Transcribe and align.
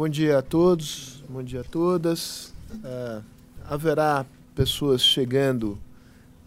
Bom 0.00 0.08
dia 0.08 0.38
a 0.38 0.42
todos, 0.42 1.22
bom 1.28 1.42
dia 1.42 1.60
a 1.60 1.64
todas. 1.64 2.54
Uh, 2.76 3.22
haverá 3.68 4.24
pessoas 4.54 5.02
chegando 5.02 5.78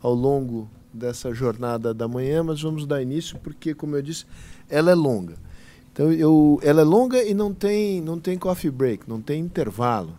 ao 0.01 0.15
longo 0.15 0.67
dessa 0.91 1.31
jornada 1.31 1.93
da 1.93 2.07
manhã, 2.07 2.41
mas 2.41 2.59
vamos 2.59 2.87
dar 2.87 3.03
início 3.03 3.37
porque, 3.43 3.75
como 3.75 3.95
eu 3.95 4.01
disse, 4.01 4.25
ela 4.67 4.89
é 4.89 4.95
longa. 4.95 5.35
Então, 5.93 6.11
eu, 6.11 6.59
ela 6.63 6.81
é 6.81 6.83
longa 6.83 7.23
e 7.23 7.35
não 7.35 7.53
tem, 7.53 8.01
não 8.01 8.19
tem 8.19 8.35
coffee 8.35 8.71
break, 8.71 9.07
não 9.07 9.21
tem 9.21 9.43
intervalo. 9.43 10.15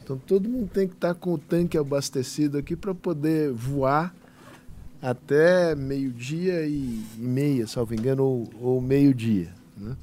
Então, 0.00 0.16
todo 0.16 0.48
mundo 0.48 0.70
tem 0.72 0.86
que 0.86 0.94
estar 0.94 1.14
com 1.14 1.34
o 1.34 1.38
tanque 1.38 1.76
abastecido 1.76 2.58
aqui 2.58 2.76
para 2.76 2.94
poder 2.94 3.50
voar 3.50 4.14
até 5.02 5.74
meio-dia 5.74 6.64
e, 6.64 7.02
e 7.18 7.18
meia, 7.18 7.66
salvo 7.66 7.92
engano, 7.92 8.22
ou, 8.22 8.50
ou 8.60 8.80
meio-dia. 8.80 9.52
Né? 9.76 9.96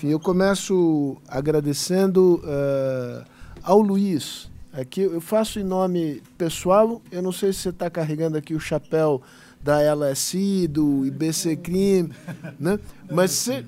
Enfim, 0.00 0.12
eu 0.12 0.18
começo 0.18 1.18
agradecendo 1.28 2.40
uh, 2.42 3.22
ao 3.62 3.82
Luiz. 3.82 4.50
Aqui 4.72 5.02
eu 5.02 5.20
faço 5.20 5.60
em 5.60 5.62
nome 5.62 6.22
pessoal. 6.38 7.02
Eu 7.12 7.20
não 7.20 7.30
sei 7.30 7.52
se 7.52 7.58
você 7.58 7.68
está 7.68 7.90
carregando 7.90 8.38
aqui 8.38 8.54
o 8.54 8.58
chapéu 8.58 9.20
da 9.62 9.76
LSI, 9.94 10.66
do 10.68 11.04
IBC 11.04 11.56
Crime, 11.56 12.14
né? 12.58 12.78
mas 13.10 13.32
se, 13.32 13.62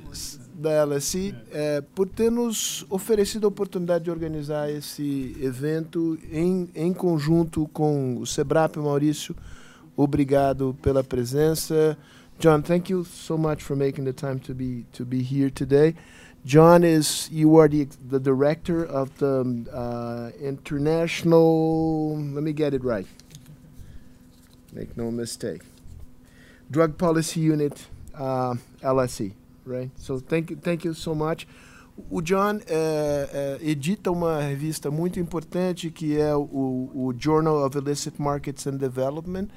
da 0.55 0.83
LSI, 0.87 1.35
é, 1.51 1.83
por 1.95 2.09
ter 2.09 2.31
nos 2.31 2.87
oferecido 2.89 3.45
a 3.45 3.49
oportunidade 3.49 4.05
de 4.05 4.11
organizar 4.11 4.71
esse 4.71 5.37
evento 5.39 6.19
em, 6.33 6.67
em 6.75 6.95
conjunto 6.95 7.69
com 7.75 8.17
o 8.17 8.27
Sebrap 8.27 8.79
Maurício. 8.79 9.37
Obrigado 9.95 10.75
pela 10.81 11.05
presença. 11.05 11.95
John, 12.39 12.63
thank 12.63 12.91
you 12.91 13.05
so 13.05 13.37
much 13.37 13.63
for 13.63 13.77
making 13.77 14.05
the 14.05 14.15
time 14.15 14.41
to 14.41 14.55
be 14.55 14.87
to 14.95 15.05
be 15.05 15.23
here 15.23 15.51
today. 15.51 15.95
John 16.45 16.83
is 16.83 17.29
you 17.31 17.57
are 17.59 17.69
the 17.69 17.87
the 18.09 18.19
director 18.19 18.85
of 18.85 19.17
the 19.19 19.65
uh, 19.73 20.31
international. 20.41 22.19
Let 22.19 22.43
me 22.43 22.53
get 22.53 22.75
it 22.75 22.83
right. 22.83 23.07
Make 24.73 24.97
no 24.97 25.11
mistake. 25.11 25.63
Drug 26.71 26.97
Policy 26.97 27.41
Unit, 27.41 27.87
uh, 28.15 28.55
LSE, 28.83 29.33
right? 29.67 29.91
So 29.97 30.19
thank 30.19 30.51
you, 30.51 30.57
thank 30.57 30.85
you 30.85 30.95
so 30.95 31.15
much. 31.15 31.47
O 32.11 32.23
John 32.23 32.57
uh, 32.57 33.59
edita 33.61 34.11
uma 34.11 34.41
revista 34.41 34.91
muito 34.91 35.21
importante 35.21 35.91
que 35.91 36.19
é 36.19 36.35
o, 36.35 36.91
o 36.95 37.15
Journal 37.17 37.65
of 37.65 37.77
Illicit 37.77 38.19
Markets 38.19 38.67
and 38.67 38.79
Development. 38.79 39.49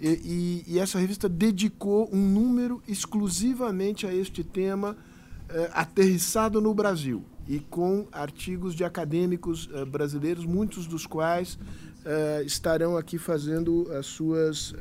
E, 0.00 0.08
e, 0.08 0.74
e, 0.74 0.78
essa 0.78 0.98
revista 0.98 1.28
dedicou 1.28 2.08
um 2.12 2.18
número 2.20 2.82
exclusivamente 2.86 4.06
a 4.06 4.14
este 4.14 4.44
tema 4.44 4.96
eh, 5.50 5.70
aterrissado 5.72 6.60
no 6.60 6.74
Brasil 6.74 7.24
e 7.48 7.58
com 7.58 8.06
artigos 8.12 8.74
de 8.74 8.84
acadêmicos 8.84 9.66
eh, 9.72 9.82
brasileiros, 9.86 10.44
muitos 10.44 10.86
dos 10.86 11.06
quais 11.06 11.58
eh, 12.04 12.42
estarão 12.44 12.98
aqui 12.98 13.16
fazendo 13.16 13.90
as 13.92 14.04
suas 14.04 14.74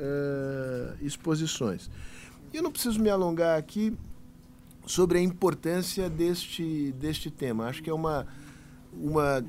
exposições. 1.01 1.89
Eu 2.53 2.61
não 2.61 2.69
preciso 2.69 2.99
me 2.99 3.09
alongar 3.09 3.57
aqui 3.57 3.95
sobre 4.85 5.19
a 5.19 5.21
importância 5.21 6.09
deste, 6.09 6.91
deste 6.99 7.31
tema. 7.31 7.67
Acho 7.67 7.81
que 7.81 7.89
é 7.89 7.93
uma, 7.93 8.27
uma 8.93 9.45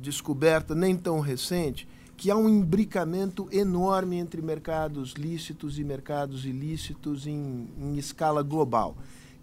descoberta 0.00 0.72
nem 0.72 0.96
tão 0.96 1.18
recente 1.18 1.88
que 2.16 2.30
há 2.30 2.36
um 2.36 2.48
imbricamento 2.48 3.48
enorme 3.50 4.16
entre 4.16 4.40
mercados 4.40 5.14
lícitos 5.14 5.80
e 5.80 5.84
mercados 5.84 6.44
ilícitos 6.44 7.26
em, 7.26 7.68
em 7.76 7.98
escala 7.98 8.42
global. 8.42 8.96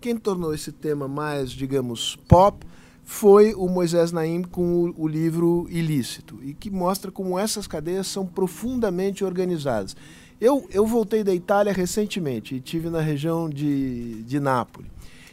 Quem 0.04 0.18
tornou 0.18 0.54
esse 0.54 0.70
tema 0.70 1.08
mais, 1.08 1.50
digamos, 1.50 2.18
pop 2.28 2.68
foi 3.06 3.54
o 3.54 3.70
Moisés 3.70 4.12
Naim 4.12 4.42
com 4.42 4.84
o, 4.84 5.04
o, 5.04 5.08
livro 5.08 5.66
Ilícito, 5.70 6.38
e 6.44 6.54
que 6.54 6.70
mostra 6.70 7.10
como 7.10 7.40
essas 7.40 7.68
cadeias 7.68 8.08
são 8.08 8.26
profundamente 8.26 9.24
organizadas. 9.24 9.96
Eu, 10.42 10.68
eu 10.72 10.86
voltei 10.86 11.24
da 11.24 11.34
Itália 11.34 11.72
recentemente 11.72 12.54
e 12.54 12.60
tive 12.60 12.90
na 12.90 13.00
região 13.00 13.50
de, 13.50 14.24
de 14.24 14.42
Nápoles. 14.42 14.92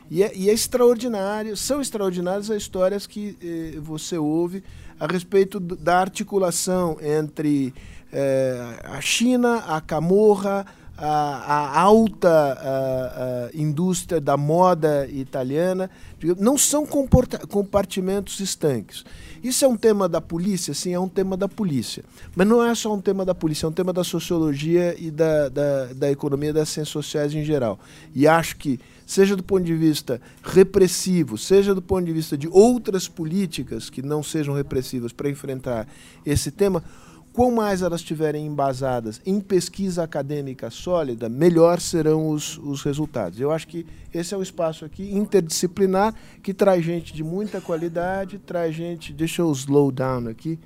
E 0.08 0.22
é, 0.22 0.30
e 0.36 0.48
é 0.48 0.52
extraordinário, 0.52 1.56
são 1.56 1.80
extraordinárias 1.80 2.48
as 2.48 2.62
histórias 2.62 3.08
que 3.08 3.36
eh, 3.42 3.80
você 3.80 4.16
ouve 4.18 4.62
a 5.00 5.06
respeito 5.08 5.58
da 5.58 5.98
articulação 5.98 6.96
entre 7.02 7.74
eh, 8.12 8.82
a 8.84 9.00
China, 9.00 9.64
a 9.66 9.80
Camorra, 9.80 10.64
a, 11.00 11.80
alta 11.80 12.28
a 12.28 13.50
indústria 13.54 14.20
da 14.20 14.36
moda 14.36 15.06
italiana, 15.08 15.90
não 16.38 16.58
são 16.58 16.86
compartimentos 16.86 18.40
estanques. 18.40 19.04
Isso 19.42 19.64
é 19.64 19.68
um 19.68 19.76
tema 19.76 20.08
da 20.08 20.20
polícia? 20.20 20.74
Sim, 20.74 20.92
é 20.92 21.00
um 21.00 21.08
tema 21.08 21.36
da 21.36 21.48
polícia. 21.48 22.04
Mas 22.36 22.46
não 22.46 22.62
é 22.62 22.74
só 22.74 22.94
um 22.94 23.00
tema 23.00 23.24
da 23.24 23.34
polícia, 23.34 23.64
é 23.64 23.68
um 23.68 23.72
tema 23.72 23.92
da 23.92 24.04
sociologia 24.04 24.94
e 24.98 25.10
da, 25.10 25.48
da, 25.48 25.86
da 25.86 26.10
economia 26.10 26.52
das 26.52 26.68
ciências 26.68 26.92
sociais 26.92 27.34
em 27.34 27.42
geral. 27.42 27.80
E 28.14 28.28
acho 28.28 28.56
que, 28.56 28.78
seja 29.06 29.34
do 29.34 29.42
ponto 29.42 29.64
de 29.64 29.74
vista 29.74 30.20
repressivo, 30.42 31.38
seja 31.38 31.74
do 31.74 31.80
ponto 31.80 32.04
de 32.04 32.12
vista 32.12 32.36
de 32.36 32.48
outras 32.48 33.08
políticas 33.08 33.88
que 33.88 34.02
não 34.02 34.22
sejam 34.22 34.54
repressivas 34.54 35.12
para 35.12 35.30
enfrentar 35.30 35.88
esse 36.24 36.50
tema, 36.50 36.84
Quanto 37.32 37.54
mais 37.54 37.80
elas 37.80 38.00
estiverem 38.00 38.44
embasadas 38.44 39.20
em 39.24 39.40
pesquisa 39.40 40.02
acadêmica 40.02 40.68
sólida, 40.68 41.28
melhor 41.28 41.80
serão 41.80 42.28
os, 42.30 42.58
os 42.58 42.82
resultados. 42.82 43.38
Eu 43.40 43.52
acho 43.52 43.68
que 43.68 43.86
esse 44.12 44.34
é 44.34 44.36
o 44.36 44.42
espaço 44.42 44.84
aqui 44.84 45.14
interdisciplinar 45.14 46.14
que 46.42 46.52
traz 46.52 46.84
gente 46.84 47.14
de 47.14 47.22
muita 47.22 47.60
qualidade, 47.60 48.38
traz 48.38 48.74
gente. 48.74 49.12
Deixa 49.12 49.42
eu 49.42 49.52
slow 49.52 49.92
down 49.92 50.28
aqui 50.28 50.58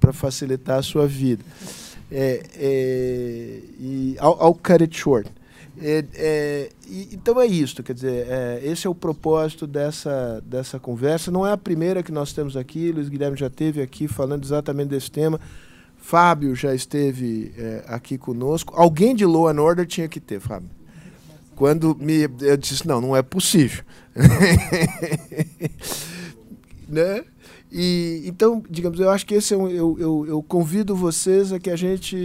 para 0.00 0.12
facilitar 0.12 0.78
a 0.78 0.82
sua 0.82 1.06
vida. 1.06 1.44
É, 2.10 2.42
é, 2.54 3.60
e 3.78 4.16
I'll, 4.18 4.38
I'll, 4.40 4.54
cut 4.54 4.82
it 4.82 4.96
short. 4.96 5.30
É, 5.80 6.04
é, 6.14 6.70
e, 6.88 7.10
então 7.12 7.38
é 7.38 7.46
isso, 7.46 7.82
quer 7.82 7.92
dizer, 7.92 8.26
é, 8.28 8.60
esse 8.64 8.86
é 8.86 8.90
o 8.90 8.94
propósito 8.94 9.66
dessa, 9.66 10.42
dessa 10.46 10.78
conversa. 10.80 11.30
Não 11.30 11.46
é 11.46 11.52
a 11.52 11.56
primeira 11.56 12.02
que 12.02 12.10
nós 12.10 12.32
temos 12.32 12.56
aqui, 12.56 12.90
Luiz 12.90 13.10
Guilherme 13.10 13.36
já 13.36 13.50
teve 13.50 13.82
aqui 13.82 14.08
falando 14.08 14.42
exatamente 14.42 14.88
desse 14.88 15.10
tema. 15.10 15.38
Fábio 16.08 16.54
já 16.54 16.74
esteve 16.74 17.52
é, 17.58 17.84
aqui 17.86 18.16
conosco. 18.16 18.72
Alguém 18.74 19.14
de 19.14 19.26
Law 19.26 19.48
and 19.48 19.60
Order 19.60 19.86
tinha 19.86 20.08
que 20.08 20.18
ter, 20.18 20.40
Fábio. 20.40 20.70
Quando 21.54 21.94
me, 22.00 22.26
eu 22.40 22.56
disse, 22.56 22.88
não, 22.88 22.98
não 22.98 23.14
é 23.14 23.20
possível. 23.20 23.84
né? 26.88 27.22
E, 27.70 28.22
então, 28.24 28.64
digamos, 28.70 28.98
eu 28.98 29.10
acho 29.10 29.26
que 29.26 29.34
esse 29.34 29.52
é 29.52 29.56
um, 29.58 29.68
eu, 29.68 29.98
eu, 30.00 30.26
eu 30.26 30.42
convido 30.42 30.96
vocês 30.96 31.52
a 31.52 31.58
que 31.58 31.68
a 31.68 31.76
gente 31.76 32.16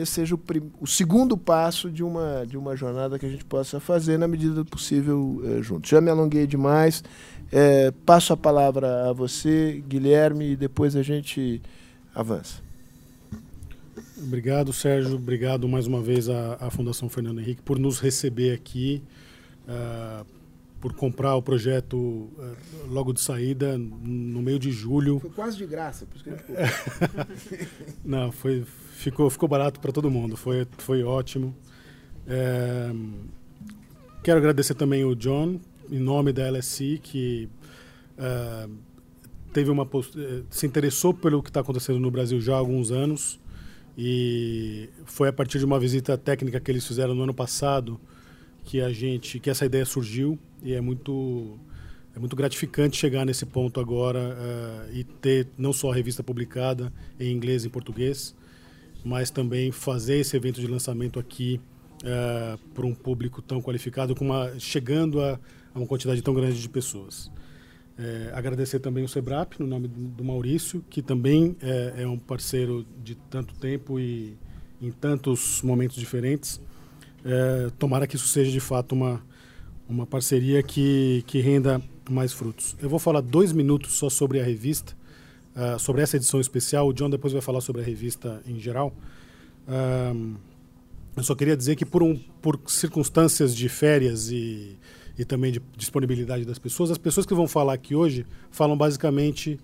esse 0.00 0.12
seja 0.12 0.34
o, 0.34 0.38
prim, 0.38 0.62
o, 0.80 0.86
segundo 0.86 1.36
passo 1.36 1.90
de 1.90 2.02
uma, 2.02 2.46
de 2.46 2.56
uma 2.56 2.74
jornada 2.76 3.18
que 3.18 3.26
a 3.26 3.30
gente 3.30 3.44
possa 3.44 3.78
fazer 3.78 4.16
na 4.16 4.26
medida 4.26 4.54
do 4.54 4.64
possível 4.64 5.42
é, 5.44 5.60
juntos. 5.60 5.90
Já 5.90 6.00
me 6.00 6.10
alonguei 6.10 6.46
demais. 6.46 7.04
É, 7.52 7.90
passo 8.06 8.32
a 8.32 8.38
palavra 8.38 9.10
a 9.10 9.12
você, 9.12 9.84
Guilherme, 9.86 10.52
e 10.52 10.56
depois 10.56 10.96
a 10.96 11.02
gente 11.02 11.60
avança. 12.14 12.66
Obrigado, 14.22 14.72
Sérgio. 14.72 15.14
Obrigado 15.14 15.68
mais 15.68 15.86
uma 15.86 16.00
vez 16.00 16.28
à, 16.28 16.54
à 16.60 16.70
Fundação 16.70 17.08
Fernando 17.08 17.40
Henrique 17.40 17.62
por 17.62 17.78
nos 17.78 18.00
receber 18.00 18.52
aqui, 18.52 19.02
uh, 19.68 20.26
por 20.80 20.92
comprar 20.92 21.36
o 21.36 21.42
projeto 21.42 21.96
uh, 21.96 22.56
logo 22.88 23.12
de 23.12 23.20
saída, 23.20 23.78
no 23.78 24.42
meio 24.42 24.58
de 24.58 24.72
julho. 24.72 25.20
Foi 25.20 25.30
quase 25.30 25.56
de 25.56 25.66
graça, 25.66 26.04
por 26.04 26.16
isso 26.16 26.24
que 26.24 26.30
a 26.30 26.66
gente 26.66 27.68
Não, 28.04 28.32
foi, 28.32 28.64
ficou, 28.94 29.30
ficou 29.30 29.48
barato 29.48 29.78
para 29.78 29.92
todo 29.92 30.10
mundo, 30.10 30.36
foi, 30.36 30.66
foi 30.78 31.02
ótimo. 31.04 31.54
É, 32.26 32.90
quero 34.22 34.38
agradecer 34.38 34.74
também 34.74 35.04
o 35.04 35.14
John, 35.14 35.60
em 35.90 35.98
nome 35.98 36.32
da 36.32 36.50
LSI, 36.50 37.00
que 37.02 37.48
uh, 38.18 38.70
teve 39.52 39.70
uma 39.70 39.88
se 40.50 40.66
interessou 40.66 41.14
pelo 41.14 41.40
que 41.40 41.50
está 41.50 41.60
acontecendo 41.60 42.00
no 42.00 42.10
Brasil 42.10 42.40
já 42.40 42.54
há 42.54 42.58
alguns 42.58 42.90
anos 42.90 43.38
e 44.00 44.88
foi 45.04 45.28
a 45.28 45.32
partir 45.32 45.58
de 45.58 45.64
uma 45.64 45.80
visita 45.80 46.16
técnica 46.16 46.60
que 46.60 46.70
eles 46.70 46.86
fizeram 46.86 47.16
no 47.16 47.24
ano 47.24 47.34
passado 47.34 48.00
que 48.64 48.80
a 48.80 48.92
gente, 48.92 49.40
que 49.40 49.50
essa 49.50 49.66
ideia 49.66 49.84
surgiu 49.84 50.38
e 50.62 50.72
é 50.72 50.80
muito 50.80 51.58
é 52.14 52.18
muito 52.20 52.36
gratificante 52.36 52.96
chegar 52.96 53.24
nesse 53.24 53.44
ponto 53.44 53.80
agora 53.80 54.18
uh, 54.18 54.96
e 54.96 55.02
ter 55.02 55.48
não 55.56 55.72
só 55.72 55.90
a 55.90 55.94
revista 55.94 56.22
publicada 56.22 56.92
em 57.18 57.32
inglês 57.32 57.64
e 57.64 57.66
em 57.66 57.70
português, 57.70 58.36
mas 59.04 59.30
também 59.30 59.72
fazer 59.72 60.18
esse 60.18 60.36
evento 60.36 60.60
de 60.60 60.66
lançamento 60.66 61.18
aqui 61.18 61.60
uh, 62.02 62.58
para 62.74 62.86
um 62.86 62.94
público 62.94 63.40
tão 63.42 63.60
qualificado, 63.60 64.14
com 64.14 64.24
uma, 64.26 64.58
chegando 64.58 65.20
a, 65.20 65.40
a 65.74 65.78
uma 65.78 65.86
quantidade 65.86 66.22
tão 66.22 66.34
grande 66.34 66.60
de 66.60 66.68
pessoas. 66.68 67.30
É, 67.98 68.30
agradecer 68.32 68.78
também 68.78 69.02
o 69.02 69.08
Sebrap, 69.08 69.58
no 69.58 69.66
nome 69.66 69.88
do 69.88 70.22
Maurício, 70.22 70.84
que 70.88 71.02
também 71.02 71.56
é, 71.60 72.02
é, 72.02 72.06
um 72.06 72.16
parceiro 72.16 72.86
de 73.02 73.16
tanto 73.16 73.54
tempo 73.54 73.98
e 73.98 74.36
em 74.80 74.92
tantos 74.92 75.60
momentos 75.62 75.96
diferentes. 75.96 76.60
É, 77.24 77.70
tomara 77.76 78.06
que 78.06 78.14
isso 78.14 78.28
seja 78.28 78.52
de 78.52 78.60
fato 78.60 78.92
uma, 78.92 79.20
uma 79.88 80.06
parceria 80.06 80.62
que, 80.62 81.24
que 81.26 81.40
renda 81.40 81.82
mais 82.08 82.32
frutos. 82.32 82.76
Eu 82.80 82.88
vou 82.88 83.00
falar 83.00 83.20
dois 83.20 83.52
minutos 83.52 83.94
só 83.94 84.08
sobre 84.08 84.40
a 84.40 84.44
revista, 84.44 84.96
uh, 85.56 85.78
sobre 85.78 86.00
essa 86.00 86.16
edição 86.16 86.40
especial. 86.40 86.88
O 86.88 86.92
John 86.92 87.10
depois 87.10 87.32
vai 87.32 87.42
falar 87.42 87.60
sobre 87.60 87.82
a 87.82 87.84
revista 87.84 88.40
em 88.46 88.58
geral. 88.58 88.94
Uh, 89.66 90.36
eu 91.16 91.22
só 91.22 91.34
queria 91.34 91.56
dizer 91.56 91.74
que 91.74 91.84
por, 91.84 92.02
um, 92.02 92.16
por 92.40 92.60
circunstâncias 92.68 93.54
de 93.54 93.68
férias 93.68 94.30
e, 94.30 94.78
e 95.18 95.24
também 95.24 95.50
de 95.50 95.60
disponibilidade 95.76 96.44
das 96.44 96.58
pessoas, 96.58 96.90
as 96.90 96.98
pessoas 96.98 97.26
que 97.26 97.34
vão 97.34 97.48
falar 97.48 97.72
aqui 97.72 97.94
hoje 97.94 98.24
falam 98.50 98.76
basicamente 98.76 99.58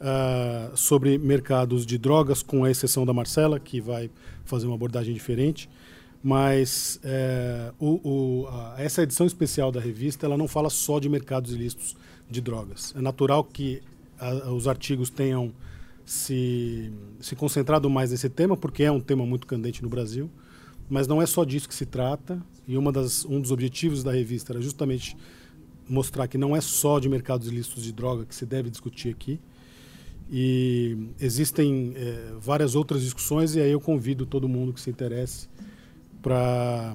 uh, 0.00 0.76
sobre 0.76 1.18
mercados 1.18 1.84
de 1.84 1.98
drogas, 1.98 2.42
com 2.42 2.64
a 2.64 2.70
exceção 2.70 3.04
da 3.04 3.12
Marcela, 3.12 3.58
que 3.58 3.80
vai 3.80 4.08
fazer 4.44 4.66
uma 4.66 4.76
abordagem 4.76 5.12
diferente. 5.12 5.68
Mas 6.22 7.00
é, 7.02 7.72
o, 7.78 8.42
o, 8.42 8.46
a, 8.48 8.74
essa 8.76 9.02
edição 9.02 9.26
especial 9.26 9.72
da 9.72 9.80
revista 9.80 10.26
ela 10.26 10.36
não 10.36 10.46
fala 10.46 10.68
só 10.68 11.00
de 11.00 11.08
mercados 11.08 11.52
ilícitos 11.52 11.96
de 12.28 12.42
drogas. 12.42 12.94
É 12.94 13.00
natural 13.00 13.42
que 13.42 13.80
a, 14.18 14.52
os 14.52 14.68
artigos 14.68 15.08
tenham 15.08 15.50
se, 16.04 16.92
se 17.20 17.34
concentrado 17.34 17.88
mais 17.88 18.10
nesse 18.10 18.28
tema, 18.28 18.54
porque 18.54 18.82
é 18.82 18.92
um 18.92 19.00
tema 19.00 19.24
muito 19.24 19.46
candente 19.46 19.82
no 19.82 19.88
Brasil. 19.88 20.30
Mas 20.90 21.06
não 21.06 21.22
é 21.22 21.26
só 21.26 21.44
disso 21.44 21.68
que 21.68 21.74
se 21.74 21.86
trata. 21.86 22.42
E 22.66 22.76
uma 22.76 22.90
das, 22.90 23.24
um 23.24 23.40
dos 23.40 23.52
objetivos 23.52 24.02
da 24.02 24.12
revista 24.12 24.52
era 24.52 24.60
justamente 24.60 25.16
mostrar 25.88 26.26
que 26.28 26.36
não 26.36 26.54
é 26.54 26.60
só 26.60 26.98
de 26.98 27.08
mercados 27.08 27.48
ilícitos 27.48 27.82
de 27.82 27.92
droga 27.92 28.24
que 28.26 28.34
se 28.34 28.44
deve 28.44 28.68
discutir 28.68 29.10
aqui. 29.10 29.40
E 30.30 30.96
existem 31.20 31.92
é, 31.96 32.32
várias 32.40 32.74
outras 32.74 33.02
discussões, 33.02 33.56
e 33.56 33.60
aí 33.60 33.70
eu 33.70 33.80
convido 33.80 34.26
todo 34.26 34.48
mundo 34.48 34.72
que 34.72 34.80
se 34.80 34.90
interesse 34.90 35.48
para 36.22 36.94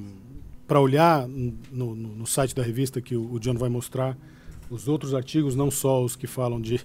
olhar 0.79 1.27
no, 1.27 1.95
no, 1.95 2.25
site 2.25 2.55
da 2.55 2.63
revista 2.63 3.01
que 3.01 3.15
o, 3.15 3.33
o 3.33 3.39
John 3.39 3.55
vai 3.55 3.69
mostrar 3.69 4.17
os 4.69 4.87
outros 4.87 5.13
artigos, 5.13 5.55
não 5.55 5.69
só 5.69 6.03
os 6.03 6.15
que 6.15 6.27
falam 6.27 6.61
de, 6.61 6.79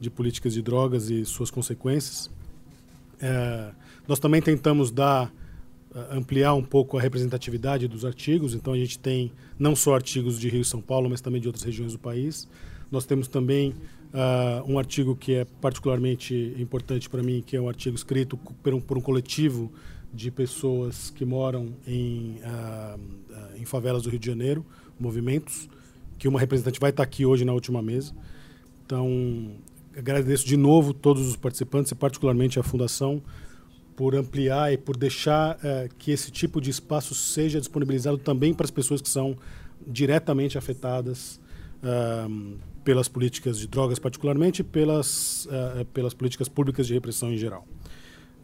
de 0.00 0.10
políticas 0.10 0.54
de 0.54 0.62
drogas 0.62 1.10
e 1.10 1.24
suas 1.24 1.50
consequências. 1.50 2.28
É, 3.20 3.70
nós 4.08 4.18
também 4.18 4.42
tentamos 4.42 4.90
dar 4.90 5.32
ampliar 6.10 6.54
um 6.54 6.62
pouco 6.62 6.96
a 6.96 7.00
representatividade 7.00 7.86
dos 7.86 8.04
artigos, 8.04 8.54
então 8.54 8.72
a 8.72 8.76
gente 8.76 8.98
tem 8.98 9.32
não 9.58 9.76
só 9.76 9.94
artigos 9.94 10.38
de 10.38 10.48
Rio 10.48 10.62
e 10.62 10.64
São 10.64 10.80
Paulo, 10.80 11.10
mas 11.10 11.20
também 11.20 11.40
de 11.40 11.48
outras 11.48 11.64
regiões 11.64 11.92
do 11.92 11.98
país. 11.98 12.48
Nós 12.90 13.04
temos 13.04 13.28
também 13.28 13.74
uh, 14.12 14.70
um 14.70 14.78
artigo 14.78 15.14
que 15.14 15.34
é 15.34 15.44
particularmente 15.60 16.54
importante 16.58 17.08
para 17.08 17.22
mim, 17.22 17.42
que 17.44 17.56
é 17.56 17.60
um 17.60 17.68
artigo 17.68 17.96
escrito 17.96 18.36
por 18.36 18.74
um, 18.74 18.80
por 18.80 18.98
um 18.98 19.00
coletivo 19.00 19.70
de 20.12 20.30
pessoas 20.30 21.10
que 21.10 21.24
moram 21.24 21.74
em, 21.86 22.36
uh, 22.38 23.00
em 23.56 23.64
favelas 23.64 24.02
do 24.02 24.10
Rio 24.10 24.18
de 24.18 24.26
Janeiro, 24.26 24.64
movimentos, 24.98 25.68
que 26.18 26.28
uma 26.28 26.38
representante 26.38 26.78
vai 26.78 26.90
estar 26.90 27.02
aqui 27.02 27.24
hoje 27.24 27.44
na 27.44 27.52
última 27.52 27.82
mesa. 27.82 28.14
Então, 28.84 29.52
agradeço 29.96 30.46
de 30.46 30.56
novo 30.56 30.92
todos 30.92 31.26
os 31.26 31.36
participantes 31.36 31.92
e 31.92 31.94
particularmente 31.94 32.58
a 32.58 32.62
Fundação 32.62 33.22
por 33.96 34.14
ampliar 34.14 34.72
e 34.72 34.78
por 34.78 34.96
deixar 34.96 35.56
uh, 35.56 35.94
que 35.98 36.10
esse 36.10 36.30
tipo 36.30 36.60
de 36.60 36.70
espaço 36.70 37.14
seja 37.14 37.58
disponibilizado 37.58 38.18
também 38.18 38.54
para 38.54 38.64
as 38.64 38.70
pessoas 38.70 39.00
que 39.00 39.08
são 39.08 39.36
diretamente 39.86 40.56
afetadas 40.56 41.40
pelas 42.84 43.08
políticas 43.08 43.58
de 43.58 43.66
drogas, 43.66 43.98
particularmente, 43.98 44.60
e 44.60 44.64
pelas, 44.64 45.48
pelas 45.92 46.14
políticas 46.14 46.48
públicas 46.48 46.86
de 46.86 46.94
repressão 46.94 47.32
em 47.32 47.36
geral. 47.36 47.66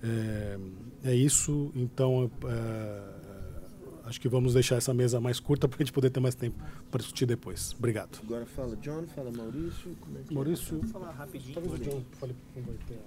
É, 0.02 0.58
é 1.04 1.14
isso, 1.14 1.72
então 1.74 2.30
é, 2.44 3.02
acho 4.04 4.20
que 4.20 4.28
vamos 4.28 4.54
deixar 4.54 4.76
essa 4.76 4.94
mesa 4.94 5.20
mais 5.20 5.40
curta 5.40 5.68
para 5.68 5.76
a 5.76 5.82
gente 5.82 5.92
poder 5.92 6.10
ter 6.10 6.20
mais 6.20 6.34
tempo 6.34 6.62
para 6.90 6.98
discutir 6.98 7.26
depois. 7.26 7.74
Obrigado. 7.78 8.20
Agora 8.24 8.46
fala 8.46 8.76
John, 8.76 9.06
fala 9.14 9.30
Maurício. 9.30 9.96
Como 10.00 10.18
é 10.18 10.22
que 10.22 10.32
é? 10.32 10.34
Maurício, 10.34 10.76
é? 10.76 10.80
Vou 10.80 10.88
falar 10.88 11.10
rapidinho. 11.12 11.54
Talvez 11.54 11.74
o 11.74 11.78
John 11.78 12.02
fale 12.12 12.36
como 12.54 12.66
vai 12.66 12.76
ter. 12.86 12.98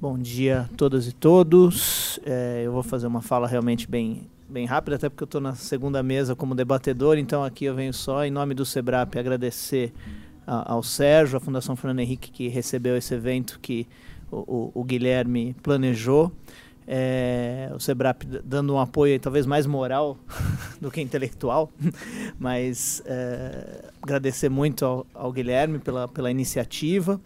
Bom 0.00 0.16
dia 0.16 0.62
a 0.62 0.76
todas 0.78 1.06
e 1.06 1.12
todos. 1.12 2.18
É, 2.24 2.62
eu 2.64 2.72
vou 2.72 2.82
fazer 2.82 3.06
uma 3.06 3.20
fala 3.20 3.46
realmente 3.46 3.86
bem, 3.86 4.30
bem 4.48 4.64
rápida, 4.64 4.96
até 4.96 5.10
porque 5.10 5.22
eu 5.22 5.26
estou 5.26 5.42
na 5.42 5.54
segunda 5.54 6.02
mesa 6.02 6.34
como 6.34 6.54
debatedor, 6.54 7.18
então 7.18 7.44
aqui 7.44 7.66
eu 7.66 7.74
venho 7.74 7.92
só, 7.92 8.24
em 8.24 8.30
nome 8.30 8.54
do 8.54 8.64
SEBRAP, 8.64 9.18
agradecer 9.18 9.92
ao 10.46 10.82
Sérgio, 10.82 11.36
à 11.36 11.40
Fundação 11.40 11.76
Fernando 11.76 12.00
Henrique, 12.00 12.30
que 12.30 12.48
recebeu 12.48 12.96
esse 12.96 13.12
evento 13.12 13.60
que 13.60 13.86
o, 14.32 14.70
o, 14.72 14.80
o 14.80 14.84
Guilherme 14.84 15.54
planejou. 15.62 16.32
É, 16.92 17.70
o 17.72 17.78
Sebrap 17.78 18.24
dando 18.42 18.74
um 18.74 18.80
apoio 18.80 19.20
talvez 19.20 19.46
mais 19.46 19.64
moral 19.64 20.18
do 20.80 20.90
que 20.90 21.00
intelectual, 21.00 21.70
mas 22.36 23.00
é, 23.06 23.90
agradecer 24.02 24.48
muito 24.48 24.84
ao, 24.84 25.06
ao, 25.14 25.30
Guilherme 25.30 25.78
pela, 25.78 26.08
pela 26.08 26.30
iniciativa. 26.30 27.20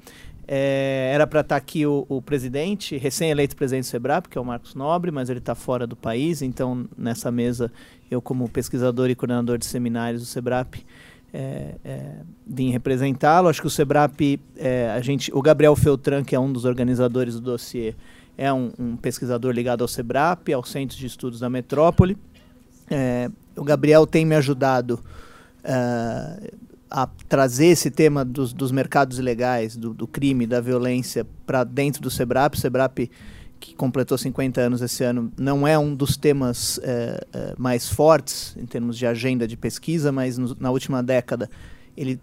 É, 0.46 1.10
era 1.14 1.26
para 1.26 1.40
estar 1.40 1.54
tá 1.54 1.56
aqui 1.56 1.86
o, 1.86 2.04
o 2.08 2.20
presidente, 2.20 2.96
recém-eleito 2.96 3.56
presidente 3.56 3.84
do 3.84 3.88
Sebrap, 3.88 4.28
que 4.28 4.36
é 4.36 4.40
o 4.40 4.44
Marcos 4.44 4.74
Nobre, 4.74 5.10
mas 5.10 5.30
ele 5.30 5.38
está 5.38 5.54
fora 5.54 5.86
do 5.86 5.96
país, 5.96 6.42
então 6.42 6.86
nessa 6.96 7.30
mesa 7.30 7.72
eu 8.10 8.20
como 8.20 8.48
pesquisador 8.48 9.08
e 9.08 9.14
coordenador 9.14 9.58
de 9.58 9.64
seminários 9.64 10.20
do 10.22 10.26
Sebrap 10.26 10.76
é, 11.34 11.74
é, 11.84 12.12
vim 12.46 12.70
representá-lo. 12.70 13.48
Acho 13.48 13.60
que 13.60 13.66
o 13.66 13.70
Sebrap, 13.70 14.40
é, 14.56 14.90
a 14.90 15.00
gente, 15.00 15.32
o 15.34 15.42
Gabriel 15.42 15.74
Feltran, 15.74 16.22
que 16.22 16.34
é 16.34 16.38
um 16.38 16.52
dos 16.52 16.64
organizadores 16.64 17.34
do 17.34 17.40
dossiê, 17.40 17.94
é 18.38 18.52
um, 18.52 18.70
um 18.78 18.96
pesquisador 18.96 19.52
ligado 19.52 19.82
ao 19.82 19.88
Sebrap, 19.88 20.52
ao 20.52 20.62
Centro 20.62 20.96
de 20.96 21.06
Estudos 21.06 21.40
da 21.40 21.50
Metrópole. 21.50 22.16
É, 22.88 23.28
o 23.56 23.64
Gabriel 23.64 24.06
tem 24.06 24.24
me 24.24 24.36
ajudado 24.36 25.00
é, 25.64 26.52
a 26.96 27.08
trazer 27.28 27.66
esse 27.66 27.90
tema 27.90 28.24
dos, 28.24 28.52
dos 28.52 28.70
mercados 28.70 29.18
ilegais, 29.18 29.76
do, 29.76 29.92
do 29.92 30.06
crime, 30.06 30.46
da 30.46 30.60
violência, 30.60 31.26
para 31.44 31.64
dentro 31.64 32.00
do 32.00 32.08
Sebrap. 32.08 32.54
O 32.54 32.60
Sebrap 32.60 33.10
que 33.58 33.74
completou 33.74 34.16
50 34.16 34.60
anos 34.60 34.80
esse 34.80 35.02
ano, 35.02 35.32
não 35.36 35.66
é 35.66 35.76
um 35.76 35.92
dos 35.92 36.16
temas 36.16 36.78
é, 36.84 37.26
é, 37.32 37.54
mais 37.58 37.88
fortes 37.88 38.54
em 38.56 38.64
termos 38.64 38.96
de 38.96 39.06
agenda 39.06 39.48
de 39.48 39.56
pesquisa, 39.56 40.12
mas 40.12 40.38
no, 40.38 40.54
na 40.60 40.70
última 40.70 41.02
década 41.02 41.50
ele 41.96 42.20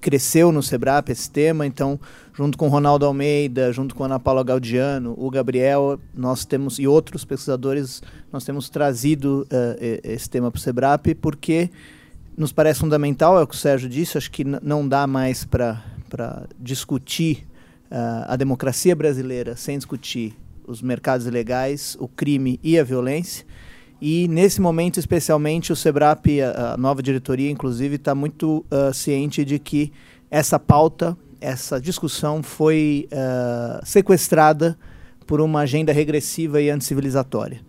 cresceu 0.00 0.52
no 0.52 0.62
Sebrap 0.62 1.08
esse 1.08 1.28
tema, 1.28 1.66
então 1.66 1.98
junto 2.34 2.56
com 2.56 2.68
Ronaldo 2.68 3.06
Almeida, 3.06 3.72
junto 3.72 3.96
com 3.96 4.04
Ana 4.04 4.20
Paula 4.20 4.44
Gaudiano, 4.44 5.14
o 5.16 5.28
Gabriel, 5.28 5.98
nós 6.14 6.44
temos 6.44 6.78
e 6.78 6.86
outros 6.86 7.24
pesquisadores, 7.24 8.00
nós 8.32 8.44
temos 8.44 8.68
trazido 8.68 9.44
uh, 9.50 10.00
esse 10.04 10.30
tema 10.30 10.52
para 10.52 10.58
o 10.58 10.60
Sebrap 10.60 11.14
porque 11.16 11.70
nos 12.36 12.52
parece 12.52 12.80
fundamental, 12.80 13.38
é 13.38 13.42
o 13.42 13.46
que 13.46 13.54
o 13.54 13.58
Sérgio 13.58 13.88
disse, 13.88 14.18
acho 14.18 14.30
que 14.30 14.44
não 14.44 14.86
dá 14.86 15.06
mais 15.06 15.44
para 15.44 15.82
discutir 16.58 17.46
uh, 17.90 18.26
a 18.26 18.36
democracia 18.36 18.94
brasileira 18.94 19.56
sem 19.56 19.76
discutir 19.78 20.36
os 20.66 20.82
mercados 20.82 21.26
ilegais, 21.26 21.96
o 22.00 22.08
crime 22.08 22.58
e 22.62 22.78
a 22.78 22.84
violência. 22.84 23.44
E 24.00 24.26
nesse 24.28 24.60
momento, 24.60 24.98
especialmente, 24.98 25.72
o 25.72 25.76
SEBRAP, 25.76 26.40
a, 26.40 26.72
a 26.72 26.76
nova 26.76 27.02
diretoria, 27.02 27.50
inclusive, 27.50 27.96
está 27.96 28.14
muito 28.14 28.64
uh, 28.70 28.92
ciente 28.92 29.44
de 29.44 29.58
que 29.58 29.92
essa 30.30 30.58
pauta, 30.58 31.16
essa 31.40 31.80
discussão 31.80 32.42
foi 32.42 33.08
uh, 33.12 33.84
sequestrada 33.84 34.76
por 35.26 35.40
uma 35.40 35.60
agenda 35.60 35.92
regressiva 35.92 36.60
e 36.60 36.70
anticivilizatória. 36.70 37.60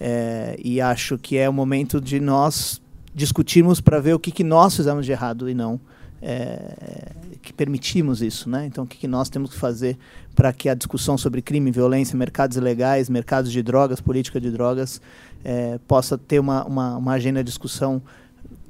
É, 0.00 0.56
e 0.62 0.80
acho 0.80 1.16
que 1.16 1.36
é 1.36 1.48
o 1.48 1.52
momento 1.52 2.00
de 2.00 2.18
nós 2.18 2.82
discutirmos 3.14 3.80
para 3.80 4.00
ver 4.00 4.14
o 4.14 4.18
que, 4.18 4.30
que 4.30 4.44
nós 4.44 4.76
fizemos 4.76 5.06
de 5.06 5.12
errado 5.12 5.48
e 5.48 5.54
não 5.54 5.80
é, 6.24 7.12
que 7.42 7.52
permitimos 7.52 8.22
isso, 8.22 8.48
né? 8.48 8.64
Então, 8.64 8.84
o 8.84 8.86
que, 8.86 8.96
que 8.96 9.06
nós 9.06 9.28
temos 9.28 9.50
que 9.50 9.58
fazer 9.58 9.98
para 10.34 10.52
que 10.54 10.70
a 10.70 10.74
discussão 10.74 11.18
sobre 11.18 11.42
crime, 11.42 11.70
violência, 11.70 12.16
mercados 12.16 12.56
ilegais, 12.56 13.10
mercados 13.10 13.52
de 13.52 13.62
drogas, 13.62 14.00
política 14.00 14.40
de 14.40 14.50
drogas, 14.50 15.02
é, 15.44 15.78
possa 15.86 16.16
ter 16.16 16.38
uma, 16.38 16.64
uma, 16.64 16.96
uma 16.96 17.12
agenda 17.12 17.44
de 17.44 17.48
discussão 17.48 18.00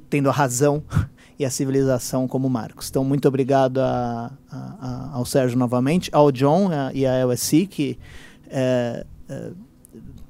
tendo 0.09 0.29
a 0.29 0.33
razão 0.33 0.83
e 1.39 1.45
a 1.45 1.49
civilização 1.49 2.27
como 2.27 2.49
marcos. 2.49 2.89
Então, 2.89 3.05
muito 3.05 3.25
obrigado 3.25 3.79
a, 3.79 4.31
a, 4.51 4.57
a, 4.57 5.09
ao 5.13 5.25
Sérgio 5.25 5.57
novamente, 5.57 6.09
ao 6.11 6.33
John 6.33 6.69
e 6.93 7.05
à 7.05 7.13
LSC, 7.13 7.67
que 7.67 7.97
é, 8.49 9.05
é, 9.29 9.51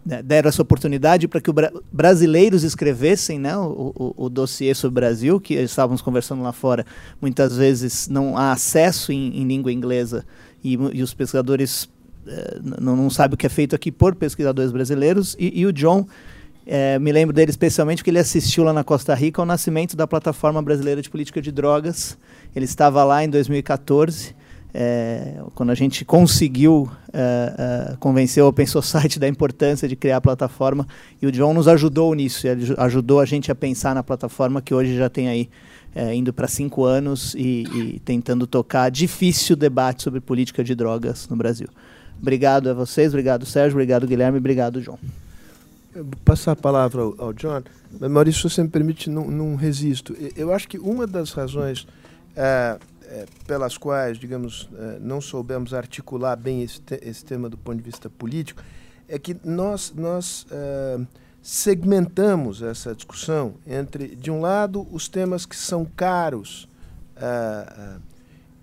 deram 0.06 0.50
essa 0.50 0.62
oportunidade 0.62 1.28
para 1.28 1.42
que 1.42 1.52
bra 1.52 1.72
brasileiros 1.92 2.64
escrevessem 2.64 3.40
né, 3.40 3.58
o, 3.58 3.92
o, 3.96 4.26
o, 4.26 4.30
dossiê 4.30 4.76
sobre 4.76 4.92
o 4.92 5.02
Brasil, 5.02 5.40
que 5.40 5.56
estávamos 5.56 6.02
conversando 6.02 6.44
lá 6.44 6.52
fora, 6.52 6.86
muitas 7.20 7.58
vezes 7.58 8.08
não 8.08 8.38
há 8.38 8.52
acesso 8.52 9.12
em, 9.12 9.42
em 9.42 9.48
língua 9.48 9.72
inglesa 9.72 10.24
e, 10.64 10.74
e 10.74 11.02
os 11.02 11.14
pesquisadores 11.14 11.90
eh, 12.28 12.60
não, 12.80 12.96
não 12.96 13.10
sabem 13.10 13.34
o 13.34 13.38
que 13.38 13.48
é 13.48 13.50
feito 13.50 13.76
aqui 13.76 13.92
por 13.92 14.14
pesquisadores 14.14 14.72
brasileiros. 14.72 15.36
E, 15.40 15.62
e 15.62 15.66
o 15.66 15.74
John, 15.74 16.06
eh, 16.68 17.00
me 17.00 17.12
lembro 17.12 17.34
dele 17.34 17.50
especialmente 17.50 18.00
porque 18.00 18.12
ele 18.12 18.20
assistiu 18.20 18.64
lá 18.64 18.74
na 18.74 18.84
Costa 18.84 19.14
Rica 19.16 19.42
ao 19.42 19.46
nascimento 19.46 19.96
da 19.96 20.06
Plataforma 20.06 20.62
Brasileira 20.62 21.02
de 21.02 21.10
Política 21.10 21.42
de 21.42 21.52
Drogas. 21.52 22.16
Ele 22.56 22.66
estava 22.66 23.04
lá 23.04 23.24
em 23.24 23.30
2014 23.30 24.36
é, 24.78 25.36
quando 25.54 25.70
a 25.70 25.76
gente 25.76 26.04
conseguiu 26.04 26.92
é, 27.14 27.92
é, 27.94 27.96
convencer 27.98 28.44
o 28.44 28.48
Open 28.48 28.66
Society 28.66 29.18
da 29.18 29.28
importância 29.28 29.88
de 29.88 29.96
criar 29.96 30.18
a 30.18 30.22
plataforma, 30.22 30.86
e 31.22 31.26
o 31.26 31.32
John 31.32 31.54
nos 31.54 31.70
ajudou 31.70 32.14
nisso, 32.14 32.46
ele 32.46 32.76
ajudou 32.78 33.22
a 33.22 33.26
gente 33.26 33.50
a 33.50 33.56
pensar 33.56 33.96
na 33.96 34.04
plataforma 34.04 34.62
que 34.62 34.74
hoje 34.74 34.98
já 34.98 35.10
tem 35.10 35.30
aí 35.30 35.50
é, 35.96 36.14
indo 36.14 36.34
para 36.34 36.46
cinco 36.50 36.84
anos 36.84 37.34
e, 37.36 37.64
e, 37.64 38.02
tentando 38.04 38.46
tocar 38.46 38.92
difícil 38.92 39.56
debate 39.56 40.04
sobre 40.04 40.20
política 40.20 40.62
de 40.62 40.76
drogas 40.76 41.30
no 41.30 41.38
Brasil. 41.38 41.70
Obrigado 42.22 42.70
a 42.70 42.74
vocês, 42.74 43.14
obrigado 43.14 43.46
Sérgio, 43.46 43.78
obrigado 43.78 44.06
Guilherme, 44.06 44.40
obrigado 44.40 44.82
João. 44.82 45.00
passar 46.26 46.52
a 46.52 46.56
palavra 46.56 47.02
ao 47.18 47.32
John, 47.32 47.64
mas 47.98 48.12
Maurício, 48.12 48.50
se 48.50 48.56
você 48.56 48.64
me 48.64 48.70
permite, 48.70 49.10
não, 49.10 49.32
não 49.32 49.56
resisto. 49.56 50.14
Eu 50.36 50.52
acho 50.52 50.68
que 50.68 50.78
uma 50.78 51.08
das 51.08 51.32
razões 51.32 51.88
é, 52.36 52.78
é, 53.16 53.26
pelas 53.48 53.78
quais, 53.78 54.18
digamos, 54.18 54.68
é, 54.78 55.00
não 55.00 55.22
soubemos 55.22 55.74
articular 55.74 56.36
bem 56.36 56.62
esse, 56.62 56.82
te 56.82 57.00
esse 57.02 57.24
tema 57.24 57.50
do 57.50 57.58
ponto 57.58 57.78
de 57.78 57.84
vista 57.84 58.10
político 58.10 58.62
é 59.08 59.18
que 59.18 59.38
nós, 59.42 59.94
nós 59.96 60.46
é, 60.52 61.00
segmentamos 61.42 62.62
essa 62.62 62.94
discussão 62.94 63.54
entre, 63.66 64.18
de 64.18 64.30
um 64.30 64.42
lado, 64.42 64.86
os 64.92 65.08
temas 65.08 65.46
que 65.46 65.56
são 65.56 65.86
caros, 65.86 66.68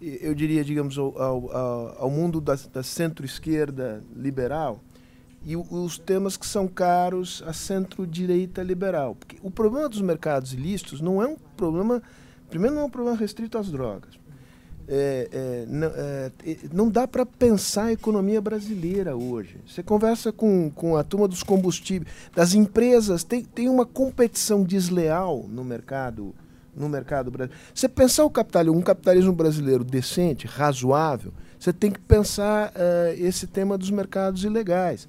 eu 0.01 0.35
diria, 0.35 0.63
digamos, 0.63 0.99
ao, 0.99 1.17
ao, 1.23 2.03
ao 2.03 2.11
mundo 2.11 2.41
da, 2.41 2.59
da 2.73 2.83
centro-esquerda 2.83 4.03
liberal, 4.15 4.83
e 5.45 5.57
os 5.57 5.97
temas 5.97 6.37
que 6.37 6.47
são 6.47 6.69
caros 6.69 7.43
à 7.47 7.53
centro-direita 7.53 8.63
liberal. 8.63 9.15
Porque 9.15 9.39
o 9.43 9.51
problema 9.51 9.89
dos 9.89 10.01
mercados 10.01 10.53
ilícitos 10.53 11.01
não 11.01 11.23
é 11.23 11.27
um 11.27 11.37
problema, 11.57 12.03
primeiro, 12.51 12.75
não 12.75 12.83
é 12.83 12.85
um 12.85 12.91
problema 12.91 13.17
restrito 13.17 13.57
às 13.57 13.71
drogas 13.71 14.22
é, 14.95 15.29
é, 15.33 15.65
não, 15.67 15.89
é, 15.89 16.33
não, 16.71 16.91
dá 16.91 17.09
para 17.09 17.25
pensar 17.25 17.85
a 17.85 17.93
economia 17.93 18.43
brasileira 18.43 19.17
hoje. 19.17 19.57
Você 19.67 19.83
conversa 19.83 20.31
com, 20.31 20.71
com 20.71 20.99
a 20.99 21.03
turma 21.03 21.27
dos 21.27 21.43
combustíveis, 21.43 22.13
das 22.35 22.53
empresas, 22.53 23.25
tem, 23.25 23.43
tem 23.43 23.71
uma 23.71 23.87
competição 23.87 24.63
desleal 24.63 25.47
no 25.49 25.65
mercado 25.65 26.35
no 26.77 26.89
mercado 26.89 27.31
brasileiro. 27.31 27.63
Você 27.75 27.89
pensar 27.89 28.25
o 28.25 28.31
capitalismo, 28.31 28.79
um 28.79 28.83
capitalismo 28.83 29.33
brasileiro 29.33 29.83
decente, 29.83 30.47
razoável, 30.47 31.33
você 31.59 31.73
tem 31.73 31.91
que 31.91 32.01
pensar 32.01 32.71
uh, 32.71 33.13
esse 33.17 33.47
tema 33.47 33.79
dos 33.79 33.91
mercados 33.91 34.45
ilegais. 34.45 35.09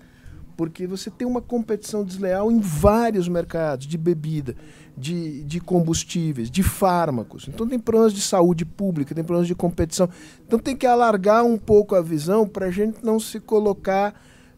Porque 0.56 0.86
você 0.86 1.10
tem 1.10 1.28
uma 1.28 1.42
competição 1.42 2.06
desleal 2.06 2.52
em 2.52 2.60
vários 2.60 3.28
mercados, 3.28 3.88
de 3.88 3.98
bebida, 3.98 4.56
de, 4.96 5.44
de 5.44 5.60
combustíveis, 5.60 6.50
de 6.50 6.62
fármacos. 6.62 7.48
Então 7.48 7.68
tem 7.68 7.80
problemas 7.80 8.14
de 8.14 8.22
saúde 8.22 8.66
pública, 8.66 9.16
tem 9.16 9.24
problemas 9.24 9.48
de 9.48 9.56
competição. 9.56 10.08
Então 10.46 10.60
tem 10.60 10.76
que 10.76 10.86
alargar 10.86 11.44
um 11.44 11.58
pouco 11.58 11.96
a 11.96 12.02
visão 12.02 12.48
para 12.48 12.68
a 12.68 12.72
gente 12.72 13.04
não 13.04 13.20
se 13.20 13.40
colocar 13.40 14.14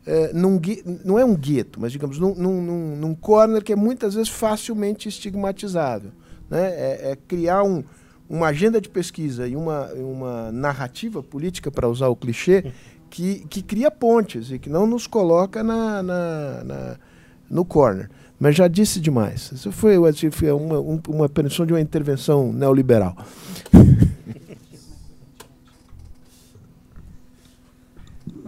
é, 0.06 0.32
num 0.34 0.62
não 1.04 1.18
é 1.18 1.26
um 1.26 1.36
gueto, 1.36 1.80
mas 1.82 1.92
digamos 1.92 2.20
num, 2.20 2.36
num, 2.36 2.96
num 2.96 3.16
corner 3.16 3.64
que 3.64 3.74
é 3.74 3.76
muitas 3.76 4.14
vezes 4.14 4.30
facilmente 4.30 5.10
estigmatizável. 5.10 6.12
Né? 6.50 6.68
É, 6.68 7.12
é 7.12 7.18
criar 7.28 7.64
um, 7.64 7.84
uma 8.30 8.48
agenda 8.48 8.80
de 8.80 8.90
pesquisa 8.90 9.48
e 9.48 9.56
uma, 9.56 9.92
uma 9.94 10.52
narrativa 10.52 11.24
política, 11.24 11.72
para 11.72 11.88
usar 11.88 12.08
o 12.10 12.16
clichê, 12.16 12.72
que, 13.10 13.46
que 13.48 13.62
cria 13.62 13.90
pontes 13.90 14.52
e 14.52 14.60
que 14.60 14.70
não 14.70 14.86
nos 14.86 15.08
coloca 15.08 15.64
na, 15.64 16.04
na, 16.04 16.64
na 16.64 16.98
no 17.50 17.64
corner. 17.64 18.10
Mas 18.40 18.56
já 18.56 18.68
disse 18.68 19.00
demais. 19.00 19.52
Isso 19.52 19.72
foi, 19.72 19.96
foi 20.32 20.52
uma, 20.52 20.80
uma 21.08 21.30
permissão 21.30 21.66
de 21.66 21.74
uma 21.74 21.82
intervenção 21.82 22.52
neoliberal. 22.52 23.16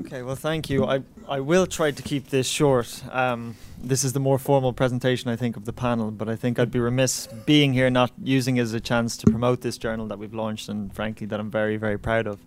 Okay, 0.07 0.23
well, 0.23 0.37
thank 0.37 0.69
you. 0.69 0.85
I, 0.85 1.01
I 1.27 1.41
will 1.41 1.67
try 1.67 1.91
to 1.91 2.01
keep 2.01 2.29
this 2.29 2.47
short. 2.47 3.03
Um, 3.11 3.55
this 3.77 4.05
is 4.05 4.13
the 4.13 4.21
more 4.21 4.39
formal 4.39 4.71
presentation, 4.71 5.29
I 5.29 5.35
think, 5.35 5.57
of 5.57 5.65
the 5.65 5.73
panel, 5.73 6.11
but 6.11 6.29
I 6.29 6.37
think 6.37 6.59
I'd 6.59 6.71
be 6.71 6.79
remiss 6.79 7.27
being 7.45 7.73
here 7.73 7.89
not 7.89 8.13
using 8.23 8.55
it 8.55 8.61
as 8.61 8.73
a 8.73 8.79
chance 8.79 9.17
to 9.17 9.29
promote 9.29 9.59
this 9.59 9.77
journal 9.77 10.07
that 10.07 10.17
we've 10.17 10.33
launched 10.33 10.69
and, 10.69 10.93
frankly, 10.95 11.27
that 11.27 11.41
I'm 11.41 11.51
very, 11.51 11.75
very 11.75 11.99
proud 11.99 12.25
of. 12.25 12.39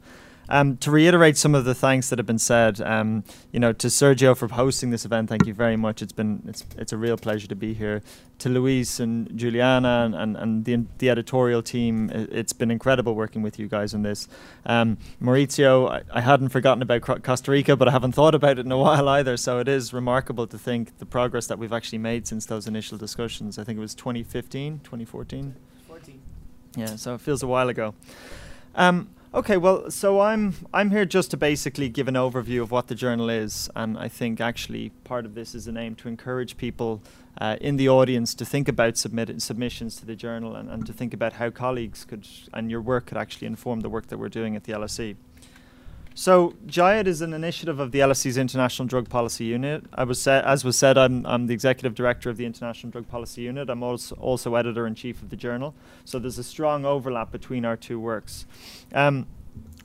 Um, 0.50 0.76
to 0.78 0.90
reiterate 0.90 1.36
some 1.36 1.54
of 1.54 1.64
the 1.64 1.74
thanks 1.74 2.10
that 2.10 2.18
have 2.18 2.26
been 2.26 2.38
said, 2.38 2.80
um, 2.80 3.22
you 3.52 3.60
know, 3.60 3.72
to 3.72 3.86
Sergio 3.86 4.36
for 4.36 4.48
hosting 4.48 4.90
this 4.90 5.04
event, 5.04 5.28
thank 5.28 5.46
you 5.46 5.54
very 5.54 5.76
much. 5.76 6.02
It's 6.02 6.12
been 6.12 6.42
it's 6.48 6.64
it's 6.76 6.92
a 6.92 6.96
real 6.96 7.16
pleasure 7.16 7.46
to 7.46 7.54
be 7.54 7.72
here. 7.72 8.02
To 8.40 8.48
Luis 8.48 8.98
and 8.98 9.36
Juliana 9.38 10.02
and, 10.06 10.14
and, 10.14 10.36
and 10.36 10.64
the 10.64 10.84
the 10.98 11.08
editorial 11.08 11.62
team, 11.62 12.10
it's 12.12 12.52
been 12.52 12.70
incredible 12.70 13.14
working 13.14 13.42
with 13.42 13.58
you 13.58 13.68
guys 13.68 13.94
on 13.94 14.02
this. 14.02 14.26
Um, 14.66 14.98
Maurizio, 15.22 15.88
I, 15.88 16.02
I, 16.12 16.20
hadn't 16.20 16.48
forgotten 16.48 16.82
about 16.82 17.22
Costa 17.22 17.50
Rica, 17.50 17.76
but 17.76 17.86
I 17.86 17.92
haven't 17.92 18.12
thought 18.12 18.34
about 18.34 18.58
it 18.58 18.66
in 18.66 18.72
a 18.72 18.78
while 18.78 19.08
either. 19.08 19.36
So 19.36 19.60
it 19.60 19.68
is 19.68 19.92
remarkable 19.92 20.46
to 20.48 20.58
think 20.58 20.98
the 20.98 21.06
progress 21.06 21.46
that 21.46 21.58
we've 21.58 21.72
actually 21.72 21.98
made 21.98 22.26
since 22.26 22.46
those 22.46 22.66
initial 22.66 22.98
discussions. 22.98 23.58
I 23.58 23.64
think 23.64 23.76
it 23.76 23.80
was 23.80 23.94
2015, 23.94 24.80
2014. 24.80 25.54
14. 25.86 26.20
Yeah, 26.76 26.96
so 26.96 27.14
it 27.14 27.20
feels 27.20 27.42
a 27.42 27.46
while 27.46 27.68
ago. 27.68 27.94
Um, 28.74 29.10
Okay, 29.32 29.56
well, 29.56 29.92
so 29.92 30.20
I'm 30.20 30.54
I'm 30.74 30.90
here 30.90 31.04
just 31.04 31.30
to 31.30 31.36
basically 31.36 31.88
give 31.88 32.08
an 32.08 32.14
overview 32.14 32.62
of 32.62 32.72
what 32.72 32.88
the 32.88 32.96
journal 32.96 33.30
is, 33.30 33.70
and 33.76 33.96
I 33.96 34.08
think 34.08 34.40
actually 34.40 34.88
part 35.04 35.24
of 35.24 35.36
this 35.36 35.54
is 35.54 35.68
an 35.68 35.76
aim 35.76 35.94
to 35.96 36.08
encourage 36.08 36.56
people 36.56 37.00
uh, 37.40 37.56
in 37.60 37.76
the 37.76 37.88
audience 37.88 38.34
to 38.34 38.44
think 38.44 38.66
about 38.66 38.96
submit- 38.96 39.40
submissions 39.40 39.94
to 39.96 40.04
the 40.04 40.16
journal 40.16 40.56
and, 40.56 40.68
and 40.68 40.84
to 40.84 40.92
think 40.92 41.14
about 41.14 41.34
how 41.34 41.48
colleagues 41.48 42.04
could 42.04 42.26
and 42.52 42.72
your 42.72 42.80
work 42.80 43.06
could 43.06 43.18
actually 43.18 43.46
inform 43.46 43.80
the 43.80 43.88
work 43.88 44.08
that 44.08 44.18
we're 44.18 44.28
doing 44.28 44.56
at 44.56 44.64
the 44.64 44.72
LSE. 44.72 45.14
So 46.14 46.54
JIAD 46.66 47.06
is 47.06 47.20
an 47.20 47.32
initiative 47.32 47.78
of 47.78 47.92
the 47.92 48.00
LSE's 48.00 48.36
International 48.36 48.86
Drug 48.86 49.08
Policy 49.08 49.44
Unit. 49.44 49.84
I 49.94 50.04
was 50.04 50.20
sa- 50.20 50.42
as 50.44 50.64
was 50.64 50.76
said, 50.76 50.98
I'm, 50.98 51.24
I'm 51.24 51.46
the 51.46 51.54
executive 51.54 51.94
director 51.94 52.28
of 52.30 52.36
the 52.36 52.44
International 52.44 52.90
Drug 52.90 53.08
Policy 53.08 53.42
Unit. 53.42 53.70
I'm 53.70 53.82
also, 53.82 54.16
also 54.16 54.54
editor 54.56 54.86
in 54.86 54.94
chief 54.94 55.22
of 55.22 55.30
the 55.30 55.36
journal. 55.36 55.74
So 56.04 56.18
there's 56.18 56.38
a 56.38 56.44
strong 56.44 56.84
overlap 56.84 57.30
between 57.30 57.64
our 57.64 57.76
two 57.76 58.00
works. 58.00 58.46
Um, 58.92 59.26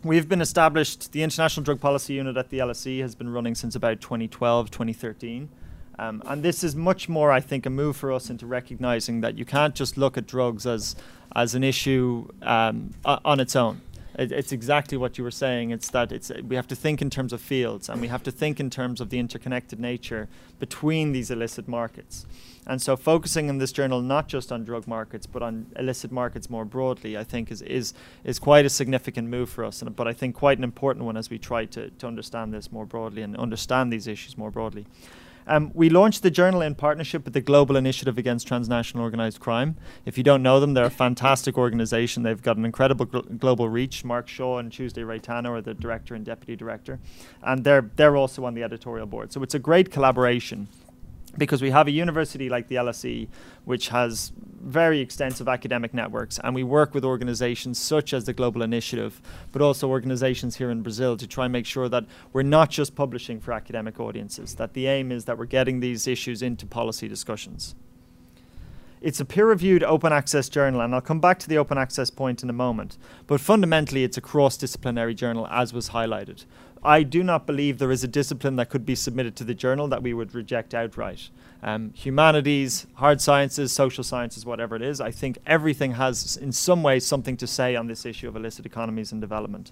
We've 0.03 0.29
been 0.29 0.41
established, 0.41 1.13
the 1.13 1.24
International 1.24 1.63
Drug 1.63 1.82
Policy 1.82 2.13
Unit 2.13 2.38
at 2.38 2.51
the 2.51 2.60
LSE 2.60 3.01
has 3.01 3.15
been 3.15 3.27
running 3.27 3.55
since 3.55 3.75
about 3.75 4.01
2012, 4.01 4.70
2013. 4.70 5.50
Um, 5.98 6.22
and 6.27 6.44
this 6.44 6.63
is 6.63 6.75
much 6.75 7.10
more, 7.10 7.32
I 7.32 7.39
think, 7.39 7.65
a 7.65 7.72
move 7.72 7.98
for 7.98 8.12
us 8.12 8.29
into 8.29 8.46
recognizing 8.46 9.22
that 9.22 9.36
you 9.36 9.46
can't 9.46 9.74
just 9.74 9.98
look 9.98 10.15
at 10.15 10.27
drugs 10.27 10.67
as, 10.67 10.96
as 11.36 11.55
an 11.55 11.63
issue 11.63 12.27
um, 12.44 12.91
on 13.03 13.39
its 13.39 13.55
own 13.55 13.82
it, 14.17 14.31
it's 14.31 14.51
exactly 14.51 14.98
what 14.98 15.17
you 15.17 15.24
were 15.24 15.31
saying. 15.31 15.72
It's 15.72 15.89
that 15.89 16.12
it's 16.12 16.31
we 16.48 16.55
have 16.55 16.67
to 16.67 16.75
think 16.75 17.01
in 17.01 17.10
terms 17.10 17.34
of 17.34 17.41
fields, 17.41 17.89
and 17.89 18.01
we 18.01 18.07
have 18.07 18.24
to 18.24 18.31
think 18.31 18.60
in 18.60 18.69
terms 18.69 19.01
of 19.01 19.10
the 19.10 19.19
interconnected 19.19 19.79
nature 19.79 20.27
between 20.60 21.12
these 21.12 21.31
illicit 21.31 21.67
markets. 21.67 22.25
And 22.67 22.81
so, 22.81 22.98
focusing 22.98 23.48
in 23.48 23.60
this 23.60 23.72
journal 23.72 24.01
not 24.01 24.27
just 24.27 24.51
on 24.51 24.63
drug 24.63 24.88
markets, 24.88 25.27
but 25.27 25.43
on 25.43 25.67
illicit 25.77 26.12
markets 26.12 26.50
more 26.50 26.65
broadly, 26.65 27.17
I 27.17 27.24
think 27.24 27.51
is 27.51 27.62
is 27.62 27.93
is 28.24 28.39
quite 28.39 28.65
a 28.65 28.69
significant 28.69 29.27
move 29.27 29.50
for 29.50 29.63
us, 29.63 29.81
and, 29.81 29.95
but 29.95 30.07
I 30.07 30.13
think 30.13 30.36
quite 30.36 30.57
an 30.57 30.63
important 30.63 31.05
one 31.05 31.17
as 31.17 31.29
we 31.29 31.38
try 31.38 31.65
to 31.65 31.89
to 31.89 32.07
understand 32.07 32.53
this 32.53 32.72
more 32.72 32.86
broadly 32.86 33.22
and 33.22 33.36
understand 33.38 33.91
these 33.93 34.07
issues 34.07 34.38
more 34.38 34.51
broadly. 34.51 34.86
Um, 35.47 35.71
we 35.73 35.89
launched 35.89 36.23
the 36.23 36.31
journal 36.31 36.61
in 36.61 36.75
partnership 36.75 37.23
with 37.23 37.33
the 37.33 37.41
Global 37.41 37.75
Initiative 37.75 38.17
Against 38.17 38.47
Transnational 38.47 39.03
Organized 39.03 39.39
Crime. 39.39 39.77
If 40.05 40.17
you 40.17 40.23
don't 40.23 40.41
know 40.41 40.59
them, 40.59 40.73
they're 40.73 40.85
a 40.85 40.89
fantastic 40.89 41.57
organization. 41.57 42.23
They've 42.23 42.41
got 42.41 42.57
an 42.57 42.65
incredible 42.65 43.05
gl- 43.05 43.37
global 43.37 43.69
reach. 43.69 44.03
Mark 44.03 44.27
Shaw 44.27 44.57
and 44.57 44.71
Tuesday 44.71 45.03
Raitano 45.03 45.51
are 45.51 45.61
the 45.61 45.73
director 45.73 46.15
and 46.15 46.25
deputy 46.25 46.55
director, 46.55 46.99
and 47.43 47.63
they're 47.63 47.89
they're 47.95 48.17
also 48.17 48.45
on 48.45 48.55
the 48.55 48.63
editorial 48.63 49.05
board. 49.05 49.31
So 49.31 49.43
it's 49.43 49.53
a 49.53 49.59
great 49.59 49.91
collaboration 49.91 50.67
because 51.37 51.61
we 51.61 51.71
have 51.71 51.87
a 51.87 51.91
university 51.91 52.49
like 52.49 52.67
the 52.67 52.75
LSE, 52.75 53.27
which 53.65 53.89
has 53.89 54.31
very 54.61 54.99
extensive 54.99 55.47
academic 55.47 55.93
networks, 55.93 56.39
and 56.43 56.55
we 56.55 56.63
work 56.63 56.93
with 56.93 57.05
organizations 57.05 57.77
such 57.77 58.13
as 58.13 58.25
the 58.25 58.33
Global 58.33 58.61
Initiative, 58.61 59.21
but 59.51 59.61
also 59.61 59.89
organizations 59.89 60.55
here 60.55 60.71
in 60.71 60.81
Brazil 60.81 61.17
to 61.17 61.27
try 61.27 61.45
and 61.45 61.53
make 61.53 61.65
sure 61.65 61.87
that 61.89 62.05
we're 62.33 62.43
not 62.43 62.69
just 62.69 62.95
publishing 62.95 63.39
for 63.39 63.51
academic 63.51 63.99
audiences, 63.99 64.55
that 64.55 64.73
the 64.73 64.87
aim 64.87 65.11
is 65.11 65.25
that 65.25 65.37
we're 65.37 65.45
getting 65.45 65.79
these 65.79 66.07
issues 66.07 66.41
into 66.41 66.65
policy 66.65 67.07
discussions. 67.07 67.75
It's 69.01 69.19
a 69.19 69.25
peer 69.25 69.45
reviewed 69.45 69.83
open 69.83 70.11
access 70.11 70.49
journal, 70.49 70.81
and 70.81 70.95
I'll 70.95 71.01
come 71.01 71.19
back 71.19 71.37
to 71.39 71.47
the 71.47 71.59
open 71.59 71.77
access 71.77 72.09
point 72.09 72.41
in 72.41 72.49
a 72.49 72.53
moment. 72.53 72.97
But 73.27 73.39
fundamentally, 73.39 74.03
it's 74.03 74.17
a 74.17 74.21
cross 74.21 74.57
disciplinary 74.57 75.13
journal, 75.13 75.47
as 75.51 75.73
was 75.73 75.89
highlighted. 75.89 76.45
I 76.85 77.03
do 77.03 77.23
not 77.23 77.47
believe 77.47 77.79
there 77.79 77.91
is 77.91 78.03
a 78.03 78.07
discipline 78.07 78.55
that 78.57 78.69
could 78.69 78.85
be 78.85 78.95
submitted 78.95 79.35
to 79.37 79.43
the 79.43 79.55
journal 79.55 79.87
that 79.87 80.03
we 80.03 80.13
would 80.13 80.35
reject 80.35 80.73
outright. 80.73 81.29
Um, 81.63 81.91
humanities, 81.95 82.85
hard 82.93 83.21
sciences, 83.21 83.71
social 83.71 84.03
sciences, 84.03 84.45
whatever 84.45 84.75
it 84.75 84.83
is, 84.83 85.01
I 85.01 85.09
think 85.09 85.39
everything 85.47 85.93
has, 85.93 86.37
in 86.37 86.51
some 86.51 86.83
way, 86.83 86.99
something 86.99 87.37
to 87.37 87.47
say 87.47 87.75
on 87.75 87.87
this 87.87 88.05
issue 88.05 88.27
of 88.27 88.35
illicit 88.35 88.65
economies 88.65 89.11
and 89.11 89.19
development. 89.19 89.71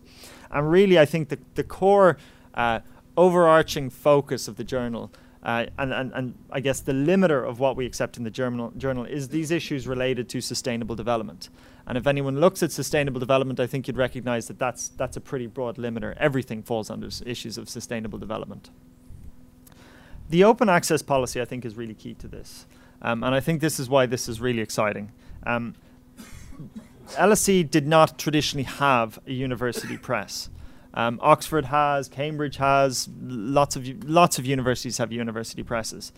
And 0.50 0.72
really, 0.72 0.98
I 0.98 1.06
think 1.06 1.30
the, 1.30 1.38
the 1.54 1.64
core 1.64 2.18
uh, 2.56 2.80
overarching 3.16 3.92
focus 3.92 4.48
of 4.48 4.56
the 4.56 4.64
journal 4.64 5.12
Uh, 5.44 5.66
and, 5.78 5.94
and, 5.94 6.12
and 6.14 6.36
I 6.52 6.62
guess 6.62 6.80
the 6.80 6.94
limiter 6.94 7.48
of 7.48 7.60
what 7.60 7.76
we 7.76 7.86
accept 7.86 8.18
in 8.18 8.24
the 8.24 8.32
journal, 8.32 8.72
journal 8.78 9.04
is 9.04 9.28
these 9.28 9.52
issues 9.52 9.88
related 9.88 10.30
to 10.30 10.42
sustainable 10.42 10.96
development. 10.96 11.50
And 11.86 11.98
if 11.98 12.08
anyone 12.08 12.40
looks 12.40 12.64
at 12.64 12.72
sustainable 12.72 13.20
development, 13.20 13.60
I 13.60 13.68
think 13.68 13.88
you'd 13.88 13.98
recognize 13.98 14.48
that 14.48 14.58
that's, 14.58 14.88
that's 14.90 15.18
a 15.18 15.22
pretty 15.22 15.48
broad 15.48 15.76
limiter. 15.76 16.16
Everything 16.18 16.64
falls 16.64 16.90
under 16.90 17.10
issues 17.26 17.58
of 17.58 17.68
sustainable 17.68 18.18
development. 18.18 18.70
The 20.30 20.46
open 20.46 20.70
access 20.70 21.02
policy, 21.02 21.42
I 21.42 21.46
think, 21.46 21.66
is 21.66 21.76
really 21.76 21.94
key 21.94 22.14
to 22.16 22.28
this. 22.30 22.66
Um, 23.02 23.22
and 23.22 23.36
I 23.36 23.42
think 23.42 23.60
this 23.60 23.82
is 23.82 23.90
why 23.90 24.06
this 24.06 24.30
is 24.30 24.40
really 24.40 24.62
exciting. 24.62 25.12
Um, 25.46 25.76
LSE 27.16 27.70
did 27.70 27.86
not 27.86 28.18
traditionally 28.18 28.64
have 28.64 29.20
a 29.28 29.34
university 29.34 29.98
press. 29.98 30.50
Um, 30.94 31.20
Oxford 31.22 31.66
has, 31.66 32.08
Cambridge 32.08 32.58
has, 32.58 33.10
lots 33.22 33.76
of 33.76 33.88
lots 34.08 34.38
of 34.38 34.46
universities 34.46 35.00
have 35.00 35.12
university 35.12 35.64
presses. 35.64 36.12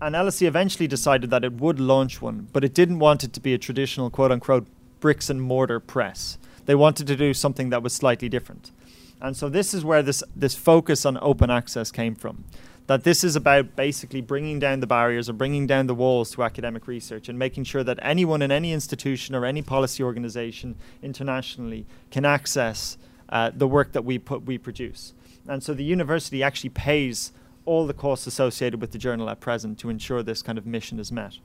And 0.00 0.14
LSE 0.14 0.46
eventually 0.46 0.86
decided 0.86 1.30
that 1.30 1.44
it 1.44 1.54
would 1.54 1.80
launch 1.80 2.20
one, 2.20 2.48
but 2.52 2.64
it 2.64 2.74
didn't 2.74 2.98
want 2.98 3.24
it 3.24 3.32
to 3.34 3.40
be 3.40 3.54
a 3.54 3.58
traditional 3.58 4.10
quote 4.10 4.32
unquote 4.32 4.66
bricks 5.00 5.30
and 5.30 5.40
mortar 5.40 5.80
press. 5.80 6.38
They 6.66 6.74
wanted 6.74 7.06
to 7.06 7.16
do 7.16 7.32
something 7.32 7.70
that 7.70 7.82
was 7.82 7.92
slightly 7.92 8.28
different. 8.28 8.72
And 9.20 9.36
so 9.36 9.48
this 9.48 9.72
is 9.72 9.84
where 9.84 10.02
this, 10.02 10.22
this 10.34 10.54
focus 10.54 11.06
on 11.06 11.18
open 11.22 11.50
access 11.50 11.90
came 11.90 12.14
from. 12.14 12.44
That 12.88 13.04
this 13.04 13.24
is 13.24 13.34
about 13.34 13.74
basically 13.74 14.20
bringing 14.20 14.58
down 14.58 14.80
the 14.80 14.86
barriers 14.86 15.28
or 15.28 15.32
bringing 15.32 15.66
down 15.66 15.86
the 15.86 15.94
walls 15.94 16.30
to 16.32 16.42
academic 16.42 16.86
research 16.86 17.28
and 17.28 17.38
making 17.38 17.64
sure 17.64 17.82
that 17.82 17.98
anyone 18.02 18.42
in 18.42 18.52
any 18.52 18.72
institution 18.72 19.34
or 19.34 19.44
any 19.44 19.62
policy 19.62 20.02
organization 20.02 20.76
internationally 21.02 21.86
can 22.10 22.24
access 22.24 22.96
uh, 23.28 23.50
the 23.54 23.66
work 23.66 23.92
that 23.92 24.04
we 24.04 24.18
put 24.18 24.44
we 24.44 24.58
produce. 24.58 25.14
And 25.48 25.62
so 25.62 25.74
the 25.74 25.84
university 25.84 26.42
actually 26.42 26.70
pays 26.70 27.32
all 27.64 27.86
the 27.86 27.94
costs 27.94 28.26
associated 28.26 28.80
with 28.80 28.92
the 28.92 28.98
journal 28.98 29.28
at 29.28 29.40
present 29.40 29.78
to 29.80 29.90
ensure 29.90 30.22
this 30.22 30.42
kind 30.42 30.58
of 30.58 30.66
mission 30.66 30.98
is 30.98 31.10
met. 31.10 31.38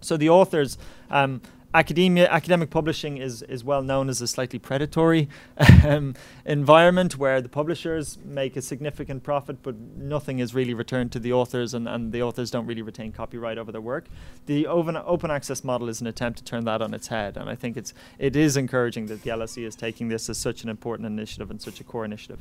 So 0.00 0.16
the 0.16 0.28
authors 0.28 0.78
um, 1.10 1.40
academia, 1.74 2.28
academic 2.30 2.70
publishing 2.70 3.18
is, 3.18 3.42
is 3.42 3.64
well 3.64 3.82
known 3.82 4.08
as 4.08 4.22
a 4.22 4.28
slightly 4.28 4.58
predatory 4.58 5.28
um, 5.84 6.14
environment 6.46 7.18
where 7.18 7.40
the 7.40 7.48
publishers 7.48 8.16
make 8.24 8.56
a 8.56 8.62
significant 8.62 9.24
profit, 9.24 9.62
but 9.62 9.74
nothing 9.76 10.38
is 10.38 10.54
really 10.54 10.72
returned 10.72 11.10
to 11.12 11.18
the 11.18 11.32
authors, 11.32 11.74
and, 11.74 11.88
and 11.88 12.12
the 12.12 12.22
authors 12.22 12.50
don't 12.50 12.66
really 12.66 12.82
retain 12.82 13.10
copyright 13.12 13.58
over 13.58 13.72
their 13.72 13.80
work. 13.80 14.06
The 14.46 14.66
open, 14.66 14.96
open 14.96 15.30
access 15.30 15.64
model 15.64 15.88
is 15.88 16.00
an 16.00 16.06
attempt 16.06 16.38
to 16.38 16.44
turn 16.44 16.64
that 16.64 16.80
on 16.80 16.94
its 16.94 17.08
head, 17.08 17.36
and 17.36 17.50
I 17.50 17.56
think 17.56 17.76
it's 17.76 17.92
it 18.18 18.36
is 18.36 18.56
encouraging 18.56 19.06
that 19.06 19.22
the 19.22 19.30
LSE 19.30 19.66
is 19.66 19.74
taking 19.74 20.08
this 20.08 20.28
as 20.28 20.38
such 20.38 20.62
an 20.62 20.68
important 20.68 21.06
initiative 21.06 21.50
and 21.50 21.60
such 21.60 21.80
a 21.80 21.84
core 21.84 22.04
initiative. 22.04 22.38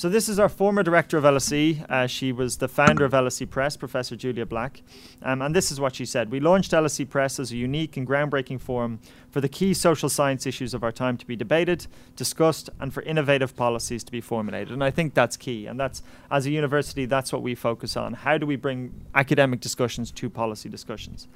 So 0.00 0.08
this 0.08 0.30
is 0.30 0.38
our 0.38 0.48
former 0.48 0.82
director 0.82 1.18
of 1.18 1.24
LSE. 1.24 1.84
Uh, 1.90 2.06
she 2.06 2.32
was 2.32 2.56
the 2.56 2.68
founder 2.68 3.04
of 3.04 3.12
LSE 3.12 3.50
Press, 3.50 3.76
Professor 3.76 4.16
Julia 4.16 4.46
Black. 4.46 4.80
Um, 5.22 5.42
and 5.42 5.54
this 5.54 5.70
is 5.70 5.78
what 5.78 5.94
she 5.94 6.06
said. 6.06 6.30
We 6.30 6.40
launched 6.40 6.70
LSE 6.70 7.06
Press 7.06 7.38
as 7.38 7.52
a 7.52 7.56
unique 7.58 7.98
and 7.98 8.08
groundbreaking 8.08 8.62
forum 8.62 9.00
for 9.30 9.42
the 9.42 9.48
key 9.50 9.74
social 9.74 10.08
science 10.08 10.46
issues 10.46 10.72
of 10.72 10.82
our 10.82 10.90
time 10.90 11.18
to 11.18 11.26
be 11.26 11.36
debated, 11.36 11.86
discussed, 12.16 12.70
and 12.80 12.94
for 12.94 13.02
innovative 13.02 13.54
policies 13.56 14.02
to 14.04 14.10
be 14.10 14.22
formulated. 14.22 14.72
And 14.72 14.82
I 14.82 14.90
think 14.90 15.12
that's 15.12 15.36
key. 15.36 15.66
And 15.66 15.78
that's, 15.78 16.02
as 16.30 16.46
a 16.46 16.50
university, 16.50 17.04
that's 17.04 17.30
what 17.30 17.42
we 17.42 17.54
focus 17.54 17.94
on. 17.94 18.14
How 18.14 18.38
do 18.38 18.46
we 18.46 18.56
bring 18.56 19.04
academic 19.14 19.60
discussions 19.60 20.10
to 20.12 20.30
policy 20.30 20.70
discussions? 20.70 21.28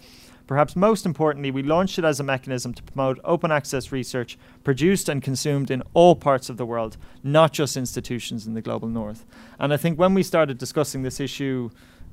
Perhaps 0.46 0.76
most 0.76 1.06
importantly, 1.06 1.50
we 1.50 1.62
launched 1.62 1.98
it 1.98 2.04
as 2.04 2.20
a 2.20 2.22
mechanism 2.22 2.74
to 2.74 2.82
promote 2.82 3.18
open 3.24 3.50
access 3.50 3.90
research 3.90 4.38
produced 4.62 5.08
and 5.08 5.22
consumed 5.22 5.70
in 5.70 5.82
all 5.94 6.14
parts 6.14 6.50
of 6.50 6.58
the 6.58 6.66
world, 6.66 6.96
not 7.22 7.52
just 7.52 7.76
institutions 7.76 8.46
in 8.46 8.54
the 8.54 8.60
global 8.60 8.88
north. 8.88 9.24
And 9.58 9.72
I 9.72 9.78
think 9.78 9.98
when 9.98 10.12
we 10.12 10.22
started 10.22 10.58
discussing 10.58 11.02
this 11.02 11.18
issue 11.18 11.70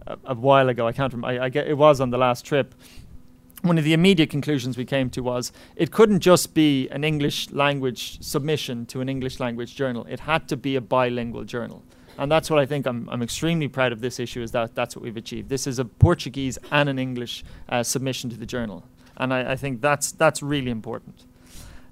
a, 0.07 0.17
a 0.25 0.35
while 0.35 0.69
ago, 0.69 0.87
I 0.87 0.93
can't 0.93 1.11
remember, 1.11 1.41
I, 1.41 1.45
I 1.45 1.49
get, 1.49 1.67
it 1.67 1.77
was 1.77 1.99
on 1.99 2.09
the 2.09 2.17
last 2.17 2.45
trip, 2.45 2.73
one 3.61 3.77
of 3.77 3.83
the 3.83 3.93
immediate 3.93 4.29
conclusions 4.29 4.77
we 4.77 4.85
came 4.85 5.09
to 5.11 5.21
was 5.21 5.51
it 5.75 5.91
couldn't 5.91 6.21
just 6.21 6.53
be 6.53 6.89
an 6.89 7.03
English 7.03 7.51
language 7.51 8.21
submission 8.21 8.85
to 8.87 9.01
an 9.01 9.09
English 9.09 9.39
language 9.39 9.75
journal. 9.75 10.05
It 10.09 10.21
had 10.21 10.47
to 10.47 10.57
be 10.57 10.75
a 10.75 10.81
bilingual 10.81 11.43
journal 11.43 11.83
and 12.21 12.31
that's 12.31 12.51
what 12.51 12.59
I 12.59 12.67
think 12.67 12.85
I'm, 12.85 13.09
I'm 13.09 13.23
extremely 13.23 13.67
proud 13.67 13.91
of 13.91 13.99
this 13.99 14.19
issue 14.19 14.43
is 14.43 14.51
that 14.51 14.75
that's 14.75 14.95
what 14.95 15.01
we've 15.01 15.17
achieved. 15.17 15.49
This 15.49 15.65
is 15.65 15.79
a 15.79 15.85
Portuguese 15.85 16.59
and 16.69 16.87
an 16.87 16.99
English 16.99 17.43
uh, 17.67 17.81
submission 17.81 18.29
to 18.29 18.37
the 18.37 18.45
journal, 18.45 18.85
and 19.17 19.33
I, 19.33 19.53
I, 19.53 19.55
think 19.55 19.81
that's 19.81 20.11
that's 20.11 20.43
really 20.43 20.69
important. 20.69 21.25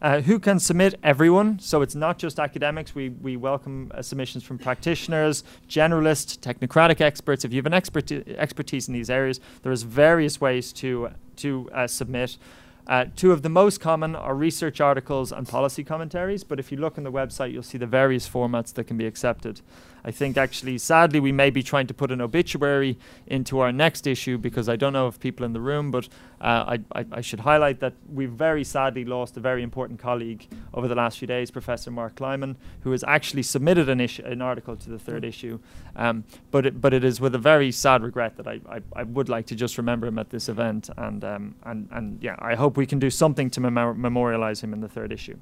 Uh, 0.03 0.21
who 0.21 0.37
can 0.37 0.59
submit? 0.59 0.99
Everyone. 1.01 1.57
So 1.57 1.81
it's 1.81 1.95
not 1.95 2.19
just 2.19 2.39
academics. 2.39 2.93
We, 2.93 3.09
we 3.09 3.37
welcome 3.37 3.91
uh, 3.93 4.03
submissions 4.03 4.43
from 4.43 4.59
practitioners, 4.59 5.43
generalists, 5.67 6.37
technocratic 6.37 7.01
experts. 7.01 7.43
If 7.43 7.51
you 7.51 7.57
have 7.57 7.65
an 7.65 7.73
experti- 7.73 8.37
expertise 8.37 8.87
in 8.87 8.93
these 8.93 9.09
areas, 9.09 9.41
there's 9.63 9.81
various 9.81 10.39
ways 10.39 10.71
to 10.73 11.09
to 11.37 11.71
uh, 11.73 11.87
submit. 11.87 12.37
Uh, 12.85 13.05
two 13.15 13.31
of 13.31 13.43
the 13.43 13.49
most 13.49 13.79
common 13.79 14.15
are 14.15 14.33
research 14.33 14.81
articles 14.81 15.31
and 15.31 15.47
policy 15.47 15.83
commentaries, 15.83 16.43
but 16.43 16.59
if 16.59 16.71
you 16.71 16.77
look 16.77 16.97
on 16.97 17.03
the 17.03 17.11
website, 17.11 17.51
you'll 17.51 17.61
see 17.61 17.77
the 17.77 17.85
various 17.85 18.27
formats 18.27 18.73
that 18.73 18.85
can 18.85 18.97
be 18.97 19.05
accepted. 19.05 19.61
I 20.09 20.11
think 20.11 20.37
actually, 20.37 20.79
sadly, 20.79 21.19
we 21.19 21.31
may 21.31 21.51
be 21.51 21.61
trying 21.61 21.85
to 21.85 21.93
put 21.93 22.09
an 22.09 22.19
obituary 22.19 22.97
into 23.27 23.59
our 23.59 23.71
next 23.71 24.07
issue 24.07 24.39
because 24.39 24.67
I 24.67 24.75
don't 24.75 24.91
know 24.91 25.07
if 25.07 25.19
people 25.19 25.45
in 25.45 25.53
the 25.53 25.61
room, 25.61 25.91
but 25.91 26.09
uh, 26.41 26.77
I, 26.93 26.99
I, 26.99 27.05
I, 27.11 27.21
should 27.21 27.41
highlight 27.41 27.79
that 27.81 27.93
we've 28.11 28.31
very 28.31 28.63
sadly 28.63 29.05
lost 29.05 29.37
a 29.37 29.39
very 29.39 29.61
important 29.61 29.99
colleague 29.99 30.47
over 30.73 30.87
the 30.87 30.95
last 30.95 31.19
few 31.19 31.27
days, 31.27 31.51
Professor 31.51 31.91
Mark 31.91 32.15
Kleiman, 32.15 32.57
who 32.81 32.89
has 32.89 33.03
actually 33.03 33.43
submitted 33.43 33.87
an, 33.87 34.01
issue, 34.01 34.25
an 34.25 34.41
article 34.41 34.75
to 34.77 34.89
the 34.89 34.97
third 34.97 35.23
issue. 35.23 35.59
Um, 35.95 36.23
but, 36.49 36.65
it, 36.65 36.81
but 36.81 36.91
it 36.91 37.03
is 37.03 37.21
with 37.21 37.35
a 37.35 37.39
very 37.39 37.71
sad 37.71 38.01
regret 38.01 38.35
that 38.37 38.47
I, 38.47 38.61
I, 38.67 38.81
I 38.95 39.03
would 39.03 39.29
like 39.29 39.45
to 39.45 39.55
just 39.55 39.77
remember 39.77 40.07
him 40.07 40.17
at 40.17 40.31
this 40.31 40.49
event. 40.49 40.89
And, 40.97 41.23
um, 41.23 41.53
and, 41.65 41.87
and 41.91 42.17
yeah, 42.19 42.35
I 42.39 42.55
hope 42.55 42.77
we 42.77 42.87
can 42.87 42.97
do 42.97 43.11
something 43.11 43.51
to 43.51 43.61
mem- 43.61 44.01
memorialize 44.01 44.63
him 44.63 44.73
in 44.73 44.81
the 44.81 44.89
third 44.89 45.11
issue 45.11 45.37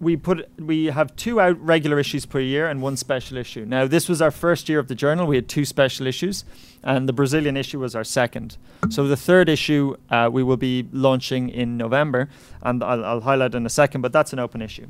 we 0.00 0.16
put 0.16 0.48
we 0.58 0.86
have 0.86 1.14
two 1.16 1.40
out 1.40 1.60
regular 1.60 1.98
issues 1.98 2.24
per 2.24 2.40
year 2.40 2.68
and 2.68 2.80
one 2.82 2.96
special 2.96 3.36
issue. 3.36 3.64
Now 3.64 3.86
this 3.86 4.08
was 4.08 4.22
our 4.22 4.30
first 4.30 4.68
year 4.68 4.78
of 4.78 4.88
the 4.88 4.94
journal. 4.94 5.26
We 5.26 5.36
had 5.36 5.48
two 5.48 5.64
special 5.64 6.06
issues, 6.06 6.44
and 6.82 7.08
the 7.08 7.12
Brazilian 7.12 7.56
issue 7.56 7.80
was 7.80 7.94
our 7.94 8.04
second. 8.04 8.56
So 8.90 9.06
the 9.06 9.16
third 9.16 9.48
issue 9.48 9.96
uh, 10.10 10.30
we 10.32 10.42
will 10.42 10.56
be 10.56 10.86
launching 10.92 11.48
in 11.48 11.76
November, 11.76 12.28
and 12.62 12.82
I'll, 12.82 13.04
I'll, 13.04 13.20
highlight 13.20 13.54
in 13.54 13.66
a 13.66 13.70
second. 13.70 14.00
But 14.00 14.12
that's 14.12 14.32
an 14.32 14.38
open 14.38 14.62
issue. 14.62 14.86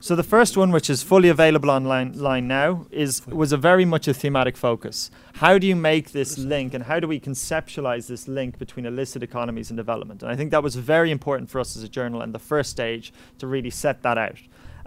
So 0.00 0.14
the 0.14 0.22
first 0.22 0.56
one, 0.56 0.70
which 0.70 0.88
is 0.88 1.02
fully 1.02 1.28
available 1.28 1.70
online 1.70 2.18
line 2.18 2.46
now, 2.48 2.86
is 2.90 3.26
was 3.26 3.52
a 3.52 3.56
very 3.56 3.84
much 3.84 4.08
a 4.08 4.14
thematic 4.14 4.56
focus. 4.56 5.10
How 5.34 5.58
do 5.58 5.66
you 5.66 5.76
make 5.76 6.12
this 6.12 6.38
link, 6.38 6.74
and 6.74 6.84
how 6.84 7.00
do 7.00 7.08
we 7.08 7.20
conceptualize 7.20 8.06
this 8.08 8.28
link 8.28 8.58
between 8.58 8.86
illicit 8.86 9.22
economies 9.22 9.70
and 9.70 9.76
development? 9.76 10.22
And 10.22 10.30
I 10.30 10.36
think 10.36 10.50
that 10.50 10.62
was 10.62 10.76
very 10.76 11.10
important 11.10 11.50
for 11.50 11.60
us 11.60 11.76
as 11.76 11.82
a 11.82 11.88
journal 11.88 12.20
and 12.22 12.34
the 12.34 12.38
first 12.38 12.70
stage 12.70 13.12
to 13.38 13.46
really 13.46 13.70
set 13.70 14.02
that 14.02 14.18
out. 14.18 14.38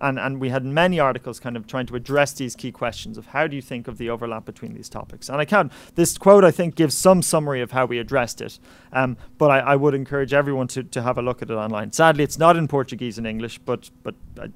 And, 0.02 0.18
and 0.20 0.42
we 0.42 0.50
had 0.50 0.66
many 0.66 1.00
articles 1.00 1.40
kind 1.40 1.56
of 1.56 1.68
trying 1.68 1.86
to 1.86 1.96
address 1.96 2.34
these 2.34 2.56
key 2.56 2.72
questions 2.72 3.18
of 3.18 3.28
how 3.28 3.46
do 3.46 3.56
you 3.56 3.62
think 3.62 3.88
of 3.88 4.00
the 4.00 4.10
overlap 4.10 4.46
between 4.46 4.74
these 4.74 4.90
topics. 4.90 5.30
And 5.30 5.40
I 5.40 5.46
can 5.46 5.72
this 5.96 6.18
quote 6.18 6.44
I 6.44 6.52
think 6.52 6.76
gives 6.76 6.98
some 6.98 7.22
summary 7.22 7.62
of 7.62 7.72
how 7.72 7.86
we 7.86 8.00
addressed 8.00 8.42
it. 8.42 8.58
Um, 8.92 9.16
but 9.38 9.52
I, 9.52 9.60
I, 9.60 9.76
would 9.76 9.94
encourage 9.94 10.34
everyone 10.34 10.68
to, 10.70 10.84
to 10.84 11.02
have 11.04 11.18
a 11.18 11.22
look 11.22 11.42
at 11.42 11.50
it 11.50 11.54
online. 11.54 11.92
Sadly, 11.92 12.24
it's 12.24 12.40
not 12.40 12.58
in 12.58 12.68
Portuguese 12.68 13.18
and 13.18 13.28
English, 13.28 13.60
but 13.60 13.92
but 14.04 14.16
uh, 14.40 14.48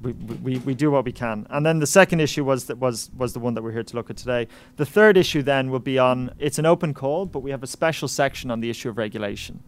we, 0.00 0.12
we, 0.12 0.58
we 0.58 0.74
do 0.74 0.90
what 0.92 1.04
we 1.04 1.12
can. 1.12 1.46
And 1.50 1.66
then 1.66 1.80
the 1.80 1.86
second 1.86 2.20
issue 2.20 2.44
was 2.44 2.66
that 2.66 2.78
was 2.78 3.10
was 3.16 3.32
the 3.32 3.40
one 3.40 3.54
that 3.54 3.62
we're 3.62 3.72
here 3.72 3.82
to 3.82 3.96
look 3.96 4.10
at 4.10 4.16
today. 4.16 4.46
The 4.76 4.86
third 4.86 5.16
issue 5.16 5.42
then 5.42 5.70
will 5.70 5.80
be 5.80 5.98
on 5.98 6.30
it's 6.38 6.58
an 6.58 6.66
open 6.66 6.94
call, 6.94 7.26
but 7.26 7.40
we 7.40 7.50
have 7.50 7.62
a 7.62 7.66
special 7.66 8.08
section 8.08 8.50
on 8.50 8.60
the 8.60 8.70
issue 8.70 8.88
of 8.88 8.96
regulation. 8.96 9.62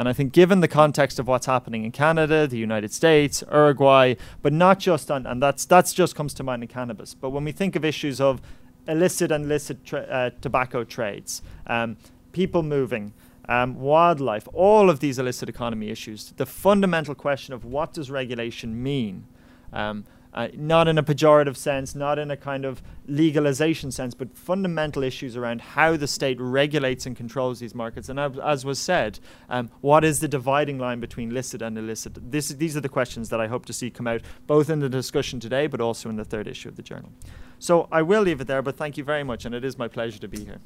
And 0.00 0.08
I 0.08 0.14
think, 0.14 0.32
given 0.32 0.60
the 0.60 0.66
context 0.66 1.18
of 1.18 1.28
what's 1.28 1.44
happening 1.44 1.84
in 1.84 1.92
Canada, 1.92 2.46
the 2.46 2.56
United 2.56 2.90
States, 2.90 3.44
Uruguay, 3.52 4.14
but 4.40 4.50
not 4.50 4.78
just 4.78 5.10
on, 5.10 5.26
and 5.26 5.42
that's 5.42 5.66
that's 5.66 5.92
just 5.92 6.14
comes 6.14 6.32
to 6.34 6.42
mind 6.42 6.62
in 6.62 6.70
cannabis. 6.70 7.12
But 7.12 7.30
when 7.30 7.44
we 7.44 7.52
think 7.52 7.76
of 7.76 7.84
issues 7.84 8.18
of 8.18 8.40
illicit 8.88 9.30
and 9.30 9.44
illicit 9.44 9.84
tra- 9.84 10.00
uh, 10.00 10.30
tobacco 10.40 10.84
trades, 10.84 11.42
um, 11.66 11.98
people 12.32 12.62
moving, 12.62 13.12
um, 13.46 13.78
wildlife, 13.78 14.48
all 14.54 14.88
of 14.88 15.00
these 15.00 15.18
illicit 15.18 15.50
economy 15.50 15.90
issues, 15.90 16.32
the 16.38 16.46
fundamental 16.46 17.14
question 17.14 17.52
of 17.52 17.66
what 17.66 17.92
does 17.92 18.10
regulation 18.10 18.82
mean? 18.82 19.26
Um, 19.70 20.06
uh, 20.32 20.48
not 20.54 20.88
in 20.88 20.98
a 20.98 21.02
pejorative 21.02 21.56
sense, 21.56 21.94
not 21.94 22.18
in 22.18 22.30
a 22.30 22.36
kind 22.36 22.64
of 22.64 22.82
legalization 23.06 23.90
sense, 23.90 24.14
but 24.14 24.36
fundamental 24.36 25.02
issues 25.02 25.36
around 25.36 25.60
how 25.60 25.96
the 25.96 26.06
state 26.06 26.40
regulates 26.40 27.06
and 27.06 27.16
controls 27.16 27.60
these 27.60 27.74
markets. 27.74 28.08
And 28.08 28.20
as, 28.20 28.38
as 28.38 28.64
was 28.64 28.78
said, 28.78 29.18
um, 29.48 29.70
what 29.80 30.04
is 30.04 30.20
the 30.20 30.28
dividing 30.28 30.78
line 30.78 31.00
between 31.00 31.30
licit 31.30 31.62
and 31.62 31.76
illicit? 31.76 32.30
This, 32.30 32.48
these 32.48 32.76
are 32.76 32.80
the 32.80 32.88
questions 32.88 33.28
that 33.30 33.40
I 33.40 33.46
hope 33.46 33.66
to 33.66 33.72
see 33.72 33.90
come 33.90 34.06
out 34.06 34.22
both 34.46 34.70
in 34.70 34.80
the 34.80 34.88
discussion 34.88 35.40
today, 35.40 35.66
but 35.66 35.80
also 35.80 36.08
in 36.08 36.16
the 36.16 36.24
third 36.24 36.46
issue 36.46 36.68
of 36.68 36.76
the 36.76 36.82
journal. 36.82 37.12
So 37.58 37.88
I 37.90 38.02
will 38.02 38.22
leave 38.22 38.40
it 38.40 38.46
there, 38.46 38.62
but 38.62 38.76
thank 38.76 38.96
you 38.96 39.04
very 39.04 39.24
much, 39.24 39.44
and 39.44 39.54
it 39.54 39.64
is 39.64 39.76
my 39.76 39.88
pleasure 39.88 40.18
to 40.18 40.28
be 40.28 40.44
here. 40.44 40.60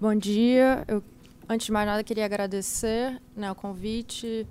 Bom 0.00 0.18
dia. 0.18 0.84
Eu 0.86 1.02
Antes 1.46 1.66
de 1.66 1.72
mais 1.72 1.86
nada, 1.86 2.02
queria 2.02 2.24
agradecer 2.24 3.20
né, 3.36 3.52
o 3.52 3.54
convite 3.54 4.46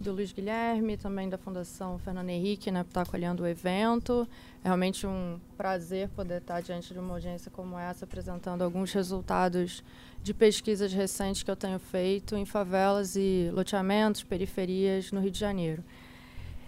do 0.00 0.12
Luiz 0.12 0.32
Guilherme, 0.32 0.96
também 0.96 1.28
da 1.28 1.36
Fundação 1.36 1.98
Fernando 1.98 2.30
Henrique, 2.30 2.70
né, 2.70 2.84
por 2.84 2.88
estar 2.88 3.02
acolhendo 3.02 3.42
o 3.42 3.46
evento. 3.46 4.26
É 4.64 4.68
realmente 4.68 5.06
um 5.06 5.38
prazer 5.58 6.08
poder 6.08 6.40
estar 6.40 6.62
diante 6.62 6.94
de 6.94 6.98
uma 6.98 7.12
audiência 7.12 7.50
como 7.50 7.78
essa, 7.78 8.06
apresentando 8.06 8.62
alguns 8.62 8.90
resultados 8.94 9.84
de 10.22 10.32
pesquisas 10.32 10.90
recentes 10.90 11.42
que 11.42 11.50
eu 11.50 11.56
tenho 11.56 11.78
feito 11.78 12.34
em 12.34 12.46
favelas 12.46 13.14
e 13.14 13.50
loteamentos, 13.52 14.22
periferias 14.22 15.12
no 15.12 15.20
Rio 15.20 15.30
de 15.30 15.38
Janeiro. 15.38 15.84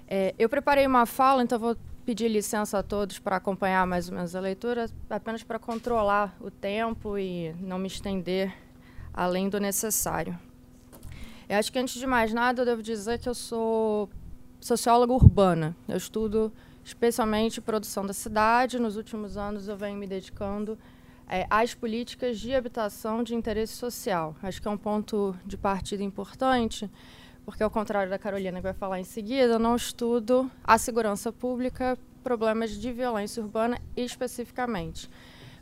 É, 0.06 0.34
eu 0.38 0.48
preparei 0.50 0.86
uma 0.86 1.06
fala, 1.06 1.42
então 1.42 1.58
vou 1.58 1.74
pedir 2.04 2.28
licença 2.28 2.78
a 2.78 2.82
todos 2.82 3.18
para 3.18 3.36
acompanhar 3.36 3.86
mais 3.86 4.10
ou 4.10 4.14
menos 4.14 4.34
a 4.36 4.40
leitura, 4.40 4.90
apenas 5.08 5.42
para 5.42 5.58
controlar 5.58 6.36
o 6.38 6.50
tempo 6.50 7.16
e 7.16 7.54
não 7.60 7.78
me 7.78 7.86
estender 7.86 8.54
além 9.12 9.48
do 9.48 9.58
necessário. 9.58 10.38
Eu 11.48 11.58
acho 11.58 11.72
que 11.72 11.78
antes 11.78 11.98
de 11.98 12.06
mais 12.06 12.32
nada 12.32 12.62
eu 12.62 12.66
devo 12.66 12.82
dizer 12.82 13.18
que 13.18 13.28
eu 13.28 13.34
sou 13.34 14.08
socióloga 14.60 15.12
urbana. 15.12 15.76
Eu 15.88 15.96
estudo 15.96 16.52
especialmente 16.84 17.60
produção 17.60 18.06
da 18.06 18.12
cidade. 18.12 18.78
Nos 18.78 18.96
últimos 18.96 19.36
anos 19.36 19.66
eu 19.68 19.76
venho 19.76 19.96
me 19.96 20.06
dedicando 20.06 20.78
é, 21.28 21.46
às 21.48 21.74
políticas 21.74 22.38
de 22.38 22.54
habitação 22.54 23.22
de 23.22 23.34
interesse 23.34 23.74
social. 23.74 24.34
Acho 24.42 24.60
que 24.60 24.68
é 24.68 24.70
um 24.70 24.76
ponto 24.76 25.34
de 25.46 25.56
partida 25.56 26.02
importante, 26.02 26.90
porque 27.44 27.62
ao 27.62 27.70
contrário 27.70 28.10
da 28.10 28.18
Carolina 28.18 28.58
que 28.58 28.64
vai 28.64 28.74
falar 28.74 29.00
em 29.00 29.04
seguida, 29.04 29.54
eu 29.54 29.58
não 29.58 29.76
estudo 29.76 30.50
a 30.64 30.76
segurança 30.76 31.32
pública, 31.32 31.96
problemas 32.22 32.70
de 32.72 32.92
violência 32.92 33.42
urbana 33.42 33.80
especificamente. 33.96 35.08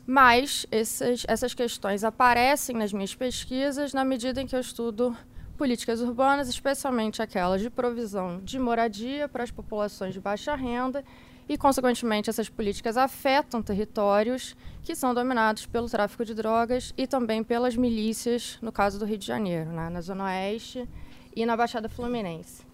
Mas 0.09 0.65
esses, 0.71 1.23
essas 1.27 1.53
questões 1.53 2.03
aparecem 2.03 2.75
nas 2.75 2.91
minhas 2.91 3.13
pesquisas 3.13 3.93
na 3.93 4.03
medida 4.03 4.41
em 4.41 4.47
que 4.47 4.55
eu 4.55 4.59
estudo 4.59 5.15
políticas 5.55 6.01
urbanas, 6.01 6.49
especialmente 6.49 7.21
aquelas 7.21 7.61
de 7.61 7.69
provisão 7.69 8.41
de 8.43 8.57
moradia 8.57 9.27
para 9.27 9.43
as 9.43 9.51
populações 9.51 10.15
de 10.15 10.19
baixa 10.19 10.55
renda 10.55 11.05
e, 11.47 11.55
consequentemente, 11.59 12.27
essas 12.27 12.49
políticas 12.49 12.97
afetam 12.97 13.61
territórios 13.61 14.57
que 14.81 14.95
são 14.95 15.13
dominados 15.13 15.67
pelo 15.67 15.87
tráfico 15.87 16.25
de 16.25 16.33
drogas 16.33 16.91
e 16.97 17.05
também 17.05 17.43
pelas 17.43 17.75
milícias, 17.75 18.57
no 18.63 18.71
caso 18.71 18.97
do 18.97 19.05
Rio 19.05 19.19
de 19.19 19.27
Janeiro, 19.27 19.69
né, 19.69 19.91
na 19.91 20.01
Zona 20.01 20.23
Oeste 20.23 20.89
e 21.35 21.45
na 21.45 21.55
Baixada 21.55 21.87
Fluminense. 21.87 22.67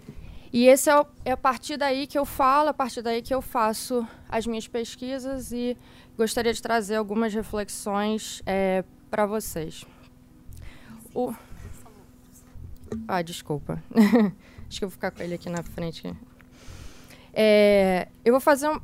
E 0.54 0.68
esse 0.70 0.90
é, 0.90 0.98
o, 0.98 1.06
é 1.26 1.32
a 1.34 1.38
partir 1.38 1.76
daí 1.76 2.08
que 2.08 2.18
eu 2.18 2.24
falo, 2.24 2.70
a 2.70 2.74
partir 2.74 3.02
daí 3.02 3.22
que 3.22 3.34
eu 3.36 3.42
faço 3.42 4.08
as 4.30 4.48
minhas 4.48 4.70
pesquisas 4.70 5.52
e 5.52 5.78
gostaria 6.18 6.54
de 6.54 6.62
trazer 6.62 6.96
algumas 6.96 7.34
reflexões 7.34 8.42
é, 8.46 8.84
para 9.10 9.26
vocês. 9.26 9.86
O, 11.14 11.34
ah, 13.08 13.22
desculpa. 13.22 13.82
Acho 14.68 14.80
que 14.80 14.86
eu 14.86 14.90
vou 14.90 14.94
ficar 14.94 15.12
com 15.12 15.22
ele 15.22 15.36
aqui 15.36 15.50
na 15.50 15.64
frente. 15.64 16.14
É, 17.34 18.08
eu 18.24 18.34
vou 18.34 18.40
fazer 18.40 18.70
um, 18.70 18.80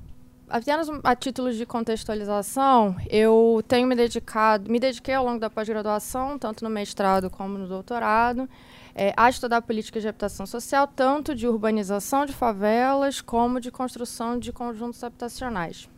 apenas 0.49 0.87
a 1.03 1.15
título 1.15 1.51
de 1.53 1.65
contextualização. 1.65 2.95
Eu 3.09 3.63
tenho 3.67 3.87
me 3.87 3.95
dedicado, 3.95 4.69
me 4.69 4.79
dediquei 4.79 5.13
ao 5.13 5.25
longo 5.25 5.39
da 5.39 5.49
pós-graduação, 5.49 6.37
tanto 6.37 6.63
no 6.63 6.69
mestrado 6.69 7.29
como 7.29 7.57
no 7.57 7.67
doutorado, 7.67 8.49
é, 8.93 9.13
a 9.15 9.29
estudar 9.29 9.61
políticas 9.61 10.01
de 10.01 10.09
habitação 10.09 10.45
social, 10.45 10.87
tanto 10.87 11.33
de 11.33 11.47
urbanização 11.47 12.25
de 12.25 12.33
favelas 12.33 13.21
como 13.21 13.59
de 13.59 13.71
construção 13.71 14.37
de 14.37 14.51
conjuntos 14.51 15.03
habitacionais. 15.03 15.89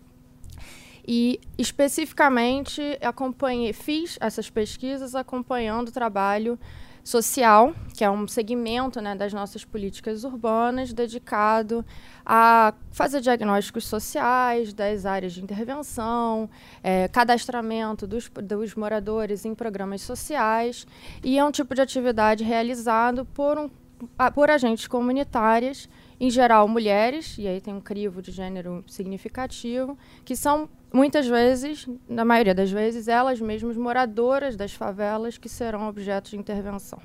E 1.06 1.40
especificamente 1.58 2.82
acompanhei, 3.02 3.74
fiz 3.74 4.18
essas 4.22 4.50
pesquisas 4.50 5.16
acompanhando 5.16 5.90
o 5.90 5.92
trabalho 5.92 6.58
social, 7.04 7.76
que 7.94 8.04
é 8.04 8.10
um 8.10 8.26
segmento 8.28 9.02
né, 9.02 9.14
das 9.14 9.34
nossas 9.34 9.66
políticas 9.66 10.24
urbanas 10.24 10.94
dedicado 10.94 11.86
a 12.26 12.74
fazer 12.92 13.20
diagnósticos 13.20 13.86
sociais 13.86 14.74
das 14.74 15.06
áreas 15.06 15.34
de 15.34 15.44
intervenção, 15.44 16.50
é, 16.82 17.10
cadastramento 17.10 18.08
dos, 18.08 18.30
dos 18.30 18.74
moradores 18.76 19.44
em 19.44 19.54
programas 19.54 20.02
sociais, 20.02 20.88
e 21.22 21.38
é 21.38 21.44
um 21.44 21.52
tipo 21.52 21.76
de 21.76 21.82
atividade 21.82 22.44
realizado 22.46 23.26
por, 23.26 23.58
um, 23.60 23.70
por 24.34 24.50
agentes 24.50 24.88
comunitárias, 24.88 25.90
em 26.18 26.30
geral 26.30 26.70
mulheres, 26.70 27.38
e 27.38 27.46
aí 27.46 27.60
tem 27.60 27.74
um 27.74 27.82
crivo 27.82 28.22
de 28.22 28.32
gênero 28.32 28.82
significativo, 28.88 29.98
que 30.24 30.38
são 30.38 30.70
muitas 30.94 31.28
vezes, 31.28 31.88
na 32.08 32.24
maioria 32.24 32.54
das 32.54 32.72
vezes, 32.72 33.08
elas 33.08 33.42
mesmas 33.42 33.76
moradoras 33.76 34.56
das 34.56 34.74
favelas 34.74 35.38
que 35.38 35.50
serão 35.50 35.90
objetos 35.90 36.32
de 36.32 36.38
intervenção. 36.38 37.00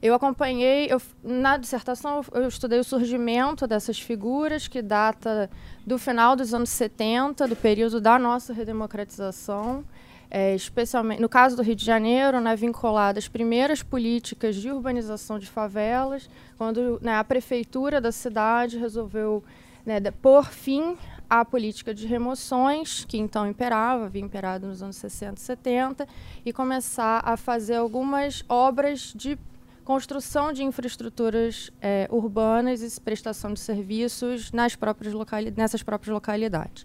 Eu 0.00 0.14
acompanhei, 0.14 0.86
eu, 0.88 1.02
na 1.24 1.56
dissertação, 1.56 2.20
eu 2.32 2.46
estudei 2.46 2.78
o 2.78 2.84
surgimento 2.84 3.66
dessas 3.66 3.98
figuras, 3.98 4.68
que 4.68 4.80
data 4.80 5.50
do 5.84 5.98
final 5.98 6.36
dos 6.36 6.54
anos 6.54 6.70
70, 6.70 7.48
do 7.48 7.56
período 7.56 8.00
da 8.00 8.16
nossa 8.16 8.52
redemocratização, 8.52 9.84
é, 10.30 10.54
especialmente 10.54 11.20
no 11.20 11.28
caso 11.28 11.56
do 11.56 11.62
Rio 11.62 11.74
de 11.74 11.84
Janeiro, 11.84 12.40
né, 12.40 12.54
vinculado 12.54 13.18
às 13.18 13.26
primeiras 13.26 13.82
políticas 13.82 14.54
de 14.54 14.70
urbanização 14.70 15.38
de 15.38 15.46
favelas, 15.46 16.28
quando 16.56 17.00
né, 17.02 17.16
a 17.16 17.24
prefeitura 17.24 18.00
da 18.00 18.12
cidade 18.12 18.78
resolveu 18.78 19.42
né, 19.84 19.98
pôr 20.22 20.44
fim 20.44 20.96
a 21.28 21.44
política 21.44 21.94
de 21.94 22.06
remoções, 22.06 23.04
que 23.04 23.18
então 23.18 23.46
imperava, 23.46 24.06
havia 24.06 24.22
imperado 24.22 24.66
nos 24.66 24.82
anos 24.82 24.96
60 24.96 25.34
e 25.34 25.40
70, 25.40 26.08
e 26.44 26.52
começar 26.52 27.20
a 27.24 27.36
fazer 27.36 27.76
algumas 27.76 28.44
obras 28.48 29.12
de 29.14 29.38
construção 29.84 30.52
de 30.52 30.62
infraestruturas 30.62 31.70
é, 31.80 32.06
urbanas 32.10 32.82
e 32.82 33.00
prestação 33.00 33.52
de 33.54 33.60
serviços 33.60 34.52
nas 34.52 34.76
próprias 34.76 35.14
nessas 35.56 35.82
próprias 35.82 36.12
localidades. 36.12 36.84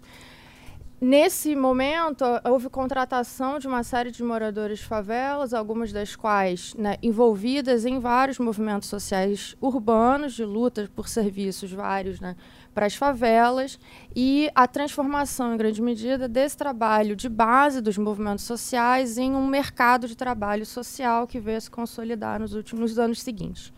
Nesse 1.00 1.54
momento, 1.54 2.24
houve 2.44 2.70
contratação 2.70 3.58
de 3.58 3.66
uma 3.66 3.82
série 3.82 4.10
de 4.10 4.22
moradores 4.22 4.78
de 4.78 4.86
favelas, 4.86 5.52
algumas 5.52 5.92
das 5.92 6.16
quais 6.16 6.72
né, 6.78 6.96
envolvidas 7.02 7.84
em 7.84 7.98
vários 7.98 8.38
movimentos 8.38 8.88
sociais 8.88 9.54
urbanos, 9.60 10.32
de 10.32 10.46
luta 10.46 10.88
por 10.96 11.06
serviços 11.06 11.70
vários, 11.70 12.20
né, 12.20 12.34
para 12.74 12.86
as 12.86 12.94
favelas 12.94 13.78
e 14.14 14.50
a 14.54 14.66
transformação, 14.66 15.54
em 15.54 15.56
grande 15.56 15.80
medida, 15.80 16.28
desse 16.28 16.56
trabalho 16.56 17.14
de 17.14 17.28
base 17.28 17.80
dos 17.80 17.96
movimentos 17.96 18.44
sociais 18.44 19.16
em 19.16 19.34
um 19.34 19.46
mercado 19.46 20.08
de 20.08 20.16
trabalho 20.16 20.66
social 20.66 21.26
que 21.26 21.38
veio 21.38 21.60
se 21.60 21.70
consolidar 21.70 22.40
nos 22.40 22.54
últimos 22.54 22.98
anos 22.98 23.22
seguintes. 23.22 23.72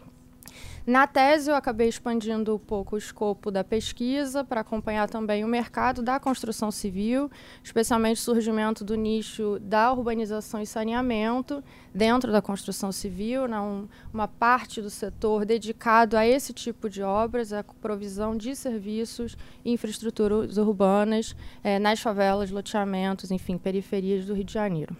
Na 0.86 1.04
tese, 1.04 1.50
eu 1.50 1.56
acabei 1.56 1.88
expandindo 1.88 2.54
um 2.54 2.58
pouco 2.60 2.94
o 2.94 2.98
escopo 2.98 3.50
da 3.50 3.64
pesquisa 3.64 4.44
para 4.44 4.60
acompanhar 4.60 5.08
também 5.08 5.44
o 5.44 5.48
mercado 5.48 6.00
da 6.00 6.20
construção 6.20 6.70
civil, 6.70 7.28
especialmente 7.60 8.18
o 8.18 8.22
surgimento 8.22 8.84
do 8.84 8.94
nicho 8.94 9.58
da 9.60 9.92
urbanização 9.92 10.62
e 10.62 10.66
saneamento 10.66 11.60
dentro 11.92 12.30
da 12.30 12.40
construção 12.40 12.92
civil, 12.92 13.48
né, 13.48 13.58
um, 13.58 13.88
uma 14.14 14.28
parte 14.28 14.80
do 14.80 14.88
setor 14.88 15.44
dedicado 15.44 16.16
a 16.16 16.24
esse 16.24 16.52
tipo 16.52 16.88
de 16.88 17.02
obras, 17.02 17.52
a 17.52 17.64
provisão 17.64 18.36
de 18.36 18.54
serviços 18.54 19.36
e 19.64 19.72
infraestruturas 19.72 20.56
urbanas 20.56 21.34
eh, 21.64 21.80
nas 21.80 21.98
favelas, 21.98 22.52
loteamentos, 22.52 23.32
enfim, 23.32 23.58
periferias 23.58 24.24
do 24.24 24.34
Rio 24.34 24.44
de 24.44 24.52
Janeiro. 24.52 24.96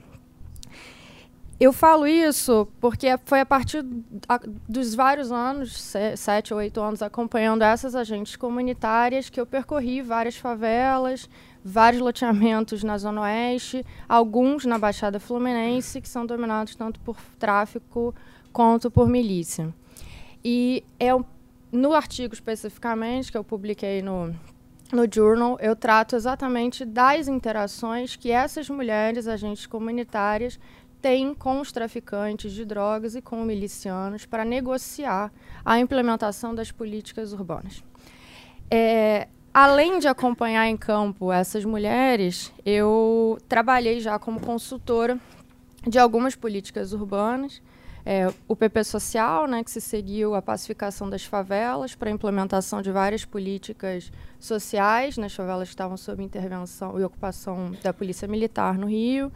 Eu 1.58 1.72
falo 1.72 2.06
isso 2.06 2.68
porque 2.78 3.18
foi 3.24 3.40
a 3.40 3.46
partir 3.46 3.82
dos 4.68 4.94
vários 4.94 5.32
anos, 5.32 5.94
sete 6.16 6.52
ou 6.52 6.60
oito 6.60 6.80
anos, 6.82 7.00
acompanhando 7.00 7.62
essas 7.62 7.94
agentes 7.94 8.36
comunitárias, 8.36 9.30
que 9.30 9.40
eu 9.40 9.46
percorri 9.46 10.02
várias 10.02 10.36
favelas, 10.36 11.30
vários 11.64 12.02
loteamentos 12.02 12.84
na 12.84 12.98
Zona 12.98 13.22
Oeste, 13.22 13.84
alguns 14.06 14.66
na 14.66 14.78
Baixada 14.78 15.18
Fluminense, 15.18 16.00
que 16.02 16.08
são 16.08 16.26
dominados 16.26 16.74
tanto 16.76 17.00
por 17.00 17.16
tráfico 17.38 18.14
quanto 18.52 18.90
por 18.90 19.08
milícia. 19.08 19.74
E 20.44 20.84
é 21.00 21.08
no 21.72 21.94
artigo 21.94 22.34
especificamente, 22.34 23.32
que 23.32 23.38
eu 23.38 23.42
publiquei 23.42 24.02
no, 24.02 24.34
no 24.92 25.06
Journal, 25.12 25.58
eu 25.60 25.74
trato 25.74 26.14
exatamente 26.14 26.84
das 26.84 27.28
interações 27.28 28.14
que 28.14 28.30
essas 28.30 28.68
mulheres, 28.70 29.26
agentes 29.26 29.66
comunitárias, 29.66 30.58
tem 31.00 31.34
com 31.34 31.60
os 31.60 31.72
traficantes 31.72 32.52
de 32.52 32.64
drogas 32.64 33.14
e 33.14 33.22
com 33.22 33.44
milicianos 33.44 34.26
para 34.26 34.44
negociar 34.44 35.32
a 35.64 35.78
implementação 35.78 36.54
das 36.54 36.70
políticas 36.70 37.32
urbanas. 37.32 37.82
É, 38.70 39.28
além 39.52 39.98
de 39.98 40.08
acompanhar 40.08 40.66
em 40.66 40.76
campo 40.76 41.32
essas 41.32 41.64
mulheres, 41.64 42.52
eu 42.64 43.38
trabalhei 43.48 44.00
já 44.00 44.18
como 44.18 44.40
consultora 44.40 45.18
de 45.86 45.98
algumas 45.98 46.34
políticas 46.34 46.92
urbanas. 46.92 47.62
É, 48.08 48.32
o 48.46 48.54
PP 48.54 48.84
Social, 48.84 49.48
né, 49.48 49.64
que 49.64 49.70
se 49.70 49.80
seguiu 49.80 50.36
a 50.36 50.42
pacificação 50.42 51.10
das 51.10 51.24
favelas 51.24 51.96
para 51.96 52.08
a 52.08 52.12
implementação 52.12 52.80
de 52.80 52.92
várias 52.92 53.24
políticas 53.24 54.12
sociais 54.38 55.18
nas 55.18 55.34
favelas 55.34 55.68
que 55.68 55.74
estavam 55.74 55.96
sob 55.96 56.22
intervenção 56.22 57.00
e 57.00 57.02
ocupação 57.02 57.72
da 57.82 57.92
Polícia 57.92 58.28
Militar 58.28 58.78
no 58.78 58.86
Rio 58.86 59.32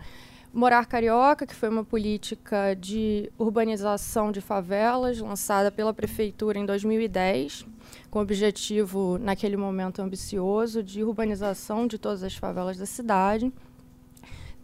Morar 0.52 0.84
Carioca, 0.86 1.46
que 1.46 1.54
foi 1.54 1.68
uma 1.68 1.84
política 1.84 2.74
de 2.74 3.30
urbanização 3.38 4.32
de 4.32 4.40
favelas 4.40 5.20
lançada 5.20 5.70
pela 5.70 5.94
prefeitura 5.94 6.58
em 6.58 6.66
2010, 6.66 7.64
com 8.10 8.20
objetivo, 8.20 9.16
naquele 9.18 9.56
momento 9.56 10.02
ambicioso, 10.02 10.82
de 10.82 11.04
urbanização 11.04 11.86
de 11.86 11.98
todas 11.98 12.24
as 12.24 12.34
favelas 12.34 12.76
da 12.76 12.84
cidade. 12.84 13.52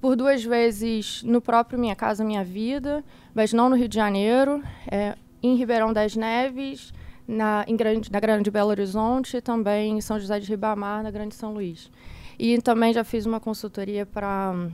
Por 0.01 0.17
duas 0.17 0.43
vezes 0.43 1.23
no 1.23 1.41
próprio 1.41 1.79
Minha 1.79 1.95
Casa 1.95 2.25
Minha 2.25 2.43
Vida, 2.43 3.05
mas 3.33 3.53
não 3.53 3.69
no 3.69 3.77
Rio 3.77 3.89
de 3.89 3.95
Janeiro, 3.95 4.63
é, 4.91 5.15
em 5.41 5.55
Ribeirão 5.55 5.93
das 5.93 6.17
Neves, 6.17 6.93
na, 7.29 7.65
em 7.69 7.77
grande, 7.77 8.11
na 8.11 8.19
Grande 8.19 8.51
Belo 8.51 8.71
Horizonte 8.71 9.37
e 9.37 9.41
também 9.41 9.99
em 9.99 10.01
São 10.01 10.19
José 10.19 10.41
de 10.41 10.49
Ribamar, 10.49 11.05
na 11.05 11.13
Grande 11.13 11.37
São 11.37 11.55
Luís. 11.55 11.91
E 12.37 12.61
também 12.61 12.93
já 12.93 13.05
fiz 13.05 13.25
uma 13.25 13.39
consultoria 13.39 14.05
para 14.05 14.69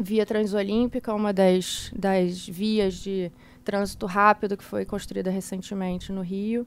Via 0.00 0.24
Transolímpica, 0.24 1.14
uma 1.14 1.32
das, 1.32 1.90
das 1.94 2.48
vias 2.48 2.94
de 2.94 3.30
trânsito 3.64 4.06
rápido 4.06 4.56
que 4.56 4.64
foi 4.64 4.84
construída 4.84 5.30
recentemente 5.30 6.10
no 6.12 6.22
Rio. 6.22 6.66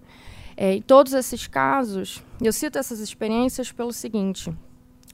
É, 0.55 0.73
em 0.75 0.81
todos 0.81 1.13
esses 1.13 1.47
casos, 1.47 2.23
eu 2.41 2.53
cito 2.53 2.77
essas 2.77 2.99
experiências 2.99 3.71
pelo 3.71 3.91
seguinte: 3.91 4.53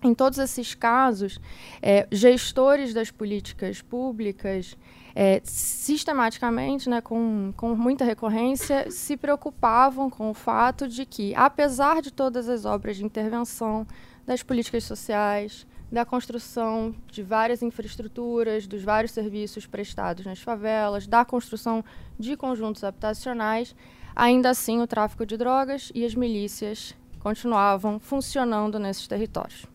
em 0.03 0.13
todos 0.13 0.39
esses 0.39 0.73
casos, 0.75 1.39
é, 1.81 2.07
gestores 2.11 2.93
das 2.93 3.11
políticas 3.11 3.81
públicas 3.81 4.75
é, 5.15 5.41
sistematicamente, 5.43 6.89
né, 6.89 7.01
com, 7.01 7.53
com 7.55 7.75
muita 7.75 8.03
recorrência, 8.03 8.89
se 8.89 9.15
preocupavam 9.17 10.09
com 10.09 10.29
o 10.29 10.33
fato 10.33 10.87
de 10.87 11.05
que, 11.05 11.35
apesar 11.35 12.01
de 12.01 12.11
todas 12.11 12.49
as 12.49 12.65
obras 12.65 12.97
de 12.97 13.05
intervenção 13.05 13.85
das 14.25 14.41
políticas 14.41 14.83
sociais, 14.83 15.65
da 15.91 16.05
construção 16.05 16.95
de 17.07 17.21
várias 17.21 17.61
infraestruturas, 17.61 18.65
dos 18.65 18.81
vários 18.81 19.11
serviços 19.11 19.67
prestados 19.67 20.25
nas 20.25 20.39
favelas, 20.39 21.05
da 21.05 21.25
construção 21.25 21.83
de 22.17 22.37
conjuntos 22.37 22.83
habitacionais, 22.83 23.75
ainda 24.15 24.49
assim 24.49 24.79
o 24.81 24.87
tráfico 24.87 25.25
de 25.25 25.35
drogas 25.35 25.91
e 25.93 26.05
as 26.05 26.15
milícias 26.15 26.95
continuavam 27.19 27.99
funcionando 27.99 28.79
nesses 28.79 29.05
territórios. 29.05 29.65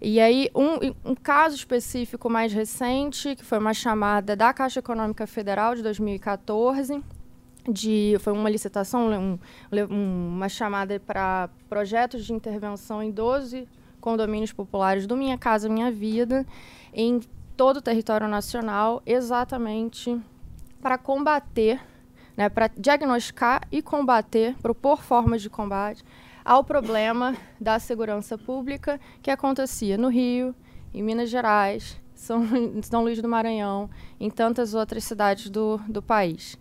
E 0.00 0.20
aí, 0.20 0.48
um, 0.54 1.10
um, 1.10 1.14
caso 1.14 1.56
específico 1.56 2.30
mais 2.30 2.52
recente, 2.52 3.34
que 3.34 3.44
foi 3.44 3.58
uma 3.58 3.74
chamada 3.74 4.36
da 4.36 4.52
Caixa 4.52 4.78
Econômica 4.78 5.26
Federal 5.26 5.74
de 5.74 5.82
2014, 5.82 7.02
de, 7.68 8.16
foi 8.20 8.32
uma 8.32 8.48
licitação, 8.48 9.10
um, 9.10 9.38
uma 9.90 10.48
chamada 10.48 11.00
para 11.00 11.50
projetos 11.68 12.24
de 12.24 12.32
intervenção 12.32 13.02
em 13.02 13.10
12 13.10 13.66
condomínios 14.08 14.54
populares 14.54 15.06
do 15.06 15.14
Minha 15.14 15.36
Casa 15.36 15.68
Minha 15.68 15.90
Vida, 15.90 16.46
em 16.94 17.20
todo 17.54 17.76
o 17.76 17.82
território 17.82 18.26
nacional, 18.26 19.02
exatamente 19.04 20.18
para 20.80 20.96
combater, 20.96 21.78
né, 22.34 22.48
para 22.48 22.68
diagnosticar 22.68 23.68
e 23.70 23.82
combater, 23.82 24.56
propor 24.62 25.02
formas 25.02 25.42
de 25.42 25.50
combate 25.50 26.02
ao 26.42 26.64
problema 26.64 27.36
da 27.60 27.78
segurança 27.78 28.38
pública 28.38 28.98
que 29.20 29.30
acontecia 29.30 29.98
no 29.98 30.08
Rio, 30.08 30.54
em 30.94 31.02
Minas 31.02 31.28
Gerais, 31.28 32.00
São, 32.14 32.42
São 32.80 33.02
Luís 33.02 33.20
do 33.20 33.28
Maranhão, 33.28 33.90
em 34.18 34.30
tantas 34.30 34.72
outras 34.72 35.04
cidades 35.04 35.50
do, 35.50 35.76
do 35.86 36.00
país. 36.00 36.58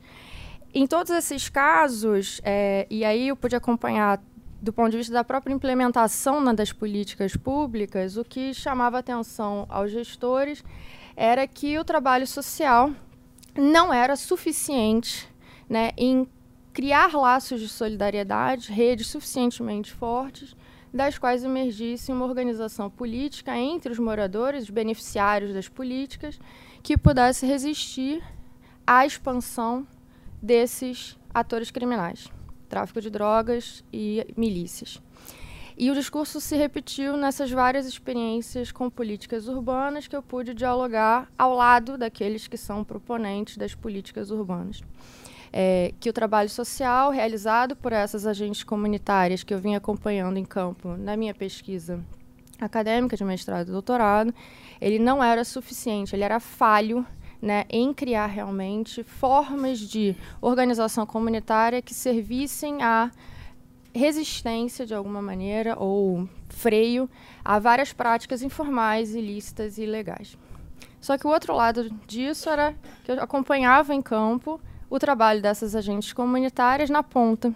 Em 0.74 0.86
todos 0.86 1.14
esses 1.14 1.48
casos, 1.48 2.42
é, 2.44 2.86
e 2.90 3.06
aí 3.06 3.30
eu 3.30 3.38
pude 3.38 3.56
acompanhar 3.56 4.22
do 4.62 4.74
ponto 4.74 4.92
de 4.92 4.98
vista 4.98 5.14
da 5.14 5.24
própria 5.24 5.54
implementação 5.54 6.42
né, 6.42 6.54
das 6.54 6.72
políticas 6.72 7.36
públicas, 7.36 8.18
o 8.18 8.24
que 8.24 8.54
chamava 8.54 8.98
atenção 8.98 9.66
aos 9.70 9.92
gestores 9.92 10.64
era 11.16 11.48
que 11.48 11.78
o 11.78 11.86
trabalho 11.86 12.26
social 12.26 12.92
não 13.56 13.94
era 13.94 14.16
suficiente 14.16 15.28
né, 15.70 15.92
em 15.98 16.28
criar 16.74 17.14
laços 17.14 17.60
de 17.60 17.68
solidariedade, 17.68 18.72
redes 18.72 19.08
suficientemente 19.08 19.92
fortes, 19.92 20.56
das 20.94 21.18
quais 21.18 21.44
emergisse 21.44 22.12
uma 22.12 22.26
organização 22.26 22.90
política 22.90 23.56
entre 23.58 23.92
os 23.92 24.00
moradores, 24.00 24.64
os 24.64 24.70
beneficiários 24.70 25.54
das 25.54 25.68
políticas, 25.68 26.40
que 26.82 26.98
pudesse 26.98 27.46
resistir 27.46 28.24
à 28.86 29.06
expansão 29.06 29.86
desses 30.42 31.18
atores 31.34 31.70
criminais 31.70 32.32
tráfico 32.68 33.02
de 33.02 33.10
drogas 33.10 33.84
e 33.92 34.26
milícias. 34.36 35.02
E 35.80 35.92
o 35.92 35.94
discurso 35.94 36.42
se 36.42 36.56
repetiu 36.56 37.16
nessas 37.16 37.52
várias 37.52 37.86
experiências 37.86 38.72
com 38.72 38.90
políticas 38.90 39.48
urbanas 39.48 40.08
que 40.08 40.16
eu 40.16 40.24
pude 40.24 40.52
dialogar 40.52 41.32
ao 41.38 41.54
lado 41.54 42.00
daqueles 42.00 42.48
que 42.48 42.58
são 42.58 42.84
proponentes 42.84 43.58
das 43.58 43.76
políticas 43.76 44.32
urbanas. 44.32 44.82
É, 45.54 45.94
que 46.00 46.10
o 46.10 46.14
trabalho 46.14 46.50
social 46.50 47.12
realizado 47.12 47.76
por 47.76 47.94
essas 47.94 48.26
agentes 48.26 48.64
comunitárias 48.64 49.44
que 49.44 49.54
eu 49.54 49.60
vim 49.60 49.76
acompanhando 49.76 50.38
em 50.38 50.44
campo 50.44 50.98
na 50.98 51.16
minha 51.16 51.34
pesquisa 51.34 52.04
acadêmica 52.60 53.16
de 53.16 53.24
mestrado 53.24 53.70
e 53.70 53.72
doutorado, 53.72 54.34
ele 54.82 55.00
não 55.00 55.24
era 55.24 55.44
suficiente, 55.44 56.16
ele 56.16 56.24
era 56.24 56.40
falho 56.40 57.06
né, 57.42 57.66
em 57.70 57.94
criar 57.94 58.28
realmente 58.28 59.04
formas 59.04 59.80
de 59.80 60.16
organização 60.42 61.06
comunitária 61.06 61.82
que 61.82 61.94
servissem 61.94 62.82
à 62.82 63.12
resistência, 63.94 64.86
de 64.86 64.94
alguma 64.94 65.22
maneira, 65.22 65.78
ou 65.78 66.28
freio 66.50 67.10
a 67.44 67.60
várias 67.60 67.94
práticas 67.94 68.42
informais, 68.42 69.16
ilícitas 69.16 69.78
e 69.78 69.84
ilegais. 69.84 70.38
Só 71.00 71.18
que 71.18 71.28
o 71.28 71.30
outro 71.30 71.56
lado 71.56 71.90
disso 72.06 72.50
era 72.50 72.76
que 73.04 73.12
eu 73.12 73.22
acompanhava 73.22 73.94
em 73.94 74.02
campo 74.02 74.60
o 74.90 75.00
trabalho 75.00 75.42
dessas 75.42 75.76
agentes 75.76 76.14
comunitárias 76.14 76.90
na 76.90 77.04
ponta, 77.04 77.54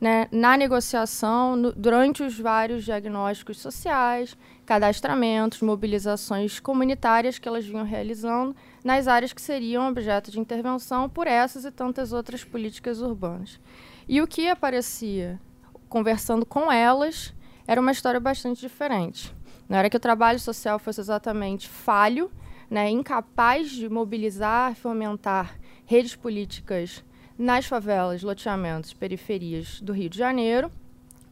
né, 0.00 0.28
na 0.30 0.56
negociação, 0.56 1.56
no, 1.56 1.72
durante 1.72 2.22
os 2.22 2.38
vários 2.38 2.84
diagnósticos 2.84 3.58
sociais, 3.58 4.36
cadastramentos, 4.64 5.62
mobilizações 5.62 6.60
comunitárias 6.60 7.38
que 7.38 7.48
elas 7.48 7.64
vinham 7.64 7.84
realizando 7.84 8.54
nas 8.86 9.08
áreas 9.08 9.32
que 9.32 9.42
seriam 9.42 9.88
objeto 9.88 10.30
de 10.30 10.38
intervenção 10.38 11.08
por 11.08 11.26
essas 11.26 11.64
e 11.64 11.72
tantas 11.72 12.12
outras 12.12 12.44
políticas 12.44 13.00
urbanas. 13.00 13.58
E 14.06 14.22
o 14.22 14.28
que 14.28 14.48
aparecia 14.48 15.40
conversando 15.88 16.46
com 16.46 16.70
elas 16.70 17.34
era 17.66 17.80
uma 17.80 17.90
história 17.90 18.20
bastante 18.20 18.60
diferente. 18.60 19.34
Não 19.68 19.76
era 19.76 19.90
que 19.90 19.96
o 19.96 20.00
trabalho 20.00 20.38
social 20.38 20.78
fosse 20.78 21.00
exatamente 21.00 21.68
falho, 21.68 22.30
né, 22.70 22.88
incapaz 22.88 23.70
de 23.70 23.88
mobilizar, 23.88 24.76
fomentar 24.76 25.58
redes 25.84 26.14
políticas 26.14 27.04
nas 27.36 27.66
favelas, 27.66 28.22
loteamentos, 28.22 28.92
periferias 28.92 29.80
do 29.80 29.92
Rio 29.92 30.10
de 30.10 30.16
Janeiro, 30.16 30.70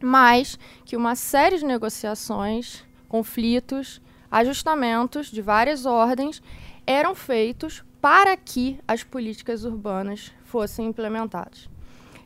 mas 0.03 0.59
que 0.83 0.97
uma 0.97 1.15
série 1.15 1.57
de 1.59 1.63
negociações, 1.63 2.83
conflitos, 3.07 4.01
ajustamentos 4.29 5.31
de 5.31 5.41
várias 5.41 5.85
ordens 5.85 6.43
eram 6.85 7.15
feitos 7.15 7.83
para 8.01 8.37
que 8.37 8.79
as 8.87 9.03
políticas 9.03 9.65
urbanas 9.65 10.31
fossem 10.43 10.87
implementadas. 10.87 11.69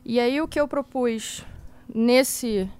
E 0.04 0.18
aí 0.20 0.40
o 0.40 0.48
que 0.48 0.60
eu 0.60 0.68
propus 0.68 1.44
nesse 1.92 2.70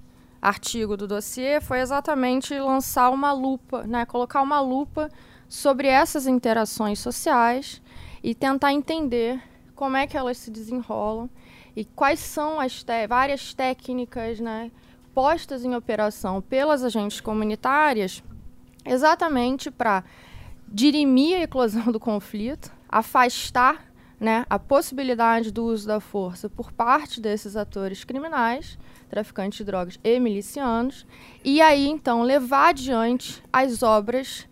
artigo 0.41 0.97
do 0.97 1.07
dossiê 1.07 1.61
foi 1.61 1.81
exatamente 1.81 2.59
lançar 2.59 3.11
uma 3.11 3.33
lupa, 3.33 3.83
né, 3.85 4.07
colocar 4.07 4.41
uma 4.43 4.61
lupa 4.61 5.11
sobre 5.49 5.89
essas 5.89 6.27
interações 6.27 6.99
sociais 6.99 7.83
e 8.23 8.35
tentar 8.35 8.73
entender 8.73 9.43
como 9.75 9.97
é 9.97 10.07
que 10.07 10.17
elas 10.17 10.39
se 10.39 10.51
desenrolam 10.51 11.29
e 11.75 11.85
quais 11.85 12.21
são 12.21 12.61
as 12.61 12.85
várias 13.09 13.55
técnicas 13.55 14.41
né, 14.41 14.71
postas 15.15 15.65
em 15.65 15.75
operação 15.75 16.41
pelas 16.41 16.85
agentes 16.85 17.21
comunitárias 17.21 18.23
exatamente 18.85 19.71
para 19.71 20.05
dirimir 20.71 21.37
a 21.37 21.43
eclosão 21.43 21.91
do 21.91 21.99
conflito, 21.99 22.73
afastar 22.89 23.91
né, 24.19 24.45
a 24.51 24.59
possibilidade 24.59 25.51
do 25.51 25.65
uso 25.65 25.87
da 25.87 25.99
força 25.99 26.49
por 26.49 26.71
parte 26.71 27.21
desses 27.21 27.57
atores 27.57 28.05
criminais, 28.05 28.79
traficantes 29.09 29.59
de 29.59 29.65
drogas 29.65 29.99
e 30.05 30.21
milicianos, 30.21 31.07
e 31.43 31.61
aí 31.61 31.89
então 31.89 32.23
levar 32.23 32.69
adiante 32.69 33.43
as 33.53 33.83
obras 33.83 34.47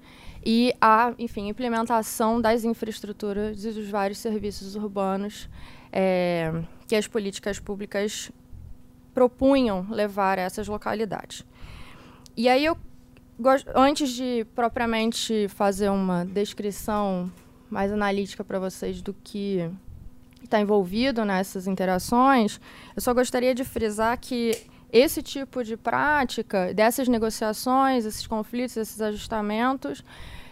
e 0.45 0.75
a, 0.81 1.13
enfim, 1.19 1.49
implementação 1.49 2.41
das 2.41 2.65
infraestruturas 2.65 3.65
e 3.65 3.71
dos 3.71 3.89
vários 3.91 4.19
serviços 4.19 4.75
urbanos 4.75 5.49
é, 5.93 6.63
que 6.87 6.97
as 6.97 7.07
políticas 7.07 7.59
públicas 7.59 8.33
propunham 9.13 9.87
levar 9.91 10.39
a 10.39 10.43
essas 10.43 10.67
localidades. 10.67 11.45
E 12.37 12.49
aí 12.49 12.65
eu 12.65 12.79
antes 13.75 14.11
de 14.11 14.47
propriamente 14.55 15.47
fazer 15.49 15.89
uma 15.89 16.25
descrição 16.25 17.31
mais 17.71 17.93
analítica 17.93 18.43
para 18.43 18.59
vocês 18.59 19.01
do 19.01 19.15
que 19.15 19.71
está 20.43 20.61
envolvido 20.61 21.25
nessas 21.25 21.67
interações, 21.67 22.61
eu 22.97 23.03
só 23.03 23.13
gostaria 23.13 23.55
de 23.55 23.65
frisar 23.65 24.19
que 24.19 24.57
esse 24.93 25.23
tipo 25.23 25.63
de 25.63 25.77
prática, 25.77 26.73
dessas 26.73 27.09
negociações, 27.09 28.05
esses 28.05 28.27
conflitos, 28.27 28.77
esses 28.77 29.01
ajustamentos, 29.01 30.03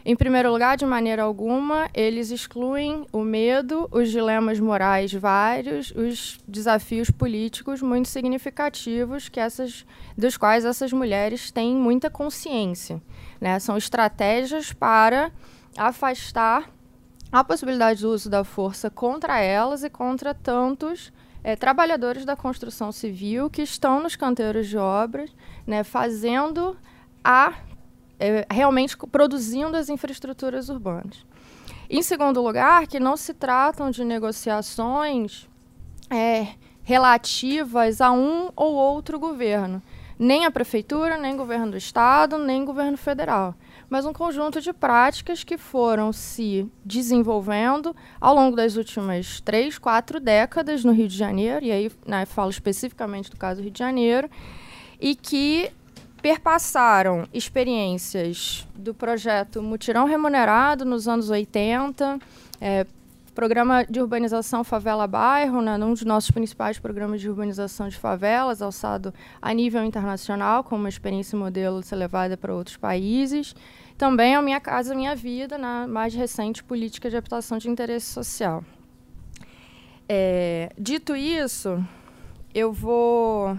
Em 0.08 0.14
primeiro 0.14 0.52
lugar, 0.52 0.76
de 0.76 0.86
maneira 0.86 1.24
alguma, 1.24 1.90
eles 1.92 2.30
excluem 2.30 3.04
o 3.12 3.24
medo, 3.24 3.88
os 3.90 4.08
dilemas 4.08 4.60
morais 4.60 5.12
vários, 5.12 5.90
os 5.90 6.38
desafios 6.46 7.10
políticos 7.10 7.82
muito 7.82 8.06
significativos 8.06 9.28
que 9.28 9.40
essas, 9.40 9.84
dos 10.16 10.36
quais 10.36 10.64
essas 10.64 10.92
mulheres 10.92 11.50
têm 11.50 11.74
muita 11.74 12.08
consciência. 12.08 13.02
Né? 13.40 13.58
São 13.58 13.76
estratégias 13.76 14.72
para 14.72 15.32
afastar 15.76 16.70
a 17.32 17.42
possibilidade 17.42 18.02
do 18.02 18.12
uso 18.12 18.30
da 18.30 18.44
força 18.44 18.88
contra 18.88 19.40
elas 19.40 19.82
e 19.82 19.90
contra 19.90 20.32
tantos 20.32 21.12
é, 21.42 21.56
trabalhadores 21.56 22.24
da 22.24 22.36
construção 22.36 22.92
civil 22.92 23.50
que 23.50 23.62
estão 23.62 24.00
nos 24.00 24.14
canteiros 24.14 24.68
de 24.68 24.78
obras, 24.78 25.34
né, 25.66 25.82
fazendo 25.82 26.76
a 27.24 27.54
é, 28.18 28.46
realmente 28.50 28.96
produzindo 28.96 29.76
as 29.76 29.88
infraestruturas 29.88 30.68
urbanas. 30.68 31.24
Em 31.88 32.02
segundo 32.02 32.42
lugar, 32.42 32.86
que 32.86 32.98
não 32.98 33.16
se 33.16 33.32
tratam 33.32 33.90
de 33.90 34.04
negociações 34.04 35.48
é, 36.10 36.48
relativas 36.82 38.00
a 38.00 38.10
um 38.10 38.50
ou 38.56 38.74
outro 38.74 39.18
governo, 39.18 39.82
nem 40.18 40.44
a 40.44 40.50
prefeitura, 40.50 41.18
nem 41.18 41.36
governo 41.36 41.72
do 41.72 41.76
estado, 41.76 42.38
nem 42.38 42.64
governo 42.64 42.96
federal, 42.96 43.54
mas 43.88 44.04
um 44.04 44.12
conjunto 44.12 44.60
de 44.60 44.72
práticas 44.72 45.44
que 45.44 45.58
foram 45.58 46.12
se 46.12 46.68
desenvolvendo 46.84 47.94
ao 48.20 48.34
longo 48.34 48.56
das 48.56 48.76
últimas 48.76 49.40
três, 49.40 49.78
quatro 49.78 50.18
décadas 50.18 50.84
no 50.84 50.92
Rio 50.92 51.08
de 51.08 51.16
Janeiro, 51.16 51.64
e 51.64 51.70
aí 51.70 51.92
né, 52.06 52.24
falo 52.24 52.50
especificamente 52.50 53.30
do 53.30 53.36
caso 53.36 53.60
do 53.60 53.64
Rio 53.64 53.72
de 53.72 53.78
Janeiro, 53.78 54.28
e 55.00 55.14
que 55.14 55.70
perpassaram 56.20 57.26
experiências 57.32 58.66
do 58.74 58.94
projeto 58.94 59.62
Mutirão 59.62 60.04
Remunerado 60.04 60.84
nos 60.84 61.06
anos 61.06 61.30
80, 61.30 62.18
é, 62.60 62.86
programa 63.34 63.84
de 63.84 64.00
urbanização 64.00 64.64
Favela 64.64 65.06
Bairro, 65.06 65.60
né, 65.60 65.76
um 65.76 65.92
dos 65.92 66.04
nossos 66.04 66.30
principais 66.30 66.78
programas 66.78 67.20
de 67.20 67.28
urbanização 67.28 67.88
de 67.88 67.96
favelas, 67.96 68.62
alçado 68.62 69.12
a 69.40 69.52
nível 69.52 69.84
internacional, 69.84 70.64
com 70.64 70.76
uma 70.76 70.88
experiência 70.88 71.38
modelo 71.38 71.80
de 71.80 71.86
ser 71.86 71.96
levada 71.96 72.36
para 72.36 72.54
outros 72.54 72.76
países. 72.76 73.54
Também 73.98 74.34
a 74.34 74.42
Minha 74.42 74.60
Casa 74.60 74.94
Minha 74.94 75.14
Vida, 75.14 75.58
na 75.58 75.86
mais 75.86 76.14
recente 76.14 76.64
política 76.64 77.10
de 77.10 77.16
habitação 77.16 77.58
de 77.58 77.68
interesse 77.68 78.06
social. 78.06 78.64
É, 80.08 80.70
dito 80.78 81.14
isso, 81.14 81.82
eu 82.54 82.72
vou 82.72 83.56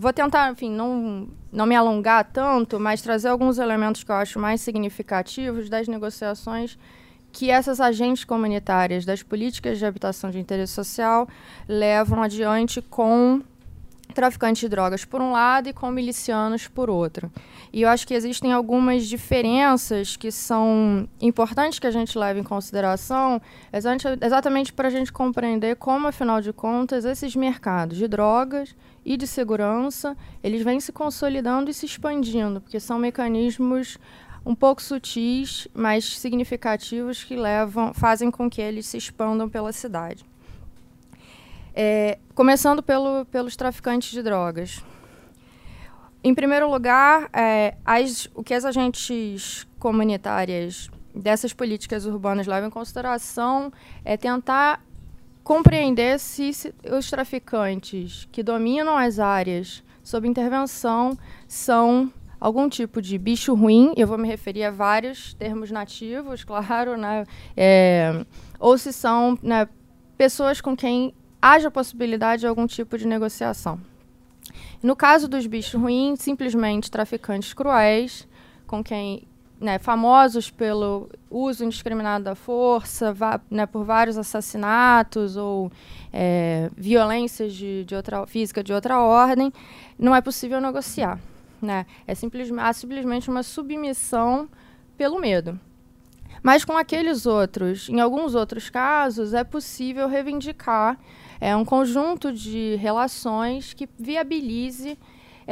Vou 0.00 0.14
tentar, 0.14 0.50
enfim, 0.50 0.70
não, 0.70 1.28
não 1.52 1.66
me 1.66 1.74
alongar 1.74 2.24
tanto, 2.32 2.78
mas 2.78 3.02
trazer 3.02 3.28
alguns 3.28 3.58
elementos 3.58 4.04
que 4.04 4.10
eu 4.10 4.16
acho 4.16 4.38
mais 4.38 4.60
significativos 4.60 5.68
das 5.68 5.88
negociações 5.88 6.78
que 7.32 7.50
essas 7.50 7.80
agentes 7.80 8.24
comunitárias 8.24 9.04
das 9.04 9.22
políticas 9.22 9.78
de 9.78 9.86
habitação 9.86 10.30
de 10.30 10.38
interesse 10.38 10.72
social 10.72 11.28
levam 11.68 12.22
adiante 12.22 12.82
com 12.82 13.40
traficantes 14.10 14.60
de 14.60 14.68
drogas 14.68 15.04
por 15.04 15.20
um 15.20 15.30
lado 15.32 15.68
e 15.68 15.72
com 15.72 15.90
milicianos 15.90 16.66
por 16.66 16.90
outro. 16.90 17.30
E 17.72 17.82
eu 17.82 17.88
acho 17.88 18.06
que 18.06 18.14
existem 18.14 18.52
algumas 18.52 19.06
diferenças 19.06 20.16
que 20.16 20.32
são 20.32 21.08
importantes 21.20 21.78
que 21.78 21.86
a 21.86 21.90
gente 21.90 22.18
leve 22.18 22.40
em 22.40 22.44
consideração, 22.44 23.40
exatamente 24.20 24.72
para 24.72 24.88
a 24.88 24.90
gente 24.90 25.12
compreender 25.12 25.76
como, 25.76 26.08
afinal 26.08 26.40
de 26.40 26.52
contas, 26.52 27.04
esses 27.04 27.36
mercados 27.36 27.96
de 27.96 28.08
drogas 28.08 28.74
e 29.04 29.16
de 29.16 29.26
segurança, 29.26 30.16
eles 30.42 30.62
vêm 30.62 30.80
se 30.80 30.92
consolidando 30.92 31.70
e 31.70 31.74
se 31.74 31.86
expandindo, 31.86 32.60
porque 32.60 32.78
são 32.78 32.98
mecanismos 32.98 33.98
um 34.44 34.54
pouco 34.54 34.82
sutis, 34.82 35.68
mas 35.74 36.18
significativos 36.18 37.24
que 37.24 37.36
levam, 37.36 37.92
fazem 37.92 38.30
com 38.30 38.48
que 38.48 38.60
eles 38.60 38.86
se 38.86 38.96
expandam 38.96 39.48
pela 39.48 39.72
cidade. 39.72 40.24
É, 41.74 42.18
começando 42.34 42.82
pelo, 42.82 43.24
pelos 43.26 43.56
traficantes 43.56 44.10
de 44.10 44.22
drogas. 44.22 44.82
Em 46.22 46.34
primeiro 46.34 46.70
lugar, 46.70 47.30
é, 47.32 47.76
as, 47.84 48.28
o 48.34 48.42
que 48.42 48.52
as 48.52 48.64
agentes 48.64 49.66
comunitárias 49.78 50.90
dessas 51.14 51.52
políticas 51.52 52.06
urbanas 52.06 52.46
levam 52.46 52.68
em 52.68 52.72
consideração 52.72 53.72
é 54.04 54.16
tentar 54.16 54.82
compreender 55.42 56.18
se, 56.18 56.50
os 56.90 57.10
traficantes 57.10 58.28
que 58.30 58.42
dominam 58.42 58.96
as 58.96 59.18
áreas 59.18 59.82
sob 60.02 60.26
intervenção 60.26 61.16
são 61.46 62.12
algum 62.40 62.68
tipo 62.68 63.02
de 63.02 63.18
bicho 63.18 63.54
ruim, 63.54 63.92
eu 63.96 64.06
vou 64.06 64.16
me 64.16 64.26
referir 64.26 64.64
a 64.64 64.70
vários 64.70 65.34
termos 65.34 65.70
nativos, 65.70 66.42
claro, 66.44 66.96
né? 66.96 67.24
É, 67.56 68.24
ou 68.58 68.78
se 68.78 68.92
são 68.92 69.38
né, 69.42 69.68
pessoas 70.16 70.60
com 70.60 70.74
quem 70.74 71.14
haja 71.40 71.70
possibilidade 71.70 72.40
de 72.40 72.46
algum 72.46 72.66
tipo 72.66 72.96
de 72.96 73.06
negociação. 73.06 73.80
No 74.82 74.96
caso 74.96 75.28
dos 75.28 75.46
bichos 75.46 75.74
ruins, 75.74 76.20
simplesmente 76.20 76.90
traficantes 76.90 77.52
cruéis, 77.52 78.26
com 78.66 78.82
quem 78.82 79.28
né, 79.60 79.78
famosos 79.78 80.50
pelo 80.50 81.10
uso 81.30 81.64
indiscriminado 81.64 82.24
da 82.24 82.34
força, 82.34 83.14
né, 83.50 83.66
por 83.66 83.84
vários 83.84 84.16
assassinatos 84.16 85.36
ou 85.36 85.70
é, 86.12 86.70
violências 86.76 87.52
de, 87.52 87.84
de 87.84 87.94
outra, 87.94 88.26
física 88.26 88.64
de 88.64 88.72
outra 88.72 89.00
ordem, 89.00 89.52
não 89.98 90.16
é 90.16 90.20
possível 90.20 90.60
negociar. 90.60 91.20
Né? 91.60 91.84
É 92.06 92.12
há 92.12 92.72
simplesmente 92.72 93.28
uma 93.28 93.42
submissão 93.42 94.48
pelo 94.96 95.20
medo. 95.20 95.60
Mas 96.42 96.64
com 96.64 96.74
aqueles 96.76 97.26
outros, 97.26 97.88
em 97.90 98.00
alguns 98.00 98.34
outros 98.34 98.70
casos, 98.70 99.34
é 99.34 99.44
possível 99.44 100.08
reivindicar 100.08 100.98
é 101.40 101.56
um 101.56 101.64
conjunto 101.64 102.32
de 102.32 102.76
relações 102.76 103.72
que 103.72 103.88
viabilize 103.98 104.98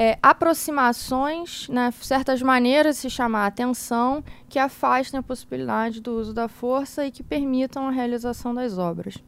é, 0.01 0.17
aproximações, 0.23 1.69
né, 1.69 1.93
certas 2.01 2.41
maneiras 2.41 2.95
de 2.95 3.03
se 3.03 3.11
chamar 3.11 3.43
a 3.43 3.47
atenção 3.47 4.23
que 4.49 4.57
afastem 4.57 5.19
a 5.19 5.23
possibilidade 5.25 6.01
do 6.01 6.13
uso 6.13 6.33
da 6.33 6.47
força 6.47 7.05
e 7.05 7.11
que 7.11 7.21
permitam 7.21 7.89
a 7.89 7.91
realização 7.91 8.55
das 8.55 8.79
obras. 8.79 9.19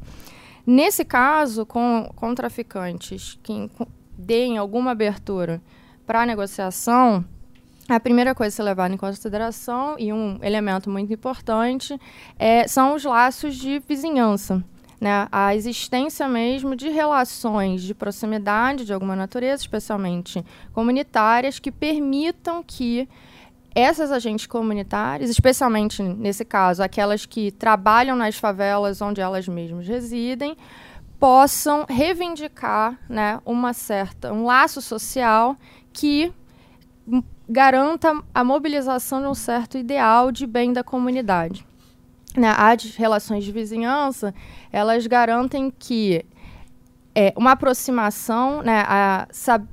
Nesse 0.64 1.04
caso, 1.04 1.66
com, 1.66 2.08
com 2.14 2.32
traficantes 2.36 3.36
que 3.42 3.68
deem 4.16 4.58
alguma 4.58 4.92
abertura 4.92 5.60
para 6.06 6.22
a 6.22 6.26
negociação, 6.26 7.24
a 7.88 7.98
primeira 7.98 8.32
coisa 8.32 8.54
a 8.54 8.56
ser 8.58 8.62
levada 8.62 8.94
em 8.94 8.96
consideração, 8.96 9.96
e 9.98 10.12
um 10.12 10.38
elemento 10.40 10.88
muito 10.88 11.12
importante, 11.12 12.00
é, 12.38 12.68
são 12.68 12.94
os 12.94 13.02
laços 13.02 13.56
de 13.56 13.80
vizinhança 13.80 14.64
né, 15.00 15.26
a 15.32 15.56
existência 15.56 16.28
mesmo 16.28 16.76
de 16.76 16.90
relações 16.90 17.82
de 17.82 17.94
proximidade 17.94 18.84
de 18.84 18.92
alguma 18.92 19.16
natureza, 19.16 19.62
especialmente 19.62 20.44
comunitárias, 20.72 21.58
que 21.58 21.72
permitam 21.72 22.62
que 22.62 23.08
essas 23.74 24.12
agentes 24.12 24.46
comunitárias, 24.46 25.30
especialmente 25.30 26.02
nesse 26.02 26.44
caso, 26.44 26.82
aquelas 26.82 27.24
que 27.24 27.50
trabalham 27.52 28.14
nas 28.14 28.36
favelas 28.36 29.00
onde 29.00 29.20
elas 29.20 29.48
mesmas 29.48 29.86
residem, 29.86 30.56
possam 31.18 31.86
reivindicar 31.88 32.98
né, 33.08 33.40
uma 33.46 33.72
certa, 33.72 34.32
um 34.32 34.44
laço 34.44 34.82
social 34.82 35.56
que 35.92 36.32
garanta 37.48 38.22
a 38.34 38.44
mobilização 38.44 39.20
de 39.20 39.26
um 39.28 39.34
certo 39.34 39.78
ideal 39.78 40.30
de 40.30 40.46
bem 40.46 40.72
da 40.72 40.84
comunidade 40.84 41.69
né, 42.36 42.54
as 42.56 42.96
relações 42.96 43.44
de 43.44 43.52
vizinhança, 43.52 44.34
elas 44.72 45.06
garantem 45.06 45.72
que 45.76 46.24
é, 47.14 47.32
uma 47.36 47.52
aproximação, 47.52 48.62
né, 48.62 48.84
a 48.86 49.26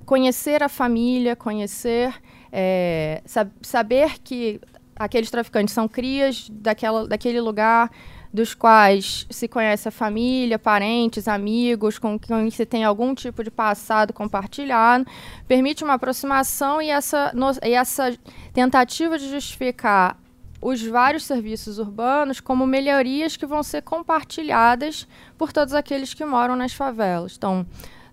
conhecer 0.06 0.64
a 0.64 0.70
família, 0.70 1.36
conhecer, 1.36 2.14
é, 2.52 3.22
sab 3.26 3.52
saber 3.62 4.20
que 4.24 4.60
aqueles 4.96 5.30
traficantes 5.30 5.74
são 5.74 5.88
crias 5.88 6.50
daquela, 6.50 7.08
daquele 7.08 7.40
lugar, 7.40 7.92
dos 8.34 8.54
quais 8.54 9.26
se 9.30 9.48
conhece 9.48 9.88
a 9.88 9.92
família, 9.92 10.60
parentes, 10.60 11.28
amigos, 11.28 11.98
com 11.98 12.20
quem 12.20 12.50
se 12.50 12.66
tem 12.66 12.84
algum 12.84 13.16
tipo 13.16 13.44
de 13.44 13.50
passado 13.50 14.14
compartilhado, 14.14 15.06
permite 15.48 15.84
uma 15.84 15.94
aproximação 15.94 16.82
e 16.82 16.90
essa, 16.90 17.32
no, 17.34 17.52
e 17.64 17.74
essa 17.74 18.14
tentativa 18.54 19.18
de 19.18 19.30
justificar 19.30 20.18
os 20.62 20.82
vários 20.84 21.26
serviços 21.26 21.80
urbanos 21.80 22.40
como 22.40 22.66
melhorias 22.66 23.38
que 23.38 23.46
vão 23.46 23.62
ser 23.62 23.82
compartilhadas 23.82 25.08
por 25.38 25.54
todos 25.54 25.74
aqueles 25.74 26.14
que 26.14 26.26
moram 26.26 26.56
nas 26.56 26.74
favelas. 26.74 27.36
Então, 27.38 27.66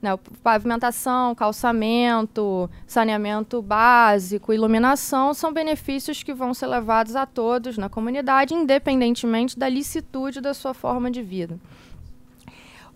né, 0.04 0.11
pavimentação, 0.42 1.35
calçamento, 1.35 2.70
saneamento 2.87 3.62
básico, 3.62 4.52
iluminação 4.52 5.33
são 5.33 5.53
benefícios 5.53 6.22
que 6.22 6.34
vão 6.34 6.53
ser 6.53 6.66
levados 6.66 7.16
a 7.16 7.24
todos 7.24 7.78
na 7.78 7.88
comunidade, 7.88 8.53
independentemente 8.53 9.59
da 9.59 9.68
licitude 9.68 10.42
da 10.42 10.53
sua 10.53 10.74
forma 10.74 11.11
de 11.11 11.22
vida. 11.22 11.59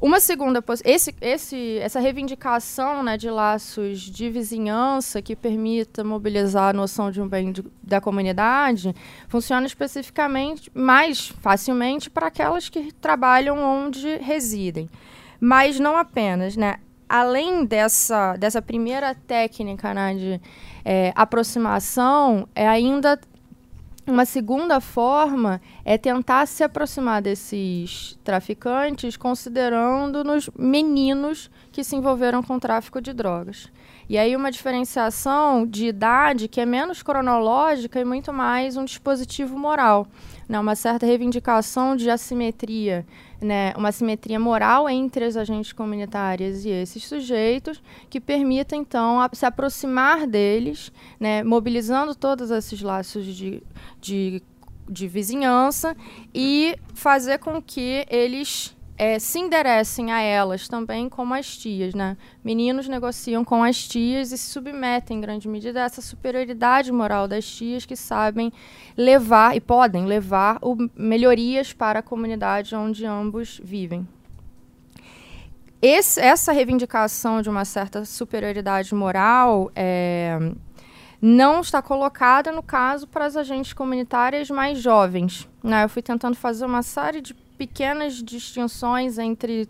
Uma 0.01 0.21
segunda 0.21 0.63
esse, 0.85 1.13
esse, 1.21 1.79
essa 1.79 1.99
reivindicação 1.99 3.03
né, 3.03 3.17
de 3.17 3.29
laços 3.29 4.01
de 4.01 4.31
vizinhança 4.31 5.21
que 5.21 5.35
permita 5.35 6.05
mobilizar 6.05 6.71
a 6.71 6.73
noção 6.73 7.11
de 7.11 7.21
um 7.21 7.27
bem 7.27 7.51
de, 7.51 7.65
da 7.83 8.01
comunidade 8.01 8.95
funciona 9.27 9.67
especificamente 9.67 10.71
mais 10.73 11.29
facilmente 11.41 12.09
para 12.09 12.29
aquelas 12.29 12.69
que 12.69 12.93
trabalham 12.93 13.59
onde 13.59 14.19
residem. 14.19 14.89
Mas 15.41 15.81
não 15.81 15.97
apenas, 15.97 16.57
né? 16.57 16.77
Além 17.09 17.65
dessa, 17.65 18.37
dessa 18.37 18.63
primeira 18.63 19.17
técnica 19.17 19.93
né, 19.95 20.15
de 20.15 20.41
é, 20.85 21.13
aproximação, 21.17 22.47
é 22.55 22.69
ainda 22.69 23.19
uma 24.11 24.25
segunda 24.25 24.81
forma 24.81 25.61
é 25.85 25.99
tentar 25.99 26.47
se 26.47 26.65
aproximar 26.65 27.21
desses 27.21 28.19
traficantes 28.25 29.17
considerando 29.17 30.25
nos 30.25 30.49
meninos 30.59 31.51
que 31.71 31.85
se 31.85 31.97
envolveram 31.97 32.43
com 32.43 32.57
o 32.57 32.61
tráfico 32.61 33.01
de 33.01 33.13
drogas. 33.13 33.71
E 34.09 34.17
aí 34.17 34.35
uma 34.35 34.51
diferenciação 34.51 35.67
de 35.67 35.87
idade 35.87 36.49
que 36.49 36.61
é 36.61 36.67
menos 36.67 37.03
cronológica 37.03 38.01
e 38.01 38.05
muito 38.05 38.33
mais 38.33 38.77
um 38.77 38.85
dispositivo 38.85 39.59
moral, 39.59 40.07
né? 40.49 40.59
uma 40.59 40.75
certa 40.75 41.05
reivindicação 41.05 41.95
de 41.95 42.09
assimetria 42.09 43.05
né, 43.41 43.73
uma 43.77 43.93
simetria 43.93 44.39
moral 44.39 44.89
entre 44.89 45.25
as 45.25 45.37
agentes 45.37 45.73
comunitárias 45.73 46.65
e 46.65 46.71
esses 46.71 47.05
sujeitos, 47.07 47.83
que 48.11 48.21
permita, 48.21 48.75
então, 48.75 49.21
a, 49.21 49.31
se 49.33 49.47
aproximar 49.47 50.27
deles, 50.27 50.93
né, 51.21 51.43
mobilizando 51.43 52.15
todos 52.15 52.51
esses 52.51 52.83
laços 52.83 53.25
de, 53.25 53.63
de, 54.01 54.43
de 54.89 55.09
vizinhança 55.09 55.97
e 56.35 56.77
fazer 56.95 57.39
com 57.39 57.63
que 57.63 58.05
eles 58.11 58.77
é, 58.99 59.21
se 59.21 59.39
enderecem 59.39 60.11
a 60.11 60.21
elas 60.21 60.67
também 60.67 61.09
como 61.09 61.33
as 61.33 61.57
tias, 61.57 61.95
né? 61.95 62.17
Meninos 62.43 62.89
negociam 62.89 63.45
com 63.45 63.63
as 63.63 63.87
tias 63.87 64.33
e 64.33 64.37
se 64.37 64.51
submetem 64.51 65.19
em 65.19 65.21
grande 65.21 65.49
medida 65.49 65.81
a 65.81 65.85
essa 65.85 66.03
superioridade 66.03 66.91
moral 66.91 67.29
das 67.29 67.47
tias 67.47 67.87
que 67.87 67.95
sabem 67.95 68.53
levar 68.97 69.57
e 69.57 69.61
podem 69.61 70.05
levar 70.05 70.59
o, 70.61 70.77
melhorias 70.97 71.73
para 71.73 72.01
a 72.01 72.03
comunidade 72.03 72.75
onde 72.75 73.07
ambos 73.07 73.61
vivem. 73.63 74.07
Esse, 75.81 76.21
essa 76.21 76.51
reivindicação 76.51 77.41
de 77.41 77.49
uma 77.49 77.65
certa 77.65 78.05
superioridade 78.05 78.93
moral 78.97 79.71
é, 79.77 80.37
não 81.23 81.61
está 81.61 81.81
colocada 81.81 82.51
no 82.51 82.65
caso 82.65 83.07
para 83.07 83.27
as 83.27 83.37
agentes 83.37 83.73
comunitárias 83.73 84.51
mais 84.51 84.81
jovens. 84.81 85.49
Né? 85.63 85.85
Eu 85.85 85.89
fui 85.89 86.03
tentando 86.03 86.37
fazer 86.37 86.65
uma 86.65 86.83
série 86.83 87.21
de 87.21 87.33
pequenas 87.59 88.23
distinções 88.23 89.19
entre 89.19 89.69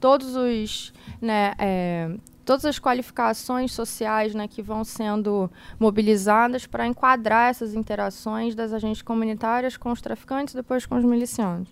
todos 0.00 0.34
os 0.34 0.92
né, 1.22 1.52
é, 1.58 2.10
todas 2.44 2.64
as 2.64 2.80
qualificações 2.80 3.72
sociais 3.72 4.34
né, 4.34 4.48
que 4.48 4.60
vão 4.60 4.82
sendo 4.82 5.48
mobilizadas 5.78 6.66
para 6.66 6.84
enquadrar 6.84 7.50
essas 7.50 7.74
interações 7.74 8.56
das 8.56 8.72
agentes 8.72 9.02
comunitárias 9.02 9.76
com 9.76 9.92
os 9.92 10.00
traficantes 10.00 10.54
e 10.54 10.56
depois 10.56 10.84
com 10.84 10.96
os 10.96 11.04
milicianos. 11.04 11.68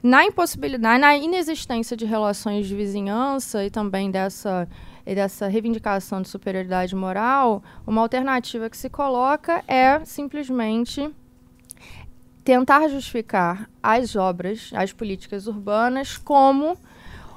Na 0.00 0.24
impossibilidade, 0.24 1.00
na 1.00 1.16
inexistência 1.16 1.96
de 1.96 2.04
relações 2.04 2.66
de 2.68 2.76
vizinhança 2.76 3.64
e 3.64 3.70
também 3.70 4.08
dessa, 4.08 4.68
dessa 5.04 5.48
reivindicação 5.48 6.22
de 6.22 6.28
superioridade 6.28 6.94
moral, 6.94 7.62
uma 7.86 8.02
alternativa 8.02 8.70
que 8.70 8.76
se 8.76 8.90
coloca 8.90 9.64
é 9.66 10.04
simplesmente 10.04 11.10
tentar 12.44 12.88
justificar 12.88 13.68
as 13.82 14.14
obras, 14.14 14.70
as 14.74 14.92
políticas 14.92 15.46
urbanas, 15.46 16.18
como 16.18 16.76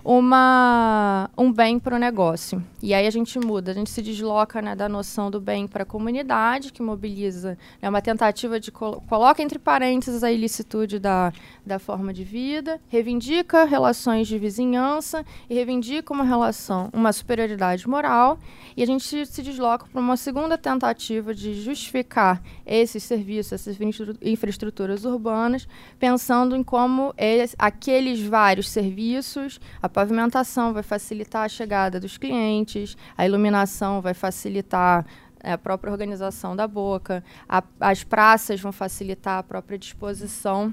uma, 0.08 1.30
um 1.38 1.52
bem 1.52 1.78
para 1.78 1.98
o 1.98 2.00
negócio. 2.00 2.64
E 2.82 2.94
aí 2.94 3.06
a 3.06 3.10
gente 3.10 3.38
muda, 3.38 3.72
a 3.72 3.74
gente 3.74 3.90
se 3.90 4.02
desloca 4.02 4.62
né, 4.62 4.74
da 4.74 4.88
noção 4.88 5.30
do 5.30 5.42
bem 5.42 5.68
para 5.68 5.84
a 5.84 5.86
comunidade, 5.86 6.72
que 6.72 6.82
mobiliza 6.82 7.58
né, 7.82 7.90
uma 7.90 8.02
tentativa 8.02 8.58
de 8.58 8.72
colo 8.72 9.04
coloca 9.10 9.44
entre 9.44 9.60
parênteses 9.60 10.24
a 10.24 10.32
ilicitude 10.32 10.98
da, 10.98 11.34
da 11.66 11.78
forma 11.78 12.14
de 12.14 12.24
vida, 12.24 12.80
reivindica 12.88 13.66
relações 13.66 14.30
de 14.30 14.40
vizinhança 14.40 15.26
e 15.50 15.56
reivindica 15.56 16.14
uma 16.14 16.24
relação, 16.24 16.90
uma 16.94 17.12
superioridade 17.12 17.86
moral, 17.86 18.40
e 18.78 18.84
a 18.84 18.86
gente 18.86 19.26
se 19.26 19.42
desloca 19.42 19.88
para 19.92 20.00
uma 20.00 20.16
segunda 20.16 20.58
tentativa 20.58 21.34
de 21.34 21.54
justificar 21.62 22.42
esses 22.66 23.04
serviços, 23.04 23.52
essas 23.52 23.78
infraestruturas 24.22 25.04
urbanas, 25.04 25.68
pensando 26.00 26.56
em 26.56 26.64
como 26.64 27.14
eles, 27.18 27.54
aqueles 27.60 28.22
vários 28.22 28.70
serviços, 28.70 29.60
a 29.82 29.90
pavimentação 29.98 30.74
vai 30.74 30.84
facilitar 30.84 31.46
a 31.46 31.50
chegada 31.50 32.00
dos 32.00 32.20
clientes, 32.20 32.96
a 33.18 33.26
iluminação 33.26 34.00
vai 34.00 34.14
facilitar 34.14 35.04
é, 35.44 35.54
a 35.54 35.58
própria 35.58 35.92
organização 35.92 36.56
da 36.56 36.68
boca, 36.68 37.24
a, 37.50 37.64
as 37.80 38.04
praças 38.04 38.62
vão 38.62 38.72
facilitar 38.72 39.40
a 39.40 39.42
própria 39.42 39.76
disposição 39.76 40.72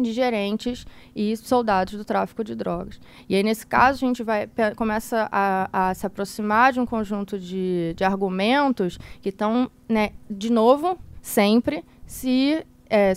de 0.00 0.14
gerentes 0.14 0.86
e 1.14 1.36
soldados 1.36 1.92
do 1.92 2.06
tráfico 2.06 2.42
de 2.42 2.54
drogas. 2.54 2.98
E 3.28 3.36
aí, 3.36 3.42
nesse 3.42 3.66
caso, 3.66 4.02
a 4.02 4.08
gente 4.08 4.22
vai 4.22 4.48
começa 4.74 5.28
a, 5.30 5.90
a 5.90 5.94
se 5.94 6.06
aproximar 6.06 6.72
de 6.72 6.80
um 6.80 6.86
conjunto 6.86 7.38
de, 7.38 7.92
de 7.94 8.02
argumentos 8.02 8.98
que 9.20 9.28
estão, 9.28 9.70
né, 9.86 10.12
de 10.30 10.50
novo, 10.50 10.98
sempre 11.20 11.84
se 12.06 12.64
é, 12.88 13.12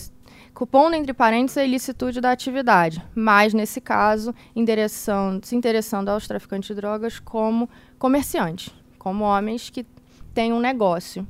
pondo 0.65 0.95
entre 0.95 1.13
parênteses 1.13 1.57
a 1.57 1.63
ilicitude 1.63 2.19
da 2.19 2.31
atividade, 2.31 3.03
mas 3.13 3.53
nesse 3.53 3.79
caso 3.79 4.33
se 5.43 5.55
interessando 5.55 6.09
aos 6.09 6.27
traficantes 6.27 6.67
de 6.67 6.75
drogas 6.75 7.19
como 7.19 7.69
comerciantes, 7.99 8.73
como 8.97 9.23
homens 9.23 9.69
que 9.69 9.85
têm 10.33 10.51
um 10.53 10.59
negócio 10.59 11.27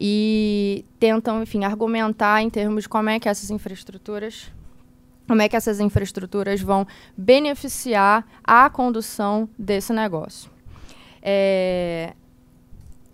e 0.00 0.84
tentam, 0.98 1.42
enfim, 1.42 1.64
argumentar 1.64 2.42
em 2.42 2.48
termos 2.48 2.84
de 2.84 2.88
como 2.88 3.10
é 3.10 3.20
que 3.20 3.28
essas 3.28 3.50
infraestruturas 3.50 4.50
como 5.26 5.40
é 5.40 5.48
que 5.48 5.56
essas 5.56 5.80
infraestruturas 5.80 6.60
vão 6.60 6.86
beneficiar 7.16 8.26
a 8.42 8.68
condução 8.68 9.48
desse 9.58 9.90
negócio. 9.92 10.50
É, 11.22 12.12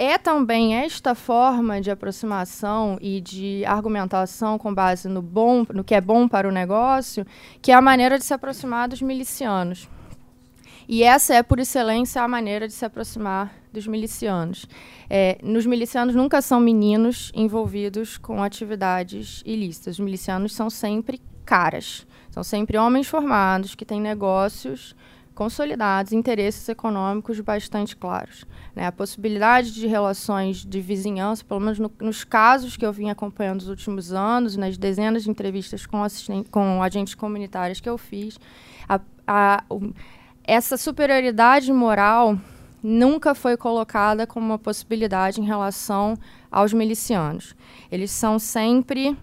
é 0.01 0.17
também 0.17 0.77
esta 0.77 1.15
forma 1.15 1.79
de 1.79 1.91
aproximação 1.91 2.97
e 3.03 3.21
de 3.21 3.63
argumentação 3.67 4.57
com 4.57 4.73
base 4.73 5.07
no 5.11 5.21
bom, 5.21 5.67
no 5.75 5.85
que 5.85 5.95
é 5.95 6.01
bom 6.01 6.27
para 6.27 6.49
o 6.49 6.51
negócio, 6.51 7.27
que 7.61 7.71
é 7.71 7.75
a 7.75 7.83
maneira 7.83 8.19
de 8.19 8.25
se 8.25 8.33
aproximar 8.33 8.89
dos 8.89 9.03
milicianos. 9.03 9.91
E 10.89 11.03
essa 11.03 11.35
é, 11.35 11.43
por 11.43 11.59
excelência, 11.59 12.23
a 12.23 12.27
maneira 12.27 12.67
de 12.67 12.73
se 12.73 12.83
aproximar 12.83 13.55
dos 13.71 13.87
milicianos. 13.87 14.65
É, 15.09 15.37
nos 15.43 15.67
milicianos 15.67 16.15
nunca 16.15 16.41
são 16.41 16.61
meninos 16.61 17.31
envolvidos 17.35 18.17
com 18.17 18.43
atividades 18.43 19.43
ilícitas. 19.45 19.97
Os 19.97 20.01
milicianos 20.01 20.55
são 20.55 20.71
sempre 20.71 21.21
caras. 21.45 22.07
São 22.31 22.43
sempre 22.43 22.79
homens 22.79 23.07
formados 23.07 23.75
que 23.75 23.85
têm 23.85 24.01
negócios 24.01 24.97
consolidados, 25.35 26.13
interesses 26.13 26.69
econômicos 26.69 27.41
bastante 27.41 27.97
claros. 27.97 28.45
Né? 28.75 28.87
A 28.87 28.93
possibilidade 28.93 29.73
de 29.73 29.87
relações 29.87 30.65
de 30.65 30.81
vizinhança, 30.81 31.45
pelo 31.45 31.61
menos 31.61 31.79
no, 31.79 31.91
nos 32.01 32.25
casos 32.25 32.77
que 32.77 32.85
eu 32.85 32.93
vim 32.93 33.11
acompanhando 33.11 33.61
nos 33.61 33.69
últimos 33.69 34.13
anos, 34.13 34.57
nas 34.57 34.77
dezenas 34.77 35.25
de 35.25 35.31
entrevistas 35.31 35.87
com, 35.87 35.99
com 36.51 36.83
agentes 36.83 37.15
comunitários 37.15 37.81
que 37.81 37.89
eu 37.89 37.97
fiz, 37.97 38.39
a, 38.89 39.01
a, 39.27 39.65
o, 39.69 39.93
essa 40.45 40.77
superioridade 40.77 41.73
moral 41.73 42.39
nunca 42.83 43.35
foi 43.35 43.57
colocada 43.57 44.27
como 44.27 44.47
uma 44.47 44.59
possibilidade 44.59 45.41
em 45.41 45.45
relação 45.45 46.17
aos 46.51 46.73
milicianos. 46.73 47.55
Eles 47.91 48.11
são 48.11 48.39
sempre 48.39 49.17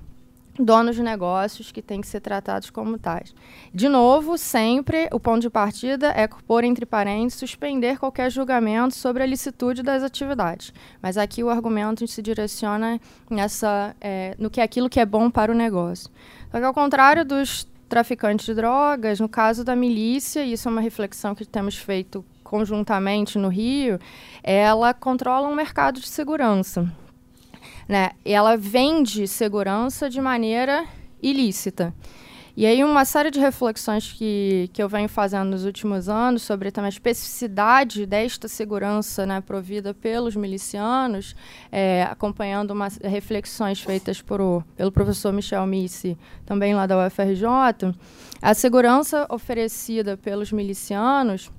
donos 0.60 0.96
de 0.96 1.04
negócios 1.04 1.72
que 1.72 1.82
têm 1.82 2.02
que 2.02 2.08
ser 2.08 2.20
tratados 2.20 2.70
como 2.70 2.98
tais. 2.98 3.34
De 3.74 3.88
novo, 3.88 4.38
sempre 4.38 5.08
o 5.12 5.20
ponto 5.20 5.42
de 5.42 5.50
partida 5.50 6.08
é 6.16 6.28
pôr 6.28 6.64
entre 6.64 6.86
parênteses, 6.86 7.40
suspender 7.40 8.00
qualquer 8.00 8.32
julgamento 8.32 8.96
sobre 8.96 9.24
a 9.24 9.26
licitude 9.26 9.84
das 9.84 10.04
atividades. 10.04 10.74
Mas 11.02 11.18
aqui 11.18 11.44
o 11.44 11.50
argumento 11.50 12.08
se 12.08 12.22
direciona 12.22 13.00
nessa, 13.30 13.96
é, 14.02 14.36
no 14.38 14.50
que 14.50 14.60
é 14.60 14.64
aquilo 14.64 14.90
que 14.90 15.00
é 15.00 15.06
bom 15.06 15.30
para 15.30 15.52
o 15.52 15.56
negócio. 15.56 16.10
Só 16.52 16.60
que 16.60 16.66
ao 16.66 16.74
contrário 16.74 17.24
dos 17.24 17.68
traficantes 17.88 18.46
de 18.46 18.54
drogas, 18.54 19.20
no 19.20 19.30
caso 19.30 19.64
da 19.64 19.76
milícia, 19.76 20.44
e 20.44 20.54
isso 20.54 20.68
é 20.68 20.72
uma 20.72 20.82
reflexão 20.82 21.34
que 21.34 21.46
temos 21.46 21.78
feito 21.78 22.26
conjuntamente 22.44 23.38
no 23.38 23.50
Rio, 23.50 24.00
ela 24.42 24.94
controla 24.94 25.48
um 25.48 25.56
mercado 25.56 26.00
de 26.00 26.08
segurança 26.08 26.90
né? 27.88 28.12
Ela 28.26 28.58
vende 28.58 29.28
segurança 29.28 30.10
de 30.10 30.22
maneira 30.22 30.86
ilícita. 31.22 31.94
E 32.58 32.66
aí 32.66 32.84
uma 32.84 33.06
série 33.06 33.30
de 33.30 33.40
reflexões 33.40 34.12
que, 34.12 34.68
que 34.74 34.82
eu 34.82 34.90
venho 34.90 35.08
fazendo 35.08 35.52
nos 35.52 35.64
últimos 35.64 36.10
anos 36.10 36.42
sobre 36.42 36.72
também 36.72 36.88
a 36.88 36.90
especificidade 36.90 38.04
desta 38.08 38.48
segurança 38.48 39.28
né, 39.28 39.40
provida 39.42 39.94
pelos 39.94 40.36
milicianos, 40.36 41.36
é, 41.72 42.02
acompanhando 42.10 42.72
uma, 42.72 42.88
reflexões 43.04 43.80
feitas 43.80 44.24
por 44.24 44.64
pelo 44.76 44.92
professor 44.92 45.32
Michel 45.32 45.68
Missi, 45.68 46.18
também 46.48 46.74
lá 46.74 46.88
da 46.88 47.06
UFRJ, 47.06 47.94
a 48.42 48.54
segurança 48.56 49.28
oferecida 49.30 50.18
pelos 50.18 50.52
milicianos, 50.52 51.52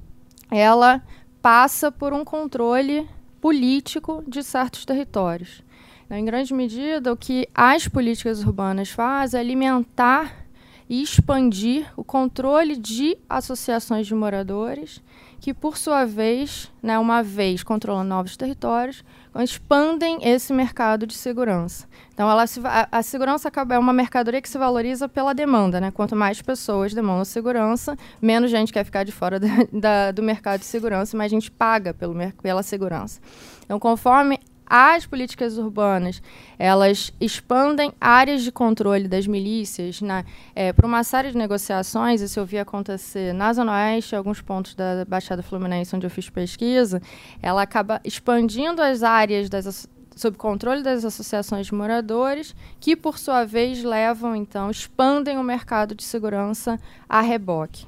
ela 0.50 1.00
passa 1.40 1.92
por 1.92 2.12
um 2.12 2.24
controle 2.24 3.08
político 3.40 4.24
de 4.26 4.42
certos 4.42 4.84
territórios. 4.84 5.62
Em 6.10 6.24
grande 6.24 6.54
medida, 6.54 7.12
o 7.12 7.16
que 7.16 7.46
as 7.54 7.86
políticas 7.86 8.42
urbanas 8.42 8.88
fazem 8.88 9.38
é 9.38 9.40
alimentar 9.42 10.48
e 10.88 11.02
expandir 11.02 11.86
o 11.96 12.02
controle 12.02 12.76
de 12.76 13.18
associações 13.28 14.06
de 14.06 14.14
moradores, 14.14 15.02
que, 15.38 15.52
por 15.52 15.76
sua 15.76 16.06
vez, 16.06 16.72
né, 16.82 16.98
uma 16.98 17.22
vez 17.22 17.62
controlando 17.62 18.08
novos 18.08 18.38
territórios, 18.38 19.04
expandem 19.36 20.18
esse 20.22 20.52
mercado 20.52 21.06
de 21.06 21.14
segurança. 21.14 21.86
Então, 22.12 22.28
ela 22.28 22.46
se, 22.46 22.60
a, 22.64 22.88
a, 22.90 23.02
segurança 23.02 23.52
é 23.70 23.78
uma 23.78 23.92
mercadoria 23.92 24.40
que 24.40 24.48
se 24.48 24.58
valoriza 24.58 25.08
pela 25.08 25.34
demanda. 25.34 25.80
Né? 25.80 25.90
Quanto 25.90 26.16
mais 26.16 26.40
pessoas 26.40 26.94
demandam 26.94 27.24
segurança, 27.24 27.96
menos 28.20 28.50
gente 28.50 28.72
quer 28.72 28.82
ficar 28.82 29.04
de 29.04 29.12
fora 29.12 29.38
da, 29.38 29.48
da, 29.70 30.10
do 30.10 30.22
mercado 30.22 30.60
de 30.60 30.66
segurança, 30.66 31.16
mais 31.16 31.30
gente 31.30 31.50
paga 31.50 31.92
pelo, 31.92 32.14
pela 32.42 32.62
segurança. 32.62 33.20
Então, 33.64 33.78
conforme 33.78 34.40
as 34.68 35.06
políticas 35.06 35.56
urbanas 35.56 36.20
elas 36.58 37.12
expandem 37.20 37.92
áreas 38.00 38.42
de 38.42 38.52
controle 38.52 39.08
das 39.08 39.26
milícias 39.26 40.00
né, 40.00 40.24
é, 40.54 40.72
para 40.72 40.86
uma 40.86 41.04
série 41.04 41.30
de 41.30 41.38
negociações. 41.38 42.20
Isso 42.20 42.38
eu 42.38 42.44
vi 42.44 42.58
acontecer 42.58 43.32
na 43.32 43.52
Zona 43.52 43.72
Oeste, 43.72 44.16
alguns 44.16 44.40
pontos 44.40 44.74
da 44.74 45.04
Baixada 45.06 45.42
Fluminense, 45.42 45.94
onde 45.94 46.06
eu 46.06 46.10
fiz 46.10 46.28
pesquisa. 46.28 47.00
Ela 47.40 47.62
acaba 47.62 48.00
expandindo 48.04 48.82
as 48.82 49.02
áreas 49.02 49.48
das 49.48 49.88
sob 50.18 50.36
controle 50.36 50.82
das 50.82 51.04
associações 51.04 51.66
de 51.68 51.74
moradores, 51.74 52.54
que 52.80 52.96
por 52.96 53.18
sua 53.18 53.44
vez 53.44 53.84
levam 53.84 54.34
então 54.34 54.68
expandem 54.68 55.38
o 55.38 55.44
mercado 55.44 55.94
de 55.94 56.02
segurança 56.02 56.78
a 57.08 57.20
reboque. 57.20 57.86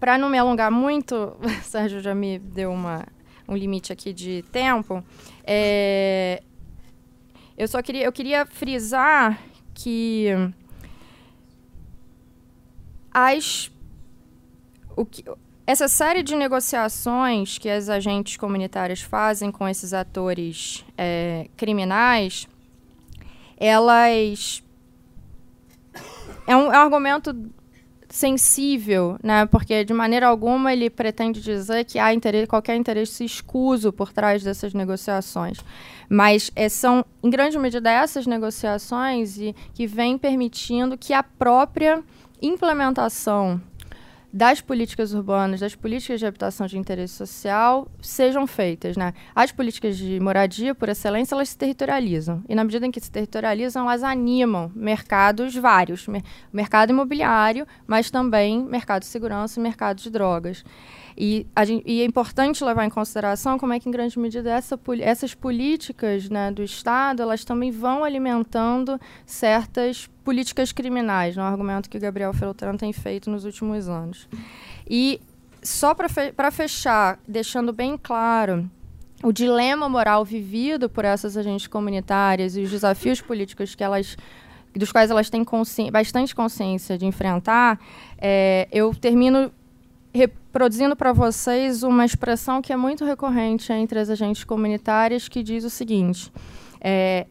Para 0.00 0.18
não 0.18 0.28
me 0.28 0.36
alongar 0.36 0.72
muito, 0.72 1.14
o 1.38 1.48
Sérgio 1.62 2.00
já 2.00 2.14
me 2.14 2.38
deu 2.40 2.72
uma 2.72 3.06
um 3.52 3.56
limite 3.56 3.92
aqui 3.92 4.12
de 4.12 4.42
tempo. 4.50 5.04
É, 5.44 6.42
eu 7.56 7.68
só 7.68 7.82
queria, 7.82 8.04
eu 8.04 8.12
queria 8.12 8.46
frisar 8.46 9.40
que 9.74 10.28
as 13.12 13.70
o 14.96 15.04
que, 15.04 15.24
essa 15.66 15.88
série 15.88 16.22
de 16.22 16.34
negociações 16.34 17.58
que 17.58 17.68
as 17.68 17.88
agentes 17.88 18.36
comunitárias 18.36 19.00
fazem 19.00 19.50
com 19.50 19.68
esses 19.68 19.94
atores 19.94 20.84
é, 20.98 21.48
criminais, 21.56 22.48
elas 23.56 24.62
é 26.46 26.56
um, 26.56 26.72
é 26.72 26.78
um 26.78 26.82
argumento 26.82 27.32
sensível, 28.12 29.16
né? 29.22 29.46
Porque 29.46 29.82
de 29.86 29.94
maneira 29.94 30.28
alguma 30.28 30.70
ele 30.70 30.90
pretende 30.90 31.40
dizer 31.40 31.82
que 31.86 31.98
há 31.98 32.12
interesse, 32.12 32.46
qualquer 32.46 32.76
interesse 32.76 33.24
escuso 33.24 33.90
por 33.90 34.12
trás 34.12 34.42
dessas 34.42 34.74
negociações. 34.74 35.58
Mas 36.10 36.50
é, 36.54 36.68
são, 36.68 37.02
em 37.24 37.30
grande 37.30 37.58
medida, 37.58 37.90
essas 37.90 38.26
negociações 38.26 39.38
e, 39.38 39.56
que 39.72 39.86
vêm 39.86 40.18
permitindo 40.18 40.98
que 40.98 41.14
a 41.14 41.22
própria 41.22 42.04
implementação 42.42 43.58
das 44.32 44.60
políticas 44.60 45.12
urbanas, 45.12 45.60
das 45.60 45.74
políticas 45.74 46.18
de 46.18 46.26
habitação 46.26 46.66
de 46.66 46.78
interesse 46.78 47.14
social 47.14 47.86
sejam 48.00 48.46
feitas. 48.46 48.96
Né? 48.96 49.12
As 49.34 49.52
políticas 49.52 49.96
de 49.96 50.18
moradia, 50.18 50.74
por 50.74 50.88
excelência, 50.88 51.34
elas 51.34 51.50
se 51.50 51.58
territorializam. 51.58 52.42
E 52.48 52.54
na 52.54 52.64
medida 52.64 52.86
em 52.86 52.90
que 52.90 53.00
se 53.00 53.10
territorializam, 53.10 53.84
elas 53.84 54.02
animam 54.02 54.72
mercados 54.74 55.54
vários. 55.54 56.06
mercado 56.52 56.90
imobiliário, 56.90 57.66
mas 57.86 58.10
também 58.10 58.62
mercado 58.62 59.02
de 59.02 59.08
segurança 59.08 59.60
e 59.60 59.62
mercado 59.62 59.98
de 59.98 60.10
drogas. 60.10 60.64
E, 61.16 61.46
gente, 61.64 61.84
e, 61.86 62.00
é 62.00 62.04
importante 62.04 62.64
levar 62.64 62.84
em 62.84 62.90
consideração 62.90 63.58
como 63.58 63.72
é 63.72 63.80
que, 63.80 63.88
em 63.88 63.92
grande 63.92 64.18
medida, 64.18 64.50
essa, 64.50 64.78
essas 65.00 65.34
políticas 65.34 66.28
né, 66.28 66.50
do 66.50 66.62
Estado 66.62 67.22
elas 67.22 67.44
também 67.44 67.70
vão 67.70 68.04
alimentando 68.04 69.00
certas 69.26 70.08
políticas 70.24 70.72
criminais, 70.72 71.36
no 71.36 71.42
é 71.42 71.46
argumento 71.46 71.90
que 71.90 71.98
Gabriel 71.98 72.32
Feltrano 72.32 72.78
tem 72.78 72.92
feito 72.92 73.30
nos 73.30 73.44
últimos 73.44 73.88
anos. 73.88 74.28
E 74.88 75.20
só 75.62 75.94
para 75.94 76.08
fe 76.08 76.32
fechar, 76.52 77.18
deixando 77.26 77.72
bem 77.72 77.96
claro 77.96 78.70
o 79.22 79.32
dilema 79.32 79.88
moral 79.88 80.24
vivido 80.24 80.88
por 80.88 81.04
essas 81.04 81.36
agentes 81.36 81.68
comunitárias 81.68 82.56
e 82.56 82.62
os 82.62 82.70
desafios 82.70 83.20
políticos 83.20 83.74
que 83.74 83.84
elas 83.84 84.16
dos 84.74 84.90
quais 84.90 85.10
elas 85.10 85.28
têm 85.28 85.44
consci 85.44 85.90
bastante 85.90 86.34
consciência 86.34 86.96
de 86.96 87.04
enfrentar, 87.04 87.78
é, 88.18 88.66
eu 88.72 88.94
termino 88.94 89.52
reproduzindo 90.12 90.94
para 90.94 91.12
vocês 91.12 91.82
uma 91.82 92.04
expressão 92.04 92.60
que 92.60 92.72
é 92.72 92.76
muito 92.76 93.04
recorrente 93.04 93.72
entre 93.72 93.98
as 93.98 94.10
agentes 94.10 94.44
comunitárias, 94.44 95.28
que 95.28 95.42
diz 95.42 95.64
o 95.64 95.70
seguinte: 95.70 96.32
é, 96.80 97.26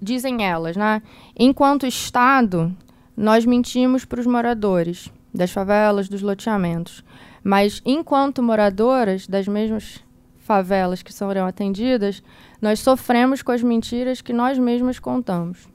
dizem 0.00 0.44
elas, 0.44 0.76
né? 0.76 1.02
Enquanto 1.38 1.86
Estado, 1.86 2.74
nós 3.16 3.44
mentimos 3.44 4.04
para 4.04 4.20
os 4.20 4.26
moradores 4.26 5.10
das 5.34 5.50
favelas, 5.50 6.08
dos 6.08 6.22
loteamentos, 6.22 7.04
mas 7.42 7.82
enquanto 7.84 8.42
moradoras 8.42 9.26
das 9.26 9.48
mesmas 9.48 10.04
favelas 10.38 11.02
que 11.02 11.12
serão 11.12 11.46
atendidas, 11.46 12.22
nós 12.62 12.78
sofremos 12.78 13.42
com 13.42 13.50
as 13.50 13.62
mentiras 13.62 14.20
que 14.20 14.32
nós 14.32 14.56
mesmas 14.58 14.98
contamos. 15.00 15.68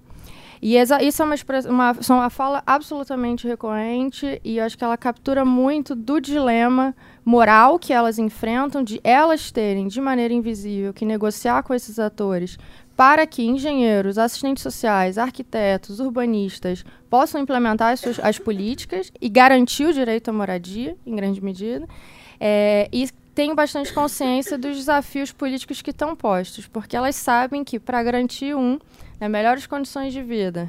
E 0.61 0.77
isso 0.77 1.23
é 1.23 1.25
uma, 1.25 1.35
uma, 1.67 1.97
uma 2.07 2.29
fala 2.29 2.61
absolutamente 2.67 3.47
recorrente 3.47 4.39
e 4.43 4.57
eu 4.57 4.63
acho 4.63 4.77
que 4.77 4.83
ela 4.83 4.95
captura 4.95 5.43
muito 5.43 5.95
do 5.95 6.21
dilema 6.21 6.95
moral 7.25 7.79
que 7.79 7.91
elas 7.91 8.19
enfrentam, 8.19 8.83
de 8.83 9.01
elas 9.03 9.49
terem, 9.49 9.87
de 9.87 9.99
maneira 9.99 10.31
invisível, 10.31 10.93
que 10.93 11.03
negociar 11.03 11.63
com 11.63 11.73
esses 11.73 11.97
atores 11.97 12.59
para 12.95 13.25
que 13.25 13.41
engenheiros, 13.41 14.19
assistentes 14.19 14.61
sociais, 14.61 15.17
arquitetos, 15.17 15.99
urbanistas 15.99 16.85
possam 17.09 17.41
implementar 17.41 17.93
as, 17.93 17.99
suas, 17.99 18.19
as 18.19 18.37
políticas 18.37 19.11
e 19.19 19.27
garantir 19.27 19.85
o 19.85 19.93
direito 19.93 20.29
à 20.29 20.33
moradia, 20.33 20.95
em 21.03 21.15
grande 21.15 21.43
medida. 21.43 21.87
É, 22.39 22.87
e 22.91 23.09
tenho 23.33 23.55
bastante 23.55 23.91
consciência 23.91 24.57
dos 24.57 24.77
desafios 24.77 25.31
políticos 25.31 25.81
que 25.81 25.89
estão 25.89 26.15
postos, 26.15 26.67
porque 26.67 26.95
elas 26.95 27.15
sabem 27.15 27.63
que 27.63 27.79
para 27.79 28.03
garantir 28.03 28.55
um 28.55 28.77
né, 29.21 29.29
melhores 29.29 29.67
condições 29.67 30.11
de 30.11 30.23
vida 30.23 30.67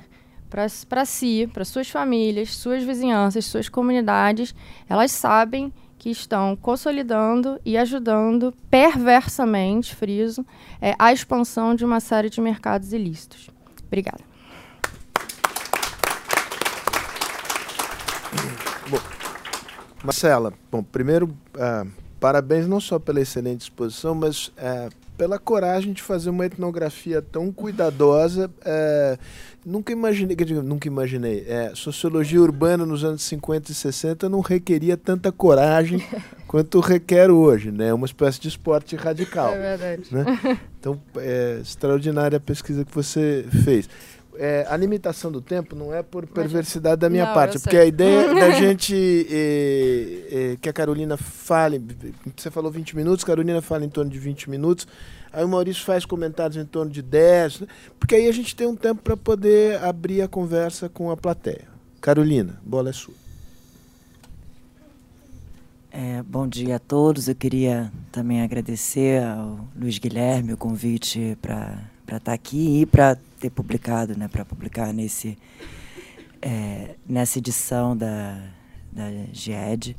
para 0.51 1.05
si, 1.07 1.49
para 1.51 1.65
suas 1.65 1.89
famílias, 1.89 2.55
suas 2.55 2.85
vizinhanças, 2.85 3.47
suas 3.47 3.71
comunidades, 3.71 4.55
elas 4.87 5.11
sabem 5.11 5.73
que 5.99 6.11
estão 6.11 6.55
consolidando 6.55 7.59
e 7.65 7.79
ajudando 7.79 8.53
perversamente, 8.69 9.97
friso, 9.97 10.45
é, 10.79 10.95
a 10.99 11.11
expansão 11.11 11.75
de 11.75 11.87
uma 11.87 12.01
série 12.01 12.29
de 12.29 12.39
mercados 12.41 12.93
ilícitos. 12.93 13.49
Obrigada. 13.87 14.21
Bom, 18.91 18.99
Marcela, 20.05 20.53
bom, 20.71 20.83
primeiro, 20.83 21.35
uh, 21.55 21.89
parabéns 22.21 22.67
não 22.67 22.81
só 22.81 22.99
pela 22.99 23.21
excelente 23.21 23.63
exposição, 23.63 24.15
mas 24.15 24.49
uh, 24.49 25.02
pela 25.23 25.39
coragem 25.39 25.93
de 25.93 26.03
fazer 26.03 26.31
uma 26.31 26.47
etnografia 26.47 27.23
tão 27.23 27.53
cuidadosa. 27.53 28.51
É, 28.65 29.17
nunca 29.65 29.93
imaginei, 29.93 30.37
nunca 30.65 30.89
imaginei, 30.89 31.45
é, 31.47 31.71
sociologia 31.77 32.43
urbana 32.43 32.85
nos 32.85 33.05
anos 33.05 33.23
50 33.23 33.71
e 33.71 33.75
60 33.75 34.29
não 34.29 34.41
requeria 34.41 34.97
tanta 34.97 35.31
coragem 35.31 36.05
quanto 36.49 36.81
requer 36.81 37.31
hoje, 37.31 37.71
né? 37.71 37.91
É 37.91 37.95
uma 37.95 38.07
espécie 38.07 38.41
de 38.41 38.49
esporte 38.49 38.97
radical. 38.97 39.53
É 39.53 39.77
verdade. 39.77 40.03
Né? 40.11 40.59
Então, 40.81 41.01
é 41.17 41.61
extraordinária 41.63 42.37
a 42.37 42.41
pesquisa 42.41 42.85
que 42.85 42.93
você 42.93 43.47
fez. 43.63 43.89
É, 44.37 44.67
a 44.69 44.77
limitação 44.77 45.31
do 45.31 45.43
tempo 45.43 45.77
não 45.77 45.93
é 45.93 46.03
por 46.03 46.27
perversidade 46.27 47.01
da 47.01 47.11
minha 47.11 47.27
não, 47.27 47.35
parte, 47.35 47.59
porque 47.59 47.77
a 47.77 47.85
ideia 47.85 48.35
da 48.35 48.51
gente 48.59 49.27
é, 49.31 50.53
é, 50.53 50.57
que 50.57 50.69
a 50.69 50.73
Carolina 50.73 51.17
fale, 51.17 51.83
você 52.35 52.51
falou 52.51 52.71
20 52.71 52.97
minutos, 52.97 53.25
Carolina 53.25 53.61
fala 53.61 53.85
em 53.85 53.91
torno 53.91 54.11
de 54.11 54.19
20 54.19 54.49
minutos, 54.49 54.87
aí 55.31 55.45
o 55.45 55.49
Maurício 55.49 55.85
faz 55.85 56.07
comentários 56.07 56.57
em 56.57 56.65
torno 56.65 56.91
de 56.91 57.03
10, 57.03 57.61
né? 57.61 57.67
porque 58.01 58.15
aí 58.15 58.27
a 58.27 58.33
gente 58.33 58.57
tem 58.57 58.67
um 58.67 58.77
tempo 58.77 59.03
para 59.03 59.17
poder 59.17 59.83
abrir 59.83 60.23
a 60.23 60.29
conversa 60.29 60.89
com 60.89 61.11
a 61.11 61.17
plateia. 61.17 61.69
Carolina, 62.01 62.59
bola 62.65 62.89
é 62.89 62.93
sua. 62.93 63.15
É, 65.95 66.23
bom 66.23 66.49
dia 66.49 66.77
a 66.77 66.79
todos. 66.79 67.29
Eu 67.29 67.35
queria 67.35 67.93
também 68.11 68.41
agradecer 68.41 69.23
ao 69.23 69.69
Luiz 69.77 69.99
Guilherme 69.99 70.55
o 70.55 70.57
convite 70.57 71.37
para 71.43 71.92
estar 72.05 72.21
tá 72.21 72.33
aqui 72.33 72.81
e 72.81 72.87
para 72.87 73.17
ter 73.41 73.51
publicado, 73.51 74.17
né, 74.17 74.29
para 74.29 74.45
publicar 74.45 74.93
nesse 74.93 75.39
é, 76.41 76.97
nessa 77.09 77.39
edição 77.39 77.97
da, 77.97 78.39
da 78.91 79.09
GED. 79.33 79.97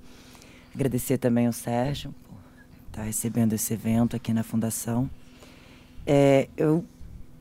Agradecer 0.76 1.18
também 1.18 1.48
ao 1.48 1.54
Sérgio 1.54 2.14
por 2.28 2.38
estar 2.88 3.04
recebendo 3.04 3.54
esse 3.54 3.74
evento 3.74 4.16
aqui 4.16 4.34
na 4.34 4.44
Fundação. 4.44 5.10
É, 6.06 6.50
eu, 6.58 6.84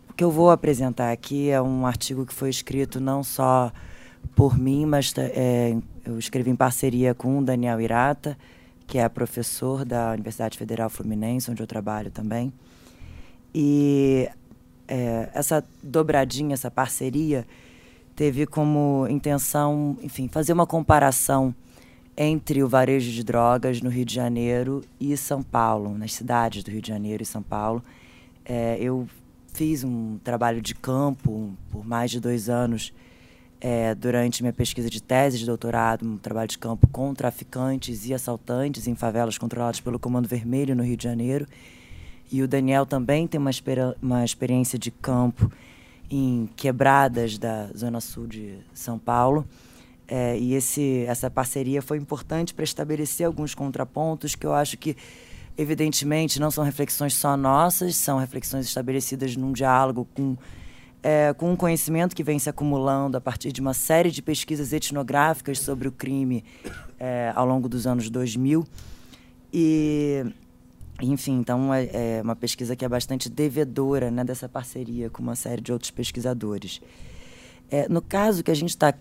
o 0.09 0.13
que 0.13 0.23
eu 0.23 0.31
vou 0.31 0.51
apresentar 0.51 1.11
aqui 1.11 1.51
é 1.51 1.61
um 1.61 1.87
artigo 1.87 2.25
que 2.25 2.33
foi 2.33 2.51
escrito 2.51 3.01
não 3.01 3.25
só 3.25 3.73
por 4.37 4.57
mim, 4.57 4.87
mas 4.87 5.13
é, 5.17 5.77
eu 6.05 6.19
escrevi 6.19 6.51
em 6.51 6.57
parceria 6.57 7.15
com 7.15 7.39
o 7.39 7.45
Daniel 7.45 7.81
Irata, 7.81 8.39
que 8.87 8.99
é 8.99 9.09
professor 9.09 9.85
da 9.85 10.13
Universidade 10.13 10.57
Federal 10.59 10.91
Fluminense, 10.91 11.51
onde 11.51 11.63
eu 11.63 11.67
trabalho 11.67 12.11
também. 12.11 12.53
E 13.55 14.29
é, 14.93 15.31
essa 15.33 15.65
dobradinha, 15.83 16.53
essa 16.53 16.71
parceria, 16.71 17.47
teve 18.15 18.45
como 18.45 19.07
intenção, 19.09 19.97
enfim, 20.03 20.29
fazer 20.29 20.53
uma 20.53 20.67
comparação 20.67 21.55
entre 22.15 22.63
o 22.63 22.69
varejo 22.69 23.11
de 23.11 23.25
drogas 23.25 23.81
no 23.81 23.89
Rio 23.89 24.05
de 24.05 24.15
Janeiro 24.15 24.85
e 25.01 25.17
São 25.17 25.43
Paulo, 25.43 25.97
nas 25.97 26.13
cidades 26.13 26.63
do 26.63 26.71
Rio 26.71 26.83
de 26.83 26.89
Janeiro 26.89 27.23
e 27.23 27.27
São 27.27 27.43
Paulo. 27.43 27.83
É, 28.45 28.77
eu 28.79 29.09
fiz 29.55 29.83
um 29.83 30.19
trabalho 30.23 30.61
de 30.61 30.75
campo 30.75 31.55
por 31.71 31.87
mais 31.87 32.11
de 32.11 32.21
dois 32.21 32.51
anos 32.51 32.93
é, 33.63 33.95
durante 33.95 34.43
minha 34.43 34.53
pesquisa 34.53 34.91
de 34.91 35.03
tese 35.03 35.39
de 35.39 35.47
doutorado, 35.47 36.05
um 36.05 36.19
trabalho 36.19 36.49
de 36.49 36.59
campo 36.59 36.87
com 36.89 37.15
traficantes 37.15 38.05
e 38.05 38.13
assaltantes 38.13 38.87
em 38.87 38.95
favelas 38.95 39.39
controladas 39.39 39.81
pelo 39.81 39.99
Comando 39.99 40.29
Vermelho 40.29 40.77
no 40.77 40.83
Rio 40.83 40.99
de 40.99 41.05
Janeiro. 41.05 41.47
E 42.33 42.43
o 42.43 42.49
Daniel 42.49 42.87
também 42.87 43.29
tem 43.29 43.39
uma, 43.39 43.51
uma 44.01 44.25
experiência 44.25 44.79
de 44.79 44.91
campo 44.91 45.53
em 46.11 46.49
quebradas 46.57 47.37
da 47.37 47.69
Zona 47.77 48.01
Sul 48.01 48.27
de 48.27 48.59
São 48.73 48.99
Paulo. 48.99 49.47
É, 50.09 50.39
e 50.39 50.55
esse, 50.55 51.05
essa 51.07 51.31
parceria 51.31 51.83
foi 51.83 51.99
importante 51.99 52.55
para 52.55 52.65
estabelecer 52.65 53.27
alguns 53.27 53.55
contrapontos 53.55 54.35
que 54.35 54.47
eu 54.47 54.55
acho 54.55 54.79
que, 54.79 54.97
evidentemente, 55.59 56.41
não 56.41 56.51
são 56.51 56.65
reflexões 56.65 57.15
só 57.15 57.37
nossas, 57.37 57.97
são 57.97 58.19
reflexões 58.19 58.67
estabelecidas 58.67 59.37
num 59.37 59.53
diálogo 59.53 60.09
com, 60.15 60.35
é, 61.03 61.35
com 61.35 61.53
um 61.53 61.57
conhecimento 61.57 62.17
que 62.17 62.23
vem 62.23 62.39
se 62.39 62.49
acumulando 62.49 63.17
a 63.17 63.21
partir 63.21 63.53
de 63.53 63.61
uma 63.61 63.75
série 63.75 64.11
de 64.11 64.23
pesquisas 64.23 64.73
etnográficas 64.73 65.61
sobre 65.61 65.87
o 65.87 65.93
crime 65.93 66.43
é, 66.99 67.31
ao 67.35 67.47
longo 67.47 67.69
dos 67.69 67.87
anos 67.87 68.09
2000. 68.09 68.67
E 69.53 70.25
enfim, 71.01 71.39
então 71.39 71.73
é, 71.73 72.19
é, 72.19 72.23
uma 72.23 72.37
pesquisa 72.37 72.77
que 72.77 72.85
é 72.85 72.89
bastante 72.89 73.29
devedora 73.29 74.11
né, 74.11 74.25
dessa 74.25 74.49
parceria 74.49 75.09
com 75.09 75.23
uma 75.23 75.35
série 75.35 75.61
de 75.61 75.73
outros 75.73 75.91
pesquisadores. 75.91 76.81
É, 77.71 77.89
no 77.89 78.03
caso 78.03 78.45
que 78.45 78.51
a 78.51 78.55
gente 78.55 78.71
está 78.71 78.93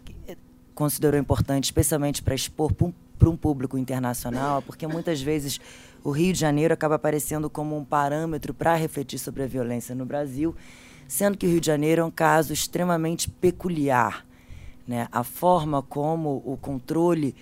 considerou 0.73 1.19
importante, 1.19 1.65
especialmente 1.65 2.23
para 2.23 2.33
expor 2.33 2.73
para 2.73 3.29
um 3.29 3.37
público 3.37 3.77
internacional, 3.77 4.63
porque 4.63 4.87
muitas 4.87 5.21
vezes 5.21 5.59
o 6.03 6.09
Rio 6.09 6.33
de 6.33 6.39
Janeiro 6.39 6.73
acaba 6.73 6.95
aparecendo 6.95 7.51
como 7.51 7.77
um 7.77 7.85
parâmetro 7.85 8.51
para 8.51 8.73
refletir 8.73 9.19
sobre 9.19 9.43
a 9.43 9.47
violência 9.47 9.93
no 9.93 10.05
Brasil, 10.05 10.55
sendo 11.07 11.37
que 11.37 11.45
o 11.45 11.49
Rio 11.49 11.61
de 11.61 11.67
Janeiro 11.67 12.01
é 12.01 12.05
um 12.05 12.09
caso 12.09 12.51
extremamente 12.51 13.29
peculiar. 13.29 14.25
Né? 14.87 15.07
A 15.11 15.23
forma 15.23 15.83
como 15.83 16.41
o 16.43 16.57
controle 16.57 17.35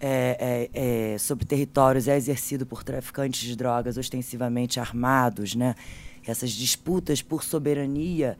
é, 0.00 0.68
é, 0.72 1.12
é, 1.12 1.18
sobre 1.18 1.44
territórios 1.44 2.08
é 2.08 2.16
exercido 2.16 2.64
por 2.64 2.82
traficantes 2.82 3.40
de 3.40 3.54
drogas 3.54 3.98
ostensivamente 3.98 4.80
armados, 4.80 5.54
né? 5.54 5.74
essas 6.26 6.50
disputas 6.50 7.22
por 7.22 7.42
soberania 7.42 8.38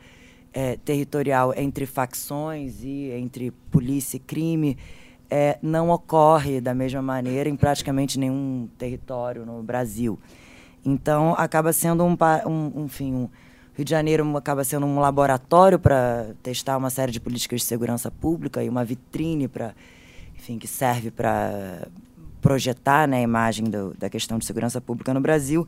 é, 0.52 0.76
territorial 0.76 1.54
entre 1.56 1.86
facções 1.86 2.82
e 2.82 3.10
entre 3.12 3.50
polícia 3.70 4.16
e 4.16 4.20
crime 4.20 4.76
é, 5.30 5.58
não 5.62 5.90
ocorre 5.90 6.60
da 6.60 6.74
mesma 6.74 7.00
maneira 7.00 7.48
em 7.48 7.56
praticamente 7.56 8.18
nenhum 8.18 8.68
território 8.76 9.46
no 9.46 9.62
Brasil. 9.62 10.18
Então, 10.84 11.34
acaba 11.38 11.72
sendo 11.72 12.04
um, 12.04 12.16
um 12.46 12.84
enfim, 12.84 13.14
um, 13.14 13.28
Rio 13.76 13.84
de 13.84 13.90
Janeiro 13.90 14.36
acaba 14.36 14.64
sendo 14.64 14.86
um 14.86 14.98
laboratório 14.98 15.78
para 15.78 16.34
testar 16.42 16.76
uma 16.76 16.90
série 16.90 17.12
de 17.12 17.20
políticas 17.20 17.60
de 17.60 17.66
segurança 17.66 18.10
pública 18.10 18.62
e 18.64 18.68
uma 18.68 18.84
vitrine 18.84 19.46
para 19.46 19.74
enfim, 20.50 20.58
que 20.58 20.66
serve 20.66 21.10
para 21.10 21.86
projetar 22.40 23.06
né, 23.06 23.18
a 23.18 23.22
imagem 23.22 23.66
do, 23.66 23.94
da 23.96 24.10
questão 24.10 24.38
de 24.38 24.44
segurança 24.44 24.80
pública 24.80 25.14
no 25.14 25.20
Brasil, 25.20 25.66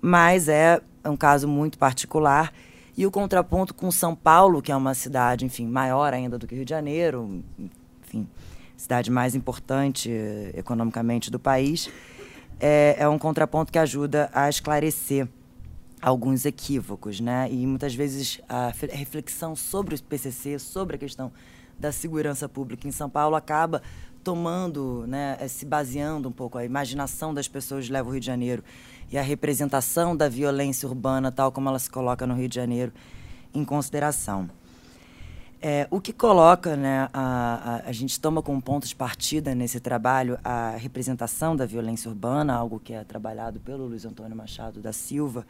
mas 0.00 0.48
é 0.48 0.80
um 1.04 1.16
caso 1.16 1.46
muito 1.46 1.78
particular. 1.78 2.52
E 2.96 3.06
o 3.06 3.10
contraponto 3.10 3.74
com 3.74 3.90
São 3.90 4.14
Paulo, 4.14 4.62
que 4.62 4.70
é 4.70 4.76
uma 4.76 4.94
cidade, 4.94 5.44
enfim, 5.44 5.66
maior 5.66 6.14
ainda 6.14 6.38
do 6.38 6.46
que 6.46 6.54
Rio 6.54 6.64
de 6.64 6.70
Janeiro, 6.70 7.42
enfim, 8.06 8.26
cidade 8.76 9.10
mais 9.10 9.34
importante 9.34 10.10
eh, 10.10 10.52
economicamente 10.54 11.30
do 11.30 11.38
país, 11.38 11.90
é, 12.60 12.94
é 12.98 13.08
um 13.08 13.18
contraponto 13.18 13.72
que 13.72 13.78
ajuda 13.78 14.30
a 14.32 14.48
esclarecer 14.48 15.26
alguns 16.00 16.44
equívocos, 16.44 17.18
né? 17.18 17.48
E 17.50 17.66
muitas 17.66 17.94
vezes 17.94 18.40
a 18.48 18.72
reflexão 18.92 19.56
sobre 19.56 19.96
o 19.96 20.02
PCC, 20.02 20.58
sobre 20.60 20.94
a 20.94 20.98
questão 20.98 21.32
da 21.78 21.92
segurança 21.92 22.48
pública 22.48 22.86
em 22.88 22.92
São 22.92 23.08
Paulo 23.08 23.36
acaba 23.36 23.82
tomando, 24.24 25.04
né, 25.06 25.36
eh, 25.38 25.46
se 25.46 25.66
baseando 25.66 26.28
um 26.28 26.32
pouco, 26.32 26.56
a 26.56 26.64
imaginação 26.64 27.34
das 27.34 27.46
pessoas 27.46 27.88
leva 27.90 28.08
o 28.08 28.12
Rio 28.12 28.20
de 28.20 28.26
Janeiro 28.26 28.64
e 29.12 29.18
a 29.18 29.22
representação 29.22 30.16
da 30.16 30.28
violência 30.28 30.88
urbana, 30.88 31.30
tal 31.30 31.52
como 31.52 31.68
ela 31.68 31.78
se 31.78 31.90
coloca 31.90 32.26
no 32.26 32.34
Rio 32.34 32.48
de 32.48 32.54
Janeiro, 32.54 32.92
em 33.52 33.64
consideração. 33.64 34.48
É, 35.60 35.86
o 35.90 36.00
que 36.00 36.12
coloca, 36.12 36.76
né, 36.76 37.08
a, 37.12 37.82
a, 37.84 37.88
a, 37.88 37.92
gente 37.92 38.20
toma 38.20 38.42
como 38.42 38.60
ponto 38.60 38.86
de 38.86 38.94
partida 38.94 39.54
nesse 39.54 39.80
trabalho 39.80 40.38
a 40.44 40.76
representação 40.76 41.56
da 41.56 41.64
violência 41.64 42.10
urbana, 42.10 42.54
algo 42.54 42.78
que 42.78 42.92
é 42.92 43.02
trabalhado 43.02 43.60
pelo 43.60 43.86
Luiz 43.86 44.04
Antônio 44.04 44.36
Machado 44.36 44.80
da 44.80 44.92
Silva, 44.92 45.46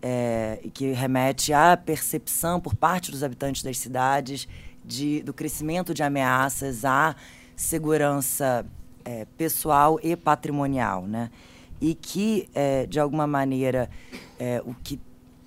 é, 0.00 0.60
e 0.62 0.70
que 0.70 0.92
remete 0.92 1.52
à 1.52 1.76
percepção 1.76 2.58
por 2.58 2.74
parte 2.74 3.10
dos 3.10 3.22
habitantes 3.22 3.62
das 3.62 3.76
cidades 3.76 4.48
de, 4.84 5.22
do 5.22 5.32
crescimento 5.32 5.94
de 5.94 6.02
ameaças 6.02 6.84
à 6.84 7.16
segurança 7.56 8.66
é, 9.04 9.26
pessoal 9.36 9.98
e 10.02 10.16
patrimonial, 10.16 11.06
né? 11.06 11.30
E 11.80 11.94
que, 11.94 12.48
é, 12.54 12.86
de 12.86 12.98
alguma 12.98 13.26
maneira, 13.26 13.90
é, 14.38 14.62
o 14.64 14.74
que 14.74 15.00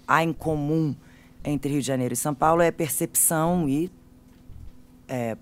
há 0.07 0.23
em 0.23 0.33
comum 0.33 0.95
entre 1.43 1.71
Rio 1.71 1.81
de 1.81 1.87
Janeiro 1.87 2.13
e 2.13 2.17
São 2.17 2.33
Paulo 2.33 2.61
é 2.61 2.67
a 2.67 2.71
percepção 2.71 3.67
e 3.67 3.91
é, 5.07 5.37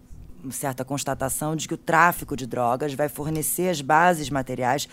certa 0.51 0.85
constatação 0.85 1.55
de 1.55 1.67
que 1.67 1.73
o 1.73 1.77
tráfico 1.77 2.35
de 2.35 2.45
drogas 2.45 2.93
vai 2.93 3.09
fornecer 3.09 3.69
as 3.69 3.81
bases 3.81 4.29
materiais 4.29 4.87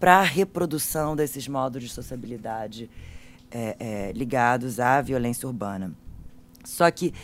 para 0.00 0.18
a 0.18 0.22
reprodução 0.22 1.16
desses 1.16 1.48
modos 1.48 1.82
de 1.82 1.88
sociabilidade 1.88 2.90
é, 3.50 3.76
é, 3.78 4.12
ligados 4.12 4.80
à 4.80 5.00
violência 5.00 5.46
urbana. 5.46 5.92
Só 6.64 6.90
que 6.90 7.14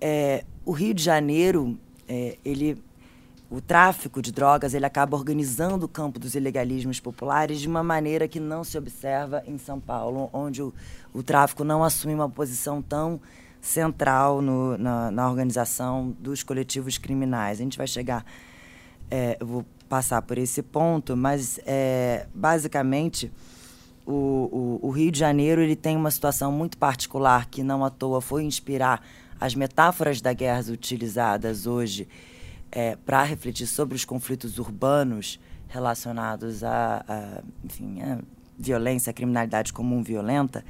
é, 0.00 0.44
o 0.66 0.72
Rio 0.72 0.92
de 0.92 1.02
Janeiro, 1.02 1.78
é, 2.08 2.36
ele, 2.44 2.82
o 3.48 3.60
tráfico 3.60 4.20
de 4.20 4.32
drogas, 4.32 4.74
ele 4.74 4.84
acaba 4.84 5.16
organizando 5.16 5.86
o 5.86 5.88
campo 5.88 6.18
dos 6.18 6.34
ilegalismos 6.34 6.98
populares 6.98 7.60
de 7.60 7.68
uma 7.68 7.84
maneira 7.84 8.26
que 8.26 8.40
não 8.40 8.64
se 8.64 8.76
observa 8.76 9.44
em 9.46 9.56
São 9.58 9.78
Paulo, 9.78 10.28
onde 10.32 10.60
o, 10.60 10.74
o 11.14 11.22
tráfico 11.22 11.62
não 11.62 11.84
assume 11.84 12.12
uma 12.14 12.28
posição 12.28 12.82
tão 12.82 13.20
central 13.60 14.42
no, 14.42 14.76
na, 14.76 15.10
na, 15.12 15.30
organização 15.30 16.14
dos 16.18 16.42
coletivos 16.42 16.98
criminais. 16.98 17.60
A 17.60 17.62
gente 17.62 17.78
vai 17.78 17.86
chegar, 17.86 18.26
é, 19.08 19.36
eu 19.38 19.46
vou 19.46 19.66
passar 19.88 20.20
por 20.22 20.36
esse 20.36 20.62
ponto, 20.62 21.16
mas 21.16 21.60
é, 21.64 22.26
basicamente 22.34 23.30
o, 24.04 24.80
o, 24.82 24.88
o, 24.88 24.90
Rio 24.90 25.12
de 25.12 25.18
Janeiro 25.18 25.60
ele 25.60 25.76
tem 25.76 25.96
uma 25.96 26.10
situação 26.10 26.50
muito 26.50 26.76
particular 26.76 27.46
que 27.46 27.62
não 27.62 27.84
à 27.84 27.90
toa 27.90 28.20
foi 28.20 28.42
inspirar 28.42 29.00
as 29.40 29.54
metáforas 29.54 30.20
da 30.20 30.32
guerra 30.32 30.60
utilizadas 30.70 31.66
hoje 31.66 32.08
é, 32.70 32.96
para 32.96 33.22
refletir 33.22 33.66
sobre 33.66 33.94
os 33.94 34.04
conflitos 34.04 34.58
urbanos 34.58 35.38
relacionados 35.68 36.62
à, 36.64 37.42
enfim, 37.64 37.98
violência, 38.58 39.10
a 39.10 39.14
criminalidade 39.14 39.72
comum 39.72 40.02
violenta, 40.02 40.64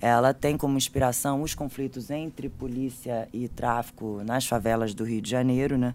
ela 0.00 0.34
tem 0.34 0.56
como 0.56 0.76
inspiração 0.76 1.42
os 1.42 1.54
conflitos 1.54 2.10
entre 2.10 2.48
polícia 2.48 3.28
e 3.32 3.48
tráfico 3.48 4.22
nas 4.24 4.46
favelas 4.46 4.94
do 4.94 5.04
Rio 5.04 5.22
de 5.22 5.30
Janeiro, 5.30 5.78
né? 5.78 5.94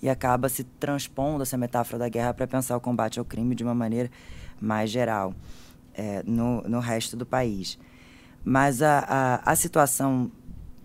E 0.00 0.08
acaba 0.08 0.48
se 0.48 0.64
transpondo 0.64 1.42
essa 1.42 1.56
metáfora 1.56 1.98
da 1.98 2.08
guerra 2.08 2.34
para 2.34 2.46
pensar 2.46 2.76
o 2.76 2.80
combate 2.80 3.18
ao 3.18 3.24
crime 3.24 3.54
de 3.54 3.62
uma 3.62 3.74
maneira 3.74 4.10
mais 4.60 4.90
geral 4.90 5.34
é, 5.94 6.22
no, 6.24 6.62
no 6.62 6.80
resto 6.80 7.16
do 7.16 7.26
país. 7.26 7.78
Mas 8.44 8.82
a, 8.82 9.04
a, 9.44 9.52
a 9.52 9.54
situação 9.54 10.30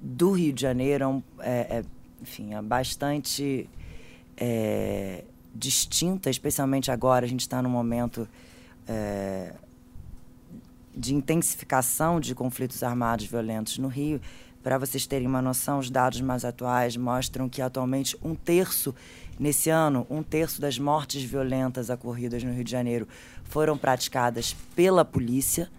do 0.02 0.32
Rio 0.32 0.54
de 0.54 0.62
Janeiro 0.62 1.24
é, 1.40 1.78
é 1.78 1.84
enfim, 2.22 2.54
é 2.54 2.62
bastante 2.62 3.70
é, 4.36 5.24
distinta, 5.54 6.30
especialmente 6.30 6.92
agora. 6.92 7.26
A 7.26 7.30
gente 7.30 7.42
está 7.42 7.62
num 7.62 7.70
momento 7.70 8.28
é, 8.88 9.54
de 10.96 11.14
intensificação 11.14 12.20
de 12.20 12.34
conflitos 12.34 12.82
armados 12.82 13.26
violentos 13.26 13.78
no 13.78 13.88
Rio, 13.88 14.20
Para 14.64 14.78
vocês 14.78 15.08
terem 15.08 15.28
uma 15.28 15.42
noção, 15.42 15.80
os 15.80 15.90
dados 15.90 16.20
mais 16.20 16.44
atuais 16.44 16.98
mostram 16.98 17.48
que 17.48 17.62
atualmente 17.62 18.18
um 18.22 18.36
terço, 18.36 18.94
nesse 19.40 19.70
ano, 19.70 20.06
um 20.10 20.22
terço 20.22 20.60
das 20.60 20.78
mortes 20.78 21.24
violentas 21.24 21.90
ocorridas 21.90 22.44
no 22.44 22.52
Rio 22.52 22.66
de 22.66 22.72
Janeiro 22.72 23.08
foram 23.46 23.78
praticadas 23.78 24.54
pela 24.76 25.06
polícia. 25.06 25.70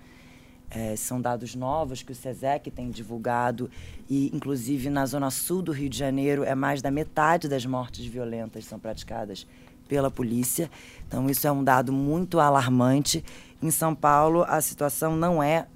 É, 0.70 0.94
são 0.96 1.20
dados 1.20 1.54
novos 1.54 2.02
que 2.02 2.12
o 2.12 2.14
SESEC 2.14 2.70
tem 2.70 2.90
divulgado 2.90 3.70
e, 4.08 4.30
inclusive, 4.34 4.90
na 4.90 5.06
zona 5.06 5.30
sul 5.30 5.62
do 5.62 5.72
Rio 5.72 5.88
de 5.88 5.96
Janeiro, 5.96 6.44
é 6.44 6.54
mais 6.54 6.82
da 6.82 6.90
metade 6.90 7.48
das 7.48 7.64
mortes 7.64 8.04
violentas 8.04 8.66
são 8.66 8.78
praticadas 8.78 9.46
pela 9.88 10.10
polícia. 10.10 10.70
Então, 11.06 11.28
isso 11.30 11.46
é 11.46 11.52
um 11.52 11.64
dado 11.64 11.92
muito 11.92 12.38
alarmante. 12.38 13.24
Em 13.62 13.70
São 13.70 13.94
Paulo, 13.94 14.44
a 14.46 14.60
situação 14.60 15.16
não 15.16 15.42
é, 15.42 15.66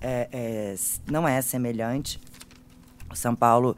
é, 0.00 0.28
é 0.30 0.74
não 1.10 1.26
é 1.26 1.40
semelhante. 1.40 2.20
São 3.14 3.34
Paulo, 3.34 3.76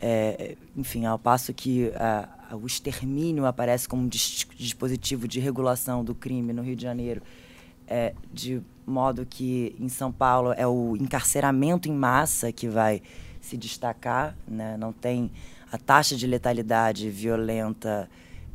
é, 0.00 0.56
enfim, 0.74 1.04
ao 1.04 1.18
passo 1.18 1.52
que 1.52 1.92
a, 1.96 2.56
o 2.56 2.66
extermínio 2.66 3.44
aparece 3.44 3.88
como 3.88 4.02
um 4.02 4.08
dispositivo 4.08 5.28
de 5.28 5.40
regulação 5.40 6.04
do 6.04 6.14
crime 6.14 6.52
no 6.52 6.62
Rio 6.62 6.76
de 6.76 6.82
Janeiro, 6.82 7.22
é, 7.86 8.14
de 8.32 8.62
modo 8.86 9.26
que 9.26 9.74
em 9.80 9.88
São 9.88 10.12
Paulo 10.12 10.52
é 10.52 10.66
o 10.66 10.96
encarceramento 10.96 11.88
em 11.88 11.92
massa 11.92 12.52
que 12.52 12.68
vai 12.68 13.02
se 13.40 13.56
destacar, 13.56 14.36
né? 14.46 14.76
não 14.76 14.92
tem 14.92 15.30
a 15.70 15.78
taxa 15.78 16.16
de 16.16 16.26
letalidade 16.26 17.10
violenta 17.10 18.08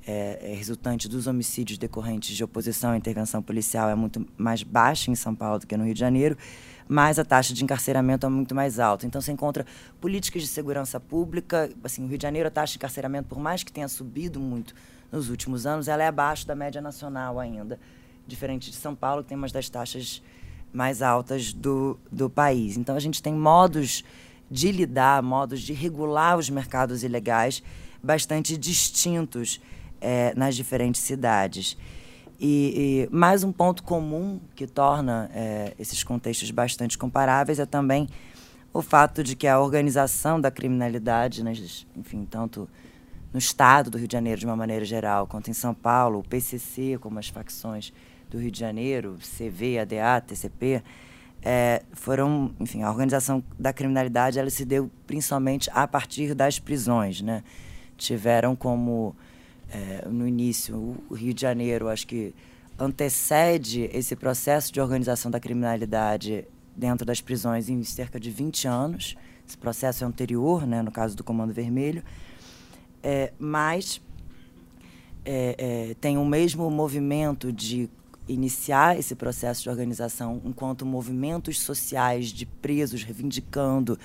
é, 0.06 0.52
é, 0.52 0.56
resultante 0.56 1.08
dos 1.08 1.28
homicídios 1.28 1.78
decorrentes 1.78 2.36
de 2.36 2.44
oposição 2.44 2.92
à 2.92 2.98
intervenção 2.98 3.42
policial 3.42 3.90
é 3.90 3.96
muito 3.96 4.26
mais 4.38 4.64
baixa 4.64 5.12
em 5.12 5.16
São 5.16 5.36
Paulo 5.36 5.60
do 5.60 5.68
que 5.68 5.78
no 5.78 5.86
Rio 5.86 5.94
de 5.94 6.00
Janeiro, 6.00 6.36
mas 6.88 7.20
a 7.20 7.24
taxa 7.24 7.54
de 7.54 7.64
encarceramento 7.64 8.26
é 8.26 8.30
muito 8.30 8.56
mais 8.56 8.80
alta. 8.80 9.06
Então 9.06 9.22
você 9.22 9.32
encontra 9.32 9.66
políticas 10.00 10.42
de 10.42 10.48
segurança 10.48 11.00
pública, 11.00 11.70
assim, 11.84 12.02
no 12.02 12.08
Rio 12.08 12.18
de 12.18 12.24
Janeiro 12.24 12.48
a 12.48 12.52
taxa 12.52 12.74
de 12.74 12.78
encarceramento, 12.78 13.30
por 13.30 13.40
mais 13.40 13.64
que 13.64 13.72
tenha 13.72 13.88
subido 13.88 14.40
muito 14.40 14.74
nos 15.12 15.30
últimos 15.30 15.66
anos, 15.66 15.88
ela 15.88 16.04
é 16.04 16.08
abaixo 16.08 16.48
da 16.48 16.56
média 16.56 16.82
nacional 16.82 17.40
ainda, 17.40 17.80
diferente 18.28 18.70
de 18.70 18.76
São 18.76 18.96
Paulo, 18.96 19.24
que 19.24 19.30
tem 19.30 19.38
uma 19.38 19.48
das 19.48 19.70
taxas 19.70 20.22
mais 20.74 21.02
altas 21.02 21.54
do, 21.54 22.00
do 22.12 22.30
país. 22.30 22.78
Então 22.78 22.96
a 22.96 23.00
gente 23.00 23.22
tem 23.22 23.34
modos 23.34 24.04
de 24.50 24.72
lidar, 24.72 25.22
modos 25.22 25.62
de 25.62 25.74
regular 25.74 26.38
os 26.38 26.50
mercados 26.50 27.04
ilegais 27.04 27.62
bastante 28.04 28.58
distintos 28.58 29.62
é, 30.00 30.34
nas 30.36 30.56
diferentes 30.56 31.02
cidades. 31.02 31.78
E, 32.40 33.08
e, 33.12 33.16
mais 33.16 33.44
um 33.44 33.52
ponto 33.52 33.84
comum 33.84 34.40
que 34.56 34.66
torna 34.66 35.30
é, 35.34 35.76
esses 35.78 36.04
contextos 36.04 36.50
bastante 36.50 36.98
comparáveis 36.98 37.60
é 37.60 37.66
também 37.66 38.10
o 38.74 38.82
fato 38.82 39.24
de 39.24 39.36
que 39.36 39.46
a 39.46 39.60
organização 39.60 40.42
da 40.42 40.50
criminalidade, 40.50 41.44
né, 41.44 41.54
enfim, 41.96 42.26
tanto 42.26 42.68
no 43.32 43.38
estado 43.38 43.92
do 43.92 43.98
Rio 43.98 44.08
de 44.08 44.14
Janeiro 44.14 44.40
de 44.40 44.46
uma 44.46 44.56
maneira 44.56 44.84
geral, 44.84 45.28
quanto 45.28 45.50
em 45.50 45.54
São 45.54 45.74
Paulo, 45.74 46.20
o 46.20 46.24
PCC, 46.24 46.98
como 47.00 47.20
as 47.20 47.28
facções 47.28 47.94
do 48.32 48.40
Rio 48.40 48.50
de 48.50 48.60
Janeiro, 48.60 49.18
CV, 49.20 49.78
ADA, 49.78 50.22
TCP, 50.26 50.82
é, 51.44 51.84
foram, 51.92 52.54
enfim, 52.60 52.82
a 52.82 52.90
organização 52.90 53.44
da 53.60 53.74
criminalidade 53.74 54.40
ela 54.40 54.50
se 54.50 54.64
deu 54.64 54.90
principalmente 55.06 55.70
a 55.74 55.88
partir 55.88 56.34
das 56.34 56.58
prisões, 56.58 57.22
né? 57.22 57.44
Tiveram 57.98 58.56
como 58.56 59.16
é, 59.70 60.08
no 60.08 60.28
início, 60.28 60.98
o 61.10 61.14
Rio 61.14 61.34
de 61.34 61.42
Janeiro, 61.42 61.90
acho 61.90 62.08
que 62.08 62.34
antecede 62.80 63.90
esse 63.94 64.16
processo 64.16 64.72
de 64.72 64.80
organização 64.80 65.30
da 65.30 65.40
criminalidade 65.40 66.46
dentro 66.76 67.06
das 67.06 67.22
prisões 67.22 67.70
em 67.70 67.84
cerca 67.84 68.20
de 68.20 68.32
20 68.32 68.68
anos. 68.68 69.16
Esse 69.48 69.58
processo 69.58 70.04
é 70.04 70.08
anterior, 70.08 70.66
né, 70.66 70.82
no 70.82 70.92
caso 70.92 71.18
do 71.18 71.24
Comando 71.24 71.54
Vermelho, 71.54 72.04
é, 73.04 73.34
mas 73.38 74.02
é, 75.26 75.56
é, 75.58 75.96
tem 76.00 76.18
o 76.18 76.26
mesmo 76.26 76.70
movimento 76.70 77.52
de 77.52 77.90
iniciar 78.28 78.98
esse 78.98 79.16
processo 79.16 79.64
de 79.64 79.70
organização 79.70 80.42
enquanto 80.46 80.86
movimentos 80.86 81.60
sociais 81.60 82.28
de 82.28 82.46
presos 82.46 83.04
reivindicando 83.04 83.98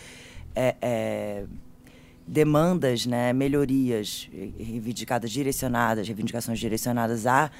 é, 0.54 0.76
é, 0.80 1.44
demandas, 2.26 3.06
né, 3.06 3.32
melhorias 3.32 4.28
reivindicadas, 4.58 5.30
direcionadas, 5.30 6.06
reivindicações 6.06 6.58
direcionadas 6.58 7.26
à 7.26 7.50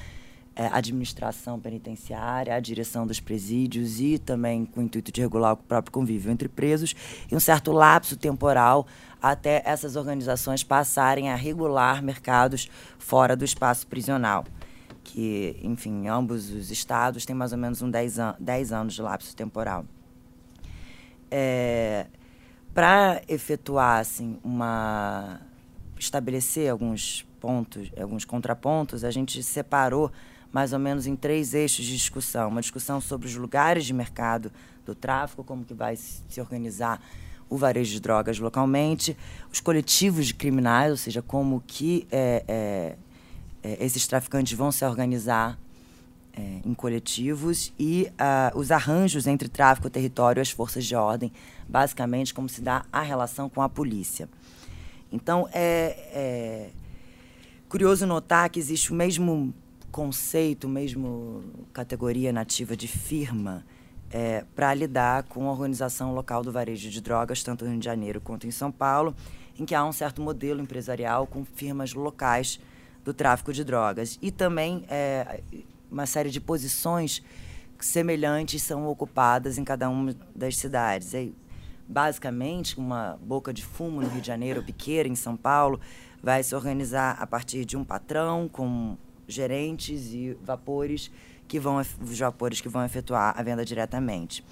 é, 0.57 0.69
administração 0.73 1.61
penitenciária, 1.61 2.55
à 2.55 2.59
direção 2.59 3.07
dos 3.07 3.21
presídios 3.21 4.01
e 4.01 4.19
também 4.19 4.65
com 4.65 4.81
o 4.81 4.83
intuito 4.83 5.13
de 5.13 5.21
regular 5.21 5.53
o 5.53 5.57
próprio 5.57 5.93
convívio 5.93 6.33
entre 6.33 6.49
presos 6.49 6.97
e 7.31 7.37
um 7.37 7.41
certo 7.41 7.71
lapso 7.71 8.17
temporal 8.17 8.87
até 9.21 9.63
essas 9.67 9.97
organizações 9.97 10.65
passarem 10.65 11.31
a 11.31 11.35
regular 11.35 12.03
mercados 12.03 12.69
fora 12.99 13.37
do 13.37 13.45
espaço 13.45 13.87
prisional. 13.87 14.45
Que, 15.17 15.59
enfim, 15.63 16.09
ambos 16.09 16.51
os 16.51 16.71
estados 16.71 17.25
têm 17.25 17.35
mais 17.35 17.51
ou 17.51 17.57
menos 17.57 17.81
um 17.81 17.91
10, 17.91 18.19
an 18.19 18.37
10 18.39 18.71
anos 18.71 18.93
de 18.93 19.01
lapso 19.01 19.35
temporal. 19.35 19.87
É, 21.31 22.05
para 22.75 23.23
efetuar 23.27 24.01
assim 24.01 24.39
uma 24.45 25.41
estabelecer 25.99 26.71
alguns 26.71 27.27
pontos, 27.41 27.91
alguns 27.99 28.27
contrapontos, 28.27 29.05
a 29.05 29.11
gente 29.11 29.43
separou 29.43 30.13
mais 30.53 30.75
ou 30.75 30.79
menos 30.79 31.07
em 31.07 31.17
três 31.17 31.55
eixos 31.55 31.87
de 31.87 31.97
discussão. 31.97 32.51
Uma 32.51 32.61
discussão 32.61 33.01
sobre 33.01 33.27
os 33.27 33.35
lugares 33.37 33.87
de 33.87 33.95
mercado 33.95 34.53
do 34.85 34.95
tráfico, 34.95 35.43
como 35.43 35.65
que 35.65 35.73
vai 35.73 35.97
se 35.97 36.39
organizar 36.39 37.01
o 37.49 37.57
varejo 37.57 37.91
de 37.91 38.01
drogas 38.01 38.39
localmente, 38.39 39.17
os 39.51 39.61
coletivos 39.61 40.27
de 40.27 40.35
criminais, 40.35 40.91
ou 40.91 40.99
seja, 40.99 41.23
como 41.23 41.63
que 41.67 42.07
é, 42.13 42.45
é, 42.47 42.97
é, 43.67 43.85
esses 43.85 44.07
traficantes 44.07 44.57
vão 44.57 44.71
se 44.71 44.85
organizar 44.85 45.59
é, 46.33 46.61
em 46.65 46.73
coletivos 46.73 47.73
e 47.77 48.09
uh, 48.13 48.57
os 48.57 48.71
arranjos 48.71 49.27
entre 49.27 49.49
tráfico, 49.49 49.91
território 49.91 50.39
e 50.39 50.43
as 50.43 50.51
forças 50.51 50.85
de 50.85 50.95
ordem, 50.95 51.33
basicamente 51.69 52.33
como 52.33 52.49
se 52.49 52.61
dá 52.61 52.85
a 52.93 53.01
relação 53.01 53.49
com 53.49 53.61
a 53.61 53.69
polícia. 53.69 54.29
Então, 55.11 55.49
é, 55.53 55.97
é 56.13 56.71
curioso 57.69 58.07
notar 58.07 58.49
que 58.51 58.61
existe 58.61 58.93
o 58.93 58.95
mesmo 58.95 59.53
conceito, 59.91 60.69
mesmo 60.69 61.43
categoria 61.73 62.33
nativa 62.33 62.77
de 62.77 62.87
firma 62.87 63.65
é, 64.13 64.45
para 64.55 64.73
lidar 64.75 65.25
com 65.25 65.49
a 65.49 65.53
organização 65.53 66.15
local 66.15 66.45
do 66.45 66.53
varejo 66.53 66.89
de 66.89 67.01
drogas, 67.01 67.43
tanto 67.43 67.65
no 67.65 67.73
Rio 67.73 67.81
de 67.81 67.85
Janeiro 67.85 68.21
quanto 68.21 68.47
em 68.47 68.51
São 68.53 68.71
Paulo, 68.71 69.13
em 69.59 69.65
que 69.65 69.75
há 69.75 69.85
um 69.85 69.93
certo 69.93 70.23
modelo 70.23 70.61
empresarial 70.61 71.27
com 71.27 71.45
firmas 71.45 71.95
locais 71.95 72.61
do 73.07 73.15
tráfico 73.15 73.53
de 73.53 73.63
drogas. 73.63 74.19
E 74.21 74.33
também 74.33 74.85
é, 74.89 75.41
uma 75.91 76.05
série 76.07 76.29
de 76.29 76.41
posições 76.41 77.23
semelhantes 77.79 78.61
são 78.63 78.89
ocupadas 78.89 79.59
em 79.59 79.65
cada 79.65 79.89
uma 79.89 80.13
das 80.35 80.57
cidades. 80.57 81.15
E, 81.15 81.33
basicamente, 81.87 82.77
uma 82.77 83.17
boca 83.23 83.53
de 83.55 83.65
fumo 83.65 84.01
no 84.01 84.09
Rio 84.09 84.21
de 84.21 84.27
Janeiro, 84.27 84.63
Piqueira, 84.63 85.09
em 85.09 85.15
São 85.15 85.37
Paulo, 85.37 85.81
vai 86.21 86.43
se 86.43 86.53
organizar 86.53 87.17
a 87.21 87.27
partir 87.27 87.65
de 87.65 87.77
um 87.77 87.85
patrão 87.85 88.49
com 88.49 88.99
gerentes 89.29 90.13
e 90.13 90.37
vapores 90.43 91.09
que 91.47 91.61
vão 91.61 91.77
os 91.77 92.19
vapores 92.19 92.61
que 92.61 92.69
vão 92.69 92.85
efetuar 92.85 93.39
a 93.39 93.43
venda 93.43 93.65
diretamente. 93.65 94.45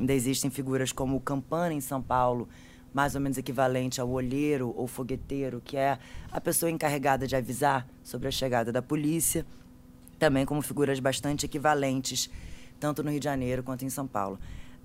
Ainda 0.00 0.14
existem 0.14 0.50
figuras 0.50 0.92
como 0.92 1.14
o 1.14 1.20
campana 1.20 1.74
em 1.74 1.80
São 1.80 2.00
Paulo, 2.00 2.48
mais 2.92 3.14
ou 3.14 3.20
menos 3.20 3.38
equivalente 3.38 4.00
ao 4.00 4.08
olheiro 4.08 4.74
ou 4.76 4.86
fogueteiro, 4.86 5.60
que 5.64 5.76
é 5.76 5.98
a 6.30 6.40
pessoa 6.40 6.70
encarregada 6.70 7.26
de 7.26 7.36
avisar 7.36 7.86
sobre 8.02 8.28
a 8.28 8.30
chegada 8.30 8.72
da 8.72 8.82
polícia 8.82 9.44
também 10.18 10.44
como 10.44 10.60
figuras 10.60 10.98
bastante 10.98 11.46
equivalentes, 11.46 12.28
tanto 12.80 13.02
no 13.02 13.10
Rio 13.10 13.20
de 13.20 13.24
Janeiro 13.24 13.62
quanto 13.62 13.84
em 13.84 13.90
São 13.90 14.06
Paulo. 14.06 14.38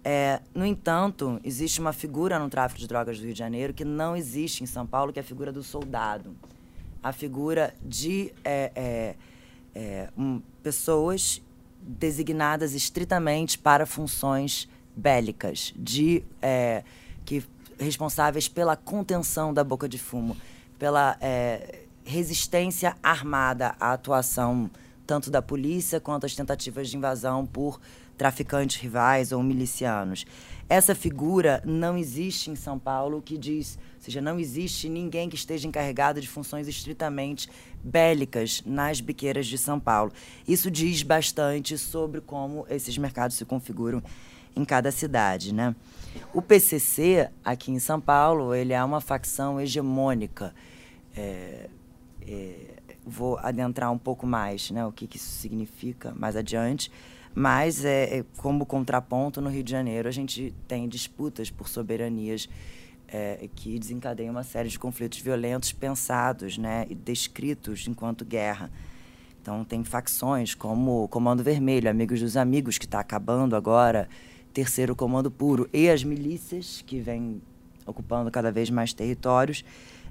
É, 0.03 0.41
no 0.53 0.65
entanto, 0.65 1.39
existe 1.43 1.79
uma 1.79 1.93
figura 1.93 2.37
no 2.37 2.49
tráfico 2.49 2.79
de 2.79 2.87
drogas 2.87 3.17
do 3.17 3.23
Rio 3.23 3.33
de 3.33 3.39
Janeiro 3.39 3.73
que 3.73 3.85
não 3.85 4.15
existe 4.15 4.63
em 4.63 4.67
São 4.67 4.85
Paulo, 4.85 5.11
que 5.11 5.19
é 5.19 5.21
a 5.21 5.25
figura 5.25 5.51
do 5.51 5.63
soldado. 5.63 6.35
A 7.01 7.11
figura 7.11 7.73
de 7.81 8.33
é, 8.43 8.71
é, 8.75 9.15
é 9.73 10.09
um, 10.17 10.41
pessoas 10.61 11.41
designadas 11.81 12.73
estritamente 12.73 13.57
para 13.57 13.85
funções 13.85 14.69
bélicas, 14.95 15.73
de 15.75 16.23
é, 16.41 16.83
que 17.25 17.43
responsáveis 17.79 18.47
pela 18.47 18.75
contenção 18.75 19.53
da 19.53 19.63
boca 19.63 19.87
de 19.87 19.97
fumo, 19.97 20.35
pela 20.77 21.17
é, 21.21 21.79
resistência 22.03 22.95
armada 23.01 23.75
à 23.79 23.93
atuação 23.93 24.69
tanto 25.05 25.29
da 25.29 25.41
polícia 25.41 25.99
quanto 25.99 26.25
as 26.25 26.35
tentativas 26.35 26.89
de 26.89 26.97
invasão 26.97 27.45
por 27.45 27.79
traficantes 28.17 28.77
rivais 28.77 29.31
ou 29.31 29.41
milicianos. 29.43 30.25
Essa 30.69 30.95
figura 30.95 31.61
não 31.65 31.97
existe 31.97 32.49
em 32.49 32.55
São 32.55 32.79
Paulo, 32.79 33.21
que 33.21 33.37
diz, 33.37 33.77
ou 33.95 34.01
seja, 34.01 34.21
não 34.21 34.39
existe 34.39 34.87
ninguém 34.87 35.29
que 35.29 35.35
esteja 35.35 35.67
encarregado 35.67 36.21
de 36.21 36.27
funções 36.27 36.67
estritamente 36.67 37.49
bélicas 37.83 38.63
nas 38.65 39.01
biqueiras 39.01 39.45
de 39.45 39.57
São 39.57 39.79
Paulo. 39.79 40.11
Isso 40.47 40.71
diz 40.71 41.03
bastante 41.03 41.77
sobre 41.77 42.21
como 42.21 42.65
esses 42.69 42.97
mercados 42.97 43.35
se 43.35 43.45
configuram 43.45 44.01
em 44.55 44.63
cada 44.63 44.91
cidade, 44.91 45.53
né? 45.53 45.75
O 46.33 46.41
PCC 46.41 47.29
aqui 47.43 47.71
em 47.71 47.79
São 47.79 47.99
Paulo 47.99 48.53
ele 48.53 48.73
é 48.73 48.83
uma 48.83 49.01
facção 49.01 49.59
hegemônica. 49.59 50.53
É, 51.15 51.69
é, 52.27 52.55
vou 53.05 53.37
adentrar 53.37 53.91
um 53.91 53.97
pouco 53.97 54.25
mais, 54.25 54.71
né? 54.71 54.85
O 54.85 54.91
que, 54.91 55.07
que 55.07 55.17
isso 55.17 55.29
significa 55.29 56.13
mais 56.15 56.35
adiante. 56.35 56.91
Mas 57.35 57.83
é, 57.83 58.19
é, 58.19 58.25
como 58.37 58.65
contraponto 58.65 59.41
no 59.41 59.49
Rio 59.49 59.63
de 59.63 59.71
Janeiro 59.71 60.07
a 60.07 60.11
gente 60.11 60.53
tem 60.67 60.87
disputas 60.87 61.49
por 61.49 61.67
soberanias 61.67 62.47
é, 63.07 63.47
que 63.55 63.77
desencadeiam 63.77 64.31
uma 64.31 64.43
série 64.43 64.69
de 64.69 64.79
conflitos 64.79 65.19
violentos 65.19 65.71
pensados, 65.71 66.57
né, 66.57 66.85
e 66.89 66.95
descritos 66.95 67.87
enquanto 67.87 68.25
guerra. 68.25 68.71
Então 69.41 69.63
tem 69.63 69.83
facções 69.83 70.55
como 70.55 71.03
o 71.03 71.07
Comando 71.07 71.43
Vermelho, 71.43 71.89
Amigos 71.89 72.21
dos 72.21 72.37
Amigos, 72.37 72.77
que 72.77 72.85
está 72.85 72.99
acabando 72.99 73.55
agora, 73.55 74.07
Terceiro 74.53 74.95
Comando 74.95 75.31
Puro, 75.31 75.67
e 75.73 75.89
as 75.89 76.03
milícias, 76.03 76.83
que 76.85 76.99
vêm 76.99 77.41
ocupando 77.85 78.29
cada 78.31 78.51
vez 78.51 78.69
mais 78.69 78.93
territórios, 78.93 79.65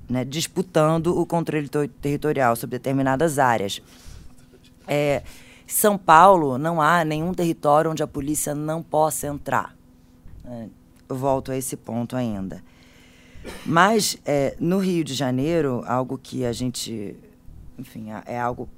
né, 0.09 0.25
disputando 0.25 1.19
o 1.19 1.25
controle 1.25 1.69
territorial 2.01 2.57
sobre 2.57 2.79
determinadas 2.79 3.39
áreas. 3.39 3.81
É, 4.87 5.23
São 5.67 5.97
Paulo 5.97 6.59
não 6.59 6.83
há 6.83 7.05
nenhum 7.05 7.33
território 7.33 7.91
onde 7.91 8.03
a 8.03 8.07
polícia 8.07 8.55
não 8.55 8.83
possa 8.83 9.29
entrar. 9.29 9.77
É, 10.45 10.67
eu 11.09 11.17
volto 11.17 11.53
a 11.53 11.57
esse 11.57 11.77
ponto 11.77 12.17
ainda. 12.17 12.63
Mas 13.65 14.17
é, 14.25 14.57
no 14.59 14.79
Rio 14.79 15.05
de 15.05 15.15
Janeiro, 15.15 15.83
algo 15.87 16.19
que 16.19 16.45
a 16.45 16.53
gente, 16.53 17.17
enfim, 17.79 18.07
é 18.27 18.39
algo 18.39 18.69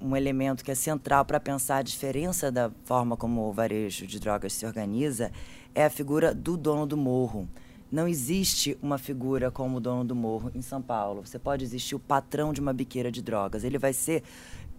um 0.00 0.16
elemento 0.16 0.64
que 0.64 0.70
é 0.70 0.74
central 0.74 1.24
para 1.24 1.40
pensar 1.40 1.78
a 1.78 1.82
diferença 1.82 2.50
da 2.50 2.70
forma 2.84 3.16
como 3.16 3.48
o 3.48 3.52
varejo 3.52 4.06
de 4.06 4.20
drogas 4.20 4.52
se 4.52 4.66
organiza 4.66 5.32
é 5.74 5.84
a 5.84 5.90
figura 5.90 6.34
do 6.34 6.56
dono 6.56 6.86
do 6.86 6.96
morro. 6.96 7.48
Não 7.90 8.08
existe 8.08 8.76
uma 8.82 8.98
figura 8.98 9.50
como 9.50 9.76
o 9.76 9.80
dono 9.80 10.04
do 10.04 10.14
morro 10.14 10.50
em 10.54 10.62
São 10.62 10.82
Paulo. 10.82 11.24
Você 11.24 11.38
pode 11.38 11.64
existir 11.64 11.94
o 11.94 12.00
patrão 12.00 12.52
de 12.52 12.60
uma 12.60 12.72
biqueira 12.72 13.12
de 13.12 13.22
drogas. 13.22 13.62
Ele 13.62 13.78
vai 13.78 13.92
ser 13.92 14.22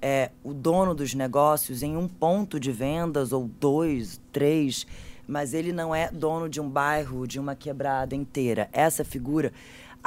é, 0.02 0.32
o 0.44 0.54
dono 0.54 0.94
dos 0.94 1.14
negócios 1.14 1.84
em 1.84 1.96
um 1.96 2.08
ponto 2.08 2.60
de 2.60 2.72
vendas, 2.72 3.32
ou 3.32 3.50
dois, 3.60 4.20
três, 4.32 4.86
mas 5.28 5.54
ele 5.54 5.72
não 5.72 5.94
é 5.94 6.10
dono 6.12 6.50
de 6.50 6.60
um 6.60 6.70
bairro, 6.70 7.28
de 7.28 7.40
uma 7.40 7.56
quebrada 7.56 8.16
inteira. 8.16 8.70
Essa 8.72 9.04
figura 9.04 9.52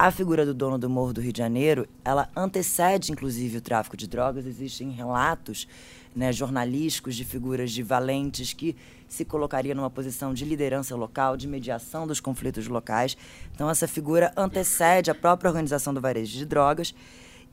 a 0.01 0.11
figura 0.11 0.47
do 0.47 0.55
dono 0.55 0.79
do 0.79 0.89
Morro 0.89 1.13
do 1.13 1.21
Rio 1.21 1.31
de 1.31 1.37
Janeiro, 1.37 1.87
ela 2.03 2.27
antecede, 2.35 3.13
inclusive, 3.13 3.59
o 3.59 3.61
tráfico 3.61 3.99
de 3.99 4.09
drogas. 4.09 4.47
Existem 4.47 4.91
relatos 4.93 5.69
né, 6.17 6.33
jornalísticos 6.33 7.15
de 7.15 7.23
figuras 7.23 7.71
de 7.71 7.83
valentes 7.83 8.55
que 8.55 8.75
se 9.07 9.27
colocaria 9.27 9.75
numa 9.75 9.91
posição 9.91 10.33
de 10.33 10.47
liderança 10.47 10.97
local, 10.97 11.37
de 11.37 11.47
mediação 11.47 12.07
dos 12.07 12.19
conflitos 12.19 12.67
locais. 12.67 13.15
Então, 13.55 13.69
essa 13.69 13.87
figura 13.87 14.33
antecede 14.39 15.11
a 15.11 15.15
própria 15.15 15.51
organização 15.51 15.93
do 15.93 16.01
varejo 16.01 16.33
de 16.33 16.47
drogas. 16.47 16.95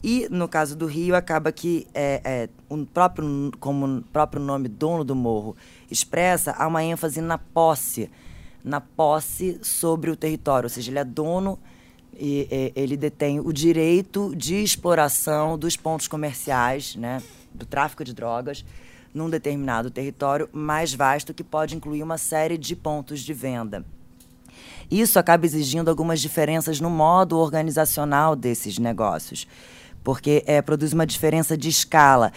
E, 0.02 0.30
no 0.32 0.48
caso 0.48 0.78
do 0.78 0.86
Rio, 0.86 1.18
acaba 1.18 1.52
que, 1.52 1.86
é, 1.94 2.22
é, 2.24 2.50
um 2.70 2.86
próprio, 2.86 3.52
como 3.60 3.86
o 3.86 4.02
próprio 4.04 4.42
nome 4.42 4.70
dono 4.70 5.04
do 5.04 5.18
morro 5.18 5.54
expressa, 5.92 6.54
há 6.54 6.66
uma 6.66 6.82
ênfase 6.82 7.20
na 7.20 7.38
posse, 7.38 8.10
na 8.64 8.80
posse 8.80 9.60
sobre 9.62 10.10
o 10.10 10.16
território, 10.16 10.68
ou 10.68 10.70
seja, 10.70 10.90
ele 10.90 11.00
é 11.00 11.04
dono 11.04 11.60
e, 12.20 12.48
e, 12.50 12.74
ele 12.76 12.98
detém 12.98 13.40
o 13.40 13.52
direito 13.52 14.34
de 14.36 14.56
exploração 14.56 15.58
dos 15.58 15.76
pontos 15.76 16.08
comerciais, 16.08 16.96
né, 16.96 17.22
do 17.54 17.66
tráfico 17.66 18.04
de 18.04 18.14
drogas, 18.14 18.66
num 19.14 19.30
determinado 19.30 19.90
território 19.90 20.50
mais 20.52 20.94
vasto 20.94 21.34
que 21.34 21.44
pode 21.44 21.76
incluir 21.76 22.04
uma 22.04 22.18
série 22.18 22.58
de 22.58 22.76
pontos 22.76 23.22
de 23.22 23.34
venda. 23.34 23.86
Isso 24.90 25.20
acaba 25.20 25.46
exigindo 25.46 25.90
algumas 25.90 26.22
diferenças 26.22 26.80
no 26.80 26.90
modo 26.90 27.38
organizacional 27.38 28.36
desses 28.36 28.78
negócios, 28.78 29.48
porque 30.04 30.44
é, 30.46 30.62
produz 30.62 30.94
uma 30.94 31.06
diferença 31.06 31.58
de 31.58 31.68
escala. 31.68 32.32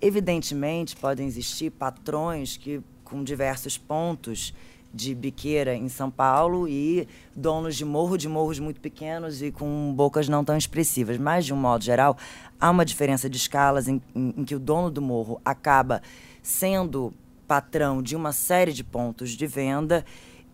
Evidentemente, 0.00 0.94
podem 0.94 1.26
existir 1.26 1.70
patrões 1.70 2.56
que, 2.56 2.80
com 3.02 3.24
diversos 3.24 3.76
pontos, 3.76 4.54
de 4.96 5.14
biqueira 5.14 5.74
em 5.74 5.88
São 5.88 6.10
Paulo 6.10 6.66
e 6.66 7.06
donos 7.34 7.76
de 7.76 7.84
morro, 7.84 8.16
de 8.16 8.28
morros 8.28 8.58
muito 8.58 8.80
pequenos 8.80 9.42
e 9.42 9.52
com 9.52 9.92
bocas 9.94 10.28
não 10.28 10.42
tão 10.42 10.56
expressivas. 10.56 11.18
Mas, 11.18 11.44
de 11.44 11.52
um 11.52 11.56
modo 11.56 11.84
geral, 11.84 12.16
há 12.58 12.70
uma 12.70 12.84
diferença 12.84 13.28
de 13.28 13.36
escalas 13.36 13.86
em, 13.86 14.00
em, 14.14 14.34
em 14.38 14.44
que 14.44 14.54
o 14.54 14.58
dono 14.58 14.90
do 14.90 15.02
morro 15.02 15.40
acaba 15.44 16.02
sendo 16.42 17.12
patrão 17.46 18.02
de 18.02 18.16
uma 18.16 18.32
série 18.32 18.72
de 18.72 18.82
pontos 18.82 19.30
de 19.30 19.46
venda 19.46 20.04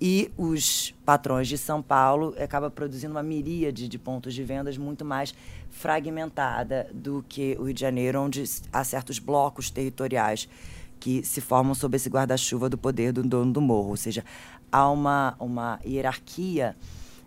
e 0.05 0.33
os 0.37 0.93
patrões 1.07 1.47
de 1.47 1.57
São 1.57 1.81
Paulo 1.81 2.35
acaba 2.37 2.69
produzindo 2.69 3.15
uma 3.15 3.23
miríade 3.23 3.87
de 3.87 3.99
pontos 4.01 4.35
de 4.35 4.43
vendas 4.43 4.77
muito 4.77 5.05
mais 5.05 5.33
fragmentada 5.71 6.91
do 6.93 7.25
que 7.29 7.57
o 7.59 7.65
Rio 7.65 7.75
de 7.75 7.81
Janeiro, 7.81 8.21
onde 8.21 8.43
há 8.73 8.83
certos 8.83 9.21
blocos 9.21 9.71
territoriais 9.71 10.49
que 11.03 11.25
se 11.25 11.41
formam 11.41 11.75
sob 11.75 11.97
esse 11.97 12.09
guarda-chuva 12.09 12.69
do 12.69 12.79
poder 12.79 13.13
do 13.13 13.25
dono 13.25 13.53
do 13.53 13.61
morro. 13.61 13.89
Ou 13.89 13.97
seja, 13.97 14.25
há 14.71 14.89
uma, 14.89 15.35
uma 15.41 15.81
hierarquia 15.85 16.77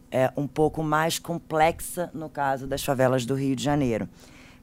é, 0.09 0.31
um 0.37 0.47
pouco 0.47 0.81
mais 0.81 1.19
complexa 1.19 2.09
no 2.13 2.29
caso 2.29 2.67
das 2.67 2.81
favelas 2.81 3.25
do 3.25 3.35
Rio 3.35 3.53
de 3.53 3.61
Janeiro. 3.61 4.07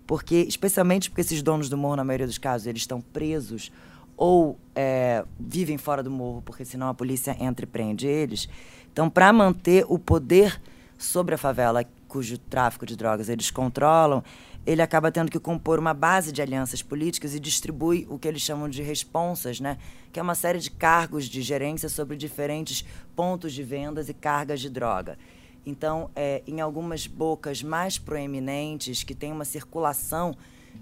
Porque, 0.06 0.36
especialmente 0.48 1.10
porque 1.10 1.20
esses 1.20 1.42
donos 1.42 1.68
do 1.68 1.76
morro, 1.76 1.96
na 1.96 2.04
maioria 2.04 2.26
dos 2.26 2.38
casos, 2.38 2.66
eles 2.66 2.80
estão 2.80 3.02
presos 3.02 3.70
ou 4.16 4.58
é, 4.74 5.26
vivem 5.38 5.76
fora 5.76 6.02
do 6.02 6.10
morro, 6.10 6.40
porque 6.40 6.64
senão 6.64 6.88
a 6.88 6.94
polícia 6.94 7.36
entra 7.38 7.66
e 7.66 7.68
prende 7.68 8.06
eles. 8.06 8.48
Então, 8.90 9.10
para 9.10 9.30
manter 9.30 9.84
o 9.90 9.98
poder 9.98 10.58
sobre 10.96 11.34
a 11.34 11.38
favela, 11.38 11.84
cujo 12.08 12.38
tráfico 12.38 12.86
de 12.86 12.96
drogas 12.96 13.28
eles 13.28 13.50
controlam, 13.50 14.24
ele 14.64 14.80
acaba 14.80 15.10
tendo 15.10 15.30
que 15.30 15.38
compor 15.40 15.78
uma 15.78 15.92
base 15.92 16.30
de 16.30 16.40
alianças 16.40 16.82
políticas 16.82 17.34
e 17.34 17.40
distribui 17.40 18.06
o 18.08 18.18
que 18.18 18.28
eles 18.28 18.42
chamam 18.42 18.68
de 18.68 18.82
responsas, 18.82 19.58
né? 19.58 19.76
que 20.12 20.20
é 20.20 20.22
uma 20.22 20.34
série 20.34 20.58
de 20.58 20.70
cargos 20.70 21.24
de 21.24 21.42
gerência 21.42 21.88
sobre 21.88 22.16
diferentes 22.16 22.84
pontos 23.16 23.52
de 23.52 23.62
vendas 23.62 24.08
e 24.08 24.14
cargas 24.14 24.60
de 24.60 24.70
droga. 24.70 25.18
Então, 25.64 26.10
é, 26.14 26.42
em 26.46 26.60
algumas 26.60 27.06
bocas 27.06 27.62
mais 27.62 27.98
proeminentes, 27.98 29.02
que 29.02 29.14
tem 29.14 29.32
uma 29.32 29.44
circulação 29.44 30.36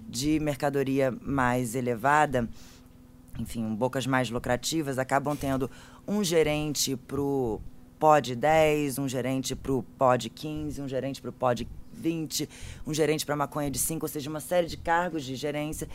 de 0.07 0.39
mercadoria 0.39 1.11
mais 1.21 1.75
elevada, 1.75 2.49
enfim, 3.39 3.73
bocas 3.75 4.05
mais 4.05 4.29
lucrativas, 4.29 4.99
acabam 4.99 5.35
tendo 5.35 5.69
um 6.07 6.23
gerente 6.23 6.95
para 6.95 7.21
o 7.21 7.61
pod 7.99 8.35
10, 8.35 8.99
um 8.99 9.07
gerente 9.07 9.55
para 9.55 9.71
o 9.71 9.83
pod 9.83 10.29
15, 10.29 10.81
um 10.81 10.87
gerente 10.87 11.21
para 11.21 11.29
o 11.29 11.33
pod 11.33 11.67
20, 12.01 12.49
um 12.85 12.93
gerente 12.93 13.25
para 13.25 13.35
maconha 13.35 13.69
de 13.69 13.79
5, 13.79 14.03
ou 14.03 14.09
seja, 14.09 14.29
uma 14.29 14.39
série 14.39 14.67
de 14.67 14.77
cargos 14.77 15.23
de 15.23 15.35
gerência 15.35 15.87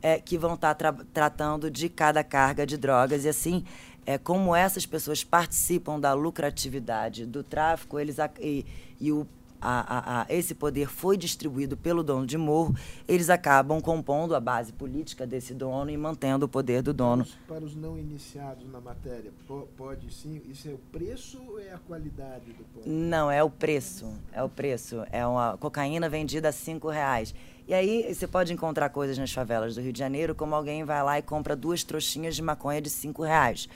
é, 0.00 0.18
que 0.18 0.38
vão 0.38 0.54
estar 0.54 0.74
tá 0.74 0.92
tra 0.92 1.04
tratando 1.12 1.70
de 1.70 1.88
cada 1.88 2.22
carga 2.22 2.66
de 2.66 2.76
drogas. 2.76 3.24
E 3.24 3.28
assim, 3.28 3.64
é, 4.06 4.16
como 4.16 4.54
essas 4.54 4.86
pessoas 4.86 5.24
participam 5.24 5.98
da 6.00 6.14
lucratividade 6.14 7.26
do 7.26 7.42
tráfico, 7.42 7.98
eles 7.98 8.16
e, 8.40 8.64
e 9.00 9.12
o 9.12 9.26
a, 9.60 10.20
a, 10.20 10.22
a, 10.22 10.26
esse 10.28 10.54
poder 10.54 10.88
foi 10.88 11.16
distribuído 11.16 11.76
pelo 11.76 12.02
dono 12.02 12.26
de 12.26 12.38
morro, 12.38 12.74
eles 13.06 13.30
acabam 13.30 13.80
compondo 13.80 14.34
a 14.34 14.40
base 14.40 14.72
política 14.72 15.26
desse 15.26 15.54
dono 15.54 15.90
e 15.90 15.96
mantendo 15.96 16.46
o 16.46 16.48
poder 16.48 16.82
do 16.82 16.92
dono. 16.92 17.26
Para 17.46 17.64
os 17.64 17.74
não 17.74 17.98
iniciados 17.98 18.70
na 18.70 18.80
matéria, 18.80 19.32
pode 19.76 20.12
sim? 20.12 20.40
Isso 20.48 20.68
é 20.68 20.72
o 20.72 20.78
preço 20.78 21.40
ou 21.48 21.58
é 21.58 21.72
a 21.72 21.78
qualidade 21.78 22.52
do 22.52 22.64
pó? 22.64 22.80
Não, 22.86 23.30
é 23.30 23.42
o 23.42 23.50
preço. 23.50 24.12
É 24.32 24.42
o 24.42 24.48
preço. 24.48 25.04
É 25.10 25.26
uma 25.26 25.56
cocaína 25.56 26.08
vendida 26.08 26.48
a 26.48 26.52
cinco 26.52 26.88
reais. 26.88 27.34
E 27.66 27.74
aí 27.74 28.14
você 28.14 28.26
pode 28.26 28.52
encontrar 28.52 28.88
coisas 28.88 29.18
nas 29.18 29.32
favelas 29.32 29.74
do 29.74 29.80
Rio 29.80 29.92
de 29.92 29.98
Janeiro, 29.98 30.34
como 30.34 30.54
alguém 30.54 30.84
vai 30.84 31.02
lá 31.02 31.18
e 31.18 31.22
compra 31.22 31.54
duas 31.54 31.84
trouxinhas 31.84 32.34
de 32.34 32.42
maconha 32.42 32.80
de 32.80 32.88
cinco 32.88 33.22
reais. 33.22 33.68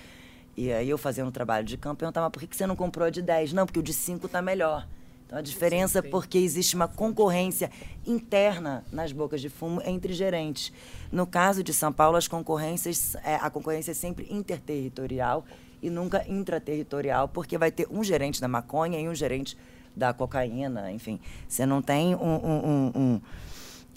E 0.56 0.70
aí 0.72 0.88
eu 0.88 0.98
fazendo 0.98 1.28
um 1.28 1.32
trabalho 1.32 1.64
de 1.64 1.76
campo, 1.76 1.94
eu 1.94 1.98
perguntava, 1.98 2.30
por 2.30 2.42
que 2.42 2.54
você 2.54 2.66
não 2.66 2.76
comprou 2.76 3.06
a 3.06 3.10
de 3.10 3.22
10? 3.22 3.52
Não, 3.52 3.64
porque 3.64 3.78
o 3.78 3.82
de 3.82 3.92
5 3.92 4.26
está 4.26 4.42
melhor. 4.42 4.86
Então, 5.32 5.38
a 5.38 5.42
diferença 5.42 6.00
é 6.00 6.02
porque 6.02 6.36
existe 6.36 6.76
uma 6.76 6.86
concorrência 6.86 7.70
interna 8.06 8.84
nas 8.92 9.12
bocas 9.12 9.40
de 9.40 9.48
fumo 9.48 9.80
entre 9.82 10.12
gerentes. 10.12 10.70
No 11.10 11.26
caso 11.26 11.62
de 11.62 11.72
São 11.72 11.90
Paulo, 11.90 12.18
as 12.18 12.28
concorrências, 12.28 13.16
é, 13.24 13.36
a 13.36 13.48
concorrência 13.48 13.92
é 13.92 13.94
sempre 13.94 14.26
interterritorial 14.30 15.46
e 15.80 15.88
nunca 15.88 16.22
intraterritorial, 16.28 17.28
porque 17.28 17.56
vai 17.56 17.70
ter 17.70 17.88
um 17.90 18.04
gerente 18.04 18.42
da 18.42 18.46
maconha 18.46 19.00
e 19.00 19.08
um 19.08 19.14
gerente 19.14 19.56
da 19.96 20.12
cocaína, 20.12 20.92
enfim. 20.92 21.18
Você 21.48 21.64
não 21.64 21.80
tem 21.80 22.14
um, 22.14 22.18
um, 22.20 22.66
um, 22.66 22.92
um 22.94 23.20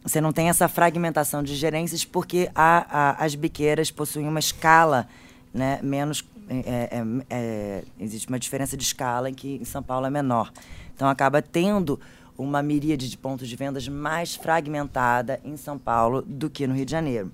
você 0.06 0.22
não 0.22 0.32
tem 0.32 0.48
essa 0.48 0.70
fragmentação 0.70 1.44
de 1.44 1.54
gerências 1.54 2.06
porque 2.06 2.50
a, 2.56 2.86
a, 3.18 3.26
as 3.26 3.36
biqueiras 3.36 3.92
possuem 3.92 4.26
uma 4.26 4.40
escala 4.40 5.06
né, 5.54 5.82
menos. 5.84 6.24
É, 6.48 7.00
é, 7.00 7.04
é, 7.28 7.84
existe 8.00 8.28
uma 8.28 8.38
diferença 8.38 8.78
de 8.78 8.84
escala 8.84 9.32
em 9.32 9.34
que 9.34 9.56
em 9.56 9.66
São 9.66 9.82
Paulo 9.82 10.06
é 10.06 10.12
menor. 10.12 10.54
Então 10.96 11.08
acaba 11.08 11.42
tendo 11.42 12.00
uma 12.38 12.64
miríade 12.64 13.10
de 13.10 13.18
pontos 13.18 13.48
de 13.48 13.56
vendas 13.56 13.88
mais 13.88 14.36
fragmentada 14.36 15.40
em 15.44 15.56
São 15.58 15.78
Paulo 15.78 16.22
do 16.22 16.50
que 16.50 16.66
no 16.66 16.74
Rio 16.74 16.86
de 16.86 16.92
Janeiro. 16.92 17.32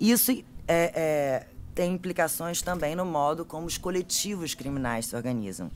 Isso 0.00 0.32
é, 0.32 0.44
é, 0.68 1.46
tem 1.74 1.92
implicações 1.92 2.62
também 2.62 2.94
no 2.96 3.04
modo 3.04 3.44
como 3.44 3.66
os 3.66 3.78
coletivos 3.78 4.54
criminais 4.54 5.06
se 5.06 5.16
organizam. 5.16 5.70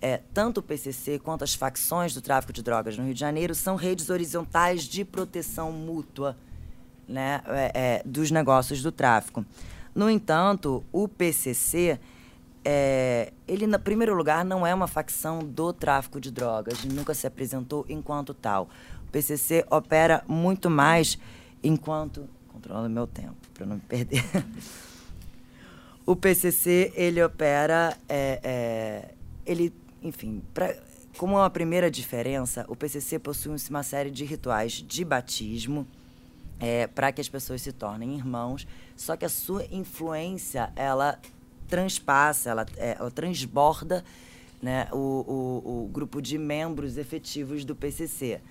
É, 0.00 0.20
tanto 0.34 0.58
o 0.58 0.62
PCC 0.62 1.18
quanto 1.18 1.44
as 1.44 1.54
facções 1.54 2.12
do 2.12 2.20
tráfico 2.20 2.52
de 2.52 2.62
drogas 2.62 2.98
no 2.98 3.04
Rio 3.04 3.14
de 3.14 3.20
Janeiro 3.20 3.54
são 3.54 3.76
redes 3.76 4.10
horizontais 4.10 4.82
de 4.82 5.04
proteção 5.04 5.70
mútua 5.70 6.36
né, 7.06 7.40
é, 7.46 7.72
é, 7.74 8.02
dos 8.04 8.30
negócios 8.30 8.82
do 8.82 8.90
tráfico. 8.90 9.44
No 9.94 10.10
entanto, 10.10 10.82
o 10.90 11.06
PCC, 11.06 12.00
é, 12.64 13.32
ele, 13.46 13.66
no 13.66 13.78
primeiro 13.78 14.14
lugar, 14.14 14.44
não 14.44 14.66
é 14.66 14.74
uma 14.74 14.86
facção 14.86 15.40
do 15.40 15.72
tráfico 15.72 16.20
de 16.20 16.30
drogas, 16.30 16.84
nunca 16.84 17.12
se 17.14 17.26
apresentou 17.26 17.84
enquanto 17.88 18.32
tal. 18.32 18.68
O 19.08 19.10
PCC 19.10 19.64
opera 19.70 20.22
muito 20.28 20.70
mais 20.70 21.18
enquanto. 21.62 22.28
Controlando 22.48 22.90
meu 22.90 23.06
tempo, 23.06 23.34
para 23.54 23.66
não 23.66 23.76
me 23.76 23.82
perder. 23.82 24.22
o 26.06 26.14
PCC, 26.14 26.92
ele 26.94 27.22
opera. 27.22 27.96
É, 28.08 28.40
é, 28.42 29.14
ele, 29.44 29.74
enfim, 30.02 30.42
pra, 30.54 30.74
como 31.18 31.36
uma 31.36 31.50
primeira 31.50 31.90
diferença, 31.90 32.64
o 32.68 32.76
PCC 32.76 33.18
possui 33.18 33.56
uma 33.68 33.82
série 33.82 34.10
de 34.10 34.24
rituais 34.24 34.72
de 34.72 35.04
batismo 35.04 35.86
é, 36.60 36.86
para 36.86 37.10
que 37.10 37.20
as 37.20 37.28
pessoas 37.28 37.60
se 37.60 37.72
tornem 37.72 38.14
irmãos, 38.14 38.68
só 38.96 39.16
que 39.16 39.24
a 39.24 39.28
sua 39.28 39.64
influência, 39.72 40.72
ela 40.76 41.18
transpassa, 41.72 42.50
ela, 42.50 42.66
é, 42.76 42.96
ela 42.98 43.10
transborda 43.10 44.04
né, 44.60 44.88
o, 44.92 44.96
o, 45.64 45.84
o, 45.84 45.88
grupo 45.90 46.20
de 46.20 46.36
membros 46.36 46.98
efetivos 46.98 47.64
do 47.64 47.74
PCC. 47.74 48.42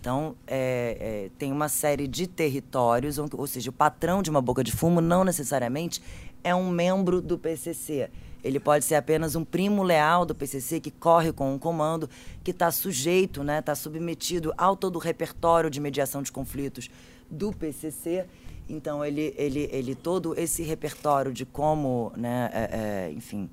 Então, 0.00 0.36
é, 0.46 0.96
é, 1.00 1.30
tem 1.36 1.50
uma 1.50 1.68
série 1.68 2.06
de 2.06 2.28
territórios, 2.28 3.18
ou, 3.18 3.28
ou 3.32 3.48
seja, 3.48 3.68
o 3.68 3.72
patrão 3.72 4.22
de 4.22 4.30
uma 4.30 4.40
boca 4.40 4.62
de 4.62 4.70
fumo 4.70 5.00
não 5.00 5.24
necessariamente 5.24 6.00
é 6.44 6.54
um 6.54 6.70
membro 6.70 7.20
do 7.20 7.36
PCC. 7.36 8.08
Ele 8.44 8.60
pode 8.60 8.84
ser 8.84 8.94
apenas 8.94 9.34
um 9.34 9.44
primo 9.44 9.82
leal 9.82 10.24
do 10.24 10.32
PCC 10.32 10.78
que 10.78 10.92
corre 10.92 11.32
com 11.32 11.52
um 11.52 11.58
comando, 11.58 12.08
que 12.44 12.52
está 12.52 12.70
sujeito, 12.70 13.40
está 13.40 13.52
né, 13.52 13.60
tá 13.60 13.74
submetido 13.74 14.54
ao 14.56 14.76
todo 14.76 14.94
o 14.94 15.00
repertório 15.00 15.68
de 15.68 15.80
mediação 15.80 16.22
de 16.22 16.30
conflitos 16.30 16.88
do 17.28 17.52
PCC. 17.52 18.24
Então, 18.68 19.04
ele, 19.04 19.34
ele, 19.36 19.68
ele 19.72 19.94
todo 19.94 20.38
esse 20.38 20.62
repertório 20.62 21.32
de 21.32 21.46
como, 21.46 22.12
né, 22.16 22.50
é, 22.52 23.08
é, 23.08 23.12
enfim, 23.12 23.48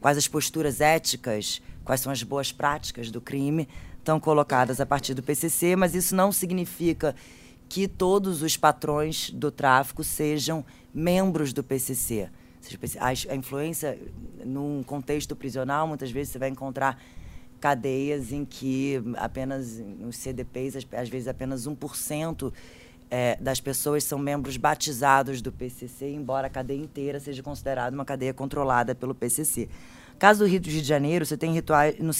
quais 0.00 0.18
as 0.18 0.28
posturas 0.28 0.80
éticas, 0.80 1.62
quais 1.84 2.00
são 2.00 2.12
as 2.12 2.22
boas 2.22 2.52
práticas 2.52 3.10
do 3.10 3.20
crime, 3.20 3.68
estão 3.98 4.20
colocadas 4.20 4.80
a 4.80 4.86
partir 4.86 5.14
do 5.14 5.22
PCC, 5.22 5.74
mas 5.74 5.94
isso 5.94 6.14
não 6.14 6.30
significa 6.32 7.14
que 7.68 7.86
todos 7.86 8.42
os 8.42 8.56
patrões 8.56 9.30
do 9.30 9.50
tráfico 9.50 10.02
sejam 10.02 10.64
membros 10.94 11.52
do 11.52 11.62
PCC. 11.62 12.30
A 12.98 13.34
influência 13.34 13.98
num 14.44 14.82
contexto 14.82 15.36
prisional, 15.36 15.86
muitas 15.86 16.10
vezes 16.10 16.32
você 16.32 16.38
vai 16.38 16.48
encontrar 16.48 17.00
cadeias 17.60 18.32
em 18.32 18.44
que 18.44 19.02
apenas 19.16 19.78
nos 19.78 20.16
CDPs, 20.16 20.76
às 20.92 21.08
vezes 21.08 21.28
apenas 21.28 21.66
1% 21.66 22.52
é, 23.10 23.36
das 23.40 23.60
pessoas 23.60 24.04
são 24.04 24.18
membros 24.18 24.56
batizados 24.56 25.40
do 25.40 25.50
PCC, 25.50 26.10
embora 26.10 26.46
a 26.46 26.50
cadeia 26.50 26.78
inteira 26.78 27.18
seja 27.20 27.42
considerada 27.42 27.94
uma 27.94 28.04
cadeia 28.04 28.34
controlada 28.34 28.94
pelo 28.94 29.14
PCC. 29.14 29.68
Caso 30.18 30.40
do 30.40 30.46
Rio 30.46 30.58
de 30.58 30.82
Janeiro, 30.82 31.24
você, 31.24 31.36
tem 31.36 31.54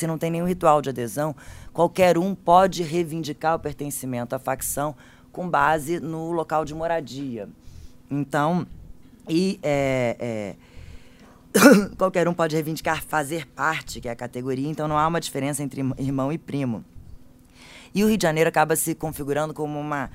não 0.07 0.19
tem 0.19 0.31
nenhum 0.31 0.47
ritual 0.47 0.81
de 0.81 0.89
adesão, 0.89 1.35
qualquer 1.73 2.17
um 2.17 2.35
pode 2.35 2.83
reivindicar 2.83 3.57
o 3.57 3.59
pertencimento 3.59 4.37
à 4.37 4.39
facção 4.39 4.95
com 5.33 5.49
base 5.49 5.99
no 5.99 6.31
local 6.31 6.65
de 6.65 6.75
moradia. 6.75 7.49
Então, 8.11 8.67
e 9.29 9.59
é, 9.63 10.17
é, 10.19 10.55
qualquer 11.99 12.29
um 12.29 12.35
pode 12.35 12.55
reivindicar 12.55 13.03
fazer 13.03 13.47
parte, 13.49 14.01
que 14.01 14.09
é 14.09 14.13
a 14.13 14.17
categoria, 14.17 14.69
então 14.69 14.87
não 14.87 14.97
há 14.97 15.07
uma 15.07 15.21
diferença 15.21 15.63
entre 15.63 15.81
irmão 15.99 16.33
e 16.33 16.39
primo. 16.39 16.85
E 17.95 18.05
o 18.05 18.09
Rio 18.09 18.17
de 18.17 18.23
Janeiro 18.23 18.49
acaba 18.49 18.77
se 18.77 18.95
configurando 18.95 19.55
como 19.55 19.79
uma 19.79 20.11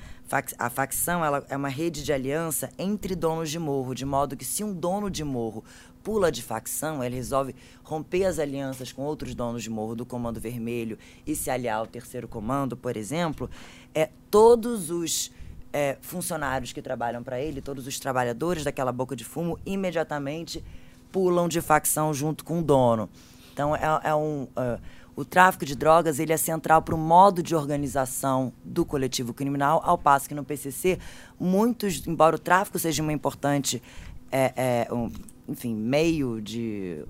a 0.58 0.70
facção 0.70 1.24
ela 1.24 1.44
é 1.48 1.56
uma 1.56 1.68
rede 1.68 2.02
de 2.02 2.12
aliança 2.12 2.70
entre 2.78 3.14
donos 3.14 3.50
de 3.50 3.58
morro, 3.58 3.94
de 3.94 4.04
modo 4.04 4.36
que 4.36 4.44
se 4.44 4.64
um 4.64 4.72
dono 4.72 5.10
de 5.10 5.22
morro 5.22 5.62
pula 6.02 6.30
de 6.30 6.42
facção, 6.42 7.02
ele 7.02 7.16
resolve 7.16 7.54
romper 7.82 8.24
as 8.24 8.38
alianças 8.38 8.92
com 8.92 9.02
outros 9.02 9.34
donos 9.34 9.62
de 9.62 9.70
morro 9.70 9.94
do 9.94 10.04
Comando 10.04 10.38
Vermelho 10.40 10.98
e 11.26 11.34
se 11.34 11.50
aliar 11.50 11.78
ao 11.78 11.86
terceiro 11.86 12.28
comando, 12.28 12.76
por 12.76 12.96
exemplo, 12.96 13.48
é 13.94 14.10
todos 14.30 14.90
os 14.90 15.30
é, 15.72 15.96
funcionários 16.00 16.72
que 16.72 16.82
trabalham 16.82 17.22
para 17.22 17.40
ele, 17.40 17.60
todos 17.60 17.86
os 17.86 17.98
trabalhadores 17.98 18.64
daquela 18.64 18.92
boca 18.92 19.16
de 19.16 19.24
fumo, 19.24 19.58
imediatamente 19.64 20.64
pulam 21.10 21.48
de 21.48 21.60
facção 21.60 22.12
junto 22.12 22.44
com 22.44 22.60
o 22.60 22.62
dono. 22.62 23.08
Então 23.52 23.74
é, 23.74 23.82
é 24.02 24.14
um 24.14 24.42
uh, 24.42 24.80
o 25.16 25.24
tráfico 25.24 25.64
de 25.64 25.76
drogas 25.76 26.18
ele 26.18 26.32
é 26.32 26.36
central 26.36 26.82
para 26.82 26.94
o 26.94 26.98
modo 26.98 27.42
de 27.42 27.54
organização 27.54 28.52
do 28.64 28.84
coletivo 28.84 29.32
criminal, 29.32 29.80
ao 29.84 29.96
passo 29.96 30.28
que 30.28 30.34
no 30.34 30.44
PCC, 30.44 30.98
muitos, 31.38 32.06
embora 32.06 32.36
o 32.36 32.38
tráfico 32.38 32.78
seja 32.78 33.02
uma 33.02 33.12
importante, 33.12 33.82
é, 34.30 34.86
é, 34.88 34.92
um, 34.92 35.10
enfim, 35.48 35.74
meio 35.74 36.40
de 36.40 37.04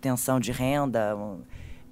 tensão 0.00 0.40
de 0.40 0.52
renda 0.52 1.16
um, 1.16 1.40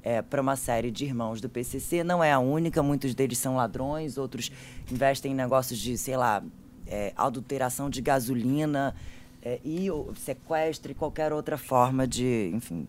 é, 0.03 0.21
para 0.21 0.43
uma 0.43 0.57
série 0.57 0.91
de 0.91 1.05
irmãos 1.05 1.41
do 1.41 1.49
PCC, 1.49 2.03
não 2.03 2.23
é 2.23 2.33
a 2.33 2.39
única. 2.39 2.83
Muitos 2.83 3.15
deles 3.15 3.39
são 3.39 3.57
ladrões, 3.57 4.19
outros 4.19 4.51
investem 4.91 5.33
em 5.33 5.35
negócios 5.35 5.79
de, 5.79 5.97
sei 5.97 6.17
lá, 6.17 6.43
é, 6.87 7.13
adulteração 7.17 7.89
de 7.89 8.03
gasolina 8.03 8.95
é, 9.43 9.61
e 9.65 9.89
sequestro 10.17 10.91
e 10.91 10.95
qualquer 10.95 11.33
outra 11.33 11.57
forma 11.57 12.07
de, 12.07 12.51
enfim, 12.53 12.87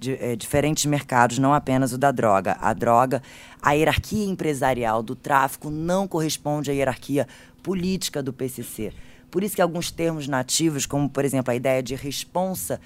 de, 0.00 0.14
é, 0.14 0.34
diferentes 0.34 0.86
mercados, 0.86 1.38
não 1.38 1.52
apenas 1.52 1.92
o 1.92 1.98
da 1.98 2.10
droga. 2.10 2.56
A 2.60 2.72
droga, 2.72 3.22
a 3.60 3.72
hierarquia 3.72 4.24
empresarial 4.24 5.02
do 5.02 5.14
tráfico 5.14 5.70
não 5.70 6.08
corresponde 6.08 6.70
à 6.70 6.74
hierarquia 6.74 7.28
política 7.62 8.22
do 8.22 8.32
PCC. 8.32 8.92
Por 9.30 9.44
isso 9.44 9.54
que 9.54 9.62
alguns 9.62 9.90
termos 9.90 10.26
nativos, 10.26 10.86
como 10.86 11.08
por 11.08 11.24
exemplo 11.24 11.52
a 11.52 11.54
ideia 11.54 11.82
de 11.82 11.94
responsa 11.94 12.80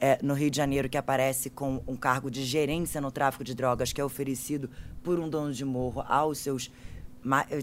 é, 0.00 0.18
no 0.22 0.32
Rio 0.32 0.50
de 0.50 0.56
Janeiro, 0.56 0.88
que 0.88 0.96
aparece 0.96 1.50
com 1.50 1.82
um 1.86 1.96
cargo 1.96 2.30
de 2.30 2.44
gerência 2.44 3.00
no 3.00 3.10
tráfico 3.10 3.44
de 3.44 3.54
drogas, 3.54 3.92
que 3.92 4.00
é 4.00 4.04
oferecido 4.04 4.70
por 5.02 5.18
um 5.18 5.28
dono 5.28 5.52
de 5.52 5.64
morro 5.64 6.04
aos 6.08 6.38
seus 6.38 6.70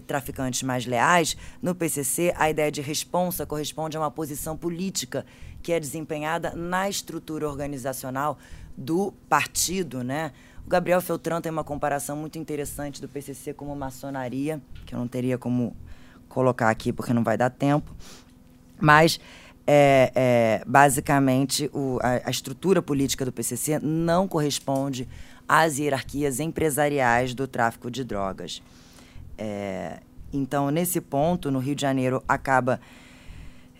traficantes 0.06 0.62
mais 0.62 0.86
leais, 0.86 1.36
no 1.60 1.74
PCC 1.74 2.32
a 2.36 2.48
ideia 2.48 2.70
de 2.70 2.80
responsa 2.80 3.44
corresponde 3.44 3.96
a 3.96 4.00
uma 4.00 4.10
posição 4.10 4.56
política 4.56 5.26
que 5.60 5.72
é 5.72 5.80
desempenhada 5.80 6.54
na 6.54 6.88
estrutura 6.88 7.48
organizacional 7.48 8.38
do 8.78 9.12
partido, 9.28 10.04
né? 10.04 10.32
O 10.64 10.68
Gabriel 10.68 11.00
Feltran 11.00 11.40
tem 11.40 11.50
uma 11.50 11.64
comparação 11.64 12.16
muito 12.16 12.38
interessante 12.38 13.00
do 13.00 13.08
PCC 13.08 13.52
como 13.52 13.74
maçonaria, 13.74 14.60
que 14.86 14.94
eu 14.94 14.98
não 14.98 15.08
teria 15.08 15.36
como 15.36 15.76
colocar 16.28 16.70
aqui 16.70 16.92
porque 16.92 17.12
não 17.12 17.24
vai 17.24 17.36
dar 17.36 17.50
tempo, 17.50 17.90
mas 18.80 19.18
é, 19.66 20.12
é, 20.14 20.62
basicamente 20.64 21.68
o, 21.74 21.98
a, 22.00 22.28
a, 22.28 22.30
estrutura 22.30 22.80
política 22.80 23.24
do 23.24 23.32
PCC 23.32 23.80
não 23.80 24.28
corresponde 24.28 25.08
às 25.48 25.78
hierarquias 25.78 26.38
empresariais 26.38 27.34
do 27.34 27.48
tráfico 27.48 27.90
de 27.90 28.04
drogas. 28.04 28.62
É, 29.36 30.00
então, 30.32 30.70
nesse 30.70 31.00
ponto, 31.00 31.50
no 31.50 31.58
Rio 31.58 31.74
de 31.74 31.82
Janeiro, 31.82 32.22
acaba 32.28 32.80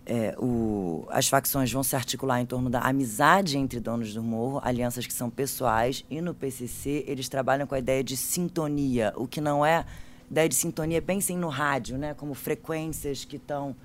é, 0.08 0.34
o, 0.38 1.06
as 1.10 1.28
facções 1.28 1.70
vão 1.70 1.82
se 1.82 1.94
articular 1.94 2.40
em 2.40 2.46
torno 2.46 2.70
da 2.70 2.80
amizade 2.80 3.58
entre 3.58 3.78
donos 3.78 4.14
do 4.14 4.22
morro, 4.22 4.58
alianças 4.64 5.06
que 5.06 5.12
são 5.12 5.28
pessoais, 5.28 6.02
e 6.10 6.22
no 6.22 6.34
PCC 6.34 7.04
eles 7.06 7.28
trabalham 7.28 7.66
com 7.66 7.74
a 7.74 7.78
ideia 7.78 8.02
de 8.02 8.16
sintonia, 8.16 9.12
o 9.16 9.28
que 9.28 9.40
não 9.40 9.64
é 9.64 9.84
ideia 10.30 10.48
de 10.48 10.54
sintonia, 10.54 11.02
pensem 11.02 11.36
no 11.36 11.48
rádio, 11.48 11.98
né, 11.98 12.14
como 12.14 12.32
frequências 12.32 13.24
que 13.24 13.36
estão 13.36 13.76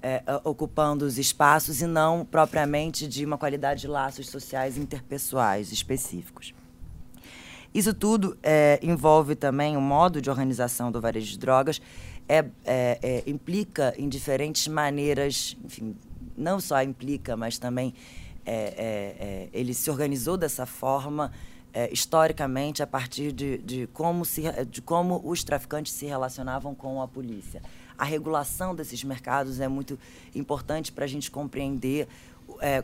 é, 0.00 0.22
ocupando 0.44 1.04
os 1.04 1.18
espaços 1.18 1.82
e 1.82 1.86
não 1.86 2.24
propriamente 2.24 3.08
de 3.08 3.24
uma 3.24 3.36
qualidade 3.36 3.80
de 3.80 3.88
laços 3.88 4.28
sociais 4.28 4.78
interpessoais 4.78 5.72
específicos. 5.72 6.54
Isso 7.74 7.92
tudo 7.92 8.38
é, 8.40 8.78
envolve 8.82 9.34
também 9.34 9.76
o 9.76 9.80
modo 9.80 10.22
de 10.22 10.30
organização 10.30 10.92
do 10.92 11.00
varejo 11.00 11.26
de 11.26 11.38
drogas 11.38 11.82
é, 12.28 12.44
é, 12.64 12.98
é, 13.02 13.22
implica 13.26 13.94
em 13.98 14.08
diferentes 14.08 14.66
maneiras, 14.68 15.56
enfim, 15.64 15.96
não 16.36 16.58
só 16.58 16.82
implica, 16.82 17.36
mas 17.36 17.58
também 17.58 17.94
é, 18.46 18.52
é, 18.52 18.56
é, 18.56 19.48
ele 19.52 19.74
se 19.74 19.90
organizou 19.90 20.36
dessa 20.36 20.66
forma 20.66 21.32
historicamente 21.90 22.84
a 22.84 22.86
partir 22.86 23.32
de, 23.32 23.58
de, 23.58 23.88
como 23.88 24.24
se, 24.24 24.42
de 24.70 24.80
como 24.80 25.20
os 25.24 25.42
traficantes 25.42 25.92
se 25.92 26.06
relacionavam 26.06 26.72
com 26.72 27.02
a 27.02 27.08
polícia. 27.08 27.60
A 27.98 28.04
regulação 28.04 28.76
desses 28.76 29.02
mercados 29.02 29.58
é 29.58 29.66
muito 29.66 29.98
importante 30.36 30.92
para 30.92 31.04
a 31.04 31.08
gente 31.08 31.32
compreender 31.32 32.06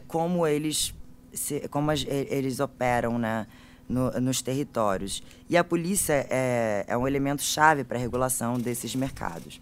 como 0.09 0.45
eles 0.45 0.93
se, 1.33 1.69
como 1.69 1.93
as, 1.93 2.05
eles 2.05 2.59
operam, 2.59 3.17
né? 3.17 3.47
No, 3.91 4.11
nos 4.21 4.41
territórios. 4.41 5.23
E 5.49 5.57
a 5.57 5.65
polícia 5.65 6.27
é, 6.31 6.85
é 6.87 6.97
um 6.97 7.07
elemento 7.07 7.43
chave 7.43 7.85
para 7.85 7.99
a 7.99 8.01
regulação 8.01 8.59
desses 8.59 8.95
mercados, 8.95 9.61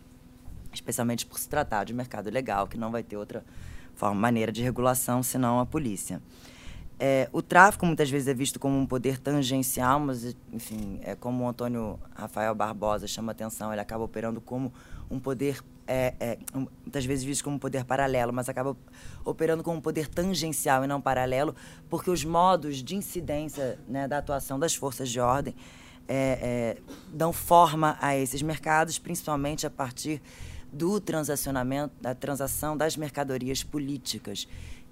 especialmente 0.72 1.24
por 1.24 1.39
se 1.39 1.49
tratar 1.49 1.85
de 1.85 1.95
mercado 1.95 2.31
legal, 2.31 2.66
que 2.68 2.76
não 2.76 2.91
vai 2.91 3.03
ter 3.03 3.16
outra 3.16 3.45
forma, 3.95 4.20
maneira 4.20 4.53
de 4.53 4.62
regulação, 4.62 5.22
senão 5.22 5.59
a 5.59 5.66
polícia. 5.66 6.20
É, 7.01 7.29
o 7.33 7.41
tráfico 7.41 7.87
muitas 7.87 8.11
vezes 8.11 8.26
é 8.26 8.35
visto 8.35 8.59
como 8.59 8.76
um 8.76 8.85
poder 8.85 9.18
tangencial, 9.18 10.01
mas, 10.01 10.37
enfim, 10.53 11.01
é 11.03 11.14
como 11.14 11.45
o 11.45 11.49
Antônio 11.49 11.99
Rafael 12.14 12.55
Barbosa 12.55 13.07
chama 13.07 13.33
atenção, 13.33 13.72
ele 13.72 13.81
acaba 13.81 14.03
operando 14.03 14.41
como 14.41 14.72
um 15.09 15.18
poder, 15.18 15.62
é, 15.89 16.14
é, 16.20 16.39
muitas 16.55 17.05
vezes 17.05 17.24
visto 17.24 17.43
como 17.43 17.57
um 17.57 17.59
poder 17.59 17.84
paralelo, 17.84 18.32
mas 18.32 18.49
acaba 18.49 18.76
operando 19.24 19.62
como 19.62 19.78
um 19.78 19.80
poder 19.80 20.07
tangencial 20.07 20.84
e 20.84 20.86
não 20.86 21.01
paralelo, 21.01 21.55
porque 21.89 22.11
os 22.11 22.24
modos 22.24 22.82
de 22.82 22.95
incidência 22.95 23.78
né, 23.89 24.07
da 24.07 24.18
atuação 24.18 24.59
das 24.59 24.74
forças 24.74 25.09
de 25.09 25.18
ordem 25.18 25.55
é, 26.07 26.76
é, 26.76 26.76
dão 27.12 27.32
forma 27.32 27.97
a 28.01 28.16
esses 28.16 28.43
mercados, 28.43 28.99
principalmente 28.99 29.66
a 29.66 29.70
partir 29.70 30.20
do 30.72 31.01
transacionamento, 31.01 31.95
da 32.01 32.14
transação 32.14 32.76
das 32.76 32.97
mercadorias 32.97 33.64
políticas 33.64 34.47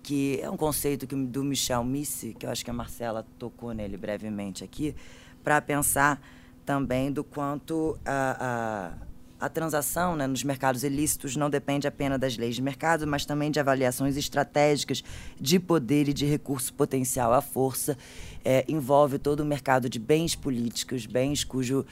que 0.07 0.39
é 0.41 0.49
um 0.49 0.57
conceito 0.57 1.05
que, 1.05 1.17
do 1.17 1.43
Michel 1.43 1.83
Misse, 1.83 2.33
que 2.33 2.47
eu 2.47 2.51
acho 2.51 2.65
que 2.65 2.71
a 2.71 2.73
Marcela 2.73 3.27
tocou 3.41 3.73
nele 3.73 3.97
brevemente 3.97 4.63
aqui, 4.63 4.95
para 5.43 5.61
pensar 5.61 6.23
também 6.65 7.11
do 7.11 7.25
quanto 7.25 7.99
a, 8.05 8.93
a, 8.95 9.07
a 9.41 9.49
transação 9.49 10.17
né, 10.17 10.27
nos 10.27 10.43
mercados 10.43 10.83
ilícitos 10.83 11.37
não 11.37 11.51
depende 11.51 11.87
apenas 11.87 12.19
das 12.19 12.37
leis 12.37 12.55
de 12.55 12.63
mercado, 12.63 13.07
mas 13.07 13.27
também 13.27 13.51
de 13.51 13.61
avaliações 13.61 14.17
estratégicas 14.17 15.05
de 15.39 15.59
poder 15.59 16.09
e 16.09 16.13
de 16.13 16.25
recurso 16.25 16.73
potencial 16.73 17.33
à 17.33 17.41
força. 17.41 17.97
É, 18.45 18.65
envolve 18.69 19.19
todo 19.19 19.41
o 19.41 19.45
mercado 19.45 19.89
de 19.89 19.99
bens 19.99 20.35
políticos, 20.35 21.05
bens 21.05 21.45
cujo 21.45 21.85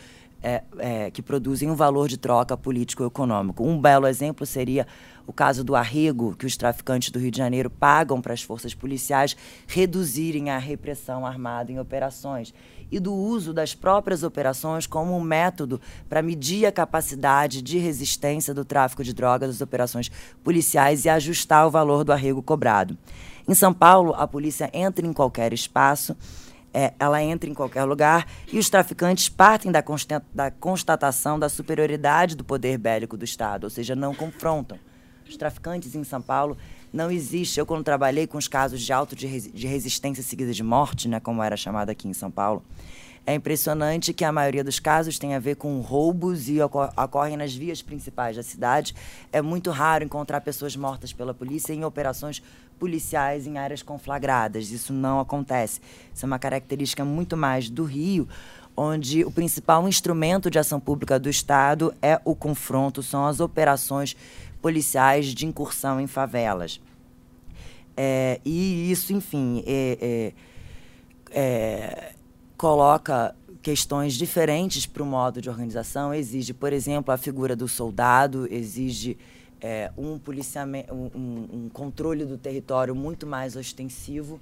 é, 0.42 0.62
é, 0.78 1.11
que 1.11 1.22
produzem 1.22 1.70
um 1.70 1.74
valor 1.74 2.07
de 2.07 2.18
troca 2.18 2.57
político-econômico. 2.57 3.66
Um 3.66 3.80
belo 3.80 4.07
exemplo 4.07 4.45
seria 4.45 4.86
o 5.27 5.33
caso 5.33 5.64
do 5.64 5.75
arrego 5.75 6.35
que 6.37 6.47
os 6.47 6.57
traficantes 6.57 7.11
do 7.11 7.18
Rio 7.18 7.31
de 7.31 7.39
Janeiro 7.39 7.70
pagam 7.70 8.20
para 8.20 8.35
as 8.35 8.43
forças 8.43 8.75
policiais 8.75 9.37
reduzirem 9.66 10.51
a 10.51 10.59
repressão 10.59 11.27
armada 11.27 11.72
em 11.72 11.79
operações 11.79 12.53
e 12.91 13.01
do 13.01 13.12
uso 13.12 13.53
das 13.53 13.75
próprias 13.75 14.22
operações 14.22 14.87
como 14.87 15.16
um 15.16 15.20
método 15.20 15.81
para 16.09 16.22
medir 16.22 16.66
a 16.66 16.72
capacidade 16.72 17.62
de 17.62 17.79
resistência 17.79 18.53
do 18.53 18.64
tráfico 18.64 19.03
de 19.03 19.14
drogas 19.14 19.49
das 19.49 19.61
operações 19.61 20.11
policiais 20.43 21.05
e 21.05 21.09
ajustar 21.09 21.66
o 21.66 21.70
valor 21.70 22.05
do 22.05 22.12
arrego 22.12 22.43
cobrado. 22.43 22.97
Em 23.49 23.55
São 23.55 23.72
Paulo, 23.72 24.14
a 24.14 24.27
polícia 24.27 24.70
entra 24.72 25.07
em 25.07 25.12
qualquer 25.12 25.53
espaço 25.53 26.16
é, 26.75 26.93
ela 26.99 27.22
entra 27.22 27.49
em 27.49 27.55
qualquer 27.55 27.85
lugar 27.85 28.27
e 28.53 28.59
os 28.59 28.68
traficantes 28.68 29.29
partem 29.29 29.70
da, 29.70 29.83
da 30.35 30.51
constatação 30.51 31.39
da 31.39 31.49
superioridade 31.49 32.35
do 32.35 32.43
poder 32.43 32.77
bélico 32.79 33.16
do 33.16 33.25
Estado, 33.25 33.62
ou 33.62 33.70
seja, 33.70 33.95
não 33.95 34.12
confrontam. 34.12 34.77
Os 35.29 35.37
traficantes 35.37 35.95
em 35.95 36.05
São 36.05 36.20
Paulo 36.20 36.57
não 36.93 37.11
existe. 37.11 37.59
Eu, 37.59 37.66
quando 37.66 37.83
trabalhei 37.83 38.27
com 38.27 38.39
os 38.39 38.49
casos 38.49 38.81
de 38.81 38.93
auto 38.93 39.16
de, 39.16 39.27
res, 39.27 39.51
de 39.53 39.66
resistência 39.66 40.22
seguida 40.22 40.53
de 40.53 40.62
morte, 40.62 41.09
né, 41.09 41.18
como 41.20 41.43
era 41.43 41.57
chamado 41.57 41.91
aqui 41.91 42.07
em 42.07 42.12
São 42.12 42.31
Paulo, 42.31 42.62
é 43.27 43.35
impressionante 43.35 44.12
que 44.12 44.22
a 44.22 44.31
maioria 44.31 44.62
dos 44.62 44.79
casos 44.79 45.18
tem 45.18 45.35
a 45.35 45.39
ver 45.39 45.57
com 45.57 45.81
roubos 45.81 46.47
e 46.49 46.61
ocorrem 46.61 47.39
nas 47.39 47.55
vias 47.55 47.81
principais 47.81 48.37
da 48.37 48.43
cidade. 48.43 48.95
É 49.33 49.41
muito 49.41 49.70
raro 49.70 50.05
encontrar 50.05 50.43
pessoas 50.43 50.77
mortas 50.77 51.11
pela 51.11 51.33
polícia 51.33 51.72
em 51.72 51.85
operações 51.85 52.43
policiais 52.79 53.47
em 53.47 53.57
áreas 53.57 53.83
conflagradas. 53.83 54.70
Isso 54.70 54.93
não 54.93 55.20
acontece. 55.20 55.81
Isso 56.14 56.25
é 56.25 56.27
uma 56.27 56.39
característica 56.39 57.03
muito 57.03 57.35
mais 57.35 57.70
do 57.70 57.85
Rio, 57.85 58.29
onde 58.77 59.25
o 59.25 59.31
principal 59.31 59.89
instrumento 59.89 60.51
de 60.51 60.59
ação 60.59 60.79
pública 60.79 61.18
do 61.18 61.31
Estado 61.31 61.95
é 62.03 62.20
o 62.25 62.35
confronto, 62.35 63.03
são 63.03 63.25
as 63.27 63.41
operações 63.41 64.16
policiais 64.64 65.26
de 65.26 65.44
incursão 65.44 66.00
em 66.00 66.06
favelas. 66.06 66.80
É, 67.94 68.40
e 68.42 68.90
isso, 68.90 69.12
enfim, 69.12 69.62
é, 69.66 70.32
é, 71.30 71.38
é 71.38 72.12
coloca 72.56 73.36
questões 73.60 74.14
diferentes 74.14 74.86
para 74.86 75.02
o 75.02 75.06
modo 75.06 75.42
de 75.42 75.50
organização. 75.50 76.14
Exige, 76.14 76.54
por 76.54 76.72
exemplo, 76.72 77.12
a 77.12 77.18
figura 77.18 77.54
do 77.54 77.68
soldado, 77.68 78.48
exige 78.50 79.18
é, 79.60 79.92
um 79.98 80.18
policiamento, 80.18 80.94
um, 80.94 81.46
um, 81.52 81.68
controle 81.68 82.24
do 82.24 82.38
território 82.38 82.94
muito 82.94 83.26
mais 83.26 83.56
ostensivo 83.56 84.40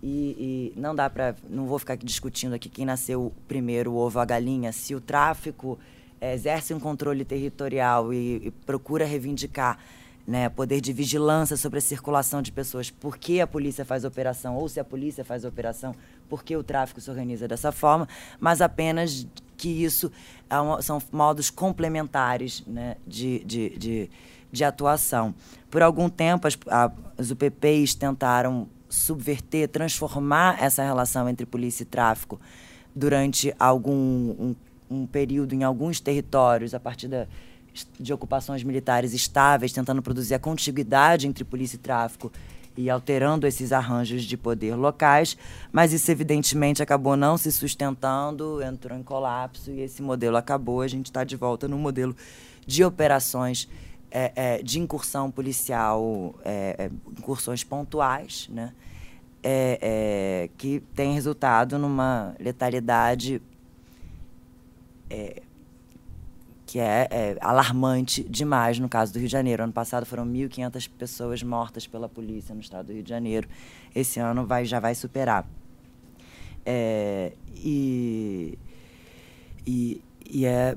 e, 0.00 0.72
e 0.76 0.80
não 0.80 0.94
dá 0.94 1.10
para, 1.10 1.34
não 1.50 1.66
vou 1.66 1.80
ficar 1.80 1.94
aqui 1.94 2.06
discutindo 2.06 2.52
aqui 2.54 2.68
quem 2.68 2.84
nasceu 2.84 3.32
primeiro, 3.48 3.90
o 3.90 3.96
ovo 3.96 4.20
a 4.20 4.24
galinha, 4.24 4.70
se 4.70 4.94
o 4.94 5.00
tráfico 5.00 5.76
exerce 6.20 6.72
um 6.74 6.80
controle 6.80 7.24
territorial 7.24 8.12
e, 8.12 8.46
e 8.46 8.50
procura 8.64 9.04
reivindicar 9.04 9.78
né, 10.26 10.48
poder 10.48 10.80
de 10.80 10.92
vigilância 10.92 11.56
sobre 11.56 11.78
a 11.78 11.82
circulação 11.82 12.42
de 12.42 12.50
pessoas, 12.50 12.90
por 12.90 13.16
que 13.16 13.40
a 13.40 13.46
polícia 13.46 13.84
faz 13.84 14.04
operação, 14.04 14.56
ou 14.56 14.68
se 14.68 14.80
a 14.80 14.84
polícia 14.84 15.24
faz 15.24 15.44
operação, 15.44 15.94
por 16.28 16.42
que 16.42 16.56
o 16.56 16.64
tráfico 16.64 17.00
se 17.00 17.08
organiza 17.08 17.46
dessa 17.46 17.70
forma, 17.70 18.08
mas 18.40 18.60
apenas 18.60 19.26
que 19.56 19.68
isso 19.68 20.10
é 20.50 20.58
uma, 20.58 20.82
são 20.82 21.00
modos 21.12 21.48
complementares 21.48 22.64
né, 22.66 22.96
de, 23.06 23.38
de, 23.44 23.78
de 23.78 24.10
de 24.56 24.64
atuação. 24.64 25.34
Por 25.70 25.82
algum 25.82 26.08
tempo, 26.08 26.46
as, 26.46 26.58
a, 26.68 26.90
as 27.18 27.30
UPPs 27.30 27.94
tentaram 27.94 28.68
subverter, 28.88 29.68
transformar 29.68 30.62
essa 30.62 30.82
relação 30.82 31.28
entre 31.28 31.44
polícia 31.44 31.82
e 31.82 31.86
tráfico 31.86 32.40
durante 32.94 33.54
algum 33.58 33.92
um, 33.92 34.56
um 34.90 35.06
período 35.06 35.54
em 35.54 35.64
alguns 35.64 36.00
territórios, 36.00 36.74
a 36.74 36.80
partir 36.80 37.08
da, 37.08 37.26
de 37.98 38.12
ocupações 38.12 38.62
militares 38.62 39.12
estáveis, 39.12 39.72
tentando 39.72 40.02
produzir 40.02 40.34
a 40.34 40.38
contiguidade 40.38 41.26
entre 41.26 41.44
polícia 41.44 41.76
e 41.76 41.80
tráfico 41.80 42.32
e 42.76 42.90
alterando 42.90 43.46
esses 43.46 43.72
arranjos 43.72 44.24
de 44.24 44.36
poder 44.36 44.74
locais, 44.74 45.36
mas 45.72 45.92
isso 45.92 46.10
evidentemente 46.10 46.82
acabou 46.82 47.16
não 47.16 47.38
se 47.38 47.50
sustentando, 47.50 48.62
entrou 48.62 48.98
em 48.98 49.02
colapso 49.02 49.70
e 49.70 49.80
esse 49.80 50.02
modelo 50.02 50.36
acabou. 50.36 50.82
A 50.82 50.88
gente 50.88 51.06
está 51.06 51.24
de 51.24 51.36
volta 51.36 51.66
no 51.66 51.78
modelo 51.78 52.14
de 52.66 52.84
operações 52.84 53.68
é, 54.10 54.32
é, 54.36 54.62
de 54.62 54.78
incursão 54.78 55.30
policial, 55.30 56.34
é, 56.44 56.76
é 56.78 56.90
incursões 57.18 57.64
pontuais, 57.64 58.48
né? 58.50 58.72
É, 59.48 59.78
é, 59.80 60.50
que 60.58 60.80
tem 60.94 61.14
resultado 61.14 61.78
numa 61.78 62.34
letalidade 62.40 63.40
que 66.66 66.78
é, 66.80 67.36
alarmante 67.40 68.24
demais 68.24 68.78
no 68.78 68.88
caso 68.88 69.12
do 69.12 69.18
Rio 69.18 69.28
de 69.28 69.32
Janeiro. 69.32 69.62
Ano 69.62 69.72
passado 69.72 70.04
foram 70.04 70.26
1.500 70.26 70.90
pessoas 70.98 71.42
mortas 71.42 71.86
pela 71.86 72.08
polícia 72.08 72.54
no 72.54 72.60
estado 72.60 72.86
do 72.86 72.92
Rio 72.92 73.02
de 73.02 73.10
Janeiro. 73.10 73.48
Esse 73.94 74.18
ano 74.18 74.46
vai, 74.46 74.64
já 74.64 74.80
vai 74.80 74.94
superar. 74.94 75.46
e, 77.54 78.58
e, 79.64 80.02
e 80.28 80.44
é 80.44 80.76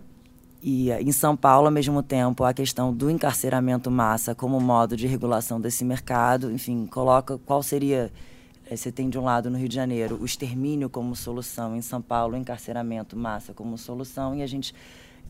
e 0.62 0.92
eh, 0.92 1.02
em 1.02 1.12
São 1.12 1.36
Paulo, 1.36 1.68
ao 1.68 1.72
mesmo 1.72 2.04
tempo, 2.04 2.44
a 2.44 2.54
questão 2.54 2.94
do 2.94 3.10
encarceramento 3.10 3.90
massa 3.90 4.36
como 4.36 4.60
modo 4.60 4.96
de 4.96 5.08
regulação 5.08 5.60
desse 5.60 5.86
mercado, 5.86 6.52
enfim, 6.52 6.86
coloca 6.86 7.38
qual 7.46 7.64
seria. 7.64 8.12
Eh, 8.70 8.76
você 8.76 8.92
tem 8.92 9.10
de 9.10 9.18
um 9.18 9.24
lado 9.24 9.50
no 9.50 9.58
Rio 9.58 9.68
de 9.68 9.76
Janeiro 9.76 10.18
o 10.22 10.26
extermínio 10.26 10.90
como 10.90 11.16
solução, 11.16 11.76
em 11.76 11.82
São 11.82 12.02
Paulo 12.02 12.36
o 12.36 12.38
encarceramento 12.38 13.18
massa 13.18 13.54
como 13.54 13.78
solução, 13.78 14.36
e 14.36 14.44
a 14.44 14.48
gente 14.48 14.74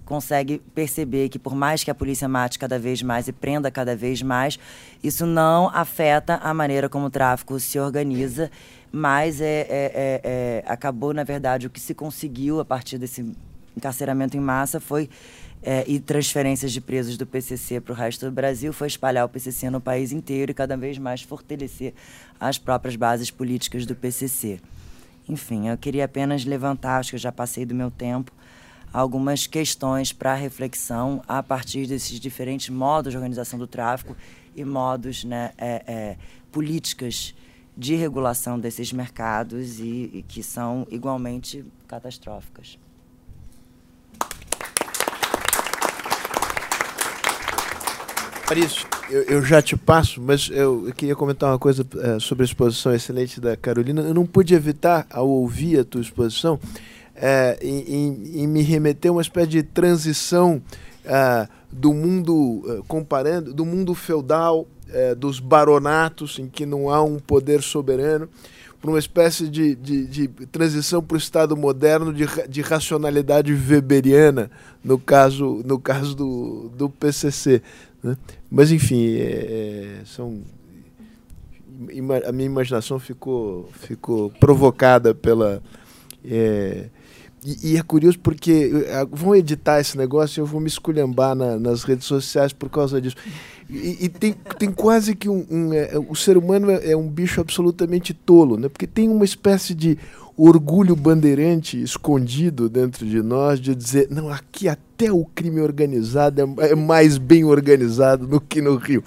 consegue 0.06 0.60
perceber 0.74 1.30
que 1.30 1.38
por 1.38 1.56
mais 1.56 1.84
que 1.84 1.92
a 1.92 1.96
polícia 1.96 2.28
mate 2.28 2.58
cada 2.58 2.80
vez 2.80 3.02
mais 3.02 3.28
e 3.28 3.32
prenda 3.32 3.70
cada 3.70 3.96
vez 3.96 4.22
mais, 4.22 4.60
isso 5.04 5.26
não 5.26 5.70
afeta 5.70 6.36
a 6.38 6.54
maneira 6.54 6.90
como 6.90 7.06
o 7.06 7.10
tráfico 7.10 7.60
se 7.60 7.80
organiza, 7.80 8.50
mas 8.92 9.40
é, 9.40 9.46
é, 9.46 9.68
é, 9.70 10.22
é 10.24 10.64
acabou, 10.66 11.14
na 11.14 11.24
verdade, 11.24 11.68
o 11.68 11.70
que 11.70 11.80
se 11.80 11.94
conseguiu 11.94 12.60
a 12.60 12.66
partir 12.66 12.98
desse 12.98 13.34
encarceramento 13.78 14.36
em 14.36 14.40
massa 14.40 14.80
foi 14.80 15.10
é, 15.62 15.84
e 15.88 15.99
transferências 15.99 16.72
de 16.72 16.80
presos 16.80 17.18
do 17.18 17.26
PCC 17.26 17.82
para 17.82 17.91
o 17.91 17.95
resto 17.95 18.26
do 18.26 18.32
Brasil 18.32 18.72
foi 18.72 18.88
espalhar 18.88 19.26
o 19.26 19.30
PCC 19.30 19.70
no 19.70 19.82
país 19.82 20.12
inteiro 20.12 20.51
e 20.51 20.53
cada 20.53 20.78
vez 20.78 20.97
mais 20.97 21.22
fortalecer 21.22 21.93
as 22.39 22.57
próprias 22.57 22.95
bases 22.95 23.30
políticas 23.30 23.86
do 23.86 23.95
PCC. 23.95 24.60
Enfim, 25.28 25.68
eu 25.68 25.78
queria 25.78 26.05
apenas 26.05 26.45
levantar, 26.45 26.99
acho 26.99 27.12
que 27.12 27.16
eu 27.16 27.20
já 27.20 27.32
passei 27.32 27.66
do 27.66 27.76
meu 27.76 27.91
tempo, 27.91 28.32
algumas 28.91 29.45
questões 29.45 30.12
para 30.12 30.34
reflexão 30.34 31.22
a 31.28 31.43
partir 31.43 31.86
desses 31.86 32.20
diferentes 32.20 32.70
modos 32.70 33.12
de 33.12 33.18
organização 33.18 33.60
do 33.60 33.68
tráfico 33.68 34.16
e 34.55 34.66
modos, 34.66 35.24
né, 35.24 35.51
é, 35.57 35.84
é, 35.86 36.18
políticas 36.51 37.36
de 37.77 37.95
regulação 37.95 38.60
desses 38.60 38.91
mercados 38.91 39.80
e, 39.80 40.10
e 40.14 40.26
que 40.27 40.41
são 40.41 40.88
igualmente 40.90 41.64
catastróficas. 41.88 42.77
Maurício, 48.50 48.88
eu, 49.12 49.22
eu, 49.26 49.44
já 49.44 49.62
te 49.62 49.78
passo, 49.78 50.20
mas 50.20 50.50
eu, 50.52 50.92
queria 50.98 51.16
comentar 51.16 51.52
uma 51.52 51.60
coisa 51.60 51.86
é, 52.00 52.20
sobre 52.20 52.44
a 52.44 52.46
exposição 52.46 52.92
excelente 52.92 53.40
da 53.40 53.56
Carolina. 53.56 54.02
Eu 54.02 54.14
não 54.16 54.26
pude 54.26 54.56
evitar, 54.56 55.06
ao 55.12 55.30
ouvir 55.30 55.78
a 55.78 55.84
tua 55.84 56.02
exposição, 56.02 56.60
é, 57.16 57.60
em, 57.62 58.42
em, 58.42 58.48
me 58.48 58.64
remeter 58.64 59.12
a 59.12 59.14
uma 59.14 59.22
espécie 59.22 59.50
de 59.50 59.62
transição 59.62 60.60
é, 61.06 61.48
do 61.72 61.94
mundo, 61.94 62.84
comparando, 62.88 63.54
do 63.54 63.64
mundo 63.64 63.94
feudal 63.94 64.66
dos 65.20 65.40
baronatos, 65.40 66.40
em 66.40 66.48
que 66.48 66.66
não 66.66 66.90
há 66.90 67.04
um 67.04 67.20
poder 67.20 67.62
soberano, 67.62 68.28
para 68.81 68.89
uma 68.89 68.99
espécie 68.99 69.49
de, 69.49 69.76
de, 69.76 70.06
de 70.06 70.27
transição 70.47 71.03
para 71.03 71.15
o 71.15 71.18
Estado 71.18 71.56
moderno 71.57 72.14
de, 72.14 72.26
de 72.47 72.61
racionalidade 72.61 73.53
weberiana, 73.53 74.49
no 74.84 74.97
caso, 74.97 75.61
no 75.65 75.80
caso 75.80 76.15
do, 76.15 76.72
do 76.76 76.89
PCC. 76.89 77.61
Né? 78.01 78.18
Mas, 78.49 78.72
enfim, 78.72 79.15
é, 79.18 79.99
é 80.01 80.06
são 80.06 80.41
a 82.27 82.31
minha 82.31 82.45
imaginação 82.45 82.99
ficou, 82.99 83.69
ficou 83.73 84.30
provocada 84.31 85.15
pela. 85.15 85.61
É, 86.26 86.89
e, 87.45 87.72
e, 87.72 87.77
é 87.77 87.81
curioso 87.81 88.19
porque 88.19 88.69
vão 89.10 89.34
editar 89.34 89.80
esse 89.80 89.97
negócio 89.97 90.39
e 90.39 90.41
eu 90.41 90.45
vou 90.45 90.60
me 90.60 90.68
esculhambar 90.68 91.34
na, 91.35 91.57
nas 91.57 91.84
redes 91.84 92.06
sociais 92.06 92.51
por 92.51 92.69
causa 92.69 92.99
disso. 92.99 93.15
E, 93.70 94.06
e 94.06 94.10
tem, 94.10 94.34
tem 94.58 94.72
quase 94.72 95.16
que 95.16 95.30
um. 95.30 95.46
um 95.50 95.74
é, 95.74 95.91
o 96.10 96.16
ser 96.16 96.38
humano 96.38 96.72
é, 96.72 96.91
é 96.91 96.98
um 96.98 97.08
bicho 97.08 97.40
absolutamente 97.40 98.14
tolo, 98.14 98.58
né? 98.58 98.68
porque 98.68 98.88
tem 98.88 99.08
uma 99.08 99.26
espécie 99.26 99.76
de 99.76 99.98
orgulho 100.36 100.96
bandeirante 100.96 101.82
escondido 101.82 102.70
dentro 102.70 103.06
de 103.06 103.22
nós 103.22 103.60
de 103.60 103.76
dizer: 103.76 104.08
não, 104.10 104.30
aqui 104.30 104.68
até 104.68 105.12
o 105.12 105.24
crime 105.24 105.62
organizado 105.62 106.41
é, 106.41 106.72
é 106.72 106.76
mais 106.76 107.18
bem 107.18 107.44
organizado 107.44 108.26
do 108.26 108.41
que 108.41 108.62
no 108.62 108.76
Rio. 108.76 109.04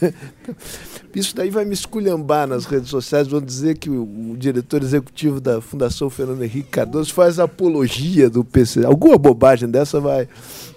Isso 1.14 1.34
daí 1.34 1.48
vai 1.48 1.64
me 1.64 1.74
esculhambar 1.74 2.46
nas 2.46 2.64
redes 2.64 2.88
sociais, 2.88 3.28
vão 3.28 3.40
dizer 3.40 3.78
que 3.78 3.88
o, 3.88 4.32
o, 4.32 4.36
diretor 4.36 4.82
executivo 4.82 5.40
da 5.40 5.60
Fundação 5.60 6.10
Fernando 6.10 6.42
Henrique 6.42 6.70
Cardoso 6.70 7.14
faz 7.14 7.38
apologia 7.38 8.28
do 8.28 8.44
PC. 8.44 8.84
Alguma 8.84 9.16
bobagem 9.16 9.68
dessa 9.68 10.00
vai, 10.00 10.28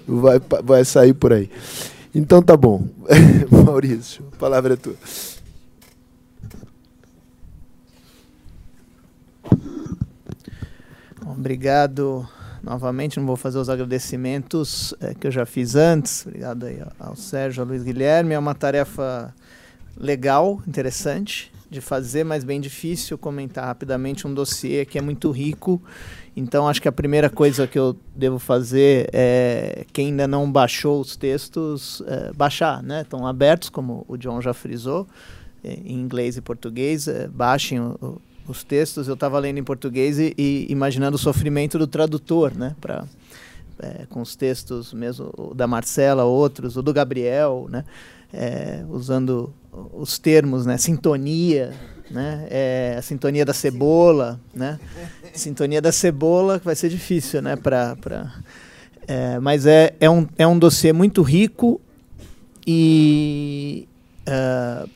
vai, 0.07 0.39
vai 0.63 0.85
sair 0.85 1.13
por 1.13 1.33
aí. 1.33 1.49
Então 2.17 2.41
tá 2.41 2.57
bom. 2.57 2.87
Maurício, 3.63 4.25
a 4.33 4.37
palavra 4.37 4.73
é 4.73 4.75
tua. 4.75 4.95
Obrigado 11.23 12.27
novamente, 12.63 13.19
não 13.19 13.27
vou 13.27 13.37
fazer 13.37 13.59
os 13.59 13.69
agradecimentos 13.69 14.95
é, 14.99 15.13
que 15.13 15.27
eu 15.27 15.31
já 15.31 15.45
fiz 15.45 15.75
antes. 15.75 16.25
Obrigado 16.25 16.65
aí 16.65 16.81
ao 16.99 17.15
Sérgio, 17.15 17.61
ao 17.61 17.67
Luiz 17.67 17.83
Guilherme. 17.83 18.33
É 18.33 18.39
uma 18.39 18.55
tarefa 18.55 19.31
legal, 19.95 20.59
interessante 20.67 21.51
de 21.69 21.81
fazer, 21.81 22.23
mas 22.23 22.43
bem 22.43 22.59
difícil 22.59 23.15
comentar 23.15 23.65
rapidamente 23.65 24.25
um 24.25 24.33
dossiê 24.33 24.85
que 24.85 24.97
é 24.97 25.01
muito 25.01 25.29
rico. 25.29 25.79
Então, 26.39 26.67
acho 26.67 26.79
que 26.79 26.87
a 26.87 26.91
primeira 26.91 27.31
coisa 27.31 27.65
que 27.65 27.79
eu 27.79 27.97
devo 28.15 28.37
fazer 28.37 29.09
é 29.11 29.87
quem 29.91 30.09
ainda 30.09 30.27
não 30.27 30.51
baixou 30.51 31.01
os 31.01 31.15
textos, 31.15 32.03
é, 32.05 32.31
baixar, 32.31 32.83
né? 32.83 33.01
Estão 33.01 33.25
abertos, 33.25 33.69
como 33.69 34.05
o 34.07 34.15
John 34.15 34.39
já 34.39 34.53
frisou, 34.53 35.07
é, 35.63 35.73
em 35.73 35.99
inglês 35.99 36.37
e 36.37 36.41
português. 36.41 37.07
É, 37.07 37.27
baixem 37.27 37.79
o, 37.79 38.21
os 38.47 38.63
textos. 38.63 39.07
Eu 39.07 39.15
estava 39.15 39.39
lendo 39.39 39.57
em 39.57 39.63
português 39.63 40.19
e, 40.19 40.31
e, 40.37 40.67
imaginando 40.69 41.15
o 41.15 41.19
sofrimento 41.19 41.79
do 41.79 41.87
tradutor, 41.87 42.55
né? 42.55 42.75
Para 42.79 43.05
é, 43.79 44.05
com 44.07 44.21
os 44.21 44.35
textos 44.35 44.93
mesmo 44.93 45.31
da 45.55 45.65
Marcela, 45.65 46.23
outros, 46.23 46.77
o 46.77 46.83
do 46.83 46.93
Gabriel, 46.93 47.65
né? 47.67 47.83
É, 48.31 48.85
usando 48.91 49.51
os 49.91 50.19
termos, 50.19 50.67
né? 50.67 50.77
Sintonia, 50.77 51.73
né? 52.09 52.47
É, 52.49 52.95
a 52.97 53.01
sintonia 53.01 53.45
da 53.45 53.53
cebola, 53.53 54.39
né? 54.53 54.79
Sintonia 55.33 55.81
da 55.81 55.91
cebola 55.91 56.59
que 56.59 56.65
vai 56.65 56.75
ser 56.75 56.89
difícil, 56.89 57.41
né? 57.41 57.55
Pra, 57.55 57.95
pra, 57.95 58.31
é, 59.07 59.39
mas 59.39 59.65
é, 59.65 59.95
é, 59.99 60.09
um, 60.09 60.27
é 60.37 60.45
um 60.45 60.57
dossiê 60.57 60.91
muito 60.91 61.21
rico 61.21 61.79
e 62.65 63.87
uh, 64.27 64.89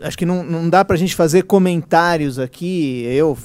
acho 0.00 0.18
que 0.18 0.26
não, 0.26 0.44
não 0.44 0.68
dá 0.68 0.84
para 0.84 0.94
a 0.94 0.98
gente 0.98 1.14
fazer 1.14 1.42
comentários 1.44 2.38
aqui. 2.38 3.02
Eu 3.06 3.36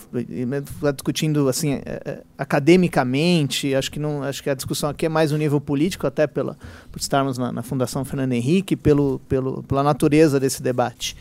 discutindo 0.93 1.47
assim 1.47 1.75
é, 1.75 1.81
é, 1.85 2.19
academicamente. 2.37 3.73
Acho 3.73 3.91
que 3.91 3.99
não, 3.99 4.23
acho 4.23 4.43
que 4.43 4.49
a 4.49 4.53
discussão 4.53 4.89
aqui 4.89 5.05
é 5.05 5.09
mais 5.09 5.31
um 5.31 5.37
nível 5.37 5.61
político, 5.61 6.05
até 6.05 6.27
pela 6.27 6.57
por 6.91 6.99
estarmos 6.99 7.37
na, 7.37 7.51
na 7.51 7.63
Fundação 7.63 8.03
Fernando 8.03 8.33
Henrique, 8.33 8.75
pelo, 8.75 9.19
pelo 9.29 9.63
pela 9.63 9.83
natureza 9.83 10.39
desse 10.39 10.61
debate. 10.61 11.15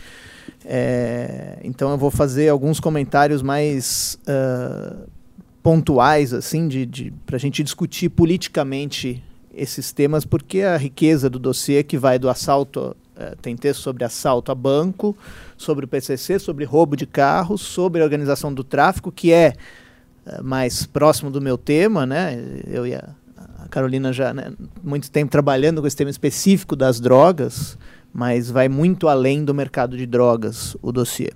É, 0.64 1.59
então 1.62 1.90
eu 1.90 1.98
vou 1.98 2.10
fazer 2.10 2.48
alguns 2.48 2.80
comentários 2.80 3.43
mais 3.43 4.18
uh, 4.22 5.09
pontuais 5.62 6.35
assim 6.35 6.66
de, 6.66 6.85
de 6.85 7.12
para 7.24 7.36
a 7.36 7.39
gente 7.39 7.62
discutir 7.62 8.09
politicamente 8.09 9.22
esses 9.55 9.93
temas, 9.93 10.24
porque 10.24 10.62
a 10.62 10.76
riqueza 10.76 11.28
do 11.28 11.39
dossiê 11.39 11.82
que 11.82 11.98
vai 11.98 12.18
do 12.18 12.28
assalto 12.28 12.97
é, 13.16 13.35
tem 13.43 13.56
texto 13.56 13.80
sobre 13.80 14.05
assalto 14.05 14.52
a 14.52 14.55
banco, 14.55 15.16
sobre 15.56 15.85
o 15.85 15.89
PCC, 15.89 16.39
sobre 16.39 16.64
roubo 16.64 16.97
de 16.97 17.05
carros, 17.05 17.60
sobre 17.60 18.01
a 18.01 18.05
organização 18.05 18.55
do 18.55 18.62
tráfico, 18.62 19.10
que 19.10 19.32
é, 19.32 19.55
é 20.24 20.40
mais 20.40 20.86
próximo 20.86 21.28
do 21.28 21.40
meu 21.40 21.59
tema, 21.59 22.06
né? 22.06 22.39
Eu 22.64 22.86
e 22.86 22.94
a, 22.94 23.09
a 23.59 23.66
Carolina 23.68 24.12
já 24.12 24.32
né, 24.32 24.52
muito 24.85 25.10
tempo 25.10 25.32
trabalhando 25.32 25.80
com 25.80 25.86
esse 25.89 25.97
tema 25.97 26.10
específico 26.10 26.76
das 26.76 27.01
drogas, 27.01 27.76
mas 28.12 28.51
vai 28.51 28.68
muito 28.68 29.09
além 29.09 29.44
do 29.44 29.55
mercado 29.55 29.97
de 29.97 30.06
drogas 30.06 30.76
o 30.82 30.93
dossiê. 30.93 31.30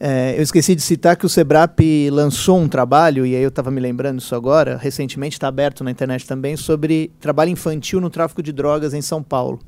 É, 0.00 0.34
eu 0.38 0.42
esqueci 0.42 0.74
de 0.74 0.82
citar 0.82 1.16
que 1.16 1.26
o 1.26 1.28
Sebrap 1.28 1.80
lançou 2.10 2.58
um 2.58 2.68
trabalho, 2.68 3.26
e 3.26 3.34
aí 3.34 3.42
eu 3.42 3.48
estava 3.48 3.70
me 3.70 3.80
lembrando 3.80 4.20
isso 4.20 4.34
agora, 4.34 4.76
recentemente 4.76 5.36
está 5.36 5.48
aberto 5.48 5.82
na 5.82 5.90
internet 5.90 6.26
também, 6.26 6.56
sobre 6.56 7.10
trabalho 7.18 7.50
infantil 7.50 8.00
no 8.00 8.08
tráfico 8.08 8.42
de 8.42 8.52
drogas 8.52 8.94
em 8.94 9.02
São 9.02 9.22
Paulo 9.22 9.58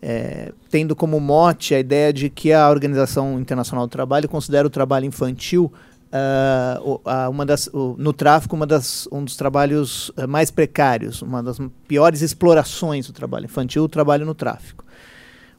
é, 0.00 0.52
tendo 0.70 0.94
como 0.94 1.18
mote 1.18 1.74
a 1.74 1.80
ideia 1.80 2.12
de 2.12 2.30
que 2.30 2.52
a 2.52 2.68
Organização 2.70 3.38
Internacional 3.38 3.86
do 3.86 3.90
Trabalho 3.90 4.28
considera 4.28 4.66
o 4.66 4.70
trabalho 4.70 5.04
infantil 5.04 5.72
uh, 6.12 7.28
uma 7.30 7.44
das, 7.44 7.66
uh, 7.68 7.96
no 7.98 8.12
tráfico 8.12 8.54
uma 8.54 8.66
das, 8.66 9.08
um 9.10 9.24
dos 9.24 9.36
trabalhos 9.36 10.12
eh, 10.16 10.26
mais 10.26 10.50
precários, 10.50 11.20
uma 11.20 11.42
das 11.42 11.58
piores 11.86 12.22
explorações 12.22 13.06
do 13.06 13.12
trabalho 13.12 13.46
infantil, 13.46 13.84
o 13.84 13.88
trabalho 13.88 14.24
no 14.24 14.34
tráfico. 14.34 14.84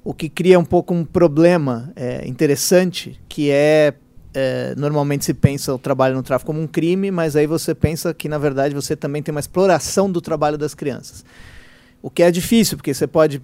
O 0.03 0.13
que 0.13 0.29
cria 0.29 0.57
um 0.57 0.65
pouco 0.65 0.93
um 0.93 1.03
problema 1.03 1.91
é, 1.95 2.27
interessante, 2.27 3.19
que 3.27 3.51
é, 3.51 3.93
é, 4.33 4.73
normalmente 4.77 5.25
se 5.25 5.33
pensa 5.33 5.73
o 5.73 5.77
trabalho 5.77 6.15
no 6.15 6.23
tráfico 6.23 6.51
como 6.51 6.61
um 6.61 6.67
crime, 6.67 7.11
mas 7.11 7.35
aí 7.35 7.45
você 7.45 7.75
pensa 7.75 8.13
que 8.13 8.29
na 8.29 8.37
verdade 8.37 8.73
você 8.73 8.95
também 8.95 9.21
tem 9.21 9.31
uma 9.31 9.39
exploração 9.39 10.09
do 10.09 10.21
trabalho 10.21 10.57
das 10.57 10.73
crianças. 10.73 11.25
O 12.01 12.09
que 12.09 12.23
é 12.23 12.31
difícil, 12.31 12.77
porque 12.77 12.93
você 12.93 13.05
pode 13.05 13.41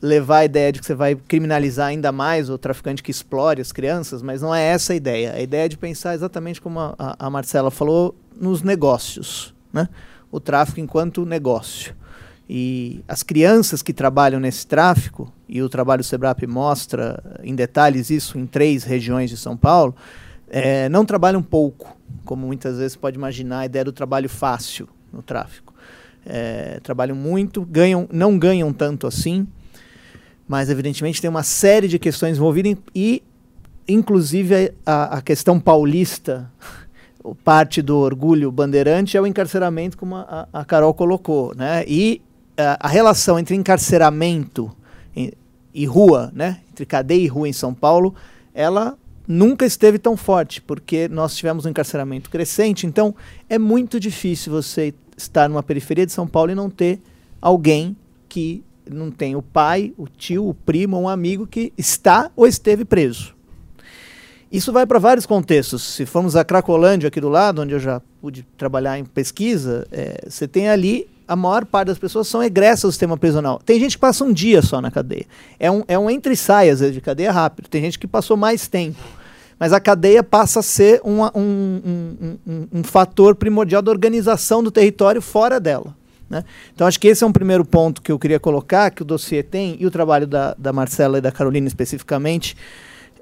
levar 0.00 0.38
a 0.38 0.44
ideia 0.44 0.72
de 0.72 0.80
que 0.80 0.86
você 0.86 0.94
vai 0.94 1.14
criminalizar 1.14 1.88
ainda 1.88 2.12
mais 2.12 2.50
o 2.50 2.58
traficante 2.58 3.02
que 3.02 3.10
explore 3.10 3.60
as 3.60 3.72
crianças, 3.72 4.22
mas 4.22 4.42
não 4.42 4.54
é 4.54 4.62
essa 4.62 4.92
a 4.92 4.96
ideia. 4.96 5.32
A 5.32 5.40
ideia 5.40 5.64
é 5.64 5.68
de 5.68 5.76
pensar 5.76 6.14
exatamente 6.14 6.60
como 6.60 6.78
a, 6.78 6.94
a 7.18 7.30
Marcela 7.30 7.70
falou, 7.70 8.14
nos 8.38 8.62
negócios, 8.62 9.54
né? 9.72 9.88
O 10.30 10.38
tráfico 10.38 10.80
enquanto 10.80 11.24
negócio. 11.24 11.94
E 12.48 13.02
as 13.08 13.22
crianças 13.22 13.82
que 13.82 13.92
trabalham 13.92 14.38
nesse 14.38 14.66
tráfico, 14.66 15.32
e 15.48 15.60
o 15.62 15.68
trabalho 15.68 16.02
do 16.02 16.06
Sebrap 16.06 16.46
mostra 16.46 17.22
em 17.42 17.54
detalhes 17.54 18.08
isso 18.08 18.38
em 18.38 18.46
três 18.46 18.84
regiões 18.84 19.30
de 19.30 19.36
São 19.36 19.56
Paulo, 19.56 19.94
é, 20.48 20.88
não 20.88 21.04
trabalham 21.04 21.42
pouco, 21.42 21.96
como 22.24 22.46
muitas 22.46 22.78
vezes 22.78 22.96
pode 22.96 23.16
imaginar 23.16 23.60
a 23.60 23.66
ideia 23.66 23.84
do 23.84 23.92
trabalho 23.92 24.28
fácil 24.28 24.88
no 25.12 25.22
tráfico. 25.22 25.74
É, 26.24 26.80
trabalham 26.82 27.16
muito, 27.16 27.64
ganham, 27.64 28.08
não 28.12 28.38
ganham 28.38 28.72
tanto 28.72 29.06
assim, 29.06 29.46
mas 30.46 30.70
evidentemente 30.70 31.20
tem 31.20 31.30
uma 31.30 31.42
série 31.42 31.88
de 31.88 31.98
questões 31.98 32.36
envolvidas 32.36 32.76
e, 32.94 33.22
inclusive, 33.88 34.72
a, 34.84 35.18
a 35.18 35.22
questão 35.22 35.58
paulista, 35.58 36.50
parte 37.42 37.82
do 37.82 37.96
orgulho 37.96 38.52
bandeirante 38.52 39.16
é 39.16 39.20
o 39.20 39.26
encarceramento, 39.26 39.98
como 39.98 40.14
a, 40.14 40.48
a 40.52 40.64
Carol 40.64 40.94
colocou, 40.94 41.52
né? 41.56 41.84
E 41.88 42.22
a, 42.56 42.86
a 42.86 42.88
relação 42.88 43.38
entre 43.38 43.54
encarceramento 43.54 44.70
e, 45.14 45.32
e 45.74 45.84
rua, 45.86 46.30
né? 46.34 46.60
Entre 46.70 46.86
cadeia 46.86 47.22
e 47.22 47.26
rua 47.26 47.48
em 47.48 47.52
São 47.52 47.74
Paulo, 47.74 48.14
ela 48.54 48.96
nunca 49.26 49.66
esteve 49.66 49.98
tão 49.98 50.16
forte, 50.16 50.62
porque 50.62 51.08
nós 51.08 51.36
tivemos 51.36 51.66
um 51.66 51.70
encarceramento 51.70 52.30
crescente. 52.30 52.86
Então, 52.86 53.14
é 53.48 53.58
muito 53.58 53.98
difícil 53.98 54.52
você 54.52 54.94
estar 55.16 55.48
numa 55.48 55.62
periferia 55.62 56.06
de 56.06 56.12
São 56.12 56.26
Paulo 56.26 56.52
e 56.52 56.54
não 56.54 56.70
ter 56.70 57.00
alguém 57.40 57.96
que 58.28 58.62
não 58.88 59.10
tem 59.10 59.34
o 59.34 59.42
pai, 59.42 59.92
o 59.96 60.06
tio, 60.06 60.48
o 60.48 60.54
primo, 60.54 60.98
um 60.98 61.08
amigo 61.08 61.46
que 61.46 61.72
está 61.76 62.30
ou 62.36 62.46
esteve 62.46 62.84
preso. 62.84 63.34
Isso 64.50 64.72
vai 64.72 64.86
para 64.86 64.98
vários 64.98 65.26
contextos. 65.26 65.82
Se 65.82 66.06
formos 66.06 66.36
a 66.36 66.44
Cracolândia, 66.44 67.08
aqui 67.08 67.20
do 67.20 67.28
lado, 67.28 67.62
onde 67.62 67.74
eu 67.74 67.80
já 67.80 68.00
pude 68.20 68.46
trabalhar 68.56 68.96
em 68.98 69.04
pesquisa, 69.04 69.86
é, 69.90 70.24
você 70.28 70.46
tem 70.46 70.68
ali 70.68 71.08
a 71.28 71.34
maior 71.34 71.64
parte 71.64 71.88
das 71.88 71.98
pessoas 71.98 72.28
são 72.28 72.42
egressas 72.42 72.82
do 72.82 72.92
sistema 72.92 73.16
prisional. 73.16 73.60
Tem 73.64 73.80
gente 73.80 73.96
que 73.96 74.00
passa 74.00 74.24
um 74.24 74.32
dia 74.32 74.62
só 74.62 74.80
na 74.80 74.90
cadeia. 74.90 75.26
É 75.58 75.70
um, 75.70 75.82
é 75.88 75.98
um 75.98 76.08
entre 76.08 76.34
e 76.34 76.36
sai, 76.36 76.70
às 76.70 76.80
vezes, 76.80 76.94
de 76.94 77.00
cadeia 77.00 77.32
rápido. 77.32 77.68
Tem 77.68 77.82
gente 77.82 77.98
que 77.98 78.06
passou 78.06 78.36
mais 78.36 78.68
tempo. 78.68 78.98
Mas 79.58 79.72
a 79.72 79.80
cadeia 79.80 80.22
passa 80.22 80.60
a 80.60 80.62
ser 80.62 81.00
um, 81.04 81.22
um, 81.34 82.38
um, 82.46 82.68
um 82.72 82.84
fator 82.84 83.34
primordial 83.34 83.82
da 83.82 83.90
organização 83.90 84.62
do 84.62 84.70
território 84.70 85.22
fora 85.22 85.58
dela. 85.58 85.96
Né? 86.28 86.44
Então, 86.74 86.86
acho 86.86 87.00
que 87.00 87.08
esse 87.08 87.24
é 87.24 87.26
um 87.26 87.32
primeiro 87.32 87.64
ponto 87.64 88.02
que 88.02 88.12
eu 88.12 88.18
queria 88.18 88.38
colocar, 88.38 88.90
que 88.90 89.02
o 89.02 89.04
dossiê 89.04 89.42
tem, 89.42 89.76
e 89.80 89.86
o 89.86 89.90
trabalho 89.90 90.26
da, 90.26 90.54
da 90.58 90.72
Marcela 90.72 91.18
e 91.18 91.20
da 91.20 91.32
Carolina 91.32 91.66
especificamente, 91.66 92.56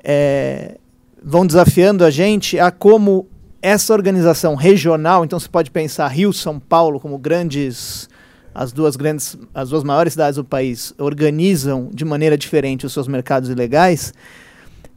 é, 0.02 0.76
vão 1.22 1.46
desafiando 1.46 2.04
a 2.04 2.10
gente 2.10 2.58
a 2.58 2.70
como 2.70 3.28
essa 3.64 3.94
organização 3.94 4.54
regional, 4.54 5.24
então 5.24 5.40
você 5.40 5.48
pode 5.48 5.70
pensar 5.70 6.06
Rio, 6.08 6.34
São 6.34 6.60
Paulo 6.60 7.00
como 7.00 7.16
grandes 7.16 8.10
as 8.54 8.72
duas 8.72 8.94
grandes, 8.94 9.38
as 9.54 9.70
duas 9.70 9.82
maiores 9.82 10.12
cidades 10.12 10.36
do 10.36 10.44
país 10.44 10.92
organizam 10.98 11.88
de 11.90 12.04
maneira 12.04 12.36
diferente 12.36 12.84
os 12.84 12.92
seus 12.92 13.08
mercados 13.08 13.48
ilegais, 13.48 14.12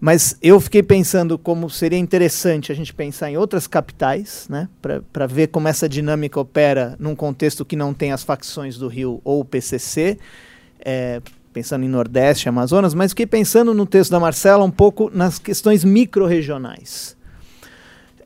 mas 0.01 0.37
eu 0.41 0.59
fiquei 0.59 0.83
pensando 0.83 1.39
como 1.39 1.69
seria 1.69 1.97
interessante 1.97 2.69
a 2.69 2.75
gente 2.75 2.93
pensar 2.93 3.31
em 3.31 3.37
outras 3.37 3.67
capitais, 3.67 4.47
né, 4.49 4.67
para 4.81 5.25
ver 5.25 5.47
como 5.47 5.69
essa 5.69 5.87
dinâmica 5.87 6.37
opera 6.37 6.93
num 6.99 7.15
contexto 7.15 7.63
que 7.63 7.77
não 7.77 7.93
tem 7.93 8.11
as 8.11 8.21
facções 8.21 8.77
do 8.77 8.89
Rio 8.89 9.21
ou 9.23 9.39
o 9.39 9.45
PCC, 9.45 10.19
é, 10.81 11.21
pensando 11.53 11.85
em 11.85 11.89
Nordeste, 11.89 12.49
Amazonas, 12.49 12.93
mas 12.93 13.11
fiquei 13.11 13.25
pensando 13.25 13.73
no 13.73 13.85
texto 13.85 14.11
da 14.11 14.19
Marcela 14.19 14.65
um 14.65 14.69
pouco 14.69 15.09
nas 15.11 15.39
questões 15.39 15.85
micro-regionais. 15.85 17.16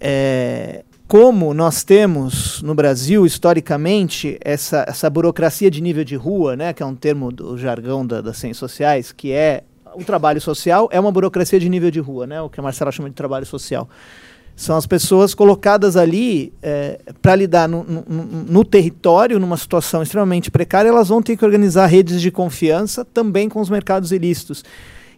É, 0.04 0.84
como 1.08 1.54
nós 1.54 1.84
temos 1.84 2.62
no 2.64 2.74
Brasil, 2.74 3.24
historicamente, 3.24 4.38
essa, 4.42 4.84
essa 4.88 5.10
burocracia 5.10 5.70
de 5.70 5.80
nível 5.80 6.04
de 6.04 6.16
rua, 6.16 6.56
né, 6.56 6.74
que 6.74 6.82
é 6.82 6.86
um 6.86 6.96
termo 6.96 7.32
do 7.32 7.56
jargão 7.58 8.08
da, 8.08 8.20
das 8.20 8.38
ciências 8.38 8.58
sociais, 8.58 9.12
que 9.12 9.32
é 9.32 9.64
o 9.94 10.04
trabalho 10.04 10.42
social, 10.42 10.90
é 10.92 11.00
uma 11.00 11.12
burocracia 11.12 11.60
de 11.60 11.70
nível 11.70 11.92
de 11.92 12.00
rua, 12.00 12.26
né, 12.26 12.42
o 12.42 12.50
que 12.50 12.60
a 12.60 12.64
Marcela 12.64 12.92
chama 12.92 13.10
de 13.10 13.16
trabalho 13.16 13.46
social. 13.46 13.88
São 14.56 14.76
as 14.76 14.88
pessoas 14.88 15.36
colocadas 15.36 15.96
ali 15.98 16.54
é, 16.64 17.00
para 17.22 17.36
lidar 17.36 17.68
no, 17.68 17.84
no, 17.84 18.04
no, 18.48 18.66
território, 18.66 19.40
numa 19.40 19.58
situação 19.58 20.02
extremamente 20.02 20.50
precária, 20.50 20.90
elas 20.90 21.10
vão 21.10 21.22
ter 21.22 21.38
que 21.38 21.46
organizar 21.46 21.86
redes 21.86 22.22
de 22.22 22.32
confiança 22.32 23.06
também 23.06 23.50
com 23.50 23.60
os 23.60 23.70
mercados 23.70 24.12
ilícitos. 24.12 24.64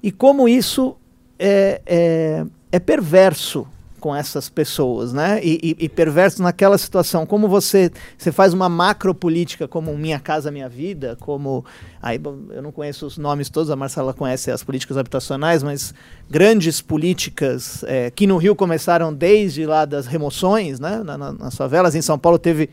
E 0.01 0.11
como 0.11 0.49
isso 0.49 0.95
é, 1.38 1.81
é, 1.85 2.45
é 2.72 2.80
perverso 2.80 3.68
com 4.03 4.13
essas 4.13 4.49
pessoas, 4.49 5.13
né? 5.13 5.39
E, 5.41 5.77
e, 5.80 5.85
e, 5.85 5.88
perverso 5.88 6.43
naquela 6.43 6.77
situação. 6.77 7.25
Como 7.25 7.47
você, 7.47 7.89
você 8.17 8.34
faz 8.34 8.53
uma 8.53 8.67
macro 8.67 9.15
política 9.15 9.65
como 9.65 9.97
Minha 9.97 10.19
Casa 10.19 10.51
Minha 10.51 10.67
Vida, 10.67 11.15
como. 11.21 11.63
Aí, 12.01 12.19
eu 12.49 12.61
não 12.61 12.69
conheço 12.69 13.05
os 13.05 13.17
nomes 13.17 13.49
todos, 13.49 13.71
a 13.71 13.77
Marcela 13.77 14.13
conhece 14.13 14.51
as 14.51 14.61
políticas 14.61 14.97
habitacionais, 14.97 15.63
mas 15.63 15.93
grandes 16.30 16.81
políticas 16.81 17.81
é, 17.88 18.11
que 18.11 18.27
no 18.27 18.35
Rio 18.35 18.57
começaram 18.57 19.13
desde 19.13 19.65
lá 19.65 19.85
das 19.85 20.05
remoções, 20.05 20.81
né? 20.81 21.01
Na, 21.01 21.17
na, 21.17 21.31
nas 21.31 21.55
favelas. 21.55 21.95
Em 21.95 22.01
São 22.01 22.19
Paulo 22.19 22.38
teve 22.38 22.69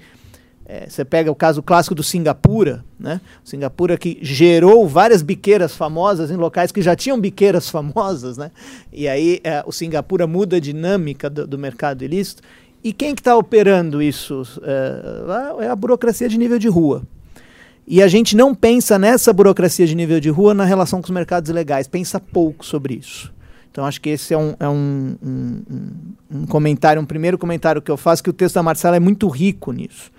é, 0.72 0.88
você 0.88 1.04
pega 1.04 1.28
o 1.32 1.34
caso 1.34 1.64
clássico 1.64 1.96
do 1.96 2.02
Singapura, 2.04 2.84
né? 2.96 3.20
Singapura 3.42 3.98
que 3.98 4.18
gerou 4.22 4.86
várias 4.86 5.20
biqueiras 5.20 5.74
famosas 5.74 6.30
em 6.30 6.36
locais 6.36 6.70
que 6.70 6.80
já 6.80 6.94
tinham 6.94 7.20
biqueiras 7.20 7.68
famosas, 7.70 8.38
né? 8.38 8.52
E 8.92 9.08
aí 9.08 9.40
é, 9.42 9.64
o 9.66 9.72
Singapura 9.72 10.28
muda 10.28 10.58
a 10.58 10.60
dinâmica 10.60 11.28
do, 11.28 11.44
do 11.44 11.58
mercado 11.58 12.04
ilícito. 12.04 12.42
E 12.84 12.92
quem 12.92 13.16
que 13.16 13.20
está 13.20 13.36
operando 13.36 14.00
isso? 14.00 14.44
É, 14.62 15.64
é 15.64 15.68
a 15.68 15.74
burocracia 15.74 16.28
de 16.28 16.38
nível 16.38 16.58
de 16.58 16.68
rua. 16.68 17.02
E 17.84 18.00
a 18.00 18.06
gente 18.06 18.36
não 18.36 18.54
pensa 18.54 18.96
nessa 18.96 19.32
burocracia 19.32 19.88
de 19.88 19.96
nível 19.96 20.20
de 20.20 20.30
rua 20.30 20.54
na 20.54 20.64
relação 20.64 21.00
com 21.00 21.06
os 21.06 21.10
mercados 21.10 21.50
ilegais, 21.50 21.88
pensa 21.88 22.20
pouco 22.20 22.64
sobre 22.64 22.94
isso. 22.94 23.32
Então 23.72 23.84
acho 23.84 24.00
que 24.00 24.10
esse 24.10 24.32
é 24.32 24.38
um, 24.38 24.54
é 24.60 24.68
um, 24.68 25.16
um, 25.20 25.62
um 26.30 26.46
comentário, 26.46 27.02
um 27.02 27.06
primeiro 27.06 27.36
comentário 27.36 27.82
que 27.82 27.90
eu 27.90 27.96
faço, 27.96 28.22
que 28.22 28.30
o 28.30 28.32
texto 28.32 28.54
da 28.54 28.62
Marcela 28.62 28.94
é 28.94 29.00
muito 29.00 29.26
rico 29.28 29.72
nisso. 29.72 30.12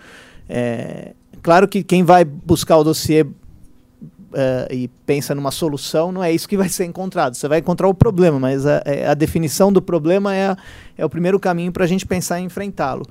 É, 0.53 1.13
claro 1.41 1.65
que 1.65 1.81
quem 1.81 2.03
vai 2.03 2.25
buscar 2.25 2.75
o 2.75 2.83
dossiê 2.83 3.21
uh, 3.21 4.67
e 4.69 4.89
pensa 5.05 5.33
numa 5.33 5.49
solução, 5.49 6.11
não 6.11 6.21
é 6.21 6.29
isso 6.29 6.47
que 6.47 6.57
vai 6.57 6.67
ser 6.67 6.83
encontrado. 6.83 7.35
Você 7.35 7.47
vai 7.47 7.59
encontrar 7.59 7.87
o 7.87 7.93
problema, 7.93 8.37
mas 8.37 8.65
a, 8.65 8.81
é, 8.85 9.07
a 9.07 9.13
definição 9.13 9.71
do 9.71 9.81
problema 9.81 10.35
é, 10.35 10.47
a, 10.49 10.57
é 10.97 11.05
o 11.05 11.09
primeiro 11.09 11.39
caminho 11.39 11.71
para 11.71 11.85
a 11.85 11.87
gente 11.87 12.05
pensar 12.05 12.41
em 12.41 12.45
enfrentá-lo. 12.45 13.05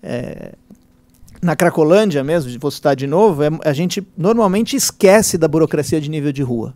É, 0.00 0.52
na 1.42 1.56
Cracolândia 1.56 2.22
mesmo, 2.22 2.56
vou 2.60 2.70
citar 2.70 2.94
de 2.94 3.08
novo, 3.08 3.42
é, 3.42 3.50
a 3.64 3.72
gente 3.72 4.06
normalmente 4.16 4.76
esquece 4.76 5.36
da 5.36 5.48
burocracia 5.48 6.00
de 6.00 6.08
nível 6.08 6.30
de 6.30 6.44
rua. 6.44 6.74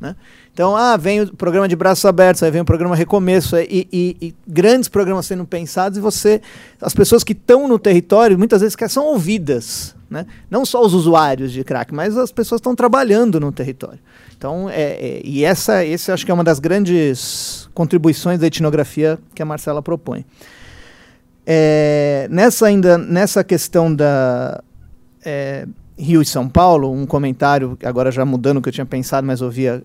Né? 0.00 0.16
Então, 0.52 0.76
ah, 0.76 0.96
vem 0.96 1.20
o 1.20 1.36
programa 1.36 1.68
de 1.68 1.76
braços 1.76 2.04
abertos, 2.04 2.42
aí 2.42 2.50
vem 2.50 2.62
o 2.62 2.64
programa 2.64 2.96
Recomeço, 2.96 3.56
e, 3.56 3.86
e, 3.92 4.16
e 4.20 4.34
grandes 4.46 4.88
programas 4.88 5.26
sendo 5.26 5.44
pensados, 5.44 5.98
e 5.98 6.00
você, 6.00 6.40
as 6.80 6.94
pessoas 6.94 7.22
que 7.22 7.32
estão 7.32 7.68
no 7.68 7.78
território, 7.78 8.38
muitas 8.38 8.62
vezes 8.62 8.76
são 8.88 9.04
ouvidas, 9.04 9.94
né? 10.08 10.26
Não 10.50 10.64
só 10.64 10.84
os 10.84 10.94
usuários 10.94 11.52
de 11.52 11.62
crack, 11.62 11.94
mas 11.94 12.16
as 12.16 12.32
pessoas 12.32 12.60
estão 12.60 12.74
trabalhando 12.74 13.38
no 13.38 13.52
território. 13.52 14.00
Então, 14.36 14.68
é, 14.70 14.82
é, 14.82 15.20
e 15.22 15.44
essa, 15.44 15.84
esse 15.84 16.10
acho 16.10 16.24
que 16.24 16.30
é 16.30 16.34
uma 16.34 16.42
das 16.42 16.58
grandes 16.58 17.68
contribuições 17.74 18.40
da 18.40 18.46
etnografia 18.46 19.18
que 19.34 19.42
a 19.42 19.44
Marcela 19.44 19.82
propõe. 19.82 20.24
É, 21.46 22.26
nessa 22.30 22.66
ainda 22.66 22.98
nessa 22.98 23.42
questão 23.42 23.92
da 23.94 24.62
é, 25.24 25.66
Rio 26.00 26.22
e 26.22 26.26
São 26.26 26.48
Paulo, 26.48 26.90
um 26.90 27.04
comentário, 27.04 27.78
agora 27.84 28.10
já 28.10 28.24
mudando 28.24 28.56
o 28.56 28.62
que 28.62 28.68
eu 28.68 28.72
tinha 28.72 28.86
pensado, 28.86 29.26
mas 29.26 29.42
ouvia 29.42 29.82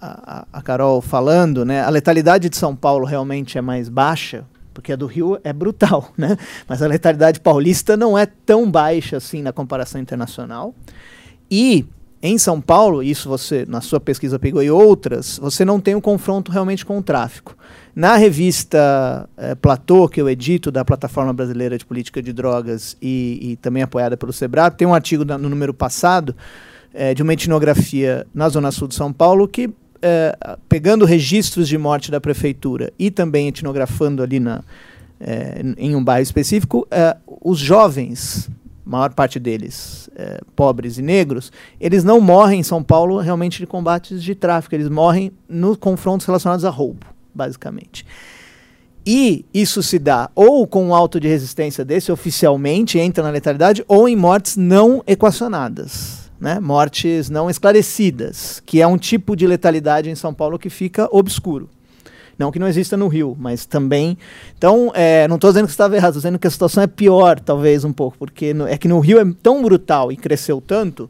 a, 0.00 0.44
a, 0.52 0.62
Carol 0.62 1.00
falando, 1.00 1.64
né? 1.64 1.82
A 1.82 1.88
letalidade 1.88 2.48
de 2.48 2.56
São 2.56 2.76
Paulo 2.76 3.06
realmente 3.06 3.56
é 3.56 3.60
mais 3.62 3.88
baixa, 3.88 4.44
porque 4.74 4.92
a 4.92 4.96
do 4.96 5.06
Rio 5.06 5.38
é 5.42 5.52
brutal, 5.52 6.10
né? 6.18 6.36
Mas 6.68 6.82
a 6.82 6.86
letalidade 6.86 7.40
paulista 7.40 7.96
não 7.96 8.18
é 8.18 8.26
tão 8.26 8.70
baixa 8.70 9.16
assim 9.16 9.40
na 9.40 9.52
comparação 9.52 10.00
internacional. 10.00 10.74
E 11.50 11.86
em 12.20 12.36
São 12.36 12.60
Paulo, 12.60 13.02
isso 13.02 13.28
você 13.28 13.64
na 13.66 13.80
sua 13.80 14.00
pesquisa 14.00 14.38
pegou 14.38 14.62
e 14.62 14.70
outras, 14.70 15.38
você 15.38 15.64
não 15.64 15.80
tem 15.80 15.94
um 15.94 16.00
confronto 16.00 16.50
realmente 16.50 16.84
com 16.84 16.98
o 16.98 17.02
tráfico. 17.02 17.56
Na 17.94 18.16
revista 18.16 19.28
é, 19.36 19.54
Platô, 19.54 20.08
que 20.08 20.20
eu 20.20 20.28
edito, 20.28 20.72
da 20.72 20.84
Plataforma 20.84 21.32
Brasileira 21.32 21.78
de 21.78 21.86
Política 21.86 22.20
de 22.20 22.32
Drogas 22.32 22.96
e, 23.00 23.38
e 23.40 23.56
também 23.56 23.84
apoiada 23.84 24.16
pelo 24.16 24.32
SEBRAP, 24.32 24.76
tem 24.76 24.88
um 24.88 24.94
artigo 24.94 25.24
no 25.24 25.48
número 25.48 25.72
passado 25.72 26.34
é, 26.92 27.14
de 27.14 27.22
uma 27.22 27.32
etnografia 27.32 28.26
na 28.34 28.48
Zona 28.48 28.72
Sul 28.72 28.88
de 28.88 28.96
São 28.96 29.12
Paulo 29.12 29.46
que, 29.46 29.70
é, 30.02 30.36
pegando 30.68 31.04
registros 31.04 31.68
de 31.68 31.78
morte 31.78 32.10
da 32.10 32.20
prefeitura 32.20 32.92
e 32.98 33.12
também 33.12 33.46
etnografando 33.46 34.24
ali 34.24 34.40
na, 34.40 34.64
em 35.78 35.94
um 35.94 36.02
bairro 36.02 36.24
específico, 36.24 36.86
os 37.40 37.58
jovens, 37.58 38.50
maior 38.84 39.14
parte 39.14 39.38
deles 39.38 40.10
pobres 40.56 40.98
e 40.98 41.02
negros, 41.02 41.52
eles 41.80 42.02
não 42.02 42.20
morrem 42.20 42.60
em 42.60 42.64
São 42.64 42.82
Paulo 42.82 43.18
realmente 43.20 43.58
de 43.58 43.66
combates 43.66 44.22
de 44.22 44.34
tráfico, 44.34 44.74
eles 44.74 44.88
morrem 44.88 45.32
nos 45.48 45.76
confrontos 45.76 46.26
relacionados 46.26 46.64
a 46.64 46.70
roubo 46.70 47.13
basicamente. 47.34 48.04
E 49.06 49.44
isso 49.52 49.82
se 49.82 49.98
dá 49.98 50.30
ou 50.34 50.66
com 50.66 50.86
um 50.86 50.94
auto 50.94 51.20
de 51.20 51.28
resistência 51.28 51.84
desse 51.84 52.10
oficialmente, 52.10 52.98
entra 52.98 53.22
na 53.22 53.30
letalidade, 53.30 53.84
ou 53.86 54.08
em 54.08 54.16
mortes 54.16 54.56
não 54.56 55.02
equacionadas, 55.06 56.30
né? 56.40 56.58
mortes 56.58 57.28
não 57.28 57.50
esclarecidas, 57.50 58.62
que 58.64 58.80
é 58.80 58.86
um 58.86 58.96
tipo 58.96 59.36
de 59.36 59.46
letalidade 59.46 60.08
em 60.08 60.14
São 60.14 60.32
Paulo 60.32 60.58
que 60.58 60.70
fica 60.70 61.06
obscuro. 61.12 61.68
Não 62.38 62.50
que 62.50 62.58
não 62.58 62.66
exista 62.66 62.96
no 62.96 63.06
Rio, 63.06 63.36
mas 63.38 63.64
também. 63.64 64.18
Então, 64.56 64.90
é, 64.94 65.28
não 65.28 65.36
estou 65.36 65.50
dizendo 65.50 65.66
que 65.66 65.70
estava 65.70 65.94
errado, 65.94 66.10
estou 66.10 66.20
dizendo 66.20 66.38
que 66.38 66.46
a 66.46 66.50
situação 66.50 66.82
é 66.82 66.86
pior, 66.86 67.38
talvez, 67.38 67.84
um 67.84 67.92
pouco, 67.92 68.18
porque 68.18 68.52
no, 68.52 68.66
é 68.66 68.76
que 68.76 68.88
no 68.88 68.98
Rio 68.98 69.20
é 69.20 69.24
tão 69.42 69.62
brutal 69.62 70.10
e 70.10 70.16
cresceu 70.16 70.60
tanto 70.60 71.08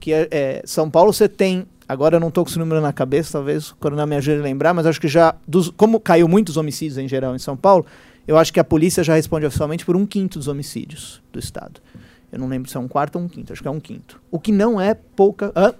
que 0.00 0.12
é, 0.12 0.28
é 0.30 0.62
São 0.64 0.90
Paulo 0.90 1.12
você 1.12 1.28
tem 1.28 1.66
Agora 1.88 2.16
eu 2.16 2.20
não 2.20 2.28
estou 2.28 2.44
com 2.44 2.50
esse 2.50 2.58
número 2.58 2.80
na 2.80 2.92
cabeça, 2.92 3.32
talvez 3.32 3.70
o 3.70 3.76
coronel 3.76 4.06
me 4.06 4.16
ajude 4.16 4.40
a 4.40 4.42
lembrar, 4.42 4.74
mas 4.74 4.86
acho 4.86 5.00
que 5.00 5.08
já, 5.08 5.34
dos, 5.46 5.70
como 5.70 6.00
caiu 6.00 6.26
muitos 6.26 6.56
homicídios 6.56 6.98
em 6.98 7.06
geral 7.06 7.34
em 7.34 7.38
São 7.38 7.56
Paulo, 7.56 7.86
eu 8.26 8.36
acho 8.36 8.52
que 8.52 8.58
a 8.58 8.64
polícia 8.64 9.04
já 9.04 9.14
responde 9.14 9.46
oficialmente 9.46 9.84
por 9.84 9.94
um 9.96 10.04
quinto 10.04 10.38
dos 10.38 10.48
homicídios 10.48 11.22
do 11.32 11.38
Estado. 11.38 11.80
Eu 12.32 12.40
não 12.40 12.48
lembro 12.48 12.68
se 12.68 12.76
é 12.76 12.80
um 12.80 12.88
quarto 12.88 13.16
ou 13.16 13.22
um 13.22 13.28
quinto, 13.28 13.52
acho 13.52 13.62
que 13.62 13.68
é 13.68 13.70
um 13.70 13.78
quinto. 13.78 14.20
O 14.30 14.40
que 14.40 14.50
não 14.50 14.80
é 14.80 14.94
pouca. 14.94 15.52
Hã? 15.54 15.72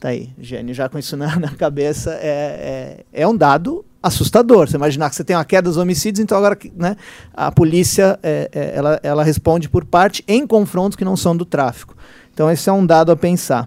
Tá 0.00 0.08
aí, 0.08 0.30
Gênio, 0.38 0.74
já 0.74 0.88
com 0.88 0.98
isso 0.98 1.16
na, 1.16 1.36
na 1.38 1.50
cabeça, 1.50 2.12
é, 2.12 3.04
é, 3.12 3.22
é, 3.22 3.28
um 3.28 3.36
dado 3.36 3.84
assustador. 4.02 4.68
Você 4.68 4.76
imaginar 4.76 5.10
que 5.10 5.16
você 5.16 5.24
tem 5.24 5.36
uma 5.36 5.44
queda 5.44 5.68
dos 5.68 5.76
homicídios, 5.76 6.22
então 6.22 6.36
agora 6.36 6.58
né, 6.74 6.96
a 7.32 7.50
polícia 7.50 8.18
é, 8.22 8.48
é, 8.52 8.72
ela, 8.74 9.00
ela 9.02 9.24
responde 9.24 9.68
por 9.68 9.84
parte 9.84 10.22
em 10.28 10.46
confrontos 10.46 10.96
que 10.96 11.04
não 11.04 11.16
são 11.16 11.36
do 11.36 11.44
tráfico. 11.44 11.96
Então, 12.36 12.50
esse 12.50 12.68
é 12.68 12.72
um 12.72 12.84
dado 12.84 13.10
a 13.10 13.16
pensar. 13.16 13.66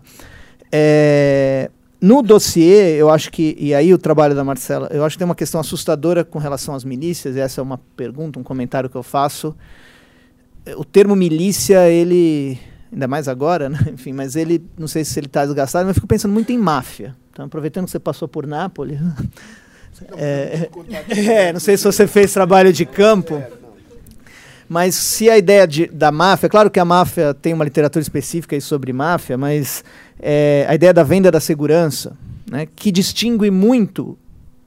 É, 0.71 1.71
no 1.99 2.21
dossiê, 2.21 3.01
eu 3.01 3.09
acho 3.09 3.31
que, 3.31 3.55
e 3.59 3.73
aí 3.73 3.91
o 3.91 3.97
trabalho 3.97 4.35
da 4.35 4.43
Marcela, 4.43 4.87
eu 4.91 5.03
acho 5.03 5.15
que 5.15 5.17
tem 5.17 5.25
uma 5.25 5.33
questão 5.33 5.59
assustadora 5.59 6.23
com 6.23 6.37
relação 6.37 6.75
às 6.75 6.83
milícias, 6.83 7.35
e 7.35 7.39
essa 7.39 7.59
é 7.59 7.63
uma 7.63 7.79
pergunta, 7.97 8.37
um 8.37 8.43
comentário 8.43 8.87
que 8.87 8.95
eu 8.95 9.01
faço. 9.01 9.55
O 10.77 10.85
termo 10.85 11.15
milícia, 11.15 11.89
ele, 11.89 12.59
ainda 12.93 13.07
mais 13.07 13.27
agora, 13.27 13.69
né? 13.69 13.79
enfim, 13.91 14.13
mas 14.13 14.35
ele, 14.35 14.63
não 14.77 14.87
sei 14.87 15.03
se 15.03 15.19
ele 15.19 15.25
está 15.25 15.43
desgastado, 15.43 15.87
mas 15.87 15.95
eu 15.95 15.95
fico 15.95 16.05
pensando 16.05 16.31
muito 16.31 16.51
em 16.51 16.57
máfia. 16.59 17.15
Então, 17.31 17.45
aproveitando 17.47 17.85
que 17.85 17.91
você 17.91 17.97
passou 17.97 18.27
por 18.27 18.45
Nápoles, 18.45 18.99
é, 20.15 20.69
é, 21.09 21.53
não 21.53 21.59
sei 21.59 21.75
se 21.75 21.85
você 21.85 22.05
fez 22.05 22.31
trabalho 22.31 22.71
de 22.71 22.85
campo, 22.85 23.41
Mas 24.69 24.93
se 24.93 25.27
a 25.27 25.35
ideia 25.35 25.67
de, 25.67 25.87
da 25.87 26.11
máfia, 26.11 26.47
claro 26.47 26.69
que 26.69 26.79
a 26.79 26.85
máfia 26.85 27.33
tem 27.33 27.53
uma 27.53 27.65
literatura 27.65 28.03
específica 28.03 28.59
sobre 28.61 28.93
máfia, 28.93 29.35
mas 29.35 29.83
é, 30.19 30.63
a 30.69 30.75
ideia 30.75 30.93
da 30.93 31.03
venda 31.03 31.31
da 31.31 31.39
segurança, 31.39 32.15
né, 32.49 32.67
que 32.75 32.91
distingue 32.91 33.49
muito, 33.49 34.15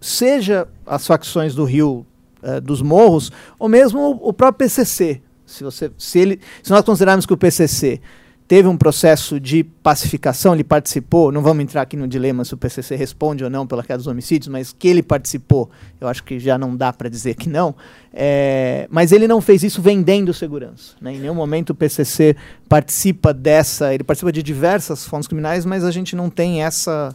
seja 0.01 0.67
as 0.85 1.07
facções 1.07 1.55
do 1.55 1.63
Rio, 1.63 2.05
é, 2.43 2.61
dos 2.61 2.83
morros, 2.83 3.31
ou 3.57 3.69
mesmo 3.69 4.01
o, 4.01 4.31
o 4.31 4.33
próprio 4.33 4.67
PCC. 4.69 5.23
Se, 5.47 5.63
você, 5.63 5.93
se, 5.97 6.19
ele, 6.19 6.41
se 6.65 6.73
nós 6.73 6.85
considerarmos 6.85 7.25
que 7.25 7.33
o 7.33 7.37
PCC 7.37 8.01
teve 8.47 8.69
um 8.69 8.77
processo 8.77 9.41
de 9.41 9.65
pacificação, 9.65 10.55
ele 10.55 10.65
participou, 10.65 11.33
não 11.33 11.43
vamos 11.43 11.63
entrar 11.63 11.83
aqui 11.83 11.97
no 11.97 12.07
dilema 12.07 12.45
se 12.45 12.53
o 12.53 12.57
PCC 12.57 12.97
responde 12.97 13.43
ou 13.43 13.51
não 13.51 13.67
pela 13.67 13.83
queda 13.83 13.99
dos 13.99 14.07
homicídios, 14.07 14.49
mas 14.49 14.75
que 14.79 14.89
ele 14.89 15.03
participou, 15.03 15.71
eu 16.01 16.09
acho 16.09 16.23
que 16.23 16.39
já 16.39 16.59
não 16.59 16.77
dá 16.77 16.93
para 16.93 17.09
dizer 17.09 17.35
que 17.35 17.49
não, 17.49 17.75
é, 18.13 18.87
mas 18.91 19.13
ele 19.13 19.27
não 19.27 19.41
fez 19.41 19.63
isso 19.63 19.81
vendendo 19.81 20.35
segurança. 20.35 20.95
Né? 21.01 21.15
Em 21.15 21.21
nenhum 21.21 21.35
momento 21.35 21.71
o 21.71 21.75
PCC 21.75 22.37
participa 22.69 23.33
dessa, 23.33 23.95
ele 23.95 24.05
participa 24.05 24.33
de 24.33 24.43
diversas 24.43 25.07
fontes 25.07 25.27
criminais, 25.27 25.65
mas 25.65 25.85
a 25.85 25.91
gente 25.91 26.15
não 26.15 26.29
tem 26.29 26.63
essa, 26.63 27.13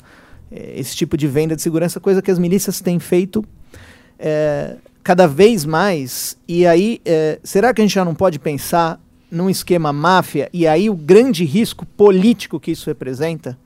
é, 0.51 0.79
esse 0.79 0.95
tipo 0.95 1.15
de 1.15 1.27
venda 1.27 1.55
de 1.55 1.61
segurança, 1.61 1.99
coisa 1.99 2.21
que 2.21 2.31
as 2.31 2.39
milícias 2.39 2.81
têm 2.81 2.99
feito 2.99 3.45
é, 4.17 4.77
cada 5.03 5.27
vez 5.27 5.63
mais, 5.63 6.37
e 6.47 6.67
aí, 6.67 6.99
é, 7.05 7.39
será 7.43 7.73
que 7.73 7.79
a 7.79 7.83
gente 7.85 7.93
já 7.93 8.03
não 8.03 8.13
pode 8.13 8.39
pensar 8.39 8.99
num 9.29 9.49
esquema 9.49 9.91
máfia, 9.91 10.49
e 10.53 10.65
aí 10.67 10.89
o 10.89 10.95
grande 10.95 11.43
risco 11.43 11.85
político 11.85 12.59
que 12.59 12.71
isso 12.71 12.89
representa. 12.89 13.57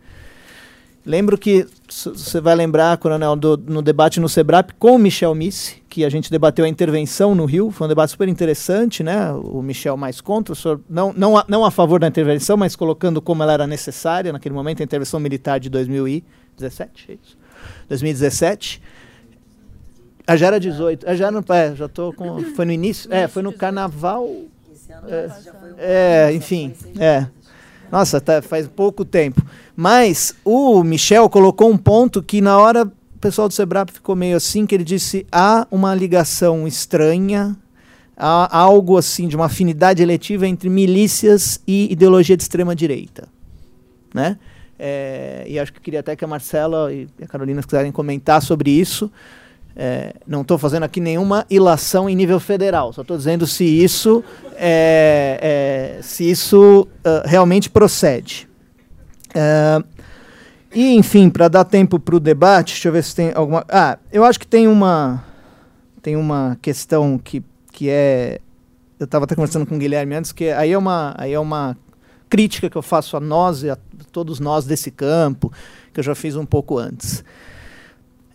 Lembro 1.04 1.36
que 1.36 1.68
você 1.88 2.40
vai 2.40 2.54
lembrar, 2.54 2.96
Coronel, 2.98 3.36
do, 3.36 3.58
no 3.58 3.82
debate 3.82 4.20
no 4.20 4.30
SEBRAP 4.30 4.72
com 4.78 4.96
o 4.96 5.00
Michel 5.00 5.34
Missi, 5.34 5.82
que 5.90 6.06
a 6.06 6.10
gente 6.10 6.30
debateu 6.30 6.64
a 6.64 6.70
intervenção 6.70 7.34
no 7.34 7.46
Rio, 7.46 7.72
foi 7.72 7.86
um 7.86 7.88
debate 7.88 8.12
super 8.12 8.28
interessante, 8.28 9.02
né? 9.02 9.32
O 9.32 9.64
Michel 9.64 9.98
mais 9.98 10.22
contra, 10.22 10.54
o 10.54 10.56
senhor 10.56 10.80
não, 10.88 11.12
não, 11.12 11.36
a, 11.36 11.46
não 11.48 11.66
a 11.66 11.72
favor 11.72 12.00
da 12.00 12.08
intervenção, 12.08 12.56
mas 12.56 12.76
colocando 12.76 13.20
como 13.20 13.42
ela 13.42 13.54
era 13.54 13.66
necessária 13.66 14.32
naquele 14.32 14.54
momento, 14.54 14.82
a 14.82 14.84
intervenção 14.84 15.20
militar 15.20 15.60
de 15.60 15.70
2017, 15.70 17.06
é 17.10 17.14
isso? 17.14 17.38
2017. 17.90 18.82
Ah, 20.28 20.38
já 20.38 20.48
era 20.48 20.60
18. 20.60 21.10
Ah, 21.10 21.16
já, 21.16 21.32
não, 21.32 21.44
é, 21.50 21.76
já 21.76 21.88
tô 21.88 22.14
com. 22.14 22.42
Foi 22.56 22.64
no 22.64 22.72
início? 22.72 23.12
É, 23.12 23.28
foi 23.28 23.42
no 23.42 23.52
carnaval 23.52 24.30
é, 25.08 26.28
é, 26.30 26.34
enfim, 26.34 26.74
é. 27.00 27.28
Nossa, 27.92 28.22
tá, 28.22 28.42
faz 28.42 28.68
pouco 28.68 29.04
tempo. 29.04 29.42
Mas 29.76 30.34
o 30.46 30.84
Michel 30.84 31.30
colocou 31.30 31.70
um 31.70 31.78
ponto 31.78 32.24
que 32.24 32.40
na 32.40 32.58
hora 32.58 32.84
o 32.84 33.20
pessoal 33.20 33.48
do 33.48 33.54
Sebrap 33.54 33.92
ficou 33.92 34.16
meio 34.16 34.38
assim, 34.38 34.66
que 34.66 34.74
ele 34.74 34.84
disse 34.84 35.28
há 35.32 35.68
uma 35.70 35.94
ligação 35.94 36.68
estranha, 36.68 37.56
há 38.16 38.58
algo 38.58 38.98
assim 38.98 39.28
de 39.28 39.36
uma 39.36 39.46
afinidade 39.46 40.02
eletiva 40.02 40.48
entre 40.48 40.70
milícias 40.70 41.62
e 41.68 41.92
ideologia 41.92 42.38
de 42.38 42.44
extrema 42.44 42.76
direita, 42.76 43.28
né? 44.14 44.38
É, 44.80 45.46
e 45.48 45.60
acho 45.60 45.72
que 45.72 45.80
queria 45.80 46.00
até 46.00 46.16
que 46.16 46.26
a 46.26 46.28
Marcela 46.28 46.92
e 46.92 47.08
a 47.22 47.28
Carolina 47.28 47.62
quiserem 47.62 47.92
comentar 47.92 48.42
sobre 48.42 48.72
isso. 48.72 49.12
É, 49.76 50.14
não 50.28 50.42
estou 50.42 50.58
fazendo 50.58 50.84
aqui 50.84 51.00
nenhuma 51.00 51.46
ilação 51.50 52.10
em 52.10 52.16
nível 52.16 52.40
federal, 52.40 52.92
só 52.92 53.02
estou 53.02 53.16
dizendo 53.16 53.48
se 53.48 53.64
isso, 53.64 54.22
é, 54.56 55.98
é, 56.00 56.02
se 56.02 56.30
isso 56.30 56.88
uh, 57.06 57.26
realmente 57.26 57.70
procede. 57.70 58.50
Uh, 59.30 59.84
e, 60.74 60.96
enfim, 60.96 61.30
para 61.30 61.48
dar 61.48 61.66
tempo 61.66 62.00
para 62.00 62.16
o 62.16 62.20
debate, 62.20 62.74
deixa 62.74 62.88
eu 62.88 62.94
ver 62.94 63.04
se 63.04 63.16
tem 63.16 63.32
alguma. 63.34 63.66
Ah, 63.68 63.98
eu 64.12 64.24
acho 64.24 64.40
que 64.40 64.48
tem 64.48 64.68
uma, 64.68 65.24
tem 66.02 66.16
uma 66.16 66.58
questão 66.62 67.18
que, 67.18 67.44
que 67.72 67.90
é. 67.90 68.40
Eu 68.98 69.06
estava 69.06 69.26
até 69.26 69.36
conversando 69.36 69.66
com 69.66 69.76
o 69.76 69.80
Guilherme 69.80 70.16
antes, 70.16 70.32
que 70.32 70.50
aí 70.50 70.72
é 70.72 70.78
uma, 70.78 71.14
aí 71.18 71.34
é 71.34 71.40
uma 71.40 71.76
crítica 72.30 72.70
que 72.70 72.78
eu 72.78 72.82
faço 72.82 73.18
a 73.18 73.20
nós, 73.20 73.66
a 73.66 73.78
todos 74.12 74.40
nós 74.40 74.66
desse 74.66 74.92
campo, 74.92 75.52
que 75.92 76.00
eu 76.00 76.04
já 76.04 76.16
fiz 76.16 76.36
um 76.36 76.46
pouco 76.46 76.78
antes. 76.78 77.24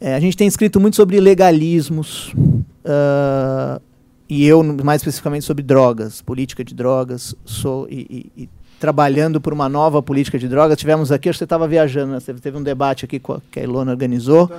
É, 0.01 0.14
a 0.14 0.20
gente 0.20 0.36
tem 0.36 0.47
escrito 0.47 0.78
muito 0.78 0.97
sobre 0.97 1.18
legalismos, 1.20 2.32
uh, 2.35 3.81
e 4.28 4.44
eu 4.44 4.62
mais 4.62 5.01
especificamente 5.01 5.44
sobre 5.44 5.62
drogas, 5.62 6.20
política 6.20 6.64
de 6.64 6.74
drogas, 6.74 7.35
sou, 7.44 7.86
e, 7.89 8.31
e, 8.36 8.43
e 8.43 8.48
trabalhando 8.78 9.40
por 9.40 9.52
uma 9.52 9.68
nova 9.68 10.02
política 10.02 10.39
de 10.39 10.48
drogas. 10.48 10.77
Tivemos 10.77 11.10
aqui, 11.10 11.28
acho 11.28 11.36
que 11.36 11.40
você 11.40 11.44
estava 11.44 11.66
viajando, 11.66 12.12
né? 12.12 12.18
teve, 12.20 12.59
um 12.59 12.62
debate 12.62 13.05
aqui 13.05 13.20
a, 13.28 13.40
que 13.51 13.60
a 13.60 13.62
Ilona 13.62 13.93
organizou. 13.93 14.51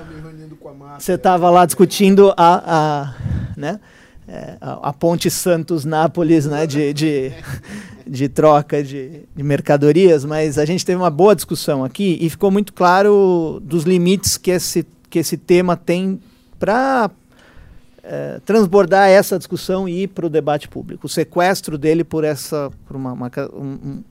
Você 0.98 1.14
estava 1.14 1.50
lá 1.50 1.66
discutindo 1.66 2.34
a, 2.36 2.64
a, 2.66 3.16
né? 3.56 3.80
É, 4.28 4.58
a, 4.60 4.90
a, 4.90 4.94
ponte 4.94 5.30
Santos-Nápoles 5.30 6.48
né? 6.48 6.68
de, 6.68 6.92
de, 6.94 7.32
de 8.06 8.28
troca 8.28 8.84
de, 8.84 9.22
de, 9.34 9.44
mercadorias, 9.44 10.26
mas 10.26 10.58
a 10.58 10.66
gente 10.66 10.86
teve 10.86 10.98
uma 10.98 11.10
boa 11.10 11.34
discussão 11.34 11.82
aqui 11.82 12.18
e 12.20 12.30
ficou 12.30 12.52
muito 12.52 12.74
claro 12.74 13.62
dos 13.64 13.84
limites 13.84 14.38
que 14.38 14.52
esse 14.52 14.86
que 15.10 15.20
esse 15.20 15.38
tema 15.38 15.76
tem 15.76 16.20
para 16.60 17.10
é, 18.04 18.40
transbordar 18.46 19.10
essa 19.10 19.38
discussão 19.38 19.88
e 19.88 20.04
ir 20.04 20.08
para 20.08 20.26
o 20.26 20.30
debate 20.30 20.68
público. 20.68 21.08
O 21.08 21.10
sequestro 21.10 21.78
dele 21.78 22.04
por 22.04 22.24
essa 22.24 22.72
por 22.86 22.96
uma, 22.96 23.12
uma, 23.12 23.32
um, 23.54 23.64
um, 23.64 24.04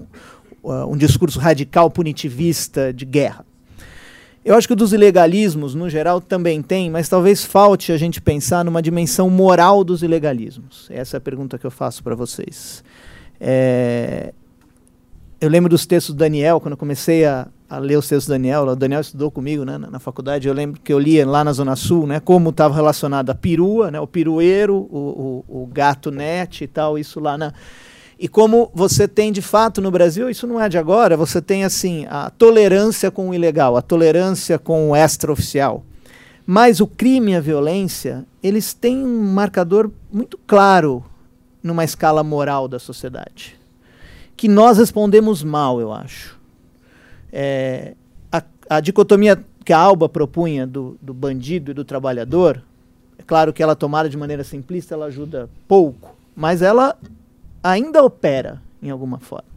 uh, 0.63 0.93
um 0.93 0.97
discurso 0.97 1.39
radical 1.39 1.91
punitivista 1.91 2.93
de 2.93 3.05
guerra. 3.05 3.45
Eu 4.45 4.55
acho 4.55 4.69
que 4.69 4.75
o 4.75 4.77
dos 4.77 4.93
ilegalismos, 4.93 5.75
no 5.75 5.91
geral, 5.91 6.21
também 6.21 6.63
tem, 6.63 6.89
mas 6.89 7.09
talvez 7.09 7.45
falte 7.45 7.91
a 7.91 7.97
gente 7.97 8.21
pensar 8.21 8.65
numa 8.65 8.81
dimensão 8.81 9.29
moral 9.29 9.83
dos 9.83 10.05
ilegalismos. 10.05 10.87
Essa 10.89 11.17
é 11.17 11.19
a 11.19 11.21
pergunta 11.21 11.59
que 11.59 11.67
eu 11.67 11.71
faço 11.71 12.01
para 12.01 12.15
vocês. 12.15 12.85
É, 13.41 14.33
eu 15.41 15.49
lembro 15.49 15.69
dos 15.69 15.85
textos 15.85 16.15
do 16.15 16.19
Daniel, 16.19 16.61
quando 16.61 16.73
eu 16.73 16.79
comecei 16.79 17.25
a, 17.25 17.49
a 17.69 17.79
ler 17.79 17.97
os 17.97 18.09
textos 18.09 18.27
do 18.27 18.31
Daniel, 18.31 18.63
o 18.63 18.77
Daniel 18.77 19.01
estudou 19.01 19.31
comigo 19.31 19.65
né, 19.65 19.77
na, 19.77 19.91
na, 19.91 19.99
faculdade, 19.99 20.47
eu 20.47 20.55
lembro 20.55 20.81
que 20.81 20.93
eu 20.93 20.99
lia 20.99 21.27
lá 21.27 21.43
na 21.43 21.53
Zona 21.53 21.75
Sul, 21.75 22.07
né, 22.07 22.21
como 22.21 22.51
estava 22.51 22.75
relacionado 22.75 23.31
a 23.31 23.35
perua, 23.35 23.91
né, 23.91 24.01
o 24.01 24.07
pirueiro, 24.07 24.77
o, 24.77 25.45
o, 25.49 25.63
o, 25.63 25.67
gato 25.67 26.11
net 26.11 26.63
e 26.63 26.67
tal, 26.67 26.99
isso 26.99 27.19
lá 27.19 27.37
na... 27.37 27.53
E 28.19 28.29
como 28.29 28.71
você 28.73 29.07
tem 29.07 29.31
de 29.31 29.43
fato 29.43 29.81
no 29.83 29.91
Brasil, 29.91 30.31
isso 30.31 30.47
não 30.47 30.61
é 30.61 30.69
de 30.69 30.79
agora, 30.79 31.17
você 31.17 31.43
tem 31.43 31.65
assim 31.65 32.07
a 32.09 32.31
tolerância 32.31 33.11
com 33.11 33.29
o 33.29 33.35
ilegal, 33.35 33.77
a 33.77 33.83
tolerância 33.83 34.59
com 34.59 34.91
o 34.91 34.97
extraoficial. 34.97 35.85
Mas 36.47 36.81
o 36.81 36.87
crime 36.87 37.33
e 37.33 37.37
a 37.37 37.41
violência, 37.41 38.25
eles 38.43 38.73
têm 38.73 39.05
um 39.05 39.35
marcador 39.35 39.91
muito 40.11 40.39
claro 40.47 41.05
numa 41.63 41.85
escala 41.85 42.23
moral 42.23 42.69
da 42.69 42.79
sociedade. 42.79 43.57
Que 44.35 44.49
nós 44.49 44.79
respondemos 44.79 45.43
mal, 45.43 45.79
eu 45.81 45.93
acho 45.93 46.36
é, 47.33 47.95
a, 48.31 48.43
a, 48.69 48.81
dicotomia 48.81 49.43
que 49.65 49.73
a 49.73 49.79
Alba 49.79 50.09
propunha 50.09 50.67
do, 50.67 50.97
do 51.01 51.13
bandido 51.13 51.71
e 51.71 51.75
do 51.75 51.85
trabalhador, 51.85 52.63
é 53.19 53.23
claro 53.23 53.53
que 53.53 53.63
ela 53.63 53.75
tomada 53.75 54.09
de 54.09 54.17
maneira 54.17 54.45
simplista, 54.45 54.95
ela 54.95 55.07
ajuda 55.07 55.49
pouco, 55.67 56.15
mas 56.35 56.63
ela 56.63 56.97
ainda 57.63 58.03
opera 58.03 58.63
em 58.83 58.91
alguma 58.91 59.19
forma. 59.19 59.49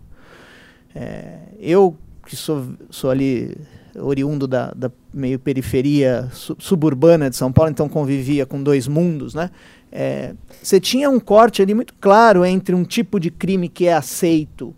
É, 0.96 1.40
eu, 1.60 1.96
que 2.26 2.36
sou, 2.36 2.70
sou 2.90 3.10
ali 3.10 3.56
oriundo 3.96 4.48
da, 4.48 4.72
da 4.76 4.91
meio 5.14 5.40
periferia 5.40 6.30
su 6.32 6.56
suburbana 6.60 7.30
de 7.30 7.36
São 7.36 7.52
Paulo, 7.52 7.72
então 7.72 7.90
convivia 7.90 8.46
com 8.46 8.62
dois 8.62 8.88
mundos, 8.88 9.34
né? 9.34 9.50
É, 9.91 10.36
você 10.62 10.80
tinha 10.80 11.10
um 11.10 11.20
corte 11.20 11.62
ali 11.62 11.74
muito 11.74 11.96
claro 12.00 12.46
entre 12.46 12.76
um 12.76 12.84
tipo 12.84 13.20
de 13.20 13.32
crime 13.32 13.68
que 13.68 13.88
é 13.88 13.94
aceito 13.94 14.76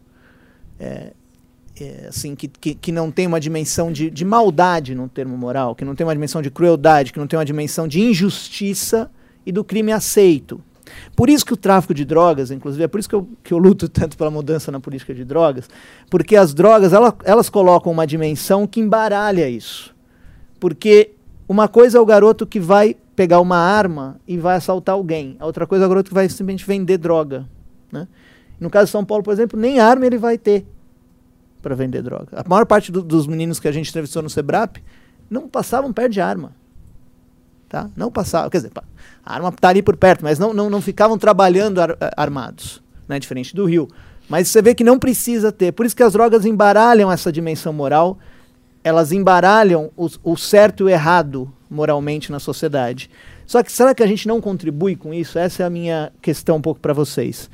é, 0.80 1.12
é, 1.80 2.08
assim, 2.10 2.36
que, 2.36 2.48
que, 2.48 2.76
que, 2.76 2.92
não 2.92 3.10
tem 3.10 3.28
uma 3.28 3.40
dimensão 3.40 3.92
de, 3.92 4.10
de 4.10 4.26
maldade 4.26 4.94
no 4.94 5.08
termo 5.08 5.38
moral, 5.38 5.76
que 5.76 5.86
não 5.86 5.96
tem 5.96 6.06
uma 6.06 6.14
dimensão 6.14 6.42
de 6.42 6.52
crueldade, 6.52 7.14
que 7.14 7.20
não 7.20 7.28
tem 7.28 7.38
uma 7.38 7.46
dimensão 7.46 7.88
de 7.88 8.02
injustiça 8.02 9.10
e 9.46 9.52
do 9.52 9.64
crime 9.64 9.92
aceito. 9.92 10.62
Por 11.16 11.30
isso 11.30 11.46
que 11.46 11.54
o 11.54 11.58
tráfico 11.58 11.94
de 11.94 12.04
drogas, 12.04 12.52
inclusive, 12.52 12.84
é 12.84 12.88
por 12.88 13.00
isso 13.00 13.10
que 13.10 13.16
eu, 13.16 13.28
que 13.44 13.54
eu 13.54 13.58
luto 13.58 13.88
tanto 13.88 14.18
pela 14.18 14.30
mudança 14.30 14.72
na 14.72 14.80
política 14.80 15.14
de 15.14 15.24
drogas, 15.24 15.70
porque 16.10 16.36
as 16.36 16.54
drogas, 16.54 16.94
ela, 16.94 17.16
elas 17.24 17.50
colocam 17.50 17.92
uma 17.92 18.06
dimensão 18.06 18.68
que 18.68 18.80
embaralha 18.80 19.50
isso. 19.50 19.96
Porque 20.60 21.12
uma 21.48 21.68
coisa 21.68 21.98
é 21.98 22.02
o 22.02 22.06
garoto 22.06 22.46
que 22.46 22.60
vai 22.60 22.96
pegar 23.16 23.40
uma 23.40 23.58
arma 23.58 24.20
e 24.28 24.38
vai 24.38 24.56
assaltar 24.56 24.96
alguém, 24.96 25.36
a 25.40 25.46
outra 25.46 25.68
coisa 25.68 25.86
é 25.86 25.88
o 25.88 25.90
garoto 25.90 26.10
que 26.10 26.14
vai 26.14 26.28
simplesmente 26.28 26.66
vender 26.66 26.98
droga. 26.98 27.48
Né? 27.92 28.08
No 28.60 28.70
caso 28.70 28.86
de 28.86 28.92
São 28.92 29.06
Paulo, 29.06 29.24
por 29.24 29.34
exemplo, 29.34 29.60
nem 29.60 29.80
arma 29.80 30.06
ele 30.06 30.18
vai 30.18 30.38
ter 30.38 30.66
para 31.62 31.76
vender 31.76 32.02
droga. 32.02 32.28
A 32.34 32.48
maior 32.48 32.66
parte 32.66 32.92
do, 32.92 33.02
dos 33.02 33.28
meninos 33.28 33.60
que 33.60 33.68
a 33.68 33.72
gente 33.72 33.90
entrevistou 33.90 34.22
no 34.22 34.30
Sebrap 34.30 34.78
não 35.30 35.48
passavam 35.48 35.94
perto 35.94 36.14
de 36.14 36.22
arma. 36.22 36.52
Tá? 37.70 37.90
Não 37.96 38.12
passavam, 38.12 38.50
quer 38.50 38.58
dizer, 38.58 38.72
a 39.26 39.34
arma 39.34 39.50
está 39.50 39.70
ali 39.70 39.82
por 39.82 39.96
perto, 39.96 40.24
mas 40.24 40.38
não, 40.38 40.54
não, 40.54 40.70
não 40.70 40.82
ficavam 40.82 41.18
trabalhando 41.18 41.80
ar, 41.80 41.92
eh, 41.92 42.12
armados, 42.18 42.82
né? 43.08 43.18
diferente 43.18 43.56
do 43.56 43.66
Rio. 43.66 43.88
Mas 44.28 44.50
você 44.50 44.62
vê 44.62 44.76
que 44.76 44.84
não 44.84 45.00
precisa 45.00 45.52
ter. 45.52 45.72
Por 45.72 45.86
isso 45.86 45.96
que 45.96 46.04
as 46.04 46.14
drogas 46.14 46.46
embaralham 46.46 47.12
essa 47.12 47.32
dimensão 47.32 47.72
moral 47.72 48.18
elas 48.84 49.12
embaralham 49.12 49.92
o, 49.96 50.10
o 50.24 50.38
certo 50.38 50.82
e 50.82 50.84
o 50.86 50.90
errado 50.90 51.52
moralmente 51.70 52.32
na 52.32 52.40
sociedade. 52.40 53.10
Só 53.46 53.62
que 53.64 53.72
será 53.72 53.94
que 53.94 54.04
a 54.04 54.08
gente 54.08 54.28
não 54.28 54.42
contribui 54.42 54.96
com 54.96 55.14
isso? 55.14 55.38
Essa 55.38 55.64
é 55.64 55.66
a 55.66 55.70
minha 55.70 56.12
questão 56.22 56.58
um 56.58 56.62
pouco 56.62 56.80
para 56.80 56.94
vocês. 56.94 57.50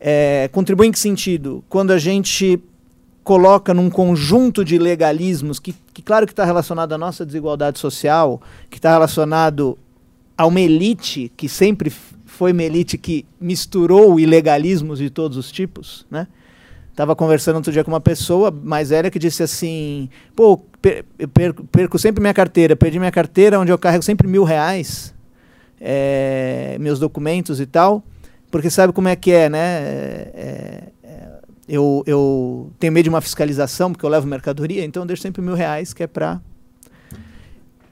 É, 0.00 0.48
contribui 0.52 0.86
em 0.86 0.92
que 0.92 0.98
sentido? 0.98 1.64
Quando 1.68 1.92
a 1.92 1.98
gente 1.98 2.60
coloca 3.28 3.74
num 3.74 3.90
conjunto 3.90 4.64
de 4.64 4.78
legalismos 4.78 5.60
que, 5.60 5.74
que 5.92 6.00
claro 6.00 6.24
que 6.24 6.32
está 6.32 6.46
relacionado 6.46 6.94
à 6.94 6.96
nossa 6.96 7.26
desigualdade 7.26 7.78
social, 7.78 8.40
que 8.70 8.78
está 8.78 8.90
relacionado 8.90 9.78
a 10.34 10.46
uma 10.46 10.58
elite 10.58 11.30
que 11.36 11.46
sempre 11.46 11.92
foi 12.24 12.52
uma 12.52 12.62
elite 12.62 12.96
que 12.96 13.26
misturou 13.38 14.18
ilegalismos 14.18 14.98
de 14.98 15.10
todos 15.10 15.36
os 15.36 15.52
tipos, 15.52 16.06
né? 16.10 16.26
Tava 16.96 17.14
conversando 17.14 17.56
outro 17.56 17.70
dia 17.70 17.84
com 17.84 17.90
uma 17.90 18.00
pessoa 18.00 18.50
mais 18.50 18.88
velha 18.88 19.10
que 19.10 19.18
disse 19.18 19.42
assim: 19.42 20.08
pô, 20.34 20.58
eu 20.82 21.28
perco, 21.28 21.64
perco, 21.64 21.98
sempre 21.98 22.22
minha 22.22 22.32
carteira, 22.32 22.74
perdi 22.74 22.98
minha 22.98 23.12
carteira, 23.12 23.60
onde 23.60 23.70
eu 23.70 23.76
carrego 23.76 24.02
sempre 24.02 24.26
mil 24.26 24.42
reais, 24.42 25.14
é, 25.78 26.78
meus 26.80 26.98
documentos 26.98 27.60
e 27.60 27.66
tal, 27.66 28.02
porque 28.50 28.70
sabe 28.70 28.90
como 28.94 29.08
é 29.08 29.14
que 29.14 29.32
é, 29.32 29.50
né? 29.50 29.58
É, 29.60 30.82
eu, 31.68 32.02
eu 32.06 32.72
tenho 32.78 32.92
medo 32.92 33.04
de 33.04 33.10
uma 33.10 33.20
fiscalização, 33.20 33.92
porque 33.92 34.04
eu 34.04 34.10
levo 34.10 34.26
mercadoria, 34.26 34.84
então 34.84 35.02
eu 35.02 35.06
deixo 35.06 35.22
sempre 35.22 35.42
mil 35.42 35.54
reais, 35.54 35.92
que 35.92 36.02
é 36.02 36.06
para. 36.06 36.40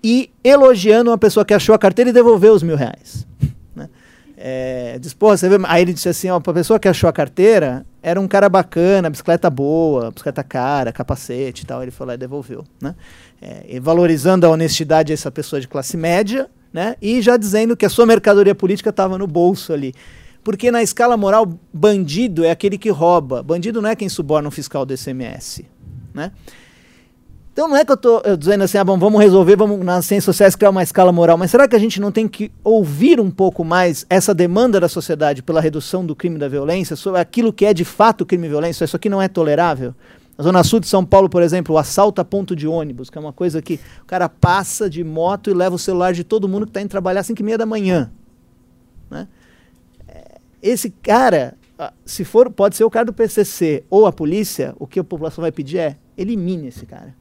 E 0.02 0.30
elogiando 0.42 1.10
uma 1.10 1.18
pessoa 1.18 1.44
que 1.44 1.52
achou 1.52 1.74
a 1.74 1.78
carteira 1.78 2.10
e 2.10 2.12
devolveu 2.12 2.54
os 2.54 2.62
mil 2.62 2.76
reais. 2.76 3.26
Né? 3.74 3.90
É, 4.36 4.98
diz, 4.98 5.14
você 5.18 5.48
vê? 5.48 5.56
Aí 5.64 5.82
ele 5.82 5.92
disse 5.92 6.08
assim: 6.08 6.30
ó, 6.30 6.36
a 6.36 6.40
pessoa 6.40 6.78
que 6.78 6.88
achou 6.88 7.08
a 7.10 7.12
carteira 7.12 7.84
era 8.02 8.18
um 8.20 8.26
cara 8.26 8.48
bacana, 8.48 9.10
bicicleta 9.10 9.50
boa, 9.50 10.10
bicicleta 10.10 10.42
cara, 10.42 10.92
capacete 10.92 11.64
e 11.64 11.66
tal. 11.66 11.82
Ele 11.82 11.90
foi 11.90 12.06
lá 12.06 12.14
e 12.14 12.18
devolveu. 12.18 12.64
Né? 12.80 12.94
É, 13.42 13.78
valorizando 13.80 14.46
a 14.46 14.50
honestidade 14.50 15.12
dessa 15.12 15.30
pessoa 15.30 15.60
de 15.60 15.68
classe 15.68 15.96
média 15.96 16.48
né? 16.72 16.96
e 17.02 17.20
já 17.20 17.36
dizendo 17.36 17.76
que 17.76 17.84
a 17.84 17.90
sua 17.90 18.06
mercadoria 18.06 18.54
política 18.54 18.90
estava 18.90 19.18
no 19.18 19.26
bolso 19.26 19.72
ali. 19.72 19.92
Porque 20.46 20.70
na 20.70 20.80
escala 20.80 21.16
moral, 21.16 21.58
bandido 21.74 22.44
é 22.44 22.52
aquele 22.52 22.78
que 22.78 22.88
rouba. 22.88 23.42
Bandido 23.42 23.82
não 23.82 23.90
é 23.90 23.96
quem 23.96 24.08
suborna 24.08 24.46
um 24.46 24.50
fiscal 24.52 24.86
do 24.86 24.96
SMS. 24.96 25.62
Né? 26.14 26.30
Então 27.52 27.66
não 27.66 27.76
é 27.76 27.84
que 27.84 27.90
eu 27.90 27.96
estou 27.96 28.22
dizendo 28.38 28.62
assim, 28.62 28.78
ah, 28.78 28.84
bom, 28.84 28.96
vamos 28.96 29.20
resolver, 29.20 29.56
vamos 29.56 29.84
nas 29.84 30.06
ciências 30.06 30.24
sociais 30.24 30.54
criar 30.54 30.70
uma 30.70 30.84
escala 30.84 31.10
moral, 31.10 31.36
mas 31.36 31.50
será 31.50 31.66
que 31.66 31.74
a 31.74 31.78
gente 31.80 32.00
não 32.00 32.12
tem 32.12 32.28
que 32.28 32.52
ouvir 32.62 33.18
um 33.18 33.28
pouco 33.28 33.64
mais 33.64 34.06
essa 34.08 34.32
demanda 34.32 34.78
da 34.78 34.88
sociedade 34.88 35.42
pela 35.42 35.60
redução 35.60 36.06
do 36.06 36.14
crime 36.14 36.36
e 36.36 36.38
da 36.38 36.46
violência, 36.46 36.94
sobre 36.94 37.20
aquilo 37.20 37.52
que 37.52 37.66
é 37.66 37.74
de 37.74 37.84
fato 37.84 38.24
crime 38.24 38.46
e 38.46 38.50
violência? 38.50 38.84
Isso 38.84 38.94
aqui 38.94 39.08
não 39.08 39.20
é 39.20 39.26
tolerável? 39.26 39.96
Na 40.38 40.44
Zona 40.44 40.62
Sul 40.62 40.78
de 40.78 40.86
São 40.86 41.04
Paulo, 41.04 41.28
por 41.28 41.42
exemplo, 41.42 41.74
o 41.74 41.78
assalto 41.78 42.20
a 42.20 42.24
ponto 42.24 42.54
de 42.54 42.68
ônibus, 42.68 43.10
que 43.10 43.18
é 43.18 43.20
uma 43.20 43.32
coisa 43.32 43.60
que 43.60 43.80
o 44.00 44.06
cara 44.06 44.28
passa 44.28 44.88
de 44.88 45.02
moto 45.02 45.50
e 45.50 45.54
leva 45.54 45.74
o 45.74 45.78
celular 45.78 46.12
de 46.12 46.22
todo 46.22 46.46
mundo 46.46 46.66
que 46.66 46.70
está 46.70 46.80
indo 46.80 46.88
trabalhar 46.88 47.22
às 47.22 47.26
5 47.26 47.42
e 47.42 47.44
meia 47.44 47.58
da 47.58 47.66
manhã. 47.66 48.12
Né? 49.10 49.26
Esse 50.62 50.90
cara, 50.90 51.54
se 52.04 52.24
for, 52.24 52.50
pode 52.50 52.76
ser 52.76 52.84
o 52.84 52.90
cara 52.90 53.06
do 53.06 53.12
PCC 53.12 53.84
ou 53.90 54.06
a 54.06 54.12
polícia, 54.12 54.74
o 54.78 54.86
que 54.86 55.00
a 55.00 55.04
população 55.04 55.42
vai 55.42 55.52
pedir 55.52 55.78
é 55.78 55.96
elimine 56.16 56.68
esse 56.68 56.86
cara. 56.86 57.14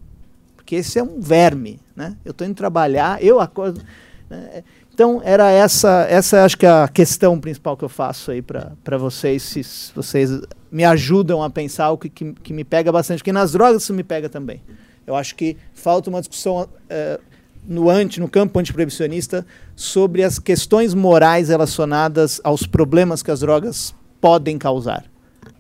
Porque 0.56 0.76
esse 0.76 0.98
é 0.98 1.04
um 1.04 1.20
verme, 1.20 1.80
né? 1.96 2.16
Eu 2.24 2.32
estou 2.32 2.46
indo 2.46 2.56
trabalhar, 2.56 3.22
eu 3.24 3.40
acordo... 3.40 3.82
Né? 4.30 4.64
Então, 4.94 5.22
era 5.26 5.52
essa, 5.52 6.08
essa 6.10 6.46
acho 6.46 6.58
que 6.58 6.66
é 6.66 6.70
a 6.70 6.88
questão 6.88 7.38
principal 7.38 7.76
que 7.76 7.84
eu 7.84 7.90
faço 7.90 8.32
aí 8.32 8.42
para 8.42 8.98
vocês, 8.98 9.44
se 9.44 9.62
vocês 9.94 10.32
me 10.72 10.86
ajudam 10.86 11.44
a 11.44 11.50
pensar 11.50 11.92
o 11.92 11.98
que, 11.98 12.08
que, 12.10 12.32
que, 12.32 12.54
me 12.54 12.64
pega 12.64 12.94
bastante, 12.94 13.18
porque 13.18 13.34
nas 13.34 13.52
drogas 13.52 13.84
isso 13.84 13.94
me 13.94 14.04
pega 14.04 14.30
também. 14.30 14.62
Eu 15.06 15.16
acho 15.16 15.36
que 15.36 15.58
falta 15.74 16.10
uma 16.10 16.22
discussão... 16.22 16.64
Uh, 16.64 17.35
no, 17.68 17.90
anti, 17.90 18.20
no 18.20 18.28
campo 18.28 18.60
antiproibicionista 18.60 19.46
sobre 19.76 20.24
as 20.24 20.40
questões 20.40 20.94
morais 20.94 21.50
relacionadas 21.50 22.40
aos 22.44 22.66
problemas 22.66 23.22
que 23.22 23.32
as 23.32 23.40
drogas 23.40 23.94
podem 24.22 24.58
causar. 24.58 25.06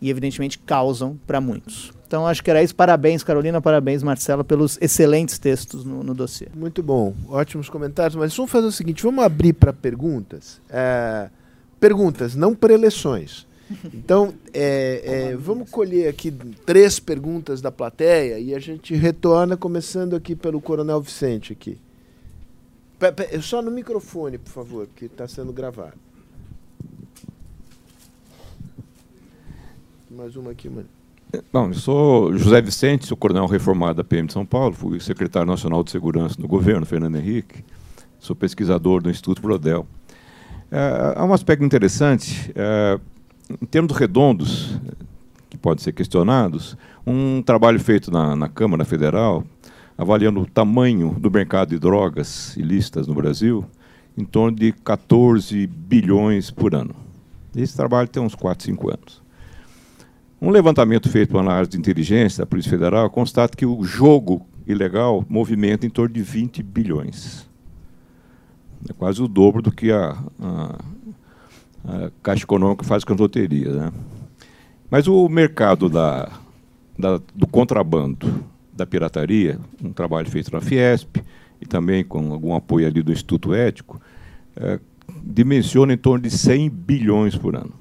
E, 0.01 0.09
evidentemente, 0.09 0.59
causam 0.59 1.17
para 1.25 1.39
muitos. 1.39 1.91
Então, 2.07 2.27
acho 2.27 2.43
que 2.43 2.49
era 2.49 2.61
isso. 2.61 2.75
Parabéns, 2.75 3.23
Carolina. 3.23 3.61
Parabéns, 3.61 4.03
Marcela, 4.03 4.43
pelos 4.43 4.77
excelentes 4.79 5.39
textos 5.39 5.83
no, 5.83 6.03
no 6.03 6.13
dossiê. 6.13 6.47
Muito 6.55 6.83
bom. 6.83 7.13
Ótimos 7.27 7.69
comentários. 7.69 8.15
Mas 8.15 8.35
vamos 8.35 8.51
fazer 8.51 8.67
o 8.67 8.71
seguinte: 8.71 9.03
vamos 9.03 9.23
abrir 9.23 9.53
para 9.53 9.73
perguntas. 9.73 10.61
É, 10.69 11.29
perguntas, 11.79 12.35
não 12.35 12.53
preleções. 12.53 13.45
Então, 13.91 14.31
é, 14.53 15.31
é, 15.31 15.35
vamos 15.35 15.71
colher 15.71 16.07
aqui 16.07 16.31
três 16.65 16.99
perguntas 16.99 17.61
da 17.61 17.71
plateia 17.71 18.37
e 18.37 18.53
a 18.53 18.59
gente 18.59 18.93
retorna, 18.93 19.57
começando 19.57 20.15
aqui 20.15 20.35
pelo 20.35 20.61
Coronel 20.61 21.01
Vicente 21.01 21.51
aqui. 21.51 21.79
Só 23.41 23.61
no 23.61 23.71
microfone, 23.71 24.37
por 24.37 24.51
favor, 24.51 24.87
que 24.95 25.05
está 25.05 25.27
sendo 25.27 25.51
gravado. 25.51 25.97
Mais 30.09 30.35
uma 30.35 30.51
aqui, 30.51 30.69
mano. 30.69 30.87
Bom, 31.51 31.67
eu 31.67 31.73
sou 31.73 32.37
José 32.37 32.61
Vicente, 32.61 33.05
sou 33.05 33.17
coronel 33.17 33.45
reformado 33.45 33.95
da 33.95 34.03
PM 34.03 34.27
de 34.27 34.33
São 34.33 34.45
Paulo, 34.45 34.73
fui 34.73 34.99
secretário 34.99 35.47
nacional 35.47 35.83
de 35.83 35.91
segurança 35.91 36.35
no 36.39 36.47
governo, 36.47 36.85
Fernando 36.85 37.17
Henrique, 37.17 37.65
sou 38.19 38.35
pesquisador 38.35 39.01
do 39.01 39.09
Instituto 39.09 39.41
Brodel. 39.41 39.85
É, 40.71 41.13
há 41.17 41.25
um 41.25 41.33
aspecto 41.33 41.65
interessante, 41.65 42.51
é, 42.55 42.99
em 43.61 43.65
termos 43.65 43.91
redondos, 43.97 44.79
que 45.49 45.57
podem 45.57 45.83
ser 45.83 45.91
questionados, 45.91 46.77
um 47.05 47.41
trabalho 47.41 47.79
feito 47.79 48.09
na, 48.11 48.35
na 48.35 48.47
Câmara 48.47 48.85
Federal 48.85 49.43
avaliando 49.97 50.41
o 50.41 50.45
tamanho 50.45 51.15
do 51.19 51.31
mercado 51.31 51.69
de 51.69 51.79
drogas 51.79 52.55
ilícitas 52.57 53.07
no 53.07 53.13
Brasil, 53.13 53.65
em 54.17 54.25
torno 54.25 54.57
de 54.57 54.71
14 54.71 55.67
bilhões 55.67 56.51
por 56.51 56.75
ano. 56.75 56.95
Esse 57.55 57.75
trabalho 57.75 58.07
tem 58.07 58.21
uns 58.21 58.35
4, 58.35 58.65
5 58.65 58.89
anos. 58.89 59.23
Um 60.41 60.49
levantamento 60.49 61.09
feito 61.09 61.31
por 61.31 61.39
análise 61.39 61.71
de 61.71 61.77
inteligência 61.77 62.43
da 62.43 62.45
Polícia 62.45 62.69
Federal 62.69 63.09
constata 63.09 63.55
que 63.55 63.65
o 63.65 63.83
jogo 63.83 64.45
ilegal 64.67 65.25
movimenta 65.29 65.85
em 65.85 65.89
torno 65.89 66.13
de 66.13 66.21
20 66.21 66.61
bilhões. 66.61 67.49
É 68.89 68.93
quase 68.93 69.21
o 69.21 69.27
dobro 69.27 69.61
do 69.61 69.71
que 69.71 69.91
a, 69.91 70.17
a, 70.39 70.79
a 71.85 72.11
Caixa 72.21 72.43
Econômica 72.43 72.83
faz 72.83 73.03
com 73.03 73.13
a 73.13 73.15
loteria. 73.15 73.71
Né? 73.71 73.91
Mas 74.89 75.07
o 75.07 75.27
mercado 75.29 75.89
da, 75.89 76.29
da, 76.97 77.19
do 77.33 77.47
contrabando 77.47 78.43
da 78.75 78.85
pirataria, 78.85 79.57
um 79.83 79.93
trabalho 79.93 80.29
feito 80.29 80.51
na 80.51 80.59
Fiesp 80.59 81.17
e 81.61 81.65
também 81.65 82.03
com 82.03 82.33
algum 82.33 82.53
apoio 82.53 82.85
ali 82.87 83.01
do 83.01 83.11
Instituto 83.11 83.53
Ético, 83.53 84.01
é, 84.55 84.79
dimensiona 85.23 85.93
em 85.93 85.97
torno 85.97 86.23
de 86.23 86.29
100 86.29 86.69
bilhões 86.69 87.35
por 87.35 87.55
ano. 87.55 87.73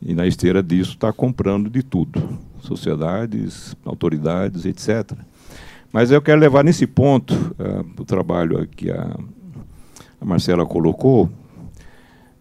E 0.00 0.14
na 0.14 0.26
esteira 0.26 0.62
disso 0.62 0.92
está 0.92 1.12
comprando 1.12 1.70
de 1.70 1.82
tudo, 1.82 2.38
sociedades, 2.60 3.74
autoridades, 3.84 4.66
etc. 4.66 5.18
Mas 5.92 6.10
eu 6.10 6.20
quero 6.20 6.40
levar 6.40 6.62
nesse 6.62 6.86
ponto 6.86 7.32
uh, 7.32 8.02
o 8.02 8.04
trabalho 8.04 8.66
que 8.66 8.90
a, 8.90 9.16
a 10.20 10.24
Marcela 10.24 10.66
colocou, 10.66 11.30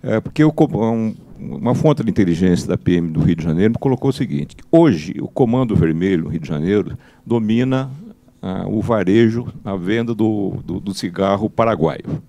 é, 0.02 0.20
porque 0.20 0.44
eu, 0.44 0.54
um, 0.74 1.16
uma 1.40 1.74
fonte 1.76 2.04
de 2.04 2.10
inteligência 2.10 2.68
da 2.68 2.78
PM 2.78 3.10
do 3.10 3.22
Rio 3.22 3.36
de 3.36 3.44
Janeiro 3.44 3.74
colocou 3.80 4.10
o 4.10 4.14
seguinte: 4.14 4.56
hoje 4.72 5.16
o 5.20 5.28
Comando 5.28 5.76
Vermelho, 5.76 6.28
Rio 6.28 6.40
de 6.40 6.48
Janeiro, 6.48 6.98
domina 7.26 7.90
ah, 8.42 8.66
o 8.68 8.82
varejo, 8.82 9.48
a 9.64 9.76
venda 9.76 10.14
do, 10.14 10.58
do, 10.66 10.80
do, 10.80 10.94
cigarro 10.94 11.50
paraguaio. 11.50 12.22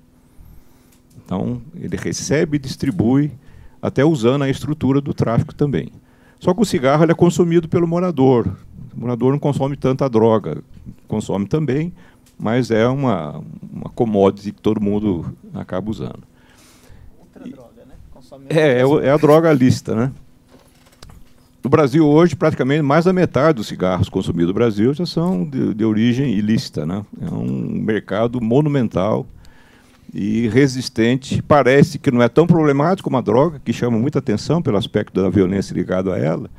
Então, 1.24 1.60
ele 1.74 1.96
recebe 1.96 2.56
e 2.56 2.60
distribui, 2.60 3.32
até 3.82 4.04
usando 4.04 4.42
a 4.42 4.48
estrutura 4.48 5.00
do 5.00 5.12
tráfico 5.12 5.54
também. 5.54 5.90
Só 6.38 6.54
que 6.54 6.60
o 6.60 6.64
cigarro 6.64 7.10
é 7.10 7.14
consumido 7.14 7.68
pelo 7.68 7.88
morador. 7.88 8.56
O 8.96 9.00
morador 9.00 9.32
não 9.32 9.38
consome 9.38 9.76
tanta 9.76 10.08
droga, 10.08 10.62
consome 11.08 11.46
também, 11.46 11.92
mas 12.38 12.70
é 12.70 12.86
uma, 12.86 13.42
uma 13.72 13.90
commodity 13.90 14.52
que 14.52 14.60
todo 14.60 14.80
mundo 14.80 15.34
acaba 15.52 15.90
usando. 15.90 16.22
Outra 17.18 17.48
droga. 17.48 17.73
É, 18.48 18.80
é, 18.80 19.06
é 19.06 19.10
a 19.10 19.16
droga 19.16 19.52
lista, 19.52 19.94
né? 19.94 20.12
No 21.64 21.70
Brasil 21.70 22.06
hoje, 22.06 22.36
praticamente 22.36 22.82
mais 22.82 23.06
da 23.06 23.12
metade 23.12 23.56
dos 23.56 23.68
cigarros 23.68 24.10
consumidos 24.10 24.48
no 24.48 24.54
Brasil 24.54 24.92
já 24.92 25.06
são 25.06 25.44
de, 25.44 25.72
de 25.72 25.82
origem 25.82 26.34
ilícita, 26.34 26.84
né? 26.84 27.02
É 27.22 27.32
um 27.32 27.80
mercado 27.82 28.38
monumental 28.38 29.26
e 30.12 30.46
resistente. 30.48 31.40
Parece 31.40 31.98
que 31.98 32.10
não 32.10 32.22
é 32.22 32.28
tão 32.28 32.46
problemático 32.46 33.04
como 33.04 33.16
a 33.16 33.22
droga, 33.22 33.62
que 33.64 33.72
chama 33.72 33.98
muita 33.98 34.18
atenção 34.18 34.60
pelo 34.60 34.76
aspecto 34.76 35.22
da 35.22 35.30
violência 35.30 35.72
ligado 35.72 36.12
a 36.12 36.18
ela, 36.18 36.50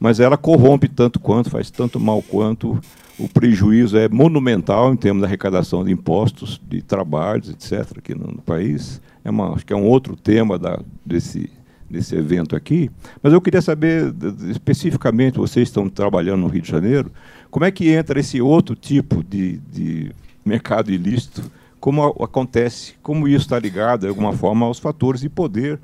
mas 0.00 0.20
ela 0.20 0.38
corrompe 0.38 0.88
tanto 0.88 1.20
quanto, 1.20 1.50
faz 1.50 1.70
tanto 1.70 2.00
mal 2.00 2.22
quanto. 2.22 2.80
O 3.18 3.28
prejuízo 3.28 3.98
é 3.98 4.08
monumental 4.08 4.92
em 4.92 4.96
termos 4.96 5.20
da 5.20 5.26
arrecadação 5.26 5.84
de 5.84 5.92
impostos, 5.92 6.60
de 6.66 6.80
trabalhos, 6.80 7.50
etc., 7.50 7.98
aqui 7.98 8.14
no, 8.14 8.26
no 8.26 8.42
país 8.42 9.02
é 9.26 9.30
uma, 9.30 9.54
acho 9.54 9.66
que 9.66 9.72
é 9.72 9.76
um 9.76 9.84
outro 9.84 10.14
tema 10.14 10.56
da, 10.56 10.78
desse, 11.04 11.50
nesse 11.90 12.14
evento 12.14 12.54
aqui, 12.54 12.88
mas 13.20 13.32
eu 13.32 13.40
queria 13.40 13.60
saber 13.60 14.14
especificamente, 14.48 15.36
vocês 15.36 15.68
estão 15.68 15.88
trabalhando 15.88 16.42
no 16.42 16.46
Rio 16.46 16.62
de 16.62 16.70
Janeiro, 16.70 17.10
como 17.50 17.64
é 17.64 17.72
que 17.72 17.88
entra 17.88 18.20
esse 18.20 18.40
outro 18.40 18.76
tipo 18.76 19.24
de, 19.24 19.58
de 19.72 20.12
mercado 20.44 20.92
ilícito, 20.92 21.42
como 21.80 22.04
acontece, 22.22 22.94
como 23.02 23.26
isso 23.26 23.44
está 23.44 23.58
ligado, 23.58 24.02
de 24.02 24.08
alguma 24.08 24.32
forma, 24.32 24.64
aos 24.64 24.78
fatores 24.78 25.20
de 25.20 25.28
poder, 25.28 25.80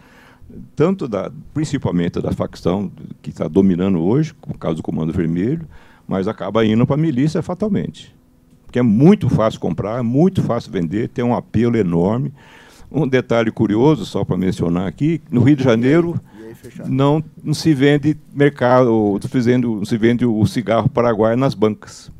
tanto 0.77 1.09
da, 1.09 1.31
principalmente 1.53 2.21
da 2.21 2.31
facção 2.31 2.93
que 3.21 3.31
está 3.31 3.49
dominando 3.49 4.01
hoje, 4.01 4.35
no 4.47 4.57
caso 4.57 4.77
do 4.77 4.83
Comando 4.85 5.13
Vermelho, 5.13 5.67
mas 6.07 6.29
acaba 6.29 6.65
indo 6.65 6.87
para 6.87 6.95
a 6.95 6.99
milícia 6.99 7.43
fatalmente. 7.43 8.15
Porque 8.65 8.79
é 8.79 8.83
muito 8.83 9.29
fácil 9.29 9.59
comprar, 9.59 9.99
é 9.99 10.03
muito 10.03 10.43
fácil 10.43 10.71
vender, 10.71 11.09
tem 11.09 11.25
um 11.25 11.35
apelo 11.35 11.77
enorme. 11.77 12.33
Um 12.93 13.09
detalhe 13.09 13.51
curioso, 13.51 14.05
só 14.05 14.25
para 14.25 14.37
mencionar 14.37 14.87
aqui, 14.87 15.21
no 15.31 15.43
Rio 15.43 15.57
de 15.57 15.65
Janeiro 15.65 16.21
não, 16.87 17.25
não 17.43 17.55
se 17.55 17.73
vende 17.75 18.17
mercado, 18.33 19.19
não 19.61 19.85
se 19.85 19.97
vende 19.97 20.25
o 20.25 20.47
cigarro 20.47 20.89
paraguaio 20.89 21.37
nas 21.37 21.55
bancas, 21.55 22.11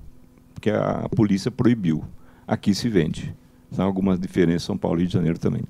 porque 0.55 0.71
a 0.71 1.09
polícia 1.15 1.51
proibiu. 1.51 2.05
Aqui 2.47 2.75
se 2.75 2.89
vende. 2.89 3.35
São 3.71 3.85
algumas 3.85 4.19
diferenças 4.19 4.65
São 4.65 4.77
Paulo 4.77 4.99
e 4.99 5.01
Rio 5.01 5.09
de 5.09 5.15
Janeiro 5.15 5.39
também. 5.39 5.63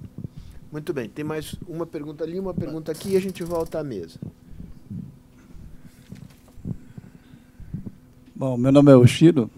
Muito 0.70 0.92
bem, 0.92 1.08
tem 1.08 1.24
mais 1.24 1.54
uma 1.68 1.84
pergunta 1.84 2.24
ali, 2.24 2.38
uma 2.38 2.54
pergunta 2.54 2.90
aqui 2.90 3.10
e 3.10 3.16
a 3.16 3.20
gente 3.20 3.42
volta 3.42 3.78
à 3.78 3.84
mesa. 3.84 4.18
Bom, 8.34 8.56
meu 8.56 8.72
nome 8.72 8.90
é 8.90 8.96
Oshiro. 8.96 9.50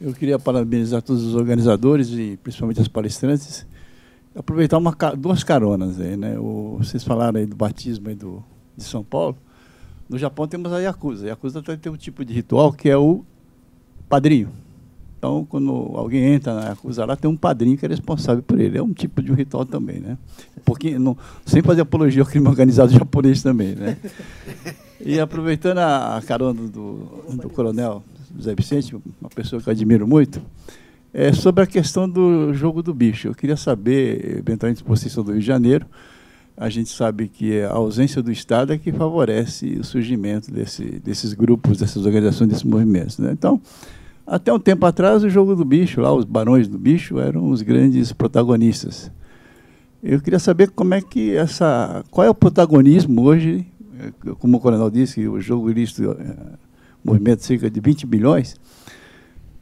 Eu 0.00 0.12
queria 0.12 0.38
parabenizar 0.38 1.02
todos 1.02 1.22
os 1.22 1.34
organizadores 1.34 2.10
e 2.10 2.38
principalmente 2.42 2.80
as 2.80 2.88
palestrantes. 2.88 3.66
Aproveitar 4.36 4.78
uma, 4.78 4.94
duas 5.16 5.42
caronas 5.42 6.00
aí, 6.00 6.16
né? 6.16 6.38
O, 6.38 6.76
vocês 6.78 7.02
falaram 7.02 7.40
aí 7.40 7.46
do 7.46 7.56
batismo 7.56 8.08
aí 8.08 8.14
do, 8.14 8.42
de 8.76 8.84
São 8.84 9.02
Paulo. 9.02 9.36
No 10.08 10.18
Japão 10.18 10.46
temos 10.46 10.72
a 10.72 10.78
Yakuza. 10.78 11.24
A 11.24 11.28
Yakuza 11.30 11.62
tem 11.62 11.90
um 11.90 11.96
tipo 11.96 12.24
de 12.24 12.34
ritual 12.34 12.72
que 12.72 12.88
é 12.88 12.96
o 12.96 13.24
padrinho. 14.08 14.50
Então, 15.18 15.46
quando 15.48 15.72
alguém 15.94 16.34
entra 16.34 16.54
na 16.54 16.68
Yakuza 16.68 17.04
lá, 17.04 17.16
tem 17.16 17.30
um 17.30 17.36
padrinho 17.36 17.76
que 17.78 17.86
é 17.86 17.88
responsável 17.88 18.42
por 18.42 18.60
ele. 18.60 18.76
É 18.76 18.82
um 18.82 18.92
tipo 18.92 19.22
de 19.22 19.32
ritual 19.32 19.64
também, 19.64 19.98
né? 19.98 20.18
Pouquinho, 20.64 21.00
não, 21.00 21.16
sem 21.44 21.62
fazer 21.62 21.80
apologia 21.80 22.22
ao 22.22 22.28
crime 22.28 22.46
organizado 22.46 22.92
japonês 22.92 23.42
também, 23.42 23.74
né? 23.74 23.96
E 25.00 25.18
aproveitando 25.18 25.78
a 25.78 26.22
carona 26.26 26.68
do, 26.68 27.24
do 27.42 27.48
coronel 27.50 28.02
José 28.36 28.54
Vicente, 28.54 28.94
uma 29.20 29.30
pessoa 29.30 29.60
que 29.60 29.68
eu 29.68 29.72
admiro 29.72 30.06
muito, 30.06 30.42
é 31.18 31.32
sobre 31.32 31.64
a 31.64 31.66
questão 31.66 32.06
do 32.06 32.52
jogo 32.52 32.82
do 32.82 32.92
bicho. 32.92 33.28
Eu 33.28 33.34
queria 33.34 33.56
saber, 33.56 34.36
eventualmente, 34.38 34.84
posição 34.84 35.24
do 35.24 35.32
Rio 35.32 35.40
de 35.40 35.46
Janeiro. 35.46 35.86
A 36.54 36.68
gente 36.68 36.90
sabe 36.90 37.26
que 37.26 37.62
a 37.62 37.72
ausência 37.72 38.22
do 38.22 38.30
Estado 38.30 38.74
é 38.74 38.76
que 38.76 38.92
favorece 38.92 39.78
o 39.80 39.84
surgimento 39.84 40.52
desse, 40.52 40.84
desses 41.00 41.32
grupos, 41.32 41.78
dessas 41.78 42.04
organizações, 42.04 42.50
desses 42.50 42.64
movimentos. 42.64 43.16
Né? 43.16 43.32
Então, 43.32 43.58
até 44.26 44.52
um 44.52 44.58
tempo 44.58 44.84
atrás, 44.84 45.24
o 45.24 45.30
jogo 45.30 45.56
do 45.56 45.64
bicho, 45.64 46.02
lá, 46.02 46.12
os 46.12 46.26
barões 46.26 46.68
do 46.68 46.78
bicho, 46.78 47.18
eram 47.18 47.48
os 47.48 47.62
grandes 47.62 48.12
protagonistas. 48.12 49.10
Eu 50.02 50.20
queria 50.20 50.38
saber 50.38 50.68
como 50.68 50.92
é 50.92 51.00
que 51.00 51.34
essa. 51.34 52.04
Qual 52.10 52.26
é 52.26 52.28
o 52.28 52.34
protagonismo 52.34 53.22
hoje, 53.22 53.66
como 54.38 54.58
o 54.58 54.60
coronel 54.60 54.90
disse, 54.90 55.26
o 55.26 55.40
jogo 55.40 55.70
ilícito 55.70 56.14
movimento 57.02 57.38
de 57.38 57.46
cerca 57.46 57.70
de 57.70 57.80
20 57.80 58.04
bilhões. 58.04 58.56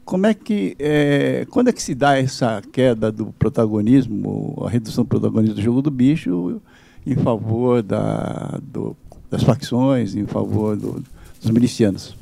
Como 0.05 0.27
é 0.27 0.35
que, 0.35 0.75
é, 0.77 1.47
quando 1.49 1.69
é 1.69 1.73
que 1.73 1.81
se 1.81 1.95
dá 1.95 2.15
essa 2.15 2.61
queda 2.71 3.11
do 3.11 3.33
protagonismo, 3.33 4.63
a 4.63 4.69
redução 4.69 5.03
do 5.03 5.07
protagonismo 5.07 5.55
do 5.55 5.61
jogo 5.61 5.81
do 5.81 5.89
bicho 5.89 6.61
em 7.07 7.15
favor 7.15 7.81
da, 7.81 8.59
do, 8.61 8.95
das 9.31 9.41
facções, 9.41 10.13
em 10.15 10.27
favor 10.27 10.77
do, 10.77 11.03
dos 11.41 11.49
milicianos? 11.49 12.15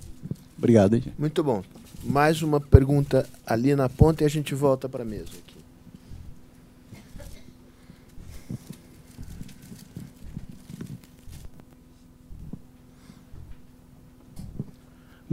Obrigado. 0.57 0.95
Hein? 0.95 1.03
Muito 1.19 1.43
bom. 1.43 1.61
Mais 2.05 2.41
uma 2.41 2.61
pergunta 2.61 3.27
ali 3.45 3.75
na 3.75 3.89
ponta 3.89 4.23
e 4.23 4.25
a 4.25 4.29
gente 4.29 4.55
volta 4.55 4.87
para 4.87 5.03
a 5.03 5.05
mesa. 5.05 5.25
Aqui. 5.45 5.53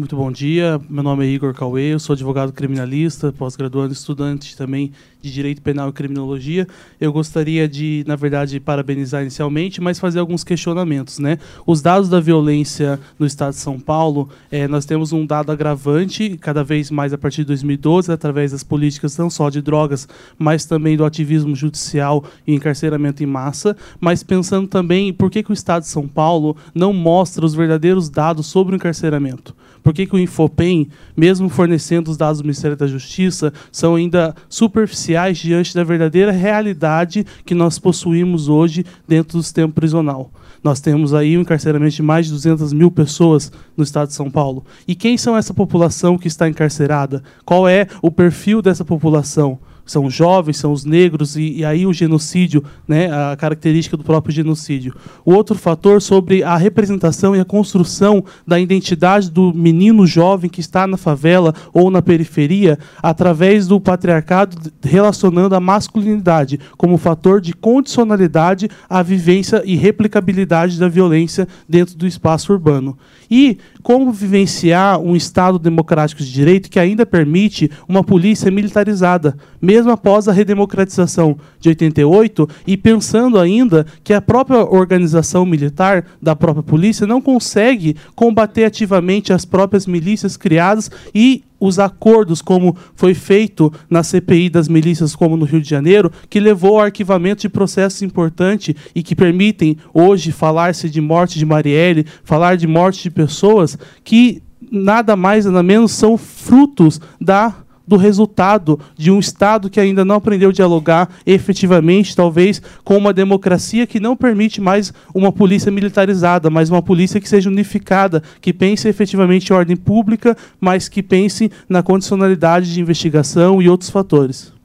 Muito 0.01 0.17
bom 0.17 0.33
dia, 0.33 0.81
meu 0.89 1.03
nome 1.03 1.27
é 1.27 1.29
Igor 1.29 1.53
Cauê, 1.53 1.93
eu 1.93 1.99
sou 1.99 2.15
advogado 2.15 2.55
criminalista, 2.55 3.31
pós-graduando 3.31 3.93
estudante 3.93 4.57
também 4.57 4.93
de 5.21 5.33
Direito 5.33 5.61
Penal 5.61 5.91
e 5.91 5.93
Criminologia. 5.93 6.67
Eu 7.01 7.13
gostaria 7.13 7.69
de, 7.69 8.05
na 8.07 8.17
verdade, 8.17 8.59
parabenizar 8.59 9.23
inicialmente, 9.23 9.81
mas 9.81 9.99
fazer 9.99 10.19
alguns 10.19 10.43
questionamentos. 10.43 11.19
Né? 11.19 11.39
Os 11.67 11.83
dados 11.83 12.09
da 12.09 12.21
violência 12.21 12.99
no 13.19 13.27
estado 13.27 13.53
de 13.53 13.59
São 13.59 13.79
Paulo, 13.79 14.29
é, 14.51 14.67
nós 14.67 14.85
temos 14.85 15.13
um 15.13 15.27
dado 15.27 15.53
agravante, 15.53 16.39
cada 16.39 16.65
vez 16.65 16.91
mais 16.91 17.13
a 17.13 17.19
partir 17.19 17.43
de 17.43 17.49
2012, 17.49 18.11
através 18.11 18.53
das 18.53 18.65
políticas 18.65 19.17
não 19.19 19.29
só 19.29 19.51
de 19.51 19.61
drogas, 19.61 20.09
mas 20.39 20.65
também 20.65 20.97
do 20.97 21.05
ativismo 21.05 21.55
judicial 21.55 22.25
e 22.47 22.55
encarceramento 22.55 23.23
em 23.23 23.27
massa, 23.27 23.77
mas 24.01 24.23
pensando 24.23 24.67
também 24.67 25.13
por 25.13 25.31
que, 25.31 25.43
que 25.43 25.51
o 25.51 25.55
estado 25.55 25.83
de 25.83 25.89
São 25.89 26.09
Paulo 26.09 26.57
não 26.75 26.93
mostra 26.93 27.45
os 27.45 27.55
verdadeiros 27.55 28.09
dados 28.09 28.47
sobre 28.47 28.75
o 28.75 28.77
encarceramento. 28.77 29.55
Por 29.83 29.95
que, 29.95 30.05
que 30.05 30.15
o 30.15 30.19
Infopem, 30.19 30.89
mesmo 31.17 31.49
fornecendo 31.49 32.11
os 32.11 32.17
dados 32.17 32.39
do 32.39 32.45
Ministério 32.45 32.77
da 32.77 32.87
Justiça, 32.87 33.51
são 33.73 33.95
ainda 33.95 34.35
superficiais 34.47 35.10
diante 35.39 35.75
da 35.75 35.85
verdadeira 35.85 36.33
realidade 36.33 37.27
que 37.45 37.55
nós 37.55 37.79
possuímos 37.79 38.49
hoje 38.49 38.85
dentro 39.07 39.39
do 39.39 39.43
sistema 39.43 39.73
prisional? 39.73 40.31
Nós 40.63 40.81
temos 40.81 41.15
aí 41.15 41.39
um 41.39 41.41
encarceramento 41.41 41.97
de 41.97 42.03
mais 42.03 42.27
de 42.27 42.33
200 42.33 42.73
mil 42.73 42.91
pessoas 42.91 43.51
no 43.77 43.83
estado 43.83 44.09
de 44.09 44.15
São 44.15 44.31
Paulo. 44.31 44.65
E 44.87 44.95
quem 44.95 45.17
são 45.17 45.37
essa 45.37 45.55
população 45.55 46.19
que 46.19 46.29
está 46.29 46.49
encarcerada? 46.49 47.23
Qual 47.45 47.67
é 47.67 47.87
o 48.03 48.11
perfil 48.11 48.61
dessa 48.61 48.85
população? 48.85 49.59
São 49.85 50.11
jovens, 50.11 50.57
são 50.57 50.73
os 50.73 50.85
negros, 50.85 51.37
e, 51.37 51.59
e, 51.59 51.65
aí 51.65 51.87
o 51.87 51.93
genocídio, 51.93 52.65
né, 52.87 53.11
a 53.11 53.37
característica 53.37 53.97
do 53.97 54.05
próprio 54.05 54.35
genocídio. 54.35 54.95
O 55.25 55.33
outro 55.33 55.57
fator 55.57 56.01
sobre 56.01 56.43
a 56.43 56.57
representação 56.57 57.35
e 57.35 57.41
a 57.41 57.45
construção 57.45 58.25
da 58.47 58.59
identidade 58.59 59.31
do 59.31 59.53
menino 59.55 60.07
jovem 60.07 60.51
que 60.51 60.61
está 60.61 60.87
na 60.87 60.97
favela 60.97 61.55
ou 61.73 61.91
na 61.91 62.03
periferia, 62.03 62.79
através 63.03 63.67
do 63.67 63.81
patriarcado 63.81 64.57
relacionando 64.83 65.55
a 65.55 65.61
masculinidade 65.61 66.59
como 66.77 66.99
fator 66.99 67.41
de 67.41 67.53
condicionalidade 67.53 68.69
à 68.89 69.03
vivência 69.03 69.63
e 69.65 69.77
replicabilidade 69.77 70.79
da 70.79 70.89
violência 70.89 71.47
dentro 71.69 71.97
do 71.97 72.07
espaço 72.07 72.53
urbano. 72.53 72.97
E 73.31 73.59
como 73.83 74.13
vivenciar 74.13 74.99
um 75.01 75.15
Estado 75.15 75.59
democrático 75.59 76.23
de 76.23 76.33
direito 76.33 76.71
que 76.71 76.79
ainda 76.79 77.07
permite 77.07 77.71
uma 77.89 78.03
polícia 78.03 78.51
militarizada, 78.51 79.37
mesmo 79.71 79.93
após 79.93 80.27
a 80.27 80.33
redemocratização 80.33 81.39
de 81.61 81.69
88, 81.69 82.49
e 82.67 82.77
pensando 82.77 83.39
ainda 83.39 83.87
que 84.03 84.13
a 84.13 84.21
própria 84.21 84.65
organização 84.65 85.47
militar 85.47 86.05
da 86.21 86.35
própria 86.35 86.65
polícia 86.65 87.07
não 87.07 87.21
consegue 87.21 87.95
combater 88.17 88.65
ativamente 88.65 89.33
as 89.33 89.45
próprias 89.45 89.87
milícias 89.87 90.37
criadas 90.37 90.91
e 91.15 91.45
os 91.61 91.79
acordos, 91.79 92.43
como 92.43 92.77
foi 92.97 93.15
feito 93.15 93.73
na 93.89 94.03
CPI 94.03 94.51
das 94.51 94.67
milícias, 94.67 95.15
como 95.15 95.37
no 95.37 95.45
Rio 95.45 95.61
de 95.61 95.69
Janeiro, 95.69 96.11
que 96.29 96.41
levou 96.41 96.81
ao 96.81 96.87
arquivamento 96.87 97.43
de 97.43 97.49
processos 97.49 98.03
importantes 98.03 98.75
e 98.93 99.05
que 99.05 99.15
permitem 99.15 99.77
hoje 99.95 100.33
falar-se 100.33 100.91
de 100.91 101.01
morte 101.01 101.39
de 101.39 101.47
Marielle, 101.47 102.07
falar 102.25 102.57
de 102.57 102.67
morte 102.67 103.05
de 103.05 103.11
pessoas 103.11 103.79
que 104.03 104.43
nada 104.73 105.15
mais 105.15 105.45
nada 105.45 105.63
menos 105.63 105.93
são 105.93 106.19
frutos 106.19 107.01
da 107.21 107.55
do 107.91 107.97
resultado 107.97 108.79
de 108.97 109.11
um 109.11 109.19
Estado 109.19 109.69
que 109.69 109.81
ainda 109.81 110.05
não 110.05 110.15
aprendeu 110.15 110.51
a 110.51 110.53
dialogar 110.53 111.11
efetivamente, 111.27 112.15
talvez, 112.15 112.63
com 112.85 112.97
uma 112.97 113.13
democracia 113.13 113.85
que 113.85 113.99
não 113.99 114.17
permite 114.17 114.61
mais 114.61 114.93
uma 115.13 115.33
polícia 115.33 115.73
militarizada, 115.73 116.49
mas 116.49 116.71
uma 116.71 116.81
polícia 116.81 117.21
que 117.21 117.29
seja 117.29 117.51
unificada, 117.51 118.23
que 118.41 118.53
pense 118.53 118.87
efetivamente 118.87 119.51
em 119.51 119.57
ordem 119.57 119.77
pública, 119.77 120.37
mas 120.61 120.89
que 120.89 121.03
pense 121.03 121.51
na 121.69 121.83
condicionalidade 121.83 122.73
de 122.73 122.81
investigação 122.81 123.61
e 123.61 123.69
outros 123.69 123.91
fatores. 123.91 124.60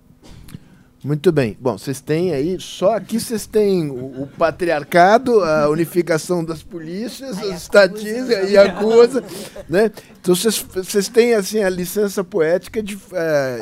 Muito 1.05 1.31
bem. 1.31 1.55
Bom, 1.61 1.77
vocês 1.77 2.01
têm 2.01 2.33
aí, 2.33 2.59
só 2.59 2.95
aqui 2.95 3.19
vocês 3.19 3.45
têm 3.45 3.91
o, 3.91 4.23
o 4.23 4.27
patriarcado, 4.39 5.39
a 5.43 5.69
unificação 5.69 6.43
das 6.43 6.63
polícias, 6.63 7.37
as 7.37 7.61
estatísticas 7.61 8.49
e 8.49 8.57
a 8.57 8.73
coisa, 8.73 9.23
né? 9.69 9.91
Então 10.19 10.33
vocês, 10.33 11.07
têm 11.07 11.35
assim 11.35 11.61
a 11.61 11.69
licença 11.69 12.23
poética 12.23 12.81
de 12.81 12.97
é, 13.13 13.59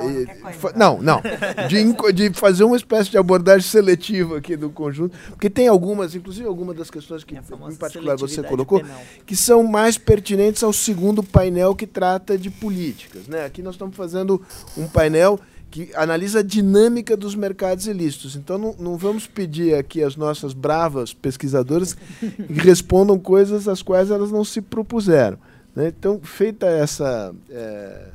não, 0.74 1.02
não, 1.02 1.22
de, 1.68 2.14
de 2.14 2.34
fazer 2.34 2.64
uma 2.64 2.78
espécie 2.78 3.12
de 3.12 3.18
abordagem 3.18 3.70
seletiva 3.70 4.38
aqui 4.38 4.56
do 4.56 4.70
conjunto, 4.70 5.18
porque 5.32 5.50
tem 5.50 5.68
algumas, 5.68 6.16
inclusive 6.16 6.48
algumas 6.48 6.78
das 6.78 6.90
questões 6.90 7.26
que 7.26 7.36
em 7.36 7.76
particular 7.76 8.16
você 8.16 8.42
colocou, 8.42 8.80
penal. 8.80 9.02
que 9.26 9.36
são 9.36 9.64
mais 9.64 9.98
pertinentes 9.98 10.64
ao 10.64 10.72
segundo 10.72 11.22
painel 11.22 11.76
que 11.76 11.86
trata 11.86 12.38
de 12.38 12.50
políticas, 12.50 13.28
né? 13.28 13.44
Aqui 13.44 13.62
nós 13.62 13.76
estamos 13.76 13.98
fazendo 13.98 14.42
um 14.78 14.88
painel 14.88 15.38
que 15.74 15.90
analisa 15.96 16.42
a 16.42 16.44
dinâmica 16.44 17.18
dos 17.18 17.34
mercados 17.34 17.88
ilícitos. 17.88 18.36
Então 18.36 18.60
não, 18.60 18.76
não 18.78 18.96
vamos 18.96 19.26
pedir 19.26 19.74
aqui 19.74 20.04
às 20.04 20.16
nossas 20.16 20.54
bravas 20.54 21.16
pesquisadoras 21.16 21.96
que 22.20 22.62
respondam 22.62 23.18
coisas 23.18 23.68
às 23.68 23.82
quais 23.82 24.12
elas 24.12 24.32
não 24.32 24.46
se 24.46 24.62
propuseram. 24.62 25.40
Né? 25.76 25.88
Então, 25.88 26.20
feita 26.22 26.68
essa 26.68 27.34
é, 27.50 28.06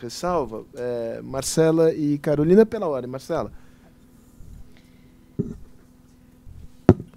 ressalva, 0.00 0.64
é, 0.76 1.20
Marcela 1.24 1.92
e 1.92 2.18
Carolina 2.18 2.64
pela 2.64 2.86
ordem. 2.86 3.10
Marcela. 3.10 3.50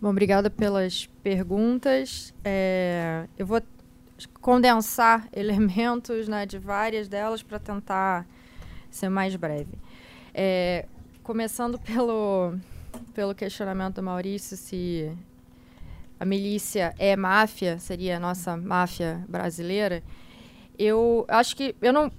Bom, 0.02 0.10
obrigada 0.10 0.49
pelas 0.49 1.07
perguntas. 1.22 2.34
É, 2.44 3.26
eu 3.38 3.45
vou 3.45 3.62
condensar 4.41 5.28
elementos 5.32 6.28
né, 6.28 6.44
de 6.48 6.57
várias 6.57 7.07
delas 7.07 7.44
para 7.44 7.60
tentar 7.60 8.26
ser 8.96 9.10
mais 9.10 9.36
breve. 9.36 9.78
É, 10.34 10.86
começando 11.22 11.78
pelo, 11.80 12.56
pelo 13.14 13.36
questionamento 13.36 13.96
do 13.96 14.04
Maurício 14.04 14.56
se 14.56 15.12
a 16.20 16.26
milícia 16.26 16.94
é 16.98 17.16
máfia, 17.16 17.78
seria 17.78 18.18
a 18.18 18.20
nossa 18.20 18.56
máfia 18.56 19.24
brasileira, 19.28 20.02
eu 20.80 21.26
acho 21.28 21.56
que 21.56 21.76
eu 21.82 21.92
não, 21.92 22.12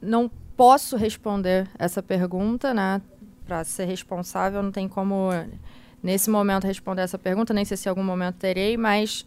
não 0.00 0.30
posso 0.56 0.96
responder 0.96 1.68
essa 1.78 2.02
pergunta, 2.02 2.72
né? 2.72 3.02
Para 3.46 3.62
ser 3.64 3.84
responsável, 3.84 4.62
não 4.62 4.72
tem 4.72 4.88
como 4.88 5.28
nesse 6.02 6.30
momento 6.30 6.66
responder 6.66 7.02
essa 7.02 7.18
pergunta, 7.18 7.52
nem 7.52 7.64
sei 7.64 7.76
se 7.76 7.88
em 7.88 7.90
algum 7.90 8.04
momento 8.04 8.36
terei, 8.36 8.76
mas 8.76 9.26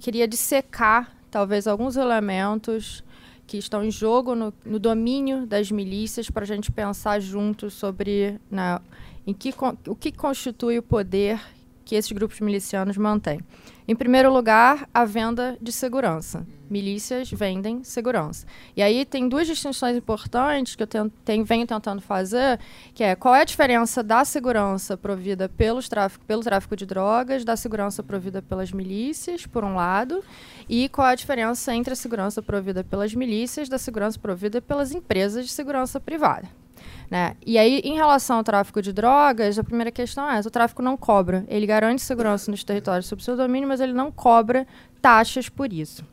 queria 0.00 0.26
dissecar 0.26 1.12
talvez 1.30 1.66
alguns 1.66 1.96
elementos 1.96 3.03
que 3.46 3.58
estão 3.58 3.84
em 3.84 3.90
jogo 3.90 4.34
no, 4.34 4.52
no 4.64 4.78
domínio 4.78 5.46
das 5.46 5.70
milícias 5.70 6.30
para 6.30 6.44
a 6.44 6.46
gente 6.46 6.70
pensar 6.72 7.20
juntos 7.20 7.74
sobre 7.74 8.40
na, 8.50 8.80
em 9.26 9.32
que, 9.32 9.52
o 9.86 9.94
que 9.94 10.10
constitui 10.10 10.78
o 10.78 10.82
poder 10.82 11.40
que 11.84 11.94
esses 11.94 12.10
grupos 12.12 12.40
milicianos 12.40 12.96
mantêm. 12.96 13.40
Em 13.86 13.94
primeiro 13.94 14.32
lugar, 14.32 14.88
a 14.94 15.04
venda 15.04 15.58
de 15.60 15.70
segurança. 15.70 16.46
Milícias 16.70 17.30
vendem 17.30 17.84
segurança. 17.84 18.46
E 18.74 18.82
aí 18.82 19.04
tem 19.04 19.28
duas 19.28 19.46
distinções 19.46 19.94
importantes 19.94 20.74
que 20.74 20.82
eu 20.82 20.86
tento, 20.86 21.12
tenho, 21.22 21.44
venho 21.44 21.66
tentando 21.66 22.00
fazer, 22.00 22.58
que 22.94 23.04
é 23.04 23.14
qual 23.14 23.34
é 23.34 23.42
a 23.42 23.44
diferença 23.44 24.02
da 24.02 24.24
segurança 24.24 24.96
provida 24.96 25.50
pelos 25.50 25.86
tráfico, 25.86 26.24
pelo 26.24 26.42
tráfico 26.42 26.74
de 26.74 26.86
drogas, 26.86 27.44
da 27.44 27.56
segurança 27.56 28.02
provida 28.02 28.40
pelas 28.40 28.72
milícias, 28.72 29.44
por 29.44 29.62
um 29.62 29.74
lado, 29.74 30.24
e 30.66 30.88
qual 30.88 31.06
é 31.06 31.12
a 31.12 31.14
diferença 31.14 31.74
entre 31.74 31.92
a 31.92 31.96
segurança 31.96 32.40
provida 32.40 32.82
pelas 32.82 33.14
milícias 33.14 33.68
da 33.68 33.76
segurança 33.76 34.18
provida 34.18 34.62
pelas 34.62 34.92
empresas 34.92 35.44
de 35.44 35.52
segurança 35.52 36.00
privada. 36.00 36.63
Né? 37.10 37.36
E 37.44 37.58
aí, 37.58 37.80
em 37.84 37.94
relação 37.94 38.38
ao 38.38 38.44
tráfico 38.44 38.80
de 38.80 38.92
drogas, 38.92 39.58
a 39.58 39.64
primeira 39.64 39.90
questão 39.90 40.28
é 40.28 40.40
o 40.40 40.50
tráfico 40.50 40.82
não 40.82 40.96
cobra. 40.96 41.44
Ele 41.48 41.66
garante 41.66 42.02
segurança 42.02 42.50
nos 42.50 42.64
territórios 42.64 43.06
sob 43.06 43.22
seu 43.22 43.36
domínio, 43.36 43.68
mas 43.68 43.80
ele 43.80 43.92
não 43.92 44.10
cobra 44.10 44.66
taxas 45.00 45.48
por 45.48 45.72
isso. 45.72 46.04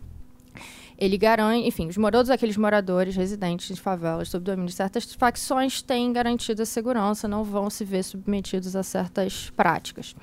Ele 1.01 1.17
garante, 1.17 1.67
enfim, 1.67 1.87
os 1.87 1.95
todos 1.95 2.29
aqueles 2.29 2.55
moradores 2.55 3.15
residentes 3.15 3.75
de 3.75 3.81
favelas 3.81 4.29
sob 4.29 4.45
domínio 4.45 4.67
de 4.67 4.75
certas 4.75 5.11
facções 5.15 5.81
têm 5.81 6.13
garantida 6.13 6.63
segurança, 6.63 7.27
não 7.27 7.43
vão 7.43 7.71
se 7.71 7.83
ver 7.83 8.03
submetidos 8.03 8.75
a 8.75 8.83
certas 8.83 9.49
práticas. 9.49 10.15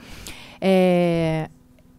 É, 0.60 1.50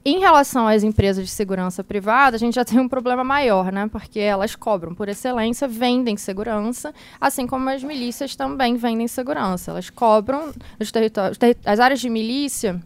em 0.04 0.20
relação 0.20 0.68
às 0.68 0.84
empresas 0.84 1.26
de 1.26 1.32
segurança 1.32 1.84
privada, 1.84 2.36
a 2.36 2.40
gente 2.40 2.56
já 2.56 2.64
tem 2.64 2.80
um 2.80 2.88
problema 2.88 3.24
maior, 3.24 3.72
né? 3.72 3.88
Porque 3.92 4.20
elas 4.20 4.56
cobram 4.56 4.96
por 4.96 5.10
excelência, 5.10 5.68
vendem 5.68 6.16
segurança, 6.16 6.94
assim 7.20 7.46
como 7.46 7.70
as 7.70 7.84
milícias 7.84 8.36
também 8.36 8.78
vendem 8.78 9.08
segurança. 9.08 9.72
Elas 9.72 9.90
cobram 9.90 10.54
nos 10.80 10.92
territórios, 10.92 11.38
as 11.66 11.80
áreas 11.80 12.00
de 12.00 12.10
milícia, 12.10 12.82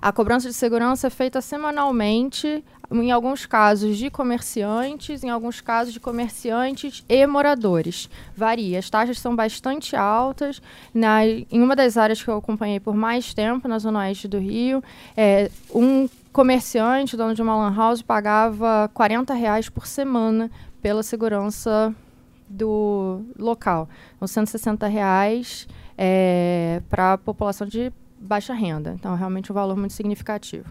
a 0.00 0.12
cobrança 0.12 0.48
de 0.48 0.54
segurança 0.54 1.06
é 1.06 1.10
feita 1.10 1.40
semanalmente, 1.40 2.62
em 2.90 3.10
alguns 3.10 3.46
casos 3.46 3.96
de 3.96 4.10
comerciantes, 4.10 5.24
em 5.24 5.30
alguns 5.30 5.60
casos 5.60 5.92
de 5.92 6.00
comerciantes 6.00 7.04
e 7.08 7.26
moradores. 7.26 8.08
Varia. 8.36 8.78
As 8.78 8.88
taxas 8.88 9.18
são 9.18 9.34
bastante 9.34 9.96
altas. 9.96 10.62
Na, 10.94 11.24
em 11.26 11.62
uma 11.62 11.74
das 11.74 11.96
áreas 11.96 12.22
que 12.22 12.28
eu 12.28 12.36
acompanhei 12.36 12.80
por 12.80 12.94
mais 12.94 13.34
tempo, 13.34 13.66
na 13.68 13.78
zona 13.78 14.00
oeste 14.00 14.28
do 14.28 14.38
Rio, 14.38 14.82
é, 15.16 15.50
um 15.74 16.08
comerciante, 16.32 17.16
dono 17.16 17.34
de 17.34 17.42
uma 17.42 17.56
lan 17.56 17.74
house, 17.74 18.02
pagava 18.02 18.90
40 18.92 19.32
reais 19.34 19.68
por 19.68 19.86
semana 19.86 20.50
pela 20.82 21.02
segurança 21.02 21.94
do 22.48 23.22
local. 23.38 23.88
Então, 24.16 24.28
160 24.28 24.86
reais 24.86 25.66
é, 25.96 26.82
para 26.88 27.14
a 27.14 27.18
população 27.18 27.66
de 27.66 27.92
baixa 28.20 28.54
renda. 28.54 28.94
Então, 28.98 29.14
realmente 29.14 29.50
um 29.50 29.54
valor 29.54 29.76
muito 29.76 29.94
significativo. 29.94 30.68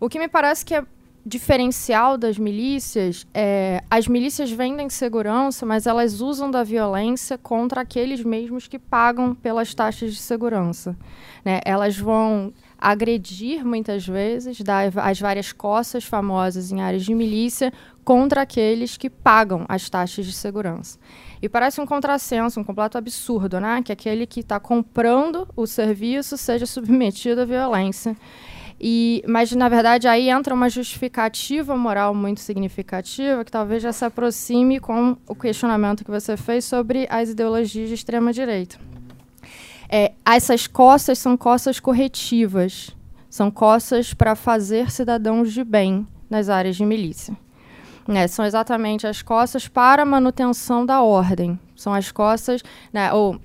O 0.00 0.08
que 0.08 0.18
me 0.18 0.28
parece 0.28 0.64
que 0.64 0.74
é 0.74 0.84
diferencial 1.24 2.18
das 2.18 2.36
milícias 2.36 3.26
é 3.32 3.82
as 3.88 4.08
milícias 4.08 4.50
vendem 4.50 4.88
segurança, 4.88 5.64
mas 5.64 5.86
elas 5.86 6.20
usam 6.20 6.50
da 6.50 6.64
violência 6.64 7.38
contra 7.38 7.82
aqueles 7.82 8.24
mesmos 8.24 8.66
que 8.66 8.78
pagam 8.78 9.34
pelas 9.34 9.74
taxas 9.74 10.14
de 10.14 10.20
segurança. 10.20 10.96
Né? 11.44 11.60
Elas 11.64 11.96
vão 11.96 12.52
agredir 12.78 13.64
muitas 13.64 14.06
vezes, 14.06 14.60
dar 14.60 14.92
as 14.96 15.20
várias 15.20 15.52
coças 15.52 16.04
famosas 16.04 16.72
em 16.72 16.80
áreas 16.80 17.04
de 17.04 17.14
milícia 17.14 17.72
contra 18.04 18.42
aqueles 18.42 18.96
que 18.96 19.08
pagam 19.08 19.64
as 19.68 19.88
taxas 19.88 20.26
de 20.26 20.32
segurança. 20.32 20.98
E 21.40 21.48
parece 21.48 21.80
um 21.80 21.86
contrassenso, 21.86 22.58
um 22.58 22.64
completo 22.64 22.98
absurdo, 22.98 23.60
né? 23.60 23.82
Que 23.84 23.92
aquele 23.92 24.26
que 24.26 24.40
está 24.40 24.58
comprando 24.58 25.46
o 25.54 25.66
serviço 25.66 26.36
seja 26.36 26.66
submetido 26.66 27.42
à 27.42 27.44
violência. 27.44 28.16
E, 28.84 29.22
mas, 29.28 29.52
na 29.52 29.68
verdade, 29.68 30.08
aí 30.08 30.28
entra 30.28 30.52
uma 30.52 30.68
justificativa 30.68 31.76
moral 31.76 32.12
muito 32.12 32.40
significativa 32.40 33.44
que 33.44 33.50
talvez 33.52 33.80
já 33.80 33.92
se 33.92 34.04
aproxime 34.04 34.80
com 34.80 35.16
o 35.28 35.36
questionamento 35.36 36.04
que 36.04 36.10
você 36.10 36.36
fez 36.36 36.64
sobre 36.64 37.06
as 37.08 37.28
ideologias 37.28 37.88
de 37.88 37.94
extrema-direita. 37.94 38.76
É, 39.88 40.10
essas 40.26 40.66
coças 40.66 41.20
são 41.20 41.36
coças 41.36 41.78
corretivas, 41.78 42.90
são 43.30 43.52
coças 43.52 44.12
para 44.14 44.34
fazer 44.34 44.90
cidadãos 44.90 45.52
de 45.52 45.62
bem 45.62 46.04
nas 46.28 46.48
áreas 46.48 46.74
de 46.74 46.84
milícia. 46.84 47.36
Né, 48.08 48.26
são 48.26 48.44
exatamente 48.44 49.06
as 49.06 49.22
costas 49.22 49.68
para 49.68 50.04
manutenção 50.04 50.84
da 50.84 51.02
ordem. 51.02 51.56
São 51.76 51.94
as 51.94 52.10
costas, 52.10 52.60
né, 52.92 53.12
ou 53.12 53.40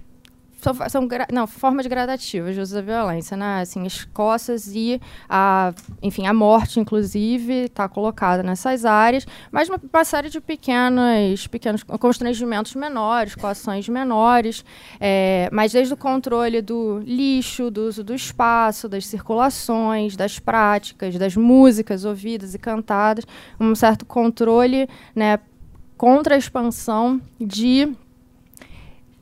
são, 0.58 0.74
são 0.90 1.08
não, 1.32 1.46
formas 1.46 1.86
gradativas 1.86 2.56
de 2.56 2.62
uso 2.62 2.76
da 2.76 2.82
violência, 2.82 3.38
né? 3.38 3.62
Assim, 3.62 3.86
as 3.86 4.04
costas 4.06 4.68
e 4.74 5.00
a, 5.30 5.74
enfim, 6.02 6.26
a 6.26 6.34
morte, 6.34 6.80
inclusive, 6.80 7.66
está 7.66 7.88
colocada 7.88 8.42
nessas 8.42 8.84
áreas, 8.84 9.26
mas 9.52 9.70
uma, 9.70 9.80
uma, 9.94 10.04
série 10.04 10.30
de 10.30 10.42
pequenos, 10.42 11.48
pequenos 11.48 11.84
constrangimentos 11.84 12.74
menores, 12.76 13.36
coações 13.36 13.88
menores, 13.88 14.66
é, 15.00 15.50
mas 15.52 15.72
desde 15.72 15.94
o 15.94 15.98
controle 15.98 16.62
do 16.62 17.00
lixo, 17.06 17.70
do 17.70 17.82
uso 17.88 18.04
do 18.04 18.16
espaço, 18.16 18.90
das 18.90 19.06
circulações, 19.06 20.16
das 20.16 20.40
práticas, 20.40 21.18
das 21.18 21.36
músicas 21.36 22.04
ouvidas 22.04 22.56
e 22.56 22.60
cantadas, 22.60 23.26
um 23.60 23.76
certo 23.76 24.06
controle, 24.06 24.90
né, 25.16 25.40
contra 25.98 26.36
a 26.36 26.38
expansão 26.38 27.22
de 27.40 27.96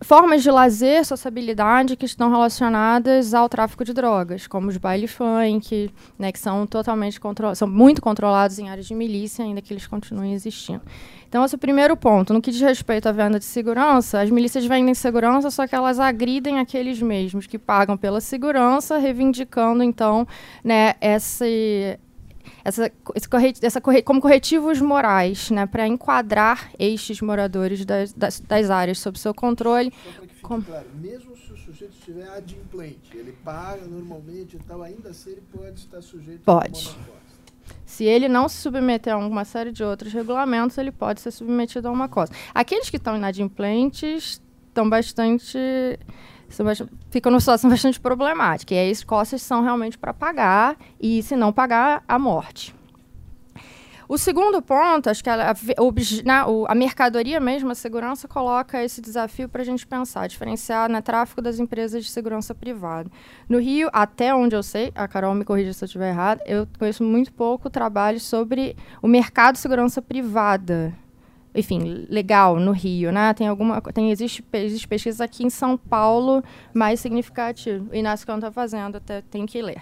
formas 0.05 0.43
de 0.43 0.51
lazer, 0.51 1.03
sociabilidade 1.03 1.95
que 1.95 2.05
estão 2.05 2.29
relacionadas 2.29 3.33
ao 3.33 3.49
tráfico 3.49 3.83
de 3.83 3.91
drogas, 3.91 4.45
como 4.45 4.67
os 4.67 4.77
baile 4.77 5.07
funk, 5.07 5.89
né, 6.17 6.31
que 6.31 6.37
são 6.37 6.67
totalmente 6.67 7.19
são 7.55 7.67
muito 7.67 8.03
controlados 8.03 8.59
em 8.59 8.69
áreas 8.69 8.85
de 8.85 8.93
milícia, 8.93 9.43
ainda 9.43 9.63
que 9.63 9.73
eles 9.73 9.87
continuem 9.87 10.33
existindo. 10.33 10.81
Então, 11.27 11.43
esse 11.43 11.55
é 11.55 11.57
o 11.57 11.59
primeiro 11.59 11.97
ponto. 11.97 12.33
No 12.33 12.41
que 12.41 12.51
diz 12.51 12.61
respeito 12.61 13.09
à 13.09 13.11
venda 13.11 13.39
de 13.39 13.45
segurança, 13.45 14.21
as 14.21 14.29
milícias 14.29 14.63
vendem 14.65 14.93
segurança, 14.93 15.49
só 15.49 15.65
que 15.65 15.73
elas 15.73 15.99
agridem 15.99 16.59
aqueles 16.59 17.01
mesmos 17.01 17.47
que 17.47 17.57
pagam 17.57 17.97
pela 17.97 18.21
segurança, 18.21 18.99
reivindicando, 18.99 19.83
então, 19.83 20.27
né, 20.63 20.93
esse, 21.01 21.99
essa, 22.65 22.91
esse 23.13 23.29
corre, 23.29 23.53
essa 23.61 23.79
corre, 23.79 24.01
como 24.01 24.19
corretivos 24.19 24.81
morais, 24.81 25.51
né, 25.51 25.67
para 25.67 25.87
enquadrar 25.87 26.71
estes 26.79 27.21
moradores 27.21 27.85
das, 27.85 28.11
das, 28.11 28.39
das, 28.39 28.71
áreas 28.71 28.97
sob 28.97 29.19
seu 29.19 29.35
controle. 29.35 29.93
Com... 30.41 30.59
Claro, 30.61 30.87
mesmo 30.95 31.37
se 31.37 31.53
o 31.53 31.57
sujeito 31.57 31.93
estiver 31.93 32.27
adimplente, 32.29 33.15
ele 33.15 33.33
paga 33.43 33.85
normalmente 33.85 34.55
e 34.55 34.59
tal, 34.59 34.81
ainda 34.81 35.09
assim 35.09 35.31
ele 35.31 35.43
pode 35.53 35.79
estar 35.79 36.01
sujeito 36.01 36.41
pode. 36.43 36.97
a 37.11 37.15
se 37.85 38.03
ele 38.03 38.27
não 38.27 38.49
se 38.49 38.57
submeter 38.57 39.13
a 39.13 39.17
uma 39.17 39.45
série 39.45 39.71
de 39.71 39.83
outros 39.83 40.11
regulamentos, 40.11 40.77
ele 40.77 40.91
pode 40.91 41.21
ser 41.21 41.31
submetido 41.31 41.87
a 41.87 41.91
uma 41.91 42.09
coisa. 42.09 42.33
Aqueles 42.53 42.89
que 42.89 42.97
estão 42.97 43.15
inadimplentes 43.15 44.41
estão 44.67 44.89
bastante 44.89 45.57
fica 47.09 47.29
numa 47.29 47.39
situação 47.39 47.69
bastante 47.71 47.99
problemática. 47.99 48.73
E 48.73 48.77
aí 48.77 48.91
as 48.91 49.03
costas 49.03 49.41
são 49.41 49.63
realmente 49.63 49.97
para 49.97 50.13
pagar, 50.13 50.77
e 50.99 51.21
se 51.23 51.35
não 51.35 51.51
pagar, 51.51 52.03
a 52.07 52.19
morte. 52.19 52.75
O 54.07 54.19
segundo 54.19 54.61
ponto, 54.61 55.09
acho 55.09 55.23
que 55.23 55.29
a, 55.31 55.51
a, 56.67 56.75
mercadoria 56.75 57.39
mesmo, 57.39 57.71
a 57.71 57.75
segurança, 57.75 58.27
coloca 58.27 58.83
esse 58.83 59.01
desafio 59.01 59.49
para 59.49 59.63
a 59.63 59.65
gente 59.65 59.85
pensar, 59.87 60.27
diferenciar 60.27 60.87
no 60.87 60.93
né, 60.93 61.01
tráfico 61.01 61.41
das 61.41 61.59
empresas 61.59 62.05
de 62.05 62.11
segurança 62.11 62.53
privada. 62.53 63.09
No 63.49 63.59
Rio, 63.59 63.89
até 63.91 64.33
onde 64.33 64.55
eu 64.55 64.61
sei, 64.61 64.91
a 64.93 65.07
Carol 65.07 65.33
me 65.33 65.43
corrija 65.43 65.73
se 65.73 65.83
eu 65.83 65.87
estiver 65.87 66.09
errado, 66.09 66.41
eu 66.45 66.67
conheço 66.77 67.03
muito 67.03 67.33
pouco 67.33 67.67
trabalho 67.67 68.19
sobre 68.19 68.77
o 69.01 69.07
mercado 69.07 69.55
de 69.55 69.59
segurança 69.59 70.03
privada 70.03 70.93
enfim, 71.55 72.05
legal 72.09 72.59
no 72.59 72.71
Rio, 72.71 73.11
né? 73.11 73.33
Tem 73.33 73.47
alguma, 73.47 73.81
tem 73.81 74.11
existe, 74.11 74.43
existe 74.53 74.87
pesquisa 74.87 75.23
aqui 75.23 75.45
em 75.45 75.49
São 75.49 75.77
Paulo 75.77 76.43
mais 76.73 76.99
significativo. 76.99 77.89
O 77.91 77.95
Inácio 77.95 78.27
Cão 78.27 78.35
está 78.35 78.51
fazendo, 78.51 78.97
até 78.97 79.21
tem 79.21 79.45
que 79.45 79.61
ler. 79.61 79.81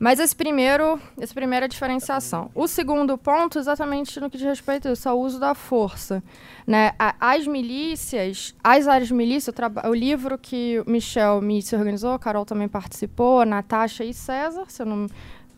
Mas 0.00 0.18
esse 0.18 0.34
primeiro, 0.34 1.00
essa 1.20 1.32
primeira 1.32 1.68
diferenciação. 1.68 2.50
O 2.54 2.66
segundo 2.66 3.16
ponto, 3.16 3.58
exatamente 3.58 4.18
no 4.18 4.28
que 4.28 4.36
diz 4.36 4.46
respeito 4.46 4.88
a 4.88 4.92
isso, 4.92 5.08
ao 5.08 5.20
uso 5.20 5.38
da 5.38 5.54
força, 5.54 6.22
né? 6.66 6.92
As 7.20 7.46
milícias, 7.46 8.52
as 8.64 8.88
áreas 8.88 9.08
de 9.08 9.14
milícia, 9.14 9.52
o, 9.52 9.88
o 9.88 9.94
livro 9.94 10.36
que 10.36 10.82
o 10.84 10.90
Michel 10.90 11.40
me 11.40 11.62
se 11.62 11.76
organizou, 11.76 12.12
a 12.14 12.18
Carol 12.18 12.44
também 12.44 12.66
participou, 12.66 13.46
Natasha 13.46 14.04
e 14.04 14.12
César, 14.12 14.64
se 14.66 14.82
eu 14.82 14.86
não 14.86 15.06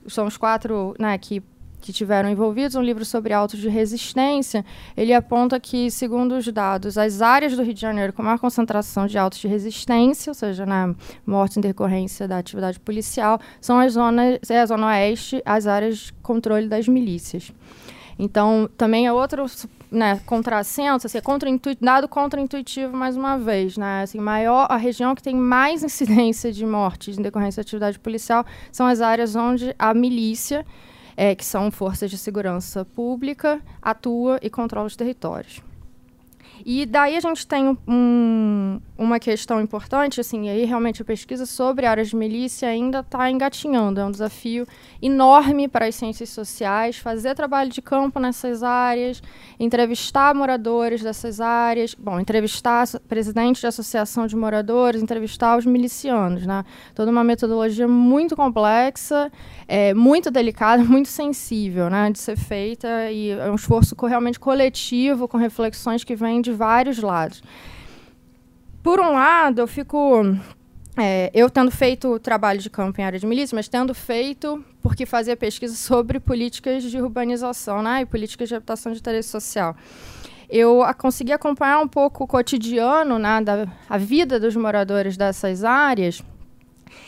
são 0.07 0.27
os 0.27 0.37
quatro 0.37 0.95
né, 0.99 1.17
que 1.17 1.43
que 1.85 1.93
tiveram 1.93 2.31
envolvidos, 2.31 2.77
um 2.77 2.81
livro 2.81 3.05
sobre 3.05 3.35
autos 3.35 3.61
de 3.61 3.69
resistência, 3.69 4.65
ele 4.97 5.13
aponta 5.13 5.61
que, 5.61 5.91
segundo 5.91 6.35
os 6.35 6.49
dados, 6.49 6.97
as 6.97 7.21
áreas 7.21 7.55
do 7.55 7.63
Rio 7.63 7.75
de 7.75 7.81
Janeiro 7.83 8.11
com 8.11 8.23
maior 8.23 8.39
concentração 8.39 9.07
de 9.07 9.19
autos 9.19 9.39
de 9.39 9.47
resistência, 9.47 10.31
ou 10.31 10.35
seja, 10.35 10.65
na 10.65 10.95
morte 11.27 11.59
em 11.59 11.61
decorrência 11.61 12.27
da 12.27 12.39
atividade 12.39 12.81
policial, 12.81 13.39
são 13.61 13.79
as 13.79 13.93
zonas, 13.93 14.39
é 14.49 14.63
a 14.63 14.65
zona 14.65 14.87
oeste, 14.87 15.43
as 15.45 15.67
áreas 15.67 15.99
de 15.99 16.13
controle 16.15 16.69
das 16.69 16.89
milícias. 16.89 17.53
Então, 18.19 18.67
também 18.79 19.07
é 19.07 19.13
outro 19.13 19.45
né, 19.91 20.23
contrassenso, 20.25 21.07
assim, 21.07 21.19
é 21.19 21.21
contra 21.21 21.51
dado 21.83 22.09
contra-intuitivo 22.09 22.97
mais 22.97 23.15
uma 23.15 23.37
vez. 23.37 23.77
Né, 23.77 24.05
assim, 24.05 24.21
maior, 24.21 24.69
a 24.71 24.79
região 24.79 25.15
que 25.15 25.23
tem 25.23 25.37
mais 25.37 25.83
incidência 25.85 26.51
de 26.51 26.65
mortes 26.65 27.19
em 27.19 27.23
decorrência 27.23 27.61
da 27.61 27.67
atividade 27.67 27.99
policial 27.99 28.47
são 28.73 28.87
as 28.87 29.03
áreas 29.03 29.37
onde 29.37 29.77
a 29.79 29.93
milícia 29.93 30.65
é, 31.17 31.35
que 31.35 31.45
são 31.45 31.71
forças 31.71 32.11
de 32.11 32.19
segurança 32.19 32.85
pública, 32.85 33.61
atua 33.81 34.39
e 34.43 34.51
controla 34.51 34.87
os 34.87 34.97
territórios. 34.97 35.63
E 36.65 36.87
daí 36.87 37.17
a 37.17 37.21
gente 37.21 37.47
tem 37.47 37.77
um, 37.87 38.81
uma 38.97 39.19
questão 39.19 39.61
importante, 39.61 40.21
assim, 40.21 40.47
e 40.47 40.49
aí 40.49 40.65
realmente 40.65 41.03
a 41.03 41.05
pesquisa 41.05 41.45
sobre 41.47 41.85
áreas 41.85 42.11
de 42.11 42.17
milícia 42.17 42.69
ainda 42.69 43.01
está 43.01 43.29
engatinhando. 43.29 44.01
É 44.01 44.05
um 44.05 44.11
desafio 44.11 44.67
enorme 45.03 45.67
para 45.67 45.87
as 45.87 45.97
ciências 45.97 46.31
sociais 46.31 46.97
fazer 46.97 47.35
trabalho 47.35 47.71
de 47.71 47.83
campo 47.83 48.21
nessas 48.21 48.63
áreas, 48.63 49.21
entrevistar 49.59 50.33
moradores 50.33 51.03
dessas 51.03 51.41
áreas, 51.41 51.95
bom, 51.95 52.21
entrevistar 52.21 52.87
presidente 53.09 53.61
de 53.61 53.67
associação 53.67 54.29
de 54.29 54.37
moradores, 54.37 55.03
entrevistar 55.03 55.59
os 55.59 55.67
milicianos, 55.67 56.47
né? 56.47 56.65
Toda 56.95 57.11
uma 57.11 57.25
metodologia 57.25 57.89
muito 57.89 58.37
complexa, 58.37 59.31
é, 59.67 59.93
muito 59.93 60.31
delicada, 60.31 60.83
muito 60.85 61.09
sensível, 61.09 61.91
né, 61.91 62.11
de 62.11 62.19
ser 62.19 62.37
feita 62.37 63.11
e 63.11 63.31
é 63.31 63.51
um 63.51 63.57
esforço 63.57 63.97
realmente 64.07 64.39
coletivo, 64.39 65.27
com 65.27 65.37
reflexões 65.37 66.05
que 66.05 66.15
vêm 66.15 66.41
de 66.41 66.53
vários 66.53 66.99
lados 66.99 67.43
por 68.85 69.01
um 69.01 69.15
lado, 69.15 69.63
eu 69.63 69.67
fico. 69.67 70.23
É, 70.97 71.29
eu 71.35 71.51
tendo 71.51 71.73
feito 71.73 72.21
trabalho 72.21 72.61
de 72.61 72.71
campo 72.71 73.01
em 73.01 73.05
área 73.05 73.19
de 73.19 73.27
milícia, 73.27 73.57
mas 73.57 73.67
tendo 73.67 73.93
feito 73.93 74.65
porque 74.81 75.05
fazia 75.05 75.37
pesquisa 75.37 75.75
sobre 75.75 76.21
políticas 76.21 76.85
de 76.85 77.01
urbanização 77.01 77.83
né, 77.83 78.03
e 78.03 78.07
políticas 78.07 78.49
de 78.49 78.55
habitação 78.55 78.93
de 78.93 78.99
interesse 78.99 79.31
social. 79.31 79.75
Eu 80.49 80.83
a, 80.83 80.93
consegui 80.95 81.33
acompanhar 81.33 81.81
um 81.81 81.89
pouco 81.89 82.23
o 82.23 82.27
cotidiano, 82.29 83.19
né, 83.19 83.41
da, 83.41 83.67
a 83.89 83.99
vida 83.99 84.39
dos 84.39 84.55
moradores 84.55 85.17
dessas 85.17 85.65
áreas, 85.65 86.23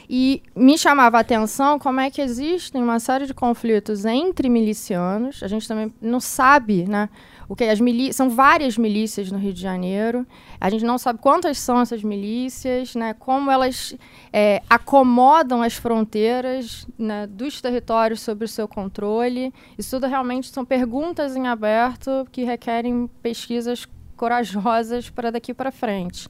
e 0.09 0.43
me 0.55 0.79
chamava 0.79 1.19
a 1.19 1.21
atenção 1.21 1.79
como 1.79 2.01
é 2.01 2.11
que 2.11 2.23
existem 2.23 2.83
uma 2.83 2.99
série 2.99 3.27
de 3.27 3.35
conflitos 3.35 4.05
entre 4.05 4.49
milicianos. 4.49 5.43
A 5.43 5.49
gente 5.49 5.69
também 5.69 5.93
não 6.01 6.21
sabe, 6.21 6.85
né? 6.89 7.09
O 7.49 7.55
que 7.55 7.65
as 7.65 7.79
são 8.15 8.31
várias 8.31 8.77
milícias 8.77 9.31
no 9.31 9.39
Rio 9.39 9.53
de 9.53 9.61
Janeiro. 9.61 10.27
A 10.61 10.69
gente 10.69 10.85
não 10.85 10.99
sabe 10.99 11.19
quantas 11.21 11.59
são 11.59 11.81
essas 11.81 12.03
milícias, 12.03 12.95
né? 12.95 13.15
Como 13.15 13.51
elas 13.51 13.95
é, 14.33 14.63
acomodam 14.69 15.63
as 15.63 15.75
fronteiras 15.75 16.87
né, 16.99 17.27
dos 17.27 17.61
territórios 17.61 18.21
sob 18.21 18.45
o 18.45 18.49
seu 18.49 18.67
controle. 18.67 19.53
Isso 19.79 19.97
tudo 19.97 20.09
realmente 20.09 20.49
são 20.49 20.65
perguntas 20.65 21.37
em 21.37 21.47
aberto 21.47 22.27
que 22.33 22.45
requerem 22.45 23.09
pesquisas 23.23 23.87
corajosas 24.17 25.11
para 25.11 25.31
daqui 25.31 25.55
para 25.55 25.71
frente 25.71 26.29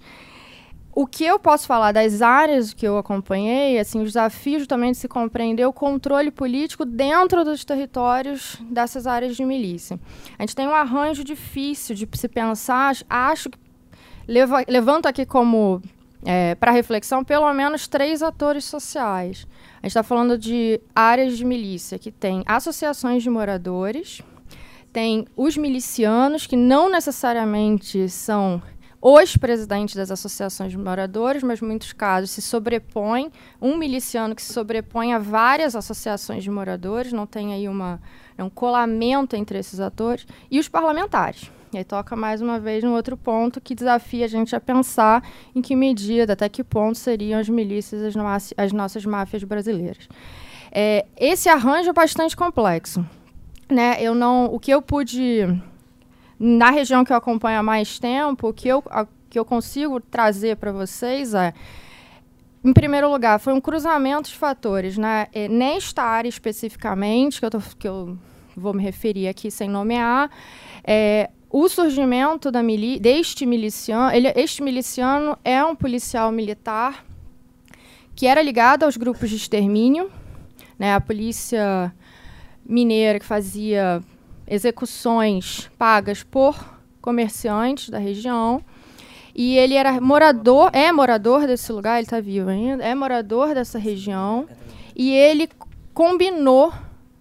o 0.97 1.07
que 1.07 1.27
eu 1.27 1.39
posso 1.39 1.67
falar 1.67 1.93
das 1.93 2.23
áreas 2.23 2.73
que 2.73 2.89
eu 2.89 2.97
acompanhei, 2.97 3.79
assim, 3.79 4.01
os 4.01 4.15
desafios 4.15 4.67
também 4.67 4.93
de 4.93 4.97
se 4.97 5.07
compreender 5.07 5.67
o 5.67 5.73
controle 5.73 6.31
político 6.31 6.87
dentro 6.87 7.45
dos 7.45 7.67
territórios 7.67 8.57
dessas 8.71 9.07
áreas 9.07 9.37
de 9.37 9.45
milícia. 9.45 10.01
A 10.39 10.43
gente 10.43 10.57
tem 10.57 10.67
um 10.67 10.75
arranjo 10.75 11.23
difícil 11.23 11.95
de 11.95 12.09
se 12.15 12.29
pensar, 12.29 12.97
acho 13.11 13.51
que 13.51 13.59
leva, 14.27 14.65
levanto 14.67 15.05
aqui 15.05 15.27
como 15.27 15.83
é, 16.25 16.55
para 16.55 16.73
reflexão 16.73 17.23
pelo 17.23 17.53
menos 17.53 17.87
três 17.87 18.23
atores 18.23 18.65
sociais. 18.65 19.47
A 19.75 19.87
gente 19.87 19.89
está 19.89 20.03
falando 20.03 20.39
de 20.39 20.81
áreas 20.95 21.37
de 21.37 21.45
milícia 21.45 21.99
que 21.99 22.11
tem 22.11 22.43
associações 22.47 23.23
de 23.23 23.29
moradores, 23.29 24.23
tem 24.95 25.27
os 25.37 25.59
milicianos, 25.59 26.47
que 26.47 26.57
não 26.57 26.91
necessariamente 26.91 28.09
são 28.09 28.63
os 29.09 29.37
presidentes 29.37 29.95
das 29.95 30.11
associações 30.11 30.73
de 30.73 30.77
moradores, 30.77 31.41
mas 31.45 31.61
muitos 31.61 31.93
casos 31.93 32.33
se 32.33 32.43
sobrepõe, 32.43 33.31
um 33.63 33.77
miliciano 33.77 34.35
que 34.35 34.43
se 34.43 34.53
sobrepõe 34.53 35.13
a 35.13 35.19
várias 35.21 35.77
associações 35.77 36.43
de 36.43 36.51
moradores, 36.51 37.13
não 37.13 37.25
tem 37.25 37.55
aí 37.55 37.69
uma, 37.69 38.01
é 38.37 38.43
um 38.43 38.51
colamento 38.51 39.37
entre 39.37 39.61
esses 39.61 39.79
atores, 39.79 40.27
e 40.51 40.59
os 40.59 40.69
parlamentares. 40.69 41.53
E 41.73 41.79
aí 41.79 41.85
toca 41.85 42.17
mais 42.17 42.43
uma 42.43 42.59
vez 42.59 42.83
no 42.83 42.97
outro 42.97 43.17
ponto 43.17 43.61
que 43.61 43.77
desafia 43.77 44.25
a 44.25 44.29
gente 44.29 44.57
a 44.57 44.61
pensar 44.61 45.23
em 45.55 45.63
que 45.63 45.77
medida, 45.77 46.33
até 46.33 46.49
que 46.49 46.65
ponto 46.65 46.99
seriam 46.99 47.39
as 47.39 47.49
milícias 47.49 48.17
as, 48.17 48.55
as 48.57 48.73
nossas 48.73 49.05
máfias 49.05 49.45
brasileiras. 49.45 50.09
É, 50.73 51.07
esse 51.17 51.49
arranjo 51.49 51.91
é 51.91 51.93
bastante 51.93 52.37
complexo. 52.37 53.07
Né? 53.71 54.03
Eu 54.03 54.17
não, 54.17 54.47
o 54.47 54.59
que 54.59 54.73
eu 54.73 54.83
pude 54.83 55.47
na 56.39 56.71
região 56.71 57.05
que 57.05 57.13
eu 57.13 57.17
acompanho 57.17 57.61
há 57.61 57.63
mais 57.63 57.99
tempo, 57.99 58.49
o 58.49 58.53
que 58.53 58.69
eu, 58.69 58.83
a, 58.91 59.07
que 59.31 59.39
eu 59.39 59.45
consigo 59.45 60.01
trazer 60.01 60.57
para 60.57 60.73
vocês 60.73 61.35
é, 61.35 61.53
em 62.65 62.73
primeiro 62.73 63.11
lugar, 63.11 63.39
foi 63.39 63.53
um 63.53 63.61
cruzamento 63.61 64.29
de 64.29 64.37
fatores. 64.37 64.99
Né? 64.99 65.29
É, 65.33 65.49
nesta 65.49 66.03
área 66.03 66.29
especificamente, 66.29 67.39
que 67.39 67.47
eu, 67.47 67.51
tô, 67.51 67.61
que 67.79 67.87
eu 67.87 68.19
vou 68.57 68.75
me 68.75 68.83
referir 68.83 69.29
aqui 69.29 69.51
sem 69.51 69.69
nomear, 69.69 70.31
é, 70.83 71.31
o 71.51 71.69
surgimento 71.69 72.51
da 72.51 72.63
mili 72.63 72.99
deste 72.99 73.47
miliciano, 73.47 74.15
ele, 74.15 74.33
este 74.35 74.63
miliciano 74.63 75.39
é 75.45 75.65
um 75.65 75.77
policial 75.77 76.33
militar 76.33 77.05
que 78.15 78.27
era 78.27 78.43
ligado 78.43 78.83
aos 78.83 78.97
grupos 78.97 79.31
de 79.31 79.37
extermínio, 79.37 80.11
né, 80.79 80.95
a 80.95 81.01
polícia 81.01 81.95
mineira 82.65 83.21
que 83.21 83.27
fazia 83.27 84.03
execuções 84.47 85.71
pagas 85.79 86.23
por 86.23 86.57
comerciantes 87.01 87.89
da 87.89 87.99
região. 87.99 88.63
E 89.35 89.57
ele 89.57 89.75
era 89.75 90.01
morador, 90.01 90.71
é 90.73 90.91
morador 90.91 91.47
desse 91.47 91.71
lugar, 91.71 91.97
ele 91.97 92.07
está 92.07 92.21
vivo 92.21 92.49
ainda, 92.49 92.83
é 92.83 92.95
morador 92.95 93.55
dessa 93.55 93.79
região. 93.79 94.49
E 94.95 95.13
ele 95.13 95.49
combinou 95.93 96.73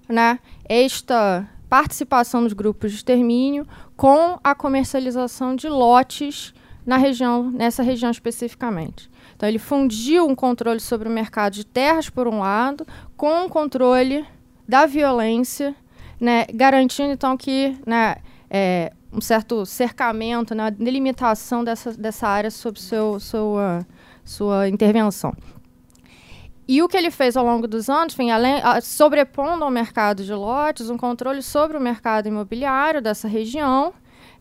né, 0.08 0.40
esta 0.68 1.50
participação 1.70 2.42
nos 2.42 2.54
grupos 2.54 2.92
de 2.92 2.98
extermínio 2.98 3.68
com 3.98 4.40
a 4.44 4.56
comercialização 4.56 5.56
de 5.56 5.68
lotes 5.68 6.54
na 6.86 6.98
região, 6.98 7.52
nessa 7.52 7.84
região 7.84 8.12
especificamente. 8.12 9.10
Então 9.36 9.50
ele 9.50 9.60
fundiu 9.60 10.28
um 10.28 10.36
controle 10.36 10.80
sobre 10.80 11.10
o 11.10 11.12
mercado 11.12 11.54
de 11.54 11.66
terras 11.66 12.10
por 12.10 12.28
um 12.28 12.40
lado, 12.40 12.88
com 13.18 13.46
o 13.46 13.50
controle 13.50 14.26
da 14.68 14.86
violência 14.86 15.76
né, 16.20 16.46
garantindo 16.54 17.12
então 17.12 17.36
que 17.36 17.78
né, 17.86 18.18
é, 18.50 18.92
um 19.12 19.22
certo 19.22 19.66
cercamento, 19.66 20.54
né, 20.54 20.72
delimitação 20.72 21.64
dessa, 21.64 21.94
dessa 21.94 22.28
área 22.28 22.52
sob 22.52 22.80
seu, 22.80 23.20
sua, 23.20 23.86
sua 24.24 24.68
intervenção. 24.70 25.34
E 26.68 26.82
o 26.82 26.88
que 26.88 26.98
ele 26.98 27.12
fez 27.12 27.38
ao 27.38 27.46
longo 27.46 27.68
dos 27.68 27.90
anos, 27.90 28.14
enfim, 28.14 28.32
além, 28.32 28.56
sobrepondo 28.82 29.64
ao 29.64 29.70
mercado 29.70 30.24
de 30.24 30.34
lotes, 30.34 30.90
um 30.90 30.98
controle 30.98 31.44
sobre 31.44 31.78
o 31.78 31.82
mercado 31.82 32.28
imobiliário 32.28 33.02
dessa 33.02 33.28
região, 33.28 33.94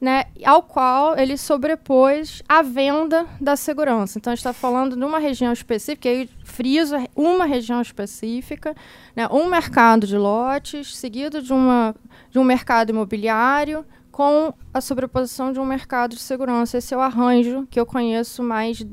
né, 0.04 0.26
ao 0.44 0.62
qual 0.62 1.16
ele 1.16 1.34
sobrepôs 1.38 2.42
a 2.46 2.60
venda 2.60 3.26
da 3.40 3.56
segurança. 3.56 4.18
Então, 4.18 4.34
está 4.34 4.52
falando 4.52 4.94
de 4.94 5.02
uma 5.02 5.18
região 5.18 5.50
específica, 5.50 6.10
aí 6.10 6.28
friso 6.44 6.94
uma 7.16 7.46
região 7.46 7.80
específica, 7.80 8.76
né, 9.16 9.26
um 9.28 9.46
mercado 9.46 10.06
de 10.06 10.18
lotes, 10.18 10.94
seguido 10.94 11.40
de, 11.40 11.54
uma, 11.54 11.96
de 12.30 12.38
um 12.38 12.44
mercado 12.44 12.90
imobiliário, 12.90 13.82
com 14.12 14.52
a 14.74 14.80
sobreposição 14.82 15.54
de 15.54 15.58
um 15.58 15.64
mercado 15.64 16.10
de 16.14 16.20
segurança. 16.20 16.76
Esse 16.76 16.92
é 16.92 16.96
o 16.98 17.00
arranjo 17.00 17.66
que 17.70 17.80
eu 17.80 17.86
conheço 17.86 18.42
mais 18.42 18.86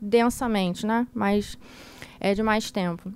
densamente, 0.00 0.86
né? 0.86 1.06
mais, 1.12 1.58
é, 2.18 2.32
de 2.32 2.42
mais 2.42 2.70
tempo. 2.70 3.12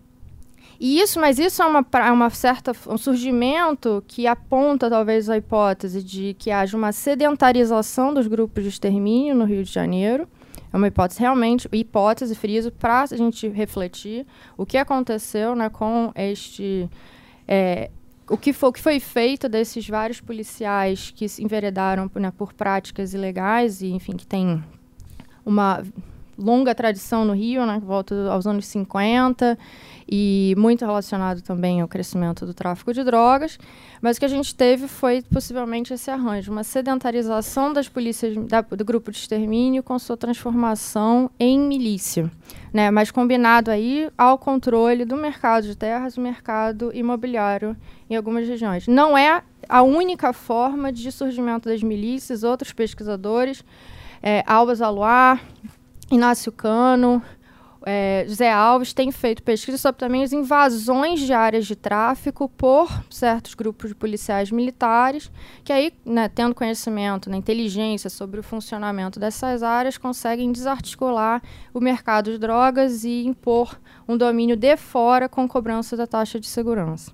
E 0.80 0.98
isso, 0.98 1.20
mas 1.20 1.38
isso 1.38 1.62
é 1.62 1.66
uma, 1.66 1.86
é 1.92 2.10
uma 2.10 2.30
certa 2.30 2.72
um 2.88 2.96
surgimento 2.96 4.02
que 4.08 4.26
aponta 4.26 4.88
talvez 4.88 5.28
a 5.28 5.36
hipótese 5.36 6.02
de 6.02 6.34
que 6.38 6.50
haja 6.50 6.74
uma 6.74 6.90
sedentarização 6.90 8.14
dos 8.14 8.26
grupos 8.26 8.62
de 8.62 8.70
extermínio 8.70 9.34
no 9.34 9.44
Rio 9.44 9.62
de 9.62 9.70
Janeiro. 9.70 10.26
É 10.72 10.76
uma 10.76 10.88
hipótese 10.88 11.20
realmente, 11.20 11.68
hipótese, 11.70 12.34
friso, 12.34 12.72
para 12.72 13.02
a 13.02 13.06
gente 13.06 13.46
refletir 13.48 14.26
o 14.56 14.64
que 14.64 14.78
aconteceu 14.78 15.54
né, 15.54 15.68
com 15.68 16.12
este. 16.14 16.88
É, 17.46 17.90
o, 18.26 18.38
que 18.38 18.54
foi, 18.54 18.68
o 18.70 18.72
que 18.72 18.80
foi 18.80 19.00
feito 19.00 19.50
desses 19.50 19.86
vários 19.86 20.18
policiais 20.18 21.12
que 21.14 21.28
se 21.28 21.44
enveredaram 21.44 22.10
né, 22.14 22.32
por 22.34 22.54
práticas 22.54 23.12
ilegais 23.12 23.82
e, 23.82 23.88
enfim, 23.88 24.16
que 24.16 24.26
tem 24.26 24.64
uma 25.44 25.82
longa 26.38 26.74
tradição 26.74 27.24
no 27.24 27.34
Rio, 27.34 27.66
né, 27.66 27.80
volta 27.84 28.30
aos 28.30 28.46
anos 28.46 28.66
50, 28.66 29.58
e 30.10 30.54
muito 30.58 30.84
relacionado 30.84 31.40
também 31.40 31.80
ao 31.80 31.86
crescimento 31.86 32.44
do 32.44 32.52
tráfico 32.52 32.92
de 32.92 33.04
drogas. 33.04 33.58
Mas 34.02 34.16
o 34.16 34.20
que 34.20 34.26
a 34.26 34.28
gente 34.28 34.54
teve 34.54 34.88
foi 34.88 35.22
possivelmente 35.22 35.94
esse 35.94 36.10
arranjo, 36.10 36.50
uma 36.50 36.64
sedentarização 36.64 37.72
das 37.72 37.88
polícias 37.88 38.34
da, 38.48 38.60
do 38.60 38.84
grupo 38.84 39.12
de 39.12 39.18
extermínio 39.18 39.82
com 39.82 39.96
sua 39.98 40.16
transformação 40.16 41.30
em 41.38 41.60
milícia, 41.60 42.30
né? 42.72 42.90
Mas 42.90 43.10
combinado 43.12 43.70
aí 43.70 44.10
ao 44.18 44.36
controle 44.36 45.04
do 45.04 45.16
mercado 45.16 45.66
de 45.66 45.76
terras, 45.76 46.16
do 46.16 46.20
mercado 46.20 46.90
imobiliário 46.92 47.76
em 48.08 48.16
algumas 48.16 48.48
regiões. 48.48 48.88
Não 48.88 49.16
é 49.16 49.42
a 49.68 49.82
única 49.82 50.32
forma 50.32 50.92
de 50.92 51.12
surgimento 51.12 51.68
das 51.68 51.82
milícias. 51.82 52.42
Outros 52.42 52.72
pesquisadores, 52.72 53.62
é, 54.20 54.42
Albas 54.46 54.82
Aluar, 54.82 55.40
Inácio 56.10 56.50
Cano, 56.50 57.22
é, 57.86 58.24
José 58.28 58.52
Alves 58.52 58.92
tem 58.92 59.10
feito 59.10 59.42
pesquisa 59.42 59.78
sobre 59.78 59.98
também 59.98 60.22
as 60.22 60.32
invasões 60.32 61.20
de 61.20 61.32
áreas 61.32 61.66
de 61.66 61.74
tráfico 61.74 62.48
por 62.48 62.90
certos 63.08 63.54
grupos 63.54 63.90
de 63.90 63.94
policiais 63.94 64.50
militares, 64.50 65.30
que 65.64 65.72
aí, 65.72 65.92
né, 66.04 66.28
tendo 66.28 66.54
conhecimento 66.54 67.30
né, 67.30 67.36
inteligência 67.36 68.10
sobre 68.10 68.40
o 68.40 68.42
funcionamento 68.42 69.18
dessas 69.18 69.62
áreas, 69.62 69.96
conseguem 69.96 70.52
desarticular 70.52 71.42
o 71.72 71.80
mercado 71.80 72.30
de 72.30 72.38
drogas 72.38 73.04
e 73.04 73.24
impor 73.24 73.80
um 74.06 74.16
domínio 74.16 74.56
de 74.56 74.76
fora 74.76 75.28
com 75.28 75.48
cobrança 75.48 75.96
da 75.96 76.06
taxa 76.06 76.38
de 76.38 76.46
segurança. 76.46 77.12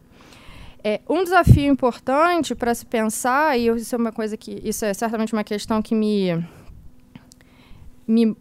É, 0.82 1.00
um 1.08 1.22
desafio 1.22 1.70
importante 1.70 2.54
para 2.54 2.74
se 2.74 2.86
pensar, 2.86 3.58
e 3.58 3.68
isso 3.68 3.94
é 3.94 3.98
uma 3.98 4.12
coisa 4.12 4.36
que 4.36 4.60
isso 4.64 4.84
é 4.84 4.92
certamente 4.94 5.32
uma 5.32 5.44
questão 5.44 5.80
que 5.80 5.94
me 5.94 6.44
me 8.06 8.36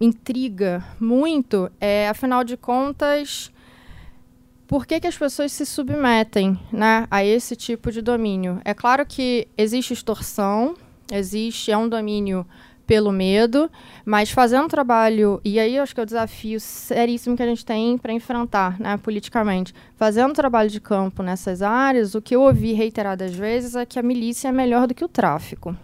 intriga 0.00 0.84
muito 1.00 1.70
é, 1.80 2.08
afinal 2.08 2.44
de 2.44 2.56
contas, 2.56 3.50
por 4.66 4.86
que, 4.86 5.00
que 5.00 5.06
as 5.06 5.16
pessoas 5.16 5.50
se 5.50 5.64
submetem 5.64 6.58
né, 6.70 7.06
a 7.10 7.24
esse 7.24 7.56
tipo 7.56 7.90
de 7.90 8.02
domínio? 8.02 8.60
É 8.64 8.74
claro 8.74 9.04
que 9.06 9.48
existe 9.56 9.94
extorsão, 9.94 10.74
existe, 11.10 11.72
é 11.72 11.76
um 11.76 11.88
domínio 11.88 12.46
pelo 12.86 13.12
medo, 13.12 13.70
mas 14.04 14.30
fazendo 14.30 14.64
um 14.64 14.68
trabalho, 14.68 15.40
e 15.44 15.60
aí 15.60 15.78
acho 15.78 15.94
que 15.94 16.00
é 16.00 16.02
o 16.02 16.06
desafio 16.06 16.58
seríssimo 16.58 17.36
que 17.36 17.42
a 17.42 17.46
gente 17.46 17.64
tem 17.64 17.98
para 17.98 18.12
enfrentar 18.12 18.80
né, 18.80 18.96
politicamente. 18.96 19.74
Fazendo 19.94 20.30
um 20.30 20.34
trabalho 20.34 20.70
de 20.70 20.80
campo 20.80 21.22
nessas 21.22 21.60
áreas, 21.60 22.14
o 22.14 22.22
que 22.22 22.34
eu 22.34 22.42
ouvi 22.42 22.72
reiteradas 22.72 23.34
vezes 23.34 23.74
é 23.74 23.84
que 23.84 23.98
a 23.98 24.02
milícia 24.02 24.48
é 24.48 24.52
melhor 24.52 24.86
do 24.86 24.94
que 24.94 25.04
o 25.04 25.08
tráfico. 25.08 25.76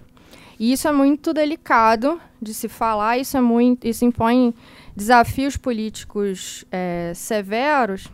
E 0.64 0.72
isso 0.72 0.88
é 0.88 0.92
muito 0.92 1.34
delicado 1.34 2.18
de 2.40 2.54
se 2.54 2.70
falar, 2.70 3.18
isso, 3.18 3.36
é 3.36 3.40
muito, 3.42 3.86
isso 3.86 4.02
impõe 4.02 4.54
desafios 4.96 5.58
políticos 5.58 6.64
é, 6.72 7.12
severos, 7.14 8.08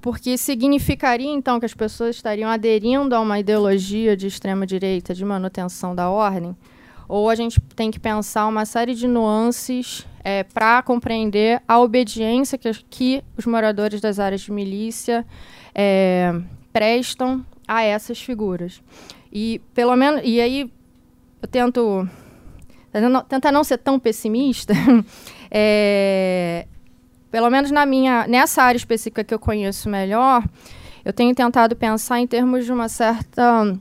porque 0.00 0.36
significaria 0.36 1.30
então 1.30 1.60
que 1.60 1.66
as 1.66 1.74
pessoas 1.74 2.16
estariam 2.16 2.50
aderindo 2.50 3.14
a 3.14 3.20
uma 3.20 3.38
ideologia 3.38 4.16
de 4.16 4.26
extrema-direita 4.26 5.14
de 5.14 5.24
manutenção 5.24 5.94
da 5.94 6.10
ordem, 6.10 6.56
ou 7.08 7.30
a 7.30 7.36
gente 7.36 7.60
tem 7.76 7.88
que 7.88 8.00
pensar 8.00 8.44
uma 8.48 8.66
série 8.66 8.96
de 8.96 9.06
nuances 9.06 10.04
é, 10.24 10.42
para 10.42 10.82
compreender 10.82 11.62
a 11.68 11.78
obediência 11.78 12.58
que, 12.58 12.68
que, 12.90 13.22
os 13.36 13.46
moradores 13.46 14.00
das 14.00 14.18
áreas 14.18 14.40
de 14.40 14.50
milícia 14.50 15.24
é, 15.72 16.34
prestam 16.72 17.46
a 17.68 17.84
essas 17.84 18.20
figuras. 18.20 18.82
E 19.32 19.60
pelo 19.72 19.94
menos 19.94 20.22
e 20.24 20.40
aí 20.40 20.68
eu 21.40 21.48
tento 21.48 22.08
tentar 23.28 23.52
não 23.52 23.62
ser 23.62 23.78
tão 23.78 23.98
pessimista, 23.98 24.74
é, 25.50 26.66
pelo 27.30 27.50
menos 27.50 27.70
na 27.70 27.84
minha 27.84 28.26
nessa 28.26 28.62
área 28.62 28.76
específica 28.76 29.22
que 29.22 29.34
eu 29.34 29.38
conheço 29.38 29.88
melhor, 29.88 30.42
eu 31.04 31.12
tenho 31.12 31.34
tentado 31.34 31.76
pensar 31.76 32.18
em 32.18 32.26
termos 32.26 32.64
de 32.64 32.72
uma 32.72 32.88
certa 32.88 33.76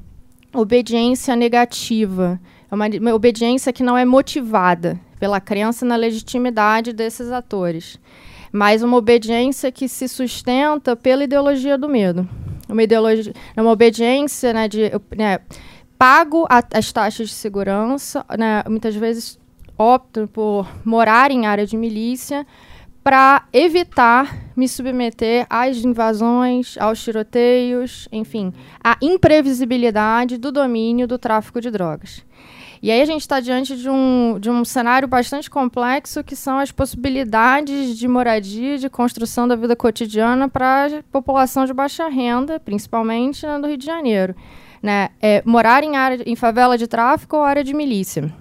obediência 0.54 1.36
negativa, 1.36 2.40
é 2.70 2.76
uma, 2.76 2.88
uma 2.88 3.14
obediência 3.14 3.72
que 3.72 3.84
não 3.84 3.98
é 3.98 4.06
motivada 4.06 5.00
pela 5.20 5.40
crença 5.40 5.86
na 5.86 5.96
legitimidade 5.96 6.94
desses 6.94 7.32
atores, 7.32 8.00
mas 8.52 8.84
uma 8.84 8.98
obediência 8.98 9.72
que 9.72 9.88
se 9.88 10.08
sustenta 10.08 10.96
pela 10.96 11.24
ideologia 11.24 11.78
do 11.78 11.90
medo, 11.90 12.28
uma 12.70 12.84
ideologia, 12.84 13.34
uma 13.56 13.72
obediência, 13.72 14.54
né, 14.54 14.68
de 14.68 14.92
né, 15.16 15.40
pago 15.98 16.46
a, 16.50 16.64
as 16.74 16.92
taxas 16.92 17.30
de 17.30 17.34
segurança, 17.34 18.26
né, 18.38 18.64
muitas 18.68 18.96
vezes 18.96 19.40
opto 19.78 20.28
por 20.32 20.68
morar 20.84 21.32
em 21.32 21.46
área 21.46 21.66
de 21.66 21.78
milícia 21.78 22.46
para 23.04 23.46
evitar 23.54 24.36
me 24.56 24.68
submeter 24.68 25.46
às 25.50 25.78
invasões, 25.78 26.78
aos 26.78 27.02
tiroteios, 27.02 28.08
enfim, 28.12 28.52
à 28.84 28.98
imprevisibilidade 29.02 30.38
do 30.38 30.52
domínio 30.52 31.08
do 31.08 31.18
tráfico 31.18 31.62
de 31.62 31.72
drogas. 31.72 32.26
E 32.82 32.92
aí 32.92 33.02
a 33.02 33.06
gente 33.06 33.22
está 33.22 33.40
diante 33.40 33.78
de 33.78 33.90
um, 33.90 34.38
de 34.40 34.50
um 34.50 34.66
cenário 34.66 35.08
bastante 35.08 35.50
complexo, 35.50 36.24
que 36.24 36.36
são 36.36 36.60
as 36.60 36.72
possibilidades 36.72 37.98
de 37.98 38.08
moradia, 38.08 38.78
de 38.78 38.90
construção 38.90 39.48
da 39.48 39.56
vida 39.56 39.76
cotidiana 39.76 40.50
para 40.50 40.88
a 40.88 41.04
população 41.12 41.66
de 41.66 41.74
baixa 41.74 42.08
renda, 42.10 42.60
principalmente 42.60 43.46
né, 43.48 43.58
do 43.58 43.68
Rio 43.68 43.78
de 43.78 43.86
Janeiro 43.86 44.36
né, 44.82 45.10
é, 45.22 45.42
morar 45.46 45.84
em, 45.84 45.96
área, 45.96 46.24
em 46.26 46.36
favela 46.36 46.78
de 46.78 46.88
tráfico 46.88 47.38
ou 47.38 47.44
área 47.44 47.64
de 47.64 47.74
milícia. 47.74 48.34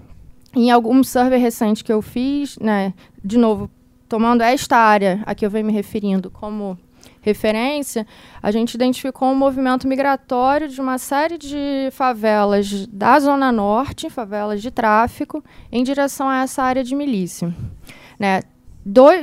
Em 0.55 0.71
algum 0.71 1.03
survey 1.03 1.39
recente 1.39 1.83
que 1.83 1.91
eu 1.91 2.01
fiz, 2.01 2.57
né, 2.59 2.93
de 3.23 3.37
novo, 3.37 3.69
tomando 4.07 4.41
esta 4.41 4.77
área 4.77 5.21
a 5.25 5.35
que 5.35 5.45
eu 5.45 5.49
venho 5.49 5.65
me 5.65 5.73
referindo 5.73 6.31
como 6.31 6.77
referência, 7.21 8.07
a 8.41 8.51
gente 8.51 8.75
identificou 8.75 9.29
um 9.29 9.35
movimento 9.35 9.87
migratório 9.87 10.69
de 10.69 10.79
uma 10.79 10.97
série 10.97 11.37
de 11.37 11.89
favelas 11.91 12.87
da 12.87 13.19
Zona 13.19 13.51
Norte, 13.51 14.09
favelas 14.09 14.61
de 14.61 14.71
tráfico, 14.71 15.43
em 15.71 15.83
direção 15.83 16.29
a 16.29 16.43
essa 16.43 16.63
área 16.63 16.83
de 16.83 16.95
milícia. 16.95 17.53
Né? 18.17 18.41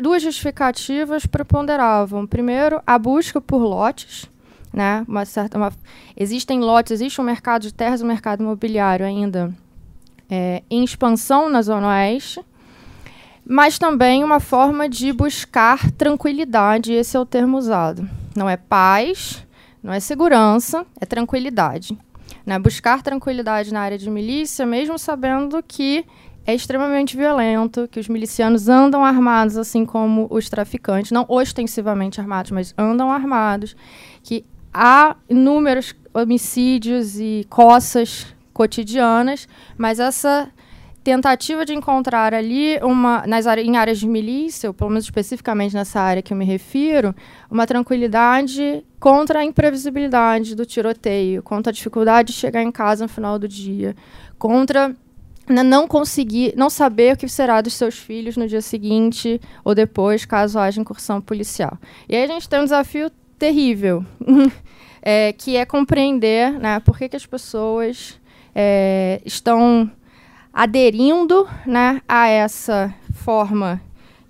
duas 0.02 0.22
justificativas 0.22 1.24
preponderavam. 1.24 2.26
Primeiro, 2.26 2.82
a 2.86 2.98
busca 2.98 3.40
por 3.40 3.62
lotes, 3.62 4.28
né? 4.74 5.04
Uma 5.06 5.24
certa, 5.24 5.56
uma, 5.56 5.72
existem 6.16 6.58
lotes, 6.58 6.90
existe 6.90 7.20
um 7.20 7.24
mercado 7.24 7.62
de 7.62 7.72
terras, 7.72 8.02
um 8.02 8.06
mercado 8.06 8.42
imobiliário 8.42 9.06
ainda 9.06 9.54
é, 10.28 10.64
em 10.68 10.82
expansão 10.82 11.48
na 11.48 11.62
Zona 11.62 11.88
Oeste, 11.88 12.44
mas 13.46 13.78
também 13.78 14.24
uma 14.24 14.40
forma 14.40 14.88
de 14.88 15.12
buscar 15.12 15.92
tranquilidade, 15.92 16.92
esse 16.92 17.16
é 17.16 17.20
o 17.20 17.24
termo 17.24 17.56
usado. 17.56 18.08
Não 18.34 18.50
é 18.50 18.56
paz, 18.56 19.46
não 19.80 19.92
é 19.92 20.00
segurança, 20.00 20.84
é 21.00 21.06
tranquilidade. 21.06 21.96
Né? 22.44 22.58
Buscar 22.58 23.00
tranquilidade 23.00 23.72
na 23.72 23.80
área 23.80 23.98
de 23.98 24.10
milícia, 24.10 24.66
mesmo 24.66 24.98
sabendo 24.98 25.62
que 25.62 26.04
é 26.46 26.54
extremamente 26.54 27.16
violento, 27.16 27.88
que 27.88 28.00
os 28.00 28.08
milicianos 28.08 28.68
andam 28.68 29.04
armados, 29.04 29.56
assim 29.56 29.86
como 29.86 30.26
os 30.30 30.48
traficantes, 30.48 31.12
não 31.12 31.24
ostensivamente 31.28 32.20
armados, 32.20 32.50
mas 32.50 32.74
andam 32.76 33.10
armados, 33.10 33.76
que 34.22 34.44
há 34.74 35.16
inúmeros 35.30 35.94
homicídios 36.12 37.18
e 37.18 37.46
coças 37.48 38.26
cotidianas, 38.52 39.48
mas 39.78 40.00
essa 40.00 40.50
tentativa 41.04 41.66
de 41.66 41.74
encontrar 41.74 42.32
ali 42.32 42.78
uma 42.82 43.26
nas 43.26 43.46
áreas, 43.46 43.66
em 43.68 43.76
áreas 43.76 44.00
de 44.00 44.08
milícia, 44.08 44.70
ou 44.70 44.74
pelo 44.74 44.90
menos 44.90 45.04
especificamente 45.04 45.74
nessa 45.74 46.00
área 46.00 46.22
que 46.22 46.32
eu 46.32 46.36
me 46.36 46.46
refiro, 46.46 47.14
uma 47.50 47.66
tranquilidade 47.66 48.82
contra 48.98 49.40
a 49.40 49.44
imprevisibilidade 49.44 50.54
do 50.54 50.64
tiroteio, 50.64 51.42
contra 51.42 51.70
a 51.70 51.74
dificuldade 51.74 52.32
de 52.32 52.38
chegar 52.38 52.62
em 52.62 52.72
casa 52.72 53.04
no 53.04 53.08
final 53.08 53.38
do 53.38 53.46
dia, 53.46 53.94
contra 54.38 54.96
não 55.46 55.86
conseguir, 55.86 56.54
não 56.56 56.70
saber 56.70 57.14
o 57.14 57.16
que 57.18 57.28
será 57.28 57.60
dos 57.60 57.74
seus 57.74 57.98
filhos 57.98 58.34
no 58.34 58.48
dia 58.48 58.62
seguinte 58.62 59.38
ou 59.62 59.74
depois, 59.74 60.24
caso 60.24 60.58
haja 60.58 60.80
incursão 60.80 61.20
policial. 61.20 61.78
E 62.08 62.16
aí 62.16 62.24
a 62.24 62.26
gente 62.26 62.48
tem 62.48 62.60
um 62.60 62.64
desafio 62.64 63.10
terrível, 63.38 64.04
é, 65.06 65.34
que 65.34 65.54
é 65.54 65.66
compreender 65.66 66.58
né, 66.58 66.80
por 66.80 66.96
que, 66.96 67.10
que 67.10 67.16
as 67.16 67.26
pessoas 67.26 68.18
é, 68.54 69.20
estão 69.22 69.90
aderindo 70.50 71.46
né, 71.66 72.00
a 72.08 72.26
essa 72.26 72.94
forma 73.12 73.82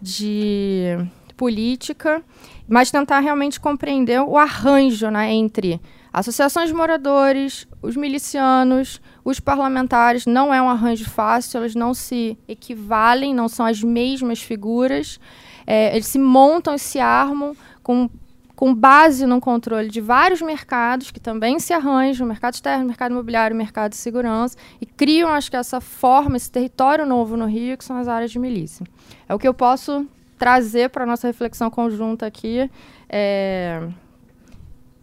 de 0.03 0.99
política, 1.37 2.21
mas 2.69 2.91
tentar 2.91 3.21
realmente 3.21 3.61
compreender 3.61 4.21
o 4.21 4.37
arranjo 4.37 5.09
né, 5.11 5.33
entre 5.33 5.81
associações 6.13 6.69
de 6.69 6.75
moradores, 6.75 7.69
os 7.81 7.95
milicianos, 7.95 9.01
os 9.25 9.39
parlamentares. 9.39 10.27
Não 10.27 10.53
é 10.53 10.61
um 10.61 10.69
arranjo 10.69 11.09
fácil, 11.09 11.61
eles 11.61 11.77
não 11.77 11.95
se 11.95 12.37
equivalem, 12.49 13.33
não 13.33 13.49
são 13.49 13.65
as 13.65 13.81
mesmas 13.81 14.43
figuras. 14.43 15.21
É, 15.65 15.95
eles 15.95 16.07
se 16.07 16.19
montam 16.19 16.75
e 16.75 16.79
se 16.79 16.99
armam 16.99 17.57
com 17.83 18.11
com 18.55 18.75
base 18.75 19.27
no 19.27 19.41
controle 19.41 19.89
de 19.89 20.01
vários 20.01 20.41
mercados 20.41 21.11
que 21.11 21.19
também 21.19 21.59
se 21.59 21.73
arranjam, 21.73 22.27
mercado 22.27 22.55
externo, 22.55 22.87
mercado 22.87 23.13
imobiliário, 23.13 23.57
mercado 23.57 23.91
de 23.91 23.97
segurança, 23.97 24.57
e 24.81 24.87
criam, 24.87 25.31
acho 25.31 25.51
que 25.51 25.57
essa 25.57 25.81
forma, 25.81 26.37
esse 26.37 26.51
território 26.51 27.05
novo 27.05 27.37
no 27.37 27.47
Rio, 27.47 27.77
que 27.77 27.85
são 27.85 27.97
as 27.97 28.07
áreas 28.07 28.31
de 28.31 28.39
milícia. 28.39 28.87
É 29.29 29.35
o 29.35 29.39
que 29.39 29.49
eu 29.49 29.55
posso 29.55 30.07
trazer 30.39 30.91
para 30.91 31.05
a 31.05 31.07
nossa 31.07 31.27
reflexão 31.27 31.71
conjunta 31.71 32.27
aqui. 32.27 32.71
É... 33.09 33.89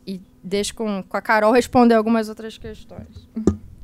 E 0.08 0.22
deixo 0.44 0.76
com, 0.76 1.04
com 1.08 1.18
a 1.18 1.22
Carol 1.22 1.52
responder 1.52 1.96
algumas 1.96 2.30
outras 2.30 2.58
questões. 2.58 3.28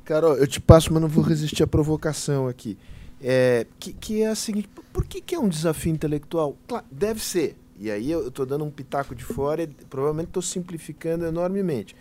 Carol, 0.06 0.36
eu 0.36 0.48
te 0.48 0.62
passo, 0.62 0.94
mas 0.94 1.02
não 1.02 1.10
vou 1.10 1.24
resistir 1.24 1.64
à 1.64 1.68
provocação 1.68 2.48
aqui. 2.48 2.78
É, 3.22 3.66
que, 3.80 3.92
que 3.94 4.22
é 4.22 4.28
a 4.28 4.36
seguinte: 4.36 4.70
por 4.94 5.04
que, 5.06 5.20
que 5.20 5.36
é 5.36 5.40
um 5.40 5.50
desafio 5.50 5.92
intelectual? 5.92 6.56
Claro, 6.68 6.86
deve 6.92 7.20
ser 7.20 7.58
e 7.80 7.92
aí 7.92 8.12
eu 8.12 8.28
estou 8.28 8.46
dando 8.46 8.66
um 8.66 8.72
pitaco 8.72 9.14
de 9.14 9.24
fora 9.24 9.64
e 9.64 9.68
provavelmente 9.68 10.30
estou 10.30 10.42
simplificando 10.42 11.26
enormemente. 11.26 11.96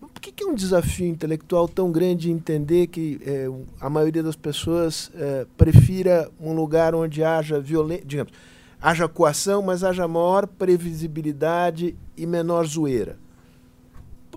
Por 0.00 0.20
que, 0.20 0.32
que, 0.32 0.44
é 0.44 0.46
um 0.46 0.54
desafio 0.54 1.06
intelectual 1.06 1.68
tão 1.68 1.92
grande 1.92 2.30
entender 2.30 2.86
que 2.86 3.20
é, 3.22 3.46
a 3.78 3.90
maioria 3.90 4.22
das 4.22 4.36
pessoas 4.36 5.10
é, 5.14 5.46
prefira 5.58 6.30
um 6.40 6.54
lugar 6.54 6.94
onde 6.94 7.22
haja 7.22 7.60
violência, 7.60 8.04
digamos, 8.06 8.32
haja 8.80 9.06
coação, 9.06 9.60
mas 9.60 9.84
haja 9.84 10.08
maior 10.08 10.46
previsibilidade 10.46 11.94
e 12.16 12.26
menor 12.26 12.66
zoeira? 12.66 13.18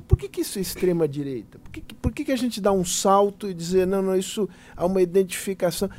Por 0.08 0.18
que, 0.18 0.28
que 0.28 0.42
isso 0.42 0.60
é 0.60 0.62
extrema 0.62 1.08
direita? 1.08 1.60
Por, 1.60 1.72
que, 1.72 1.82
por 1.96 2.12
que, 2.12 2.26
que 2.26 2.32
a 2.32 2.38
gente 2.38 2.60
dá 2.60 2.72
um 2.72 2.84
salto 2.84 3.50
e 3.50 3.54
dizer, 3.54 3.88
não, 3.88 4.02
não, 4.02 4.16
isso 4.16 4.50
há 4.76 4.86
uma 4.86 5.02
identificação? 5.02 5.90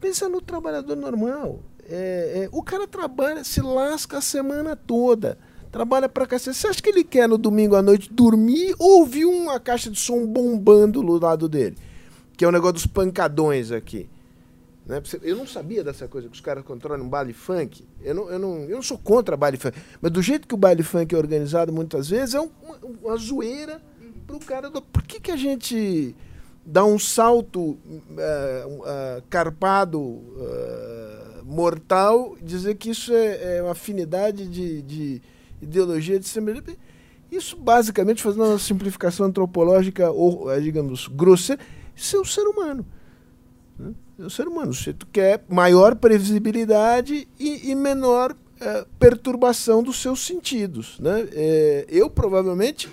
Pensa 0.00 0.28
no 0.28 0.40
trabalhador 0.40 0.96
normal. 0.96 1.60
É, 1.88 2.44
é, 2.44 2.48
o 2.52 2.62
cara 2.62 2.86
trabalha, 2.86 3.44
se 3.44 3.60
lasca 3.60 4.18
a 4.18 4.20
semana 4.20 4.74
toda. 4.76 5.38
Trabalha 5.70 6.08
pra 6.08 6.26
cacete. 6.26 6.56
Você 6.56 6.68
acha 6.68 6.82
que 6.82 6.88
ele 6.88 7.04
quer 7.04 7.28
no 7.28 7.36
domingo 7.36 7.74
à 7.74 7.82
noite 7.82 8.12
dormir 8.12 8.74
ou 8.78 9.00
ouvir 9.00 9.24
uma 9.24 9.58
caixa 9.58 9.90
de 9.90 9.98
som 9.98 10.24
bombando 10.26 11.02
do 11.02 11.18
lado 11.18 11.48
dele? 11.48 11.76
Que 12.36 12.44
é 12.44 12.48
o 12.48 12.52
negócio 12.52 12.74
dos 12.74 12.86
pancadões 12.86 13.72
aqui. 13.72 14.08
Né? 14.86 15.02
Eu 15.22 15.36
não 15.36 15.46
sabia 15.46 15.82
dessa 15.82 16.06
coisa 16.06 16.28
que 16.28 16.34
os 16.34 16.40
caras 16.40 16.64
controlam 16.64 17.04
um 17.04 17.08
baile 17.08 17.32
funk. 17.32 17.84
Eu 18.02 18.14
não, 18.14 18.30
eu, 18.30 18.38
não, 18.38 18.54
eu 18.64 18.76
não 18.76 18.82
sou 18.82 18.98
contra 18.98 19.36
baile 19.36 19.56
funk. 19.56 19.76
Mas 20.00 20.12
do 20.12 20.22
jeito 20.22 20.46
que 20.46 20.54
o 20.54 20.58
baile 20.58 20.82
funk 20.82 21.14
é 21.14 21.18
organizado 21.18 21.72
muitas 21.72 22.08
vezes, 22.08 22.34
é 22.34 22.40
uma, 22.40 22.50
uma 23.02 23.16
zoeira 23.16 23.82
pro 24.26 24.38
cara. 24.38 24.70
Do... 24.70 24.80
Por 24.80 25.02
que, 25.02 25.18
que 25.18 25.32
a 25.32 25.36
gente 25.36 26.14
dá 26.64 26.84
um 26.84 26.98
salto 26.98 27.60
uh, 27.60 27.78
uh, 27.78 29.22
carpado? 29.28 30.00
Uh, 30.00 31.13
mortal 31.44 32.36
dizer 32.42 32.76
que 32.76 32.90
isso 32.90 33.12
é, 33.12 33.58
é 33.58 33.62
uma 33.62 33.72
afinidade 33.72 34.48
de, 34.48 34.82
de 34.82 35.22
ideologia 35.60 36.18
de 36.18 36.26
semelhança. 36.26 36.76
Isso, 37.30 37.56
basicamente, 37.56 38.22
fazendo 38.22 38.44
uma 38.44 38.58
simplificação 38.58 39.26
antropológica, 39.26 40.10
ou, 40.10 40.50
eh, 40.50 40.60
digamos, 40.60 41.08
grosseira, 41.08 41.60
isso 41.94 42.16
é 42.16 42.20
o 42.20 42.24
ser 42.24 42.42
humano. 42.42 42.86
Né? 43.78 43.92
É 44.20 44.22
o 44.24 44.30
ser 44.30 44.46
humano. 44.46 44.70
O 44.70 44.74
sujeito 44.74 45.06
quer 45.06 45.44
maior 45.48 45.96
previsibilidade 45.96 47.26
e, 47.38 47.70
e 47.70 47.74
menor 47.74 48.36
é, 48.60 48.86
perturbação 48.98 49.82
dos 49.82 50.00
seus 50.00 50.24
sentidos. 50.24 50.98
Né? 51.00 51.28
É, 51.32 51.86
eu, 51.88 52.08
provavelmente, 52.08 52.88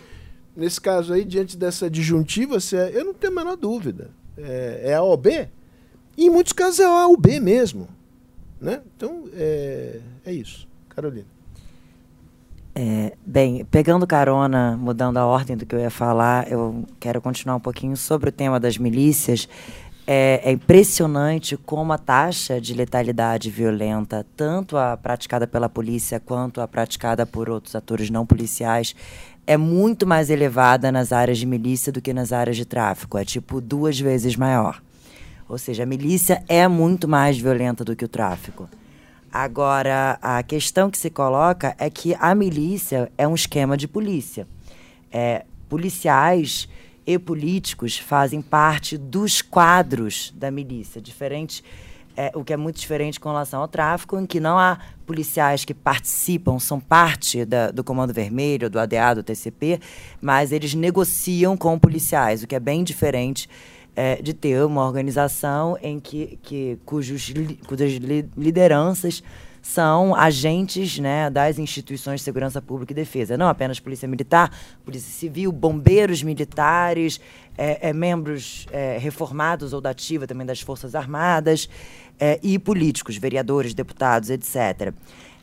nesse 0.56 0.82
caso 0.82 1.14
aí, 1.14 1.24
diante 1.24 1.56
dessa 1.56 1.90
disjuntiva, 1.90 2.58
é, 2.74 2.98
eu 2.98 3.06
não 3.06 3.14
tenho 3.14 3.34
a 3.34 3.36
menor 3.36 3.56
dúvida. 3.56 4.10
É, 4.38 4.82
é 4.86 4.94
A 4.96 5.02
ou 5.02 5.16
B? 5.16 5.48
E 6.18 6.26
em 6.26 6.30
muitos 6.30 6.54
casos 6.54 6.80
é 6.80 6.86
A 6.86 7.08
ou 7.08 7.16
B 7.16 7.40
mesmo. 7.40 7.88
Né? 8.62 8.80
Então, 8.96 9.24
é, 9.34 10.00
é 10.24 10.32
isso. 10.32 10.68
Carolina. 10.88 11.26
É, 12.74 13.14
bem, 13.26 13.66
pegando 13.66 14.08
carona, 14.08 14.78
mudando 14.78 15.18
a 15.18 15.26
ordem 15.26 15.58
do 15.58 15.66
que 15.66 15.76
eu 15.76 15.80
ia 15.80 15.90
falar, 15.90 16.50
eu 16.50 16.86
quero 17.00 17.20
continuar 17.20 17.56
um 17.56 17.60
pouquinho 17.60 17.98
sobre 17.98 18.30
o 18.30 18.32
tema 18.32 18.60
das 18.60 18.78
milícias. 18.78 19.50
É, 20.08 20.42
é, 20.44 20.52
impressionante 20.52 21.56
como 21.58 21.94
a 21.94 21.98
taxa 21.98 22.60
de 22.60 22.74
letalidade 22.74 23.50
violenta, 23.50 24.26
tanto 24.36 24.78
a 24.78 24.98
praticada 24.98 25.46
pela 25.46 25.70
polícia 25.70 26.20
quanto 26.20 26.60
a 26.60 26.68
praticada 26.68 27.26
por 27.26 27.50
outros 27.50 27.76
atores 27.76 28.10
não 28.10 28.26
policiais, 28.26 28.96
é 29.46 29.58
muito 29.58 30.08
mais 30.08 30.30
elevada 30.30 30.92
nas 30.92 31.12
áreas 31.12 31.38
de 31.38 31.46
milícia 31.46 31.92
do 31.92 32.02
que 32.02 32.14
nas 32.14 32.32
áreas 32.32 32.58
de 32.58 32.66
tráfico. 32.66 33.18
É 33.18 33.26
tipo 33.26 33.60
duas 33.60 34.00
vezes 34.00 34.36
maior. 34.36 34.82
Ou 35.52 35.58
seja, 35.58 35.84
a 35.84 35.86
milícia 35.86 36.46
é 36.48 36.66
muito 36.66 37.10
mais 37.10 37.38
violenta 37.38 37.84
do 37.84 37.94
que 37.94 38.06
o 38.06 38.08
tráfico. 38.08 38.70
Agora, 39.30 40.18
a 40.22 40.42
questão 40.44 40.90
que 40.90 40.98
se 40.98 41.10
coloca 41.10 41.76
é 41.78 41.90
que 41.90 42.16
a 42.22 42.34
milícia 42.34 43.12
é 43.18 43.28
um 43.28 43.36
esquema 43.36 43.76
de 43.76 43.86
polícia. 43.86 44.48
É, 45.12 45.44
policiais 45.68 46.70
e 47.06 47.20
políticos 47.20 47.98
fazem 47.98 48.42
parte 48.42 48.98
dos 48.98 49.42
quadros 49.42 50.34
da 50.38 50.50
milícia, 50.50 51.02
diferente, 51.02 51.62
é, 52.16 52.32
o 52.34 52.46
que 52.46 52.54
é 52.54 52.58
muito 52.58 52.80
diferente 52.80 53.20
com 53.20 53.28
relação 53.28 53.60
ao 53.60 53.68
tráfico, 53.68 54.18
em 54.18 54.26
que 54.26 54.40
não 54.40 54.58
há 54.58 54.80
policiais 55.06 55.66
que 55.66 55.74
participam, 55.74 56.60
são 56.60 56.80
parte 56.80 57.44
da, 57.44 57.72
do 57.72 57.84
Comando 57.84 58.14
Vermelho, 58.14 58.70
do 58.70 58.80
ADA, 58.80 59.16
do 59.16 59.24
TCP, 59.24 59.82
mas 60.22 60.54
eles 60.54 60.74
negociam 60.74 61.58
com 61.58 61.78
policiais, 61.78 62.42
o 62.42 62.48
que 62.48 62.56
é 62.56 62.60
bem 62.60 62.86
diferente 62.86 63.50
é, 63.96 64.22
de 64.22 64.34
ter 64.34 64.64
uma 64.64 64.86
organização 64.86 65.78
em 65.82 66.00
que, 66.00 66.40
que 66.42 66.78
cujos, 66.86 67.34
cujas 67.68 67.94
lideranças 68.38 69.24
são 69.62 70.16
agentes 70.16 70.98
né, 70.98 71.30
das 71.30 71.60
instituições 71.60 72.22
de 72.22 72.24
segurança 72.24 72.62
pública 72.62 72.94
e 72.94 72.96
defesa. 72.96 73.38
Não 73.38 73.48
apenas 73.48 73.80
polícia 73.80 74.08
militar, 74.08 74.52
polícia 74.84 75.12
civil, 75.12 75.52
bombeiros 75.52 76.24
militares, 76.24 77.22
é, 77.58 77.90
é, 77.90 77.94
membros 77.94 78.66
é, 78.72 78.98
reformados 78.98 79.72
ou 79.72 79.80
da 79.80 79.92
ativa 79.92 80.26
também 80.26 80.48
das 80.48 80.62
Forças 80.62 80.96
Armadas 80.96 81.70
é, 82.20 82.40
e 82.42 82.58
políticos, 82.58 83.18
vereadores, 83.18 83.74
deputados, 83.74 84.30
etc. 84.30 84.94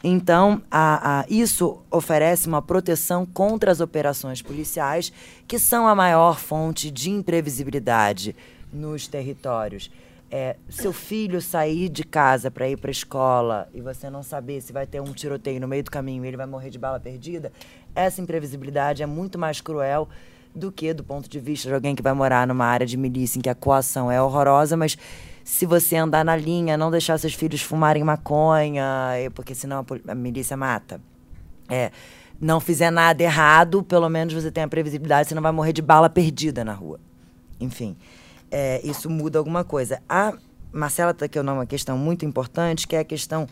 Então, 0.03 0.63
a, 0.71 1.21
a, 1.21 1.25
isso 1.29 1.79
oferece 1.91 2.47
uma 2.47 2.63
proteção 2.63 3.27
contra 3.27 3.73
as 3.73 3.81
operações 3.81 4.41
policiais, 4.41 5.13
que 5.47 5.59
são 5.59 5.89
a 5.89 5.95
maior 5.95 6.39
fonte 6.39 6.91
de 6.91 7.11
imprevisibilidade 7.11 8.35
nos 8.73 9.09
territórios. 9.09 9.91
É, 10.31 10.57
seu 10.69 10.93
filho 10.93 11.41
sair 11.41 11.89
de 11.89 12.05
casa 12.05 12.51
para 12.51 12.69
ir 12.69 12.77
para 12.77 12.91
a 12.91 12.93
escola 12.93 13.69
e 13.73 13.81
você 13.81 14.11
não 14.11 14.23
saber 14.23 14.61
se 14.61 14.75
vai 14.75 14.87
ter 14.87 15.01
um 15.01 15.13
tiroteio 15.13 15.59
no 15.59 15.67
meio 15.67 15.83
do 15.83 15.91
caminho 15.91 16.23
e 16.23 16.29
ele 16.29 16.37
vai 16.37 16.45
morrer 16.45 16.69
de 16.69 16.79
bala 16.79 17.01
perdida, 17.01 17.51
essa 17.95 18.21
imprevisibilidade 18.21 19.03
é 19.03 19.07
muito 19.07 19.39
mais 19.39 19.63
cruel 19.63 20.07
do 20.55 20.71
que 20.71 20.93
do 20.93 21.03
ponto 21.03 21.29
de 21.29 21.41
vista 21.41 21.69
de 21.69 21.75
alguém 21.75 21.95
que 21.95 22.03
vai 22.03 22.13
morar 22.13 22.47
numa 22.47 22.67
área 22.67 22.87
de 22.87 22.97
milícia 22.97 23.39
em 23.39 23.43
que 23.43 23.49
a 23.49 23.55
coação 23.55 24.11
é 24.11 24.21
horrorosa, 24.21 24.77
mas 24.77 24.99
se 25.49 25.65
você 25.65 25.97
andar 25.97 26.27
na 26.27 26.37
linha, 26.37 26.77
não 26.77 26.91
deixar 26.91 27.17
seus 27.17 27.33
filhos 27.33 27.63
fumarem 27.63 28.05
maconha, 28.05 28.85
porque 29.35 29.55
senão 29.55 29.83
a, 30.07 30.15
milícia 30.15 30.59
mata. 30.59 31.01
É, 31.71 31.91
não 32.39 32.61
fizer 32.61 32.91
nada 32.91 33.23
errado, 33.23 33.83
pelo 33.83 34.11
menos 34.11 34.35
você 34.35 34.51
tem 34.51 34.63
a 34.63 34.69
previsibilidade, 34.69 35.27
você 35.27 35.35
não 35.35 35.41
vai 35.41 35.51
morrer 35.51 35.73
de 35.73 35.81
bala 35.81 36.11
perdida 36.11 36.63
na 36.63 36.75
rua. 36.75 37.01
Enfim, 37.59 37.97
é, 38.51 38.87
isso 38.87 39.09
muda 39.09 39.39
alguma 39.39 39.65
coisa. 39.65 40.03
A 40.07 40.35
Marcela 40.71 41.15
tocou 41.15 41.43
numa 41.43 41.65
questão 41.65 41.97
muito 41.97 42.27
importante, 42.27 42.87
que 42.87 42.95
é 42.95 42.99
a 42.99 43.05
questão 43.05 43.49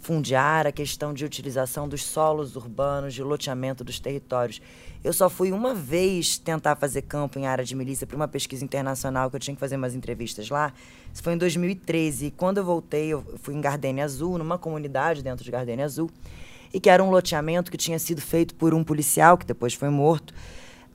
fundiária, 0.00 0.70
a 0.70 0.72
questão 0.72 1.12
de 1.12 1.24
utilização 1.24 1.88
dos 1.88 2.04
solos 2.04 2.56
urbanos, 2.56 3.14
de 3.14 3.22
loteamento 3.22 3.84
dos 3.84 4.00
territórios. 4.00 4.60
Eu 5.04 5.12
só 5.12 5.28
fui 5.30 5.52
uma 5.52 5.74
vez 5.74 6.38
tentar 6.38 6.76
fazer 6.76 7.02
campo 7.02 7.38
em 7.38 7.46
área 7.46 7.64
de 7.64 7.74
milícia 7.76 8.06
para 8.06 8.16
uma 8.16 8.28
pesquisa 8.28 8.64
internacional, 8.64 9.30
que 9.30 9.36
eu 9.36 9.40
tinha 9.40 9.54
que 9.54 9.60
fazer 9.60 9.76
umas 9.76 9.94
entrevistas 9.94 10.48
lá. 10.48 10.72
Isso 11.12 11.22
foi 11.22 11.34
em 11.34 11.38
2013. 11.38 12.26
E 12.26 12.30
quando 12.30 12.58
eu 12.58 12.64
voltei, 12.64 13.08
eu 13.08 13.24
fui 13.42 13.54
em 13.54 13.60
Gardenia 13.60 14.04
Azul, 14.04 14.38
numa 14.38 14.58
comunidade 14.58 15.22
dentro 15.22 15.44
de 15.44 15.50
Gardenia 15.50 15.84
Azul, 15.84 16.10
e 16.72 16.80
que 16.80 16.88
era 16.88 17.02
um 17.02 17.10
loteamento 17.10 17.70
que 17.70 17.76
tinha 17.76 17.98
sido 17.98 18.20
feito 18.20 18.54
por 18.54 18.72
um 18.74 18.82
policial, 18.82 19.36
que 19.36 19.46
depois 19.46 19.74
foi 19.74 19.90
morto. 19.90 20.34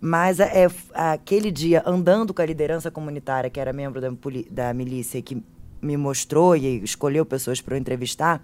Mas 0.01 0.39
é, 0.39 0.67
aquele 0.93 1.51
dia, 1.51 1.81
andando 1.85 2.33
com 2.33 2.41
a 2.41 2.45
liderança 2.45 2.91
comunitária, 2.91 3.49
que 3.49 3.59
era 3.59 3.71
membro 3.71 4.01
da, 4.01 4.09
da 4.51 4.73
milícia, 4.73 5.21
que 5.21 5.41
me 5.81 5.97
mostrou 5.97 6.55
e 6.55 6.83
escolheu 6.83 7.25
pessoas 7.25 7.61
para 7.61 7.75
eu 7.75 7.79
entrevistar, 7.79 8.41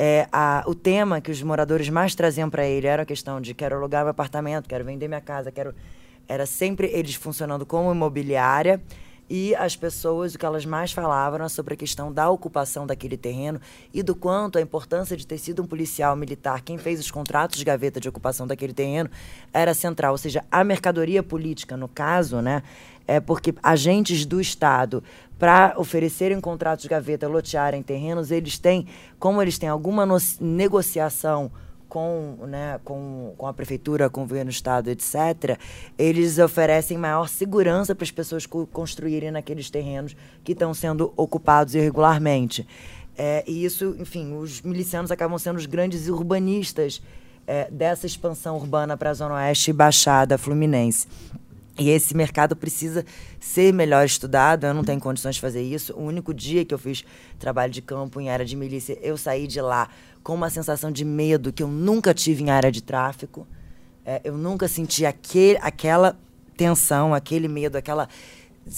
é, 0.00 0.28
a, 0.30 0.62
o 0.64 0.76
tema 0.76 1.20
que 1.20 1.28
os 1.28 1.42
moradores 1.42 1.88
mais 1.88 2.14
traziam 2.14 2.48
para 2.48 2.64
ele 2.64 2.86
era 2.86 3.02
a 3.02 3.06
questão 3.06 3.40
de 3.40 3.52
quero 3.52 3.74
alugar 3.74 4.04
meu 4.04 4.12
apartamento, 4.12 4.68
quero 4.68 4.84
vender 4.84 5.08
minha 5.08 5.20
casa, 5.20 5.50
quero 5.50 5.74
era 6.28 6.46
sempre 6.46 6.88
eles 6.88 7.14
funcionando 7.14 7.66
como 7.66 7.90
imobiliária 7.90 8.80
e 9.30 9.54
as 9.56 9.74
pessoas 9.74 10.34
o 10.34 10.38
que 10.38 10.46
elas 10.46 10.64
mais 10.64 10.92
falavam 10.92 11.40
era 11.40 11.48
sobre 11.48 11.74
a 11.74 11.76
questão 11.76 12.12
da 12.12 12.30
ocupação 12.30 12.86
daquele 12.86 13.16
terreno 13.16 13.60
e 13.92 14.02
do 14.02 14.14
quanto 14.14 14.56
a 14.56 14.60
importância 14.60 15.16
de 15.16 15.26
ter 15.26 15.38
sido 15.38 15.62
um 15.62 15.66
policial 15.66 16.14
militar 16.14 16.60
quem 16.62 16.78
fez 16.78 17.00
os 17.00 17.10
contratos 17.10 17.58
de 17.58 17.64
gaveta 17.64 17.98
de 17.98 18.08
ocupação 18.08 18.46
daquele 18.46 18.72
terreno 18.72 19.10
era 19.52 19.74
central, 19.74 20.12
ou 20.12 20.18
seja, 20.18 20.44
a 20.50 20.62
mercadoria 20.62 21.22
política 21.22 21.76
no 21.76 21.88
caso, 21.88 22.40
né, 22.40 22.62
é 23.08 23.18
porque 23.18 23.54
agentes 23.62 24.26
do 24.26 24.40
Estado 24.40 25.02
para 25.38 25.74
oferecerem 25.78 26.40
contratos 26.40 26.82
de 26.82 26.88
gaveta, 26.88 27.26
lotearem 27.26 27.82
terrenos, 27.82 28.30
eles 28.30 28.58
têm, 28.58 28.86
como 29.18 29.40
eles 29.40 29.56
têm 29.56 29.68
alguma 29.68 30.06
negociação 30.40 31.50
com, 31.88 32.36
né, 32.46 32.78
com, 32.84 33.32
com 33.38 33.46
a 33.46 33.54
prefeitura, 33.54 34.10
com 34.10 34.20
o 34.20 34.24
governo 34.24 34.50
do 34.50 34.54
estado, 34.54 34.90
etc., 34.90 35.58
eles 35.96 36.38
oferecem 36.38 36.98
maior 36.98 37.28
segurança 37.28 37.94
para 37.94 38.04
as 38.04 38.10
pessoas 38.10 38.44
co 38.44 38.66
construírem 38.66 39.30
naqueles 39.30 39.70
terrenos 39.70 40.14
que 40.44 40.52
estão 40.52 40.74
sendo 40.74 41.14
ocupados 41.16 41.74
irregularmente. 41.74 42.66
É, 43.16 43.42
e 43.46 43.64
isso, 43.64 43.96
enfim, 43.98 44.36
os 44.36 44.60
milicianos 44.60 45.10
acabam 45.10 45.38
sendo 45.38 45.56
os 45.56 45.66
grandes 45.66 46.08
urbanistas 46.08 47.00
é, 47.46 47.68
dessa 47.70 48.06
expansão 48.06 48.56
urbana 48.56 48.96
para 48.96 49.10
a 49.10 49.14
Zona 49.14 49.36
Oeste 49.36 49.70
e 49.70 49.72
Baixada 49.72 50.36
Fluminense. 50.36 51.08
E 51.78 51.90
esse 51.90 52.14
mercado 52.14 52.56
precisa 52.56 53.06
ser 53.38 53.72
melhor 53.72 54.04
estudado. 54.04 54.66
Eu 54.66 54.74
não 54.74 54.82
tenho 54.82 55.00
condições 55.00 55.36
de 55.36 55.40
fazer 55.40 55.62
isso. 55.62 55.94
O 55.94 56.02
único 56.02 56.34
dia 56.34 56.64
que 56.64 56.74
eu 56.74 56.78
fiz 56.78 57.04
trabalho 57.38 57.72
de 57.72 57.80
campo 57.80 58.20
em 58.20 58.28
área 58.28 58.44
de 58.44 58.56
milícia, 58.56 58.98
eu 59.00 59.16
saí 59.16 59.46
de 59.46 59.60
lá 59.60 59.88
com 60.24 60.34
uma 60.34 60.50
sensação 60.50 60.90
de 60.90 61.04
medo 61.04 61.52
que 61.52 61.62
eu 61.62 61.68
nunca 61.68 62.12
tive 62.12 62.42
em 62.42 62.50
área 62.50 62.72
de 62.72 62.82
tráfico. 62.82 63.46
É, 64.04 64.20
eu 64.24 64.36
nunca 64.36 64.66
senti 64.66 65.06
aquele, 65.06 65.58
aquela 65.62 66.18
tensão, 66.56 67.14
aquele 67.14 67.46
medo, 67.46 67.76
aquela, 67.76 68.08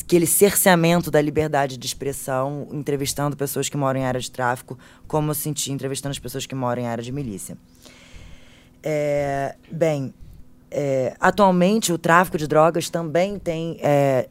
aquele 0.02 0.26
cerceamento 0.26 1.10
da 1.10 1.22
liberdade 1.22 1.78
de 1.78 1.86
expressão, 1.86 2.68
entrevistando 2.70 3.34
pessoas 3.34 3.70
que 3.70 3.78
moram 3.78 4.00
em 4.00 4.04
área 4.04 4.20
de 4.20 4.30
tráfico, 4.30 4.78
como 5.08 5.30
eu 5.30 5.34
senti 5.34 5.72
entrevistando 5.72 6.10
as 6.10 6.18
pessoas 6.18 6.44
que 6.44 6.54
moram 6.54 6.82
em 6.82 6.86
área 6.86 7.02
de 7.02 7.10
milícia. 7.10 7.56
É, 8.82 9.56
bem, 9.70 10.12
é, 10.70 11.16
atualmente, 11.18 11.92
o 11.92 11.98
tráfico 11.98 12.38
de 12.38 12.46
drogas 12.46 12.88
também 12.88 13.38
tem, 13.38 13.78
é, 13.82 14.28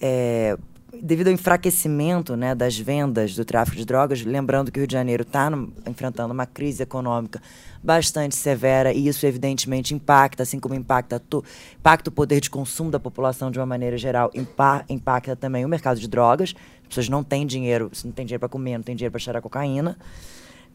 é, 0.00 0.58
devido 1.00 1.28
ao 1.28 1.32
enfraquecimento 1.32 2.36
né, 2.36 2.54
das 2.54 2.76
vendas 2.76 3.36
do 3.36 3.44
tráfico 3.44 3.76
de 3.76 3.84
drogas, 3.84 4.24
lembrando 4.24 4.72
que 4.72 4.78
o 4.78 4.80
Rio 4.80 4.88
de 4.88 4.92
Janeiro 4.92 5.22
está 5.22 5.50
enfrentando 5.86 6.34
uma 6.34 6.46
crise 6.46 6.82
econômica 6.82 7.40
bastante 7.82 8.34
severa 8.34 8.92
e 8.92 9.06
isso 9.06 9.24
evidentemente 9.24 9.94
impacta, 9.94 10.42
assim 10.42 10.58
como 10.58 10.74
impacta, 10.74 11.20
to, 11.20 11.44
impacta 11.78 12.10
o 12.10 12.12
poder 12.12 12.40
de 12.40 12.50
consumo 12.50 12.90
da 12.90 12.98
população 12.98 13.48
de 13.48 13.58
uma 13.60 13.66
maneira 13.66 13.96
geral, 13.96 14.32
impa, 14.34 14.84
impacta 14.88 15.36
também 15.36 15.64
o 15.64 15.68
mercado 15.68 16.00
de 16.00 16.08
drogas. 16.08 16.54
As 16.82 16.88
pessoas 16.88 17.08
não 17.08 17.22
têm 17.22 17.46
dinheiro, 17.46 17.88
não 18.04 18.10
tem 18.10 18.26
dinheiro 18.26 18.40
para 18.40 18.48
comer, 18.48 18.78
não 18.78 18.82
tem 18.82 18.96
dinheiro 18.96 19.12
para 19.12 19.20
cheirar 19.20 19.40
cocaína, 19.40 19.96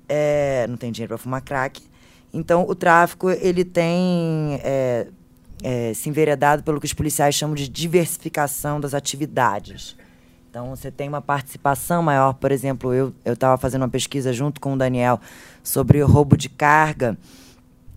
é, 0.08 0.66
não 0.70 0.78
tem 0.78 0.94
dinheiro 0.94 1.10
para 1.10 1.18
fumar 1.18 1.42
crack. 1.42 1.82
Então, 2.34 2.66
o 2.68 2.74
tráfico 2.74 3.30
ele 3.30 3.64
tem 3.64 4.60
é, 4.64 5.08
é, 5.62 5.94
se 5.94 6.10
enveredado 6.10 6.64
pelo 6.64 6.80
que 6.80 6.86
os 6.86 6.94
policiais 6.94 7.36
chamam 7.36 7.56
de 7.56 7.70
diversificação 7.70 8.80
das 8.80 8.96
atividades. 8.96 9.96
Então, 10.50 10.70
você 10.70 10.90
tem 10.92 11.08
uma 11.08 11.22
participação 11.22 12.02
maior. 12.02 12.34
Por 12.34 12.52
exemplo, 12.52 12.94
eu 12.94 13.14
estava 13.26 13.58
fazendo 13.58 13.84
uma 13.84 13.90
pesquisa 13.90 14.34
junto 14.34 14.60
com 14.60 14.74
o 14.74 14.78
Daniel 14.78 15.20
sobre 15.64 16.02
roubo 16.02 16.36
de 16.36 16.50
carga. 16.50 17.18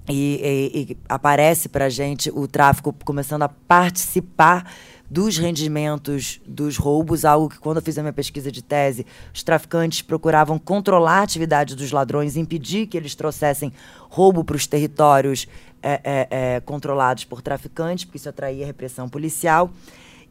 E, 0.08 0.40
e, 0.74 0.92
e 0.92 0.98
aparece 1.08 1.68
para 1.68 1.86
a 1.86 1.88
gente 1.88 2.30
o 2.30 2.46
tráfico 2.46 2.94
começando 3.04 3.42
a 3.42 3.48
participar 3.48 4.70
dos 5.10 5.38
rendimentos 5.38 6.40
dos 6.46 6.76
roubos, 6.76 7.24
algo 7.24 7.48
que 7.48 7.58
quando 7.58 7.76
eu 7.76 7.82
fiz 7.82 7.96
a 7.98 8.02
minha 8.02 8.12
pesquisa 8.12 8.50
de 8.50 8.62
tese, 8.62 9.06
os 9.32 9.42
traficantes 9.42 10.02
procuravam 10.02 10.58
controlar 10.58 11.20
a 11.20 11.22
atividade 11.22 11.76
dos 11.76 11.92
ladrões, 11.92 12.36
impedir 12.36 12.86
que 12.86 12.96
eles 12.96 13.14
trouxessem 13.14 13.72
roubo 14.08 14.44
para 14.44 14.56
os 14.56 14.66
territórios 14.66 15.46
é, 15.82 16.00
é, 16.02 16.28
é, 16.30 16.60
controlados 16.60 17.24
por 17.24 17.40
traficantes, 17.40 18.04
porque 18.04 18.18
isso 18.18 18.28
atraía 18.28 18.66
repressão 18.66 19.08
policial. 19.08 19.70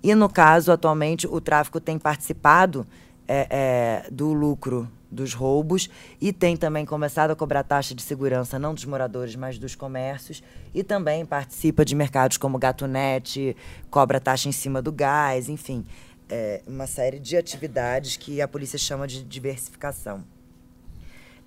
E 0.03 0.13
no 0.13 0.29
caso, 0.29 0.71
atualmente, 0.71 1.25
o 1.27 1.39
tráfico 1.39 1.79
tem 1.79 1.97
participado 1.97 2.85
é, 3.27 3.47
é, 3.49 4.09
do 4.11 4.33
lucro 4.33 4.87
dos 5.11 5.33
roubos 5.33 5.89
e 6.19 6.33
tem 6.33 6.57
também 6.57 6.85
começado 6.85 7.31
a 7.31 7.35
cobrar 7.35 7.63
taxa 7.63 7.93
de 7.93 8.01
segurança 8.01 8.59
não 8.59 8.73
dos 8.73 8.85
moradores, 8.85 9.35
mas 9.35 9.57
dos 9.57 9.75
comércios 9.75 10.43
e 10.73 10.83
também 10.83 11.25
participa 11.25 11.85
de 11.85 11.95
mercados 11.95 12.37
como 12.37 12.57
Gatunete, 12.57 13.55
cobra 13.89 14.19
taxa 14.19 14.49
em 14.49 14.51
cima 14.51 14.81
do 14.81 14.91
gás, 14.91 15.49
enfim, 15.49 15.85
é 16.29 16.61
uma 16.67 16.87
série 16.87 17.19
de 17.19 17.37
atividades 17.37 18.17
que 18.17 18.41
a 18.41 18.47
polícia 18.47 18.79
chama 18.79 19.07
de 19.07 19.23
diversificação. 19.23 20.23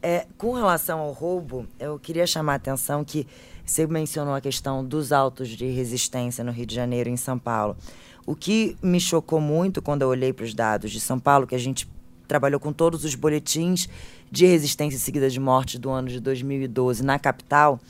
É, 0.00 0.26
com 0.36 0.52
relação 0.52 1.00
ao 1.00 1.10
roubo, 1.10 1.66
eu 1.78 1.98
queria 1.98 2.26
chamar 2.26 2.52
a 2.52 2.56
atenção 2.56 3.04
que 3.04 3.26
você 3.66 3.86
mencionou 3.86 4.34
a 4.34 4.40
questão 4.40 4.84
dos 4.84 5.10
autos 5.10 5.48
de 5.48 5.66
resistência 5.66 6.44
no 6.44 6.52
Rio 6.52 6.66
de 6.66 6.74
Janeiro 6.74 7.10
e 7.10 7.12
em 7.12 7.16
São 7.16 7.36
Paulo. 7.38 7.76
O 8.24 8.36
que 8.36 8.76
me 8.80 9.00
chocou 9.00 9.40
muito 9.40 9.82
quando 9.82 10.02
eu 10.02 10.08
olhei 10.08 10.32
para 10.32 10.44
os 10.44 10.54
dados 10.54 10.92
de 10.92 11.00
São 11.00 11.18
Paulo, 11.18 11.46
que 11.46 11.54
a 11.54 11.58
gente 11.58 11.88
trabalhou 12.28 12.60
com 12.60 12.72
todos 12.72 13.04
os 13.04 13.14
boletins 13.14 13.88
de 14.30 14.46
resistência 14.46 15.00
seguida 15.00 15.28
de 15.30 15.40
morte 15.40 15.78
do 15.78 15.90
ano 15.90 16.08
de 16.08 16.20
2012 16.20 17.02
na 17.02 17.18
capital, 17.18 17.80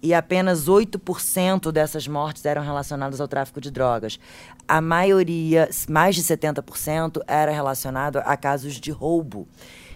e 0.00 0.14
apenas 0.14 0.68
8% 0.68 1.72
dessas 1.72 2.06
mortes 2.06 2.44
eram 2.44 2.62
relacionadas 2.62 3.20
ao 3.20 3.26
tráfico 3.26 3.60
de 3.60 3.70
drogas. 3.70 4.20
A 4.68 4.80
maioria, 4.80 5.68
mais 5.88 6.14
de 6.14 6.22
70%, 6.22 7.20
era 7.26 7.50
relacionado 7.50 8.18
a 8.18 8.36
casos 8.36 8.74
de 8.74 8.92
roubo. 8.92 9.48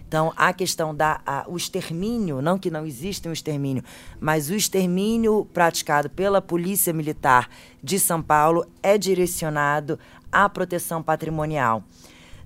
Então, 0.08 0.32
a 0.36 0.52
questão 0.52 0.94
da 0.94 1.20
a, 1.24 1.44
o 1.48 1.56
extermínio, 1.56 2.42
não 2.42 2.58
que 2.58 2.70
não 2.70 2.84
exista 2.84 3.28
um 3.28 3.32
extermínio, 3.32 3.82
mas 4.20 4.50
o 4.50 4.54
extermínio 4.54 5.48
praticado 5.54 6.10
pela 6.10 6.42
Polícia 6.42 6.92
Militar 6.92 7.48
de 7.82 7.98
São 7.98 8.20
Paulo 8.20 8.66
é 8.82 8.98
direcionado 8.98 9.98
à 10.30 10.48
proteção 10.48 11.02
patrimonial. 11.02 11.82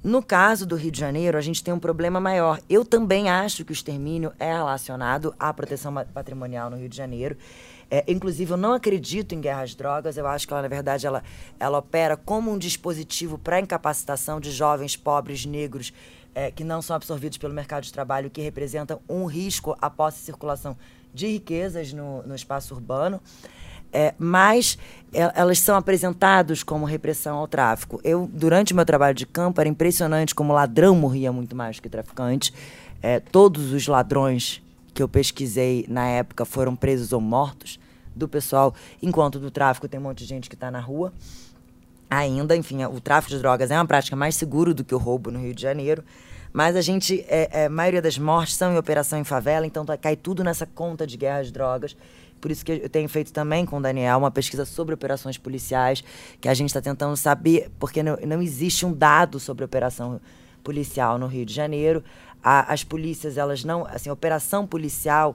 No 0.06 0.22
caso 0.22 0.64
do 0.64 0.76
Rio 0.76 0.92
de 0.92 1.00
Janeiro, 1.00 1.36
a 1.36 1.40
gente 1.40 1.64
tem 1.64 1.74
um 1.74 1.80
problema 1.80 2.20
maior. 2.20 2.60
Eu 2.70 2.84
também 2.84 3.28
acho 3.28 3.64
que 3.64 3.72
o 3.72 3.74
extermínio 3.74 4.32
é 4.38 4.52
relacionado 4.52 5.34
à 5.36 5.52
proteção 5.52 5.92
patrimonial 6.14 6.70
no 6.70 6.76
Rio 6.76 6.88
de 6.88 6.96
Janeiro. 6.96 7.36
É, 7.90 8.04
inclusive, 8.06 8.52
eu 8.52 8.56
não 8.56 8.72
acredito 8.72 9.34
em 9.34 9.40
guerras 9.40 9.74
drogas. 9.74 10.16
Eu 10.16 10.28
acho 10.28 10.46
que 10.46 10.52
ela, 10.52 10.62
na 10.62 10.68
verdade, 10.68 11.08
ela, 11.08 11.24
ela 11.58 11.78
opera 11.78 12.16
como 12.16 12.52
um 12.52 12.56
dispositivo 12.56 13.36
para 13.36 13.58
incapacitação 13.58 14.38
de 14.38 14.52
jovens 14.52 14.96
pobres 14.96 15.44
negros 15.44 15.92
é, 16.36 16.52
que 16.52 16.62
não 16.62 16.80
são 16.80 16.94
absorvidos 16.94 17.36
pelo 17.36 17.52
mercado 17.52 17.82
de 17.82 17.92
trabalho, 17.92 18.30
que 18.30 18.40
representam 18.40 19.00
um 19.08 19.24
risco 19.24 19.76
à 19.82 19.90
posse 19.90 20.20
e 20.20 20.24
circulação 20.24 20.76
de 21.12 21.26
riquezas 21.26 21.92
no, 21.92 22.22
no 22.22 22.36
espaço 22.36 22.72
urbano 22.74 23.20
é, 23.96 24.14
mas 24.18 24.76
é, 25.10 25.32
elas 25.34 25.58
são 25.58 25.74
apresentadas 25.74 26.62
como 26.62 26.84
repressão 26.84 27.38
ao 27.38 27.48
tráfico. 27.48 27.98
Eu, 28.04 28.28
durante 28.30 28.74
o 28.74 28.76
meu 28.76 28.84
trabalho 28.84 29.14
de 29.14 29.24
campo, 29.24 29.58
era 29.58 29.70
impressionante 29.70 30.34
como 30.34 30.52
ladrão 30.52 30.94
morria 30.94 31.32
muito 31.32 31.56
mais 31.56 31.80
que 31.80 31.88
traficante. 31.88 32.52
É, 33.02 33.20
todos 33.20 33.72
os 33.72 33.86
ladrões 33.86 34.62
que 34.92 35.02
eu 35.02 35.08
pesquisei 35.08 35.86
na 35.88 36.06
época 36.06 36.44
foram 36.44 36.76
presos 36.76 37.14
ou 37.14 37.20
mortos 37.20 37.80
do 38.14 38.28
pessoal, 38.28 38.74
enquanto 39.02 39.38
do 39.38 39.50
tráfico 39.50 39.88
tem 39.88 39.98
um 39.98 40.02
monte 40.02 40.18
de 40.18 40.26
gente 40.26 40.50
que 40.50 40.54
está 40.54 40.70
na 40.70 40.80
rua. 40.80 41.12
Ainda, 42.10 42.54
enfim, 42.54 42.84
o 42.84 43.00
tráfico 43.00 43.34
de 43.34 43.38
drogas 43.38 43.70
é 43.70 43.76
uma 43.76 43.86
prática 43.86 44.14
mais 44.14 44.34
segura 44.34 44.74
do 44.74 44.84
que 44.84 44.94
o 44.94 44.98
roubo 44.98 45.30
no 45.30 45.40
Rio 45.40 45.54
de 45.54 45.62
Janeiro. 45.62 46.04
Mas 46.52 46.76
a 46.76 46.80
gente, 46.80 47.24
é, 47.28 47.48
é, 47.52 47.66
a 47.66 47.70
maioria 47.70 48.00
das 48.00 48.18
mortes 48.18 48.56
são 48.56 48.72
em 48.72 48.78
operação 48.78 49.18
em 49.18 49.24
favela, 49.24 49.66
então 49.66 49.84
tá, 49.84 49.96
cai 49.96 50.16
tudo 50.16 50.44
nessa 50.44 50.64
conta 50.66 51.06
de 51.06 51.16
guerra 51.16 51.40
às 51.40 51.50
drogas. 51.50 51.96
Por 52.40 52.50
isso 52.50 52.64
que 52.64 52.72
eu 52.72 52.88
tenho 52.88 53.08
feito 53.08 53.32
também 53.32 53.64
com 53.64 53.78
o 53.78 53.80
Daniel 53.80 54.18
uma 54.18 54.30
pesquisa 54.30 54.64
sobre 54.64 54.94
operações 54.94 55.38
policiais, 55.38 56.04
que 56.40 56.48
a 56.48 56.54
gente 56.54 56.68
está 56.68 56.80
tentando 56.80 57.16
saber, 57.16 57.70
porque 57.78 58.02
não, 58.02 58.16
não 58.26 58.42
existe 58.42 58.84
um 58.84 58.92
dado 58.92 59.40
sobre 59.40 59.64
operação 59.64 60.20
policial 60.62 61.18
no 61.18 61.26
Rio 61.26 61.46
de 61.46 61.54
Janeiro. 61.54 62.02
a, 62.42 62.72
as 62.72 62.84
polícias, 62.84 63.36
elas 63.36 63.64
não. 63.64 63.86
Assim, 63.86 64.10
operação 64.10 64.66
policial. 64.66 65.34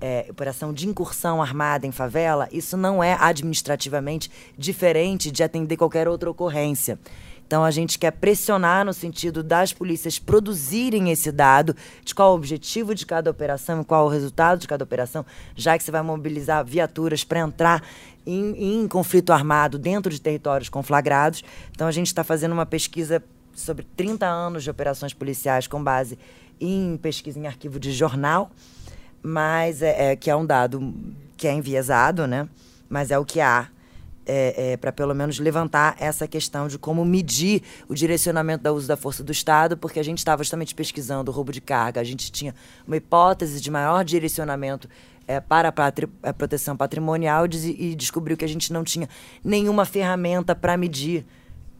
É, 0.00 0.26
operação 0.28 0.72
de 0.72 0.86
incursão 0.86 1.40
armada 1.40 1.86
em 1.86 1.92
favela, 1.92 2.46
isso 2.52 2.76
não 2.76 3.02
é 3.02 3.16
administrativamente 3.18 4.30
diferente 4.58 5.30
de 5.30 5.42
atender 5.42 5.78
qualquer 5.78 6.08
outra 6.08 6.28
ocorrência. 6.28 6.98
Então 7.46 7.64
a 7.64 7.70
gente 7.70 7.98
quer 7.98 8.10
pressionar 8.10 8.84
no 8.84 8.92
sentido 8.92 9.42
das 9.42 9.72
polícias 9.72 10.18
produzirem 10.18 11.10
esse 11.10 11.30
dado 11.30 11.76
de 12.04 12.14
qual 12.14 12.32
o 12.32 12.34
objetivo 12.34 12.94
de 12.94 13.04
cada 13.04 13.30
operação 13.30 13.80
e 13.80 13.84
qual 13.84 14.06
o 14.06 14.08
resultado 14.08 14.60
de 14.60 14.68
cada 14.68 14.84
operação, 14.84 15.24
já 15.54 15.76
que 15.76 15.84
você 15.84 15.90
vai 15.90 16.02
mobilizar 16.02 16.64
viaturas 16.64 17.22
para 17.22 17.40
entrar 17.40 17.82
em, 18.26 18.82
em, 18.82 18.88
conflito 18.88 19.32
armado 19.32 19.78
dentro 19.78 20.10
de 20.10 20.20
territórios 20.20 20.68
conflagrados. 20.68 21.44
Então 21.70 21.86
a 21.86 21.92
gente 21.92 22.06
está 22.06 22.24
fazendo 22.24 22.52
uma 22.52 22.66
pesquisa 22.66 23.22
sobre 23.54 23.86
30 23.96 24.26
anos 24.26 24.64
de 24.64 24.70
operações 24.70 25.12
policiais 25.12 25.66
com 25.66 25.82
base 25.82 26.18
em 26.60 26.96
pesquisa 26.96 27.38
em 27.38 27.46
arquivo 27.46 27.78
de 27.78 27.92
jornal, 27.92 28.50
mas 29.22 29.82
é, 29.82 30.12
é 30.12 30.16
que 30.16 30.30
é 30.30 30.36
um 30.36 30.46
dado 30.46 30.94
que 31.36 31.46
é 31.46 31.52
enviesado, 31.52 32.26
né? 32.26 32.48
Mas 32.88 33.10
é 33.10 33.18
o 33.18 33.24
que 33.24 33.40
há 33.40 33.68
é, 34.26 34.72
é, 34.72 34.76
para 34.76 34.92
pelo 34.92 35.14
menos 35.14 35.38
levantar 35.38 35.96
essa 35.98 36.26
questão 36.26 36.68
de 36.68 36.78
como 36.78 37.04
medir 37.04 37.62
o 37.88 37.94
direcionamento 37.94 38.62
da 38.62 38.72
uso 38.72 38.88
da 38.88 38.96
força 38.96 39.22
do 39.22 39.32
Estado, 39.32 39.76
porque 39.76 40.00
a 40.00 40.02
gente 40.02 40.18
estava 40.18 40.42
justamente 40.42 40.74
pesquisando 40.74 41.30
o 41.30 41.34
roubo 41.34 41.52
de 41.52 41.60
carga, 41.60 42.00
a 42.00 42.04
gente 42.04 42.30
tinha 42.30 42.54
uma 42.86 42.96
hipótese 42.96 43.60
de 43.60 43.70
maior 43.70 44.04
direcionamento 44.04 44.88
é, 45.26 45.40
para 45.40 45.68
a, 45.68 45.72
patri 45.72 46.08
a, 46.22 46.32
proteção 46.32 46.76
patrimonial 46.76 47.46
e, 47.46 47.90
e 47.90 47.94
descobriu 47.94 48.36
que 48.36 48.44
a 48.44 48.48
gente 48.48 48.72
não 48.72 48.84
tinha 48.84 49.08
nenhuma 49.42 49.84
ferramenta 49.84 50.54
para 50.54 50.76
medir 50.76 51.24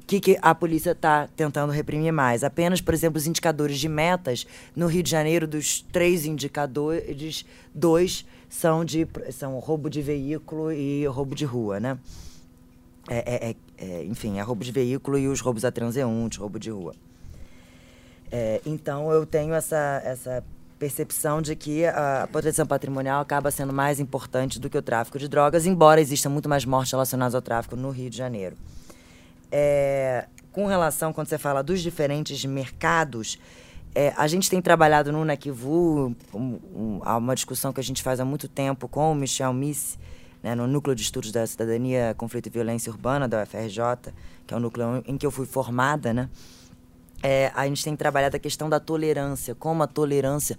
o 0.02 0.06
que, 0.06 0.20
que, 0.20 0.38
a 0.42 0.54
polícia 0.54 0.90
está 0.90 1.28
tentando 1.34 1.72
reprimir 1.72 2.12
mais. 2.12 2.44
Apenas, 2.44 2.80
por 2.80 2.92
exemplo, 2.92 3.18
os 3.18 3.26
indicadores 3.26 3.78
de 3.78 3.88
metas. 3.88 4.46
No 4.76 4.86
Rio 4.86 5.02
de 5.02 5.10
Janeiro, 5.10 5.46
dos 5.46 5.80
três 5.80 6.26
indicadores, 6.26 7.46
dois 7.74 8.26
são 8.50 8.84
de 8.84 9.06
são 9.32 9.58
roubo 9.58 9.88
de 9.88 10.02
veículo 10.02 10.70
e 10.70 11.06
roubo 11.06 11.34
de 11.34 11.46
rua, 11.46 11.80
né? 11.80 11.98
É, 13.08 13.16
é, 13.16 13.50
é, 13.50 13.56
é, 13.76 14.04
enfim, 14.04 14.38
é 14.38 14.42
roubo 14.42 14.64
de 14.64 14.72
veículo 14.72 15.18
e 15.18 15.28
os 15.28 15.40
roubos 15.40 15.64
a 15.64 15.70
transeunte, 15.70 16.38
roubo 16.38 16.58
de 16.58 16.70
rua. 16.70 16.94
É, 18.32 18.60
então 18.64 19.12
eu 19.12 19.26
tenho 19.26 19.54
essa, 19.54 20.00
essa 20.04 20.44
percepção 20.78 21.40
de 21.40 21.54
que 21.54 21.86
a 21.86 22.28
proteção 22.30 22.66
patrimonial 22.66 23.20
acaba 23.20 23.50
sendo 23.50 23.72
mais 23.72 24.00
importante 24.00 24.58
do 24.58 24.68
que 24.68 24.76
o 24.76 24.82
tráfico 24.82 25.18
de 25.18 25.28
drogas, 25.28 25.66
embora 25.66 26.00
exista 26.00 26.28
muito 26.28 26.48
mais 26.48 26.64
mortes 26.64 26.92
relacionadas 26.92 27.34
ao 27.34 27.42
tráfico 27.42 27.76
no 27.76 27.90
Rio 27.90 28.10
de 28.10 28.16
Janeiro. 28.16 28.56
É, 29.52 30.26
com 30.50 30.66
relação, 30.66 31.12
quando 31.12 31.28
você 31.28 31.38
fala 31.38 31.62
dos 31.62 31.80
diferentes 31.80 32.44
mercados, 32.44 33.38
é, 33.94 34.12
a 34.16 34.26
gente 34.26 34.50
tem 34.50 34.60
trabalhado 34.60 35.12
no 35.12 35.24
Nequivu, 35.24 36.14
um, 36.34 36.38
um, 36.74 37.00
uma 37.04 37.34
discussão 37.34 37.72
que 37.72 37.80
a 37.80 37.84
gente 37.84 38.02
faz 38.02 38.18
há 38.18 38.24
muito 38.24 38.48
tempo 38.48 38.88
com 38.88 39.12
o 39.12 39.14
Michel 39.14 39.52
Miss, 39.52 39.96
né, 40.44 40.54
no 40.54 40.66
Núcleo 40.66 40.94
de 40.94 41.00
Estudos 41.00 41.32
da 41.32 41.46
Cidadania, 41.46 42.14
Conflito 42.18 42.48
e 42.48 42.50
Violência 42.50 42.92
Urbana 42.92 43.26
da 43.26 43.42
UFRJ, 43.42 44.12
que 44.46 44.52
é 44.52 44.56
o 44.58 44.60
núcleo 44.60 45.02
em 45.06 45.16
que 45.16 45.24
eu 45.24 45.30
fui 45.30 45.46
formada, 45.46 46.12
né? 46.12 46.28
É, 47.22 47.50
a 47.54 47.66
gente 47.66 47.82
tem 47.82 47.96
trabalhado 47.96 48.36
a 48.36 48.38
questão 48.38 48.68
da 48.68 48.78
tolerância, 48.78 49.54
como 49.54 49.82
a 49.82 49.86
tolerância 49.86 50.58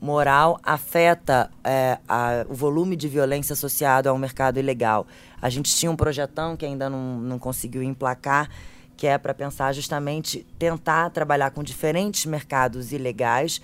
moral 0.00 0.58
afeta 0.62 1.50
é, 1.62 1.98
a, 2.08 2.46
o 2.48 2.54
volume 2.54 2.96
de 2.96 3.08
violência 3.08 3.52
associado 3.52 4.08
ao 4.08 4.16
mercado 4.16 4.58
ilegal. 4.58 5.06
A 5.40 5.50
gente 5.50 5.74
tinha 5.76 5.92
um 5.92 5.96
projetão 5.96 6.56
que 6.56 6.64
ainda 6.64 6.88
não, 6.88 7.18
não 7.18 7.38
conseguiu 7.38 7.82
emplacar, 7.82 8.48
que 8.96 9.06
é 9.06 9.18
para 9.18 9.34
pensar 9.34 9.74
justamente 9.74 10.46
tentar 10.58 11.10
trabalhar 11.10 11.50
com 11.50 11.62
diferentes 11.62 12.24
mercados 12.24 12.90
ilegais. 12.90 13.60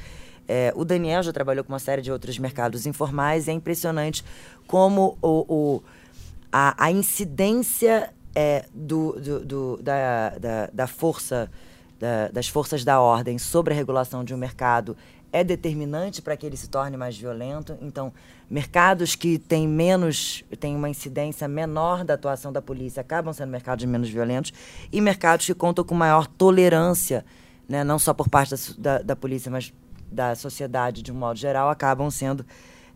É, 0.49 0.73
o 0.75 0.85
Daniel 0.85 1.23
já 1.23 1.33
trabalhou 1.33 1.65
com 1.65 1.73
uma 1.73 1.79
série 1.79 2.03
de 2.03 2.11
outros 2.11 2.39
mercados 2.39 2.87
informais 2.87 3.47
e 3.47 3.51
é 3.51 3.55
impressionante 3.55 4.25
como 4.67 5.17
o, 5.23 5.45
o 5.49 5.83
a, 6.51 6.87
a, 6.87 6.91
incidência 6.91 8.13
é, 8.35 8.67
do, 8.75 9.13
do, 9.21 9.45
do 9.45 9.77
da, 9.83 10.31
da, 10.31 10.71
da, 10.73 10.87
força, 10.87 11.51
da, 11.99 12.29
das 12.29 12.49
forças 12.49 12.85
da 12.85 13.01
ordem 13.01 13.39
sobre 13.39 13.73
a 13.73 13.77
regulação 13.77 14.25
de 14.25 14.35
um 14.35 14.37
mercado 14.37 14.97
é 15.33 15.43
determinante 15.43 16.21
para 16.21 16.37
que 16.37 16.45
ele 16.45 16.57
se 16.59 16.69
torne 16.69 16.97
mais 16.97 17.17
violento. 17.17 17.77
Então, 17.81 18.13
mercados 18.51 19.15
que 19.15 19.39
têm 19.39 19.67
menos, 19.67 20.45
têm 20.61 20.77
uma 20.77 20.91
incidência 20.91 21.49
menor 21.49 22.05
da 22.05 22.15
atuação 22.15 22.53
da 22.53 22.61
polícia 22.61 23.01
acabam 23.01 23.33
sendo 23.33 23.49
mercados 23.49 23.85
menos 23.87 24.11
violentos 24.11 24.53
e 24.93 25.01
mercados 25.01 25.47
que 25.47 25.55
contam 25.55 25.83
com 25.85 25.95
maior 25.95 26.27
tolerância, 26.27 27.25
né, 27.67 27.83
não 27.83 27.99
só 27.99 28.13
por 28.13 28.29
parte 28.29 28.51
da, 28.51 28.59
da, 28.99 29.03
da 29.03 29.17
polícia, 29.17 29.51
mas 29.51 29.73
da 30.13 30.35
sociedade 30.35 31.03
de 31.03 31.11
um 31.11 31.15
modo 31.15 31.39
geral, 31.39 31.69
acabam 31.69 32.11
sendo 32.11 32.45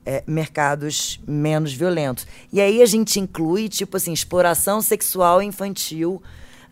é, 0.05 0.23
mercados 0.27 1.21
menos 1.27 1.73
violentos. 1.73 2.27
E 2.53 2.61
aí 2.61 2.81
a 2.83 2.87
gente 2.87 3.19
inclui, 3.19 3.69
tipo 3.69 3.97
assim, 3.97 4.13
exploração 4.13 4.81
sexual 4.81 5.43
infantil 5.43 6.23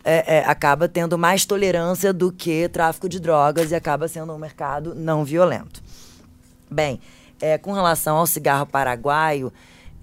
é, 0.05 0.37
é, 0.37 0.45
acaba 0.45 0.87
tendo 0.87 1.17
mais 1.17 1.45
tolerância 1.45 2.13
do 2.13 2.31
que 2.31 2.69
tráfico 2.69 3.09
de 3.09 3.19
drogas 3.19 3.71
e 3.71 3.75
acaba 3.75 4.07
sendo 4.07 4.31
um 4.31 4.37
mercado 4.37 4.93
não 4.93 5.25
violento. 5.25 5.81
Bem, 6.69 7.01
é, 7.41 7.57
com 7.57 7.73
relação 7.73 8.17
ao 8.17 8.27
cigarro 8.27 8.67
paraguaio, 8.67 9.51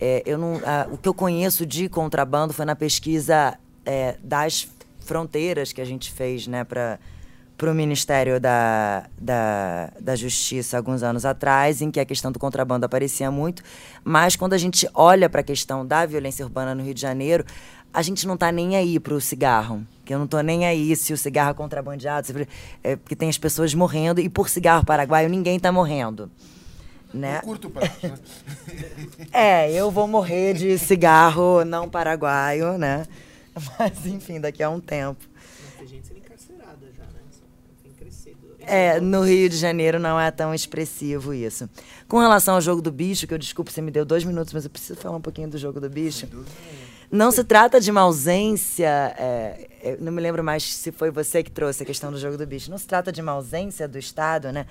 é, 0.01 0.23
eu 0.27 0.37
não, 0.37 0.61
a, 0.67 0.89
o 0.91 0.99
que 0.99 1.09
eu 1.09 1.15
conheço 1.15 1.65
de 1.65 1.89
contrabando 1.89 2.53
foi 2.53 2.65
na 2.65 2.75
pesquisa 2.75 3.57
é, 3.87 4.17
das 4.23 4.69
fronteiras 5.01 5.73
que 5.73 5.81
a 5.81 5.85
gente 5.85 6.11
fez 6.11 6.49
né, 6.49 6.65
para 6.65 6.99
para 7.63 7.71
o 7.71 7.75
Ministério 7.77 8.41
da, 8.41 9.05
da, 9.17 9.93
da 10.01 10.17
Justiça 10.17 10.77
alguns 10.77 11.05
anos 11.05 11.25
atrás, 11.25 11.81
em 11.81 11.93
que 11.93 12.01
a 12.01 12.05
questão 12.05 12.33
do 12.33 12.39
contrabando 12.41 12.85
aparecia 12.85 13.31
muito, 13.31 13.63
mas 14.03 14.35
quando 14.35 14.53
a 14.53 14.59
gente 14.59 14.89
olha 14.93 15.31
para 15.31 15.43
a 15.43 15.45
questão 15.45 15.87
da 15.87 16.05
violência 16.05 16.45
urbana 16.45 16.75
no 16.75 16.83
Rio 16.83 16.93
de 16.93 17.01
Janeiro, 17.01 17.45
a 17.95 18.03
gente 18.03 18.27
não 18.27 18.35
está 18.35 18.51
nem 18.51 18.75
aí 18.75 18.99
para 18.99 19.15
o 19.15 19.21
cigarro. 19.21 19.87
Que 20.05 20.13
eu 20.13 20.19
não 20.19 20.25
estou 20.25 20.43
nem 20.43 20.67
aí 20.67 20.97
se 20.97 21.13
o 21.13 21.17
cigarro 21.17 21.53
é 21.53 21.55
contrabandeado, 21.55 22.27
se, 22.27 22.49
é, 22.83 22.97
porque 22.97 23.15
tem 23.15 23.29
as 23.29 23.39
pessoas 23.39 23.73
morrendo 23.75 24.21
e 24.21 24.29
por 24.29 24.49
cigarro 24.49 24.85
paraguaio 24.85 25.29
ninguém 25.29 25.57
está 25.57 25.71
morrendo. 25.71 26.29
Né? 27.15 27.37
No 27.37 27.43
curto 27.43 27.71
prazo, 27.71 27.93
né? 28.03 28.19
é, 29.33 29.73
eu 29.73 29.89
vou 29.89 30.09
morrer 30.09 30.55
de 30.55 30.77
cigarro 30.79 31.65
não 31.65 31.89
paraguaio, 31.89 32.77
né? 32.77 33.07
Mas 33.79 34.05
enfim, 34.05 34.41
daqui 34.41 34.65
a 34.65 34.69
um 34.69 34.81
tempo. 34.81 35.31
É, 38.67 39.01
no 39.01 39.23
Rio 39.23 39.49
de 39.49 39.57
Janeiro 39.57 39.99
não 39.99 40.19
é 40.19 40.31
tão 40.31 40.55
expressivo 40.55 41.35
isso. 41.35 41.69
Com 42.09 42.19
relação 42.19 42.55
ao 42.55 42.61
jogo 42.61 42.81
do 42.81 42.93
bicho, 42.93 43.27
que 43.27 43.35
eu 43.35 43.39
desculpe, 43.39 43.73
você 43.73 43.83
me 43.83 43.91
deu 43.91 44.05
dois 44.05 44.25
minutos, 44.25 44.53
mas 44.53 44.65
eu 44.65 44.71
preciso 44.71 44.99
falar 44.99 45.17
um 45.17 45.21
pouquinho 45.21 45.49
do 45.49 45.59
jogo 45.59 45.81
do 45.81 45.89
bicho. 45.89 46.29
Não 47.11 47.31
se 47.31 47.45
trata 47.45 47.79
de 47.81 47.91
uma 47.91 48.01
ausência. 48.01 49.15
É, 49.19 49.97
não 50.01 50.11
me 50.13 50.21
lembro 50.21 50.43
mais 50.43 50.63
se 50.63 50.91
foi 50.91 51.11
você 51.11 51.43
que 51.43 51.51
trouxe 51.51 51.83
a 51.83 51.87
questão 51.87 52.11
do 52.11 52.19
jogo 52.19 52.39
do 52.39 52.47
bicho. 52.47 52.71
Não 52.71 52.79
se 52.79 52.87
trata 52.87 53.13
de 53.13 53.21
uma 53.21 53.33
ausência 53.33 53.87
do 53.87 53.99
Estado, 53.99 54.51
né? 54.51 54.67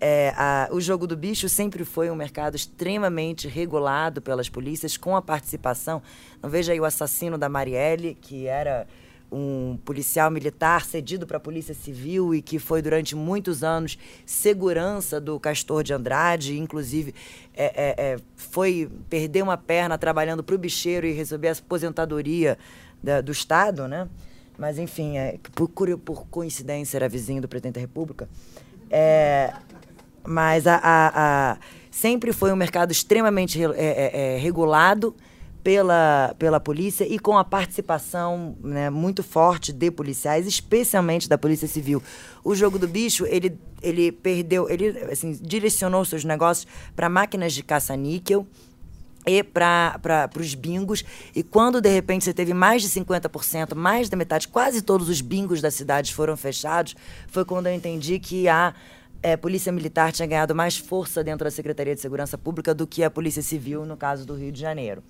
É, 0.00 0.32
a, 0.36 0.68
o 0.70 0.80
jogo 0.80 1.06
do 1.06 1.16
bicho 1.16 1.48
sempre 1.48 1.84
foi 1.84 2.10
um 2.10 2.14
mercado 2.14 2.54
extremamente 2.54 3.48
regulado 3.48 4.22
pelas 4.22 4.48
polícias, 4.48 4.96
com 4.96 5.16
a 5.16 5.22
participação. 5.22 6.02
Não 6.42 6.48
veja 6.48 6.72
aí 6.72 6.80
o 6.80 6.84
assassino 6.84 7.36
da 7.36 7.48
Marielle, 7.48 8.14
que 8.20 8.46
era 8.46 8.86
um 9.30 9.78
policial 9.84 10.30
militar 10.30 10.84
cedido 10.84 11.26
para 11.26 11.36
a 11.36 11.40
Polícia 11.40 11.74
Civil 11.74 12.34
e 12.34 12.40
que 12.40 12.58
foi 12.58 12.80
durante 12.80 13.14
muitos 13.14 13.62
anos 13.62 13.98
segurança 14.24 15.20
do 15.20 15.38
Castor 15.38 15.82
de 15.82 15.92
Andrade, 15.92 16.58
inclusive 16.58 17.14
é, 17.54 17.64
é, 17.64 18.12
é, 18.12 18.16
foi 18.36 18.90
perder 19.10 19.42
uma 19.42 19.56
perna 19.56 19.98
trabalhando 19.98 20.42
para 20.42 20.54
o 20.54 20.58
bicheiro 20.58 21.06
e 21.06 21.12
receber 21.12 21.48
a 21.48 21.52
aposentadoria 21.52 22.58
da, 23.02 23.20
do 23.20 23.32
Estado, 23.32 23.86
né? 23.86 24.08
Mas 24.56 24.78
enfim, 24.78 25.18
é, 25.18 25.38
por, 25.54 25.68
por, 25.98 26.26
coincidência 26.28 26.96
era 26.96 27.08
vizinho 27.08 27.40
do 27.40 27.48
presidente 27.48 27.74
da 27.74 27.80
República. 27.80 28.28
É, 28.90 29.52
mas 30.26 30.66
a, 30.66 30.76
a, 30.76 31.52
a, 31.52 31.58
sempre 31.90 32.32
foi 32.32 32.52
um 32.52 32.56
mercado 32.56 32.90
extremamente 32.90 33.60
é, 33.62 34.36
regulado 34.40 35.14
pela, 35.68 36.34
pela 36.38 36.58
polícia 36.58 37.06
e 37.06 37.18
com 37.18 37.36
a 37.36 37.44
participação 37.44 38.56
né, 38.62 38.88
muito 38.88 39.22
forte 39.22 39.70
de 39.70 39.90
policiais, 39.90 40.46
especialmente 40.46 41.28
da 41.28 41.36
Polícia 41.36 41.68
Civil. 41.68 42.02
O 42.42 42.54
jogo 42.54 42.78
do 42.78 42.88
bicho, 42.88 43.26
ele, 43.26 43.54
ele 43.82 44.10
perdeu, 44.10 44.66
ele 44.70 44.98
assim, 45.12 45.32
direcionou 45.32 46.06
seus 46.06 46.24
negócios 46.24 46.66
para 46.96 47.10
máquinas 47.10 47.52
de 47.52 47.62
caça-níquel 47.62 48.46
e 49.26 49.42
para 49.42 50.30
os 50.40 50.54
bingos. 50.54 51.04
E 51.36 51.42
quando, 51.42 51.82
de 51.82 51.90
repente, 51.90 52.24
você 52.24 52.32
teve 52.32 52.54
mais 52.54 52.80
de 52.80 52.88
50%, 52.88 53.74
mais 53.74 54.08
da 54.08 54.16
metade, 54.16 54.48
quase 54.48 54.80
todos 54.80 55.10
os 55.10 55.20
bingos 55.20 55.60
da 55.60 55.70
cidade 55.70 56.14
foram 56.14 56.34
fechados, 56.34 56.96
foi 57.26 57.44
quando 57.44 57.66
eu 57.66 57.74
entendi 57.74 58.18
que 58.18 58.48
a 58.48 58.74
é, 59.22 59.36
Polícia 59.36 59.70
Militar 59.70 60.12
tinha 60.12 60.26
ganhado 60.26 60.54
mais 60.54 60.78
força 60.78 61.22
dentro 61.22 61.44
da 61.44 61.50
Secretaria 61.50 61.94
de 61.94 62.00
Segurança 62.00 62.38
Pública 62.38 62.74
do 62.74 62.86
que 62.86 63.04
a 63.04 63.10
Polícia 63.10 63.42
Civil, 63.42 63.84
no 63.84 63.98
caso 63.98 64.24
do 64.24 64.34
Rio 64.34 64.50
de 64.50 64.60
Janeiro. 64.62 65.02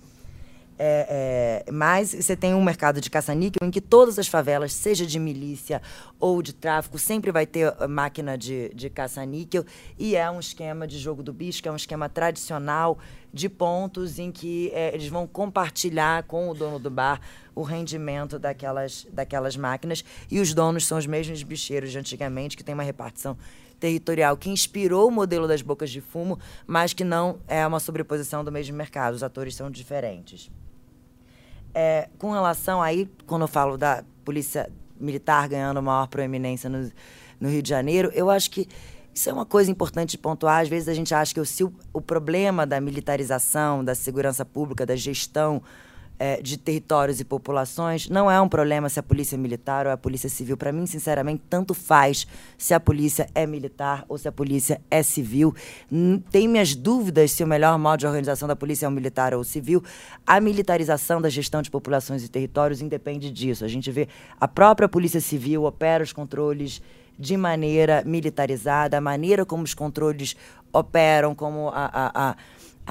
É, 0.81 1.63
é, 1.67 1.71
mas 1.73 2.13
você 2.13 2.37
tem 2.37 2.53
um 2.53 2.63
mercado 2.63 3.01
de 3.01 3.09
caça-níquel 3.09 3.67
em 3.67 3.69
que 3.69 3.81
todas 3.81 4.17
as 4.17 4.29
favelas, 4.29 4.71
seja 4.71 5.05
de 5.05 5.19
milícia 5.19 5.81
ou 6.17 6.41
de 6.41 6.53
tráfico, 6.53 6.97
sempre 6.97 7.33
vai 7.33 7.45
ter 7.45 7.75
máquina 7.89 8.37
de, 8.37 8.69
de 8.73 8.89
caça-níquel. 8.89 9.65
E 9.97 10.15
é 10.15 10.31
um 10.31 10.39
esquema 10.39 10.87
de 10.87 10.97
jogo 10.97 11.21
do 11.21 11.33
bicho, 11.33 11.61
que 11.61 11.67
é 11.67 11.71
um 11.71 11.75
esquema 11.75 12.07
tradicional 12.07 12.97
de 13.33 13.49
pontos 13.49 14.19
em 14.19 14.31
que 14.31 14.71
é, 14.73 14.93
eles 14.93 15.09
vão 15.09 15.27
compartilhar 15.27 16.23
com 16.23 16.49
o 16.49 16.53
dono 16.53 16.79
do 16.79 16.89
bar 16.89 17.19
o 17.53 17.61
rendimento 17.61 18.39
daquelas, 18.39 19.05
daquelas 19.11 19.57
máquinas. 19.57 20.05
E 20.31 20.39
os 20.39 20.53
donos 20.53 20.87
são 20.87 20.97
os 20.97 21.05
mesmos 21.05 21.43
bicheiros 21.43 21.91
de 21.91 21.99
antigamente, 21.99 22.55
que 22.55 22.63
tem 22.63 22.73
uma 22.73 22.83
repartição 22.83 23.37
territorial 23.81 24.37
que 24.37 24.49
inspirou 24.49 25.09
o 25.09 25.11
modelo 25.11 25.45
das 25.45 25.61
bocas 25.61 25.89
de 25.89 25.99
fumo, 25.99 26.39
mas 26.65 26.93
que 26.93 27.03
não 27.03 27.39
é 27.49 27.67
uma 27.67 27.81
sobreposição 27.81 28.45
do 28.45 28.51
mesmo 28.51 28.77
mercado. 28.77 29.13
Os 29.13 29.23
atores 29.23 29.55
são 29.55 29.69
diferentes. 29.69 30.49
É, 31.81 32.09
com 32.17 32.31
relação 32.31 32.81
aí, 32.81 33.09
quando 33.25 33.43
eu 33.43 33.47
falo 33.47 33.77
da 33.77 34.03
polícia 34.25 34.69
militar 34.99 35.47
ganhando 35.47 35.81
maior 35.81 36.07
proeminência 36.07 36.69
no, 36.69 36.91
no 37.39 37.47
Rio 37.47 37.61
de 37.61 37.69
Janeiro, 37.69 38.11
eu 38.13 38.29
acho 38.29 38.51
que 38.51 38.67
isso 39.15 39.29
é 39.29 39.33
uma 39.33 39.45
coisa 39.45 39.71
importante 39.71 40.09
de 40.09 40.17
pontuar. 40.17 40.61
Às 40.61 40.67
vezes 40.67 40.89
a 40.89 40.93
gente 40.93 41.15
acha 41.15 41.33
que 41.33 41.39
o, 41.39 41.45
se 41.45 41.63
o, 41.63 41.73
o 41.93 42.01
problema 42.01 42.67
da 42.67 42.81
militarização, 42.81 43.81
da 43.81 43.95
segurança 43.95 44.43
pública, 44.43 44.85
da 44.85 44.97
gestão 44.97 45.63
é, 46.19 46.41
de 46.41 46.57
territórios 46.57 47.21
e 47.21 47.25
populações 47.25 48.09
não 48.09 48.29
é 48.29 48.39
um 48.41 48.49
problema 48.49 48.89
se 48.89 48.99
a 48.99 49.03
polícia 49.03 49.35
é 49.35 49.37
militar 49.37 49.87
ou 49.87 49.93
a 49.93 49.97
polícia 49.97 50.29
civil. 50.29 50.57
Para 50.57 50.71
mim, 50.71 50.85
sinceramente, 50.85 51.41
tanto 51.49 51.73
faz 51.73 52.27
se 52.57 52.73
a 52.73 52.79
polícia 52.79 53.27
é 53.33 53.47
militar 53.47 54.03
ou 54.09 54.17
se 54.17 54.27
a 54.27 54.31
polícia 54.31 54.81
é 54.91 55.01
civil. 55.01 55.55
Tem 56.29 56.47
minhas 56.47 56.75
dúvidas 56.75 57.31
se 57.31 57.43
o 57.43 57.47
melhor 57.47 57.79
modo 57.79 58.01
de 58.01 58.05
organização 58.05 58.47
da 58.47 58.55
polícia 58.55 58.85
é 58.85 58.89
o 58.89 58.91
militar 58.91 59.33
ou 59.33 59.39
o 59.39 59.45
civil. 59.45 59.81
A 60.27 60.41
militarização 60.41 61.21
da 61.21 61.29
gestão 61.29 61.61
de 61.61 61.71
populações 61.71 62.23
e 62.23 62.29
territórios 62.29 62.81
independe 62.81 63.31
disso. 63.31 63.63
A 63.63 63.69
gente 63.69 63.89
vê 63.89 64.09
a 64.39 64.47
própria 64.47 64.89
polícia 64.89 65.21
civil 65.21 65.63
opera 65.63 66.03
os 66.03 66.11
controles 66.11 66.81
de 67.17 67.35
maneira 67.35 68.01
militarizada, 68.05 68.97
a 68.97 69.01
maneira 69.01 69.45
como 69.45 69.63
os 69.63 69.73
controles 69.73 70.37
operam, 70.71 71.35
como 71.35 71.69
a, 71.69 71.85
a, 71.85 72.29
a 72.29 72.35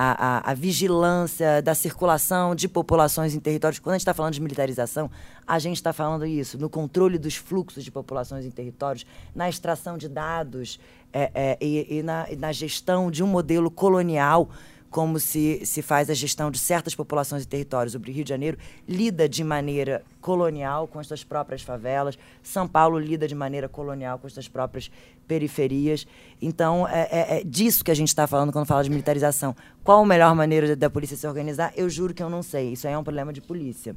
a, 0.00 0.38
a, 0.38 0.52
a, 0.52 0.54
vigilância 0.54 1.60
da 1.60 1.74
circulação 1.74 2.54
de 2.54 2.68
populações 2.68 3.34
em 3.34 3.40
territórios. 3.40 3.80
Quando 3.80 3.94
a 3.94 3.98
gente 3.98 4.02
está 4.02 4.14
falando 4.14 4.34
de 4.34 4.40
militarização, 4.40 5.10
a 5.44 5.58
gente 5.58 5.74
está 5.74 5.92
falando 5.92 6.24
isso, 6.24 6.56
no 6.56 6.70
controle 6.70 7.18
dos 7.18 7.34
fluxos 7.34 7.82
de 7.82 7.90
populações 7.90 8.46
em 8.46 8.50
territórios, 8.52 9.04
na 9.34 9.48
extração 9.48 9.98
de 9.98 10.08
dados 10.08 10.78
é, 11.12 11.32
é, 11.34 11.58
e, 11.60 11.98
e, 11.98 12.02
na, 12.04 12.30
e 12.30 12.36
na 12.36 12.52
gestão 12.52 13.10
de 13.10 13.24
um 13.24 13.26
modelo 13.26 13.72
colonial 13.72 14.48
como 14.90 15.20
se, 15.20 15.64
se 15.64 15.82
faz 15.82 16.08
a 16.08 16.14
gestão 16.14 16.50
de 16.50 16.58
certas 16.58 16.94
populações 16.94 17.44
e 17.44 17.48
territórios. 17.48 17.94
O 17.94 17.98
Rio 17.98 18.24
de 18.24 18.28
Janeiro 18.28 18.58
lida 18.86 19.28
de 19.28 19.44
maneira 19.44 20.02
colonial 20.20 20.88
com 20.88 20.98
as 20.98 21.06
suas 21.06 21.22
próprias 21.22 21.62
favelas, 21.62 22.18
São 22.42 22.66
Paulo 22.66 22.98
lida 22.98 23.28
de 23.28 23.34
maneira 23.34 23.68
colonial 23.68 24.18
com 24.18 24.26
as 24.26 24.32
suas 24.32 24.48
próprias 24.48 24.90
periferias. 25.26 26.06
Então, 26.40 26.88
é, 26.88 27.08
é, 27.10 27.40
é 27.40 27.44
disso 27.44 27.84
que 27.84 27.90
a 27.90 27.94
gente 27.94 28.08
está 28.08 28.26
falando 28.26 28.52
quando 28.52 28.66
fala 28.66 28.82
de 28.82 28.90
militarização. 28.90 29.54
Qual 29.84 30.02
a 30.02 30.06
melhor 30.06 30.34
maneira 30.34 30.74
da 30.74 30.88
polícia 30.88 31.16
se 31.16 31.26
organizar? 31.26 31.72
Eu 31.76 31.90
juro 31.90 32.14
que 32.14 32.22
eu 32.22 32.30
não 32.30 32.42
sei. 32.42 32.72
Isso 32.72 32.86
aí 32.86 32.94
é 32.94 32.98
um 32.98 33.04
problema 33.04 33.32
de 33.32 33.40
polícia. 33.40 33.94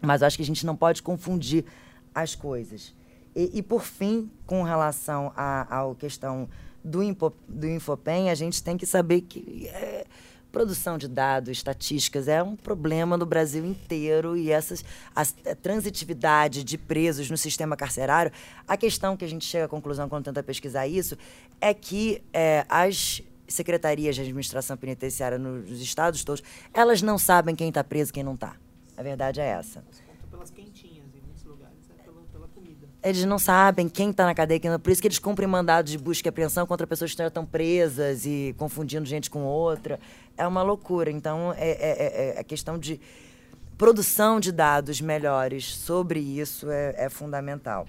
Mas 0.00 0.22
acho 0.22 0.36
que 0.36 0.42
a 0.42 0.46
gente 0.46 0.66
não 0.66 0.74
pode 0.74 1.02
confundir 1.02 1.64
as 2.14 2.34
coisas. 2.34 2.94
E, 3.34 3.58
e 3.58 3.62
por 3.62 3.82
fim, 3.84 4.30
com 4.46 4.62
relação 4.64 5.32
à 5.36 5.88
questão 5.96 6.48
do, 6.84 7.02
Info, 7.02 7.32
do 7.48 7.66
Infopem, 7.66 8.30
a 8.30 8.34
gente 8.34 8.62
tem 8.62 8.76
que 8.76 8.86
saber 8.86 9.22
que 9.22 9.68
é, 9.68 10.06
produção 10.50 10.96
de 10.96 11.08
dados, 11.08 11.50
estatísticas 11.50 12.28
é 12.28 12.42
um 12.42 12.56
problema 12.56 13.16
no 13.16 13.26
Brasil 13.26 13.64
inteiro 13.64 14.36
e 14.36 14.50
essas 14.50 14.84
a, 15.14 15.22
a 15.22 15.54
transitividade 15.54 16.64
de 16.64 16.78
presos 16.78 17.30
no 17.30 17.36
sistema 17.36 17.76
carcerário, 17.76 18.32
a 18.66 18.76
questão 18.76 19.16
que 19.16 19.24
a 19.24 19.28
gente 19.28 19.44
chega 19.44 19.66
à 19.66 19.68
conclusão 19.68 20.08
quando 20.08 20.24
tenta 20.24 20.42
pesquisar 20.42 20.86
isso 20.86 21.16
é 21.60 21.74
que 21.74 22.22
é, 22.32 22.64
as 22.68 23.22
secretarias 23.46 24.14
de 24.14 24.22
administração 24.22 24.76
penitenciária 24.76 25.38
nos 25.38 25.80
estados 25.80 26.22
todos, 26.22 26.42
elas 26.72 27.00
não 27.00 27.18
sabem 27.18 27.54
quem 27.54 27.68
está 27.68 27.82
preso 27.82 28.10
e 28.10 28.14
quem 28.14 28.22
não 28.22 28.34
está. 28.34 28.54
A 28.96 29.02
verdade 29.02 29.40
é 29.40 29.46
essa. 29.46 29.82
Eles 33.02 33.24
não 33.24 33.38
sabem 33.38 33.88
quem 33.88 34.10
está 34.10 34.26
na 34.26 34.34
cadeia. 34.34 34.78
Por 34.78 34.90
isso 34.90 35.00
que 35.00 35.06
eles 35.06 35.18
cumprem 35.18 35.48
mandados 35.48 35.92
de 35.92 35.98
busca 35.98 36.28
e 36.28 36.30
apreensão 36.30 36.66
contra 36.66 36.86
pessoas 36.86 37.14
que 37.14 37.22
estão 37.22 37.46
presas 37.46 38.26
e 38.26 38.54
confundindo 38.58 39.06
gente 39.06 39.30
com 39.30 39.44
outra. 39.44 40.00
É 40.36 40.46
uma 40.46 40.62
loucura. 40.62 41.10
Então, 41.10 41.52
é, 41.56 41.70
é, 41.70 42.34
é, 42.36 42.40
é 42.40 42.44
questão 42.44 42.76
de 42.76 43.00
produção 43.78 44.40
de 44.40 44.50
dados 44.50 45.00
melhores 45.00 45.72
sobre 45.76 46.18
isso 46.18 46.68
é, 46.68 46.94
é, 46.96 47.08
fundamental. 47.08 47.86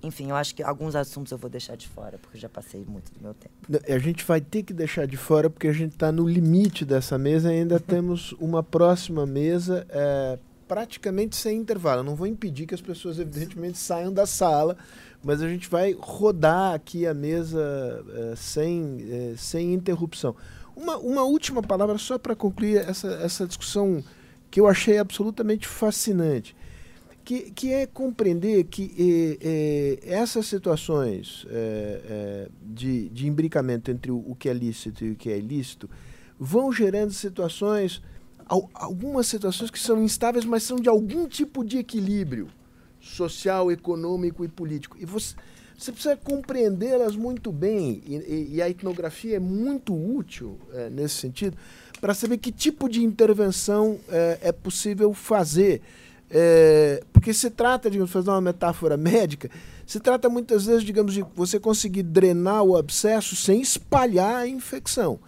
Enfim, 0.00 0.30
eu 0.30 0.36
acho 0.36 0.54
que 0.54 0.62
alguns 0.62 0.94
assuntos 0.94 1.32
eu 1.32 1.38
vou 1.38 1.50
deixar 1.50 1.76
de 1.76 1.88
fora, 1.88 2.18
porque 2.18 2.38
já 2.38 2.48
passei 2.48 2.84
muito 2.86 3.12
do 3.12 3.20
meu 3.20 3.34
tempo. 3.34 3.52
A 3.92 3.98
gente 3.98 4.24
vai 4.24 4.40
ter 4.40 4.62
que 4.62 4.72
deixar 4.72 5.08
de 5.08 5.16
fora, 5.16 5.50
porque 5.50 5.66
a 5.66 5.72
gente 5.72 5.94
está 5.94 6.12
no 6.12 6.28
limite 6.28 6.84
dessa 6.84 7.18
mesa 7.18 7.52
e 7.52 7.58
ainda 7.58 7.80
temos 7.80 8.30
uma 8.38 8.62
próxima 8.62 9.26
mesa. 9.26 9.84
É, 9.90 10.38
praticamente 10.68 11.34
sem 11.34 11.56
intervalo. 11.56 12.00
Eu 12.00 12.04
não 12.04 12.14
vou 12.14 12.26
impedir 12.26 12.66
que 12.66 12.74
as 12.74 12.80
pessoas, 12.80 13.18
evidentemente, 13.18 13.78
saiam 13.78 14.12
da 14.12 14.26
sala, 14.26 14.76
mas 15.24 15.42
a 15.42 15.48
gente 15.48 15.68
vai 15.68 15.96
rodar 15.98 16.74
aqui 16.74 17.06
a 17.06 17.14
mesa 17.14 18.04
é, 18.14 18.36
sem, 18.36 18.98
é, 19.10 19.34
sem 19.36 19.72
interrupção. 19.72 20.36
Uma, 20.76 20.96
uma 20.98 21.22
última 21.24 21.62
palavra 21.62 21.98
só 21.98 22.18
para 22.18 22.36
concluir 22.36 22.76
essa, 22.76 23.08
essa 23.14 23.46
discussão 23.46 24.04
que 24.50 24.60
eu 24.60 24.68
achei 24.68 24.98
absolutamente 24.98 25.66
fascinante, 25.66 26.54
que, 27.24 27.50
que 27.50 27.72
é 27.72 27.86
compreender 27.86 28.64
que 28.64 29.38
é, 29.42 29.98
essas 30.02 30.46
situações 30.46 31.46
de, 32.62 33.08
de 33.10 33.26
imbricamento 33.26 33.90
entre 33.90 34.10
o, 34.10 34.24
o 34.26 34.34
que 34.34 34.48
é 34.48 34.52
lícito 34.54 35.04
e 35.04 35.10
o 35.10 35.16
que 35.16 35.30
é 35.30 35.36
ilícito 35.36 35.90
vão 36.38 36.72
gerando 36.72 37.12
situações 37.12 38.00
algumas 38.48 39.26
situações 39.26 39.70
que 39.70 39.78
são 39.78 40.02
instáveis, 40.02 40.44
mas 40.44 40.62
são 40.62 40.76
de 40.76 40.88
algum 40.88 41.28
tipo 41.28 41.62
de 41.62 41.78
equilíbrio 41.78 42.48
social, 43.00 43.70
econômico 43.70 44.44
e 44.44 44.48
político. 44.48 44.96
E 44.98 45.04
você, 45.04 45.34
você 45.76 45.92
precisa 45.92 46.16
compreendê-las 46.16 47.14
muito 47.14 47.52
bem, 47.52 48.02
e, 48.06 48.54
e, 48.54 48.62
a 48.62 48.68
etnografia 48.68 49.36
é 49.36 49.40
muito 49.40 49.94
útil 49.94 50.58
é, 50.72 50.88
nesse 50.88 51.16
sentido, 51.16 51.56
para 52.00 52.14
saber 52.14 52.38
que 52.38 52.50
tipo 52.50 52.88
de 52.88 53.02
intervenção 53.02 53.98
é, 54.08 54.38
é 54.42 54.52
possível 54.52 55.12
fazer. 55.12 55.82
É, 56.30 57.02
porque 57.12 57.32
se 57.32 57.50
trata, 57.50 57.90
digamos, 57.90 58.10
fazer 58.10 58.30
uma 58.30 58.40
metáfora 58.40 58.96
médica, 58.98 59.50
se 59.86 60.00
trata 60.00 60.28
muitas 60.28 60.66
vezes, 60.66 60.84
digamos, 60.84 61.14
de 61.14 61.24
você 61.34 61.58
conseguir 61.58 62.02
drenar 62.02 62.62
o 62.62 62.76
abscesso 62.76 63.34
sem 63.36 63.60
espalhar 63.60 64.36
a 64.36 64.46
infecção. 64.46 65.18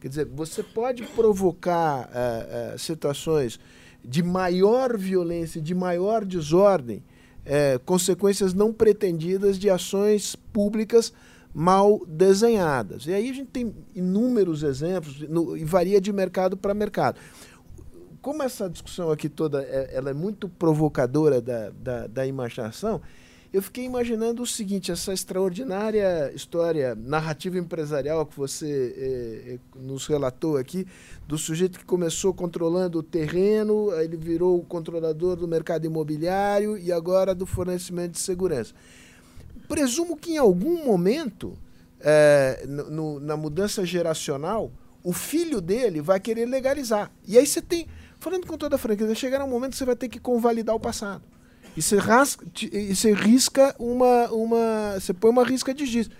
Quer 0.00 0.08
dizer, 0.08 0.24
você 0.24 0.62
pode 0.62 1.02
provocar 1.04 2.08
uh, 2.08 2.74
uh, 2.74 2.78
situações 2.78 3.60
de 4.02 4.22
maior 4.22 4.96
violência, 4.96 5.60
de 5.60 5.74
maior 5.74 6.24
desordem, 6.24 7.04
uh, 7.44 7.78
consequências 7.84 8.54
não 8.54 8.72
pretendidas 8.72 9.58
de 9.58 9.68
ações 9.68 10.34
públicas 10.34 11.12
mal 11.52 12.00
desenhadas. 12.06 13.06
E 13.06 13.12
aí 13.12 13.28
a 13.28 13.34
gente 13.34 13.50
tem 13.50 13.74
inúmeros 13.94 14.62
exemplos 14.62 15.20
no, 15.28 15.56
e 15.56 15.64
varia 15.64 16.00
de 16.00 16.12
mercado 16.12 16.56
para 16.56 16.72
mercado. 16.72 17.18
Como 18.22 18.42
essa 18.42 18.70
discussão 18.70 19.10
aqui 19.10 19.28
toda 19.28 19.62
é, 19.62 19.90
ela 19.92 20.10
é 20.10 20.14
muito 20.14 20.48
provocadora 20.48 21.40
da, 21.40 21.70
da, 21.70 22.06
da 22.06 22.26
imaginação, 22.26 23.02
eu 23.52 23.60
fiquei 23.60 23.84
imaginando 23.84 24.42
o 24.42 24.46
seguinte: 24.46 24.92
essa 24.92 25.12
extraordinária 25.12 26.32
história 26.34 26.94
narrativa 26.94 27.58
empresarial 27.58 28.24
que 28.24 28.36
você 28.36 28.94
eh, 28.96 29.54
eh, 29.54 29.58
nos 29.74 30.06
relatou 30.06 30.56
aqui, 30.56 30.86
do 31.26 31.36
sujeito 31.36 31.78
que 31.78 31.84
começou 31.84 32.32
controlando 32.32 32.98
o 32.98 33.02
terreno, 33.02 33.92
ele 34.00 34.16
virou 34.16 34.58
o 34.58 34.64
controlador 34.64 35.36
do 35.36 35.48
mercado 35.48 35.84
imobiliário 35.84 36.78
e 36.78 36.92
agora 36.92 37.34
do 37.34 37.44
fornecimento 37.44 38.12
de 38.12 38.20
segurança. 38.20 38.72
Presumo 39.68 40.16
que 40.16 40.32
em 40.32 40.38
algum 40.38 40.84
momento, 40.84 41.58
eh, 42.00 42.64
no, 42.66 43.18
na 43.18 43.36
mudança 43.36 43.84
geracional, 43.84 44.70
o 45.02 45.12
filho 45.12 45.60
dele 45.60 46.00
vai 46.00 46.20
querer 46.20 46.46
legalizar. 46.46 47.10
E 47.26 47.36
aí 47.36 47.46
você 47.46 47.60
tem, 47.60 47.88
falando 48.20 48.46
com 48.46 48.56
toda 48.56 48.76
a 48.76 48.78
franqueza, 48.78 49.12
chegar 49.14 49.42
um 49.42 49.48
momento 49.48 49.72
que 49.72 49.78
você 49.78 49.84
vai 49.84 49.96
ter 49.96 50.08
que 50.08 50.20
convalidar 50.20 50.74
o 50.74 50.80
passado. 50.80 51.22
E 51.80 51.82
você, 51.82 51.96
rasca, 51.96 52.44
e 52.70 52.94
você 52.94 53.14
risca 53.14 53.74
uma, 53.78 54.30
uma. 54.30 55.00
Você 55.00 55.14
põe 55.14 55.30
uma 55.30 55.42
risca 55.42 55.72
de 55.72 55.86
giz. 55.86 56.10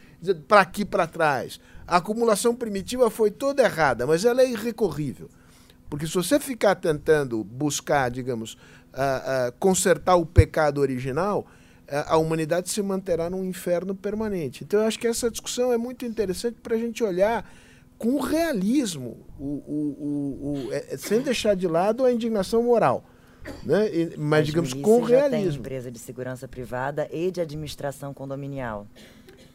Para 0.49 0.63
aqui, 0.63 0.87
para 0.87 1.07
trás. 1.07 1.61
A 1.87 1.99
acumulação 1.99 2.55
primitiva 2.55 3.11
foi 3.11 3.31
toda 3.31 3.63
errada, 3.63 4.07
mas 4.07 4.25
ela 4.25 4.41
é 4.41 4.51
irrecorrível. 4.51 5.29
Porque 5.91 6.07
se 6.07 6.15
você 6.15 6.41
ficar 6.41 6.77
tentando 6.77 7.45
buscar, 7.45 8.11
digamos, 8.11 8.55
uh, 8.55 8.57
uh, 9.51 9.53
consertar 9.59 10.17
o 10.17 10.25
pecado 10.25 10.81
original, 10.81 11.47
a 12.07 12.17
humanidade 12.17 12.71
se 12.71 12.81
manterá 12.81 13.29
num 13.29 13.45
inferno 13.45 13.95
permanente. 13.95 14.65
Então, 14.65 14.81
eu 14.81 14.87
acho 14.87 14.99
que 14.99 15.07
essa 15.07 15.31
discussão 15.31 15.75
é 15.75 15.77
muito 15.77 16.07
interessante 16.07 16.57
para 16.63 16.75
a 16.75 16.79
gente 16.79 17.05
olhar 17.05 17.47
com 17.99 18.19
realismo, 18.19 19.27
o, 19.39 19.45
o, 19.45 20.67
o, 20.69 20.73
é, 20.73 20.97
sem 20.97 21.21
deixar 21.21 21.55
de 21.55 21.69
lado 21.69 22.03
a 22.03 22.11
indignação 22.11 22.63
moral. 22.63 23.05
Né? 23.65 23.95
E, 23.95 24.17
mas, 24.17 24.47
digamos, 24.47 24.73
com 24.73 25.07
já 25.07 25.17
realismo. 25.17 25.51
Tem 25.51 25.59
empresa 25.61 25.91
de 25.91 25.99
segurança 25.99 26.49
privada 26.49 27.09
e 27.13 27.31
de 27.31 27.41
administração 27.41 28.13
condominial. 28.15 28.87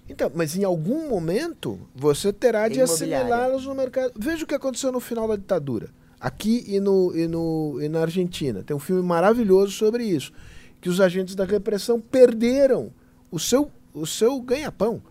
Então, 0.08 0.32
mas 0.34 0.56
em 0.56 0.64
algum 0.64 1.10
momento 1.10 1.80
você 1.96 2.32
terá 2.32 2.68
de 2.68 2.80
assimilá-los 2.80 3.66
no 3.66 3.74
mercado. 3.74 4.14
Veja 4.18 4.44
o 4.44 4.48
que 4.48 4.54
aconteceu 4.54 4.92
no 4.92 5.00
final 5.00 5.28
da 5.28 5.36
ditadura, 5.36 5.90
aqui 6.20 6.64
e, 6.68 6.80
no, 6.80 7.16
e, 7.16 7.28
no, 7.28 7.80
e 7.82 7.90
na 7.90 8.02
Argentina. 8.02 8.64
Tem 8.64 8.76
um 8.76 8.80
filme 8.80 9.02
maravilhoso 9.02 9.72
sobre 9.72 10.04
isso. 10.04 10.32
Que 10.80 10.90
os 10.90 11.02
agentes 11.02 11.34
da 11.34 11.44
repressão 11.44 12.00
perderam 12.00 12.92
o 13.32 13.40
seu, 13.40 13.72
o 13.94 14.06
seu 14.06 14.40
ganha-pão. 14.40 15.02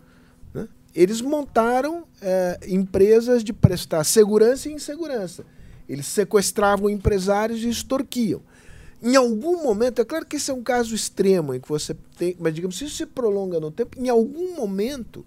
Né? 0.53 0.69
Eles 0.95 1.21
montaram 1.21 2.05
é, 2.23 2.61
empresas 2.69 3.43
de 3.43 3.53
prestar 3.53 4.05
segurança 4.05 4.69
e 4.69 4.73
insegurança. 4.73 5.45
Eles 5.89 6.07
sequestravam 6.07 6.89
empresários 6.89 7.65
e 7.65 7.69
extorquiam. 7.69 8.41
Em 9.05 9.17
algum 9.17 9.63
momento, 9.63 10.01
é 10.01 10.05
claro 10.05 10.25
que 10.25 10.37
esse 10.37 10.51
é 10.51 10.55
um 10.55 10.63
caso 10.63 10.95
extremo 10.95 11.53
em 11.53 11.61
que 11.61 11.69
você 11.69 11.95
tem, 12.17 12.35
mas 12.41 12.55
digamos, 12.55 12.79
se 12.79 12.87
isso 12.87 12.97
se 12.97 13.05
prolonga 13.05 13.61
no 13.61 13.71
tempo, 13.71 14.01
em 14.01 14.09
algum 14.09 14.57
momento, 14.57 15.27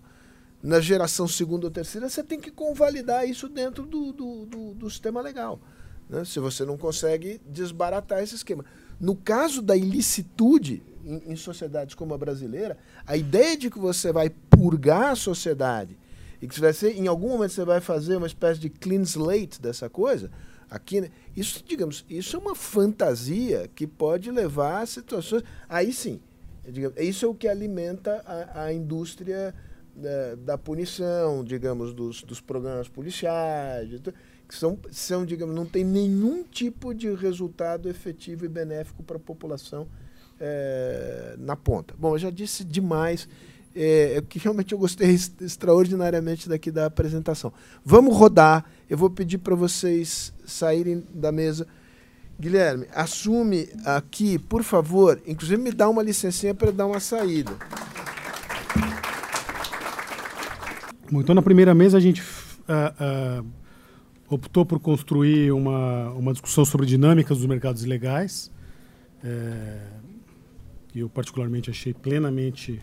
na 0.64 0.80
geração 0.80 1.28
segunda 1.28 1.68
ou 1.68 1.72
terceira, 1.72 2.10
você 2.10 2.24
tem 2.24 2.40
que 2.40 2.49
convalidar 2.49 3.30
isso 3.30 3.48
dentro 3.48 3.86
do, 3.86 4.12
do, 4.12 4.45
do, 4.48 4.74
do 4.74 4.90
sistema 4.90 5.22
legal. 5.22 5.60
Né? 6.10 6.26
Se 6.26 6.40
você 6.40 6.66
não 6.66 6.76
consegue 6.76 7.40
desbaratar 7.45 8.24
esse 8.24 8.34
esquema. 8.34 8.66
No 8.99 9.16
caso 9.16 9.62
da 9.62 9.78
ilicitude, 9.78 10.82
em, 11.06 11.34
em 11.34 11.36
sociedades 11.36 11.94
como 11.94 12.16
a 12.16 12.18
brasileira, 12.18 12.80
a 13.06 13.16
ideia 13.16 13.56
de 13.56 13.70
que 13.70 13.78
você 13.78 14.12
vai 14.12 14.32
purgar 14.49 15.12
a 15.12 15.16
sociedade 15.16 15.95
e 16.41 16.48
que 16.48 16.56
você 16.56 16.62
vai 16.62 16.74
ser, 16.74 16.98
em 16.98 17.06
algum 17.06 17.30
momento 17.30 17.52
você 17.52 17.64
vai 17.64 17.80
fazer 17.80 18.16
uma 18.16 18.26
espécie 18.26 18.60
de 18.60 18.72
clean 18.72 19.04
slate 19.04 19.62
dessa 19.62 19.88
coisa, 19.88 20.32
aqui, 20.69 21.02
né? 21.02 21.10
isso, 21.35 21.64
digamos, 21.65 22.06
isso 22.10 22.35
é 22.35 22.39
uma 22.39 22.56
fantasia 22.56 23.69
que 23.73 23.88
pode 23.88 24.31
levar 24.31 24.81
a 24.81 24.85
situações. 24.85 25.44
Aí 25.68 25.94
sim, 25.94 26.19
digamos, 26.68 26.99
isso 26.99 27.26
é 27.26 27.27
o 27.27 27.34
que 27.34 27.48
alimenta 27.48 28.22
a, 28.26 28.64
a 28.64 28.73
indústria 28.73 29.53
da, 29.95 30.35
da, 30.35 30.57
punição, 30.57 31.44
digamos, 31.44 31.94
dos, 31.94 32.22
dos 32.23 32.39
programas 32.39 32.88
policiais, 32.88 33.89
que 34.48 34.56
são, 34.56 34.77
são, 34.91 35.26
digamos, 35.26 35.56
não 35.56 35.65
tem 35.65 35.84
nenhum 35.84 36.44
tipo 36.44 36.94
de 36.94 37.14
resultado 37.14 37.89
efetivo 37.89 38.45
e 38.45 38.48
benéfico 38.48 39.03
para 39.03 39.18
a 39.18 39.19
população 39.19 39.88
é, 40.39 41.35
na 41.38 41.56
ponta. 41.56 41.94
Bom, 41.98 42.15
eu 42.15 42.19
já 42.19 42.30
disse 42.30 42.64
demais. 42.64 43.27
É, 43.76 44.15
é 44.18 44.22
que 44.22 44.39
realmente 44.39 44.73
eu 44.73 44.80
gostei 44.80 45.11
extraordinariamente 45.41 46.49
daqui 46.49 46.72
da 46.72 46.85
apresentação. 46.85 47.53
Vamos 47.84 48.15
rodar. 48.15 48.65
Eu 48.89 48.98
vou 48.98 49.10
pedir 49.10 49.38
para 49.38 49.56
vocês 49.56 50.34
saírem 50.48 51.03
da 51.14 51.32
mesa. 51.32 51.68
Guilherme, 52.40 52.88
assume 52.94 53.69
aqui, 53.84 54.40
por 54.40 54.64
favor, 54.64 55.22
inclusive 55.26 55.61
me 55.61 55.72
dá 55.72 55.90
uma 55.90 56.02
licencinha 56.02 56.53
para 56.53 56.72
dar 56.72 56.86
uma 56.86 56.99
saída. 56.99 57.52
Bom, 61.11 61.22
então 61.22 61.34
na 61.34 61.41
primeira 61.41 61.74
mesa 61.74 61.98
a 61.98 62.02
gente 62.02 62.22
uh, 62.22 63.41
uh, 63.41 63.45
optou 64.30 64.65
por 64.65 64.80
construir 64.80 65.52
uma, 65.52 66.10
uma 66.11 66.32
discussão 66.32 66.65
sobre 66.65 66.86
dinâmicas 66.86 67.38
dos 67.38 67.48
mercados 67.48 67.84
ilegais. 67.84 68.52
É, 69.24 69.80
eu 70.94 71.10
particularmente 71.10 71.69
achei 71.69 71.94
plenamente 71.94 72.80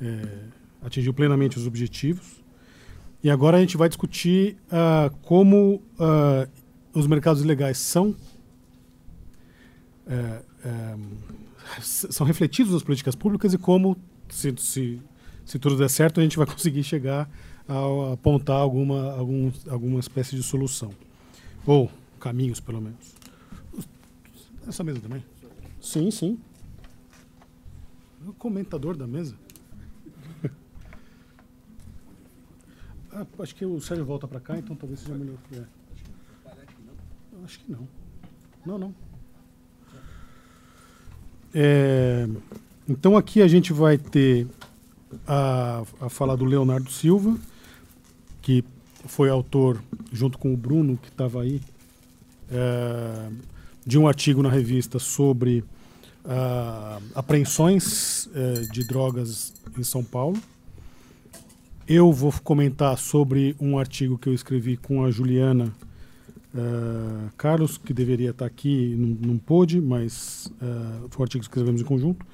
é, 0.00 0.22
atingiu 0.82 1.12
plenamente 1.12 1.58
os 1.58 1.66
objetivos. 1.66 2.42
E 3.22 3.30
agora 3.30 3.56
a 3.56 3.60
gente 3.60 3.76
vai 3.76 3.88
discutir 3.88 4.56
uh, 4.66 5.14
como 5.22 5.82
uh, 5.98 6.48
os 6.92 7.06
mercados 7.06 7.42
ilegais 7.42 7.78
são 7.78 8.14
uh, 10.06 10.48
são 11.80 12.26
refletidos 12.26 12.72
nas 12.72 12.82
políticas 12.82 13.14
públicas 13.14 13.52
e 13.52 13.58
como, 13.58 13.96
se, 14.28 14.54
se, 14.58 15.02
se 15.44 15.58
tudo 15.58 15.76
der 15.76 15.90
certo, 15.90 16.20
a 16.20 16.22
gente 16.22 16.36
vai 16.36 16.46
conseguir 16.48 16.82
chegar 16.82 17.30
a 17.68 18.12
apontar 18.14 18.56
alguma, 18.56 19.12
algum, 19.12 19.52
alguma 19.68 20.00
espécie 20.00 20.34
de 20.34 20.42
solução. 20.42 20.90
Ou 21.66 21.90
caminhos, 22.18 22.60
pelo 22.60 22.80
menos. 22.80 23.14
Essa 24.66 24.82
mesa 24.82 25.00
também? 25.00 25.22
Sim, 25.80 26.10
sim. 26.10 26.38
O 28.26 28.32
comentador 28.32 28.96
da 28.96 29.06
mesa. 29.06 29.34
Ah, 33.12 33.26
acho 33.40 33.54
que 33.54 33.64
o 33.64 33.80
Sérgio 33.80 34.04
volta 34.04 34.28
para 34.28 34.40
cá, 34.40 34.58
então 34.58 34.76
talvez 34.76 35.00
seja 35.00 35.14
melhor. 35.14 35.36
É. 35.52 35.62
Acho 37.44 37.58
que 37.60 37.72
não. 37.72 37.88
Não, 38.66 38.78
não. 38.78 38.94
É, 41.54 42.28
então 42.88 43.16
aqui 43.16 43.40
a 43.40 43.48
gente 43.48 43.72
vai 43.72 43.96
ter 43.96 44.46
a, 45.26 45.82
a 46.00 46.08
fala 46.08 46.36
do 46.36 46.44
Leonardo 46.44 46.90
Silva, 46.90 47.38
que 48.42 48.62
foi 49.06 49.30
autor, 49.30 49.82
junto 50.12 50.38
com 50.38 50.52
o 50.52 50.56
Bruno, 50.56 50.98
que 50.98 51.08
estava 51.08 51.42
aí, 51.42 51.60
é, 52.50 53.30
de 53.86 53.98
um 53.98 54.06
artigo 54.06 54.42
na 54.42 54.50
revista 54.50 54.98
sobre 54.98 55.64
uh, 56.24 57.02
apreensões 57.14 58.26
uh, 58.26 58.70
de 58.70 58.84
drogas 58.84 59.54
em 59.78 59.82
São 59.82 60.04
Paulo. 60.04 60.38
Eu 61.88 62.12
vou 62.12 62.30
comentar 62.44 62.98
sobre 62.98 63.56
um 63.58 63.78
artigo 63.78 64.18
que 64.18 64.28
eu 64.28 64.34
escrevi 64.34 64.76
com 64.76 65.02
a 65.06 65.10
Juliana 65.10 65.72
uh, 66.54 67.32
Carlos, 67.34 67.78
que 67.78 67.94
deveria 67.94 68.28
estar 68.28 68.44
aqui, 68.44 68.94
não, 68.94 69.30
não 69.30 69.38
pôde, 69.38 69.80
mas 69.80 70.52
uh, 70.60 71.08
foi 71.08 71.20
um 71.20 71.22
artigo 71.22 71.40
que 71.40 71.48
escrevemos 71.48 71.80
em 71.80 71.84
conjunto, 71.84 72.26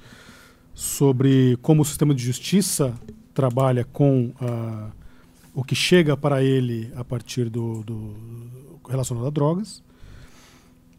sobre 0.73 1.57
como 1.61 1.83
o 1.83 1.85
sistema 1.85 2.13
de 2.13 2.21
justiça 2.21 2.93
trabalha 3.33 3.85
com 3.85 4.33
uh, 4.41 4.91
o 5.53 5.63
que 5.63 5.73
chega 5.73 6.17
para 6.17 6.43
ele 6.43 6.91
a 6.93 7.05
partir 7.05 7.49
do, 7.49 7.81
do 7.81 8.13
relacionado 8.89 9.25
a 9.25 9.29
drogas. 9.29 9.81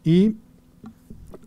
E 0.03 0.35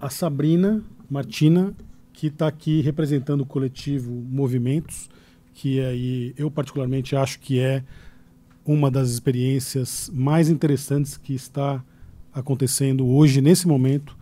a 0.01 0.09
Sabrina 0.11 0.81
Martina, 1.11 1.75
que 2.13 2.29
está 2.29 2.47
aqui 2.47 2.81
representando 2.83 3.41
o 3.41 3.47
coletivo 3.47 4.13
Movimentos, 4.13 5.11
que 5.61 5.79
aí 5.79 6.35
eu 6.39 6.51
particularmente 6.51 7.15
acho 7.15 7.39
que 7.39 7.61
é 7.61 7.85
uma 8.65 8.91
das 8.91 9.11
experiências 9.11 10.11
mais 10.11 10.49
interessantes 10.49 11.19
que 11.19 11.35
está 11.35 11.85
acontecendo 12.33 13.07
hoje, 13.07 13.43
nesse 13.43 13.69
momento, 13.69 14.17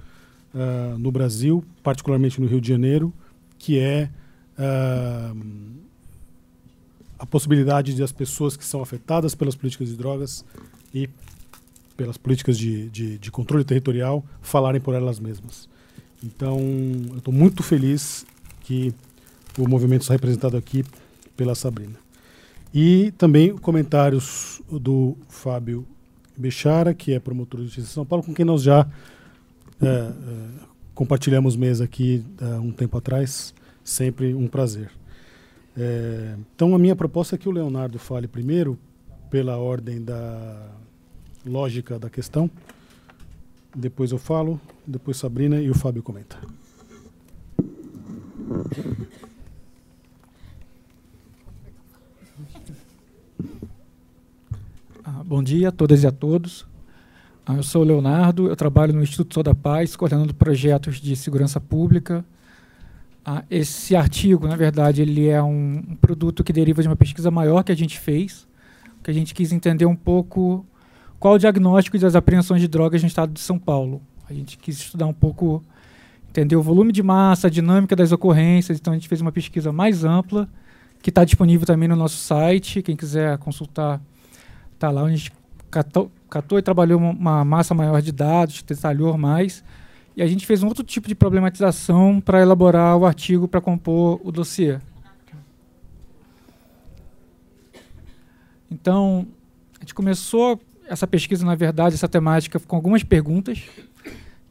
uh, 0.53 0.99
no 0.99 1.13
Brasil, 1.13 1.65
particularmente 1.81 2.41
no 2.41 2.49
Rio 2.49 2.61
de 2.61 2.67
Janeiro, 2.67 3.13
que 3.57 3.79
é 3.79 4.11
uh, 4.59 5.45
a 7.17 7.25
possibilidade 7.25 7.95
de 7.95 8.03
as 8.03 8.11
pessoas 8.11 8.57
que 8.57 8.65
são 8.65 8.83
afetadas 8.83 9.33
pelas 9.37 9.55
políticas 9.55 9.91
de 9.91 9.97
drogas 9.97 10.45
e 10.93 11.09
pelas 11.97 12.17
políticas 12.17 12.59
de, 12.59 12.91
de, 12.91 13.17
de 13.17 13.31
controle 13.31 13.63
territorial 13.63 14.25
falarem 14.43 14.81
por 14.81 14.93
elas 14.93 15.21
mesmas. 15.21 15.69
Então, 16.21 16.59
eu 17.11 17.19
estou 17.19 17.33
muito 17.33 17.63
feliz 17.63 18.27
que 18.63 18.93
o 19.57 19.69
movimento 19.69 20.03
está 20.03 20.15
representado 20.15 20.57
aqui 20.57 20.85
pela 21.39 21.55
Sabrina. 21.55 21.95
E 22.75 23.13
também 23.13 23.57
comentários 23.57 24.61
do 24.69 25.17
Fábio 25.29 25.87
Bechara, 26.37 26.93
que 26.93 27.15
é 27.15 27.21
promotor 27.21 27.61
de 27.61 27.67
justiça 27.67 27.87
de 27.87 27.93
São 27.95 28.05
Paulo, 28.05 28.25
com 28.25 28.35
quem 28.35 28.45
nós 28.45 28.61
já 28.61 28.87
é, 29.81 29.87
é, 29.87 30.13
compartilhamos 30.95 31.57
mesa 31.57 31.85
aqui 31.85 32.25
há 32.43 32.61
um 32.61 32.73
tempo 32.73 32.99
atrás. 32.99 33.55
Sempre 33.85 34.35
um 34.35 34.49
prazer. 34.49 34.91
É, 35.77 36.35
então, 36.55 36.75
a 36.75 36.79
minha 36.79 36.97
proposta 36.97 37.37
é 37.37 37.39
que 37.39 37.49
o 37.49 37.53
Leonardo 37.53 37.99
fale 37.99 38.27
primeiro, 38.27 38.77
pela 39.31 39.57
ordem 39.57 40.03
da 40.03 40.71
lógica 41.47 41.99
da 41.99 42.11
questão. 42.11 42.51
Depois 43.75 44.11
eu 44.11 44.19
falo, 44.19 44.61
depois 44.87 45.17
Sabrina 45.17 45.61
e 45.61 45.71
o 45.71 45.75
Fábio 45.75 46.03
comenta. 46.03 46.37
Bom 55.25 55.43
dia 55.43 55.69
a 55.69 55.73
todas 55.73 56.03
e 56.03 56.07
a 56.07 56.13
todos. 56.13 56.67
Ah, 57.47 57.55
eu 57.55 57.63
sou 57.63 57.83
o 57.83 57.85
Leonardo, 57.85 58.49
eu 58.49 58.57
trabalho 58.57 58.93
no 58.93 59.03
Instituto 59.03 59.35
Sou 59.35 59.43
da 59.43 59.55
Paz, 59.55 59.97
coordenando 59.97 60.35
projetos 60.35 61.01
de 61.01 61.17
segurança 61.17 61.61
pública. 61.61 62.25
Ah, 63.25 63.43
esse 63.51 63.97
artigo, 63.97 64.47
na 64.47 64.57
verdade, 64.57 65.03
ele 65.03 65.29
é 65.29 65.43
um, 65.43 65.97
produto 66.01 66.45
que 66.45 66.53
deriva 66.53 66.83
de 66.83 66.89
uma 66.89 66.97
pesquisa 66.97 67.31
maior 67.31 67.63
que 67.63 67.73
a 67.73 67.75
gente 67.75 67.99
fez, 67.99 68.47
que 69.03 69.11
a 69.11 69.15
gente 69.15 69.35
quis 69.35 69.53
entender 69.53 69.87
um 69.87 69.97
pouco 69.97 70.65
qual 71.19 71.35
o 71.35 71.39
diagnóstico 71.39 71.99
das 71.99 72.15
apreensões 72.15 72.61
de 72.61 72.69
drogas 72.69 73.03
no 73.03 73.09
estado 73.09 73.33
de 73.33 73.41
São 73.41 73.59
Paulo. 73.59 74.01
A 74.29 74.33
gente 74.33 74.57
quis 74.59 74.79
estudar 74.79 75.07
um 75.07 75.13
pouco, 75.13 75.63
entender 76.29 76.57
o 76.57 76.63
volume 76.63 76.93
de 76.93 77.03
massa, 77.03 77.49
a 77.49 77.51
dinâmica 77.51 77.97
das 77.97 78.13
ocorrências, 78.13 78.79
então 78.79 78.93
a 78.93 78.97
gente 78.97 79.09
fez 79.09 79.21
uma 79.21 79.33
pesquisa 79.33 79.73
mais 79.73 80.05
ampla, 80.05 80.49
que 81.03 81.11
está 81.11 81.25
disponível 81.25 81.67
também 81.67 81.89
no 81.89 81.97
nosso 81.97 82.17
site, 82.19 82.83
quem 82.83 82.95
quiser 82.95 83.39
consultar 83.39 84.01
Tá 84.79 84.91
lá 84.91 85.03
onde 85.03 85.15
a 85.15 85.17
gente 85.17 85.33
catou, 85.71 86.11
catou 86.31 86.59
e 86.59 86.63
trabalhou 86.63 87.01
uma 87.01 87.45
massa 87.45 87.75
maior 87.75 88.01
de 88.01 88.13
dados, 88.13 88.63
detalhou 88.63 89.17
mais. 89.19 89.65
E 90.17 90.23
a 90.23 90.27
gente 90.27 90.47
fez 90.47 90.63
um 90.63 90.69
outro 90.69 90.85
tipo 90.85 91.09
de 91.09 91.15
problematização 91.15 92.21
para 92.21 92.41
elaborar 92.41 92.97
o 92.97 93.07
artigo 93.07 93.47
para 93.47 93.61
compor 93.61 94.21
o 94.25 94.33
dossiê. 94.33 94.79
Então, 98.71 99.27
a 99.79 99.81
gente 99.81 99.95
começou 99.95 100.61
essa 100.89 101.07
pesquisa, 101.07 101.45
na 101.45 101.55
verdade, 101.55 101.95
essa 101.95 102.09
temática 102.09 102.59
com 102.59 102.77
algumas 102.77 103.03
perguntas, 103.03 103.63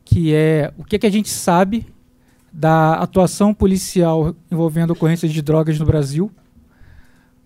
que 0.05 0.33
é 0.33 0.73
o 0.77 0.83
que, 0.83 0.95
é 0.95 0.99
que 0.99 1.07
a 1.07 1.11
gente 1.11 1.29
sabe 1.29 1.85
da 2.51 2.93
atuação 2.93 3.53
policial 3.53 4.35
envolvendo 4.49 4.91
ocorrências 4.91 5.31
de 5.31 5.41
drogas 5.41 5.77
no 5.79 5.85
Brasil, 5.85 6.31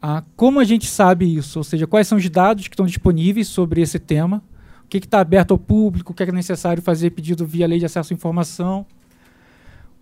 ah, 0.01 0.23
como 0.35 0.59
a 0.59 0.63
gente 0.63 0.87
sabe 0.87 1.35
isso, 1.35 1.59
ou 1.59 1.63
seja, 1.63 1.85
quais 1.85 2.07
são 2.07 2.17
os 2.17 2.29
dados 2.29 2.67
que 2.67 2.73
estão 2.73 2.85
disponíveis 2.85 3.47
sobre 3.47 3.81
esse 3.81 3.99
tema, 3.99 4.43
o 4.83 4.87
que 4.87 4.97
está 4.97 5.19
aberto 5.19 5.51
ao 5.51 5.57
público, 5.57 6.11
o 6.11 6.15
que 6.15 6.23
é 6.23 6.31
necessário 6.31 6.81
fazer 6.81 7.11
pedido 7.11 7.45
via 7.45 7.67
lei 7.67 7.79
de 7.79 7.85
acesso 7.85 8.13
à 8.13 8.15
informação, 8.15 8.85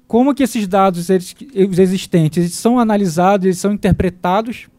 como 0.08 0.34
que 0.34 0.42
esses 0.42 0.68
dados 0.68 1.10
eles, 1.10 1.36
existentes 1.54 2.38
eles 2.38 2.54
são 2.54 2.80
analisados, 2.80 3.46
eles 3.46 3.60
são 3.60 3.74
interpretados 3.74 4.70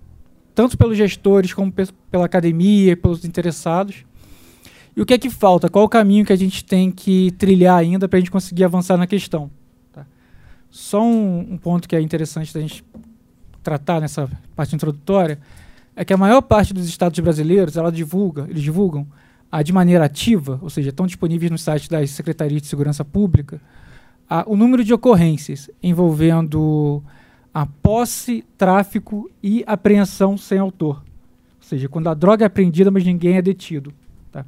tanto 0.55 0.77
pelos 0.77 0.97
gestores 0.97 1.55
como 1.55 1.73
pela 2.11 2.27
academia, 2.27 2.97
pelos 2.97 3.25
interessados. 3.25 4.05
E 4.97 5.01
o 5.01 5.07
que 5.07 5.15
é 5.15 5.19
que 5.19 5.31
falta? 5.31 5.69
Qual 5.69 5.85
o 5.85 5.89
caminho 5.89 6.25
que 6.25 6.33
a 6.33 6.37
gente 6.37 6.65
tem 6.65 6.91
que 6.91 7.31
trilhar 7.39 7.79
ainda 7.79 8.09
para 8.09 8.19
a 8.19 8.21
gente 8.21 8.31
conseguir 8.31 8.65
avançar 8.65 8.97
na 8.97 9.07
questão? 9.07 9.51
Tá? 9.93 10.05
Só 10.69 11.03
um, 11.03 11.53
um, 11.53 11.57
ponto 11.57 11.89
que 11.89 11.95
é 11.95 12.01
interessante 12.01 12.53
da 12.53 12.61
gente 12.61 12.85
tratar 13.71 14.01
nessa 14.01 14.29
parte 14.57 14.75
introdutória 14.75 15.39
é 15.95 16.05
que 16.05 16.13
a 16.13 16.17
maior 16.17 16.41
parte 16.41 16.75
dos 16.75 16.89
estados 16.89 17.21
brasileiros 17.21 17.77
ela 17.77 17.93
divulga, 17.93 18.47
eles 18.49 18.63
divulgam 18.63 19.07
a, 19.51 19.63
de 19.63 19.73
maneira 19.73 20.05
ativa, 20.05 20.59
ou 20.61 20.69
seja, 20.69 20.89
estão 20.89 21.07
disponíveis 21.07 21.53
no 21.53 21.59
site 21.59 21.89
das 21.89 22.11
secretarias 22.11 22.63
de 22.63 22.67
segurança 22.67 23.05
pública, 23.05 23.61
a, 24.29 24.45
o 24.45 24.57
número 24.57 24.83
de 24.83 24.93
ocorrências 24.93 25.71
envolvendo 25.81 27.01
a 27.55 27.65
posse, 27.65 28.45
tráfico 28.59 29.31
e 29.41 29.63
apreensão 29.67 30.37
sem 30.37 30.59
autor. 30.59 30.97
Ou 30.97 31.63
seja, 31.63 31.89
quando 31.89 32.09
a 32.09 32.15
droga 32.15 32.45
é 32.45 32.47
apreendida, 32.47 32.91
mas 32.91 33.05
ninguém 33.05 33.37
é 33.37 33.43
detido. 33.43 33.93
Tá? 34.33 34.45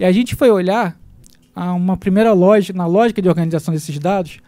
E 0.00 0.04
a 0.04 0.10
gente 0.10 0.34
foi 0.34 0.50
olhar 0.50 0.98
a 1.54 1.72
uma 1.74 1.96
primeira 1.96 2.32
lógica, 2.32 2.76
na 2.76 2.86
lógica 2.86 3.22
de 3.22 3.28
organização 3.28 3.72
desses 3.72 3.96
dados, 4.00 4.40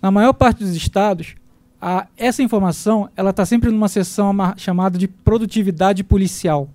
na 0.00 0.12
maior 0.12 0.32
parte 0.32 0.60
dos 0.60 0.76
estados, 0.76 1.34
a, 1.80 2.06
essa 2.16 2.42
informação 2.42 3.08
ela 3.16 3.30
está 3.30 3.44
sempre 3.46 3.70
numa 3.70 3.88
seção 3.88 4.32
chamada 4.56 4.98
de 4.98 5.06
produtividade 5.08 6.02
policial 6.02 6.68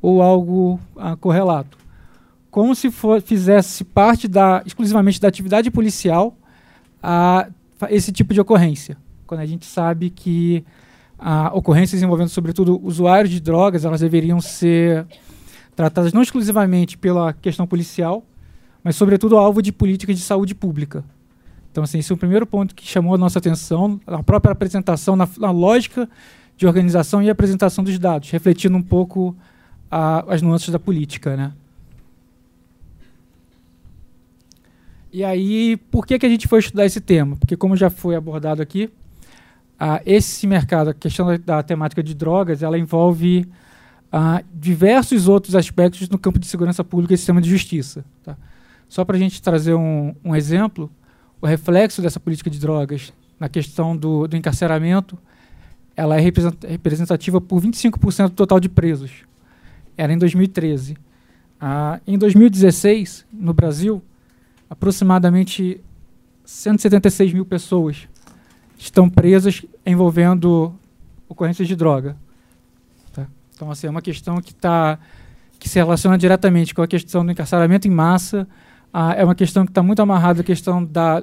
ou 0.00 0.22
algo 0.22 0.80
a, 0.96 1.16
correlato, 1.16 1.78
como 2.50 2.74
se 2.74 2.90
for, 2.90 3.20
fizesse 3.20 3.84
parte 3.84 4.26
da 4.26 4.62
exclusivamente 4.66 5.20
da 5.20 5.28
atividade 5.28 5.70
policial 5.70 6.36
a, 7.02 7.48
esse 7.88 8.12
tipo 8.12 8.34
de 8.34 8.40
ocorrência 8.40 8.96
quando 9.30 9.42
a 9.42 9.46
gente 9.46 9.64
sabe 9.64 10.10
que 10.10 10.64
ah, 11.16 11.52
ocorrências 11.54 12.02
envolvendo, 12.02 12.30
sobretudo, 12.30 12.80
usuários 12.82 13.30
de 13.30 13.38
drogas, 13.38 13.84
elas 13.84 14.00
deveriam 14.00 14.40
ser 14.40 15.06
tratadas 15.76 16.12
não 16.12 16.20
exclusivamente 16.20 16.98
pela 16.98 17.32
questão 17.32 17.64
policial, 17.64 18.24
mas, 18.82 18.96
sobretudo, 18.96 19.36
alvo 19.36 19.62
de 19.62 19.70
políticas 19.70 20.16
de 20.16 20.22
saúde 20.24 20.52
pública. 20.52 21.04
Então, 21.70 21.84
assim, 21.84 21.98
esse 21.98 22.10
é 22.10 22.14
o 22.14 22.18
primeiro 22.18 22.46
ponto 22.46 22.74
que 22.74 22.86
chamou 22.86 23.14
a 23.14 23.18
nossa 23.18 23.38
atenção, 23.38 24.00
a 24.06 24.22
própria 24.22 24.52
apresentação, 24.52 25.14
na, 25.14 25.28
na 25.38 25.50
lógica 25.50 26.08
de 26.56 26.66
organização 26.66 27.22
e 27.22 27.30
apresentação 27.30 27.84
dos 27.84 27.98
dados, 27.98 28.30
refletindo 28.30 28.76
um 28.76 28.82
pouco 28.82 29.36
a, 29.90 30.24
as 30.32 30.42
nuances 30.42 30.68
da 30.70 30.78
política, 30.78 31.36
né? 31.36 31.52
E 35.12 35.24
aí, 35.24 35.76
por 35.90 36.06
que, 36.06 36.18
que 36.18 36.26
a 36.26 36.28
gente 36.28 36.46
foi 36.46 36.60
estudar 36.60 36.86
esse 36.86 37.00
tema? 37.00 37.36
Porque, 37.36 37.56
como 37.56 37.76
já 37.76 37.90
foi 37.90 38.14
abordado 38.14 38.62
aqui, 38.62 38.90
esse 40.04 40.46
mercado, 40.46 40.90
a 40.90 40.94
questão 40.94 41.26
da, 41.26 41.36
da, 41.36 41.62
temática 41.62 42.02
de 42.02 42.14
drogas, 42.14 42.62
ela 42.62 42.78
envolve 42.78 43.48
diversos 44.52 45.28
outros 45.28 45.54
aspectos 45.54 46.08
no 46.08 46.18
campo 46.18 46.38
de 46.38 46.46
segurança 46.46 46.84
pública 46.84 47.14
e 47.14 47.16
sistema 47.16 47.40
de 47.40 47.48
justiça. 47.48 48.04
Tá? 48.22 48.36
Só 48.88 49.04
para 49.04 49.16
a 49.16 49.18
gente 49.18 49.40
trazer 49.40 49.74
um, 49.74 50.14
um, 50.24 50.34
exemplo, 50.34 50.90
o 51.40 51.46
reflexo 51.46 52.02
dessa 52.02 52.20
política 52.20 52.50
de 52.50 52.58
drogas 52.58 53.12
na 53.38 53.48
questão 53.48 53.96
do, 53.96 54.28
do 54.28 54.36
encarceramento, 54.36 55.18
ela 55.96 56.16
é 56.16 56.20
representativa 56.20 57.40
por 57.40 57.60
25% 57.60 58.28
do 58.28 58.34
total 58.34 58.60
de 58.60 58.68
presos. 58.68 59.10
Era 59.96 60.12
em 60.12 60.18
2013. 60.18 60.96
Ah, 61.60 62.00
em 62.06 62.16
2016, 62.16 63.26
no 63.32 63.52
Brasil, 63.52 64.02
aproximadamente 64.68 65.80
176 66.44 67.32
mil 67.32 67.44
pessoas 67.44 68.08
estão 68.78 69.10
presas 69.10 69.64
envolvendo 69.84 70.74
ocorrências 71.28 71.68
de 71.68 71.76
droga. 71.76 72.16
Tá? 73.12 73.26
Então, 73.54 73.70
assim, 73.70 73.86
é 73.86 73.90
uma 73.90 74.00
questão 74.02 74.40
que, 74.40 74.54
tá, 74.54 74.98
que 75.58 75.68
se 75.68 75.78
relaciona 75.78 76.16
diretamente 76.16 76.74
com 76.74 76.82
a 76.82 76.88
questão 76.88 77.24
do 77.24 77.30
encarceramento 77.30 77.86
em 77.86 77.90
massa, 77.90 78.48
ah, 78.92 79.12
é 79.12 79.24
uma 79.24 79.34
questão 79.34 79.64
que 79.64 79.70
está 79.70 79.82
muito 79.82 80.00
amarrada 80.00 80.40
à 80.40 80.44
questão 80.44 80.84
da 80.84 81.22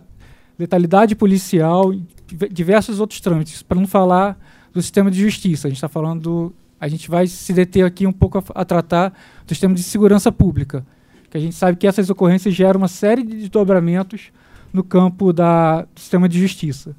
letalidade 0.57 1.15
policial 1.15 1.93
e 1.93 2.03
diversos 2.51 2.99
outros 2.99 3.19
trâmites, 3.21 3.61
para 3.61 3.79
não 3.79 3.87
falar 3.87 4.37
do 4.73 4.81
sistema 4.81 5.11
de 5.11 5.19
justiça. 5.19 5.67
A 5.67 5.69
gente 5.69 5.77
está 5.77 5.89
falando, 5.89 6.53
a 6.79 6.87
gente 6.87 7.09
vai 7.09 7.27
se 7.27 7.53
deter 7.53 7.85
aqui 7.85 8.07
um 8.07 8.11
pouco 8.11 8.37
a, 8.37 8.43
a, 8.55 8.65
tratar 8.65 9.09
do 9.45 9.49
sistema 9.49 9.73
de 9.73 9.83
segurança 9.83 10.31
pública, 10.31 10.85
que 11.29 11.37
a 11.37 11.39
gente 11.39 11.55
sabe 11.55 11.77
que 11.77 11.87
essas 11.87 12.09
ocorrências 12.09 12.53
geram 12.53 12.79
uma 12.79 12.87
série 12.87 13.23
de 13.23 13.35
desdobramentos 13.35 14.31
no 14.71 14.83
campo 14.83 15.33
da, 15.33 15.81
do 15.81 15.99
sistema 15.99 16.27
de 16.27 16.39
justiça. 16.39 16.95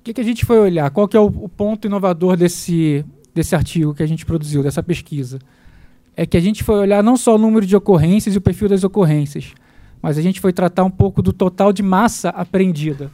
O 0.00 0.02
que, 0.02 0.14
que 0.14 0.20
a 0.20 0.24
gente 0.24 0.46
foi 0.46 0.58
olhar? 0.58 0.90
Qual 0.90 1.06
que 1.06 1.16
é 1.16 1.20
o, 1.20 1.26
o 1.26 1.48
ponto 1.48 1.86
inovador 1.86 2.36
desse, 2.36 3.04
desse 3.34 3.54
artigo 3.54 3.94
que 3.94 4.02
a 4.02 4.06
gente 4.06 4.24
produziu, 4.24 4.62
dessa 4.62 4.82
pesquisa? 4.82 5.38
É 6.16 6.26
que 6.26 6.36
a 6.36 6.40
gente 6.40 6.62
foi 6.64 6.78
olhar 6.78 7.02
não 7.02 7.16
só 7.16 7.34
o 7.34 7.38
número 7.38 7.64
de 7.64 7.76
ocorrências 7.76 8.34
e 8.34 8.38
o 8.38 8.40
perfil 8.40 8.68
das 8.68 8.84
ocorrências, 8.84 9.54
mas 10.02 10.18
a 10.18 10.22
gente 10.22 10.40
foi 10.40 10.52
tratar 10.52 10.84
um 10.84 10.90
pouco 10.90 11.22
do 11.22 11.32
total 11.32 11.72
de 11.72 11.82
massa 11.82 12.30
apreendida, 12.30 13.10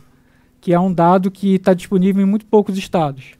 que 0.60 0.72
é 0.72 0.80
um 0.80 0.92
dado 0.92 1.30
que 1.30 1.54
está 1.54 1.74
disponível 1.74 2.22
em 2.22 2.28
muito 2.28 2.46
poucos 2.46 2.76
estados. 2.76 3.32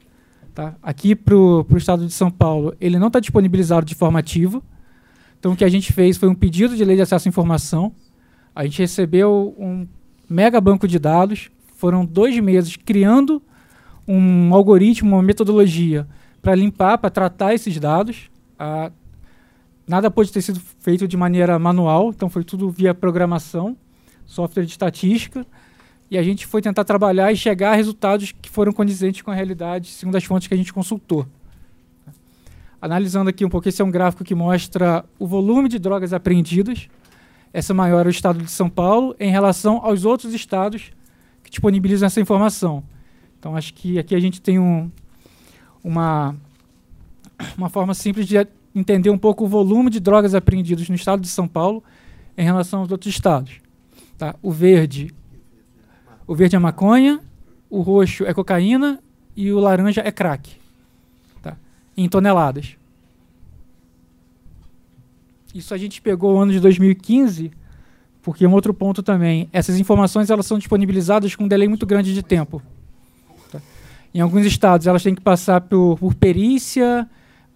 Tá? 0.53 0.75
Aqui 0.81 1.15
para 1.15 1.35
o 1.35 1.65
estado 1.75 2.05
de 2.05 2.13
São 2.13 2.31
Paulo, 2.31 2.73
ele 2.81 2.97
não 2.97 3.07
está 3.07 3.19
disponibilizado 3.19 3.85
de 3.85 3.93
forma 3.93 4.19
ativa. 4.19 4.61
Então, 5.39 5.51
o 5.51 5.55
que 5.55 5.63
a 5.63 5.69
gente 5.69 5.93
fez 5.93 6.17
foi 6.17 6.27
um 6.27 6.35
pedido 6.35 6.75
de 6.75 6.83
lei 6.83 6.95
de 6.95 7.03
acesso 7.03 7.27
à 7.27 7.29
informação. 7.29 7.93
A 8.55 8.63
gente 8.63 8.79
recebeu 8.79 9.55
um 9.57 9.87
mega 10.27 10.59
banco 10.59 10.87
de 10.87 10.97
dados, 10.97 11.49
foram 11.75 12.03
dois 12.03 12.37
meses 12.39 12.75
criando 12.75 13.41
um 14.07 14.53
algoritmo, 14.53 15.15
uma 15.15 15.21
metodologia 15.21 16.07
para 16.41 16.55
limpar, 16.55 16.97
para 16.97 17.09
tratar 17.09 17.53
esses 17.53 17.79
dados. 17.79 18.31
Ah, 18.57 18.91
nada 19.87 20.11
pode 20.11 20.31
ter 20.31 20.41
sido 20.41 20.59
feito 20.79 21.07
de 21.07 21.15
maneira 21.15 21.57
manual, 21.57 22.09
então 22.09 22.29
foi 22.29 22.43
tudo 22.43 22.69
via 22.69 22.93
programação, 22.93 23.77
software 24.25 24.65
de 24.65 24.71
estatística, 24.71 25.45
e 26.11 26.17
a 26.17 26.23
gente 26.23 26.45
foi 26.45 26.61
tentar 26.61 26.83
trabalhar 26.83 27.31
e 27.31 27.35
chegar 27.35 27.71
a 27.71 27.75
resultados 27.75 28.33
que 28.33 28.49
foram 28.49 28.71
condizentes 28.71 29.21
com 29.21 29.31
a 29.31 29.33
realidade, 29.33 29.87
segundo 29.87 30.15
as 30.15 30.23
fontes 30.23 30.47
que 30.47 30.53
a 30.53 30.57
gente 30.57 30.73
consultou. 30.73 31.25
Analisando 32.81 33.29
aqui 33.29 33.43
um 33.43 33.49
pouco, 33.49 33.67
esse 33.67 33.81
é 33.81 33.85
um 33.85 33.91
gráfico 33.91 34.23
que 34.23 34.35
mostra 34.35 35.03
o 35.17 35.25
volume 35.25 35.67
de 35.67 35.79
drogas 35.79 36.13
apreendidas. 36.13 36.87
Essa 37.51 37.73
maior 37.73 38.05
é 38.05 38.09
o 38.09 38.11
estado 38.11 38.39
de 38.39 38.51
São 38.51 38.69
Paulo, 38.69 39.15
em 39.19 39.31
relação 39.31 39.83
aos 39.83 40.05
outros 40.05 40.33
estados 40.33 40.91
que 41.43 41.49
disponibilizam 41.49 42.05
essa 42.05 42.21
informação. 42.21 42.83
Então, 43.39 43.55
acho 43.55 43.73
que 43.73 43.97
aqui 43.97 44.13
a 44.13 44.19
gente 44.19 44.39
tem 44.39 44.59
um, 44.59 44.91
uma, 45.83 46.35
uma 47.57 47.69
forma 47.69 47.93
simples 47.93 48.27
de 48.27 48.37
entender 48.77 49.09
um 49.09 49.17
pouco 49.17 49.45
o 49.45 49.47
volume 49.47 49.89
de 49.89 49.99
drogas 49.99 50.35
apreendidas 50.35 50.87
no 50.87 50.95
estado 50.95 51.21
de 51.21 51.27
São 51.27 51.47
Paulo 51.47 51.83
em 52.37 52.43
relação 52.43 52.81
aos 52.81 52.91
outros 52.91 53.13
estados. 53.13 53.59
Tá? 54.17 54.35
O 54.41 54.51
verde, 54.51 55.13
o 56.25 56.35
verde 56.35 56.55
é 56.55 56.59
maconha, 56.59 57.19
o 57.69 57.81
roxo 57.81 58.25
é 58.25 58.33
cocaína 58.33 58.99
e 59.35 59.51
o 59.51 59.59
laranja 59.59 60.01
é 60.05 60.11
crack, 60.11 60.51
tá? 61.41 61.57
em 61.95 62.07
toneladas. 62.07 62.75
Isso 65.53 65.73
a 65.73 65.77
gente 65.77 66.01
pegou 66.01 66.35
o 66.35 66.39
ano 66.39 66.51
de 66.51 66.59
2015 66.59 67.51
porque 68.21 68.45
um 68.45 68.51
outro 68.51 68.73
ponto 68.73 69.01
também, 69.01 69.47
essas 69.53 69.79
informações 69.79 70.29
elas 70.29 70.45
são 70.45 70.57
disponibilizadas 70.57 71.33
com 71.33 71.45
um 71.45 71.47
delay 71.47 71.67
muito 71.67 71.85
grande 71.85 72.13
de 72.13 72.21
tempo. 72.21 72.61
Tá? 73.51 73.61
Em 74.13 74.19
alguns 74.19 74.45
estados 74.45 74.85
elas 74.85 75.01
têm 75.01 75.15
que 75.15 75.21
passar 75.21 75.61
por, 75.61 75.97
por 75.97 76.13
perícia, 76.13 77.09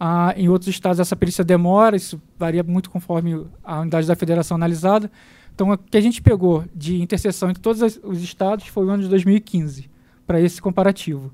ah, 0.03 0.33
em 0.35 0.49
outros 0.49 0.67
estados 0.67 0.99
essa 0.99 1.15
perícia 1.15 1.43
demora, 1.43 1.95
isso 1.95 2.19
varia 2.35 2.63
muito 2.63 2.89
conforme 2.89 3.45
a 3.63 3.81
unidade 3.81 4.07
da 4.07 4.15
federação 4.15 4.55
analisada. 4.55 5.11
Então, 5.53 5.69
o 5.69 5.77
que 5.77 5.95
a 5.95 6.01
gente 6.01 6.23
pegou 6.23 6.65
de 6.73 6.99
interseção 6.99 7.51
entre 7.51 7.61
todos 7.61 7.99
os 8.03 8.23
estados 8.23 8.65
foi 8.65 8.83
o 8.83 8.89
ano 8.89 9.03
de 9.03 9.09
2015, 9.09 9.88
para 10.25 10.41
esse 10.41 10.59
comparativo. 10.59 11.31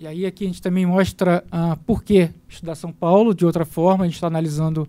E 0.00 0.06
aí 0.06 0.24
aqui 0.24 0.44
a 0.44 0.46
gente 0.46 0.62
também 0.62 0.86
mostra 0.86 1.44
ah, 1.52 1.76
por 1.84 2.02
que 2.02 2.30
estudar 2.48 2.74
São 2.74 2.90
Paulo. 2.90 3.34
De 3.34 3.44
outra 3.44 3.66
forma, 3.66 4.04
a 4.04 4.06
gente 4.06 4.14
está 4.14 4.28
analisando 4.28 4.88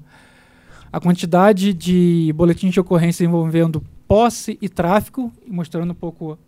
a 0.90 1.02
quantidade 1.02 1.74
de 1.74 2.32
boletins 2.34 2.72
de 2.72 2.80
ocorrência 2.80 3.26
envolvendo 3.26 3.84
posse 4.08 4.58
e 4.62 4.70
tráfico, 4.70 5.34
e 5.46 5.52
mostrando 5.52 5.92
um 5.92 5.96
pouco 5.96 6.40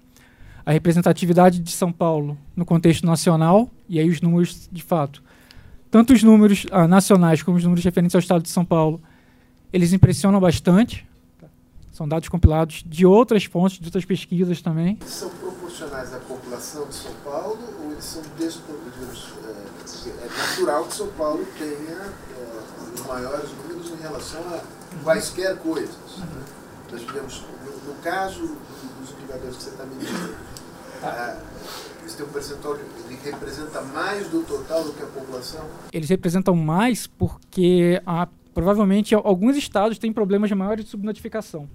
a 0.68 0.72
representatividade 0.74 1.60
de 1.60 1.72
São 1.72 1.94
Paulo 1.94 2.38
no 2.54 2.66
contexto 2.66 3.06
nacional, 3.06 3.70
e 3.88 4.02
aí 4.02 4.10
os 4.10 4.20
números, 4.20 4.68
de 4.70 4.84
fato, 4.84 5.24
tanto 5.90 6.12
os 6.12 6.22
números 6.22 6.66
ah, 6.72 6.86
nacionais 6.86 7.42
como 7.42 7.56
os 7.56 7.64
números 7.64 7.86
referentes 7.86 8.14
ao 8.14 8.20
estado 8.20 8.42
de 8.42 8.50
São 8.50 8.66
Paulo, 8.66 9.02
eles 9.72 9.94
impressionam 9.94 10.42
bastante. 10.42 11.08
São 11.90 12.06
dados 12.06 12.28
compilados 12.28 12.84
de 12.86 13.06
outras 13.06 13.46
fontes, 13.46 13.80
de 13.80 13.86
outras 13.86 14.04
pesquisas 14.04 14.62
também. 14.62 15.00
São 15.06 15.30
proporcionais 15.30 16.14
à 16.14 16.18
população 16.18 16.86
de 16.86 16.96
São 16.96 17.14
Paulo 17.24 17.60
ou 17.86 17.94
eles 17.94 18.04
são 18.04 18.22
desproporcionais? 18.38 20.06
É, 20.06 20.26
é 20.26 20.38
natural 20.38 20.84
que 20.84 20.96
São 20.96 21.08
Paulo 21.14 21.48
tenha 21.58 21.96
é, 21.96 22.94
os 22.94 23.06
maiores 23.08 23.50
números 23.54 23.90
em 23.90 24.02
relação 24.02 24.42
a 24.42 24.60
quaisquer 25.02 25.56
coisas. 25.60 25.96
Né? 26.18 26.44
Nós 26.92 27.02
tivemos, 27.02 27.42
no, 27.64 27.94
no 27.94 28.02
caso 28.02 28.42
dos 28.42 29.12
indicadores 29.12 29.56
que 29.56 29.64
você 29.64 29.70
está 29.70 29.86
medindo, 29.86 30.57
eles 32.02 32.16
têm 32.16 32.26
um 32.26 32.30
percentual, 32.30 32.78
representa 33.24 33.82
mais 33.82 34.30
do 34.30 34.44
total 34.44 34.84
do 34.84 34.94
que 34.94 35.04
a 35.04 35.08
população? 35.08 35.66
Eles 35.92 36.10
representam 36.10 36.56
mais 36.56 37.06
porque 37.06 38.02
a 38.06 38.28
provavelmente 38.54 39.14
alguns 39.14 39.56
estados 39.56 40.00
têm 40.00 40.12
problemas 40.12 40.52
maiores 40.52 40.86
de 40.86 40.90
subnotificação. 40.90 41.70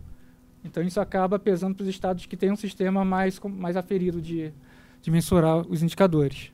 Então 0.65 0.83
isso 0.83 1.01
acaba 1.01 1.39
pesando 1.39 1.77
para 1.77 1.83
os 1.83 1.89
estados 1.89 2.27
que 2.27 2.37
têm 2.37 2.51
um 2.51 2.57
sistema 2.57 3.05
mais, 3.05 3.39
mais 3.41 3.77
aferido 3.77 4.21
de, 4.21 4.53
de 5.01 5.11
mensurar 5.11 5.59
os 5.59 5.83
indicadores. 5.83 6.51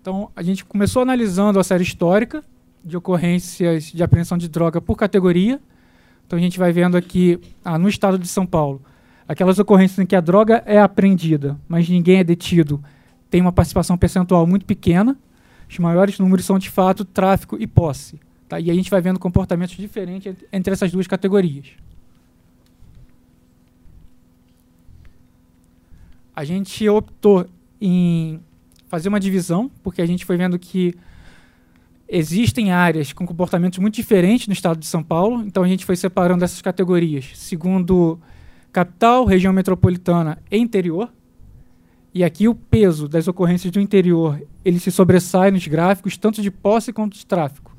Então 0.00 0.30
a 0.34 0.42
gente 0.42 0.64
começou 0.64 1.02
analisando 1.02 1.58
a 1.58 1.64
série 1.64 1.84
histórica 1.84 2.44
de 2.84 2.96
ocorrências 2.96 3.84
de 3.84 4.02
apreensão 4.02 4.36
de 4.36 4.48
droga 4.48 4.80
por 4.80 4.96
categoria. 4.96 5.60
Então 6.26 6.38
a 6.38 6.42
gente 6.42 6.58
vai 6.58 6.72
vendo 6.72 6.96
aqui 6.96 7.40
ah, 7.64 7.78
no 7.78 7.88
estado 7.88 8.18
de 8.18 8.28
São 8.28 8.44
Paulo 8.44 8.82
aquelas 9.28 9.58
ocorrências 9.58 9.98
em 9.98 10.06
que 10.06 10.16
a 10.16 10.20
droga 10.20 10.62
é 10.64 10.80
apreendida, 10.80 11.60
mas 11.68 11.86
ninguém 11.86 12.18
é 12.18 12.24
detido, 12.24 12.82
tem 13.30 13.42
uma 13.42 13.52
participação 13.52 13.98
percentual 13.98 14.46
muito 14.46 14.64
pequena. 14.64 15.16
Os 15.68 15.78
maiores 15.78 16.18
números 16.18 16.46
são, 16.46 16.58
de 16.58 16.70
fato, 16.70 17.04
tráfico 17.04 17.58
e 17.60 17.66
posse. 17.66 18.18
Tá? 18.48 18.58
E 18.58 18.70
a 18.70 18.74
gente 18.74 18.90
vai 18.90 19.02
vendo 19.02 19.18
comportamentos 19.18 19.76
diferentes 19.76 20.34
entre 20.50 20.72
essas 20.72 20.90
duas 20.90 21.06
categorias. 21.06 21.66
A 26.34 26.44
gente 26.44 26.88
optou 26.88 27.46
em 27.78 28.40
fazer 28.88 29.10
uma 29.10 29.20
divisão, 29.20 29.70
porque 29.82 30.00
a 30.00 30.06
gente 30.06 30.24
foi 30.24 30.38
vendo 30.38 30.58
que 30.58 30.94
existem 32.08 32.72
áreas 32.72 33.12
com 33.12 33.26
comportamentos 33.26 33.78
muito 33.78 33.96
diferentes 33.96 34.46
no 34.46 34.54
estado 34.54 34.78
de 34.78 34.86
São 34.86 35.02
Paulo, 35.02 35.42
então 35.42 35.62
a 35.62 35.68
gente 35.68 35.84
foi 35.84 35.94
separando 35.94 36.42
essas 36.42 36.62
categorias 36.62 37.32
segundo 37.34 38.18
capital, 38.78 39.24
região 39.24 39.52
metropolitana 39.52 40.38
e 40.48 40.56
interior. 40.56 41.12
E 42.14 42.22
aqui 42.22 42.46
o 42.46 42.54
peso 42.54 43.08
das 43.08 43.26
ocorrências 43.26 43.72
do 43.72 43.80
interior 43.80 44.40
ele 44.64 44.78
se 44.78 44.92
sobressai 44.92 45.50
nos 45.50 45.66
gráficos, 45.66 46.16
tanto 46.16 46.40
de 46.40 46.48
posse 46.48 46.92
quanto 46.92 47.16
de 47.16 47.26
tráfego. 47.26 47.72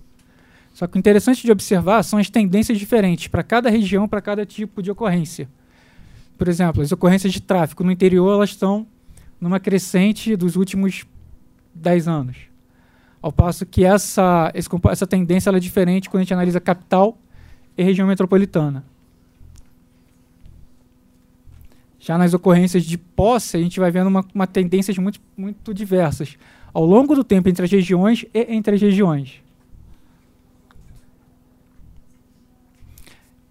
Só 0.74 0.88
que 0.88 0.98
o 0.98 1.00
interessante 1.00 1.46
de 1.46 1.52
observar 1.52 2.04
são 2.04 2.20
as 2.20 2.30
tendências 2.30 2.78
diferentes 2.78 3.28
para 3.28 3.44
cada 3.44 3.70
região, 3.70 4.10
para 4.10 4.22
cada 4.22 4.46
tipo 4.46 4.84
de 4.84 4.92
ocorrência. 4.92 5.50
Por 6.38 6.50
exemplo, 6.50 6.82
as 6.82 6.92
ocorrências 6.92 7.32
de 7.32 7.42
tráfego 7.42 7.84
no 7.84 7.92
interior 7.92 8.34
elas 8.34 8.50
estão 8.50 8.86
numa 9.40 9.60
crescente 9.60 10.36
dos 10.36 10.58
últimos 10.58 11.06
10 11.74 12.10
anos. 12.10 12.38
Ao 13.22 13.32
passo 13.32 13.66
que 13.66 13.86
essa, 13.86 14.52
essa 14.54 15.08
tendência 15.08 15.50
é 15.50 15.60
diferente 15.60 16.10
quando 16.10 16.22
a 16.22 16.24
gente 16.24 16.34
analisa 16.34 16.60
capital 16.60 17.18
e 17.78 17.84
região 17.84 18.06
metropolitana. 18.06 18.84
Já 22.00 22.18
nas 22.18 22.34
ocorrências 22.34 22.84
de 22.86 22.98
posse, 22.98 23.58
a 23.58 23.60
gente 23.60 23.80
vai 23.80 23.92
vendo 23.92 24.08
uma, 24.08 24.26
uma 24.34 24.48
tendências 24.48 24.98
muito, 24.98 25.20
muito 25.38 25.74
diversas 25.74 26.38
ao 26.74 26.86
longo 26.86 27.16
do 27.16 27.24
tempo 27.24 27.50
entre 27.50 27.66
as 27.66 27.72
regiões 27.72 28.26
e 28.34 28.54
entre 28.54 28.76
as 28.76 28.82
regiões. 28.82 29.42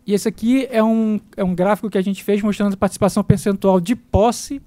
E 0.07 0.15
esse 0.15 0.27
aqui 0.27 0.67
é 0.71 0.83
um, 0.83 1.21
é 1.37 1.45
um 1.45 1.55
gráfico 1.55 1.91
que 1.91 1.99
a 1.99 2.03
gente 2.03 2.25
fez 2.25 2.41
mostrando 2.41 2.73
a 2.73 2.77
participação 2.79 3.23
percentual 3.23 3.79
de 3.79 3.95
posse 3.95 4.63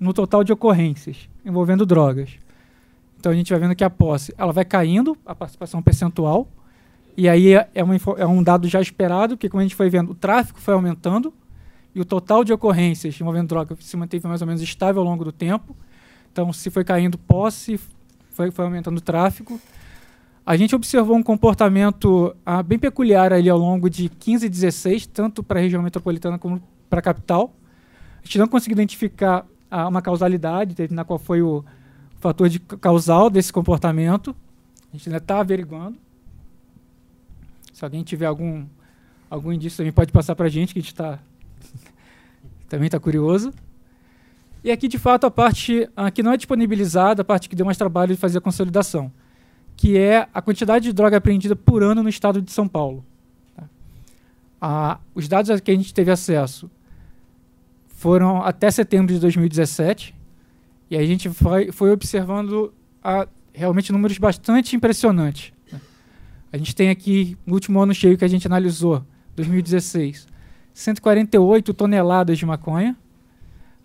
no 0.00 0.14
total 0.14 0.42
de 0.42 0.52
ocorrências 0.52 1.28
envolvendo 1.44 1.84
drogas. 1.84 2.30
Então 3.18 3.30
a 3.30 3.34
gente 3.34 3.52
vai 3.52 3.60
vendo 3.60 3.76
que 3.76 3.84
a 3.84 3.90
posse 3.90 4.34
ela 4.38 4.52
vai 4.52 4.64
caindo, 4.64 5.16
a 5.26 5.34
participação 5.34 5.82
percentual, 5.82 6.48
e 7.16 7.28
aí 7.28 7.52
é, 7.52 7.68
é, 7.74 7.84
uma, 7.84 7.94
é 8.16 8.26
um 8.26 8.42
dado 8.42 8.66
já 8.66 8.80
esperado, 8.80 9.36
porque 9.36 9.48
como 9.48 9.60
a 9.60 9.62
gente 9.62 9.74
foi 9.74 9.90
vendo, 9.90 10.12
o 10.12 10.14
tráfico 10.14 10.58
foi 10.58 10.72
aumentando, 10.72 11.34
e 11.94 12.00
o 12.00 12.04
total 12.04 12.42
de 12.42 12.52
ocorrências 12.52 13.20
envolvendo 13.20 13.48
droga 13.48 13.76
se 13.80 13.96
manteve 13.96 14.26
mais 14.26 14.40
ou 14.40 14.46
menos 14.46 14.62
estável 14.62 15.02
ao 15.02 15.08
longo 15.08 15.24
do 15.24 15.32
tempo. 15.32 15.76
Então, 16.32 16.52
se 16.52 16.70
foi 16.70 16.84
caindo 16.84 17.18
posse, 17.18 17.78
foi, 18.30 18.50
foi 18.50 18.64
aumentando 18.64 18.96
o 18.96 19.00
tráfego. 19.00 19.60
A 20.44 20.56
gente 20.56 20.74
observou 20.74 21.16
um 21.16 21.22
comportamento 21.22 22.34
ah, 22.44 22.62
bem 22.62 22.78
peculiar 22.78 23.32
ali 23.32 23.48
ao 23.48 23.58
longo 23.58 23.88
de 23.88 24.08
15 24.08 24.46
e 24.46 24.48
16, 24.48 25.06
tanto 25.06 25.42
para 25.42 25.60
a 25.60 25.62
região 25.62 25.82
metropolitana 25.82 26.38
como 26.38 26.60
para 26.88 26.98
a 26.98 27.02
capital. 27.02 27.54
A 28.22 28.24
gente 28.24 28.38
não 28.38 28.48
conseguiu 28.48 28.74
identificar 28.74 29.46
ah, 29.70 29.86
uma 29.86 30.00
causalidade, 30.00 30.74
na 30.90 31.04
qual 31.04 31.18
foi 31.18 31.42
o 31.42 31.64
fator 32.18 32.48
de 32.48 32.58
causal 32.58 33.28
desse 33.28 33.52
comportamento. 33.52 34.34
A 34.92 34.96
gente 34.96 35.08
ainda 35.08 35.18
está 35.18 35.40
averiguando. 35.40 35.96
Se 37.72 37.84
alguém 37.84 38.02
tiver 38.02 38.26
algum, 38.26 38.64
algum 39.30 39.52
indício, 39.52 39.76
também 39.76 39.92
pode 39.92 40.10
passar 40.10 40.34
para 40.34 40.46
a 40.46 40.50
gente, 40.50 40.72
que 40.72 40.80
a 40.80 40.82
gente 40.82 40.92
está 40.92 41.18
também 42.72 42.86
está 42.86 42.98
curioso. 42.98 43.52
E 44.64 44.70
aqui, 44.70 44.88
de 44.88 44.98
fato, 44.98 45.26
a 45.26 45.30
parte 45.30 45.86
a 45.94 46.10
que 46.10 46.22
não 46.22 46.32
é 46.32 46.38
disponibilizada, 46.38 47.20
a 47.20 47.24
parte 47.24 47.46
que 47.46 47.54
deu 47.54 47.66
mais 47.66 47.76
trabalho 47.76 48.14
de 48.14 48.20
fazer 48.20 48.38
a 48.38 48.40
consolidação, 48.40 49.12
que 49.76 49.98
é 49.98 50.26
a 50.32 50.40
quantidade 50.40 50.86
de 50.86 50.92
droga 50.94 51.18
apreendida 51.18 51.54
por 51.54 51.82
ano 51.82 52.02
no 52.02 52.08
estado 52.08 52.40
de 52.40 52.50
São 52.50 52.66
Paulo. 52.66 53.04
Tá? 53.54 53.64
Ah, 54.58 54.98
os 55.14 55.28
dados 55.28 55.50
a 55.50 55.60
que 55.60 55.70
a 55.70 55.74
gente 55.74 55.92
teve 55.92 56.10
acesso 56.10 56.70
foram 57.88 58.42
até 58.42 58.70
setembro 58.70 59.12
de 59.12 59.20
2017, 59.20 60.14
e 60.90 60.96
a 60.96 61.04
gente 61.04 61.28
foi, 61.28 61.70
foi 61.70 61.90
observando 61.90 62.72
a, 63.04 63.28
realmente 63.52 63.92
números 63.92 64.16
bastante 64.16 64.74
impressionantes. 64.74 65.52
Né? 65.70 65.78
A 66.50 66.56
gente 66.56 66.74
tem 66.74 66.88
aqui, 66.88 67.36
no 67.44 67.52
último 67.52 67.78
ano 67.82 67.92
cheio 67.92 68.16
que 68.16 68.24
a 68.24 68.28
gente 68.28 68.46
analisou, 68.46 69.04
2016, 69.36 70.31
148 70.74 71.74
toneladas 71.74 72.38
de 72.38 72.46
maconha, 72.46 72.96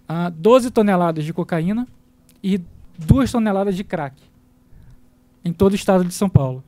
uh, 0.09 0.31
12 0.31 0.71
toneladas 0.71 1.25
de 1.25 1.33
cocaína 1.33 1.87
e 2.43 2.61
2 2.97 3.31
toneladas 3.31 3.75
de 3.75 3.83
crack 3.83 4.15
em 5.43 5.53
todo 5.53 5.71
o 5.71 5.75
estado 5.75 6.03
de 6.03 6.13
São 6.13 6.29
Paulo. 6.29 6.63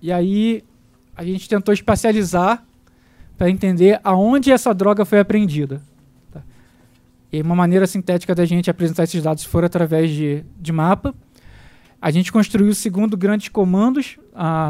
E 0.00 0.10
aí 0.10 0.64
a 1.16 1.24
gente 1.24 1.48
tentou 1.48 1.72
espacializar 1.72 2.64
para 3.38 3.48
entender 3.48 4.00
aonde 4.02 4.50
essa 4.50 4.74
droga 4.74 5.04
foi 5.04 5.20
apreendida. 5.20 5.80
Tá? 6.32 6.42
E 7.32 7.40
uma 7.40 7.54
maneira 7.54 7.86
sintética 7.86 8.34
da 8.34 8.44
gente 8.44 8.68
apresentar 8.68 9.04
esses 9.04 9.22
dados 9.22 9.44
foi 9.44 9.64
através 9.64 10.10
de, 10.10 10.44
de 10.60 10.72
mapa. 10.72 11.14
A 12.02 12.10
gente 12.10 12.32
construiu 12.32 12.66
o 12.66 12.74
segundo 12.74 13.16
grandes 13.16 13.48
comandos 13.48 14.18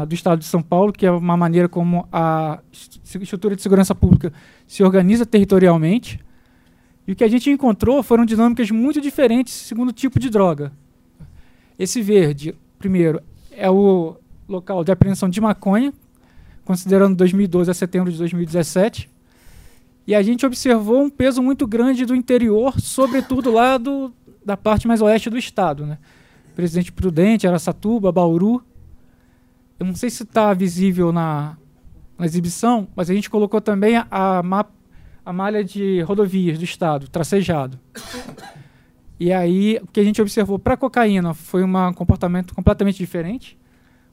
do 0.07 0.13
Estado 0.13 0.37
de 0.37 0.45
São 0.45 0.61
Paulo, 0.61 0.93
que 0.93 1.03
é 1.03 1.09
uma 1.09 1.35
maneira 1.35 1.67
como 1.67 2.07
a 2.11 2.59
estrutura 2.71 3.55
de 3.55 3.61
segurança 3.63 3.95
pública 3.95 4.31
se 4.67 4.83
organiza 4.83 5.25
territorialmente. 5.25 6.19
E 7.07 7.11
o 7.11 7.15
que 7.15 7.23
a 7.23 7.27
gente 7.27 7.49
encontrou 7.49 8.03
foram 8.03 8.23
dinâmicas 8.23 8.69
muito 8.69 9.01
diferentes 9.01 9.51
segundo 9.51 9.89
o 9.89 9.91
tipo 9.93 10.19
de 10.19 10.29
droga. 10.29 10.71
Esse 11.79 12.03
verde, 12.03 12.53
primeiro, 12.77 13.19
é 13.49 13.67
o 13.67 14.15
local 14.47 14.83
de 14.83 14.91
apreensão 14.91 15.27
de 15.27 15.41
maconha, 15.41 15.91
considerando 16.63 17.15
2012 17.15 17.71
a 17.71 17.73
setembro 17.73 18.11
de 18.11 18.17
2017. 18.19 19.09
E 20.05 20.13
a 20.13 20.21
gente 20.21 20.45
observou 20.45 21.01
um 21.01 21.09
peso 21.09 21.41
muito 21.41 21.65
grande 21.65 22.05
do 22.05 22.15
interior, 22.15 22.79
sobretudo 22.79 23.51
lá 23.51 23.79
do, 23.79 24.13
da 24.45 24.55
parte 24.55 24.87
mais 24.87 25.01
oeste 25.01 25.31
do 25.31 25.37
estado. 25.37 25.83
Né? 25.83 25.97
Presidente 26.53 26.91
Prudente, 26.91 27.47
Araçatuba, 27.47 28.11
Bauru. 28.11 28.63
Eu 29.79 29.85
não 29.85 29.95
sei 29.95 30.09
se 30.09 30.23
está 30.23 30.53
visível 30.53 31.11
na, 31.11 31.57
na, 32.17 32.25
exibição, 32.25 32.87
mas 32.95 33.09
a 33.09 33.13
gente 33.13 33.29
colocou 33.29 33.59
também 33.59 33.97
a, 33.97 34.07
a, 34.09 34.65
a 35.25 35.33
malha 35.33 35.63
de 35.63 36.01
rodovias 36.01 36.57
do 36.57 36.63
estado, 36.63 37.07
tracejado. 37.07 37.79
E 39.19 39.31
aí, 39.31 39.79
o 39.81 39.87
que 39.87 39.99
a 39.99 40.03
gente 40.03 40.21
observou 40.21 40.59
para 40.59 40.73
a 40.73 40.77
cocaína 40.77 41.33
foi 41.33 41.63
um 41.63 41.93
comportamento 41.93 42.53
completamente 42.53 42.97
diferente, 42.97 43.57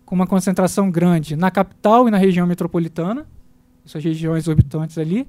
com 0.04 0.14
uma 0.14 0.26
concentração 0.26 0.90
grande 0.90 1.36
na 1.36 1.50
capital 1.50 2.08
e 2.08 2.10
na 2.10 2.18
região 2.18 2.46
metropolitana, 2.46 3.26
essas 3.84 4.02
regiões 4.02 4.48
orbitantes 4.48 4.98
ali, 4.98 5.26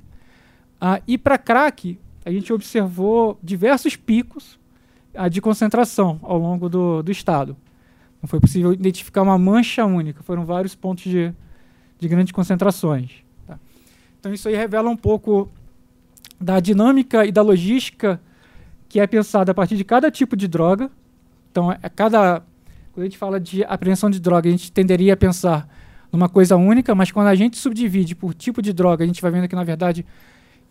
Ah, 0.80 1.00
e 1.08 1.18
para 1.18 1.38
crack, 1.38 2.00
a 2.26 2.32
gente 2.32 2.52
observou 2.52 3.40
diversos 3.44 3.96
picos 3.96 4.60
ah, 5.14 5.28
de 5.28 5.42
concentração 5.42 6.20
ao 6.24 6.38
longo 6.38 6.70
do, 6.70 7.02
do 7.02 7.12
estado. 7.12 7.56
Não 8.22 8.28
foi 8.28 8.40
possível 8.40 8.72
identificar 8.72 9.22
uma 9.22 9.38
mancha 9.38 9.86
única, 9.86 10.22
foram 10.24 10.46
vários 10.46 10.76
pontos 10.76 11.04
de, 11.04 11.34
de 12.00 12.08
grandes 12.08 12.32
concentrações. 12.32 13.12
Tá? 13.48 13.60
Então, 14.20 14.34
isso 14.34 14.48
aí 14.48 14.56
revela 14.56 14.90
um 14.90 14.98
pouco 14.98 15.50
da 16.40 16.60
dinâmica 16.60 17.26
e 17.26 17.32
da 17.32 17.42
logística 17.42 18.22
que 18.88 19.00
é 19.00 19.08
pensada 19.08 19.52
a 19.52 19.56
partir 19.56 19.78
de 19.78 19.84
cada 19.84 20.12
tipo 20.12 20.36
de 20.36 20.48
droga. 20.48 20.92
Então, 21.50 21.72
é 21.72 21.90
cada 21.90 22.44
quando 22.94 23.04
a 23.04 23.06
gente 23.06 23.18
fala 23.18 23.40
de 23.40 23.64
apreensão 23.64 24.10
de 24.10 24.20
droga, 24.20 24.50
a 24.50 24.52
gente 24.52 24.72
tenderia 24.72 25.14
a 25.14 25.18
pensar 25.18 25.68
numa 26.12 26.28
coisa 26.28 26.58
única, 26.58 26.94
mas 26.94 27.10
quando 27.10 27.28
a 27.28 27.36
gente 27.36 27.58
subdivide 27.58 28.16
por 28.16 28.34
tipo 28.34 28.62
de 28.62 28.74
droga, 28.74 29.04
a 29.04 29.08
gente 29.08 29.22
vai 29.22 29.32
vendo 29.32 29.48
que, 29.48 29.56
na 29.56 29.64
verdade, 29.64 30.06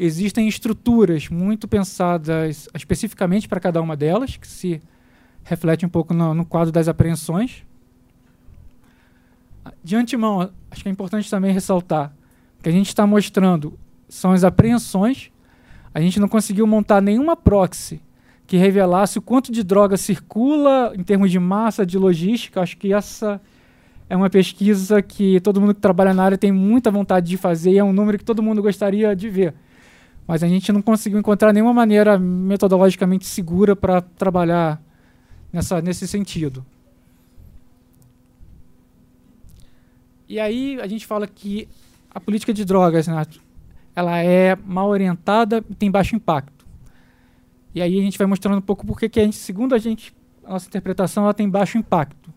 existem 0.01 0.49
estruturas 0.49 1.29
muito 1.29 1.69
pensadas 1.69 2.69
especificamente 2.75 3.47
para 3.47 3.61
cada 3.61 3.83
uma 3.83 3.95
delas, 3.95 4.37
que 4.37 4.47
se 4.47 4.81
reflete 5.45 5.85
um 5.85 5.89
pouco 5.89 6.15
no, 6.15 6.33
no 6.33 6.47
quadro 6.47 6.73
das 6.73 6.89
apreensões. 6.89 7.63
De 9.85 9.95
antemão, 9.95 10.51
acho 10.71 10.83
que 10.83 10.89
é 10.89 10.93
importante 10.93 11.29
também 11.29 11.53
ressaltar 11.53 12.13
que 12.63 12.69
a 12.69 12.73
gente 12.73 12.89
está 12.89 13.07
mostrando 13.07 13.79
são 14.09 14.33
as 14.33 14.43
apreensões. 14.43 15.31
A 15.95 16.01
gente 16.01 16.19
não 16.19 16.29
conseguiu 16.29 16.67
montar 16.67 17.03
nenhuma 17.03 17.37
proxy 17.37 18.01
que 18.47 18.57
revelasse 18.57 19.19
o 19.19 19.23
quanto 19.23 19.53
de 19.53 19.63
droga 19.63 19.97
circula 19.97 20.93
em 20.97 21.03
termos 21.03 21.31
de 21.31 21.39
massa, 21.39 21.85
de 21.85 21.99
logística. 21.99 22.61
Acho 22.61 22.77
que 22.77 22.93
essa 22.93 23.41
é 24.09 24.17
uma 24.17 24.31
pesquisa 24.31 25.01
que 25.03 25.41
todo 25.41 25.61
mundo 25.61 25.75
que 25.75 25.81
trabalha 25.81 26.13
na 26.15 26.25
área 26.25 26.39
tem 26.39 26.51
muita 26.51 26.91
vontade 26.91 27.29
de 27.29 27.37
fazer 27.37 27.73
e 27.73 27.79
é 27.79 27.85
um 27.85 27.93
número 27.93 28.19
que 28.19 28.25
todo 28.25 28.43
mundo 28.43 28.63
gostaria 28.63 29.15
de 29.15 29.29
ver. 29.29 29.55
Mas 30.31 30.45
a 30.45 30.47
gente 30.47 30.71
não 30.71 30.81
conseguiu 30.81 31.19
encontrar 31.19 31.53
nenhuma 31.53 31.75
maneira 31.75 32.17
metodologicamente 32.17 33.27
segura 33.27 33.75
para 33.75 34.01
trabalhar 34.01 34.81
nessa, 35.53 35.83
nesse 35.83 36.07
sentido. 36.07 36.65
E 40.29 40.39
aí 40.39 40.81
a 40.81 40.87
gente 40.87 41.05
fala 41.05 41.27
que 41.27 41.67
a 42.09 42.21
política 42.21 42.55
de 42.55 42.65
drogas, 42.65 43.09
né, 43.09 43.27
ela 43.93 44.19
é 44.19 44.55
mal 44.55 44.89
orientada 44.89 45.65
e 45.69 45.75
tem 45.75 45.91
baixo 45.91 46.15
impacto. 46.15 46.65
E 47.75 47.83
aí 47.83 47.99
a 47.99 48.03
gente 48.03 48.17
vai 48.17 48.29
mostrando 48.29 48.59
um 48.59 48.63
pouco 48.63 48.87
porque 48.87 49.09
que 49.09 49.19
a 49.19 49.25
gente, 49.25 49.35
segundo 49.35 49.75
a 49.75 49.79
gente, 49.79 50.15
a 50.45 50.51
nossa 50.51 50.69
interpretação, 50.69 51.25
ela 51.25 51.35
tem 51.35 51.51
baixo 51.51 51.77
impacto. 51.77 52.33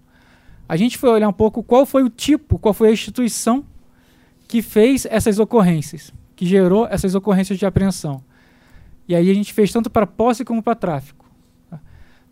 A 0.68 0.76
gente 0.76 0.98
foi 0.98 1.12
olhar 1.12 1.30
um 1.30 1.34
pouco 1.34 1.62
qual 1.62 1.86
foi 1.86 2.02
o 2.02 2.10
tipo, 2.10 2.58
qual 2.58 2.74
foi 2.74 2.90
a 2.90 2.92
instituição 2.92 3.64
que 4.48 4.64
fez 4.64 5.06
essas 5.06 5.38
ocorrências, 5.38 6.12
que 6.36 6.45
gerou 6.45 6.88
essas 6.88 7.16
ocorrências 7.16 7.58
de 7.58 7.66
apreensão. 7.66 8.24
E 9.08 9.16
aí 9.16 9.30
a 9.30 9.34
gente 9.34 9.53
fez 9.53 9.72
tanto 9.72 9.90
para 9.90 10.08
posse 10.08 10.45
como 10.45 10.62
para 10.62 10.76
tráfico. 10.76 11.24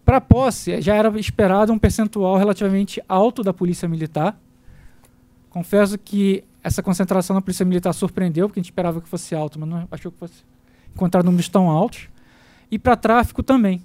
Para 0.04 0.20
posse, 0.20 0.82
já 0.82 0.96
era 0.96 1.20
esperado 1.20 1.72
um 1.72 1.78
percentual 1.78 2.36
relativamente 2.38 3.02
alto 3.08 3.44
da 3.44 3.54
Polícia 3.54 3.88
Militar. 3.88 4.38
Confesso 5.50 5.98
que 5.98 6.44
essa 6.64 6.82
concentração 6.82 7.36
na 7.36 7.42
Polícia 7.42 7.66
Militar 7.66 7.94
surpreendeu, 7.94 8.48
porque 8.48 8.60
a 8.60 8.64
gente 8.64 8.72
esperava 8.72 9.02
que 9.02 9.08
fosse 9.08 9.36
alto, 9.36 9.60
mas 9.60 9.70
não 9.70 9.88
achou 9.92 10.12
que 10.12 10.18
fosse 10.18 10.44
encontrar 10.96 11.24
números 11.24 11.50
tão 11.50 11.70
altos. 11.70 12.10
E 12.70 12.80
para 12.80 12.96
tráfico 12.96 13.44
também. 13.44 13.82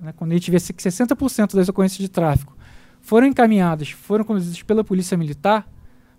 Né, 0.00 0.12
quando 0.16 0.32
a 0.32 0.34
gente 0.34 0.50
vê 0.50 0.58
que 0.58 0.82
60% 0.82 1.54
das 1.54 1.68
ocorrências 1.68 1.98
de 1.98 2.08
tráfico 2.08 2.56
foram 3.00 3.26
encaminhadas, 3.26 3.90
foram 3.90 4.24
conduzidas 4.24 4.62
pela 4.62 4.82
Polícia 4.82 5.16
Militar, 5.16 5.68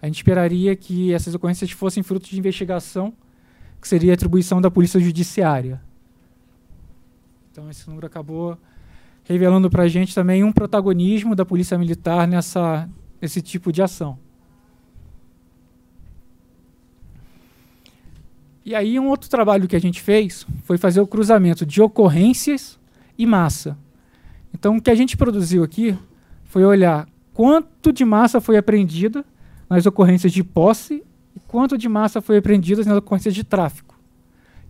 a 0.01 0.05
gente 0.05 0.17
esperaria 0.17 0.75
que 0.75 1.13
essas 1.13 1.33
ocorrências 1.33 1.71
fossem 1.71 2.03
fruto 2.03 2.29
de 2.29 2.37
investigação, 2.37 3.13
que 3.83 3.87
seria 3.89 4.13
atribuição 4.13 4.61
da 4.61 4.71
Polícia 4.71 4.97
Judiciária. 4.97 5.81
Então 7.51 7.69
esse 7.69 7.85
número 7.85 8.07
acabou 8.07 8.57
revelando 9.25 9.69
para 9.69 9.83
a 9.83 9.87
gente 9.89 10.15
também 10.15 10.41
um 10.41 10.53
protagonismo 10.53 11.35
da 11.35 11.43
polícia 11.43 11.77
militar 11.77 12.25
nessa, 12.25 12.89
nesse 13.21 13.41
tipo 13.41 13.73
de 13.73 13.81
ação. 13.81 14.17
E 18.65 18.73
aí 18.73 18.97
um 18.97 19.09
outro 19.09 19.29
trabalho 19.29 19.67
que 19.67 19.75
a 19.75 19.81
gente 19.81 20.01
fez 20.01 20.47
foi 20.63 20.77
fazer 20.77 21.01
o 21.01 21.07
cruzamento 21.07 21.65
de 21.65 21.81
ocorrências 21.81 22.79
e 23.17 23.25
massa. 23.25 23.77
Então 24.53 24.77
o 24.77 24.81
que 24.81 24.89
a 24.89 24.95
gente 24.95 25.17
produziu 25.17 25.61
aqui 25.61 25.97
foi 26.45 26.63
olhar 26.63 27.05
quanto 27.33 27.91
de 27.91 28.05
massa 28.05 28.39
foi 28.39 28.55
apreendida 28.55 29.25
nas 29.69 29.85
ocorrências 29.85 30.31
de 30.31 30.41
posse 30.41 31.03
e 31.35 31.39
quanto 31.47 31.77
de 31.77 31.87
massa 31.89 32.21
foi 32.21 32.37
apreendida 32.37 32.83
nas 32.83 32.97
ocorrências 32.97 33.33
de 33.33 33.43
tráfico. 33.43 33.97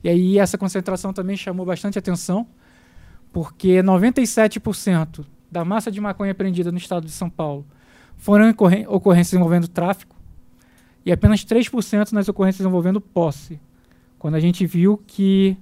E 0.04 0.10
aí 0.10 0.40
essa 0.40 0.58
concentração 0.58 1.14
também 1.14 1.38
chamou 1.38 1.66
bastante 1.66 1.98
atenção, 1.98 2.48
porque 3.32 3.82
97% 3.82 5.26
da 5.52 5.64
massa 5.64 5.92
de 5.92 6.02
maconha 6.02 6.32
apreendida 6.32 6.72
no 6.72 6.78
estado 6.78 7.06
de 7.06 7.12
São 7.12 7.30
Paulo 7.30 7.66
foram 8.18 8.50
ocorrências 8.88 9.34
envolvendo 9.34 9.68
tráfico 9.68 10.16
e 11.06 11.12
apenas 11.12 11.44
3% 11.46 12.12
nas 12.12 12.28
ocorrências 12.28 12.66
envolvendo 12.66 13.02
posse. 13.02 13.60
Quando 14.18 14.36
a 14.36 14.40
gente 14.40 14.66
viu 14.66 14.98
que 15.06 15.58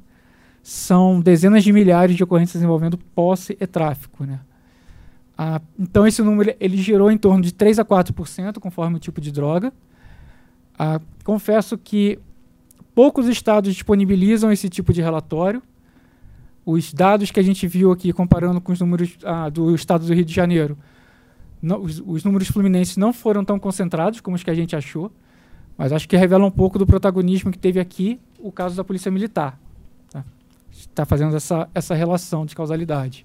são 0.64 1.20
dezenas 1.20 1.64
de 1.64 1.74
milhares 1.74 2.16
de 2.16 2.24
ocorrências 2.24 2.62
envolvendo 2.62 2.98
posse 2.98 3.58
e 3.60 3.66
tráfico. 3.66 4.24
Né? 4.24 4.40
Ah, 5.38 5.60
então, 5.78 6.06
esse 6.06 6.22
número 6.22 6.54
ele 6.60 6.78
girou 6.78 7.12
em 7.12 7.18
torno 7.18 7.42
de 7.42 7.52
3 7.52 7.80
a 7.80 7.86
4%, 7.86 8.60
conforme 8.60 8.98
o 8.98 9.00
tipo 9.00 9.20
de 9.20 9.32
droga. 9.32 9.74
Ah, 10.84 11.00
confesso 11.24 11.78
que 11.78 12.18
poucos 12.96 13.28
estados 13.28 13.72
disponibilizam 13.72 14.52
esse 14.52 14.68
tipo 14.68 14.92
de 14.92 15.00
relatório. 15.00 15.62
Os 16.66 16.92
dados 16.92 17.30
que 17.30 17.40
a 17.40 17.44
gente 17.44 17.68
viu 17.68 17.92
aqui, 17.92 18.12
comparando 18.12 18.60
com 18.60 18.72
os 18.72 18.80
números 18.80 19.16
ah, 19.24 19.48
do 19.48 19.76
estado 19.76 20.08
do 20.08 20.12
Rio 20.12 20.26
de 20.26 20.34
Janeiro, 20.34 20.76
não, 21.62 21.84
os, 21.84 22.02
os, 22.04 22.24
números 22.24 22.48
fluminenses 22.48 22.98
não 22.98 23.14
foram 23.14 23.46
tão 23.46 23.60
concentrados 23.60 24.22
como 24.22 24.36
os 24.36 24.42
que 24.42 24.50
a 24.50 24.56
gente 24.56 24.76
achou, 24.76 25.12
mas 25.78 25.94
acho 25.94 26.10
que 26.10 26.18
revela 26.18 26.44
um 26.44 26.50
pouco 26.50 26.80
do 26.80 26.88
protagonismo 26.88 27.52
que 27.52 27.60
teve 27.60 27.80
aqui 27.80 28.20
o 28.40 28.52
caso 28.52 28.76
da 28.76 28.84
Polícia 28.84 29.12
Militar. 29.12 29.60
Está 30.08 30.24
tá 30.96 31.06
fazendo 31.06 31.36
essa, 31.36 31.70
essa 31.76 31.94
relação 31.94 32.44
de 32.44 32.56
causalidade. 32.56 33.24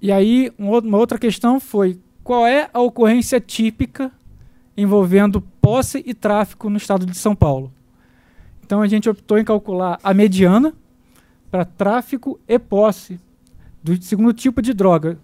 E 0.00 0.12
aí, 0.12 0.52
uma 0.56 0.96
outra 0.96 1.18
questão 1.18 1.58
foi 1.58 1.98
qual 2.26 2.44
é 2.44 2.68
a 2.74 2.80
ocorrência 2.80 3.40
típica 3.40 4.10
envolvendo 4.76 5.40
posse 5.40 6.02
e 6.04 6.12
tráfico 6.12 6.68
no 6.68 6.76
estado 6.76 7.06
de 7.06 7.16
São 7.16 7.36
Paulo? 7.36 7.72
Então 8.64 8.82
a 8.82 8.88
gente 8.88 9.08
optou 9.08 9.38
em 9.38 9.44
calcular 9.44 9.96
a 10.02 10.12
mediana 10.12 10.74
para 11.52 11.64
tráfico 11.64 12.40
e 12.48 12.58
posse 12.58 13.20
do 13.80 14.02
segundo 14.02 14.32
tipo 14.32 14.60
de 14.60 14.74
droga. 14.74 15.20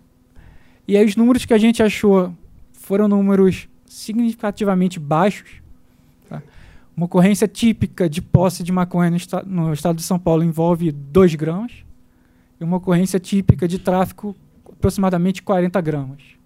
E 0.87 0.97
aí 0.97 1.05
os 1.05 1.17
números 1.17 1.45
que 1.45 1.53
a 1.53 1.59
gente 1.59 1.83
achou 1.83 2.33
foram 2.71 3.09
números 3.09 3.69
significativamente 3.85 5.01
baixos. 5.01 5.55
Tá? 6.29 6.41
Uma 6.97 7.07
ocorrência 7.07 7.49
típica 7.49 8.09
de 8.09 8.23
posse 8.23 8.63
de 8.63 8.71
maconha 8.71 9.11
no, 9.11 9.17
esta 9.17 9.43
no 9.43 9.73
estado 9.73 9.97
de 9.97 10.05
São 10.05 10.21
Paulo 10.21 10.45
envolve 10.45 10.93
2 10.93 11.35
gramas. 11.35 11.73
E 12.61 12.63
uma 12.63 12.77
ocorrência 12.77 13.19
típica 13.19 13.67
de 13.67 13.81
tráfico, 13.81 14.37
aproximadamente 14.65 15.43
40 15.43 15.81
gramas. 15.81 16.42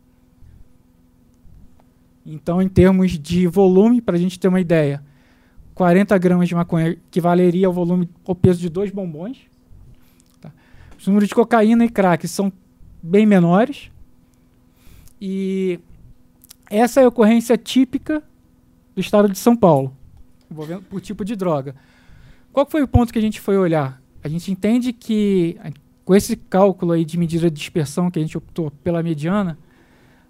Então, 2.26 2.60
em 2.60 2.68
termos 2.68 3.12
de 3.12 3.46
volume, 3.46 4.00
para 4.00 4.16
a 4.16 4.18
gente 4.18 4.38
ter 4.38 4.48
uma 4.48 4.60
ideia, 4.60 5.00
40 5.74 6.18
gramas 6.18 6.48
de 6.48 6.54
maconha 6.56 6.88
equivaleria 6.88 7.68
ao 7.68 7.72
volume, 7.72 8.08
ao 8.26 8.34
peso 8.34 8.60
de 8.60 8.68
dois 8.68 8.90
bombons. 8.90 9.38
Tá? 10.40 10.50
Os 10.98 11.06
números 11.06 11.28
de 11.28 11.34
cocaína 11.34 11.84
e 11.84 11.88
crack 11.88 12.26
são 12.26 12.52
bem 13.00 13.24
menores. 13.24 13.90
E 15.20 15.78
essa 16.68 17.00
é 17.00 17.04
a 17.04 17.08
ocorrência 17.08 17.56
típica 17.56 18.22
do 18.94 19.00
estado 19.00 19.28
de 19.28 19.38
São 19.38 19.54
Paulo, 19.54 19.96
envolvendo 20.50 20.82
por 20.82 21.00
tipo 21.00 21.24
de 21.24 21.36
droga. 21.36 21.76
Qual 22.52 22.66
foi 22.68 22.82
o 22.82 22.88
ponto 22.88 23.12
que 23.12 23.18
a 23.18 23.22
gente 23.22 23.40
foi 23.40 23.56
olhar? 23.56 24.02
A 24.24 24.28
gente 24.28 24.50
entende 24.50 24.92
que, 24.92 25.56
com 26.04 26.14
esse 26.14 26.34
cálculo 26.34 26.92
aí 26.92 27.04
de 27.04 27.16
medida 27.16 27.48
de 27.48 27.56
dispersão 27.56 28.10
que 28.10 28.18
a 28.18 28.22
gente 28.22 28.36
optou 28.36 28.72
pela 28.82 29.02
mediana, 29.02 29.56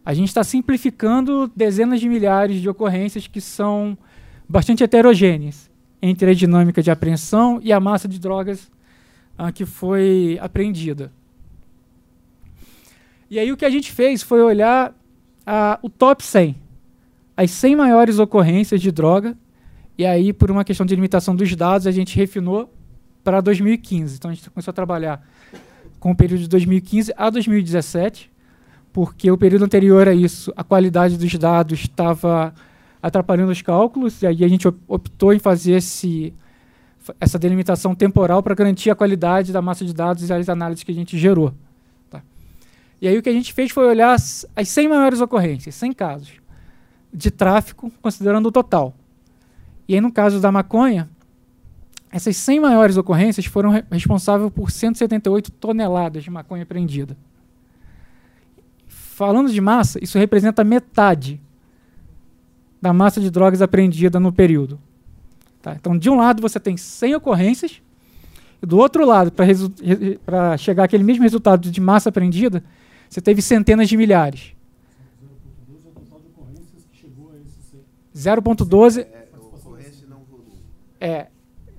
a 0.06 0.14
gente 0.14 0.28
está 0.28 0.44
simplificando 0.44 1.50
dezenas 1.56 1.98
de 1.98 2.08
milhares 2.08 2.62
de 2.62 2.68
ocorrências 2.68 3.26
que 3.26 3.40
são 3.40 3.98
bastante 4.48 4.84
heterogêneas 4.84 5.68
entre 6.00 6.30
a 6.30 6.34
dinâmica 6.34 6.80
de 6.80 6.92
apreensão 6.92 7.58
e 7.60 7.72
a 7.72 7.80
massa 7.80 8.06
de 8.06 8.20
drogas 8.20 8.70
ah, 9.36 9.50
que 9.50 9.66
foi 9.66 10.38
apreendida. 10.40 11.10
E 13.28 13.36
aí 13.36 13.50
o 13.50 13.56
que 13.56 13.64
a 13.64 13.70
gente 13.70 13.90
fez 13.90 14.22
foi 14.22 14.40
olhar 14.40 14.94
ah, 15.44 15.80
o 15.82 15.90
top 15.90 16.22
100, 16.22 16.54
as 17.36 17.50
100 17.50 17.74
maiores 17.74 18.20
ocorrências 18.20 18.80
de 18.80 18.92
droga, 18.92 19.36
e 19.98 20.06
aí 20.06 20.32
por 20.32 20.52
uma 20.52 20.62
questão 20.62 20.86
de 20.86 20.94
limitação 20.94 21.34
dos 21.34 21.52
dados 21.56 21.84
a 21.84 21.90
gente 21.90 22.14
refinou 22.14 22.72
para 23.24 23.40
2015. 23.40 24.14
Então 24.14 24.30
a 24.30 24.34
gente 24.34 24.48
começou 24.50 24.70
a 24.70 24.74
trabalhar 24.74 25.28
com 25.98 26.12
o 26.12 26.16
período 26.16 26.42
de 26.42 26.48
2015 26.48 27.12
a 27.16 27.28
2017, 27.28 28.30
porque 28.96 29.30
o 29.30 29.36
período 29.36 29.66
anterior 29.66 30.08
a 30.08 30.14
isso, 30.14 30.50
a 30.56 30.64
qualidade 30.64 31.18
dos 31.18 31.34
dados 31.34 31.80
estava 31.80 32.54
atrapalhando 33.02 33.52
os 33.52 33.60
cálculos, 33.60 34.22
e 34.22 34.26
aí 34.26 34.42
a 34.42 34.48
gente 34.48 34.66
optou 34.88 35.34
em 35.34 35.38
fazer 35.38 35.72
esse, 35.72 36.32
essa 37.20 37.38
delimitação 37.38 37.94
temporal 37.94 38.42
para 38.42 38.54
garantir 38.54 38.88
a 38.88 38.94
qualidade 38.94 39.52
da 39.52 39.60
massa 39.60 39.84
de 39.84 39.92
dados 39.92 40.26
e 40.26 40.32
as 40.32 40.48
análises 40.48 40.82
que 40.82 40.92
a 40.92 40.94
gente 40.94 41.18
gerou. 41.18 41.52
Tá? 42.08 42.22
E 42.98 43.06
aí 43.06 43.18
o 43.18 43.22
que 43.22 43.28
a 43.28 43.34
gente 43.34 43.52
fez 43.52 43.70
foi 43.70 43.86
olhar 43.86 44.14
as, 44.14 44.46
as 44.56 44.66
100 44.70 44.88
maiores 44.88 45.20
ocorrências, 45.20 45.74
100 45.74 45.92
casos 45.92 46.32
de 47.12 47.30
tráfico, 47.30 47.92
considerando 48.00 48.46
o 48.46 48.50
total. 48.50 48.94
E 49.86 49.94
aí 49.94 50.00
no 50.00 50.10
caso 50.10 50.40
da 50.40 50.50
maconha, 50.50 51.06
essas 52.10 52.34
100 52.38 52.60
maiores 52.60 52.96
ocorrências 52.96 53.44
foram 53.44 53.68
re 53.68 53.84
responsáveis 53.90 54.50
por 54.50 54.70
178 54.70 55.50
toneladas 55.52 56.24
de 56.24 56.30
maconha 56.30 56.62
apreendida. 56.62 57.14
Falando 59.16 59.50
de 59.50 59.62
massa, 59.62 59.98
isso 60.04 60.18
representa 60.18 60.62
metade 60.62 61.40
da 62.82 62.92
massa 62.92 63.18
de 63.18 63.30
drogas 63.30 63.62
apreendida 63.62 64.20
no 64.20 64.30
período. 64.30 64.78
Tá? 65.62 65.74
Então, 65.74 65.96
de 65.96 66.10
um 66.10 66.16
lado, 66.16 66.42
você 66.42 66.60
tem 66.60 66.76
100 66.76 67.14
ocorrências, 67.14 67.80
e 68.62 68.66
do 68.66 68.76
outro 68.76 69.06
lado, 69.06 69.32
para 69.32 70.58
chegar 70.58 70.84
àquele 70.84 71.02
mesmo 71.02 71.22
resultado 71.22 71.70
de 71.70 71.80
massa 71.80 72.10
apreendida, 72.10 72.62
você 73.08 73.22
teve 73.22 73.40
centenas 73.40 73.88
de 73.88 73.96
milhares. 73.96 74.52
0.12 78.14 79.06
é 81.00 81.26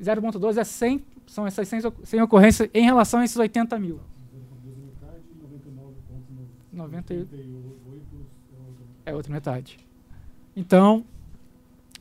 0.12 0.01 0.57
é 0.57 0.63
100, 0.63 1.05
são 1.27 1.45
essas 1.45 1.67
100, 1.67 1.81
100 2.03 2.21
ocorrências 2.23 2.67
em 2.73 2.83
relação 2.83 3.19
a 3.19 3.25
esses 3.25 3.37
80 3.37 3.77
mil. 3.77 3.99
98 6.87 7.29
é 9.05 9.13
outra 9.13 9.31
metade. 9.31 9.79
Então, 10.55 11.05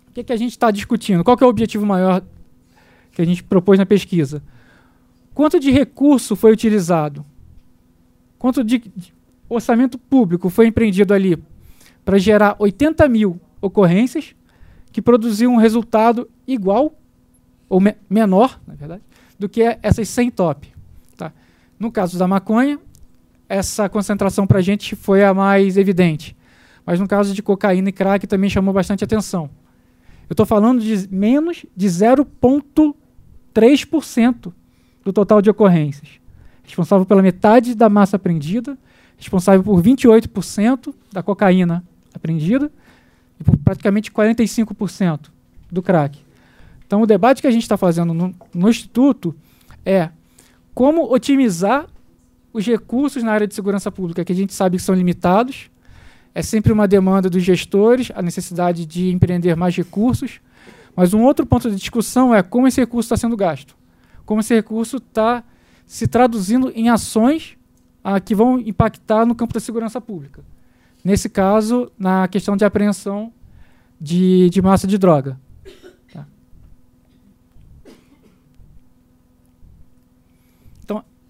o 0.09 0.13
que, 0.13 0.25
que 0.25 0.33
a 0.33 0.37
gente 0.37 0.53
está 0.53 0.71
discutindo? 0.71 1.23
Qual 1.23 1.37
é 1.41 1.45
o 1.45 1.49
objetivo 1.49 1.87
maior 1.87 2.23
que 3.13 3.23
a 3.23 3.25
gente 3.25 3.45
propôs 3.45 3.79
na 3.79 3.87
pesquisa? 3.87 4.43
Quanto 5.35 5.61
de 5.61 5.71
recurso 5.71 6.35
foi 6.35 6.53
utilizado? 6.53 7.25
Quanto 8.39 8.65
de, 8.65 8.79
de 8.79 9.15
orçamento 9.49 9.99
público 9.99 10.49
foi 10.49 10.67
empreendido 10.67 11.13
ali 11.15 11.37
para 12.05 12.19
gerar 12.19 12.57
80 12.59 13.09
mil 13.09 13.41
ocorrências 13.61 14.35
que 14.91 15.03
produziam 15.03 15.53
um 15.53 15.59
resultado 15.59 16.29
igual 16.47 16.95
ou 17.69 17.81
me 17.81 17.95
menor, 18.09 18.61
na 18.67 18.75
verdade, 18.75 19.03
do 19.39 19.49
que 19.49 19.79
essas 19.83 20.09
100 20.09 20.31
top. 20.31 20.73
Tá? 21.17 21.33
No 21.79 21.93
caso 21.93 22.19
da 22.19 22.27
maconha, 22.27 22.79
essa 23.49 23.89
concentração 23.89 24.47
para 24.47 24.59
a 24.59 24.63
gente 24.63 24.95
foi 24.97 25.25
a 25.25 25.33
mais 25.33 25.77
evidente. 25.77 26.37
Mas 26.85 26.99
no 27.01 27.09
caso 27.09 27.33
de 27.35 27.43
cocaína 27.43 27.89
e 27.89 27.93
crack 27.93 28.27
também 28.27 28.51
chamou 28.51 28.75
bastante 28.75 29.05
atenção. 29.05 29.49
Eu 30.29 30.35
estou 30.35 30.47
falando 30.47 30.81
de 30.81 31.09
menos 31.09 31.65
de 31.77 31.87
0,3% 31.87 34.53
do 35.05 35.13
total 35.13 35.41
de 35.41 35.49
ocorrências. 35.49 36.09
Responsável 36.65 37.07
pela 37.07 37.23
metade 37.23 37.73
da 37.75 37.89
massa 37.89 38.17
apreendida, 38.17 38.77
responsável 39.17 39.63
por 39.63 39.81
28% 39.81 40.93
da 41.13 41.23
cocaína 41.23 41.85
apreendida 42.13 42.69
e 43.39 43.45
por 43.45 43.57
praticamente 43.59 44.11
45% 44.11 45.29
do 45.71 45.81
crack. 45.83 46.19
Então, 46.87 47.03
o 47.03 47.07
debate 47.07 47.41
que 47.41 47.47
a 47.47 47.51
gente 47.51 47.63
está 47.63 47.77
fazendo 47.77 48.13
no, 48.13 48.35
no 48.55 48.69
Instituto 48.69 49.35
é 49.85 50.11
como 50.75 51.13
otimizar 51.13 51.87
os 52.57 52.67
recursos 52.67 53.23
na 53.23 53.33
área 53.33 53.47
de 53.47 53.55
segurança 53.55 53.93
pública, 53.93 54.25
que 54.25 54.33
a 54.33 54.35
gente 54.35 54.55
sabe 54.55 54.79
que 54.79 54.83
são 54.83 54.95
limitados. 54.95 55.71
É 56.35 56.41
sempre 56.41 56.73
uma 56.73 56.89
demanda 56.89 57.29
dos 57.29 57.43
gestores, 57.43 58.11
a 58.15 58.23
necessidade 58.23 58.87
de 58.87 59.11
empreender 59.11 59.55
mais 59.55 59.77
recursos. 59.77 60.41
Mas 60.95 61.13
um 61.13 61.23
outro 61.23 61.45
ponto 61.45 61.71
de 61.71 61.77
discussão 61.77 62.35
é 62.35 62.43
como 62.43 62.67
esse 62.67 62.81
recurso 62.81 63.09
está 63.09 63.17
sendo 63.19 63.37
gasto. 63.37 63.77
Como 64.25 64.41
esse 64.41 64.55
recurso 64.55 64.97
está 64.97 65.45
se 65.87 66.07
traduzindo 66.07 66.73
em 66.75 66.89
ações 66.89 67.59
ah, 68.03 68.19
que 68.19 68.35
vão 68.35 68.59
impactar 68.59 69.27
no 69.27 69.35
campo 69.35 69.53
da 69.53 69.61
segurança 69.61 70.01
pública. 70.01 70.43
Nesse 71.05 71.29
caso, 71.29 71.93
na 71.99 72.27
questão 72.27 72.57
de 72.57 72.65
apreensão 72.65 73.31
de, 74.01 74.49
de 74.49 74.63
massa 74.63 74.87
de 74.87 74.97
droga. 74.97 75.39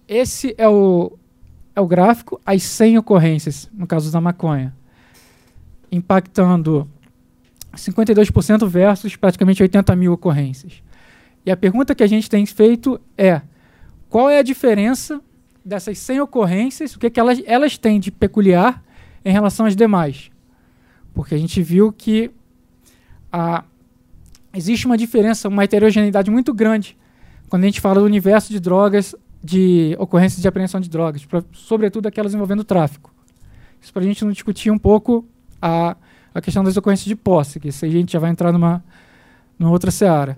Esse 0.07 0.55
é 0.57 0.67
o, 0.67 1.17
é 1.75 1.81
o 1.81 1.87
gráfico, 1.87 2.39
as 2.45 2.63
100 2.63 2.99
ocorrências, 2.99 3.69
no 3.73 3.85
caso 3.85 4.11
da 4.11 4.21
maconha, 4.21 4.73
impactando 5.91 6.89
52% 7.75 8.67
versus 8.67 9.15
praticamente 9.15 9.61
80 9.61 9.95
mil 9.95 10.13
ocorrências. 10.13 10.81
E 11.45 11.51
a 11.51 11.57
pergunta 11.57 11.93
que 11.93 12.03
a 12.03 12.07
gente 12.07 12.29
tem 12.29 12.45
feito 12.45 12.99
é: 13.17 13.41
qual 14.09 14.29
é 14.29 14.39
a 14.39 14.43
diferença 14.43 15.21
dessas 15.63 15.97
100 15.97 16.21
ocorrências, 16.21 16.95
o 16.95 16.99
que, 16.99 17.07
é 17.07 17.09
que 17.09 17.19
elas, 17.19 17.41
elas 17.45 17.77
têm 17.77 17.99
de 17.99 18.09
peculiar 18.09 18.81
em 19.23 19.31
relação 19.31 19.65
às 19.65 19.75
demais? 19.75 20.31
Porque 21.13 21.35
a 21.35 21.37
gente 21.37 21.61
viu 21.61 21.91
que 21.91 22.31
a, 23.31 23.65
existe 24.53 24.85
uma 24.85 24.97
diferença, 24.97 25.49
uma 25.49 25.63
heterogeneidade 25.63 26.31
muito 26.31 26.53
grande 26.53 26.97
quando 27.49 27.63
a 27.63 27.65
gente 27.65 27.81
fala 27.81 27.99
do 27.99 28.05
universo 28.05 28.51
de 28.51 28.59
drogas 28.59 29.13
de 29.43 29.95
ocorrências 29.99 30.41
de 30.41 30.47
apreensão 30.47 30.79
de 30.79 30.89
drogas, 30.89 31.25
pra, 31.25 31.43
sobretudo 31.53 32.07
aquelas 32.07 32.33
envolvendo 32.33 32.63
tráfico. 32.63 33.13
Isso 33.81 33.93
para 33.93 34.01
a 34.01 34.05
gente 34.05 34.23
não 34.23 34.31
discutir 34.31 34.71
um 34.71 34.77
pouco 34.77 35.25
a, 35.61 35.95
a 36.33 36.41
questão 36.41 36.63
das 36.63 36.75
ocorrências 36.77 37.07
de 37.07 37.15
posse, 37.15 37.59
que 37.59 37.69
isso 37.69 37.85
a 37.85 37.89
gente 37.89 38.11
já 38.11 38.19
vai 38.19 38.29
entrar 38.29 38.51
numa, 38.51 38.83
numa 39.57 39.71
outra 39.71 39.91
seara. 39.91 40.37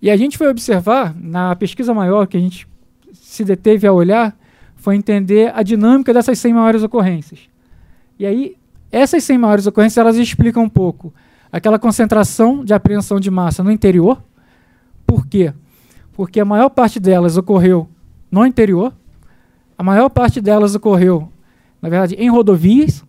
E 0.00 0.10
a 0.10 0.16
gente 0.16 0.38
foi 0.38 0.48
observar, 0.48 1.14
na 1.16 1.56
pesquisa 1.56 1.92
maior 1.92 2.26
que 2.26 2.36
a 2.36 2.40
gente 2.40 2.68
se 3.12 3.44
deteve 3.44 3.86
a 3.86 3.92
olhar, 3.92 4.36
foi 4.76 4.94
entender 4.94 5.52
a 5.54 5.62
dinâmica 5.62 6.12
dessas 6.14 6.38
100 6.38 6.54
maiores 6.54 6.82
ocorrências. 6.82 7.48
E 8.18 8.24
aí, 8.24 8.56
essas 8.92 9.24
100 9.24 9.38
maiores 9.38 9.66
ocorrências, 9.66 9.98
elas 9.98 10.16
explicam 10.16 10.62
um 10.62 10.68
pouco 10.68 11.12
aquela 11.50 11.78
concentração 11.78 12.64
de 12.64 12.72
apreensão 12.72 13.18
de 13.18 13.30
massa 13.30 13.64
no 13.64 13.72
interior. 13.72 14.22
Por 15.06 15.26
quê? 15.26 15.52
Porque 16.12 16.38
a 16.40 16.44
maior 16.44 16.68
parte 16.68 17.00
delas 17.00 17.36
ocorreu 17.36 17.88
no 18.30 18.44
interior. 18.46 18.92
A 19.76 19.82
maior 19.82 20.08
parte 20.08 20.40
delas 20.40 20.74
ocorreu, 20.74 21.30
na 21.80 21.88
verdade, 21.88 22.14
em 22.16 22.30
rodovias. 22.30 23.04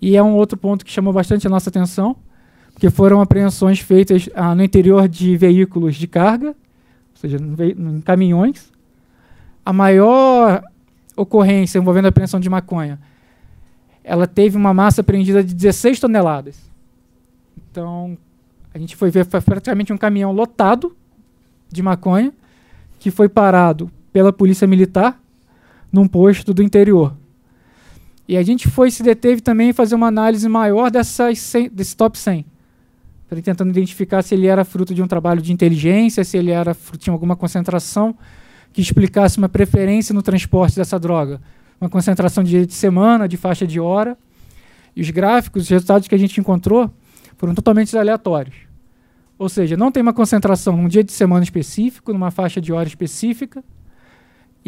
E 0.00 0.16
é 0.16 0.22
um 0.22 0.34
outro 0.34 0.56
ponto 0.56 0.84
que 0.84 0.92
chamou 0.92 1.12
bastante 1.12 1.46
a 1.46 1.50
nossa 1.50 1.68
atenção, 1.68 2.16
porque 2.72 2.88
foram 2.88 3.20
apreensões 3.20 3.80
feitas 3.80 4.28
ah, 4.34 4.54
no 4.54 4.62
interior 4.62 5.08
de 5.08 5.36
veículos 5.36 5.96
de 5.96 6.06
carga, 6.06 6.48
ou 6.48 7.16
seja, 7.16 7.36
em 7.36 8.00
caminhões. 8.00 8.72
A 9.66 9.72
maior 9.72 10.62
ocorrência 11.16 11.78
envolvendo 11.78 12.06
a 12.06 12.08
apreensão 12.10 12.38
de 12.38 12.48
maconha, 12.48 13.00
ela 14.04 14.26
teve 14.26 14.56
uma 14.56 14.72
massa 14.72 15.00
apreendida 15.00 15.42
de 15.42 15.52
16 15.52 15.98
toneladas. 15.98 16.70
Então, 17.70 18.16
a 18.72 18.78
gente 18.78 18.94
foi 18.94 19.10
ver 19.10 19.26
praticamente 19.26 19.92
um 19.92 19.98
caminhão 19.98 20.32
lotado 20.32 20.96
de 21.68 21.82
maconha 21.82 22.32
que 22.98 23.10
foi 23.10 23.28
parado 23.28 23.90
pela 24.12 24.32
polícia 24.32 24.66
militar 24.66 25.20
num 25.92 26.06
posto 26.06 26.52
do 26.52 26.62
interior. 26.62 27.14
E 28.26 28.36
a 28.36 28.42
gente 28.42 28.68
foi 28.68 28.90
se 28.90 29.02
deteve 29.02 29.40
também 29.40 29.72
fazer 29.72 29.94
uma 29.94 30.06
análise 30.08 30.46
maior 30.48 30.90
dessas 30.90 31.38
100, 31.38 31.70
desse 31.70 31.96
top 31.96 32.18
100, 32.18 32.44
tentando 33.42 33.70
identificar 33.70 34.22
se 34.22 34.34
ele 34.34 34.46
era 34.46 34.64
fruto 34.64 34.94
de 34.94 35.02
um 35.02 35.06
trabalho 35.06 35.40
de 35.40 35.52
inteligência, 35.52 36.22
se 36.24 36.36
ele 36.36 36.50
era 36.50 36.76
de 36.98 37.08
alguma 37.08 37.34
concentração 37.34 38.14
que 38.72 38.82
explicasse 38.82 39.38
uma 39.38 39.48
preferência 39.48 40.14
no 40.14 40.22
transporte 40.22 40.76
dessa 40.76 40.98
droga, 40.98 41.40
uma 41.80 41.88
concentração 41.88 42.44
de 42.44 42.50
dia 42.50 42.66
de 42.66 42.74
semana, 42.74 43.26
de 43.26 43.36
faixa 43.36 43.66
de 43.66 43.80
hora. 43.80 44.16
E 44.94 45.00
os 45.00 45.10
gráficos, 45.10 45.62
os 45.62 45.68
resultados 45.68 46.06
que 46.06 46.14
a 46.14 46.18
gente 46.18 46.38
encontrou 46.38 46.92
foram 47.36 47.54
totalmente 47.54 47.96
aleatórios. 47.96 48.56
Ou 49.38 49.48
seja, 49.48 49.76
não 49.76 49.92
tem 49.92 50.02
uma 50.02 50.12
concentração 50.12 50.76
num 50.76 50.88
dia 50.88 51.04
de 51.04 51.12
semana 51.12 51.44
específico, 51.44 52.12
numa 52.12 52.30
faixa 52.30 52.60
de 52.60 52.72
hora 52.72 52.88
específica, 52.88 53.62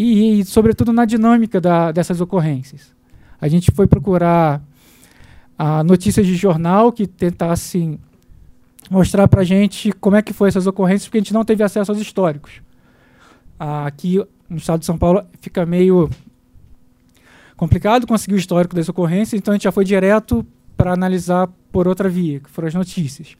e, 0.00 0.40
e 0.40 0.44
sobretudo 0.46 0.92
na 0.92 1.04
dinâmica 1.04 1.60
da, 1.60 1.92
dessas 1.92 2.20
ocorrências. 2.20 2.94
A 3.38 3.48
gente 3.48 3.70
foi 3.70 3.86
procurar 3.86 4.62
a 5.58 5.84
notícias 5.84 6.26
de 6.26 6.34
jornal 6.34 6.90
que 6.90 7.06
tentassem 7.06 8.00
mostrar 8.90 9.28
para 9.28 9.42
a 9.42 9.44
gente 9.44 9.92
como 9.92 10.16
é 10.16 10.22
que 10.22 10.32
foi 10.32 10.48
essas 10.48 10.66
ocorrências, 10.66 11.06
porque 11.06 11.18
a 11.18 11.20
gente 11.20 11.34
não 11.34 11.44
teve 11.44 11.62
acesso 11.62 11.92
aos 11.92 12.00
históricos. 12.00 12.62
Aqui 13.58 14.24
no 14.48 14.56
estado 14.56 14.80
de 14.80 14.86
São 14.86 14.96
Paulo 14.96 15.22
fica 15.38 15.66
meio 15.66 16.08
complicado 17.54 18.06
conseguir 18.06 18.36
o 18.36 18.38
histórico 18.38 18.74
das 18.74 18.88
ocorrências, 18.88 19.38
então 19.38 19.52
a 19.52 19.54
gente 19.54 19.64
já 19.64 19.72
foi 19.72 19.84
direto 19.84 20.46
para 20.78 20.94
analisar 20.94 21.46
por 21.70 21.86
outra 21.86 22.08
via, 22.08 22.40
que 22.40 22.48
foram 22.48 22.68
as 22.68 22.74
notícias. 22.74 23.36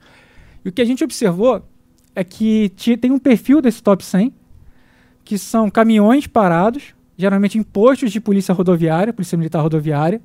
E 0.63 0.69
o 0.69 0.73
que 0.73 0.83
a 0.83 0.85
gente 0.85 1.03
observou 1.03 1.67
é 2.15 2.23
que 2.23 2.71
tem 3.01 3.11
um 3.11 3.19
perfil 3.19 3.63
desse 3.63 3.83
top 3.83 4.05
100, 4.05 4.35
que 5.31 5.39
são 5.39 5.71
caminhões 5.71 6.27
parados, 6.27 6.93
geralmente 7.17 7.57
em 7.57 7.63
postos 7.63 8.11
de 8.11 8.21
polícia 8.21 8.53
rodoviária, 8.53 9.13
polícia 9.13 9.39
militar 9.39 9.61
rodoviária, 9.61 10.21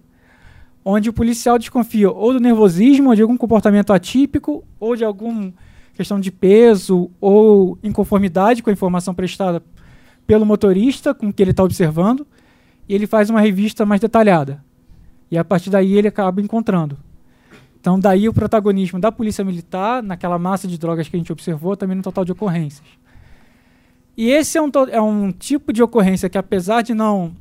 onde 0.84 1.12
o 1.12 1.14
policial 1.14 1.60
desconfia 1.60 2.10
ou 2.10 2.34
do 2.34 2.40
nervosismo, 2.40 3.10
ou 3.10 3.16
de 3.16 3.22
algum 3.22 3.38
comportamento 3.38 3.94
atípico, 3.94 4.64
ou 4.80 4.96
de 4.96 5.06
alguma 5.06 5.54
questão 5.94 6.20
de 6.20 6.32
peso 6.32 7.12
ou 7.22 7.78
inconformidade 7.84 8.64
com 8.64 8.72
a 8.72 8.74
informação 8.74 9.14
prestada 9.14 9.62
pelo 10.26 10.44
motorista 10.44 11.14
com 11.14 11.32
que 11.32 11.44
ele 11.44 11.52
está 11.52 11.64
observando, 11.64 12.26
e 12.90 12.96
ele 12.96 13.06
faz 13.06 13.30
uma 13.30 13.42
revista 13.42 13.86
mais 13.86 14.02
detalhada. 14.02 14.60
E 15.30 15.38
a 15.38 15.46
partir 15.46 15.70
daí 15.70 15.94
ele 15.94 16.08
acaba 16.08 16.42
encontrando. 16.42 16.98
Então, 17.80 18.00
daí 18.00 18.28
o 18.28 18.34
protagonismo 18.34 19.00
da 19.00 19.12
Polícia 19.12 19.46
Militar 19.46 20.02
naquela 20.02 20.40
massa 20.40 20.68
de 20.68 20.80
drogas 20.80 21.08
que 21.08 21.16
a 21.16 21.20
gente 21.20 21.32
observou 21.32 21.78
também 21.78 21.96
no 21.96 22.02
total 22.02 22.26
de 22.26 22.32
ocorrências. 22.32 23.05
E 24.18 24.30
esse 24.30 24.58
é 24.58 24.62
um, 24.62 24.72
é 24.90 25.02
um 25.02 25.32
tipo 25.32 25.74
de 25.74 25.84
ocorrência 25.84 26.30
que, 26.30 26.38
apesar 26.38 26.82
de 26.82 26.94
não 26.94 27.36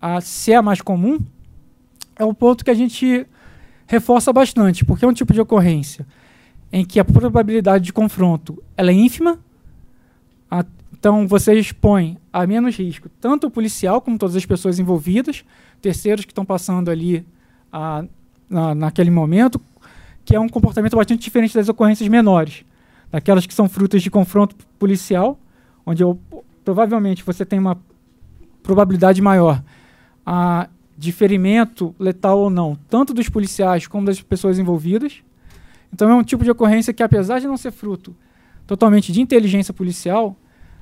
a, 0.00 0.20
ser 0.20 0.54
a 0.54 0.62
mais 0.62 0.80
comum, 0.80 1.18
é 2.16 2.24
um 2.24 2.34
ponto 2.34 2.64
que 2.64 2.70
a 2.70 2.74
gente 2.74 3.26
reforça 3.86 4.32
bastante, 4.32 4.84
porque 4.84 5.04
é 5.04 5.08
um 5.08 5.12
tipo 5.12 5.32
de 5.32 5.40
ocorrência 5.40 6.06
em 6.72 6.84
que 6.84 7.00
a 7.00 7.04
probabilidade 7.04 7.84
de 7.84 7.92
confronto 7.92 8.62
ela 8.76 8.90
é 8.90 8.94
ínfima, 8.94 9.38
a, 10.50 10.64
então 10.92 11.26
você 11.26 11.54
expõe 11.54 12.18
a 12.32 12.46
menos 12.46 12.76
risco 12.76 13.08
tanto 13.20 13.48
o 13.48 13.50
policial 13.50 14.00
como 14.00 14.18
todas 14.18 14.36
as 14.36 14.46
pessoas 14.46 14.78
envolvidas, 14.78 15.44
terceiros 15.80 16.24
que 16.24 16.30
estão 16.30 16.44
passando 16.44 16.90
ali 16.90 17.26
a, 17.72 18.04
na, 18.48 18.74
naquele 18.74 19.10
momento, 19.10 19.60
que 20.24 20.36
é 20.36 20.40
um 20.40 20.48
comportamento 20.48 20.96
bastante 20.96 21.22
diferente 21.22 21.54
das 21.54 21.68
ocorrências 21.68 22.08
menores, 22.08 22.64
daquelas 23.10 23.46
que 23.46 23.54
são 23.54 23.68
frutas 23.68 24.02
de 24.02 24.10
confronto 24.10 24.54
policial, 24.78 25.38
onde 25.90 26.04
eu, 26.04 26.18
provavelmente 26.64 27.24
você 27.24 27.44
tem 27.44 27.58
uma 27.58 27.76
probabilidade 28.62 29.20
maior 29.20 29.62
a, 30.24 30.68
de 30.96 31.10
ferimento 31.10 31.94
letal 31.98 32.38
ou 32.38 32.48
não, 32.48 32.78
tanto 32.88 33.12
dos 33.12 33.28
policiais 33.28 33.88
como 33.88 34.06
das 34.06 34.20
pessoas 34.20 34.58
envolvidas. 34.58 35.22
Então 35.92 36.08
é 36.08 36.14
um 36.14 36.22
tipo 36.22 36.44
de 36.44 36.50
ocorrência 36.50 36.94
que, 36.94 37.02
apesar 37.02 37.40
de 37.40 37.48
não 37.48 37.56
ser 37.56 37.72
fruto 37.72 38.14
totalmente 38.66 39.12
de 39.12 39.20
inteligência 39.20 39.74
policial, 39.74 40.36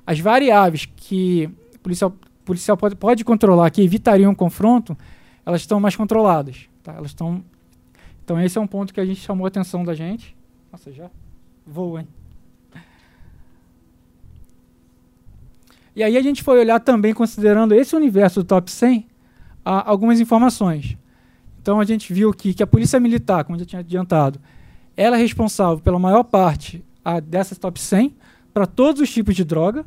as 0.07 0.21
variáveis 0.21 0.85
que 0.85 1.49
o 1.75 1.79
policial, 1.79 2.15
policial 2.45 2.77
pode, 2.77 2.95
pode 2.95 3.25
controlar, 3.25 3.71
que 3.71 3.81
evitariam 3.81 4.33
um 4.33 4.35
confronto, 4.35 4.95
elas 5.47 5.63
estão 5.63 5.81
mais 5.81 5.97
controladas. 5.97 6.69
Tá? 6.83 6.93
Elas 6.93 7.13
estão. 7.13 7.43
Então 8.23 8.39
esse 8.39 8.59
é 8.59 8.61
um 8.61 8.67
ponto 8.67 8.93
que 8.93 9.01
a 9.01 9.07
gente 9.07 9.21
chamou 9.21 9.47
a 9.47 9.49
atenção 9.49 9.83
da 9.85 9.95
gente. 9.95 10.37
Nossa, 10.71 10.93
já 10.93 11.09
voa, 11.67 12.01
hein? 12.01 12.09
E 15.99 16.03
aí 16.05 16.17
a 16.17 16.23
gente 16.23 16.45
foi 16.45 16.61
olhar 16.61 16.79
também, 16.79 17.13
considerando 17.13 17.75
esse 17.75 17.97
universo 17.97 18.45
do 18.45 18.47
top 18.47 18.71
100, 18.71 19.05
a, 19.65 19.91
algumas 19.91 20.21
informações. 20.21 20.97
Então 21.61 21.81
a 21.81 21.85
gente 21.85 22.13
viu 22.13 22.33
que, 22.33 22.63
a 22.63 22.67
Polícia 22.69 23.01
Militar, 23.01 23.43
como 23.43 23.57
eu 23.57 23.61
já 23.61 23.67
tinha 23.67 23.81
adiantado, 23.81 24.39
ela 24.97 25.17
é 25.17 25.21
responsável 25.21 25.81
pela 25.81 25.99
maior 25.99 26.23
parte 26.23 26.85
a, 27.05 27.19
dessas 27.19 27.59
top 27.59 27.81
100 27.81 28.15
para 28.55 28.65
todos 28.65 29.03
os 29.03 29.13
tipos 29.13 29.35
de 29.35 29.43
droga. 29.43 29.85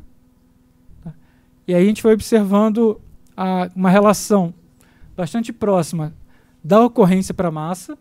Tá? 1.02 1.14
E 1.66 1.74
aí 1.74 1.82
a 1.82 1.86
gente 1.86 2.02
foi 2.02 2.12
observando 2.12 3.00
a, 3.34 3.70
uma 3.74 3.88
relação 3.88 4.52
bastante 5.16 5.50
próxima 5.50 6.12
da 6.62 6.84
ocorrência 6.84 7.32
para 7.32 7.48
a 7.48 7.50
massa. 7.50 7.94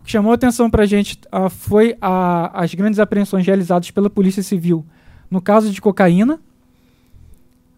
O 0.00 0.04
que 0.04 0.10
chamou 0.10 0.32
atenção 0.32 0.68
para 0.68 0.82
a 0.82 0.86
gente 0.86 1.16
foi 1.48 1.96
as 2.00 2.74
grandes 2.74 2.98
apreensões 2.98 3.46
realizadas 3.46 3.92
pela 3.92 4.10
Polícia 4.10 4.42
Civil 4.42 4.84
no 5.30 5.40
caso 5.40 5.70
de 5.70 5.80
cocaína, 5.80 6.40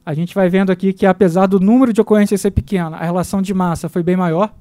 a 0.04 0.14
gente 0.14 0.34
vai 0.34 0.48
vendo 0.48 0.70
aqui 0.70 0.92
que, 0.92 1.04
apesar 1.04 1.46
do 1.46 1.60
número 1.60 1.92
de 1.92 2.00
ocorrências 2.00 2.40
ser 2.40 2.50
pequeno, 2.50 2.96
a 2.96 3.04
relação 3.04 3.42
de 3.42 3.52
massa 3.52 3.88
foi 3.88 4.02
bem 4.02 4.16
maior. 4.16 4.54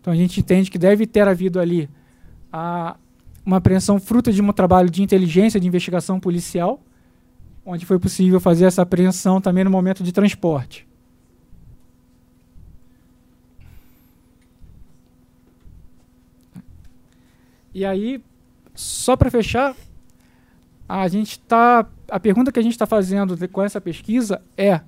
Então 0.00 0.12
a 0.12 0.16
gente 0.16 0.38
entende 0.40 0.70
que 0.70 0.78
deve 0.78 1.06
ter 1.06 1.26
havido 1.26 1.58
ali 1.58 1.88
a, 2.52 2.96
uma 3.44 3.56
apreensão 3.56 3.98
fruto 3.98 4.32
de 4.32 4.40
um 4.40 4.52
trabalho 4.52 4.88
de 4.88 5.02
inteligência, 5.02 5.58
de 5.58 5.66
investigação 5.66 6.20
policial, 6.20 6.80
onde 7.64 7.84
foi 7.84 7.98
possível 7.98 8.40
fazer 8.40 8.64
essa 8.64 8.82
apreensão 8.82 9.40
também 9.40 9.64
no 9.64 9.70
momento 9.70 10.02
de 10.02 10.12
transporte. 10.12 10.86
E 17.72 17.84
aí, 17.84 18.22
só 18.74 19.16
para 19.16 19.30
fechar, 19.30 19.76
a 20.88 21.06
gente 21.06 21.32
está 21.32 21.86
a 22.10 22.20
pergunta 22.20 22.52
que 22.52 22.58
a 22.58 22.62
gente 22.62 22.72
está 22.72 22.86
fazendo 22.86 23.36
com 23.48 23.62
essa 23.62 23.80
pesquisa 23.80 24.42
é 24.56 24.80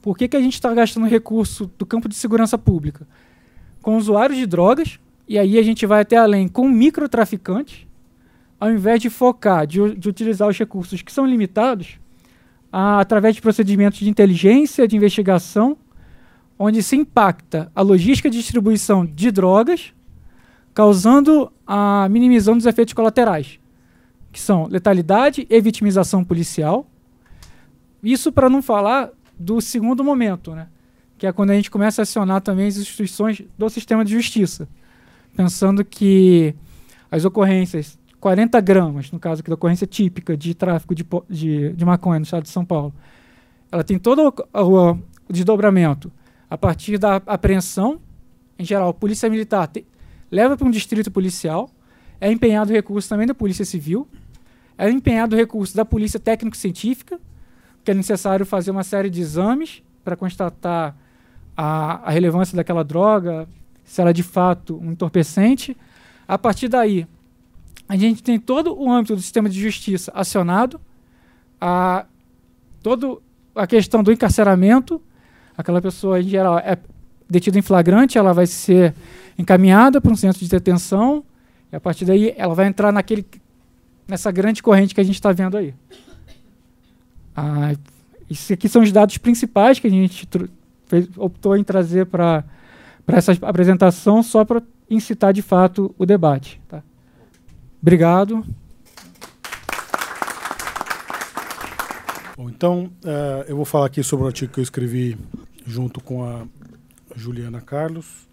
por 0.00 0.16
que, 0.16 0.28
que 0.28 0.36
a 0.36 0.40
gente 0.40 0.54
está 0.54 0.72
gastando 0.72 1.06
recurso 1.06 1.70
do 1.78 1.84
campo 1.84 2.08
de 2.08 2.14
segurança 2.14 2.56
pública? 2.56 3.06
Com 3.82 3.96
usuários 3.96 4.38
de 4.38 4.46
drogas, 4.46 4.98
e 5.28 5.38
aí 5.38 5.58
a 5.58 5.62
gente 5.62 5.84
vai 5.86 6.00
até 6.02 6.16
além 6.16 6.48
com 6.48 6.68
microtraficantes, 6.68 7.86
ao 8.58 8.70
invés 8.70 9.00
de 9.00 9.10
focar, 9.10 9.66
de, 9.66 9.94
de 9.94 10.08
utilizar 10.08 10.48
os 10.48 10.58
recursos 10.58 11.02
que 11.02 11.12
são 11.12 11.26
limitados, 11.26 11.98
a, 12.72 13.00
através 13.00 13.34
de 13.34 13.42
procedimentos 13.42 13.98
de 13.98 14.08
inteligência, 14.08 14.86
de 14.86 14.96
investigação, 14.96 15.76
onde 16.58 16.82
se 16.82 16.96
impacta 16.96 17.70
a 17.74 17.80
logística 17.80 18.28
de 18.28 18.38
distribuição 18.38 19.06
de 19.06 19.30
drogas, 19.30 19.92
causando 20.74 21.52
a 21.66 22.06
minimização 22.10 22.56
dos 22.56 22.66
efeitos 22.66 22.94
colaterais 22.94 23.60
que 24.32 24.40
são 24.40 24.66
letalidade 24.66 25.46
e 25.48 25.60
vitimização 25.60 26.24
policial. 26.24 26.86
Isso 28.02 28.32
para 28.32 28.48
não 28.48 28.62
falar 28.62 29.10
do 29.38 29.60
segundo 29.60 30.04
momento, 30.04 30.54
né? 30.54 30.68
que 31.20 31.26
é 31.26 31.32
quando 31.32 31.50
a 31.50 31.54
gente 31.54 31.70
começa 31.70 32.00
a 32.00 32.04
acionar 32.04 32.40
também 32.40 32.66
as 32.66 32.78
instituições 32.78 33.42
do 33.58 33.68
sistema 33.68 34.02
de 34.02 34.12
justiça, 34.12 34.66
pensando 35.36 35.84
que 35.84 36.54
as 37.10 37.26
ocorrências, 37.26 37.98
40 38.18 38.58
gramas, 38.62 39.10
no 39.12 39.18
caso 39.18 39.40
aqui 39.40 39.50
da 39.50 39.54
ocorrência 39.54 39.86
típica 39.86 40.34
de 40.34 40.54
tráfico 40.54 40.94
de, 40.94 41.06
de, 41.28 41.74
de 41.74 41.84
maconha 41.84 42.20
no 42.20 42.24
estado 42.24 42.44
de 42.44 42.48
São 42.48 42.64
Paulo, 42.64 42.94
ela 43.70 43.84
tem 43.84 43.98
todo 43.98 44.34
o, 44.54 44.62
o, 44.62 44.90
o 45.28 45.32
desdobramento 45.32 46.10
a 46.48 46.56
partir 46.56 46.96
da 46.96 47.16
apreensão, 47.26 48.00
em 48.58 48.64
geral, 48.64 48.88
a 48.88 48.94
polícia 48.94 49.28
militar 49.28 49.68
te, 49.68 49.86
leva 50.30 50.56
para 50.56 50.66
um 50.66 50.70
distrito 50.70 51.10
policial, 51.10 51.68
é 52.20 52.30
empenhado 52.30 52.72
recurso 52.72 53.08
também 53.08 53.26
da 53.26 53.34
Polícia 53.34 53.64
Civil, 53.64 54.06
é 54.76 54.90
empenhado 54.90 55.36
recurso 55.36 55.76
da 55.76 55.84
Polícia 55.84 56.20
Técnico-Científica, 56.20 57.18
que 57.84 57.90
é 57.90 57.94
necessário 57.94 58.44
fazer 58.44 58.70
uma 58.70 58.82
série 58.82 59.08
de 59.08 59.20
exames 59.20 59.82
para 60.04 60.16
constatar 60.16 60.96
a, 61.56 62.08
a 62.08 62.10
relevância 62.10 62.56
daquela 62.56 62.84
droga, 62.84 63.48
se 63.84 64.00
ela 64.00 64.10
é 64.10 64.12
de 64.12 64.22
fato 64.22 64.78
um 64.82 64.92
entorpecente. 64.92 65.76
A 66.26 66.38
partir 66.38 66.68
daí, 66.68 67.06
a 67.88 67.96
gente 67.96 68.22
tem 68.22 68.38
todo 68.38 68.78
o 68.78 68.90
âmbito 68.90 69.16
do 69.16 69.20
sistema 69.20 69.48
de 69.48 69.60
justiça 69.60 70.12
acionado, 70.14 70.80
a, 71.60 72.06
toda 72.82 73.18
a 73.54 73.66
questão 73.66 74.02
do 74.02 74.12
encarceramento, 74.12 75.02
aquela 75.56 75.82
pessoa 75.82 76.20
em 76.20 76.28
geral 76.28 76.58
é 76.58 76.78
detida 77.28 77.58
em 77.58 77.62
flagrante, 77.62 78.16
ela 78.16 78.32
vai 78.32 78.46
ser 78.46 78.94
encaminhada 79.38 80.00
para 80.00 80.12
um 80.12 80.16
centro 80.16 80.40
de 80.40 80.48
detenção, 80.48 81.24
e 81.72 81.76
a 81.76 81.80
partir 81.80 82.04
daí 82.04 82.34
ela 82.36 82.54
vai 82.54 82.66
entrar 82.66 82.92
naquele 82.92 83.24
nessa 84.06 84.30
grande 84.30 84.62
corrente 84.62 84.94
que 84.94 85.00
a 85.00 85.04
gente 85.04 85.14
está 85.14 85.32
vendo 85.32 85.56
aí. 85.56 85.74
Ah, 87.34 87.74
isso 88.28 88.52
aqui 88.52 88.68
são 88.68 88.82
os 88.82 88.92
dados 88.92 89.16
principais 89.18 89.78
que 89.78 89.86
a 89.86 89.90
gente 89.90 90.28
fez, 90.86 91.08
optou 91.16 91.56
em 91.56 91.64
trazer 91.64 92.06
para 92.06 92.44
essa 93.06 93.32
apresentação, 93.42 94.22
só 94.22 94.44
para 94.44 94.62
incitar 94.88 95.32
de 95.32 95.42
fato 95.42 95.94
o 95.96 96.04
debate. 96.04 96.60
Tá? 96.68 96.82
Obrigado. 97.80 98.44
Bom, 102.36 102.48
então, 102.48 102.90
uh, 103.04 103.44
eu 103.46 103.56
vou 103.56 103.64
falar 103.64 103.86
aqui 103.86 104.02
sobre 104.02 104.24
o 104.24 104.26
artigo 104.26 104.52
que 104.52 104.60
eu 104.60 104.64
escrevi 104.64 105.16
junto 105.66 106.00
com 106.00 106.24
a 106.24 106.46
Juliana 107.14 107.60
Carlos, 107.60 108.28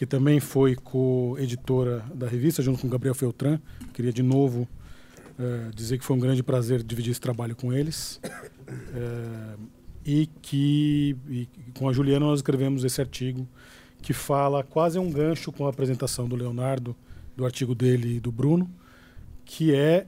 que 0.00 0.06
também 0.06 0.40
foi 0.40 0.74
co-editora 0.74 2.02
da 2.14 2.26
revista, 2.26 2.62
junto 2.62 2.80
com 2.80 2.88
Gabriel 2.88 3.14
Feltran. 3.14 3.60
Queria 3.92 4.10
de 4.10 4.22
novo 4.22 4.66
é, 5.38 5.68
dizer 5.74 5.98
que 5.98 6.04
foi 6.06 6.16
um 6.16 6.18
grande 6.18 6.42
prazer 6.42 6.82
dividir 6.82 7.10
esse 7.10 7.20
trabalho 7.20 7.54
com 7.54 7.70
eles. 7.70 8.18
É, 8.94 9.56
e 10.06 10.26
que 10.40 11.14
e 11.28 11.46
com 11.76 11.86
a 11.86 11.92
Juliana 11.92 12.24
nós 12.24 12.38
escrevemos 12.38 12.82
esse 12.82 12.98
artigo 12.98 13.46
que 14.00 14.14
fala 14.14 14.64
quase 14.64 14.98
um 14.98 15.10
gancho 15.10 15.52
com 15.52 15.66
a 15.66 15.68
apresentação 15.68 16.26
do 16.26 16.34
Leonardo, 16.34 16.96
do 17.36 17.44
artigo 17.44 17.74
dele 17.74 18.16
e 18.16 18.20
do 18.20 18.32
Bruno, 18.32 18.70
que 19.44 19.74
é 19.74 20.06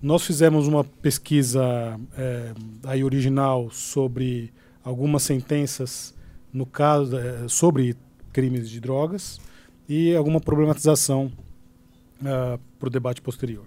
Nós 0.00 0.24
fizemos 0.24 0.68
uma 0.68 0.84
pesquisa 0.84 1.98
é, 2.16 2.52
aí 2.84 3.02
original 3.02 3.72
sobre 3.72 4.52
algumas 4.84 5.24
sentenças 5.24 6.14
no 6.52 6.64
caso 6.64 7.16
é, 7.16 7.48
sobre 7.48 7.96
crimes 8.32 8.70
de 8.70 8.78
drogas 8.78 9.40
e 9.88 10.14
alguma 10.14 10.40
problematização 10.40 11.32
uh, 12.20 12.60
para 12.78 12.86
o 12.86 12.90
debate 12.90 13.20
posterior. 13.20 13.66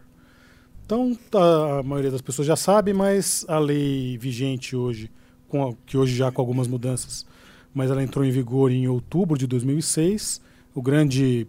Então, 0.86 1.14
tá, 1.30 1.80
a 1.80 1.84
maioria 1.84 2.12
das 2.12 2.22
pessoas 2.22 2.48
já 2.48 2.56
sabe, 2.56 2.94
mas 2.94 3.44
a 3.50 3.60
lei 3.60 4.18
vigente 4.18 4.78
hoje, 4.78 5.12
com 5.50 5.68
a, 5.68 5.74
que 5.86 5.98
hoje 5.98 6.16
já 6.16 6.32
com 6.32 6.42
algumas 6.42 6.70
mudanças, 6.70 7.26
mas 7.74 7.90
ela 7.90 8.04
entrou 8.04 8.24
em 8.24 8.32
vigor 8.32 8.72
em 8.72 8.88
outubro 8.88 9.38
de 9.38 9.48
2006. 9.48 10.42
O 10.76 10.82
grande, 10.82 11.48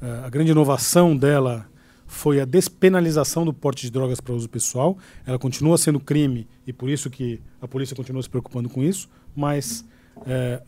uh, 0.00 0.24
a 0.26 0.28
grande 0.28 0.50
inovação 0.50 1.16
dela 1.16 1.66
foi 2.06 2.40
a 2.40 2.44
despenalização 2.44 3.44
do 3.44 3.54
porte 3.54 3.82
de 3.82 3.90
drogas 3.90 4.20
para 4.20 4.34
uso 4.34 4.48
pessoal. 4.48 4.98
Ela 5.26 5.38
continua 5.38 5.78
sendo 5.78 5.98
crime 5.98 6.46
e 6.66 6.72
por 6.72 6.90
isso 6.90 7.08
que 7.08 7.40
a 7.60 7.66
polícia 7.66 7.96
continua 7.96 8.22
se 8.22 8.28
preocupando 8.28 8.68
com 8.68 8.82
isso, 8.82 9.08
mas 9.34 9.84
uh, 10.18 10.62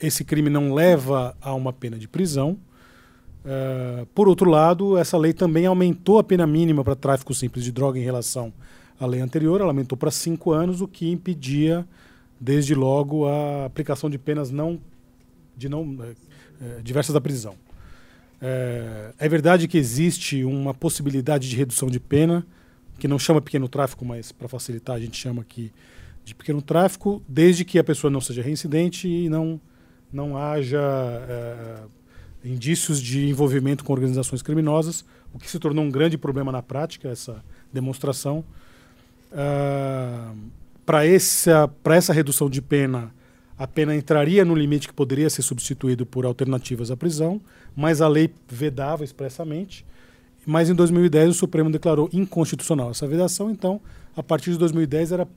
esse 0.00 0.24
crime 0.24 0.48
não 0.48 0.72
leva 0.72 1.36
a 1.40 1.54
uma 1.54 1.72
pena 1.72 1.98
de 1.98 2.08
prisão. 2.08 2.58
Uh, 3.44 4.06
por 4.06 4.26
outro 4.26 4.50
lado, 4.50 4.96
essa 4.96 5.16
lei 5.16 5.32
também 5.32 5.66
aumentou 5.66 6.18
a 6.18 6.24
pena 6.24 6.46
mínima 6.46 6.82
para 6.82 6.96
tráfico 6.96 7.32
simples 7.34 7.64
de 7.64 7.70
droga 7.70 7.98
em 7.98 8.02
relação 8.02 8.52
à 8.98 9.06
lei 9.06 9.20
anterior. 9.20 9.60
Ela 9.60 9.70
aumentou 9.70 9.96
para 9.96 10.10
cinco 10.10 10.50
anos, 10.52 10.80
o 10.80 10.88
que 10.88 11.10
impedia, 11.10 11.86
desde 12.40 12.74
logo, 12.74 13.26
a 13.26 13.64
aplicação 13.64 14.10
de 14.10 14.18
penas 14.18 14.50
não, 14.50 14.80
de 15.56 15.68
não 15.68 15.82
uh, 15.82 16.82
diversas 16.82 17.12
da 17.12 17.20
prisão. 17.20 17.54
Uh, 18.42 19.14
é 19.18 19.28
verdade 19.28 19.66
que 19.66 19.78
existe 19.78 20.44
uma 20.44 20.74
possibilidade 20.74 21.48
de 21.48 21.56
redução 21.56 21.88
de 21.88 21.98
pena, 21.98 22.46
que 22.98 23.08
não 23.08 23.18
chama 23.18 23.40
pequeno 23.40 23.68
tráfico, 23.68 24.04
mas 24.04 24.32
para 24.32 24.48
facilitar 24.48 24.96
a 24.96 25.00
gente 25.00 25.16
chama 25.16 25.42
aqui 25.42 25.72
de 26.24 26.34
pequeno 26.34 26.60
tráfico, 26.60 27.22
desde 27.28 27.64
que 27.64 27.78
a 27.78 27.84
pessoa 27.84 28.10
não 28.10 28.20
seja 28.20 28.42
reincidente 28.42 29.06
e 29.06 29.28
não, 29.28 29.60
não 30.12 30.36
haja 30.36 30.80
indícios 32.44 33.00
de 33.00 33.28
envolvimento 33.28 33.84
com 33.84 33.92
organizações 33.92 34.42
criminosas, 34.42 35.04
o 35.32 35.38
que 35.38 35.50
se 35.50 35.58
tornou 35.58 35.84
um 35.84 35.90
grande 35.90 36.16
problema 36.16 36.50
na 36.50 36.62
prática, 36.62 37.08
essa 37.08 37.44
demonstração. 37.72 38.44
Uh, 39.32 40.36
Para 40.86 41.04
essa, 41.04 41.68
essa 41.86 42.12
redução 42.12 42.48
de 42.48 42.62
pena, 42.62 43.12
a 43.58 43.66
pena 43.66 43.94
entraria 43.96 44.44
no 44.44 44.54
limite 44.54 44.86
que 44.86 44.94
poderia 44.94 45.28
ser 45.28 45.42
substituído 45.42 46.06
por 46.06 46.24
alternativas 46.24 46.92
à 46.92 46.96
prisão, 46.96 47.40
mas 47.74 48.00
a 48.00 48.06
lei 48.06 48.32
vedava 48.48 49.02
expressamente. 49.02 49.84
Mas 50.46 50.70
em 50.70 50.74
2010 50.74 51.30
o 51.30 51.34
Supremo 51.34 51.70
declarou 51.70 52.08
inconstitucional 52.12 52.92
essa 52.92 53.06
vedação, 53.06 53.50
então, 53.50 53.80
a 54.16 54.22
partir 54.22 54.52
de 54.52 54.58
2010 54.58 55.10
era 55.10 55.28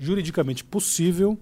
juridicamente 0.00 0.64
possível 0.64 1.38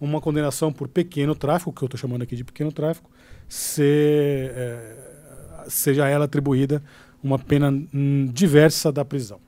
uma 0.00 0.20
condenação 0.20 0.72
por 0.72 0.86
pequeno 0.86 1.34
tráfico, 1.34 1.72
que 1.72 1.82
eu 1.82 1.86
estou 1.86 1.98
chamando 1.98 2.22
aqui 2.22 2.36
de 2.36 2.44
pequeno 2.44 2.70
tráfico, 2.70 3.10
ser, 3.48 4.52
é, 4.54 5.64
seja 5.68 6.08
ela 6.08 6.26
atribuída 6.26 6.82
uma 7.22 7.38
pena 7.38 7.70
hum, 7.70 8.30
diversa 8.32 8.92
da 8.92 9.04
prisão. 9.04 9.40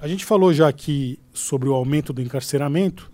A 0.00 0.08
gente 0.08 0.24
falou 0.24 0.52
já 0.52 0.68
aqui 0.68 1.18
sobre 1.32 1.68
o 1.68 1.74
aumento 1.74 2.12
do 2.12 2.22
encarceramento 2.22 3.10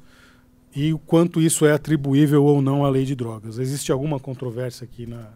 e 0.74 0.92
o 0.92 0.98
quanto 0.98 1.40
isso 1.40 1.66
é 1.66 1.72
atribuível 1.72 2.44
ou 2.44 2.62
não 2.62 2.84
à 2.84 2.88
lei 2.88 3.04
de 3.04 3.14
drogas. 3.14 3.58
Existe 3.58 3.90
alguma 3.90 4.20
controvérsia 4.20 4.84
aqui 4.84 5.06
na, 5.06 5.30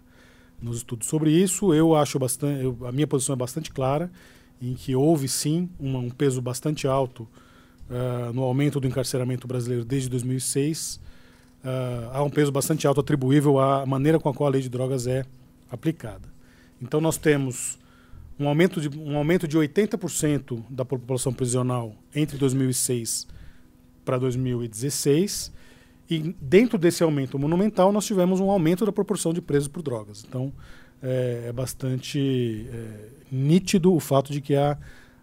nos 0.62 0.78
estudos 0.78 1.08
sobre 1.08 1.30
isso. 1.30 1.74
Eu 1.74 1.96
acho 1.96 2.18
bastante, 2.18 2.62
eu, 2.62 2.76
a 2.86 2.92
minha 2.92 3.06
posição 3.06 3.32
é 3.32 3.36
bastante 3.36 3.70
clara, 3.70 4.10
em 4.62 4.74
que 4.74 4.94
houve 4.94 5.26
sim 5.26 5.68
uma, 5.78 5.98
um 5.98 6.10
peso 6.10 6.40
bastante 6.40 6.86
alto 6.86 7.26
uh, 7.88 8.32
no 8.32 8.42
aumento 8.42 8.78
do 8.78 8.86
encarceramento 8.86 9.48
brasileiro 9.48 9.84
desde 9.84 10.08
2006 10.08 11.00
uh, 11.64 12.10
há 12.12 12.22
um 12.22 12.30
peso 12.30 12.52
bastante 12.52 12.86
alto 12.86 13.00
atribuível 13.00 13.58
à 13.58 13.84
maneira 13.86 14.18
com 14.18 14.28
a 14.28 14.34
qual 14.34 14.48
a 14.48 14.50
lei 14.50 14.62
de 14.62 14.68
drogas 14.68 15.06
é 15.06 15.24
aplicada. 15.70 16.28
Então 16.80 17.00
nós 17.00 17.16
temos 17.16 17.78
um 18.40 18.48
aumento 18.48 18.80
de, 18.80 18.98
um 18.98 19.18
aumento 19.18 19.46
de 19.46 19.58
80% 19.58 20.64
da 20.70 20.82
população 20.82 21.30
prisional 21.30 21.94
entre 22.14 22.38
2006 22.38 23.28
para 24.02 24.16
2016 24.16 25.52
e 26.08 26.34
dentro 26.40 26.78
desse 26.78 27.02
aumento 27.02 27.38
monumental 27.38 27.92
nós 27.92 28.06
tivemos 28.06 28.40
um 28.40 28.50
aumento 28.50 28.86
da 28.86 28.90
proporção 28.90 29.34
de 29.34 29.42
presos 29.42 29.68
por 29.68 29.82
drogas. 29.82 30.24
Então 30.26 30.50
é, 31.02 31.44
é 31.48 31.52
bastante 31.52 32.66
é, 32.72 33.08
nítido 33.30 33.92
o 33.94 34.00
fato 34.00 34.32
de 34.32 34.40
que 34.40 34.56
a, 34.56 34.78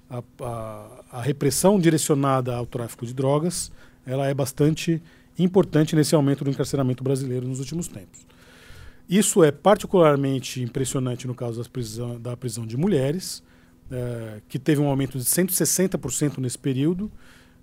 a, 0.07 0.23
a, 0.39 1.03
a 1.13 1.21
repressão 1.21 1.79
direcionada 1.79 2.55
ao 2.55 2.67
tráfico 2.67 3.03
de 3.03 3.15
drogas 3.15 3.71
ela 4.05 4.27
é 4.27 4.33
bastante 4.33 5.01
importante 5.39 5.95
nesse 5.95 6.13
aumento 6.13 6.43
do 6.43 6.51
encarceramento 6.51 7.03
brasileiro 7.03 7.47
nos 7.47 7.59
últimos 7.59 7.87
tempos. 7.87 8.26
Isso 9.09 9.41
é 9.43 9.51
particularmente 9.51 10.61
impressionante 10.61 11.27
no 11.27 11.33
caso 11.33 11.67
prisão, 11.69 12.19
da 12.19 12.35
prisão 12.35 12.65
de 12.65 12.75
mulheres, 12.75 13.41
é, 13.89 14.41
que 14.49 14.59
teve 14.59 14.81
um 14.81 14.87
aumento 14.87 15.17
de 15.17 15.23
160% 15.23 16.39
nesse 16.39 16.57
período. 16.57 17.09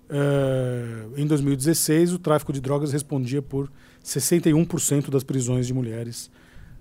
É, 0.09 1.21
em 1.21 1.27
2016, 1.27 2.13
o 2.13 2.19
tráfico 2.19 2.51
de 2.51 2.59
drogas 2.59 2.91
respondia 2.91 3.43
por 3.43 3.71
61% 4.03 5.11
das 5.11 5.23
prisões 5.23 5.67
de 5.67 5.73
mulheres. 5.73 6.31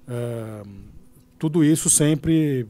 É, 0.08 0.62
tudo 1.38 1.62
isso 1.62 1.90
sempre 1.90 2.66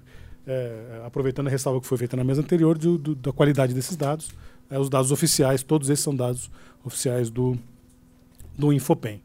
aproveitando 1.06 1.46
a 1.46 1.50
ressalva 1.50 1.80
que 1.80 1.86
foi 1.86 1.96
feita 1.96 2.18
na 2.18 2.22
mesa 2.22 2.42
anterior 2.42 2.76
do, 2.76 2.98
do, 2.98 3.14
da 3.14 3.32
qualidade 3.32 3.72
desses 3.72 3.96
dados. 3.96 4.28
os 4.70 4.90
dados 4.90 5.10
oficiais, 5.10 5.62
todos 5.62 5.88
esses 5.88 6.04
são 6.04 6.14
dados 6.14 6.50
oficiais 6.84 7.30
do, 7.30 7.56
do 8.58 8.70
Infopem. 8.70 9.22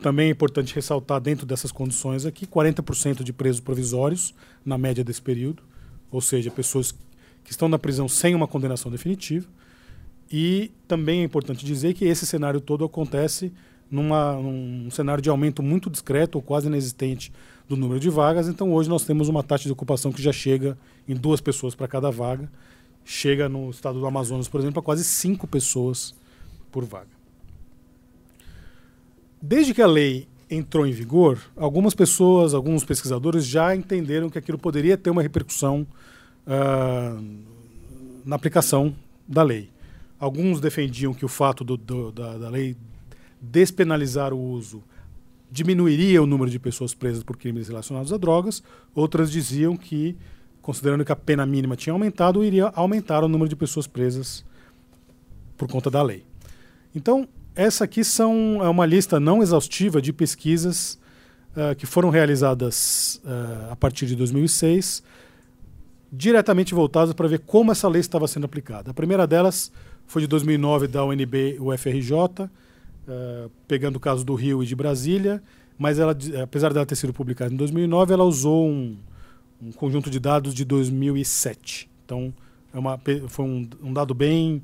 Também 0.00 0.28
é 0.28 0.30
importante 0.30 0.74
ressaltar, 0.74 1.20
dentro 1.20 1.44
dessas 1.44 1.72
condições 1.72 2.24
aqui, 2.24 2.46
40% 2.46 3.22
de 3.22 3.32
presos 3.32 3.60
provisórios 3.60 4.32
na 4.64 4.78
média 4.78 5.02
desse 5.02 5.20
período, 5.20 5.62
ou 6.10 6.20
seja, 6.20 6.50
pessoas 6.50 6.92
que 7.42 7.50
estão 7.50 7.68
na 7.68 7.78
prisão 7.78 8.08
sem 8.08 8.34
uma 8.34 8.46
condenação 8.46 8.90
definitiva. 8.90 9.46
E 10.30 10.70
também 10.86 11.20
é 11.20 11.24
importante 11.24 11.64
dizer 11.64 11.94
que 11.94 12.04
esse 12.04 12.26
cenário 12.26 12.60
todo 12.60 12.84
acontece 12.84 13.52
numa, 13.90 14.34
num 14.34 14.90
cenário 14.90 15.22
de 15.22 15.30
aumento 15.30 15.62
muito 15.62 15.90
discreto 15.90 16.36
ou 16.36 16.42
quase 16.42 16.68
inexistente 16.68 17.32
do 17.68 17.76
número 17.76 17.98
de 17.98 18.10
vagas. 18.10 18.48
Então, 18.48 18.72
hoje 18.72 18.88
nós 18.88 19.04
temos 19.04 19.28
uma 19.28 19.42
taxa 19.42 19.64
de 19.64 19.72
ocupação 19.72 20.12
que 20.12 20.22
já 20.22 20.32
chega 20.32 20.78
em 21.08 21.14
duas 21.14 21.40
pessoas 21.40 21.74
para 21.74 21.88
cada 21.88 22.10
vaga. 22.10 22.50
Chega 23.04 23.48
no 23.48 23.70
estado 23.70 23.98
do 23.98 24.06
Amazonas, 24.06 24.46
por 24.46 24.60
exemplo, 24.60 24.80
a 24.80 24.82
quase 24.82 25.02
cinco 25.02 25.46
pessoas 25.46 26.14
por 26.70 26.84
vaga. 26.84 27.17
Desde 29.40 29.72
que 29.72 29.82
a 29.82 29.86
lei 29.86 30.26
entrou 30.50 30.86
em 30.86 30.92
vigor, 30.92 31.38
algumas 31.56 31.94
pessoas, 31.94 32.54
alguns 32.54 32.84
pesquisadores 32.84 33.46
já 33.46 33.74
entenderam 33.74 34.30
que 34.30 34.38
aquilo 34.38 34.58
poderia 34.58 34.96
ter 34.96 35.10
uma 35.10 35.22
repercussão 35.22 35.86
uh, 36.46 37.24
na 38.24 38.36
aplicação 38.36 38.94
da 39.26 39.42
lei. 39.42 39.70
Alguns 40.18 40.60
defendiam 40.60 41.14
que 41.14 41.24
o 41.24 41.28
fato 41.28 41.62
do, 41.62 41.76
do, 41.76 42.10
da, 42.10 42.38
da 42.38 42.48
lei 42.48 42.76
despenalizar 43.40 44.32
o 44.32 44.38
uso 44.38 44.82
diminuiria 45.50 46.22
o 46.22 46.26
número 46.26 46.50
de 46.50 46.58
pessoas 46.58 46.94
presas 46.94 47.22
por 47.22 47.36
crimes 47.36 47.68
relacionados 47.68 48.12
a 48.12 48.16
drogas. 48.16 48.62
Outras 48.94 49.30
diziam 49.30 49.76
que, 49.76 50.16
considerando 50.60 51.04
que 51.04 51.12
a 51.12 51.16
pena 51.16 51.46
mínima 51.46 51.76
tinha 51.76 51.92
aumentado, 51.92 52.44
iria 52.44 52.66
aumentar 52.74 53.22
o 53.22 53.28
número 53.28 53.48
de 53.48 53.56
pessoas 53.56 53.86
presas 53.86 54.44
por 55.56 55.68
conta 55.68 55.90
da 55.90 56.02
lei. 56.02 56.24
Então, 56.94 57.28
essa 57.58 57.82
aqui 57.82 58.04
são, 58.04 58.60
é 58.62 58.68
uma 58.68 58.86
lista 58.86 59.18
não 59.18 59.42
exaustiva 59.42 60.00
de 60.00 60.12
pesquisas 60.12 60.96
uh, 61.56 61.74
que 61.74 61.86
foram 61.86 62.08
realizadas 62.08 63.20
uh, 63.24 63.72
a 63.72 63.74
partir 63.74 64.06
de 64.06 64.14
2006, 64.14 65.02
diretamente 66.12 66.72
voltadas 66.72 67.12
para 67.12 67.26
ver 67.26 67.40
como 67.40 67.72
essa 67.72 67.88
lei 67.88 68.00
estava 68.00 68.28
sendo 68.28 68.44
aplicada. 68.44 68.92
A 68.92 68.94
primeira 68.94 69.26
delas 69.26 69.72
foi 70.06 70.22
de 70.22 70.28
2009 70.28 70.86
da 70.86 71.04
UNB 71.04 71.58
UFRJ, 71.58 72.12
uh, 72.14 72.50
eh, 73.08 73.48
pegando 73.66 73.96
o 73.96 74.00
caso 74.00 74.24
do 74.24 74.36
Rio 74.36 74.62
e 74.62 74.66
de 74.66 74.76
Brasília, 74.76 75.42
mas 75.76 75.98
ela, 75.98 76.16
apesar 76.40 76.72
dela 76.72 76.86
ter 76.86 76.94
sido 76.94 77.12
publicada 77.12 77.52
em 77.52 77.56
2009, 77.56 78.14
ela 78.14 78.24
usou 78.24 78.68
um, 78.68 78.96
um 79.60 79.72
conjunto 79.72 80.08
de 80.08 80.20
dados 80.20 80.54
de 80.54 80.64
2007. 80.64 81.90
Então, 82.04 82.32
é 82.72 82.78
uma, 82.78 83.00
foi 83.26 83.44
um, 83.44 83.68
um 83.82 83.92
dado 83.92 84.14
bem 84.14 84.62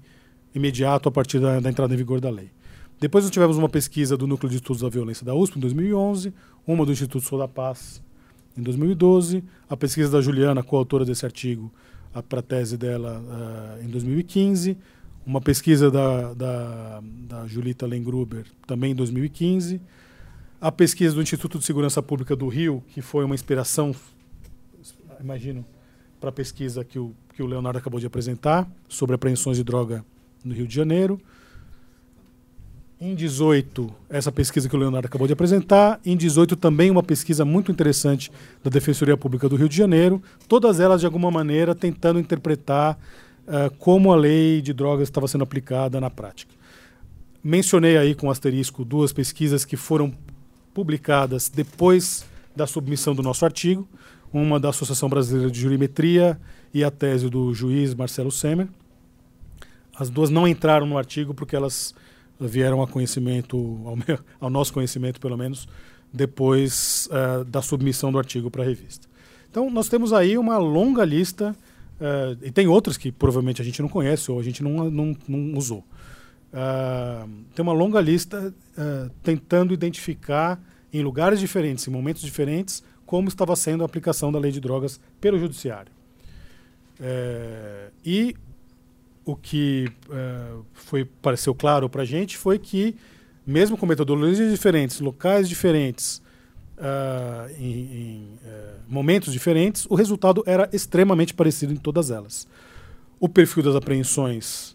imediato 0.55 1.09
a 1.09 1.13
partir 1.13 1.41
da, 1.41 1.59
da 1.59 1.69
entrada 1.69 1.93
em 1.93 1.97
vigor 1.97 2.21
da 2.21 2.31
lei. 2.31 2.54
Depois 3.01 3.25
nós 3.25 3.31
tivemos 3.31 3.57
uma 3.57 3.69
pesquisa 3.69 4.17
do 4.17 4.27
Núcleo 4.27 4.51
de 4.51 4.57
Estudos 4.57 4.83
da 4.83 4.89
Violência 4.89 5.25
da 5.27 5.35
USP 5.35 5.59
em 5.59 5.61
2011, 5.61 6.33
uma 6.67 6.87
do 6.87 6.93
Instituto 6.93 7.25
Sou 7.25 7.39
da 7.39 7.49
Paz 7.49 8.03
em 8.57 8.63
2012, 8.63 9.43
a 9.69 9.77
pesquisa 9.77 10.11
da 10.11 10.21
Juliana, 10.21 10.63
coautora 10.63 11.05
desse 11.05 11.27
artigo, 11.27 11.73
para 12.29 12.39
a 12.39 12.43
tese 12.43 12.77
dela 12.77 13.21
uh, 13.21 13.85
em 13.85 13.89
2015, 13.89 14.77
uma 15.27 15.41
pesquisa 15.41 15.91
da, 15.91 16.33
da, 16.35 17.03
da 17.03 17.47
Julita 17.47 17.87
Lengruber 17.87 18.47
também 18.67 18.93
em 18.93 18.95
2015, 18.95 19.81
a 20.61 20.71
pesquisa 20.71 21.15
do 21.15 21.23
Instituto 21.23 21.59
de 21.59 21.65
Segurança 21.65 22.03
Pública 22.03 22.37
do 22.37 22.49
Rio, 22.49 22.83
que 22.89 23.03
foi 23.03 23.25
uma 23.25 23.35
inspiração, 23.35 23.95
imagino, 25.21 25.65
para 26.21 26.31
a 26.31 26.33
pesquisa 26.33 26.85
que 26.85 26.99
o, 26.99 27.15
que 27.35 27.43
o 27.43 27.47
Leonardo 27.47 27.79
acabou 27.79 28.01
de 28.01 28.07
apresentar 28.07 28.71
sobre 28.89 29.15
apreensões 29.15 29.57
de 29.57 29.65
droga 29.65 30.05
no 30.43 30.55
Rio 30.55 30.67
de 30.67 30.75
Janeiro. 30.75 31.21
Em 33.07 33.15
18, 33.15 33.95
essa 34.09 34.33
pesquisa 34.33 34.67
que 34.67 34.75
o 34.75 34.79
Leonardo 34.79 35.07
acabou 35.07 35.27
de 35.27 35.35
apresentar. 35.35 36.01
Em 36.07 36.17
18, 36.17 36.57
também 36.57 36.91
uma 36.91 37.03
pesquisa 37.03 37.45
muito 37.45 37.71
interessante 37.71 38.33
da 38.63 38.71
Defensoria 38.71 39.15
Pública 39.15 39.47
do 39.47 39.57
Rio 39.57 39.69
de 39.69 39.77
Janeiro. 39.77 40.23
Todas 40.49 40.81
elas, 40.81 41.01
de 41.01 41.07
alguma 41.07 41.31
maneira, 41.31 41.75
tentando 41.75 42.19
interpretar 42.19 42.99
uh, 43.47 43.71
como 43.77 44.11
a 44.11 44.17
lei 44.17 44.63
de 44.63 44.73
drogas 44.73 45.07
estava 45.07 45.29
sendo 45.29 45.45
aplicada 45.45 46.01
na 46.01 46.09
prática. 46.09 46.55
Mencionei 47.43 47.99
aí 47.99 48.15
com 48.15 48.31
asterisco 48.31 48.87
duas 48.87 49.13
pesquisas 49.13 49.67
que 49.67 49.77
foram 49.77 50.11
publicadas 50.73 51.51
depois 51.51 52.25
da 52.57 52.67
submissão 52.67 53.15
do 53.15 53.23
nosso 53.23 53.45
artigo, 53.45 53.87
uma 54.33 54.59
da 54.59 54.71
Associação 54.71 55.11
Brasileira 55.11 55.51
de 55.51 55.61
Jurimetria 55.61 56.41
e 56.73 56.83
a 56.83 56.91
tese 56.91 57.29
do 57.29 57.53
juiz 57.53 57.95
Marcelo 57.95 58.33
Semer. 58.33 58.67
As 59.95 60.09
duas 60.09 60.31
não 60.31 60.49
entraram 60.49 60.87
no 60.87 60.97
artigo 60.97 61.35
porque 61.35 61.55
elas 61.55 61.95
vieram 62.39 62.83
a 62.83 62.89
conhecimento, 62.89 63.57
ao, 63.85 63.97
meu, 63.97 64.19
ao 64.41 64.51
nosso 64.51 64.73
conhecimento 64.73 65.21
pelo 65.21 65.37
menos, 65.37 65.69
depois 66.13 67.09
uh, 67.11 67.45
da 67.45 67.61
submissão 67.61 68.13
do 68.13 68.19
artigo 68.19 68.51
para 68.51 68.63
a 68.63 68.67
revista. 68.67 69.09
Então, 69.51 69.71
nós 69.71 69.89
temos 69.89 70.13
aí 70.13 70.39
uma 70.39 70.59
longa 70.59 71.05
lista, 71.05 71.57
uh, 72.01 72.39
e 72.43 72.51
tem 72.51 72.69
outras 72.69 72.97
que 72.97 73.11
provavelmente 73.11 73.61
a 73.61 73.65
gente 73.65 73.83
não 73.83 73.89
conhece 73.89 74.31
ou 74.31 74.39
a 74.39 74.43
gente 74.43 74.63
não, 74.63 74.91
não, 74.91 75.17
não 75.27 75.59
usou. 75.59 75.85
Uh, 76.53 77.29
tem 77.55 77.63
uma 77.63 77.73
longa 77.73 78.01
lista 78.01 78.55
tentando 79.23 79.75
identificar 79.75 80.61
em 80.93 81.03
lugares 81.03 81.41
diferentes, 81.41 81.87
em 81.89 81.91
momentos 81.91 82.23
diferentes, 82.23 82.83
como 83.05 83.29
estava 83.29 83.57
sendo 83.57 83.83
a 83.83 83.87
aplicação 83.87 84.31
da 84.31 84.39
lei 84.39 84.53
de 84.53 84.61
drogas 84.61 85.01
pelo 85.21 85.39
judiciário. 85.39 85.93
e 88.05 88.37
o 89.25 89.35
que 89.35 89.91
uh, 90.09 90.65
foi 90.73 91.05
pareceu 91.05 91.55
claro 91.55 91.89
para 91.89 92.03
a 92.03 92.05
gente 92.05 92.37
foi 92.37 92.59
que, 92.59 92.95
mesmo 93.47 93.77
com 93.77 93.87
metodologias 93.87 94.51
diferentes, 94.51 95.01
locais 95.01 95.49
diferentes, 95.49 96.23
uh, 96.77 97.51
em, 97.59 97.73
em 97.73 98.39
uh, 98.45 98.81
momentos 98.87 99.33
diferentes, 99.33 99.87
o 99.89 99.95
resultado 99.95 100.43
era 100.47 100.69
extremamente 100.73 101.33
parecido 101.33 101.73
em 101.73 101.77
todas 101.77 102.11
elas. 102.11 102.47
O 103.19 103.29
perfil 103.29 103.63
das 103.63 103.75
apreensões 103.75 104.75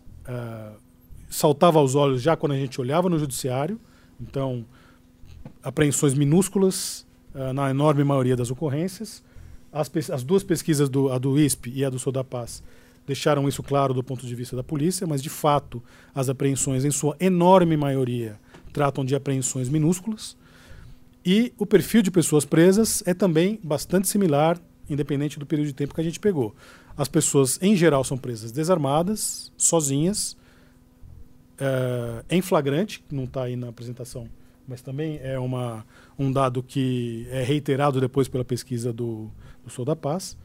saltava 1.27 1.79
aos 1.79 1.95
olhos 1.95 2.21
já 2.21 2.35
quando 2.35 2.51
a 2.51 2.55
gente 2.55 2.79
olhava 2.79 3.09
no 3.09 3.17
judiciário, 3.17 3.79
então, 4.19 4.63
apreensões 5.63 6.13
minúsculas 6.13 7.05
na 7.53 7.69
enorme 7.71 8.03
maioria 8.03 8.35
das 8.35 8.51
ocorrências. 8.51 9.23
As, 9.71 9.91
as 10.11 10.23
duas 10.23 10.43
pesquisas, 10.43 10.87
do, 10.87 11.11
a 11.11 11.17
do 11.17 11.37
ISP 11.39 11.71
e 11.73 11.83
a 11.83 11.89
do 11.89 11.97
Sodapaz, 11.97 12.61
deixaram 13.05 13.47
isso 13.47 13.63
claro 13.63 13.93
do 13.93 14.03
ponto 14.03 14.25
de 14.25 14.35
vista 14.35 14.55
da 14.55 14.63
polícia, 14.63 15.07
mas 15.07 15.21
de 15.21 15.29
fato 15.29 15.81
as 16.13 16.29
apreensões, 16.29 16.85
em 16.85 16.91
sua 16.91 17.15
enorme 17.19 17.75
maioria, 17.75 18.39
tratam 18.71 19.03
de 19.03 19.15
apreensões 19.15 19.69
minúsculas. 19.69 20.37
E 21.25 21.53
o 21.57 21.65
perfil 21.65 22.01
de 22.01 22.11
pessoas 22.11 22.45
presas 22.45 23.03
é 23.05 23.13
também 23.13 23.59
bastante 23.63 24.07
similar, 24.07 24.59
independente 24.89 25.37
do 25.37 25.45
período 25.45 25.67
de 25.67 25.73
tempo 25.73 25.93
que 25.93 26.01
a 26.01 26.03
gente 26.03 26.19
pegou. 26.19 26.55
As 26.95 27.07
pessoas, 27.07 27.59
em 27.61 27.75
geral, 27.75 28.03
são 28.03 28.17
presas 28.17 28.51
desarmadas, 28.51 29.51
sozinhas, 29.57 30.37
uh, 31.59 32.23
em 32.29 32.41
flagrante, 32.41 33.03
não 33.11 33.25
está 33.25 33.43
aí 33.43 33.55
na 33.55 33.69
apresentação, 33.69 34.27
mas 34.67 34.81
também 34.81 35.19
é 35.21 35.37
uma, 35.39 35.85
um 36.17 36.31
dado 36.31 36.61
que 36.61 37.27
é 37.29 37.43
reiterado 37.43 37.99
depois 37.99 38.27
pela 38.27 38.45
pesquisa 38.45 38.93
do, 38.93 39.29
do 39.63 39.69
Sou 39.69 39.83
da 39.83 39.95
Paz. 39.95 40.37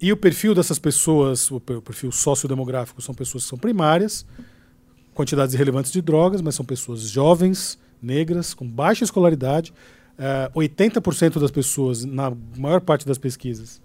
E 0.00 0.12
o 0.12 0.16
perfil 0.16 0.54
dessas 0.54 0.78
pessoas, 0.78 1.50
o 1.50 1.60
perfil 1.60 2.12
sociodemográfico, 2.12 3.00
são 3.00 3.14
pessoas 3.14 3.44
que 3.44 3.50
são 3.50 3.58
primárias, 3.58 4.26
quantidades 5.14 5.54
irrelevantes 5.54 5.90
de 5.90 6.02
drogas, 6.02 6.42
mas 6.42 6.54
são 6.54 6.64
pessoas 6.64 7.02
jovens, 7.02 7.78
negras, 8.02 8.52
com 8.52 8.68
baixa 8.68 9.04
escolaridade. 9.04 9.72
Uh, 10.18 10.48
eh, 10.48 10.50
80% 10.54 11.40
das 11.40 11.50
pessoas, 11.50 12.04
na 12.04 12.32
maior 12.56 12.80
parte 12.80 13.06
das 13.06 13.16
pesquisas, 13.16 13.80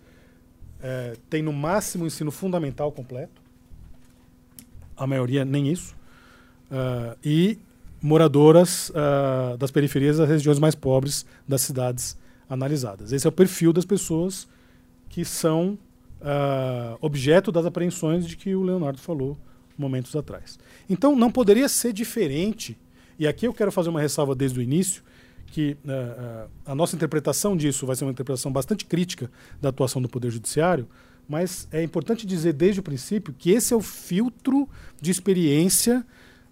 uh, 0.79 1.17
tem 1.29 1.41
no 1.41 1.53
máximo 1.53 2.05
ensino 2.05 2.31
fundamental 2.31 2.91
completo. 2.91 3.41
A 4.97 5.07
maioria 5.07 5.45
nem 5.45 5.69
isso. 5.69 5.95
Uh, 6.69 7.17
e 7.23 7.57
moradoras 8.01 8.91
das 9.59 9.69
periferias 9.69 10.17
das 10.17 10.27
regiões 10.27 10.57
mais 10.57 10.73
pobres 10.73 11.23
das 11.47 11.61
cidades 11.61 12.17
analisadas. 12.49 13.11
Esse 13.11 13.27
é 13.27 13.29
o 13.29 13.31
perfil 13.31 13.71
das 13.71 13.85
pessoas 13.85 14.47
que 15.07 15.23
são 15.23 15.77
uh, 16.21 16.97
objeto 17.01 17.51
das 17.51 17.65
apreensões 17.65 18.27
de 18.27 18.37
que 18.37 18.55
o 18.55 18.61
Leonardo 18.61 18.99
falou 18.99 19.37
momentos 19.77 20.15
atrás. 20.15 20.59
Então 20.89 21.15
não 21.15 21.31
poderia 21.31 21.67
ser 21.67 21.93
diferente, 21.93 22.77
e 23.17 23.27
aqui 23.27 23.47
eu 23.47 23.53
quero 23.53 23.71
fazer 23.71 23.89
uma 23.89 24.01
ressalva 24.01 24.35
desde 24.35 24.59
o 24.59 24.61
início, 24.61 25.03
que 25.47 25.77
uh, 25.83 25.89
uh, 25.89 26.49
a 26.65 26.73
nossa 26.73 26.95
interpretação 26.95 27.57
disso 27.57 27.85
vai 27.85 27.95
ser 27.95 28.05
uma 28.05 28.11
interpretação 28.11 28.51
bastante 28.51 28.85
crítica 28.85 29.29
da 29.61 29.69
atuação 29.69 30.01
do 30.01 30.07
Poder 30.07 30.31
Judiciário, 30.31 30.87
mas 31.27 31.67
é 31.71 31.83
importante 31.83 32.25
dizer 32.25 32.53
desde 32.53 32.79
o 32.79 32.83
princípio 32.83 33.33
que 33.37 33.51
esse 33.51 33.73
é 33.73 33.77
o 33.77 33.81
filtro 33.81 34.67
de 35.01 35.11
experiência 35.11 36.05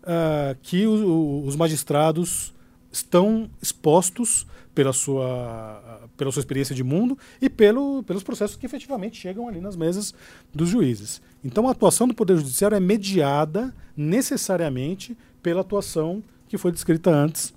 uh, 0.04 0.58
que 0.62 0.86
o, 0.86 1.08
o, 1.08 1.46
os 1.46 1.56
magistrados 1.56 2.54
estão 2.92 3.50
expostos 3.62 4.46
pela 4.74 4.94
sua, 4.94 5.89
pela 6.20 6.34
sua 6.34 6.42
experiência 6.42 6.76
de 6.76 6.84
mundo 6.84 7.18
e 7.42 7.50
pelo, 7.50 8.04
pelos 8.04 8.22
processos 8.22 8.58
que 8.58 8.66
efetivamente 8.66 9.18
chegam 9.18 9.48
ali 9.48 9.62
nas 9.62 9.78
mesas 9.78 10.14
dos 10.54 10.68
juízes. 10.68 11.22
Então 11.42 11.70
a 11.70 11.72
atuação 11.72 12.10
do 12.10 12.14
Poder 12.14 12.36
Judiciário 12.36 12.76
é 12.76 12.80
mediada 12.80 13.74
necessariamente 13.96 15.18
pela 15.42 15.62
atuação 15.62 16.22
que 16.50 16.58
foi 16.58 16.74
descrita 16.74 17.10
antes 17.10 17.54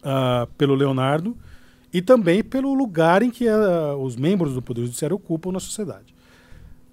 uh, 0.00 0.46
pelo 0.58 0.74
Leonardo 0.74 1.34
e 1.90 2.02
também 2.02 2.44
pelo 2.44 2.74
lugar 2.74 3.22
em 3.22 3.30
que 3.30 3.48
uh, 3.48 3.96
os 3.96 4.16
membros 4.16 4.52
do 4.52 4.60
Poder 4.60 4.82
Judiciário 4.82 5.16
ocupam 5.16 5.50
na 5.50 5.60
sociedade. 5.60 6.14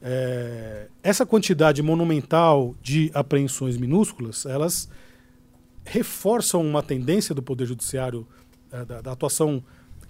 É, 0.02 0.88
essa 1.04 1.26
quantidade 1.26 1.82
monumental 1.82 2.74
de 2.82 3.12
apreensões 3.14 3.76
minúsculas, 3.76 4.46
elas 4.46 4.88
reforçam 5.84 6.62
uma 6.62 6.82
tendência 6.82 7.36
do 7.36 7.44
Poder 7.44 7.66
Judiciário, 7.66 8.26
é, 8.72 8.86
da, 8.86 9.02
da, 9.02 9.12
atuação 9.12 9.62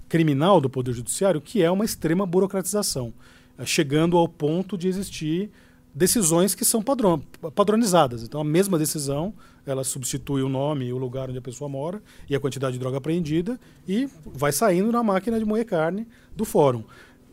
criminal 0.09 0.59
do 0.59 0.69
Poder 0.69 0.91
Judiciário, 0.91 1.39
que 1.39 1.61
é 1.63 1.71
uma 1.71 1.85
extrema 1.85 2.25
burocratização, 2.25 3.13
é, 3.57 3.65
chegando 3.65 4.17
ao 4.17 4.27
ponto 4.27 4.77
de 4.77 4.87
existir 4.87 5.51
decisões 5.93 6.55
que 6.55 6.65
são 6.65 6.81
padrão, 6.81 7.21
padronizadas. 7.55 8.23
Então, 8.23 8.41
a 8.41 8.43
mesma 8.43 8.77
decisão, 8.77 9.33
ela 9.65 9.83
substitui 9.83 10.41
o 10.41 10.49
nome 10.49 10.85
e 10.85 10.93
o 10.93 10.97
lugar 10.97 11.29
onde 11.29 11.37
a 11.37 11.41
pessoa 11.41 11.69
mora 11.69 12.01
e 12.29 12.35
a 12.35 12.39
quantidade 12.39 12.73
de 12.73 12.79
droga 12.79 12.97
apreendida 12.97 13.59
e 13.87 14.09
vai 14.25 14.51
saindo 14.51 14.91
na 14.91 15.03
máquina 15.03 15.39
de 15.39 15.45
moer 15.45 15.65
carne 15.65 16.07
do 16.35 16.43
fórum. 16.45 16.83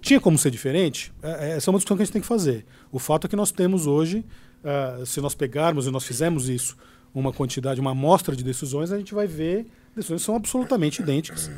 Tinha 0.01 0.21
como 0.21 0.39
ser 0.39 0.51
diferente? 0.51 1.13
É, 1.23 1.57
essa 1.57 1.69
é 1.69 1.73
uma 1.73 1.79
discussão 1.79 1.97
que 1.97 2.03
a 2.03 2.07
gente 2.07 2.13
tem 2.13 2.23
que 2.23 2.29
fazer. 2.29 2.65
O 2.93 2.99
fato 2.99 3.27
é 3.27 3.31
que 3.31 3.37
nós 3.37 3.51
temos 3.51 3.87
hoje, 3.87 4.25
uh, 4.63 5.05
se 5.05 5.21
nós 5.21 5.35
pegarmos 5.35 5.87
e 5.87 5.91
nós 5.91 6.05
fizemos 6.05 6.49
isso 6.49 6.77
uma 7.19 7.33
quantidade, 7.33 7.81
uma 7.81 7.93
amostra 7.93 8.37
de 8.37 8.45
decisões, 8.45 8.93
a 8.93 8.99
gente 8.99 9.15
vai 9.15 9.27
ver 9.27 9.67
decisões 9.95 10.21
que 10.21 10.27
são 10.27 10.37
absolutamente 10.37 11.01
idênticas. 11.01 11.51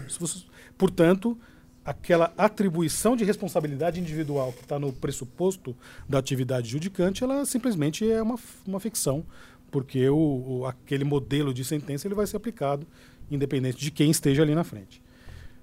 Portanto, 0.76 1.36
aquela 1.84 2.32
atribuição 2.38 3.16
de 3.16 3.24
responsabilidade 3.24 3.98
individual 3.98 4.52
que 4.52 4.62
está 4.62 4.78
no 4.78 4.92
pressuposto 4.92 5.74
da 6.08 6.18
atividade 6.18 6.68
judicante, 6.68 7.24
ela 7.24 7.44
simplesmente 7.44 8.08
é 8.08 8.22
uma, 8.22 8.36
uma 8.66 8.78
ficção, 8.78 9.24
porque 9.70 10.08
o, 10.08 10.16
o, 10.16 10.66
aquele 10.66 11.02
modelo 11.02 11.52
de 11.52 11.64
sentença 11.64 12.06
ele 12.06 12.14
vai 12.14 12.26
ser 12.26 12.36
aplicado 12.36 12.86
independente 13.30 13.78
de 13.78 13.90
quem 13.90 14.10
esteja 14.10 14.42
ali 14.42 14.54
na 14.54 14.64
frente. 14.64 15.02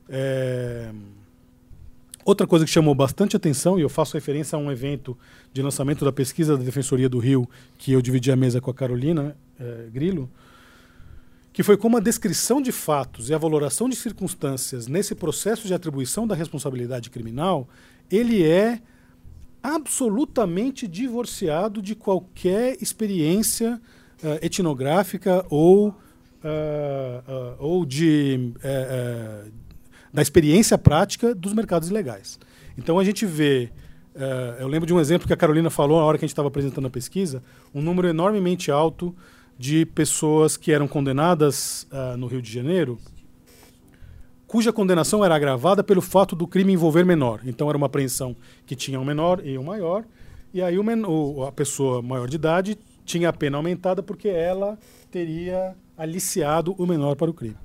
É... 0.09 0.91
Outra 2.25 2.45
coisa 2.45 2.65
que 2.65 2.71
chamou 2.71 2.95
bastante 2.95 3.35
atenção, 3.35 3.77
e 3.77 3.81
eu 3.83 3.89
faço 3.89 4.15
referência 4.15 4.55
a 4.55 4.59
um 4.59 4.71
evento 4.71 5.17
de 5.53 5.61
lançamento 5.61 6.03
da 6.03 6.11
pesquisa 6.11 6.57
da 6.57 6.63
Defensoria 6.63 7.07
do 7.07 7.19
Rio, 7.19 7.47
que 7.77 7.91
eu 7.91 8.01
dividi 8.01 8.31
a 8.31 8.35
mesa 8.35 8.59
com 8.59 8.71
a 8.71 8.73
Carolina 8.73 9.37
é, 9.59 9.89
Grilo, 9.91 10.29
que 11.55 11.63
foi 11.63 11.77
como 11.77 11.95
a 11.95 12.01
descrição 12.01 12.61
de 12.61 12.71
fatos 12.71 13.29
e 13.29 13.33
a 13.33 13.37
valoração 13.37 13.87
de 13.87 13.95
circunstâncias 13.95 14.87
nesse 14.87 15.15
processo 15.15 15.67
de 15.67 15.73
atribuição 15.73 16.27
da 16.27 16.35
responsabilidade 16.35 17.09
criminal, 17.09 17.69
ele 18.11 18.43
é 18.43 18.81
absolutamente 19.63 20.87
divorciado 20.87 21.81
de 21.81 21.95
qualquer 21.95 22.77
experiência 22.81 23.81
uh, 24.21 24.45
etnográfica 24.45 25.45
ou, 25.49 25.87
uh, 25.87 25.93
uh, 25.93 27.55
ou 27.57 27.85
de, 27.85 28.51
da 30.13 30.21
experiência 30.21 30.77
prática 30.77 31.33
dos 31.33 31.53
mercados 31.53 31.89
legais. 31.89 32.37
Então 32.77 32.99
a 32.99 33.03
gente 33.03 33.25
vê, 33.25 33.71
eu 34.59 34.67
lembro 34.67 34.85
de 34.85 34.93
um 34.93 34.99
exemplo 34.99 35.25
que 35.25 35.33
a 35.33 35.37
Carolina 35.37 35.69
falou 35.69 35.99
na 35.99 36.05
hora 36.05 36.17
que 36.17 36.25
a 36.25 36.27
gente 36.27 36.33
estava 36.33 36.49
apresentando 36.49 36.87
a 36.87 36.89
pesquisa, 36.89 37.41
um 37.73 37.81
número 37.81 38.07
enormemente 38.09 38.69
alto 38.69 39.15
de 39.57 39.85
pessoas 39.85 40.57
que 40.57 40.71
eram 40.71 40.87
condenadas 40.87 41.87
no 42.17 42.27
Rio 42.27 42.41
de 42.41 42.51
Janeiro 42.51 42.99
cuja 44.55 44.71
condenação 44.71 45.25
era 45.25 45.35
agravada 45.35 45.83
pelo 45.83 46.01
fato 46.01 46.33
do 46.33 46.47
crime 46.47 46.71
envolver 46.71 47.03
menor. 47.03 47.41
Então 47.45 47.67
era 47.67 47.77
uma 47.77 47.87
apreensão 47.87 48.35
que 48.65 48.73
tinha 48.73 48.97
um 48.97 49.03
menor 49.03 49.45
e 49.45 49.57
um 49.57 49.63
maior, 49.63 50.05
e 50.53 50.61
aí 50.61 50.77
o, 50.79 51.43
a 51.43 51.51
pessoa 51.51 52.01
maior 52.01 52.29
de 52.29 52.35
idade 52.35 52.77
tinha 53.03 53.27
a 53.27 53.33
pena 53.33 53.57
aumentada 53.57 54.01
porque 54.01 54.29
ela 54.29 54.79
teria 55.11 55.75
aliciado 55.97 56.73
o 56.77 56.85
menor 56.85 57.17
para 57.17 57.29
o 57.29 57.33
crime. 57.33 57.57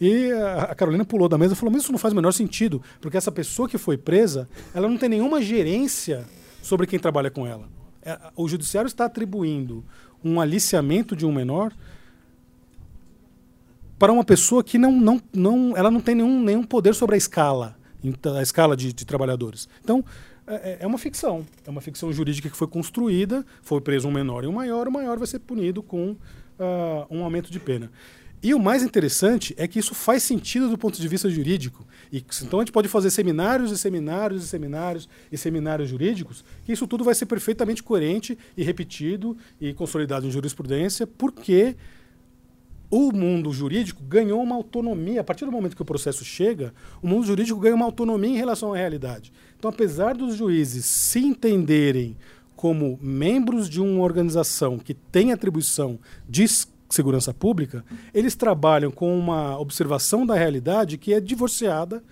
E 0.00 0.30
a 0.32 0.74
Carolina 0.74 1.04
pulou 1.04 1.28
da 1.28 1.36
mesa 1.36 1.52
e 1.52 1.56
falou: 1.56 1.72
Mas 1.72 1.82
isso 1.82 1.92
não 1.92 1.98
faz 1.98 2.12
o 2.12 2.16
menor 2.16 2.32
sentido, 2.32 2.80
porque 3.00 3.18
essa 3.18 3.30
pessoa 3.30 3.68
que 3.68 3.76
foi 3.76 3.98
presa, 3.98 4.48
ela 4.72 4.88
não 4.88 4.96
tem 4.96 5.10
nenhuma 5.10 5.42
gerência 5.42 6.24
sobre 6.62 6.86
quem 6.86 6.98
trabalha 6.98 7.30
com 7.30 7.46
ela. 7.46 7.68
É, 8.00 8.18
o 8.36 8.48
judiciário 8.48 8.86
está 8.86 9.04
atribuindo 9.04 9.84
um 10.24 10.40
aliciamento 10.40 11.14
de 11.14 11.24
um 11.24 11.32
menor 11.32 11.72
para 13.98 14.12
uma 14.12 14.24
pessoa 14.24 14.62
que 14.62 14.78
não, 14.78 14.92
não, 14.92 15.20
não, 15.34 15.76
ela 15.76 15.90
não 15.90 16.00
tem 16.00 16.14
nenhum, 16.14 16.42
nenhum 16.42 16.62
poder 16.62 16.94
sobre 16.94 17.16
a 17.16 17.18
escala, 17.18 17.76
a 18.36 18.42
escala 18.42 18.76
de, 18.76 18.92
de 18.92 19.04
trabalhadores. 19.04 19.68
Então, 19.82 20.04
é, 20.46 20.54
é, 20.54 20.78
é, 20.80 20.86
uma 20.86 20.98
ficção. 20.98 21.44
É 21.66 21.70
uma 21.70 21.80
ficção 21.80 22.12
jurídica 22.12 22.48
que 22.48 22.56
foi 22.56 22.66
construída, 22.66 23.44
foi 23.60 23.80
preso 23.80 24.08
um 24.08 24.12
menor 24.12 24.44
e 24.44 24.46
um 24.46 24.52
maior, 24.52 24.88
o 24.88 24.92
maior 24.92 25.18
vai 25.18 25.26
ser 25.26 25.40
punido 25.40 25.82
com 25.82 26.12
uh, 26.12 26.16
um 27.10 27.22
aumento 27.24 27.50
de 27.50 27.60
pena. 27.60 27.90
E 28.42 28.54
o 28.54 28.58
mais 28.58 28.82
interessante 28.82 29.54
é 29.58 29.66
que 29.66 29.78
isso 29.78 29.94
faz 29.94 30.22
sentido 30.22 30.68
do 30.68 30.78
ponto 30.78 31.00
de 31.00 31.08
vista 31.08 31.28
jurídico. 31.28 31.84
E, 32.12 32.24
então 32.42 32.60
a 32.60 32.62
gente 32.62 32.72
pode 32.72 32.88
fazer 32.88 33.10
seminários 33.10 33.70
e 33.70 33.78
seminários 33.78 34.44
e 34.44 34.48
seminários 34.48 35.08
e 35.30 35.38
seminários 35.38 35.88
jurídicos, 35.88 36.44
que 36.64 36.72
isso 36.72 36.86
tudo 36.86 37.04
vai 37.04 37.14
ser 37.14 37.26
perfeitamente 37.26 37.82
coerente 37.82 38.38
e 38.56 38.62
repetido 38.62 39.36
e 39.60 39.72
consolidado 39.74 40.26
em 40.26 40.30
jurisprudência, 40.30 41.06
porque 41.06 41.76
o 42.90 43.12
mundo 43.12 43.52
jurídico 43.52 44.02
ganhou 44.02 44.42
uma 44.42 44.56
autonomia. 44.56 45.20
A 45.20 45.24
partir 45.24 45.44
do 45.44 45.52
momento 45.52 45.76
que 45.76 45.82
o 45.82 45.84
processo 45.84 46.24
chega, 46.24 46.72
o 47.02 47.06
mundo 47.06 47.26
jurídico 47.26 47.60
ganha 47.60 47.74
uma 47.74 47.84
autonomia 47.84 48.30
em 48.30 48.36
relação 48.36 48.72
à 48.72 48.76
realidade. 48.76 49.32
Então, 49.58 49.70
apesar 49.70 50.16
dos 50.16 50.36
juízes 50.36 50.84
se 50.84 51.18
entenderem 51.18 52.16
como 52.56 52.98
membros 53.00 53.68
de 53.68 53.80
uma 53.80 54.02
organização 54.02 54.78
que 54.78 54.94
tem 54.94 55.32
atribuição 55.32 55.98
de 56.28 56.42
segurança 56.88 57.34
pública, 57.34 57.84
eles 58.14 58.34
trabalham 58.34 58.90
com 58.90 59.18
uma 59.18 59.58
observação 59.58 60.26
da 60.26 60.34
realidade 60.34 60.96
que 60.96 61.12
é 61.12 61.20
divorciada 61.20 62.02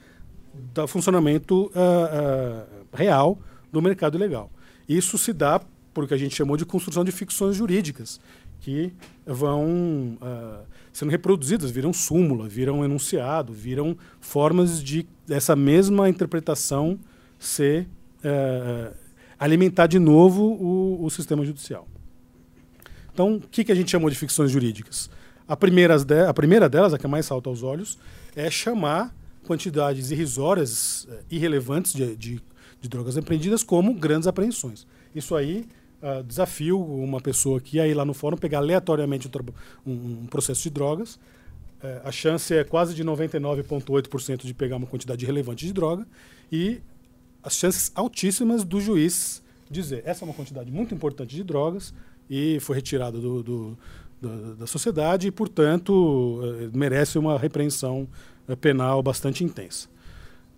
do 0.75 0.87
funcionamento 0.87 1.67
uh, 1.67 1.69
uh, 1.69 2.87
real 2.93 3.39
do 3.73 3.81
mercado 3.81 4.19
legal. 4.19 4.51
Isso 4.89 5.19
se 5.19 5.33
dá 5.33 5.61
por 5.93 6.07
que 6.07 6.15
a 6.15 6.17
gente 6.17 6.35
chamou 6.35 6.57
de 6.57 6.65
construção 6.65 7.05
de 7.05 7.13
ficções 7.13 7.57
jurídicas, 7.57 8.21
que 8.61 8.93
vão 9.25 10.19
uh, 10.21 10.65
sendo 10.93 11.11
reproduzidas, 11.11 11.71
viram 11.71 11.93
súmula, 11.93 12.49
viram 12.49 12.85
enunciado, 12.85 13.53
viram 13.53 13.97
formas 14.21 14.83
de 14.83 15.07
essa 15.29 15.55
mesma 15.57 16.09
interpretação 16.09 16.99
ser 17.39 17.87
alimentar 19.39 19.87
de 19.87 20.01
novo 20.01 20.43
o, 20.43 21.05
o 21.05 21.11
sistema 21.11 21.45
judicial. 21.45 21.87
Então, 23.17 23.37
o 23.37 23.41
que, 23.41 23.65
que 23.65 23.73
a 23.73 23.75
gente 23.75 23.91
chamou 23.91 24.11
de 24.11 24.17
ficções 24.17 24.51
jurídicas? 24.51 25.09
A, 25.49 25.57
primeiras 25.57 26.05
de, 26.05 26.27
a 26.27 26.35
primeira 26.35 26.69
delas, 26.69 26.93
a 26.93 26.99
que 26.99 27.07
mais 27.07 27.25
salta 27.25 27.49
aos 27.49 27.63
olhos, 27.63 27.99
é 28.37 28.51
chamar 28.51 29.11
quantidades 29.47 30.11
irrisórias, 30.11 31.05
uh, 31.05 31.25
irrelevantes 31.31 31.95
de, 31.95 32.15
de, 32.15 32.43
de 32.79 32.89
drogas 32.91 33.17
apreendidas 33.17 33.63
como 33.63 33.95
grandes 33.95 34.29
apreensões. 34.29 34.87
Isso 35.15 35.35
aí 35.35 35.67
uh, 36.03 36.23
desafio 36.25 36.79
uma 36.79 37.19
pessoa 37.19 37.59
que 37.59 37.79
ia 37.79 37.89
ir 37.89 37.95
lá 37.95 38.05
no 38.05 38.13
fórum 38.13 38.37
pegar 38.37 38.59
aleatoriamente 38.59 39.31
um, 39.87 39.93
um 39.93 40.27
processo 40.27 40.65
de 40.65 40.69
drogas. 40.69 41.15
Uh, 41.15 42.05
a 42.05 42.13
chance 42.13 42.53
é 42.53 42.65
quase 42.65 42.95
de 42.95 43.03
99,8% 43.03 44.45
de 44.45 44.53
pegar 44.53 44.77
uma 44.77 44.87
quantidade 44.87 45.25
relevante 45.25 45.65
de 45.65 45.73
droga 45.73 46.07
e 46.53 46.83
as 47.43 47.55
chances 47.55 47.91
altíssimas 47.95 48.63
do 48.63 48.79
juiz 48.79 49.43
dizer 49.71 50.03
essa 50.05 50.23
é 50.23 50.25
uma 50.27 50.35
quantidade 50.35 50.71
muito 50.71 50.95
importante 50.95 51.35
de 51.35 51.43
drogas 51.43 51.95
e 52.29 52.59
foi 52.61 52.77
retirada 52.77 53.19
do, 53.19 53.43
do, 53.43 53.79
do, 54.21 54.55
da 54.57 54.67
sociedade 54.67 55.29
e, 55.29 55.31
portanto, 55.31 55.93
uh, 55.93 56.77
merece 56.77 57.19
uma 57.19 57.39
repreensão 57.39 58.09
uh, 58.49 58.57
penal 58.57 59.03
bastante 59.03 59.45
intensa. 59.45 59.89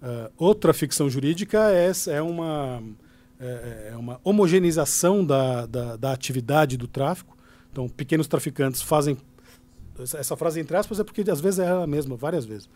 Uh, 0.02 0.30
outra 0.36 0.72
ficção 0.72 1.10
jurídica 1.10 1.70
é, 1.72 1.90
é 2.08 2.22
uma 2.22 2.82
é, 3.40 3.90
é 3.92 3.96
uma 3.96 4.20
homogeneização 4.24 5.24
da, 5.24 5.64
da, 5.66 5.96
da, 5.96 6.12
atividade 6.12 6.76
do 6.76 6.88
tráfico. 6.88 7.36
Então, 7.70 7.88
pequenos 7.88 8.26
traficantes 8.26 8.82
fazem. 8.82 9.16
Essa 9.98 10.36
frase 10.36 10.60
entre 10.60 10.76
aspas 10.76 11.00
é 11.00 11.04
porque 11.04 11.28
às 11.30 11.40
vezes 11.40 11.60
é 11.60 11.66
ela 11.66 11.86
mesma, 11.86 12.16
várias 12.16 12.44
vezes. 12.44 12.68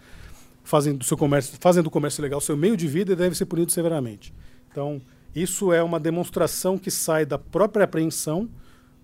Fazem 0.65 0.95
do 0.95 1.05
seu 1.05 1.17
comércio, 1.17 1.57
fazem 1.61 1.83
do 1.83 1.91
comércio 1.91 2.23
legal 2.23 2.41
seu 2.41 2.57
meio 2.57 2.77
de 2.77 2.87
vida 2.87 3.13
e 3.13 3.17
deve 3.17 3.37
ser 3.37 3.47
punido 3.47 3.73
severamente. 3.73 4.33
Então, 4.71 5.01
isso 5.35 5.73
é 5.73 5.83
uma 5.83 5.99
demonstração 5.99 6.79
que 6.79 6.91
sai 6.91 7.27
da 7.27 7.39
própria 7.39 7.85
apreensão, 7.85 8.49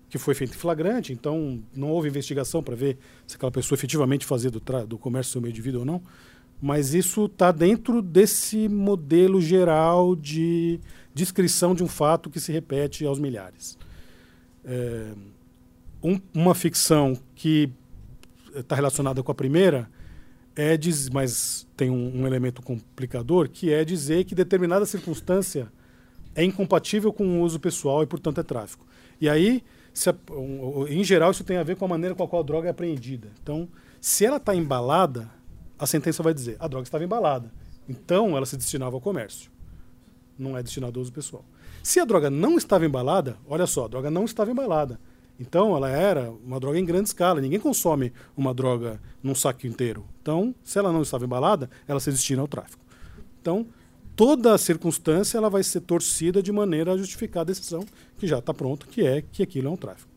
que 0.09 0.17
foi 0.17 0.33
feita 0.33 0.53
em 0.53 0.57
flagrante, 0.57 1.13
então 1.13 1.61
não 1.75 1.89
houve 1.89 2.09
investigação 2.09 2.63
para 2.63 2.75
ver 2.75 2.97
se 3.27 3.35
aquela 3.35 3.51
pessoa 3.51 3.77
efetivamente 3.77 4.25
fazia 4.25 4.49
do, 4.49 4.61
do 4.87 4.97
comércio 4.97 5.33
seu 5.33 5.41
meio 5.41 5.53
de 5.53 5.61
vida 5.61 5.79
ou 5.79 5.85
não. 5.85 6.01
Mas 6.61 6.93
isso 6.93 7.25
está 7.25 7.51
dentro 7.51 8.01
desse 8.01 8.67
modelo 8.67 9.41
geral 9.41 10.15
de 10.15 10.79
descrição 11.13 11.73
de 11.73 11.83
um 11.83 11.87
fato 11.87 12.29
que 12.29 12.39
se 12.39 12.51
repete 12.51 13.05
aos 13.05 13.19
milhares. 13.19 13.77
É, 14.65 15.13
um, 16.03 16.19
uma 16.33 16.53
ficção 16.53 17.17
que 17.35 17.71
está 18.53 18.75
relacionada 18.75 19.21
com 19.23 19.31
a 19.31 19.35
primeira 19.35 19.89
é 20.55 20.75
diz, 20.75 21.09
mas 21.09 21.65
tem 21.77 21.89
um, 21.89 22.21
um, 22.21 22.27
elemento 22.27 22.61
complicador 22.61 23.47
que 23.47 23.71
é 23.71 23.85
dizer 23.85 24.25
que 24.25 24.35
determinada 24.35 24.85
circunstância 24.85 25.71
é 26.35 26.43
incompatível 26.43 27.13
com 27.13 27.25
o 27.25 27.41
uso 27.43 27.59
pessoal 27.59 28.03
e 28.03 28.05
portanto 28.05 28.39
é 28.39 28.43
tráfico. 28.43 28.85
E 29.21 29.29
aí, 29.29 29.63
a, 30.07 30.15
um, 30.31 30.87
em 30.87 31.03
geral, 31.03 31.31
isso 31.31 31.43
tem 31.43 31.57
a 31.57 31.63
ver 31.63 31.75
com 31.75 31.85
a 31.85 31.87
maneira 31.87 32.13
com 32.13 32.23
a 32.23 32.27
qual 32.27 32.43
a 32.43 32.45
droga 32.45 32.67
é 32.67 32.71
apreendida. 32.71 33.29
Então, 33.41 33.67
se 33.99 34.23
ela 34.23 34.37
está 34.37 34.55
embalada, 34.55 35.29
a 35.79 35.87
sentença 35.87 36.21
vai 36.21 36.33
dizer 36.33 36.55
a 36.59 36.67
droga 36.67 36.83
estava 36.83 37.03
embalada. 37.03 37.51
Então, 37.87 38.37
ela 38.37 38.45
se 38.45 38.55
destinava 38.55 38.95
ao 38.95 39.01
comércio 39.01 39.49
não 40.39 40.57
é 40.57 40.63
destinado 40.63 40.97
ao 40.97 41.01
uso 41.01 41.11
pessoal. 41.11 41.43
Se 41.83 41.99
a 41.99 42.05
droga 42.05 42.29
não 42.29 42.57
estava 42.57 42.85
embalada, 42.85 43.37
olha 43.47 43.67
só, 43.67 43.85
a 43.85 43.87
droga 43.89 44.09
não 44.09 44.23
estava 44.23 44.49
embalada. 44.49 44.99
Então 45.39 45.75
ela 45.75 45.89
era 45.89 46.31
uma 46.31 46.59
droga 46.59 46.79
em 46.79 46.85
grande 46.85 47.09
escala. 47.09 47.41
Ninguém 47.41 47.59
consome 47.59 48.11
uma 48.35 48.53
droga 48.53 48.99
num 49.21 49.35
saco 49.35 49.67
inteiro. 49.67 50.05
Então, 50.21 50.55
se 50.63 50.79
ela 50.79 50.91
não 50.91 51.01
estava 51.01 51.25
embalada, 51.25 51.69
ela 51.87 51.99
se 51.99 52.11
destina 52.11 52.41
ao 52.41 52.47
tráfico. 52.47 52.83
Então, 53.41 53.67
toda 54.19 54.57
circunstância 54.57 55.37
ela 55.37 55.49
vai 55.49 55.63
ser 55.63 55.79
torcida 55.79 56.43
de 56.43 56.51
maneira 56.51 56.91
a 56.91 56.97
justificar 56.97 57.39
a 57.39 57.45
decisão 57.45 57.85
que 58.17 58.27
já 58.27 58.39
está 58.39 58.53
pronta, 58.53 58.85
que 58.85 59.07
é 59.07 59.21
que 59.21 59.41
aquilo 59.41 59.69
é 59.69 59.71
um 59.71 59.77
tráfico. 59.77 60.11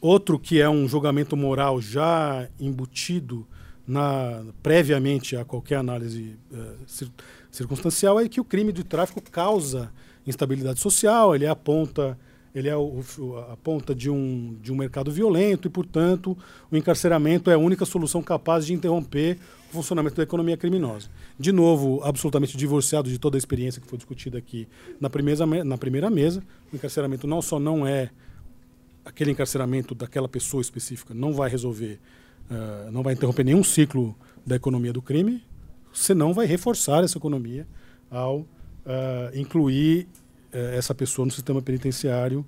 Outro 0.00 0.38
que 0.38 0.60
é 0.60 0.70
um 0.70 0.86
julgamento 0.86 1.36
moral 1.36 1.80
já 1.80 2.48
embutido 2.60 3.44
na, 3.84 4.44
previamente 4.62 5.34
a 5.34 5.44
qualquer 5.44 5.78
análise 5.78 6.38
uh, 6.52 7.10
circunstancial 7.50 8.20
é 8.20 8.28
que 8.28 8.40
o 8.40 8.44
crime 8.44 8.72
de 8.72 8.84
tráfico 8.84 9.20
causa 9.28 9.92
instabilidade 10.24 10.78
social, 10.78 11.34
ele 11.34 11.48
aponta 11.48 12.16
ele 12.54 12.68
é 12.68 12.76
o, 12.76 13.00
a 13.50 13.56
ponta 13.56 13.94
de 13.94 14.10
um, 14.10 14.56
de 14.60 14.72
um 14.72 14.76
mercado 14.76 15.10
violento 15.10 15.68
e, 15.68 15.70
portanto, 15.70 16.36
o 16.70 16.76
encarceramento 16.76 17.50
é 17.50 17.54
a 17.54 17.58
única 17.58 17.84
solução 17.84 18.22
capaz 18.22 18.66
de 18.66 18.72
interromper 18.72 19.38
funcionamento 19.72 20.16
da 20.16 20.22
economia 20.22 20.56
criminosa. 20.56 21.08
De 21.38 21.52
novo, 21.52 22.00
absolutamente 22.02 22.56
divorciado 22.56 23.08
de 23.08 23.18
toda 23.18 23.36
a 23.36 23.38
experiência 23.38 23.80
que 23.80 23.86
foi 23.86 23.96
discutida 23.96 24.38
aqui 24.38 24.68
na 25.00 25.08
primeira, 25.08 25.46
na 25.64 25.78
primeira 25.78 26.10
mesa, 26.10 26.42
o 26.72 26.76
encarceramento 26.76 27.26
não 27.26 27.40
só 27.40 27.58
não 27.58 27.86
é 27.86 28.10
aquele 29.04 29.30
encarceramento 29.30 29.94
daquela 29.94 30.28
pessoa 30.28 30.60
específica, 30.60 31.14
não 31.14 31.32
vai 31.32 31.50
resolver, 31.50 31.98
uh, 32.50 32.90
não 32.90 33.02
vai 33.02 33.14
interromper 33.14 33.44
nenhum 33.44 33.64
ciclo 33.64 34.16
da 34.46 34.56
economia 34.56 34.92
do 34.92 35.02
crime, 35.02 35.42
senão 35.92 36.32
vai 36.32 36.46
reforçar 36.46 37.02
essa 37.02 37.18
economia 37.18 37.66
ao 38.10 38.40
uh, 38.40 38.46
incluir 39.34 40.06
uh, 40.52 40.56
essa 40.76 40.94
pessoa 40.94 41.26
no 41.26 41.32
sistema 41.32 41.60
penitenciário, 41.62 42.44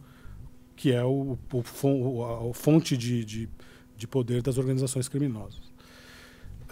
que 0.76 0.92
é 0.92 1.04
o, 1.04 1.38
o, 1.52 2.50
a 2.50 2.54
fonte 2.54 2.96
de, 2.96 3.24
de, 3.24 3.48
de, 3.96 4.06
poder 4.06 4.42
das 4.42 4.58
organizações 4.58 5.08
criminosas. 5.08 5.71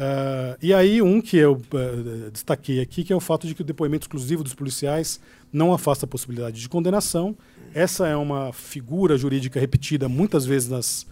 Uh, 0.00 0.56
e 0.62 0.72
aí, 0.72 1.02
um 1.02 1.20
que 1.20 1.36
eu 1.36 1.52
uh, 1.52 2.30
destaquei 2.30 2.80
aqui, 2.80 3.04
que 3.04 3.12
é 3.12 3.16
o 3.16 3.20
fato 3.20 3.46
de 3.46 3.54
que 3.54 3.60
o 3.60 3.64
depoimento 3.64 4.04
exclusivo 4.04 4.42
dos 4.42 4.54
policiais 4.54 5.20
não 5.52 5.74
afasta 5.74 6.06
a 6.06 6.08
possibilidade 6.08 6.58
de 6.58 6.66
condenação. 6.70 7.36
Essa 7.74 8.08
é 8.08 8.16
uma 8.16 8.50
figura 8.50 9.18
jurídica 9.18 9.60
repetida 9.60 10.08
muitas 10.08 10.46
vezes 10.46 10.70
nas, 10.70 11.06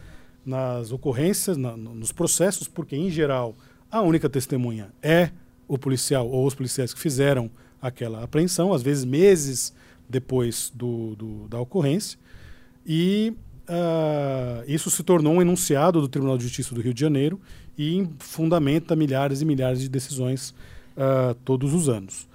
nas 0.44 0.90
ocorrências, 0.90 1.58
na, 1.58 1.76
nos 1.76 2.12
processos, 2.12 2.66
porque, 2.66 2.96
em 2.96 3.10
geral, 3.10 3.54
a 3.90 4.00
única 4.00 4.26
testemunha 4.26 4.88
é 5.02 5.32
o 5.66 5.76
policial 5.76 6.26
ou 6.26 6.46
os 6.46 6.54
policiais 6.54 6.94
que 6.94 7.00
fizeram 7.00 7.50
aquela 7.82 8.24
apreensão, 8.24 8.72
às 8.72 8.82
vezes 8.82 9.04
meses 9.04 9.74
depois 10.08 10.72
do, 10.74 11.14
do 11.14 11.48
da 11.48 11.60
ocorrência. 11.60 12.18
E 12.86 13.34
uh, 13.68 14.64
isso 14.66 14.90
se 14.90 15.02
tornou 15.02 15.34
um 15.34 15.42
enunciado 15.42 16.00
do 16.00 16.08
Tribunal 16.08 16.38
de 16.38 16.44
Justiça 16.44 16.74
do 16.74 16.80
Rio 16.80 16.94
de 16.94 17.00
Janeiro 17.02 17.38
e 17.78 18.08
fundamenta 18.18 18.96
milhares 18.96 19.40
e 19.40 19.44
milhares 19.44 19.80
de 19.80 19.88
decisões 19.88 20.50
uh, 20.96 21.34
todos 21.44 21.72
os 21.72 21.88
anos. 21.88 22.26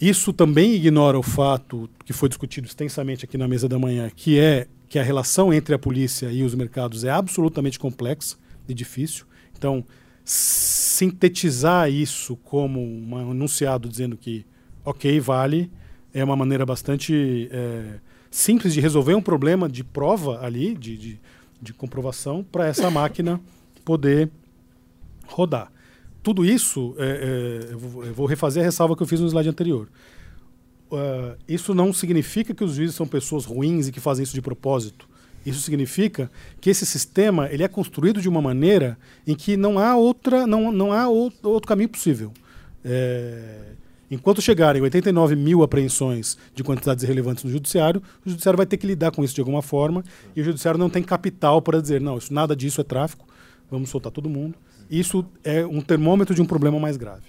Isso 0.00 0.32
também 0.32 0.74
ignora 0.74 1.18
o 1.18 1.22
fato 1.22 1.88
que 2.04 2.12
foi 2.12 2.28
discutido 2.28 2.66
extensamente 2.66 3.24
aqui 3.24 3.38
na 3.38 3.46
mesa 3.46 3.68
da 3.68 3.78
manhã, 3.78 4.10
que 4.14 4.38
é 4.38 4.66
que 4.88 4.98
a 4.98 5.02
relação 5.02 5.52
entre 5.52 5.74
a 5.74 5.78
polícia 5.78 6.30
e 6.30 6.42
os 6.42 6.54
mercados 6.54 7.04
é 7.04 7.10
absolutamente 7.10 7.78
complexa 7.78 8.36
e 8.68 8.74
difícil. 8.74 9.24
Então, 9.56 9.84
sintetizar 10.24 11.90
isso 11.90 12.36
como 12.36 12.80
um 12.80 13.30
enunciado 13.30 13.88
dizendo 13.88 14.16
que, 14.16 14.44
ok, 14.84 15.20
vale, 15.20 15.70
é 16.12 16.22
uma 16.22 16.36
maneira 16.36 16.66
bastante 16.66 17.48
é, 17.50 17.98
simples 18.30 18.74
de 18.74 18.80
resolver 18.80 19.14
um 19.14 19.22
problema 19.22 19.68
de 19.68 19.82
prova 19.82 20.44
ali, 20.44 20.74
de, 20.74 20.96
de, 20.96 21.20
de 21.62 21.72
comprovação, 21.72 22.44
para 22.44 22.66
essa 22.66 22.90
máquina 22.90 23.40
poder 23.84 24.30
rodar. 25.26 25.70
Tudo 26.22 26.44
isso, 26.44 26.94
é, 26.98 27.68
é, 27.68 27.72
eu, 27.72 27.78
vou, 28.14 28.26
refazer 28.26 28.62
a 28.62 28.66
ressalva 28.66 28.96
que 28.96 29.02
eu 29.02 29.06
fiz 29.06 29.20
no 29.20 29.26
slide 29.26 29.48
anterior. 29.48 29.88
Uh, 30.90 31.36
isso 31.48 31.74
não 31.74 31.92
significa 31.92 32.54
que 32.54 32.64
os 32.64 32.74
juízes 32.74 32.94
são 32.94 33.06
pessoas 33.06 33.44
ruins 33.44 33.88
e 33.88 33.92
que 33.92 34.00
fazem 34.00 34.22
isso 34.22 34.34
de 34.34 34.40
propósito. 34.40 35.08
Isso 35.44 35.60
significa 35.60 36.30
que 36.60 36.70
esse 36.70 36.86
sistema 36.86 37.48
ele 37.50 37.62
é 37.62 37.68
construído 37.68 38.22
de 38.22 38.28
uma 38.28 38.40
maneira 38.40 38.96
em 39.26 39.34
que 39.34 39.56
não 39.56 39.78
há 39.78 39.96
outra, 39.96 40.46
não, 40.46 40.72
não 40.72 40.92
há 40.92 41.08
outro, 41.08 41.50
outro 41.50 41.68
caminho 41.68 41.90
possível. 41.90 42.32
É, 42.82 43.74
Enquanto 44.10 44.40
chegarem 44.40 44.80
89 44.82 45.34
mil 45.34 45.62
apreensões 45.62 46.38
de 46.54 46.62
quantidades 46.62 47.02
irrelevantes 47.02 47.42
no 47.42 47.50
judiciário, 47.50 48.02
o 48.24 48.30
judiciário 48.30 48.56
vai 48.56 48.66
ter 48.66 48.76
que 48.76 48.86
lidar 48.86 49.10
com 49.10 49.24
isso 49.24 49.34
de 49.34 49.40
alguma 49.40 49.62
forma 49.62 50.04
e 50.36 50.40
o 50.40 50.44
judiciário 50.44 50.78
não 50.78 50.90
tem 50.90 51.02
capital 51.02 51.60
para 51.62 51.80
dizer, 51.80 52.00
não, 52.00 52.18
isso, 52.18 52.32
nada 52.32 52.54
disso 52.54 52.80
é 52.80 52.84
tráfico, 52.84 53.26
vamos 53.74 53.90
soltar 53.90 54.12
todo 54.12 54.28
mundo. 54.28 54.56
Isso 54.90 55.24
é 55.42 55.64
um 55.64 55.80
termômetro 55.80 56.34
de 56.34 56.42
um 56.42 56.46
problema 56.46 56.78
mais 56.78 56.96
grave. 56.96 57.24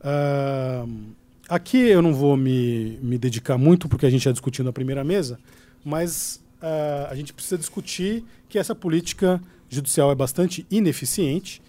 Uh, 0.00 1.14
aqui 1.48 1.78
eu 1.78 2.02
não 2.02 2.14
vou 2.14 2.36
me, 2.36 2.98
me 3.02 3.18
dedicar 3.18 3.58
muito, 3.58 3.88
porque 3.88 4.06
a 4.06 4.10
gente 4.10 4.24
já 4.24 4.32
discutiu 4.32 4.64
na 4.64 4.72
primeira 4.72 5.02
mesa, 5.02 5.38
mas 5.84 6.42
uh, 6.62 7.10
a 7.10 7.14
gente 7.14 7.32
precisa 7.32 7.58
discutir 7.58 8.24
que 8.48 8.58
essa 8.58 8.74
política 8.74 9.40
judicial 9.68 10.10
é 10.10 10.14
bastante 10.14 10.66
ineficiente. 10.70 11.62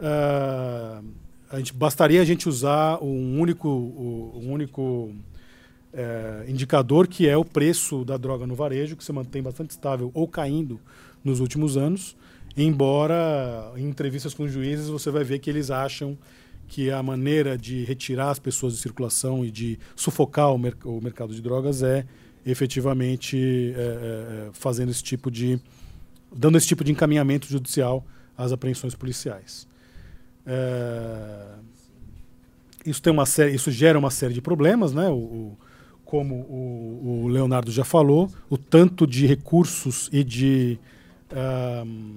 Uh, 0.00 1.04
a 1.50 1.58
gente, 1.58 1.72
bastaria 1.72 2.20
a 2.20 2.24
gente 2.24 2.48
usar 2.48 2.98
um 3.02 3.38
único, 3.40 3.68
um 3.68 4.50
único 4.50 5.14
é, 5.94 6.44
indicador 6.48 7.06
que 7.06 7.28
é 7.28 7.36
o 7.36 7.44
preço 7.44 8.04
da 8.04 8.16
droga 8.16 8.46
no 8.46 8.54
varejo, 8.54 8.96
que 8.96 9.04
se 9.04 9.12
mantém 9.12 9.42
bastante 9.42 9.70
estável 9.70 10.10
ou 10.12 10.26
caindo 10.26 10.80
nos 11.22 11.38
últimos 11.40 11.76
anos, 11.76 12.16
embora 12.56 13.72
em 13.76 13.88
entrevistas 13.88 14.34
com 14.34 14.44
os 14.44 14.52
juízes 14.52 14.88
você 14.88 15.10
vai 15.10 15.24
ver 15.24 15.38
que 15.38 15.50
eles 15.50 15.70
acham 15.70 16.16
que 16.68 16.90
a 16.90 17.02
maneira 17.02 17.58
de 17.58 17.84
retirar 17.84 18.30
as 18.30 18.38
pessoas 18.38 18.74
de 18.74 18.80
circulação 18.80 19.44
e 19.44 19.50
de 19.50 19.78
sufocar 19.94 20.50
o, 20.50 20.54
o 20.54 21.00
mercado 21.00 21.34
de 21.34 21.42
drogas 21.42 21.82
é 21.82 22.06
efetivamente 22.46 23.72
é, 23.76 23.80
é, 23.80 24.48
fazendo 24.52 24.90
esse 24.90 25.02
tipo 25.02 25.30
de 25.30 25.58
dando 26.34 26.58
esse 26.58 26.66
tipo 26.66 26.82
de 26.82 26.92
encaminhamento 26.92 27.46
judicial 27.46 28.04
às 28.36 28.52
apreensões 28.52 28.94
policiais. 28.94 29.68
É, 30.46 31.46
isso 32.84 33.00
tem 33.00 33.12
uma 33.12 33.24
série, 33.24 33.54
isso 33.54 33.70
gera 33.70 33.98
uma 33.98 34.10
série 34.10 34.34
de 34.34 34.42
problemas, 34.42 34.92
né? 34.92 35.08
O, 35.08 35.14
o 35.14 35.58
como 36.04 36.34
o, 36.34 37.24
o, 37.24 37.28
Leonardo 37.28 37.72
já 37.72 37.82
falou, 37.82 38.30
o 38.48 38.58
tanto 38.58 39.06
de 39.06 39.26
recursos 39.26 40.08
e 40.12 40.22
de 40.22 40.78
um, 41.32 42.16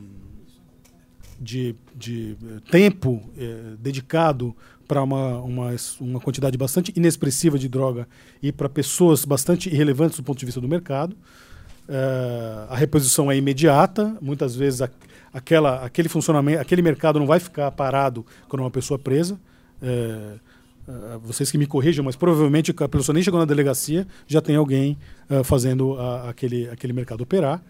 de, 1.39 1.75
de, 1.95 2.35
tempo 2.71 3.21
eh, 3.37 3.75
dedicado 3.79 4.55
para 4.87 5.03
uma, 5.03 5.39
uma, 5.39 5.75
uma 5.99 6.19
quantidade 6.19 6.57
bastante 6.57 6.93
inexpressiva 6.95 7.59
de 7.59 7.67
droga 7.67 8.07
e 8.41 8.51
para 8.51 8.69
pessoas 8.69 9.25
bastante 9.25 9.69
irrelevantes 9.69 10.17
do 10.17 10.23
ponto 10.23 10.39
de 10.39 10.45
vista 10.45 10.61
do 10.61 10.67
mercado. 10.67 11.15
Uh, 11.87 12.67
a 12.69 12.75
reposição 12.75 13.31
é 13.31 13.37
imediata, 13.37 14.17
muitas 14.21 14.55
vezes 14.55 14.81
a, 14.81 14.89
aquela, 15.33 15.85
aquele 15.85 16.09
funcionamento, 16.09 16.61
aquele 16.61 16.81
mercado 16.81 17.19
não 17.19 17.25
vai 17.25 17.39
ficar 17.39 17.69
parado 17.71 18.25
quando 18.47 18.61
uma 18.61 18.71
pessoa 18.71 18.97
é 18.97 19.01
presa. 19.01 19.39
É, 19.81 20.33
é, 20.87 21.17
vocês 21.21 21.51
que 21.51 21.57
me 21.57 21.65
corrijam, 21.65 22.03
mas 22.03 22.15
provavelmente 22.15 22.73
a 22.77 22.89
pessoa 22.89 23.13
nem 23.13 23.23
chegou 23.23 23.39
na 23.39 23.45
delegacia, 23.45 24.07
já 24.25 24.41
tem 24.41 24.55
alguém 24.55 24.97
fazendo 25.43 25.99
a, 25.99 26.29
aquele, 26.29 26.69
aquele 26.69 26.93
mercado 26.93 27.21
operar. 27.21 27.61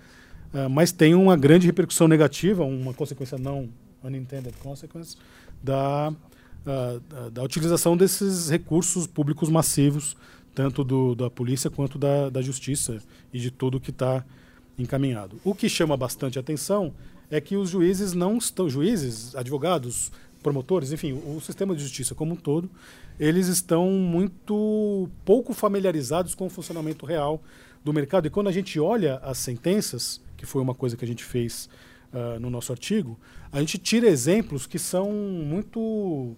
Uh, 0.54 0.70
mas 0.70 0.92
tem 0.92 1.14
uma 1.14 1.36
grande 1.36 1.68
repercussão 1.68 2.08
negativa, 2.08 2.64
uma 2.64 2.94
consequência 2.94 3.38
não 3.38 3.70
unintended 4.04 4.56
consequence, 4.58 5.18
da, 5.62 6.12
uh, 6.12 7.32
da 7.32 7.44
utilização 7.44 7.98
desses 7.98 8.50
recursos 8.50 9.08
públicos 9.08 9.50
massivos, 9.50 10.16
tanto 10.56 10.84
do, 10.84 11.14
da 11.16 11.30
polícia 11.30 11.70
quanto 11.70 11.98
da, 11.98 12.30
da 12.30 12.42
justiça 12.42 13.00
e 13.32 13.40
de 13.40 13.52
tudo 13.52 13.80
que 13.80 13.92
está 13.92 14.26
encaminhado. 14.78 15.40
O 15.44 15.54
que 15.54 15.68
chama 15.68 15.98
bastante 15.98 16.40
atenção 16.40 16.94
é 17.30 17.42
que 17.42 17.56
os 17.56 17.70
juízes 17.70 18.14
não 18.14 18.38
estão, 18.38 18.70
juízes, 18.70 19.36
advogados, 19.36 20.12
promotores, 20.42 20.92
enfim, 20.92 21.14
o 21.14 21.42
sistema 21.42 21.76
de 21.76 21.82
justiça 21.82 22.16
como 22.16 22.34
um 22.34 22.36
todo, 22.36 22.70
eles 23.20 23.48
estão 23.48 23.90
muito 23.92 25.10
pouco 25.26 25.54
familiarizados 25.54 26.34
com 26.36 26.46
o 26.46 26.50
funcionamento 26.50 27.06
real 27.06 27.42
do 27.84 27.92
mercado. 27.92 28.28
E 28.28 28.30
quando 28.30 28.48
a 28.48 28.52
gente 28.52 28.80
olha 28.80 29.18
as 29.18 29.40
sentenças, 29.40 30.22
que 30.38 30.46
foi 30.46 30.62
uma 30.62 30.76
coisa 30.76 30.96
que 30.96 31.04
a 31.04 31.08
gente 31.08 31.24
fez 31.24 31.68
uh, 32.14 32.40
no 32.40 32.50
nosso 32.50 32.72
artigo, 32.72 33.20
a 33.52 33.60
gente 33.60 33.78
tira 33.78 34.08
exemplos 34.08 34.66
que 34.66 34.80
são 34.80 35.12
muito 35.12 36.36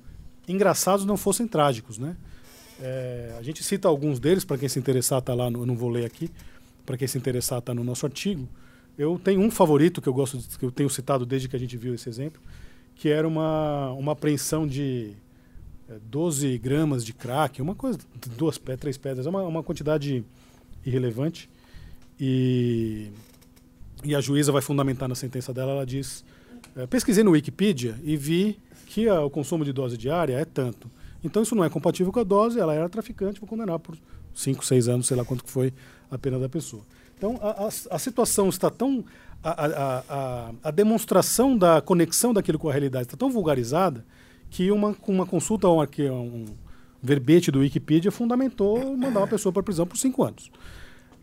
engraçados, 0.48 1.06
não 1.06 1.18
fossem 1.18 1.48
trágicos, 1.48 1.98
né? 1.98 2.16
É, 2.82 3.36
a 3.38 3.44
gente 3.44 3.64
cita 3.64 3.88
alguns 3.88 4.20
deles 4.20 4.46
para 4.46 4.58
quem 4.58 4.70
se 4.70 4.80
interessar, 4.80 5.22
tá 5.22 5.34
lá, 5.34 5.50
no, 5.50 5.62
eu 5.62 5.66
não 5.66 5.76
vou 5.76 5.90
ler 5.90 6.06
aqui, 6.06 6.32
para 6.86 6.98
quem 6.98 7.08
se 7.08 7.18
interessar, 7.18 7.60
está 7.60 7.74
no 7.74 7.84
nosso 7.84 8.06
artigo. 8.06 8.48
Eu 8.98 9.20
tenho 9.20 9.42
um 9.42 9.52
favorito 9.52 10.02
que 10.02 10.08
eu 10.08 10.14
gosto, 10.14 10.38
de, 10.38 10.58
que 10.58 10.66
eu 10.66 10.72
tenho 10.72 10.90
citado 10.90 11.26
desde 11.26 11.48
que 11.48 11.56
a 11.56 11.60
gente 11.60 11.76
viu 11.78 11.94
esse 11.94 12.08
exemplo, 12.10 12.42
que 12.96 13.10
era 13.10 13.28
uma, 13.28 13.92
uma 13.92 14.14
apreensão 14.14 14.66
de 14.66 15.14
é, 15.90 16.00
12 16.04 16.58
gramas 16.58 17.06
de 17.06 17.14
crack, 17.14 17.62
uma 17.62 17.76
coisa, 17.76 18.00
duas 18.38 18.58
pedras, 18.58 18.80
três 18.80 18.98
pedras, 18.98 19.26
é 19.26 19.30
uma, 19.30 19.44
uma 19.44 19.64
quantidade 19.64 20.24
irrelevante. 20.86 21.50
E, 22.20 23.10
e 24.04 24.16
a 24.16 24.22
juíza 24.22 24.52
vai 24.52 24.62
fundamentar 24.62 25.10
na 25.10 25.16
sentença 25.16 25.54
dela, 25.54 25.72
ela 25.72 25.86
diz, 25.86 26.24
é, 26.76 26.88
pesquisei 26.88 27.24
no 27.24 27.32
Wikipedia 27.32 27.96
e 28.04 28.16
vi 28.16 28.60
que 28.88 29.08
a, 29.08 29.22
o 29.22 29.30
consumo 29.30 29.66
de 29.66 29.74
dose 29.74 29.98
diária 29.98 30.34
é 30.34 30.46
tanto. 30.46 30.90
Então 31.24 31.44
isso 31.44 31.56
não 31.56 31.64
é 31.64 31.70
compatível 31.70 32.12
com 32.12 32.20
a 32.20 32.24
dose, 32.24 32.60
ela 32.60 32.74
era 32.74 32.88
traficante, 32.88 33.40
vou 33.40 33.50
condenar 33.50 33.80
por 33.80 33.98
5, 34.34 34.66
6 34.66 34.88
anos, 34.88 35.08
sei 35.08 35.18
lá 35.18 35.26
quanto 35.26 35.44
que 35.44 35.50
foi 35.50 35.74
a 36.10 36.18
pena 36.18 36.40
da 36.40 36.48
pessoa. 36.48 36.84
Então, 37.18 37.38
a, 37.42 37.66
a, 37.66 37.68
a 37.68 38.00
situação 38.00 38.48
está 38.50 38.70
tão. 38.70 39.04
A, 39.42 40.52
a, 40.64 40.72
demonstração 40.72 41.58
da 41.58 41.80
conexão 41.80 42.34
daquilo 42.34 42.60
com 42.60 42.68
a 42.68 42.74
realidade 42.74 43.06
está 43.06 43.16
tão 43.16 43.30
vulgarizada 43.30 44.06
que 44.50 44.70
uma, 44.70 44.94
uma 45.08 45.26
consulta 45.26 45.66
a 45.66 45.72
um, 45.72 45.84
um 46.12 46.46
verbete 47.02 47.50
do 47.50 47.60
Wikipedia 47.60 48.12
fundamentou 48.12 48.98
mandar 48.98 49.22
uma 49.22 49.28
pessoa 49.28 49.54
para 49.54 49.62
a 49.62 49.64
prisão 49.64 49.88
por 49.88 49.98
cinco 49.98 50.24
anos. 50.24 50.52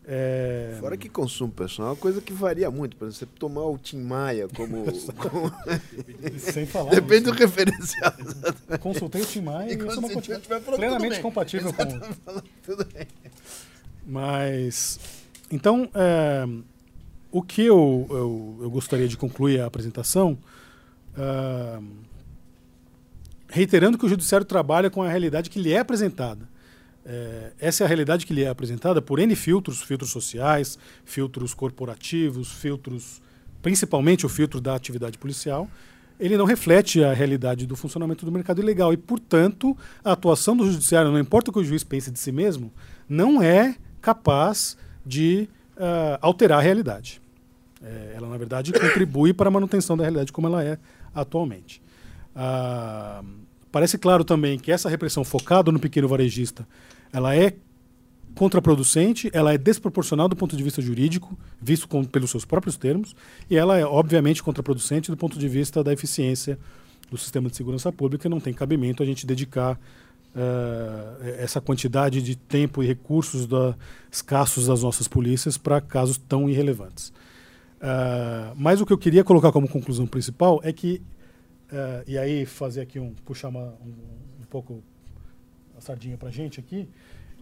É... 0.09 0.77
Fora 0.79 0.97
que 0.97 1.09
consumo 1.09 1.53
pessoal 1.53 1.89
é 1.89 1.91
uma 1.91 1.97
coisa 1.97 2.21
que 2.21 2.33
varia 2.33 2.71
muito. 2.71 2.97
Por 2.97 3.09
exemplo, 3.09 3.35
você 3.35 3.39
tomar 3.39 3.65
o 3.65 3.77
Tim 3.77 4.03
Maia 4.03 4.49
como. 4.55 4.85
como... 5.19 5.53
Sem 6.39 6.65
falar. 6.65 6.91
Depende 6.91 7.25
do 7.25 7.33
referencial. 7.33 8.13
Consultei 8.81 9.23
o 9.23 9.27
Tim 9.27 9.41
Maia 9.41 9.73
e, 9.73 9.75
e 9.75 9.87
isso 9.87 9.97
é 9.97 9.99
uma 9.99 10.61
plenamente 10.77 11.21
compatível 11.21 11.73
com. 11.73 11.85
Tudo 12.65 12.87
bem. 12.93 13.07
Mas 14.07 15.01
então, 15.51 15.89
é, 15.95 16.47
o 17.31 17.43
que 17.43 17.63
eu, 17.63 18.07
eu, 18.11 18.59
eu, 18.63 18.71
gostaria 18.71 19.07
de 19.07 19.17
concluir 19.17 19.61
a 19.61 19.67
apresentação, 19.67 20.37
é, 21.17 21.79
reiterando 23.49 23.97
que 23.97 24.07
o 24.07 24.09
judiciário 24.09 24.45
trabalha 24.45 24.91
com 24.91 25.03
a 25.03 25.09
realidade 25.09 25.51
que 25.51 25.61
lhe 25.61 25.73
é 25.73 25.79
apresentada. 25.79 26.49
É, 27.09 27.53
essa 27.61 27.85
é 27.85 27.87
a 27.87 27.89
realidade 27.89 28.27
que 28.27 28.35
lhe 28.35 28.43
é 28.43 28.49
apresentada 28.49 29.01
por 29.01 29.21
N 29.21 29.35
filtros, 29.37 29.81
filtros 29.81 30.11
sociais, 30.11 30.77
filtros 31.05 31.55
corporativos, 31.55 32.51
filtros, 32.51 33.23
principalmente 33.63 34.27
o 34.27 34.29
filtro 34.29 34.61
da 34.61 34.75
atividade 34.75 35.17
policial. 35.17 35.69
ele 36.19 36.37
não 36.37 36.47
reflete 36.47 37.05
a 37.05 37.13
realidade 37.13 37.67
do 37.67 37.77
funcionamento 37.77 38.25
do 38.25 38.33
mercado 38.33 38.61
ilegal. 38.61 38.93
E, 38.93 38.97
portanto, 38.97 39.77
a 40.03 40.13
atuação 40.13 40.57
do 40.57 40.71
judiciário, 40.71 41.13
não 41.13 41.19
importa 41.19 41.51
o 41.51 41.53
que 41.53 41.61
o 41.61 41.65
juiz 41.65 41.85
pense 41.85 42.11
de 42.11 42.19
si 42.19 42.33
mesmo, 42.33 42.73
não 43.09 43.43
é 43.43 43.77
capaz 44.01 44.77
de 45.05 45.49
uh, 45.77 46.19
alterar 46.21 46.59
a 46.59 46.63
realidade. 46.63 47.21
É, 47.83 48.15
ela, 48.17 48.29
na 48.29 48.37
verdade, 48.39 48.73
contribui 48.73 49.35
para 49.35 49.49
a 49.49 49.51
manutenção 49.51 49.97
da 49.97 50.05
realidade 50.05 50.33
como 50.33 50.47
ela 50.49 50.65
é 50.65 50.79
atualmente. 51.15 51.83
Uh, 52.35 53.25
parece 53.71 53.99
claro 53.99 54.25
também 54.25 54.59
que 54.59 54.73
essa 54.73 54.89
repressão 54.89 55.23
focada 55.23 55.71
no 55.71 55.79
pequeno 55.79 56.09
varejista 56.09 56.67
ela 57.17 57.35
é 57.35 57.55
contraproducente, 58.35 59.31
ela 59.33 59.55
é 59.55 59.57
desproporcional 59.57 60.29
do 60.29 60.37
ponto 60.37 60.55
de 60.55 60.63
vista 60.63 60.83
jurídico, 60.83 61.35
visto 61.59 61.89
com, 61.89 62.05
pelos 62.05 62.31
seus 62.31 62.45
próprios 62.45 62.77
termos, 62.77 63.17
e 63.49 63.57
ela 63.57 63.79
é, 63.79 63.87
obviamente, 63.87 64.43
contraproducente 64.43 65.11
do 65.11 65.17
ponto 65.17 65.39
de 65.39 65.49
vista 65.49 65.83
da 65.83 65.95
eficiência 65.95 66.59
do 67.11 67.17
sistema 67.17 67.49
de 67.49 67.57
segurança 67.57 67.91
pública. 67.91 68.29
Não 68.29 68.39
tem 68.39 68.53
cabimento 68.53 69.03
a 69.03 69.07
gente 69.07 69.27
dedicar 69.27 69.81
uh, 70.35 71.25
essa 71.39 71.59
quantidade 71.59 72.21
de 72.21 72.37
tempo 72.37 72.83
e 72.83 72.87
recursos 72.87 73.47
da, 73.47 73.75
escassos 74.13 74.67
das 74.67 74.83
nossas 74.83 75.09
polícias 75.09 75.57
para 75.57 75.81
casos 75.81 76.19
tão 76.19 76.51
irrelevantes. 76.51 77.09
Uh, 77.79 78.53
mas 78.57 78.79
o 78.79 78.85
que 78.85 78.93
eu 78.93 78.99
queria 78.99 79.25
colocar 79.25 79.51
como 79.53 79.67
conclusão 79.67 80.07
principal 80.07 80.61
é 80.63 80.71
que, 80.71 81.01
uh, 81.73 82.05
e 82.07 82.19
aí 82.19 82.45
fazer 82.45 82.83
aqui 82.83 83.01
um, 83.01 83.15
puxar 83.25 83.49
uma, 83.49 83.69
um, 83.83 83.95
um 84.43 84.45
pouco 84.51 84.83
sardinha 85.87 86.17
para 86.17 86.31
gente 86.31 86.61
aqui, 86.61 86.89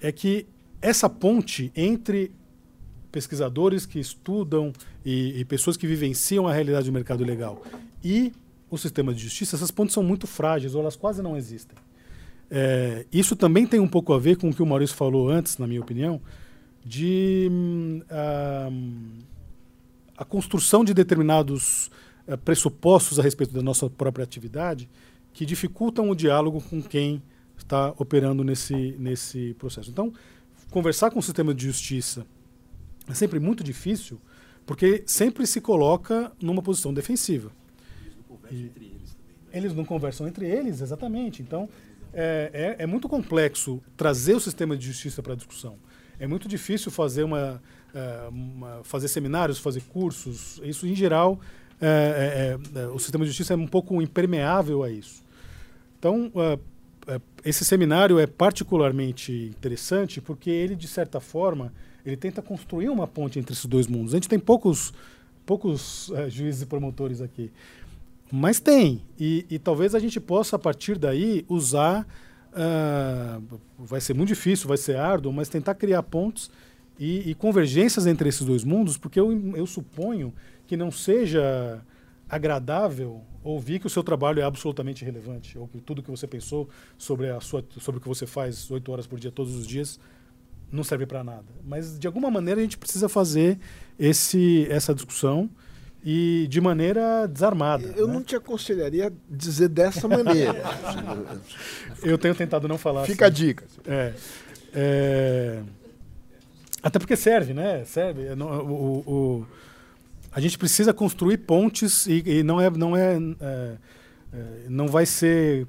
é 0.00 0.12
que 0.12 0.46
essa 0.80 1.08
ponte 1.08 1.72
entre 1.74 2.30
pesquisadores 3.10 3.86
que 3.86 3.98
estudam 3.98 4.72
e, 5.04 5.40
e, 5.40 5.44
pessoas 5.44 5.76
que 5.76 5.86
vivenciam 5.86 6.48
a 6.48 6.52
realidade 6.52 6.86
do 6.86 6.92
mercado 6.92 7.24
legal 7.24 7.62
e 8.02 8.32
o 8.70 8.76
sistema 8.76 9.14
de 9.14 9.20
justiça, 9.22 9.56
essas 9.56 9.70
pontes 9.70 9.94
são 9.94 10.02
muito 10.02 10.26
frágeis 10.26 10.74
ou 10.74 10.80
elas 10.80 10.96
quase 10.96 11.22
não 11.22 11.36
existem. 11.36 11.76
É, 12.50 13.06
isso 13.12 13.36
também 13.36 13.66
tem 13.66 13.80
um 13.80 13.88
pouco 13.88 14.12
a 14.12 14.18
ver 14.18 14.36
com 14.36 14.50
o 14.50 14.54
que 14.54 14.62
o 14.62 14.66
Maurício 14.66 14.96
falou 14.96 15.28
antes, 15.28 15.58
na 15.58 15.66
minha 15.66 15.80
opinião, 15.80 16.20
de 16.84 17.48
um, 17.50 18.02
a 20.16 20.24
construção 20.24 20.84
de 20.84 20.92
determinados 20.92 21.90
uh, 22.28 22.36
pressupostos 22.38 23.18
a 23.18 23.22
respeito 23.22 23.54
da 23.54 23.62
nossa 23.62 23.88
própria 23.88 24.22
atividade 24.22 24.88
que 25.32 25.44
dificultam 25.44 26.10
o 26.10 26.14
diálogo 26.14 26.60
com 26.60 26.82
quem 26.82 27.22
está 27.56 27.94
operando 27.98 28.44
nesse, 28.44 28.96
nesse 28.98 29.54
processo. 29.54 29.90
Então, 29.90 30.12
conversar 30.70 31.10
com 31.10 31.18
o 31.18 31.22
sistema 31.22 31.54
de 31.54 31.66
justiça 31.66 32.26
é 33.08 33.14
sempre 33.14 33.38
muito 33.38 33.62
difícil, 33.62 34.20
porque 34.66 35.02
sempre 35.06 35.46
se 35.46 35.60
coloca 35.60 36.32
numa 36.40 36.62
posição 36.62 36.92
defensiva. 36.92 37.50
Eles 37.92 38.14
não 38.14 38.24
conversam 38.24 38.56
e 38.56 38.70
entre 38.70 38.86
eles 38.86 39.14
também. 39.14 39.34
Né? 39.42 39.58
Eles 39.58 39.74
não 39.74 39.84
conversam 39.84 40.28
entre 40.28 40.46
eles, 40.46 40.80
exatamente. 40.80 41.42
Então, 41.42 41.68
é, 42.12 42.76
é, 42.78 42.82
é 42.84 42.86
muito 42.86 43.08
complexo 43.08 43.82
trazer 43.96 44.34
o 44.34 44.40
sistema 44.40 44.76
de 44.76 44.86
justiça 44.86 45.22
para 45.22 45.32
a 45.32 45.36
discussão. 45.36 45.76
É 46.18 46.26
muito 46.26 46.48
difícil 46.48 46.90
fazer, 46.90 47.24
uma, 47.24 47.60
uh, 47.92 48.28
uma, 48.30 48.80
fazer 48.84 49.08
seminários, 49.08 49.58
fazer 49.58 49.82
cursos. 49.82 50.60
Isso, 50.62 50.86
em 50.86 50.94
geral, 50.94 51.40
é, 51.80 52.56
é, 52.74 52.80
é, 52.80 52.86
o 52.86 52.98
sistema 52.98 53.24
de 53.24 53.30
justiça 53.30 53.54
é 53.54 53.56
um 53.56 53.66
pouco 53.66 54.00
impermeável 54.00 54.82
a 54.82 54.90
isso. 54.90 55.22
Então, 55.98 56.30
é, 56.36 56.58
esse 57.44 57.64
seminário 57.64 58.18
é 58.18 58.26
particularmente 58.26 59.32
interessante 59.32 60.20
porque 60.20 60.50
ele, 60.50 60.74
de 60.74 60.88
certa 60.88 61.20
forma, 61.20 61.72
ele 62.04 62.16
tenta 62.16 62.40
construir 62.40 62.88
uma 62.88 63.06
ponte 63.06 63.38
entre 63.38 63.52
esses 63.52 63.66
dois 63.66 63.86
mundos. 63.86 64.14
A 64.14 64.16
gente 64.16 64.28
tem 64.28 64.38
poucos, 64.38 64.92
poucos 65.44 66.10
é, 66.14 66.30
juízes 66.30 66.62
e 66.62 66.66
promotores 66.66 67.20
aqui, 67.20 67.50
mas 68.32 68.60
tem. 68.60 69.02
E, 69.18 69.46
e, 69.50 69.58
talvez 69.58 69.94
a 69.94 69.98
gente 69.98 70.18
possa, 70.18 70.56
a 70.56 70.58
partir 70.58 70.98
daí, 70.98 71.44
usar. 71.48 72.06
Uh, 72.56 73.58
vai 73.76 74.00
ser 74.00 74.14
muito 74.14 74.28
difícil, 74.28 74.68
vai 74.68 74.76
ser 74.76 74.96
árduo, 74.96 75.32
mas 75.32 75.48
tentar 75.48 75.74
criar 75.74 76.04
pontes 76.04 76.48
e, 76.98 77.30
e 77.30 77.34
convergências 77.34 78.06
entre 78.06 78.28
esses 78.28 78.46
dois 78.46 78.62
mundos, 78.62 78.96
porque 78.96 79.18
eu, 79.18 79.56
eu 79.56 79.66
suponho 79.66 80.32
que 80.64 80.76
não 80.76 80.90
seja 80.90 81.82
agradável 82.34 83.22
ouvir 83.42 83.78
que 83.78 83.86
o 83.86 83.90
seu 83.90 84.02
trabalho 84.02 84.40
é 84.40 84.42
absolutamente 84.42 85.04
relevante, 85.04 85.58
ou 85.58 85.68
que 85.68 85.80
tudo 85.80 86.02
que 86.02 86.10
você 86.10 86.26
pensou 86.26 86.68
sobre, 86.98 87.30
a 87.30 87.40
sua, 87.40 87.64
sobre 87.78 87.98
o 87.98 88.00
que 88.00 88.08
você 88.08 88.26
faz 88.26 88.70
oito 88.70 88.90
horas 88.90 89.06
por 89.06 89.20
dia, 89.20 89.30
todos 89.30 89.54
os 89.54 89.66
dias, 89.66 90.00
não 90.72 90.82
serve 90.82 91.06
para 91.06 91.22
nada. 91.22 91.44
Mas, 91.64 91.98
de 91.98 92.06
alguma 92.06 92.30
maneira, 92.30 92.60
a 92.60 92.64
gente 92.64 92.78
precisa 92.78 93.08
fazer 93.08 93.58
esse, 93.98 94.66
essa 94.70 94.94
discussão 94.94 95.48
e 96.04 96.46
de 96.50 96.60
maneira 96.60 97.26
desarmada. 97.26 97.94
Eu 97.96 98.08
né? 98.08 98.14
não 98.14 98.22
te 98.22 98.34
aconselharia 98.34 99.12
dizer 99.30 99.68
dessa 99.68 100.08
maneira. 100.08 100.62
Eu 102.02 102.18
tenho 102.18 102.34
tentado 102.34 102.66
não 102.66 102.76
falar 102.76 103.06
Fica 103.06 103.26
assim. 103.26 103.32
a 103.32 103.46
dica. 103.46 103.64
É, 103.86 104.12
é, 104.74 105.62
até 106.82 106.98
porque 106.98 107.16
serve, 107.16 107.54
né? 107.54 107.84
Serve. 107.84 108.26
É, 108.26 108.34
o, 108.34 109.04
o 109.06 109.46
a 110.34 110.40
gente 110.40 110.58
precisa 110.58 110.92
construir 110.92 111.38
pontes 111.38 112.06
e, 112.06 112.22
e 112.26 112.42
não 112.42 112.60
é 112.60 112.68
não 112.68 112.96
é, 112.96 113.16
é, 113.40 113.76
é, 114.32 114.66
não 114.68 114.88
vai 114.88 115.06
ser 115.06 115.66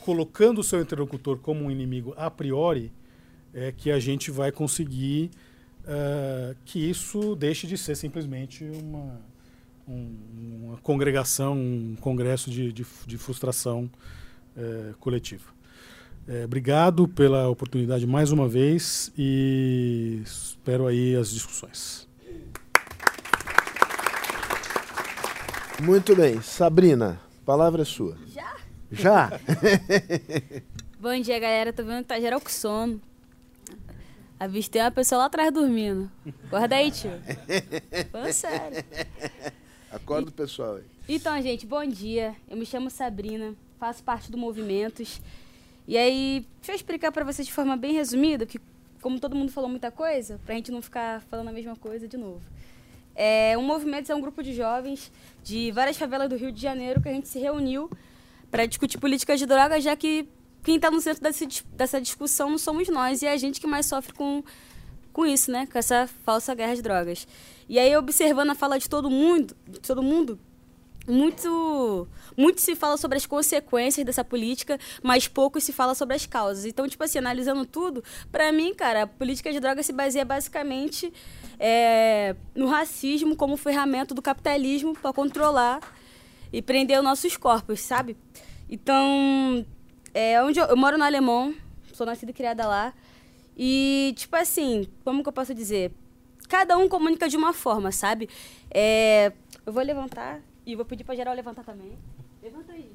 colocando 0.00 0.60
o 0.60 0.64
seu 0.64 0.80
interlocutor 0.80 1.38
como 1.38 1.64
um 1.64 1.70
inimigo 1.70 2.12
a 2.16 2.28
priori 2.28 2.92
é 3.54 3.70
que 3.70 3.92
a 3.92 4.00
gente 4.00 4.30
vai 4.32 4.50
conseguir 4.50 5.30
uh, 5.84 6.56
que 6.64 6.78
isso 6.90 7.36
deixe 7.36 7.66
de 7.66 7.78
ser 7.78 7.94
simplesmente 7.94 8.64
uma 8.64 9.20
um, 9.86 10.16
uma 10.64 10.76
congregação 10.78 11.56
um 11.56 11.96
congresso 12.00 12.50
de, 12.50 12.72
de, 12.72 12.84
de 13.06 13.18
frustração 13.18 13.88
uh, 14.56 14.96
coletiva. 14.98 15.52
É, 16.26 16.44
obrigado 16.44 17.08
pela 17.08 17.48
oportunidade 17.48 18.06
mais 18.06 18.30
uma 18.30 18.48
vez 18.48 19.12
e 19.18 20.20
espero 20.24 20.86
aí 20.86 21.16
as 21.16 21.32
discussões 21.32 22.08
Muito 25.82 26.14
bem. 26.14 26.40
Sabrina, 26.40 27.20
palavra 27.44 27.82
é 27.82 27.84
sua. 27.84 28.16
Já? 28.28 28.56
Já? 28.88 29.30
Bom 31.00 31.20
dia, 31.20 31.40
galera. 31.40 31.72
Tô 31.72 31.82
vendo 31.82 32.02
que 32.02 32.08
tá 32.08 32.20
geral 32.20 32.40
com 32.40 32.48
sono. 32.48 33.02
Avistei 34.38 34.80
uma 34.80 34.92
pessoa 34.92 35.18
lá 35.18 35.24
atrás 35.24 35.52
dormindo. 35.52 36.08
Acorda 36.46 36.76
aí, 36.76 36.92
tio. 36.92 37.10
Falando 38.12 38.32
sério. 38.32 38.84
Acorda 39.90 40.28
o 40.28 40.32
pessoal 40.32 40.76
aí. 40.76 40.84
Então, 41.08 41.42
gente, 41.42 41.66
bom 41.66 41.84
dia. 41.84 42.36
Eu 42.48 42.56
me 42.56 42.64
chamo 42.64 42.88
Sabrina, 42.88 43.52
faço 43.80 44.04
parte 44.04 44.30
do 44.30 44.38
Movimentos. 44.38 45.20
E 45.88 45.98
aí, 45.98 46.46
deixa 46.58 46.70
eu 46.70 46.76
explicar 46.76 47.10
para 47.10 47.24
vocês 47.24 47.44
de 47.44 47.52
forma 47.52 47.76
bem 47.76 47.92
resumida, 47.92 48.46
que 48.46 48.60
como 49.00 49.18
todo 49.18 49.34
mundo 49.34 49.50
falou 49.50 49.68
muita 49.68 49.90
coisa, 49.90 50.40
pra 50.46 50.54
gente 50.54 50.70
não 50.70 50.80
ficar 50.80 51.22
falando 51.22 51.48
a 51.48 51.52
mesma 51.52 51.74
coisa 51.74 52.06
de 52.06 52.16
novo. 52.16 52.40
É, 53.14 53.56
um 53.58 53.62
movimento 53.62 54.10
é 54.10 54.14
um 54.14 54.20
grupo 54.20 54.42
de 54.42 54.54
jovens 54.54 55.12
de 55.42 55.70
várias 55.72 55.96
favelas 55.96 56.28
do 56.28 56.36
Rio 56.36 56.50
de 56.52 56.60
Janeiro 56.60 57.00
que 57.00 57.08
a 57.08 57.12
gente 57.12 57.28
se 57.28 57.38
reuniu 57.38 57.90
para 58.50 58.66
discutir 58.66 58.98
políticas 58.98 59.38
de 59.38 59.46
drogas, 59.46 59.82
já 59.82 59.96
que 59.96 60.28
quem 60.62 60.76
está 60.76 60.90
no 60.90 61.00
centro 61.00 61.22
desse, 61.22 61.46
dessa 61.74 62.00
discussão 62.00 62.50
não 62.50 62.58
somos 62.58 62.88
nós, 62.88 63.22
e 63.22 63.26
é 63.26 63.32
a 63.32 63.36
gente 63.36 63.60
que 63.60 63.66
mais 63.66 63.86
sofre 63.86 64.12
com, 64.12 64.42
com 65.12 65.26
isso, 65.26 65.50
né? 65.50 65.66
Com 65.66 65.78
essa 65.78 66.06
falsa 66.24 66.54
guerra 66.54 66.74
de 66.74 66.82
drogas. 66.82 67.26
E 67.68 67.78
aí, 67.78 67.96
observando 67.96 68.50
a 68.50 68.54
fala 68.54 68.78
de 68.78 68.88
todo 68.88 69.10
mundo, 69.10 69.56
de 69.66 69.80
todo 69.80 70.02
mundo, 70.02 70.38
muito 71.06 72.08
muito 72.36 72.60
se 72.60 72.74
fala 72.74 72.96
sobre 72.96 73.18
as 73.18 73.26
consequências 73.26 74.04
dessa 74.06 74.24
política, 74.24 74.78
mas 75.02 75.28
pouco 75.28 75.60
se 75.60 75.72
fala 75.72 75.94
sobre 75.94 76.14
as 76.14 76.26
causas. 76.26 76.64
Então, 76.64 76.88
tipo 76.88 77.02
assim, 77.02 77.18
analisando 77.18 77.66
tudo, 77.66 78.02
para 78.30 78.52
mim, 78.52 78.74
cara, 78.74 79.02
a 79.02 79.06
política 79.06 79.52
de 79.52 79.60
drogas 79.60 79.86
se 79.86 79.92
baseia 79.92 80.24
basicamente 80.24 81.12
é, 81.58 82.34
no 82.54 82.66
racismo 82.66 83.36
como 83.36 83.56
ferramenta 83.56 84.14
do 84.14 84.22
capitalismo 84.22 84.94
para 84.94 85.12
controlar 85.12 85.80
e 86.52 86.62
prender 86.62 86.98
os 86.98 87.04
nossos 87.04 87.36
corpos, 87.36 87.80
sabe? 87.80 88.16
Então, 88.70 89.64
é, 90.14 90.42
onde 90.42 90.58
eu, 90.58 90.66
eu 90.66 90.76
moro 90.76 90.96
no 90.96 91.04
Alemão, 91.04 91.54
sou 91.92 92.06
nascida 92.06 92.30
e 92.30 92.34
criada 92.34 92.66
lá. 92.66 92.94
E, 93.56 94.14
tipo 94.16 94.34
assim, 94.36 94.88
como 95.04 95.22
que 95.22 95.28
eu 95.28 95.32
posso 95.32 95.54
dizer? 95.54 95.92
Cada 96.48 96.76
um 96.76 96.88
comunica 96.88 97.28
de 97.28 97.36
uma 97.36 97.52
forma, 97.52 97.92
sabe? 97.92 98.28
É, 98.70 99.32
eu 99.64 99.72
vou 99.72 99.82
levantar 99.82 100.40
e 100.64 100.74
vou 100.76 100.84
pedir 100.84 101.04
para 101.04 101.14
geral 101.14 101.34
levantar 101.34 101.64
também. 101.64 101.96
Levanta 102.42 102.72
aí, 102.72 102.90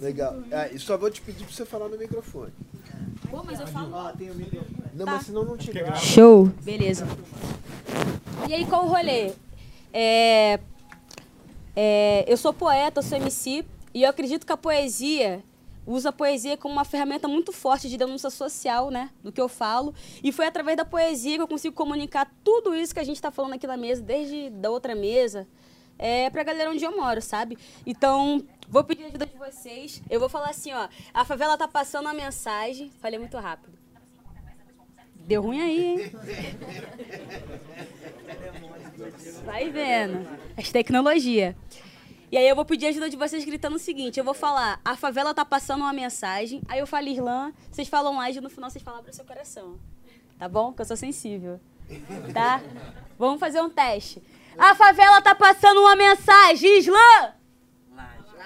Legal. 0.00 0.42
Ah, 0.50 0.68
e 0.68 0.78
só 0.78 0.96
vou 0.96 1.10
te 1.10 1.20
pedir 1.20 1.44
para 1.44 1.52
você 1.54 1.64
falar 1.64 1.88
no 1.88 1.96
microfone. 1.98 2.52
Pô, 3.30 3.42
mas 3.44 3.60
eu 3.60 3.66
falo. 3.66 3.94
Ah, 3.96 4.12
tem 4.16 4.30
o 4.30 4.34
microfone. 4.34 4.76
Não, 4.94 5.04
Tá. 5.04 5.12
mas 5.12 5.26
senão 5.26 5.44
não 5.44 5.56
te 5.56 5.70
grava. 5.72 5.96
Show! 5.96 6.46
Beleza. 6.62 7.06
E 8.48 8.52
aí, 8.54 8.66
qual 8.66 8.84
o 8.86 8.88
rolê? 8.88 9.32
É, 9.92 10.58
é, 11.76 12.24
eu 12.26 12.36
sou 12.36 12.52
poeta, 12.52 12.98
eu 12.98 13.02
sou 13.02 13.16
MC, 13.18 13.64
e 13.94 14.02
eu 14.02 14.10
acredito 14.10 14.46
que 14.46 14.52
a 14.52 14.56
poesia 14.56 15.42
usa 15.86 16.10
a 16.10 16.12
poesia 16.12 16.56
como 16.56 16.74
uma 16.74 16.84
ferramenta 16.84 17.26
muito 17.26 17.52
forte 17.52 17.88
de 17.88 17.96
denúncia 17.96 18.30
social, 18.30 18.90
né, 18.90 19.10
do 19.22 19.32
que 19.32 19.40
eu 19.40 19.48
falo. 19.48 19.94
E 20.22 20.30
foi 20.32 20.46
através 20.46 20.76
da 20.76 20.84
poesia 20.84 21.36
que 21.36 21.42
eu 21.42 21.48
consigo 21.48 21.74
comunicar 21.74 22.30
tudo 22.44 22.74
isso 22.74 22.94
que 22.94 23.00
a 23.00 23.04
gente 23.04 23.16
está 23.16 23.30
falando 23.30 23.54
aqui 23.54 23.66
na 23.66 23.76
mesa, 23.76 24.00
desde 24.02 24.50
da 24.50 24.70
outra 24.70 24.94
mesa, 24.94 25.46
é 26.02 26.28
pra 26.28 26.42
galera 26.42 26.70
onde 26.70 26.84
eu 26.84 26.96
moro, 26.96 27.22
sabe? 27.22 27.56
Então, 27.86 28.44
vou 28.68 28.82
pedir 28.82 29.04
ajuda 29.04 29.24
de 29.24 29.36
vocês. 29.36 30.02
Eu 30.10 30.18
vou 30.18 30.28
falar 30.28 30.50
assim, 30.50 30.72
ó. 30.72 30.88
A 31.14 31.24
favela 31.24 31.56
tá 31.56 31.68
passando 31.68 32.06
uma 32.06 32.12
mensagem. 32.12 32.90
Falei 33.00 33.18
muito 33.18 33.38
rápido. 33.38 33.78
Deu 35.14 35.40
ruim 35.40 35.60
aí, 35.60 35.84
hein? 35.84 36.10
Vai 39.46 39.70
vendo. 39.70 40.28
As 40.56 40.70
tecnologia. 40.70 41.56
E 42.32 42.36
aí 42.36 42.48
eu 42.48 42.56
vou 42.56 42.64
pedir 42.64 42.86
ajuda 42.86 43.08
de 43.08 43.16
vocês 43.16 43.44
gritando 43.44 43.76
o 43.76 43.78
seguinte, 43.78 44.18
eu 44.18 44.24
vou 44.24 44.32
falar, 44.32 44.80
a 44.82 44.96
favela 44.96 45.34
tá 45.34 45.44
passando 45.44 45.82
uma 45.82 45.92
mensagem, 45.92 46.62
aí 46.66 46.78
eu 46.78 46.86
falo 46.86 47.06
Irlã, 47.06 47.52
vocês 47.70 47.88
falam 47.88 48.14
mais 48.14 48.34
e 48.34 48.40
no 48.40 48.48
final 48.48 48.70
vocês 48.70 48.82
falam 48.82 49.02
pro 49.02 49.12
seu 49.12 49.26
coração. 49.26 49.78
Tá 50.38 50.48
bom? 50.48 50.72
Que 50.72 50.80
eu 50.80 50.86
sou 50.86 50.96
sensível. 50.96 51.60
Tá? 52.32 52.62
Vamos 53.18 53.38
fazer 53.38 53.60
um 53.60 53.68
teste. 53.68 54.22
A 54.58 54.74
favela 54.74 55.20
tá 55.22 55.34
passando 55.34 55.80
uma 55.80 55.96
mensagem, 55.96 56.78
Islã! 56.78 57.34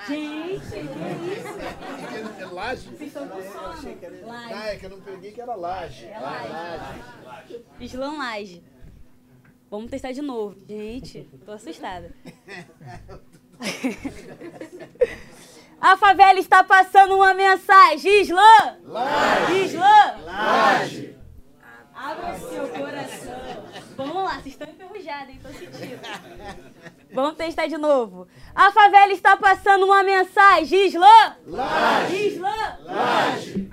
Gente, 0.06 0.60
que 0.60 1.32
isso? 1.32 2.40
É 2.40 2.44
laje? 2.46 2.88
Vocês 2.88 3.08
estão 3.08 3.28
com 3.28 3.42
sono? 3.42 3.98
Laje. 4.26 4.54
Ah, 4.54 4.68
é 4.68 4.76
que 4.76 4.86
eu 4.86 4.90
não 4.90 5.00
peguei 5.00 5.32
que 5.32 5.40
era 5.40 5.54
laje. 5.56 6.06
É 6.06 6.18
laje. 6.20 7.64
Islã 7.80 8.16
Laje. 8.16 8.62
Vamos 9.68 9.90
testar 9.90 10.12
de 10.12 10.22
novo. 10.22 10.56
Gente, 10.68 11.28
tô 11.44 11.52
assustada. 11.52 12.14
A 15.80 15.96
favela 15.96 16.38
está 16.38 16.62
passando 16.62 17.16
uma 17.16 17.34
mensagem. 17.34 18.22
Islã! 18.22 18.78
Laje! 18.84 19.64
Islã! 19.64 20.16
Laje! 20.24 21.15
Abra 21.96 22.38
seu 22.38 22.68
coração. 22.68 23.64
Vamos 23.96 24.14
lá, 24.16 24.34
vocês 24.34 24.48
estão 24.48 24.68
enferrujados, 24.68 25.30
hein? 25.30 25.40
Tô 25.42 25.48
sentindo. 25.48 26.00
Vamos 27.10 27.36
testar 27.36 27.66
de 27.66 27.78
novo. 27.78 28.28
A 28.54 28.70
favela 28.70 29.12
está 29.12 29.34
passando 29.36 29.86
uma 29.86 30.02
mensagem. 30.02 30.86
Islã! 30.86 31.36
Laje! 31.46 32.28
Islã! 32.28 32.78
Laje! 32.84 33.70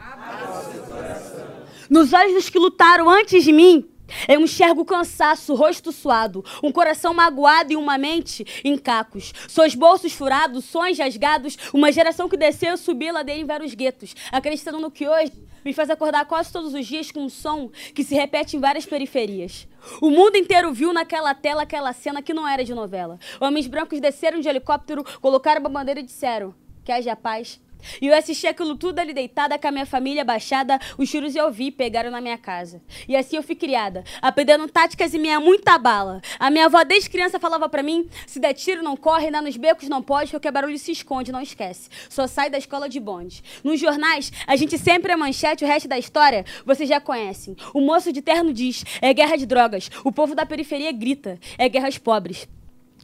Nos 1.90 2.14
olhos 2.14 2.34
dos 2.34 2.50
que 2.50 2.58
lutaram 2.58 3.10
antes 3.10 3.44
de 3.44 3.52
mim, 3.52 3.93
eu 4.28 4.42
enxergo 4.42 4.86
cansaço, 4.86 5.56
rosto 5.56 5.92
suado, 5.92 6.44
um 6.62 6.72
coração 6.72 7.14
magoado 7.14 7.74
e 7.74 7.76
uma 7.76 7.98
mente 7.98 8.46
em 8.64 8.78
cacos. 8.78 9.34
Seus 9.48 9.76
bolsos 9.76 10.14
furados, 10.14 10.66
sonhos 10.66 10.98
rasgados, 10.98 11.58
uma 11.74 11.92
geração 11.92 12.30
que 12.30 12.38
desceu 12.38 12.78
subiu 12.78 13.10
a 13.10 13.14
ladeira 13.14 13.42
em 13.42 13.46
vários 13.46 13.74
guetos, 13.74 14.16
acreditando 14.32 14.80
no 14.80 14.92
que 14.92 15.08
hoje 15.08 15.32
me 15.64 15.74
faz 15.74 15.90
acordar 15.90 16.26
quase 16.26 16.52
todos 16.52 16.74
os 16.74 16.86
dias 16.86 17.12
com 17.12 17.22
um 17.22 17.30
som 17.30 17.70
que 17.96 18.04
se 18.04 18.14
repete 18.16 18.58
em 18.58 18.60
várias 18.60 18.86
periferias. 18.86 19.68
O 20.02 20.10
mundo 20.10 20.36
inteiro 20.36 20.74
viu 20.74 20.94
naquela 20.94 21.34
tela 21.34 21.64
aquela 21.64 21.94
cena 21.94 22.22
que 22.22 22.34
não 22.34 22.48
era 22.48 22.64
de 22.64 22.74
novela. 22.74 23.20
Homens 23.40 23.68
brancos 23.68 24.00
desceram 24.00 24.40
de 24.40 24.48
helicóptero, 24.48 25.04
colocaram 25.22 25.62
uma 25.62 25.70
bandeira 25.70 26.00
e 26.00 26.04
disseram: 26.04 26.54
Que 26.84 26.92
haja 26.92 27.16
paz. 27.16 27.62
E 28.02 28.08
eu 28.08 28.16
assisti 28.16 28.48
aquilo 28.48 28.76
tudo 28.76 29.00
ali 29.00 29.14
deitada 29.14 29.58
com 29.58 29.68
a 29.68 29.72
minha 29.72 29.86
família 29.86 30.24
baixada, 30.24 30.80
os 30.98 31.10
tiros 31.10 31.36
eu 31.36 31.52
vi 31.52 31.72
pegaram 31.72 32.12
na 32.12 32.22
minha 32.22 32.38
casa. 32.38 32.82
E 33.08 33.16
assim 33.16 33.36
eu 33.36 33.44
fui 33.44 33.56
criada, 33.56 34.04
aprendendo 34.22 34.68
táticas 34.68 35.14
e 35.14 35.20
minha 35.20 35.40
muita 35.40 35.78
bala. 35.78 36.22
A 36.40 36.50
minha 36.50 36.66
avó 36.66 36.84
desde 36.84 37.10
criança 37.10 37.40
falava 37.40 37.68
pra 37.70 37.84
mim, 37.84 38.10
se 38.26 38.40
der 38.40 38.54
tiro 38.54 38.84
não 38.84 38.96
corre, 38.96 39.28
andar 39.28 39.42
nos 39.42 39.58
becos 39.58 39.90
não 39.90 40.02
pode, 40.02 40.32
porque 40.32 40.50
barulho 40.52 40.78
se 40.78 40.92
esconde, 40.92 41.32
não 41.32 41.42
esquece. 41.42 41.90
Só 42.10 42.28
sai 42.28 42.50
da 42.50 42.58
escola 42.58 42.88
de 42.88 43.00
bonde. 43.00 43.44
Nos 43.64 43.80
jornais, 43.80 44.32
a 44.48 44.56
gente 44.56 44.78
sempre 44.78 45.12
é 45.12 45.16
manchete, 45.16 45.64
o 45.64 45.68
resto 45.68 45.88
da 45.88 45.98
história 45.98 46.46
vocês 46.66 46.88
já 46.88 47.00
conhecem. 47.00 47.56
O 47.74 47.82
moço 47.82 48.12
de 48.12 48.22
terno 48.22 48.54
diz, 48.54 48.84
é 49.02 49.14
guerra 49.14 49.36
de 49.36 49.46
drogas. 49.46 49.90
O 50.04 50.12
povo 50.12 50.36
da 50.36 50.46
periferia 50.46 50.92
grita, 50.92 51.40
é 51.58 51.68
guerra 51.68 51.88
aos 51.88 51.98
pobres. 51.98 52.48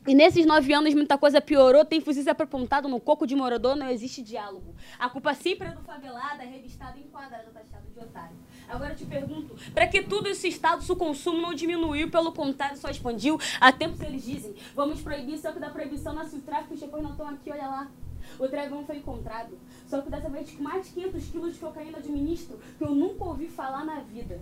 E 0.07 0.15
nesses 0.15 0.45
nove 0.45 0.73
anos 0.73 0.93
muita 0.93 1.17
coisa 1.17 1.41
piorou, 1.41 1.83
tem 1.83 1.99
fuzis 1.99 2.27
apontado 2.27 2.87
no 2.87 2.99
coco 2.99 3.27
de 3.27 3.35
morador, 3.35 3.75
não 3.75 3.89
existe 3.89 4.21
diálogo. 4.21 4.73
A 4.97 5.09
culpa 5.09 5.33
sempre 5.33 5.67
é 5.67 5.71
do 5.71 5.81
favelado, 5.81 6.41
é 6.41 6.45
revistado 6.45 6.97
enquadrado, 6.99 7.51
taxado 7.51 7.85
de 7.93 7.99
otário. 7.99 8.35
Agora 8.67 8.93
eu 8.93 8.95
te 8.95 9.05
pergunto, 9.05 9.55
para 9.73 9.87
que 9.87 10.01
tudo 10.03 10.29
esse 10.29 10.51
se 10.51 10.91
o 10.91 10.95
consumo 10.95 11.41
não 11.41 11.53
diminuiu, 11.53 12.09
pelo 12.09 12.31
contrário, 12.31 12.77
só 12.77 12.89
expandiu? 12.89 13.39
Há 13.59 13.71
tempos 13.71 13.99
eles 14.01 14.23
dizem, 14.23 14.55
vamos 14.75 15.01
proibir, 15.01 15.37
só 15.37 15.51
que 15.51 15.59
da 15.59 15.69
proibição 15.69 16.13
nasce 16.13 16.35
o 16.35 16.41
tráfico, 16.41 16.75
os 16.75 16.79
chefões 16.79 17.03
não 17.03 17.11
estão 17.11 17.27
aqui, 17.27 17.51
olha 17.51 17.67
lá. 17.67 17.91
O 18.37 18.47
dragão 18.47 18.85
foi 18.85 18.97
encontrado, 18.97 19.57
só 19.87 20.01
que 20.01 20.09
dessa 20.09 20.29
vez 20.29 20.51
com 20.51 20.61
mais 20.61 20.85
de 20.85 20.93
500 20.93 21.25
quilos 21.29 21.53
de 21.53 21.59
cocaína 21.59 21.99
de 21.99 22.09
ministro, 22.09 22.59
que 22.77 22.83
eu 22.83 22.93
nunca 22.93 23.23
ouvi 23.25 23.47
falar 23.47 23.83
na 23.83 24.01
vida. 24.01 24.39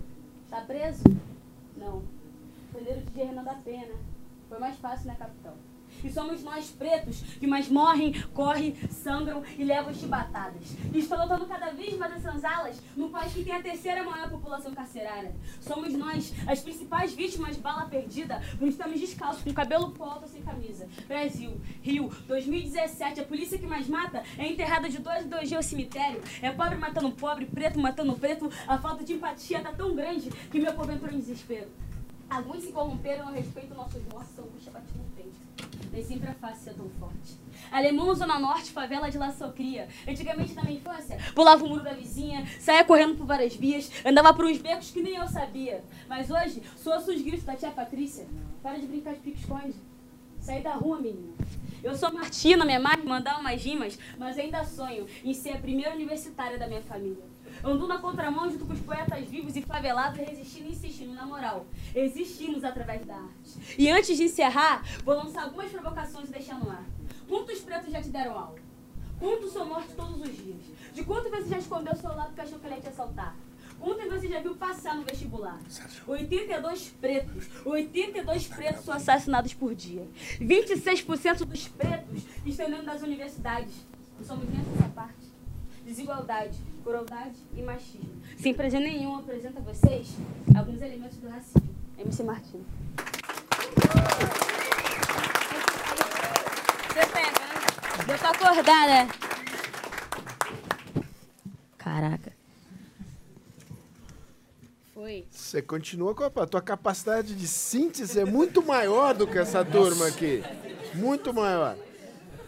Tá 0.50 0.60
preso? 0.60 1.04
Não. 1.76 2.02
Prenderam 2.70 3.02
de 3.02 3.18
Renan 3.18 3.44
da 3.44 3.54
Pena. 3.54 3.94
Foi 4.48 4.58
mais 4.58 4.76
fácil, 4.78 5.08
né, 5.08 5.16
capitão? 5.18 5.54
E 6.02 6.10
somos 6.10 6.44
nós 6.44 6.70
pretos 6.70 7.20
que 7.40 7.46
mais 7.46 7.68
morrem, 7.68 8.12
correm, 8.32 8.74
sangram 8.88 9.42
e 9.58 9.64
levam 9.64 9.92
chibatadas. 9.92 10.76
E 10.92 10.98
estão 10.98 11.20
lutando 11.20 11.46
cada 11.46 11.70
vez 11.70 11.96
mais 11.96 12.12
essas 12.12 12.44
alas 12.44 12.80
no 12.96 13.10
país 13.10 13.32
que 13.32 13.44
tem 13.44 13.54
a 13.54 13.62
terceira 13.62 14.04
maior 14.04 14.30
população 14.30 14.72
carcerária. 14.72 15.34
Somos 15.60 15.92
nós 15.94 16.32
as 16.46 16.60
principais 16.60 17.12
vítimas 17.12 17.56
de 17.56 17.62
bala 17.62 17.86
perdida 17.86 18.40
por 18.58 18.68
estamos 18.68 19.00
descalços, 19.00 19.42
com 19.42 19.52
cabelo 19.52 19.92
alto 19.98 20.28
sem 20.28 20.42
camisa. 20.42 20.88
Brasil, 21.06 21.60
Rio, 21.82 22.12
2017, 22.28 23.20
a 23.20 23.24
polícia 23.24 23.58
que 23.58 23.66
mais 23.66 23.88
mata 23.88 24.22
é 24.38 24.46
enterrada 24.46 24.88
de 24.88 24.98
dois 24.98 25.24
em 25.24 25.28
dois 25.28 25.48
dias 25.48 25.64
ao 25.64 25.68
cemitério. 25.68 26.22
É 26.40 26.50
pobre 26.50 26.76
matando 26.76 27.10
pobre, 27.10 27.46
preto 27.46 27.78
matando 27.78 28.14
preto. 28.14 28.50
A 28.68 28.78
falta 28.78 29.02
de 29.02 29.14
empatia 29.14 29.60
tá 29.60 29.72
tão 29.72 29.96
grande 29.96 30.30
que 30.50 30.60
meu 30.60 30.72
povo 30.74 30.92
entrou 30.92 31.12
em 31.12 31.18
desespero. 31.18 31.68
Alguns 32.30 32.62
se 32.62 32.72
corromperam 32.72 33.28
ao 33.28 33.32
respeito 33.32 33.74
nossos 33.74 34.02
mortos, 34.12 34.44
bucha 34.52 34.70
batido 34.70 34.98
no 34.98 35.04
peito. 35.16 35.38
Nem 35.90 36.04
sempre 36.04 36.28
é 36.28 36.34
fácil 36.34 36.64
ser 36.64 36.74
tão 36.74 36.88
forte. 37.00 37.36
Alemão, 37.70 38.14
Zona 38.14 38.38
Norte, 38.38 38.70
favela 38.70 39.10
de 39.10 39.16
La 39.16 39.32
Socria. 39.32 39.88
Antigamente, 40.06 40.52
na 40.52 40.62
minha 40.62 40.76
infância, 40.76 41.18
pulava 41.34 41.64
o 41.64 41.68
muro 41.68 41.82
da 41.82 41.94
vizinha, 41.94 42.46
saía 42.60 42.84
correndo 42.84 43.16
por 43.16 43.26
várias 43.26 43.56
vias, 43.56 43.90
andava 44.04 44.34
por 44.34 44.44
uns 44.44 44.58
becos 44.58 44.90
que 44.90 45.02
nem 45.02 45.16
eu 45.16 45.26
sabia. 45.26 45.82
Mas 46.06 46.30
hoje, 46.30 46.62
sou 46.76 46.96
os 46.96 47.22
gritos 47.22 47.44
da 47.44 47.56
tia 47.56 47.70
Patrícia. 47.70 48.26
Para 48.62 48.78
de 48.78 48.86
brincar 48.86 49.14
de 49.14 49.20
pique-esconde. 49.20 49.74
Saí 50.38 50.62
da 50.62 50.74
rua, 50.74 51.00
menina. 51.00 51.32
Eu 51.82 51.94
sou 51.94 52.12
Martina, 52.12 52.64
minha 52.64 52.80
mãe 52.80 52.96
mandar 53.04 53.38
umas 53.38 53.62
rimas, 53.62 53.98
mas 54.18 54.38
ainda 54.38 54.64
sonho 54.64 55.06
em 55.24 55.32
ser 55.32 55.52
a 55.52 55.58
primeira 55.58 55.94
universitária 55.94 56.58
da 56.58 56.66
minha 56.66 56.82
família. 56.82 57.24
Ando 57.62 57.86
na 57.86 57.98
contramão 57.98 58.50
junto 58.50 58.64
com 58.64 58.72
os 58.72 58.80
poetas 58.80 59.24
vivos 59.26 59.56
e 59.56 59.62
favelados, 59.62 60.18
resistindo 60.18 60.68
e 60.68 60.72
insistindo 60.72 61.14
na 61.14 61.26
moral. 61.26 61.66
Existimos 61.94 62.64
através 62.64 63.04
da 63.04 63.14
arte. 63.14 63.76
E 63.76 63.90
antes 63.90 64.16
de 64.16 64.24
encerrar, 64.24 64.84
vou 65.04 65.14
lançar 65.14 65.44
algumas 65.44 65.70
provocações 65.70 66.28
e 66.28 66.32
deixar 66.32 66.58
no 66.58 66.70
ar. 66.70 66.84
Quantos 67.28 67.60
pretos 67.60 67.90
já 67.90 68.00
te 68.00 68.08
deram 68.08 68.38
aula? 68.38 68.58
Quantos 69.18 69.52
são 69.52 69.66
mortos 69.66 69.94
todos 69.94 70.20
os 70.20 70.36
dias? 70.36 70.62
De 70.94 71.04
quanto 71.04 71.28
você 71.28 71.48
já 71.48 71.58
escondeu 71.58 71.92
o 71.92 71.96
celular 71.96 72.26
porque 72.26 72.40
achou 72.40 72.58
que 72.58 72.66
ele 72.66 72.76
ia 72.76 72.80
te 72.80 72.88
assaltar? 72.88 73.34
Quantas 73.80 74.08
você 74.08 74.28
já 74.28 74.40
viu 74.40 74.56
passar 74.56 74.96
no 74.96 75.04
vestibular? 75.04 75.58
82 76.06 76.88
pretos. 77.00 77.48
82 77.64 78.46
pretos 78.48 78.84
são 78.84 78.94
assassinados 78.94 79.54
por 79.54 79.74
dia. 79.74 80.06
26% 80.40 81.44
dos 81.44 81.68
pretos 81.68 82.22
estão 82.44 82.70
dentro 82.70 82.86
das 82.86 83.02
universidades. 83.02 83.74
Não 84.18 84.26
somos 84.26 84.48
nem 84.48 84.60
essa 84.74 84.88
parte. 84.88 85.17
Desigualdade, 85.88 86.58
crueldade 86.84 87.38
e 87.56 87.62
machismo. 87.62 88.20
Sem 88.36 88.52
prazer 88.52 88.78
nenhum, 88.78 89.16
apresento 89.16 89.56
a 89.56 89.62
vocês 89.62 90.06
alguns 90.54 90.82
elementos 90.82 91.16
do 91.16 91.30
racismo. 91.30 91.66
MC 91.96 92.22
Martins. 92.24 92.66
Você 96.88 97.06
pega, 97.06 97.40
né? 97.40 98.04
Deu 98.06 98.18
pra 98.18 98.30
acordar, 98.30 98.86
né? 98.86 99.08
Caraca. 101.78 102.32
Foi. 104.92 105.26
Você 105.30 105.62
continua 105.62 106.14
com 106.14 106.24
a, 106.24 106.26
a 106.26 106.46
tua 106.46 106.60
capacidade 106.60 107.34
de 107.34 107.48
síntese 107.48 108.20
é 108.20 108.26
muito 108.26 108.62
maior 108.62 109.14
do 109.14 109.26
que 109.26 109.38
essa 109.38 109.64
turma 109.64 110.06
aqui. 110.06 110.42
Muito 110.94 111.32
maior. 111.32 111.78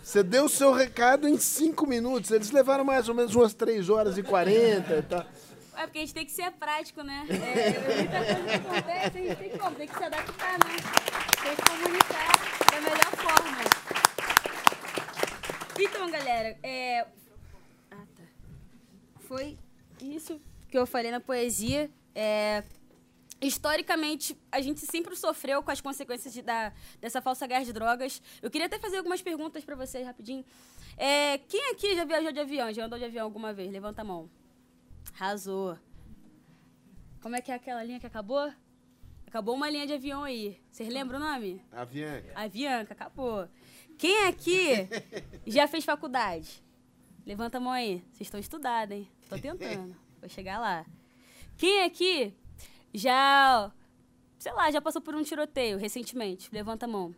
Você 0.03 0.23
deu 0.23 0.47
o 0.47 0.49
seu 0.49 0.73
recado 0.73 1.29
em 1.29 1.39
cinco 1.39 1.87
minutos. 1.87 2.31
Eles 2.31 2.51
levaram 2.51 2.85
mais 2.85 3.09
ou 3.09 3.15
menos 3.15 3.35
umas 3.35 3.55
três 3.55 3.89
horas 3.89 4.19
e 4.19 4.23
quarenta 4.23 4.97
e 4.97 5.03
tal. 5.03 5.25
É 5.77 5.87
porque 5.87 5.99
a 5.99 6.01
gente 6.03 6.15
tem 6.15 6.27
que 6.27 6.33
ser 6.33 6.51
prático, 6.53 7.03
né? 7.03 7.25
É, 7.31 7.95
muita 7.97 8.25
coisa 8.25 8.49
que 8.49 8.55
acontece, 8.55 9.19
a 9.19 9.23
gente 9.23 9.37
tem 9.37 9.51
que, 9.51 9.59
tem 9.77 9.89
que 9.89 9.97
se 9.97 10.05
adaptar, 10.05 10.59
né? 10.59 10.77
Tem 11.43 11.57
que 11.57 11.63
comunicar 11.63 12.33
da 12.71 12.81
melhor 12.83 13.13
forma. 13.17 13.61
Então, 15.79 16.11
galera, 16.11 16.59
é... 16.63 17.07
Ah, 17.91 18.05
tá. 18.15 18.23
Foi 19.21 19.57
isso 20.03 20.39
que 20.69 20.77
eu 20.77 20.87
falei 20.87 21.11
na 21.11 21.21
poesia. 21.21 21.91
É... 22.15 22.63
Historicamente, 23.41 24.37
a 24.53 24.61
gente 24.61 24.81
sempre 24.81 25.17
sofreu 25.17 25.63
com 25.63 25.71
as 25.71 25.81
consequências 25.81 26.35
de, 26.35 26.43
da, 26.43 26.73
dessa 27.01 27.23
falsa 27.23 27.47
guerra 27.47 27.65
de 27.65 27.73
drogas. 27.73 28.21
Eu 28.43 28.51
queria 28.51 28.67
até 28.67 28.79
fazer 28.79 28.99
algumas 28.99 29.23
perguntas 29.23 29.65
para 29.65 29.75
vocês 29.75 30.07
rapidinho. 30.07 30.45
É, 30.97 31.39
quem 31.39 31.71
aqui 31.71 31.95
já 31.95 32.05
viajou 32.05 32.33
de 32.33 32.41
avião? 32.41 32.71
Já 32.71 32.85
andou 32.85 32.99
de 32.99 33.07
avião 33.07 33.25
alguma 33.25 33.53
vez? 33.53 33.73
Levanta 33.73 34.03
a 34.03 34.05
mão. 34.05 34.29
Arrasou. 35.15 35.79
Como 37.23 37.35
é 37.35 37.41
que 37.41 37.51
é 37.51 37.55
aquela 37.55 37.83
linha 37.83 37.99
que 37.99 38.07
acabou? 38.07 38.53
Acabou 39.27 39.55
uma 39.55 39.71
linha 39.71 39.87
de 39.87 39.95
avião 39.95 40.23
aí. 40.25 40.61
Vocês 40.71 40.93
lembram 40.93 41.19
o 41.19 41.23
nome? 41.23 41.65
Avianca. 41.73 42.33
Avianca, 42.35 42.93
acabou. 42.93 43.49
Quem 43.97 44.27
aqui 44.27 44.89
já 45.47 45.67
fez 45.67 45.85
faculdade? 45.85 46.63
Levanta 47.25 47.57
a 47.57 47.61
mão 47.61 47.73
aí. 47.73 48.05
Vocês 48.13 48.23
estão 48.23 48.41
estudados, 48.41 48.97
hein? 48.97 49.09
Tô 49.29 49.39
tentando. 49.39 49.97
Vou 50.21 50.29
chegar 50.29 50.59
lá. 50.59 50.85
Quem 51.57 51.85
aqui 51.85 52.35
já, 52.93 53.73
sei 54.39 54.53
lá, 54.53 54.71
já 54.71 54.81
passou 54.81 55.01
por 55.01 55.15
um 55.15 55.23
tiroteio 55.23 55.79
recentemente? 55.79 56.49
Levanta 56.53 56.87
a 56.87 56.89
mão. 56.89 57.15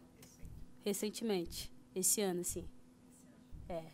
Recentemente. 0.84 1.70
Esse 1.94 2.20
ano, 2.20 2.40
assim. 2.40 2.66
É. 3.68 3.84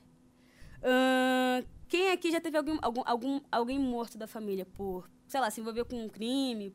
Ahn, 0.83 1.65
quem 1.89 2.11
aqui 2.11 2.31
já 2.31 2.41
teve 2.41 2.57
algum, 2.57 2.79
algum, 2.81 3.03
algum, 3.05 3.41
alguém 3.51 3.79
morto 3.79 4.17
da 4.17 4.27
família 4.27 4.65
por, 4.65 5.11
sei 5.27 5.41
lá, 5.41 5.51
se 5.51 5.61
envolveu 5.61 5.85
com 5.85 6.05
um 6.05 6.09
crime, 6.09 6.75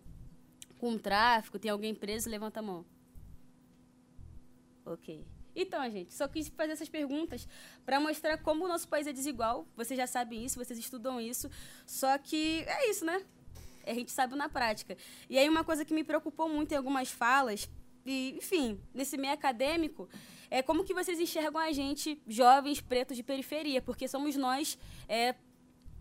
com 0.80 0.92
um 0.92 0.98
tráfico, 0.98 1.60
tem 1.60 1.72
alguém 1.72 1.96
preso? 1.96 2.30
Levanta 2.30 2.60
a 2.60 2.64
mão. 2.64 2.86
Ok. 4.86 5.26
Então, 5.56 5.88
gente, 5.90 6.14
só 6.14 6.28
quis 6.28 6.48
fazer 6.50 6.72
essas 6.72 6.90
perguntas 6.90 7.48
para 7.86 8.00
mostrar 8.00 8.38
como 8.40 8.66
o 8.66 8.68
nosso 8.68 8.88
país 8.88 9.06
é 9.06 9.14
desigual. 9.14 9.68
Vocês 9.76 9.98
já 9.98 10.08
sabem 10.08 10.44
isso, 10.44 10.58
vocês 10.58 10.80
estudam 10.80 11.22
isso. 11.22 11.50
Só 11.86 12.18
que 12.18 12.64
é 12.68 12.90
isso, 12.90 13.06
né? 13.06 13.24
A 13.88 13.94
gente 13.94 14.12
sabe 14.12 14.36
na 14.36 14.50
prática. 14.50 14.98
E 15.30 15.38
aí, 15.38 15.48
uma 15.48 15.64
coisa 15.64 15.84
que 15.86 15.94
me 15.94 16.04
preocupou 16.04 16.48
muito 16.50 16.72
em 16.72 16.76
algumas 16.76 17.10
falas, 17.10 17.70
e, 18.06 18.36
enfim, 18.38 18.80
nesse 18.94 19.18
meio 19.18 19.34
acadêmico, 19.34 20.10
é 20.50 20.62
como 20.62 20.84
que 20.84 20.94
vocês 20.94 21.20
enxergam 21.20 21.60
a 21.60 21.72
gente, 21.72 22.22
jovens 22.28 22.82
pretos 22.82 23.18
de 23.18 23.24
periferia, 23.24 23.82
porque 23.82 24.08
somos 24.08 24.36
nós. 24.36 24.78
É, 25.08 25.36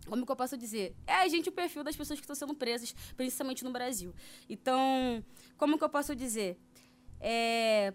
como 0.07 0.25
que 0.25 0.31
eu 0.31 0.35
posso 0.35 0.57
dizer? 0.57 0.95
É 1.07 1.13
a 1.13 1.27
gente 1.27 1.49
o 1.49 1.51
perfil 1.51 1.83
das 1.83 1.95
pessoas 1.95 2.19
que 2.19 2.23
estão 2.23 2.35
sendo 2.35 2.53
presas, 2.53 2.93
principalmente 3.15 3.63
no 3.63 3.71
Brasil. 3.71 4.13
Então, 4.49 5.23
como 5.57 5.77
que 5.77 5.83
eu 5.83 5.89
posso 5.89 6.15
dizer? 6.15 6.57
É, 7.19 7.93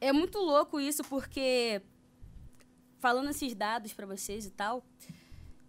é 0.00 0.12
muito 0.12 0.38
louco 0.38 0.80
isso, 0.80 1.04
porque 1.04 1.82
falando 2.98 3.28
esses 3.28 3.54
dados 3.54 3.92
para 3.92 4.06
vocês 4.06 4.46
e 4.46 4.50
tal, 4.50 4.82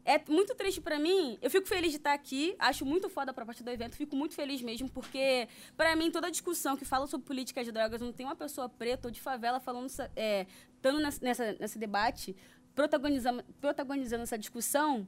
é 0.05 0.21
muito 0.29 0.53
triste 0.53 0.79
para 0.79 0.99
mim. 0.99 1.37
Eu 1.41 1.49
fico 1.49 1.67
feliz 1.67 1.91
de 1.91 1.97
estar 1.97 2.13
aqui, 2.13 2.55
acho 2.59 2.85
muito 2.85 3.09
foda 3.09 3.31
a 3.31 3.33
proposta 3.33 3.63
do 3.63 3.71
evento, 3.71 3.95
fico 3.95 4.15
muito 4.15 4.35
feliz 4.35 4.61
mesmo, 4.61 4.87
porque 4.87 5.49
para 5.75 5.95
mim 5.95 6.11
toda 6.11 6.29
discussão 6.29 6.77
que 6.77 6.85
fala 6.85 7.07
sobre 7.07 7.25
política 7.25 7.63
de 7.63 7.71
drogas 7.71 7.99
não 7.99 8.13
tem 8.13 8.25
uma 8.25 8.35
pessoa 8.35 8.69
preta 8.69 9.07
ou 9.07 9.11
de 9.11 9.19
favela 9.19 9.59
falando, 9.59 9.87
é, 10.15 10.45
estando 10.75 10.99
nessa, 10.99 11.53
nesse 11.59 11.79
debate, 11.79 12.35
protagonizando, 12.75 13.43
protagonizando 13.59 14.23
essa 14.23 14.37
discussão, 14.37 15.07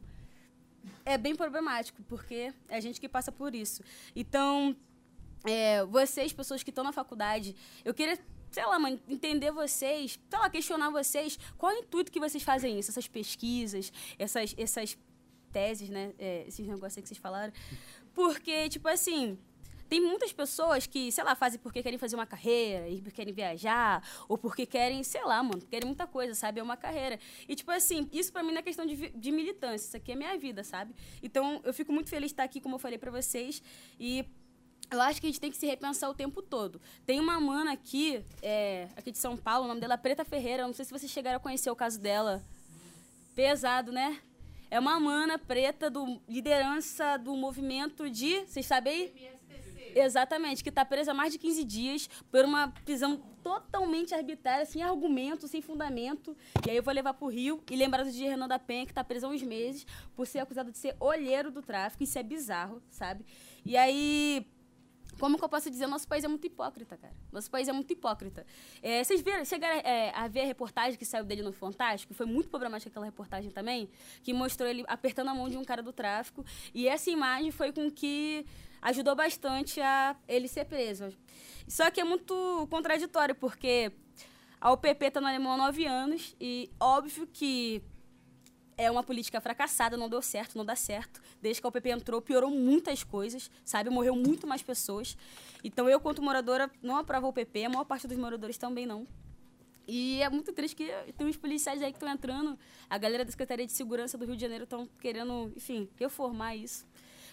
é 1.06 1.18
bem 1.18 1.36
problemático, 1.36 2.02
porque 2.04 2.52
é 2.68 2.78
a 2.78 2.80
gente 2.80 3.00
que 3.00 3.08
passa 3.08 3.32
por 3.32 3.54
isso. 3.54 3.84
Então, 4.16 4.76
é, 5.46 5.86
vocês, 5.86 6.34
pessoas 6.34 6.64
que 6.64 6.72
estão 6.72 6.84
na 6.84 6.92
faculdade, 6.92 7.56
eu 7.86 7.94
queria 7.94 8.18
sei 8.52 8.66
lá, 8.66 8.80
mano, 8.80 9.00
entender 9.08 9.52
vocês, 9.52 10.20
sei 10.30 10.40
lá, 10.40 10.50
questionar 10.50 10.90
vocês, 10.90 11.38
qual 11.58 11.72
é 11.72 11.76
o 11.76 11.80
intuito 11.80 12.12
que 12.12 12.20
vocês 12.20 12.44
fazem 12.44 12.80
isso, 12.80 12.92
essas 12.92 13.08
pesquisas, 13.08 13.92
essas, 14.18 14.56
essas 14.58 14.98
teses, 15.52 15.90
né, 15.90 16.14
é, 16.20 16.46
esses 16.48 16.66
negócios 16.66 16.98
aí 16.98 17.04
que 17.04 17.10
vocês 17.10 17.20
falaram. 17.20 17.54
Porque, 18.14 18.70
tipo 18.70 18.88
assim, 18.88 19.38
tem 19.88 20.02
muitas 20.02 20.34
pessoas 20.34 20.86
que, 20.86 21.12
sei 21.12 21.24
lá, 21.24 21.36
fazem 21.36 21.60
porque 21.60 21.82
querem 21.82 21.98
fazer 21.98 22.16
uma 22.16 22.26
carreira, 22.26 22.90
e 22.90 23.02
porque 23.02 23.16
querem 23.16 23.34
viajar, 23.34 24.04
ou 24.28 24.38
porque 24.38 24.66
querem, 24.66 25.04
sei 25.04 25.24
lá, 25.24 25.42
mano, 25.42 25.62
querem 25.70 25.88
muita 25.88 26.06
coisa, 26.06 26.34
sabe? 26.34 26.60
É 26.60 26.64
uma 26.64 26.78
carreira. 26.78 27.20
E, 27.48 27.56
tipo 27.56 27.72
assim, 27.72 28.10
isso 28.12 28.32
pra 28.32 28.44
mim 28.44 28.52
não 28.52 28.60
é 28.60 28.62
questão 28.62 28.86
de, 28.86 29.10
de 29.10 29.32
militância, 29.32 29.88
isso 29.88 29.98
aqui 29.98 30.12
é 30.12 30.16
minha 30.16 30.38
vida, 30.38 30.64
sabe? 30.64 30.94
Então, 31.24 31.62
eu 31.64 31.74
fico 31.74 31.92
muito 31.94 32.10
feliz 32.10 32.30
de 32.30 32.34
estar 32.34 32.44
aqui, 32.44 32.60
como 32.60 32.76
eu 32.76 32.80
falei 32.80 32.98
pra 32.98 33.12
vocês, 33.12 33.62
e 34.00 34.26
eu 34.90 35.02
acho 35.02 35.20
que 35.20 35.28
a 35.28 35.30
gente 35.30 35.40
tem 35.40 35.52
que 35.52 35.58
se 35.58 35.66
repensar 35.66 36.10
o 36.10 36.14
tempo 36.14 36.42
todo. 36.42 36.80
Tem 37.06 37.20
uma 37.20 37.40
mana 37.40 37.74
aqui, 37.74 38.24
é, 38.42 38.88
aqui 38.96 39.12
de 39.12 39.18
São 39.18 39.36
Paulo, 39.36 39.66
o 39.66 39.68
nome 39.68 39.82
dela 39.82 39.96
é 39.96 39.98
Preta 39.98 40.24
Ferreira. 40.24 40.66
Não 40.66 40.74
sei 40.74 40.86
se 40.86 40.92
vocês 40.92 41.12
chegaram 41.12 41.38
a 41.38 41.40
conhecer 41.40 41.70
o 41.70 41.76
caso 41.76 42.00
dela. 42.00 42.42
Pesado, 43.36 43.92
né? 43.92 44.20
É 44.70 44.80
uma 44.80 45.00
mana 45.00 45.38
preta 45.38 45.90
do 45.90 46.20
liderança 46.28 47.18
do 47.18 47.36
movimento 47.36 48.10
de. 48.10 48.46
Vocês 48.46 48.66
sabem? 48.66 49.14
Exatamente, 49.96 50.62
que 50.62 50.70
está 50.70 50.86
presa 50.86 51.12
há 51.12 51.14
mais 51.14 51.32
de 51.34 51.40
15 51.40 51.64
dias 51.64 52.10
por 52.30 52.46
uma 52.46 52.68
prisão 52.86 53.18
totalmente 53.42 54.14
arbitrária, 54.14 54.66
sem 54.66 54.84
argumento, 54.84 55.48
sem 55.48 55.62
fundamento. 55.62 56.36
E 56.66 56.70
aí 56.70 56.78
eu 56.78 56.84
vou 56.84 56.94
levar 56.94 57.14
para 57.14 57.26
o 57.26 57.30
Rio 57.30 57.64
e 57.72 57.76
lembrar 57.76 58.04
do 58.04 58.12
dia 58.12 58.30
Renan 58.30 58.48
da 58.48 58.60
Penha, 58.60 58.86
que 58.86 58.92
está 58.92 59.04
preso 59.04 59.26
há 59.26 59.30
uns 59.30 59.42
meses, 59.42 59.88
por 60.16 60.28
ser 60.28 60.40
acusado 60.40 60.72
de 60.72 60.78
ser 60.78 60.96
olheiro 61.00 61.50
do 61.50 61.62
tráfico. 61.62 62.04
Isso 62.04 62.20
é 62.20 62.24
bizarro, 62.24 62.82
sabe? 62.92 63.26
E 63.66 63.76
aí 63.76 64.46
como 65.20 65.38
que 65.38 65.44
eu 65.44 65.50
posso 65.50 65.70
dizer? 65.70 65.88
Nosso 65.88 66.08
país 66.08 66.24
é 66.24 66.28
muito 66.28 66.46
hipócrita, 66.46 66.98
cara. 66.98 67.14
Nosso 67.32 67.50
país 67.50 67.68
é 67.68 67.74
muito 67.74 67.92
hipócrita. 67.92 68.46
É, 68.82 69.04
vocês 69.04 69.22
viram, 69.22 69.44
chegaram 69.46 69.80
é, 69.84 70.12
a 70.16 70.28
ver 70.28 70.42
a 70.42 70.46
reportagem 70.46 70.98
que 70.98 71.06
saiu 71.06 71.26
dele 71.26 71.42
no 71.42 71.52
Fantástico? 71.52 72.14
Foi 72.14 72.26
muito 72.26 72.50
problemática 72.50 72.90
aquela 72.90 73.06
reportagem 73.06 73.52
também, 73.52 73.90
que 74.24 74.34
mostrou 74.34 74.70
ele 74.70 74.84
apertando 74.88 75.30
a 75.30 75.34
mão 75.34 75.50
de 75.50 75.58
um 75.58 75.64
cara 75.64 75.82
do 75.82 75.92
tráfico. 75.92 76.46
E 76.74 76.88
essa 76.88 77.10
imagem 77.10 77.52
foi 77.52 77.72
com 77.72 77.90
que 77.90 78.46
ajudou 78.82 79.16
bastante 79.16 79.82
a 79.82 80.16
ele 80.28 80.48
ser 80.48 80.66
preso. 80.66 81.10
Só 81.68 81.90
que 81.92 82.00
é 82.00 82.04
muito 82.04 82.68
contraditório, 82.70 83.36
porque 83.36 83.92
a 84.60 84.72
UPP 84.72 85.06
está 85.06 85.22
no 85.22 85.28
alemão 85.28 85.54
há 85.54 85.58
nove 85.58 85.86
anos 85.86 86.36
e 86.40 86.70
óbvio 86.80 87.28
que 87.28 87.84
é 88.78 88.92
uma 88.92 89.02
política 89.02 89.42
fracassada, 89.42 89.98
não 89.98 90.08
deu 90.08 90.22
certo, 90.22 90.56
não 90.56 90.64
dá 90.64 90.76
certo. 90.76 91.20
Desde 91.42 91.60
que 91.60 91.66
a 91.66 91.70
UPP 91.70 91.90
entrou, 91.90 92.22
piorou 92.22 92.52
muitas 92.52 93.04
coisas, 93.04 93.50
sabe? 93.66 93.90
Morreu 93.90 94.16
muito 94.16 94.46
mais 94.46 94.62
pessoas. 94.62 95.18
Então, 95.64 95.90
eu, 95.90 96.00
quanto 96.00 96.22
moradora, 96.22 96.70
não 96.82 96.96
aprovo 96.96 97.26
a 97.26 97.30
UPP, 97.30 97.66
a 97.66 97.70
maior 97.70 97.86
parte 97.86 98.08
dos 98.08 98.18
moradores 98.18 98.58
também 98.58 98.86
não. 98.86 99.08
E 99.88 100.22
é 100.22 100.30
muito 100.30 100.54
triste 100.54 100.76
que 100.76 100.92
tem 101.18 101.26
uns 101.26 101.38
policiais 101.38 101.82
aí 101.82 101.92
que 101.92 101.98
estão 101.98 102.10
entrando, 102.10 102.60
a 102.90 102.98
galera 102.98 103.26
da 103.26 103.32
Secretaria 103.32 103.66
de 103.66 103.72
Segurança 103.72 104.18
do 104.18 104.26
Rio 104.26 104.36
de 104.36 104.42
Janeiro 104.42 104.66
estão 104.66 104.88
querendo, 105.00 105.52
enfim, 105.56 105.90
reformar 105.98 106.56
isso. 106.56 106.86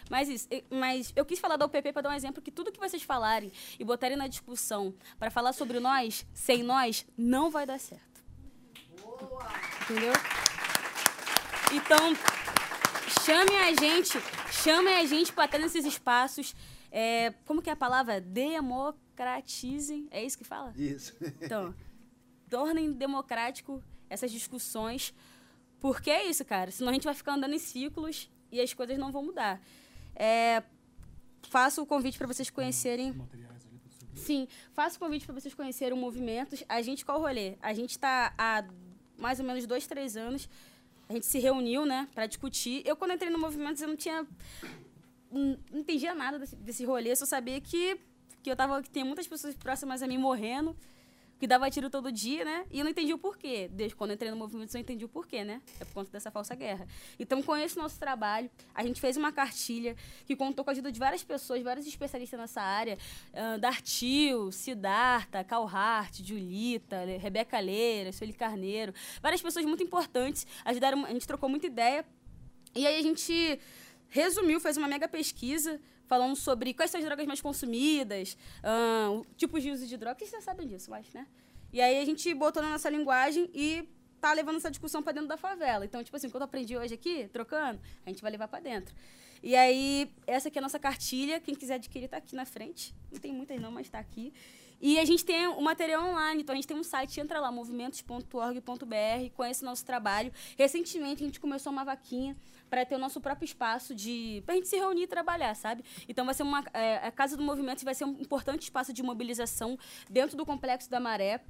Mas, 0.08 0.28
isso, 0.28 0.48
mas 0.70 1.12
eu 1.16 1.24
quis 1.24 1.38
falar 1.38 1.56
da 1.56 1.66
UPP 1.66 1.92
para 1.92 2.02
dar 2.02 2.10
um 2.10 2.14
exemplo 2.14 2.42
que 2.42 2.50
tudo 2.50 2.70
que 2.70 2.78
vocês 2.78 3.02
falarem 3.02 3.50
e 3.78 3.84
botarem 3.84 4.16
na 4.16 4.28
discussão 4.28 4.94
para 5.18 5.30
falar 5.30 5.52
sobre 5.52 5.80
nós, 5.80 6.26
sem 6.32 6.62
nós, 6.62 7.06
não 7.16 7.50
vai 7.50 7.66
dar 7.66 7.80
certo. 7.80 8.22
Boa. 9.00 9.50
Entendeu? 9.82 10.12
Então, 11.74 12.14
chamem 13.24 13.58
a 13.58 13.74
gente, 13.74 14.16
chamem 14.52 14.94
a 14.94 15.04
gente 15.04 15.32
para 15.32 15.48
ter 15.48 15.58
nesses 15.58 15.84
espaços. 15.84 16.54
É, 16.88 17.32
como 17.44 17.60
que 17.60 17.68
é 17.68 17.72
a 17.72 17.76
palavra? 17.76 18.20
Democratizem. 18.20 20.06
É 20.12 20.24
isso 20.24 20.38
que 20.38 20.44
fala? 20.44 20.72
Isso. 20.76 21.12
Então, 21.42 21.74
tornem 22.48 22.92
democrático 22.92 23.82
essas 24.08 24.30
discussões. 24.30 25.12
Porque 25.80 26.10
é 26.10 26.24
isso, 26.28 26.44
cara. 26.44 26.70
Senão 26.70 26.90
a 26.90 26.94
gente 26.94 27.02
vai 27.02 27.14
ficar 27.14 27.34
andando 27.34 27.54
em 27.54 27.58
ciclos 27.58 28.30
e 28.52 28.60
as 28.60 28.72
coisas 28.72 28.96
não 28.96 29.10
vão 29.10 29.24
mudar. 29.24 29.60
É, 30.14 30.62
faço 31.42 31.82
o 31.82 31.86
convite 31.86 32.16
para 32.16 32.28
vocês 32.28 32.50
conhecerem. 32.50 33.20
Sim, 34.14 34.46
faço 34.72 34.94
o 34.96 35.00
convite 35.00 35.26
para 35.26 35.34
vocês 35.34 35.52
conhecerem 35.52 35.92
o 35.92 36.00
movimento. 36.00 36.54
A 36.68 36.80
gente, 36.82 37.04
qual 37.04 37.18
o 37.18 37.22
rolê? 37.22 37.56
A 37.60 37.74
gente 37.74 37.90
está 37.90 38.32
há 38.38 38.64
mais 39.18 39.40
ou 39.40 39.44
menos 39.44 39.66
dois, 39.66 39.88
três 39.88 40.16
anos 40.16 40.48
a 41.08 41.12
gente 41.12 41.26
se 41.26 41.38
reuniu, 41.38 41.84
né, 41.84 42.08
para 42.14 42.26
discutir. 42.26 42.82
Eu, 42.84 42.96
quando 42.96 43.12
entrei 43.12 43.30
no 43.30 43.38
movimento, 43.38 43.80
eu 43.80 43.88
não 43.88 43.96
tinha. 43.96 44.26
Não, 45.30 45.58
entendia 45.72 46.14
nada 46.14 46.38
desse, 46.38 46.56
desse 46.56 46.84
rolê, 46.84 47.14
só 47.16 47.26
sabia 47.26 47.60
que, 47.60 47.98
que 48.42 48.50
eu 48.50 48.56
tava. 48.56 48.82
que 48.82 48.90
tem 48.90 49.04
muitas 49.04 49.26
pessoas 49.26 49.54
próximas 49.54 50.02
a 50.02 50.06
mim 50.06 50.18
morrendo 50.18 50.76
que 51.38 51.46
dava 51.46 51.70
tiro 51.70 51.90
todo 51.90 52.10
dia, 52.12 52.44
né? 52.44 52.64
E 52.70 52.78
eu 52.78 52.84
não 52.84 52.90
entendi 52.90 53.12
o 53.12 53.18
porquê. 53.18 53.68
Desde 53.72 53.94
quando 53.94 54.12
entrei 54.12 54.30
no 54.30 54.36
movimento, 54.36 54.74
eu 54.74 54.80
entendi 54.80 55.04
o 55.04 55.08
porquê, 55.08 55.44
né? 55.44 55.60
É 55.80 55.84
por 55.84 55.94
conta 55.94 56.10
dessa 56.10 56.30
falsa 56.30 56.54
guerra. 56.54 56.86
Então, 57.18 57.42
com 57.42 57.56
esse 57.56 57.76
nosso 57.76 57.98
trabalho, 57.98 58.50
a 58.74 58.84
gente 58.84 59.00
fez 59.00 59.16
uma 59.16 59.32
cartilha 59.32 59.96
que 60.26 60.36
contou 60.36 60.64
com 60.64 60.70
a 60.70 60.72
ajuda 60.72 60.90
de 60.90 60.98
várias 60.98 61.22
pessoas, 61.22 61.62
vários 61.62 61.86
especialistas 61.86 62.38
nessa 62.38 62.62
área. 62.62 62.98
Uh, 63.32 63.58
Dartil, 63.58 64.52
Siddhartha, 64.52 65.42
Carl 65.44 65.66
Hart, 65.66 66.20
Julita, 66.22 67.04
Rebeca 67.20 67.58
Leira, 67.58 68.12
Sueli 68.12 68.32
Carneiro. 68.32 68.94
Várias 69.20 69.42
pessoas 69.42 69.64
muito 69.64 69.82
importantes. 69.82 70.46
Ajudaram, 70.64 71.04
a 71.04 71.12
gente 71.12 71.26
trocou 71.26 71.48
muita 71.48 71.66
ideia. 71.66 72.04
E 72.74 72.86
aí 72.86 72.98
a 72.98 73.02
gente 73.02 73.60
resumiu, 74.08 74.60
fez 74.60 74.76
uma 74.76 74.88
mega 74.88 75.08
pesquisa 75.08 75.80
falando 76.06 76.36
sobre 76.36 76.74
quais 76.74 76.90
são 76.90 76.98
as 76.98 77.04
drogas 77.04 77.26
mais 77.26 77.40
consumidas, 77.40 78.36
uh, 78.62 79.24
tipos 79.36 79.62
de 79.62 79.70
uso 79.70 79.86
de 79.86 79.96
drogas, 79.96 80.18
vocês 80.18 80.30
já 80.30 80.40
sabem 80.40 80.66
disso, 80.66 80.90
mas, 80.90 81.12
né? 81.12 81.26
E 81.72 81.80
aí 81.80 81.98
a 81.98 82.04
gente 82.04 82.32
botou 82.34 82.62
na 82.62 82.70
nossa 82.70 82.88
linguagem 82.88 83.50
e 83.52 83.88
tá 84.20 84.32
levando 84.32 84.56
essa 84.56 84.70
discussão 84.70 85.02
para 85.02 85.12
dentro 85.12 85.28
da 85.28 85.36
favela. 85.36 85.84
Então, 85.84 86.02
tipo 86.02 86.16
assim, 86.16 86.28
o 86.28 86.30
que 86.30 86.36
eu 86.36 86.42
aprendi 86.42 86.76
hoje 86.76 86.94
aqui, 86.94 87.28
trocando, 87.32 87.80
a 88.06 88.10
gente 88.10 88.22
vai 88.22 88.30
levar 88.30 88.48
para 88.48 88.60
dentro. 88.60 88.94
E 89.42 89.54
aí, 89.54 90.10
essa 90.26 90.48
aqui 90.48 90.58
é 90.58 90.60
a 90.60 90.62
nossa 90.62 90.78
cartilha. 90.78 91.38
Quem 91.40 91.54
quiser 91.54 91.74
adquirir 91.74 92.06
está 92.06 92.16
aqui 92.16 92.34
na 92.34 92.46
frente. 92.46 92.94
Não 93.12 93.20
tem 93.20 93.30
muitas 93.32 93.60
não, 93.60 93.70
mas 93.70 93.86
está 93.86 93.98
aqui. 93.98 94.32
E 94.84 94.98
a 94.98 95.04
gente 95.06 95.24
tem 95.24 95.46
o 95.46 95.62
material 95.62 96.04
online, 96.04 96.42
então 96.42 96.52
a 96.52 96.56
gente 96.56 96.68
tem 96.68 96.76
um 96.76 96.84
site, 96.84 97.18
entra 97.18 97.40
lá, 97.40 97.50
movimentos.org.br, 97.50 99.30
conhece 99.34 99.62
o 99.62 99.64
nosso 99.64 99.82
trabalho. 99.82 100.30
Recentemente 100.58 101.22
a 101.22 101.26
gente 101.26 101.40
começou 101.40 101.72
uma 101.72 101.86
vaquinha 101.86 102.36
para 102.68 102.84
ter 102.84 102.94
o 102.94 102.98
nosso 102.98 103.18
próprio 103.18 103.46
espaço 103.46 103.94
de. 103.94 104.42
para 104.44 104.52
a 104.52 104.56
gente 104.56 104.68
se 104.68 104.76
reunir 104.76 105.04
e 105.04 105.06
trabalhar, 105.06 105.54
sabe? 105.54 105.82
Então 106.06 106.26
vai 106.26 106.34
ser 106.34 106.42
uma. 106.42 106.62
É, 106.74 106.96
a 106.96 107.10
Casa 107.10 107.34
do 107.34 107.42
Movimento 107.42 107.82
vai 107.82 107.94
ser 107.94 108.04
um 108.04 108.10
importante 108.20 108.64
espaço 108.64 108.92
de 108.92 109.02
mobilização 109.02 109.78
dentro 110.10 110.36
do 110.36 110.44
Complexo 110.44 110.90
da 110.90 111.00
Maré. 111.00 111.40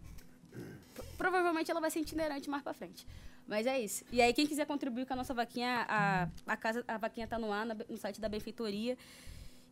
Provavelmente 1.19 1.73
ela 1.73 1.81
vai 1.81 1.91
ser 1.91 2.03
itinerante 2.03 2.49
mais 2.49 2.63
para 2.63 2.73
frente. 2.73 3.05
Mas 3.49 3.67
é 3.67 3.81
isso. 3.81 4.05
E 4.13 4.23
aí, 4.23 4.33
quem 4.33 4.47
quiser 4.47 4.65
contribuir 4.65 5.07
com 5.07 5.13
a 5.13 5.17
nossa 5.17 5.35
vaquinha, 5.35 5.85
a, 5.89 6.29
a, 6.47 6.57
casa, 6.57 6.85
a 6.87 6.99
vaquinha 6.99 7.27
tá 7.27 7.37
no 7.37 7.53
ar, 7.53 7.67
no 7.67 7.97
site 7.97 8.21
da 8.21 8.29
Benfeitoria. 8.29 8.97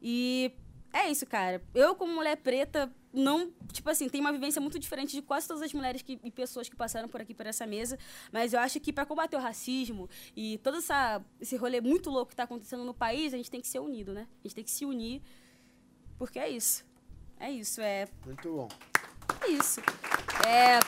E 0.02 0.50
é 0.92 1.10
isso, 1.10 1.26
cara. 1.26 1.62
Eu, 1.74 1.94
como 1.94 2.12
mulher 2.12 2.36
preta, 2.36 2.92
não. 3.12 3.50
Tipo 3.72 3.88
assim, 3.90 4.08
tem 4.08 4.20
uma 4.20 4.32
vivência 4.32 4.60
muito 4.60 4.78
diferente 4.78 5.12
de 5.12 5.22
quase 5.22 5.48
todas 5.48 5.62
as 5.62 5.72
mulheres 5.72 6.02
que, 6.02 6.20
e 6.22 6.30
pessoas 6.30 6.68
que 6.68 6.76
passaram 6.76 7.08
por 7.08 7.20
aqui, 7.20 7.34
por 7.34 7.46
essa 7.46 7.66
mesa. 7.66 7.98
Mas 8.30 8.52
eu 8.52 8.60
acho 8.60 8.78
que 8.78 8.92
para 8.92 9.06
combater 9.06 9.36
o 9.36 9.40
racismo 9.40 10.08
e 10.36 10.58
todo 10.58 10.78
essa, 10.78 11.22
esse 11.40 11.56
rolê 11.56 11.80
muito 11.80 12.10
louco 12.10 12.28
que 12.28 12.34
está 12.34 12.44
acontecendo 12.44 12.84
no 12.84 12.92
país, 12.92 13.32
a 13.32 13.36
gente 13.36 13.50
tem 13.50 13.60
que 13.60 13.68
ser 13.68 13.80
unido, 13.80 14.12
né? 14.12 14.26
A 14.40 14.48
gente 14.48 14.54
tem 14.54 14.64
que 14.64 14.70
se 14.70 14.84
unir. 14.84 15.22
Porque 16.18 16.38
é 16.38 16.48
isso. 16.48 16.84
É 17.40 17.50
isso. 17.50 17.80
É. 17.80 18.06
Muito 18.26 18.52
bom. 18.52 18.68
É 19.40 19.48
isso. 19.48 19.80
É. 20.46 20.78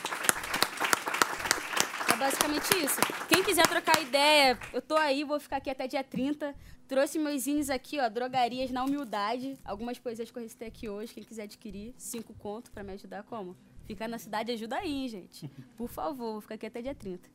É 2.13 2.17
basicamente 2.17 2.77
isso. 2.77 3.01
Quem 3.27 3.43
quiser 3.43 3.67
trocar 3.67 4.01
ideia, 4.01 4.57
eu 4.71 4.81
tô 4.81 4.95
aí, 4.95 5.23
vou 5.23 5.39
ficar 5.39 5.57
aqui 5.57 5.69
até 5.69 5.87
dia 5.87 6.03
30. 6.03 6.55
Trouxe 6.87 7.17
meus 7.17 7.41
zines 7.43 7.69
aqui, 7.69 7.99
ó, 7.99 8.07
Drogarias 8.09 8.69
na 8.69 8.83
Humildade. 8.83 9.57
Algumas 9.65 9.97
poesias 9.97 10.29
que 10.29 10.37
eu 10.37 10.43
recitei 10.43 10.67
aqui 10.67 10.87
hoje. 10.87 11.13
Quem 11.13 11.23
quiser 11.23 11.43
adquirir, 11.43 11.93
cinco 11.97 12.33
conto 12.35 12.71
para 12.71 12.83
me 12.83 12.93
ajudar, 12.93 13.23
como? 13.23 13.55
Ficar 13.85 14.07
na 14.07 14.19
cidade 14.19 14.51
ajuda 14.51 14.77
aí, 14.77 15.07
gente. 15.07 15.49
Por 15.75 15.89
favor, 15.89 16.33
vou 16.33 16.41
ficar 16.41 16.55
aqui 16.55 16.65
até 16.67 16.81
dia 16.81 16.93
30. 16.95 17.27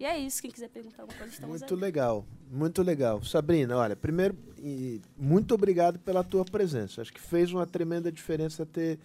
E 0.00 0.04
é 0.04 0.18
isso, 0.18 0.42
quem 0.42 0.50
quiser 0.50 0.68
perguntar 0.68 1.02
alguma 1.02 1.16
coisa, 1.18 1.32
estamos 1.32 1.60
Muito 1.60 1.74
aí. 1.74 1.80
legal, 1.80 2.26
muito 2.50 2.82
legal. 2.82 3.22
Sabrina, 3.22 3.76
olha, 3.76 3.94
primeiro, 3.94 4.36
muito 5.16 5.54
obrigado 5.54 6.00
pela 6.00 6.24
tua 6.24 6.44
presença. 6.44 7.00
Acho 7.00 7.12
que 7.12 7.20
fez 7.20 7.52
uma 7.52 7.64
tremenda 7.64 8.10
diferença 8.10 8.66
ter, 8.66 8.98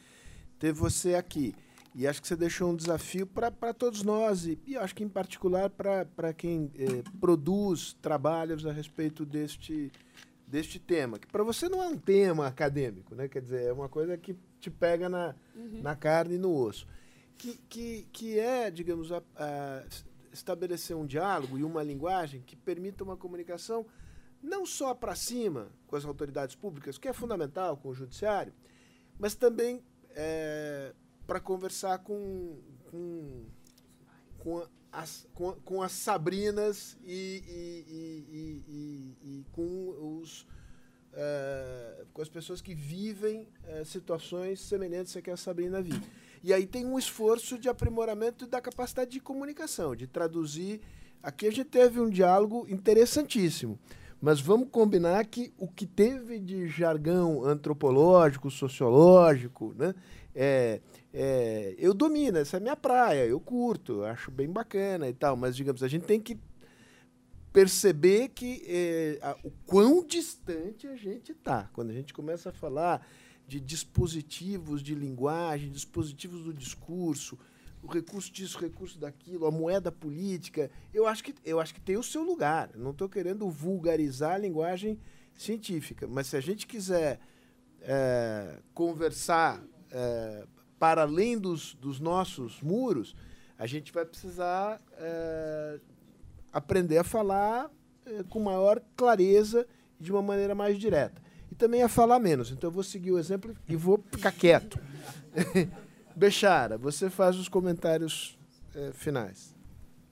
ter 0.58 0.74
você 0.74 1.14
aqui. 1.14 1.53
E 1.95 2.08
acho 2.08 2.22
que 2.22 2.27
você 2.27 2.35
deixou 2.35 2.72
um 2.72 2.76
desafio 2.76 3.26
para 3.26 3.74
todos 3.74 4.03
nós, 4.03 4.45
e, 4.45 4.59
e, 4.66 4.77
acho 4.77 4.93
que 4.93 5.03
em 5.03 5.09
particular 5.09 5.69
para 5.69 6.34
quem 6.34 6.72
eh, 6.76 7.03
produz 7.19 7.93
trabalhos 7.93 8.66
a 8.66 8.72
respeito 8.72 9.26
deste, 9.26 9.92
deste 10.48 10.80
tema, 10.80 11.18
que 11.18 11.27
para 11.27 11.43
você 11.43 11.68
não 11.68 11.82
é 11.82 11.88
um 11.88 11.98
tema 11.98 12.45
acadêmico, 12.45 13.16
né? 13.16 13.27
quer 13.27 13.42
dizer, 13.42 13.64
é 13.64 13.74
uma 13.74 13.90
coisa 13.90 14.18
que 14.18 14.35
te 14.59 14.69
pega 14.69 15.09
na, 15.09 15.35
uhum. 15.56 15.82
na 15.82 15.95
carne 15.95 16.35
e 16.35 16.38
no 16.38 16.56
osso. 16.56 16.85
Que, 17.38 17.58
que, 17.69 18.08
que 18.11 18.40
é, 18.40 18.69
digamos, 18.69 19.11
a, 19.11 19.24
a 19.35 19.84
estabelecer 20.32 20.95
um 20.95 21.06
diálogo 21.06 21.58
e 21.58 21.64
uma 21.64 21.82
linguagem 21.82 22.42
que 22.42 22.56
permita 22.56 23.03
uma 23.03 23.18
comunicação 23.18 23.85
não 24.43 24.66
só 24.66 24.93
para 24.93 25.16
cima 25.16 25.69
com 25.88 25.95
as 25.95 26.06
autoridades 26.06 26.56
públicas, 26.56 26.98
que 26.98 27.08
é 27.08 27.14
fundamental, 27.14 27.77
com 27.77 27.90
o 27.90 27.95
judiciário, 27.95 28.53
mas 29.18 29.34
também. 29.35 29.84
É, 30.11 30.93
para 31.30 31.40
conversar 31.40 31.99
com, 31.99 32.58
com, 32.90 33.45
com, 34.40 34.66
as, 34.91 35.27
com, 35.35 35.53
com 35.64 35.83
as 35.83 35.91
Sabrinas 35.91 36.98
e, 37.03 37.43
e, 37.88 38.66
e, 38.67 39.38
e 39.38 39.45
com 39.51 40.22
os. 40.22 40.48
Uh, 41.11 42.06
com 42.14 42.22
as 42.22 42.30
pessoas 42.30 42.61
que 42.61 42.74
vivem 42.74 43.48
uh, 43.64 43.83
situações 43.83 44.59
semelhantes 44.59 45.16
a 45.17 45.22
que 45.22 45.30
a 45.30 45.38
Sabrina 45.38 45.82
vive. 45.82 46.01
E 46.43 46.53
aí 46.53 46.67
tem 46.67 46.85
um 46.85 46.98
esforço 46.98 47.58
de 47.58 47.67
aprimoramento 47.67 48.45
da 48.48 48.61
capacidade 48.61 49.11
de 49.11 49.19
comunicação, 49.19 49.95
de 49.95 50.06
traduzir. 50.08 50.82
Aqui 51.22 51.48
a 51.48 51.51
gente 51.51 51.66
teve 51.66 51.99
um 51.99 52.09
diálogo 52.09 52.66
interessantíssimo, 52.69 53.80
mas 54.22 54.40
vamos 54.40 54.69
combinar 54.69 55.25
que 55.25 55.51
o 55.58 55.67
que 55.67 55.88
teve 55.88 56.40
de 56.40 56.67
jargão 56.67 57.43
antropológico, 57.43 58.51
sociológico, 58.51 59.74
né, 59.75 59.95
é, 60.42 60.80
é, 61.14 61.76
eu 61.77 61.93
domino, 61.93 62.38
essa 62.38 62.56
é 62.56 62.59
minha 62.61 62.77
praia, 62.77 63.26
eu 63.26 63.42
curto, 63.42 64.06
acho 64.06 64.32
bem 64.32 64.50
bacana 64.50 65.09
e 65.09 65.14
tal, 65.14 65.35
mas 65.35 65.53
digamos, 65.53 65.84
a 65.84 65.88
gente 65.90 66.06
tem 66.06 66.18
que 66.18 66.40
perceber 67.51 68.30
que 68.30 68.64
é, 68.66 69.19
a, 69.22 69.35
o 69.43 69.51
quão 69.66 70.01
distante 70.01 70.88
a 70.88 70.95
gente 70.95 71.34
está. 71.34 71.69
Quando 71.74 71.90
a 71.90 71.93
gente 71.93 72.14
começa 72.14 72.51
a 72.51 72.53
falar 72.53 73.06
de 73.45 73.59
dispositivos 73.59 74.82
de 74.82 74.95
linguagem, 74.95 75.69
dispositivos 75.69 76.42
do 76.42 76.53
discurso, 76.53 77.38
o 77.84 77.88
recurso 77.88 78.32
disso, 78.32 78.58
o 78.59 78.61
recurso 78.61 78.98
daquilo, 78.98 79.45
a 79.45 79.51
moeda 79.51 79.92
política, 79.92 80.72
eu 80.93 81.06
acho 81.06 81.22
que, 81.22 81.35
eu 81.43 81.59
acho 81.59 81.74
que 81.74 81.82
tem 81.82 81.98
o 81.98 82.03
seu 82.03 82.24
lugar. 82.24 82.69
Eu 82.74 82.80
não 82.80 82.92
estou 82.92 83.09
querendo 83.09 83.50
vulgarizar 83.50 84.35
a 84.35 84.38
linguagem 84.38 84.98
científica, 85.34 86.08
mas 86.08 86.27
se 86.27 86.38
a 86.38 86.42
gente 86.42 86.66
quiser 86.66 87.19
é, 87.82 88.61
conversar 88.74 89.61
é, 89.92 90.45
para 90.77 91.01
além 91.01 91.38
dos, 91.38 91.76
dos 91.76 92.00
nossos 92.00 92.61
muros, 92.61 93.16
a 93.58 93.66
gente 93.66 93.92
vai 93.92 94.06
precisar 94.06 94.80
é, 94.93 95.80
aprender 96.53 96.98
a 96.98 97.03
falar 97.03 97.69
é, 98.06 98.24
com 98.24 98.40
maior 98.40 98.82
clareza 98.95 99.68
e 100.00 100.03
de 100.03 100.11
uma 100.11 100.22
maneira 100.22 100.56
mais 100.56 100.77
direta. 100.80 101.22
E 101.51 101.56
também 101.56 101.84
a 101.84 101.90
falar 101.90 102.19
menos. 102.19 102.51
Então 102.51 102.69
eu 102.69 102.74
vou 102.74 102.84
seguir 102.84 103.11
o 103.11 103.19
exemplo 103.19 103.56
e 103.68 103.76
vou 103.76 104.03
ficar 104.11 104.32
quieto. 104.32 104.80
Bechara, 106.16 106.77
você 106.77 107.09
faz 107.09 107.35
os 107.35 107.50
comentários 107.50 108.38
é, 108.76 108.92
finais. 108.93 109.56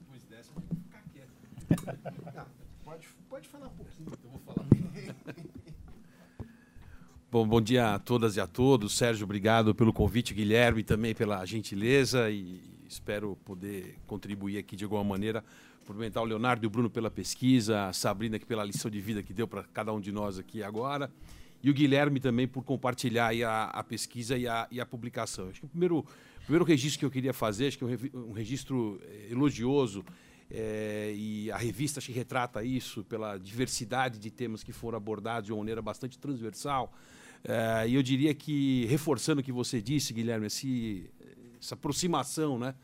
Depois 0.00 0.22
dessa, 0.24 0.50
eu 0.50 0.54
vou 0.54 0.78
ficar 0.82 1.02
quieto. 1.12 2.34
Não, 2.34 2.46
pode, 2.84 3.08
pode 3.28 3.48
falar 3.48 3.68
um 3.68 3.76
pouquinho. 3.76 4.12
Eu 4.24 4.30
vou 4.30 4.40
falar. 4.40 4.68
Bom, 7.30 7.46
bom 7.46 7.60
dia 7.60 7.94
a 7.94 7.98
todas 7.98 8.36
e 8.36 8.40
a 8.40 8.46
todos. 8.46 8.96
Sérgio, 8.96 9.24
obrigado 9.24 9.74
pelo 9.74 9.92
convite, 9.92 10.32
Guilherme 10.32 10.82
também 10.82 11.14
pela 11.14 11.44
gentileza 11.44 12.30
e 12.30 12.58
espero 12.88 13.36
poder 13.44 13.98
contribuir 14.06 14.56
aqui 14.56 14.74
de 14.74 14.84
alguma 14.84 15.04
maneira. 15.04 15.44
Cumprimentar 15.86 16.22
o 16.22 16.26
Leonardo 16.26 16.64
e 16.64 16.66
o 16.66 16.70
Bruno 16.70 16.88
pela 16.88 17.10
pesquisa, 17.10 17.84
a 17.88 17.92
Sabrina 17.92 18.38
pela 18.40 18.64
lição 18.64 18.90
de 18.90 18.98
vida 18.98 19.22
que 19.22 19.34
deu 19.34 19.46
para 19.46 19.62
cada 19.62 19.92
um 19.92 20.00
de 20.00 20.10
nós 20.10 20.38
aqui 20.38 20.62
agora 20.62 21.10
e 21.62 21.68
o 21.68 21.74
Guilherme 21.74 22.18
também 22.18 22.48
por 22.48 22.64
compartilhar 22.64 23.30
a, 23.46 23.64
a, 23.64 23.84
pesquisa 23.84 24.34
e 24.38 24.48
a, 24.48 24.66
e 24.70 24.80
a, 24.80 24.86
publicação. 24.86 25.50
Acho 25.50 25.60
que 25.60 25.66
o 25.66 25.68
primeiro, 25.68 26.06
primeiro 26.44 26.64
registro 26.64 27.00
que 27.00 27.04
eu 27.04 27.10
queria 27.10 27.34
fazer, 27.34 27.66
acho 27.66 27.76
que 27.76 27.84
é 27.84 28.16
um, 28.16 28.32
registro 28.32 28.98
eh, 29.04 29.32
elogioso 29.32 30.02
é, 30.50 31.12
e 31.14 31.50
a 31.50 31.58
revista 31.58 32.00
acho 32.00 32.06
que 32.06 32.12
retrata 32.12 32.64
isso 32.64 33.04
pela 33.04 33.36
diversidade 33.36 34.18
de 34.18 34.30
temas 34.30 34.64
que 34.64 34.72
foram 34.72 34.96
abordados 34.96 35.46
de 35.46 35.52
uma 35.52 35.58
maneira 35.58 35.82
bastante 35.82 36.18
transversal. 36.18 36.90
É, 37.44 37.88
e 37.88 37.94
eu 37.94 38.02
diria 38.02 38.34
que, 38.34 38.86
reforçando 38.86 39.40
o 39.40 39.44
que 39.44 39.52
você 39.52 39.80
disse, 39.80 40.12
Guilherme, 40.12 40.46
esse, 40.46 41.10
essa 41.60 41.74
aproximação 41.74 42.58
né, 42.58 42.74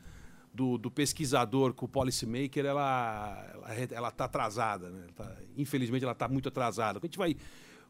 do, 0.53 0.77
do, 0.77 0.89
pesquisador 0.89 1.73
com 1.73 1.85
o 1.85 1.89
policymaker, 1.89 2.65
ela 2.65 3.45
ela 3.91 4.09
está 4.09 4.25
atrasada. 4.25 4.89
Né? 4.89 5.07
Tá, 5.15 5.35
infelizmente, 5.57 6.03
ela 6.03 6.13
está 6.13 6.27
muito 6.27 6.49
atrasada. 6.49 6.99
Quando 6.99 7.05
a 7.05 7.07
gente 7.07 7.17
vai 7.17 7.35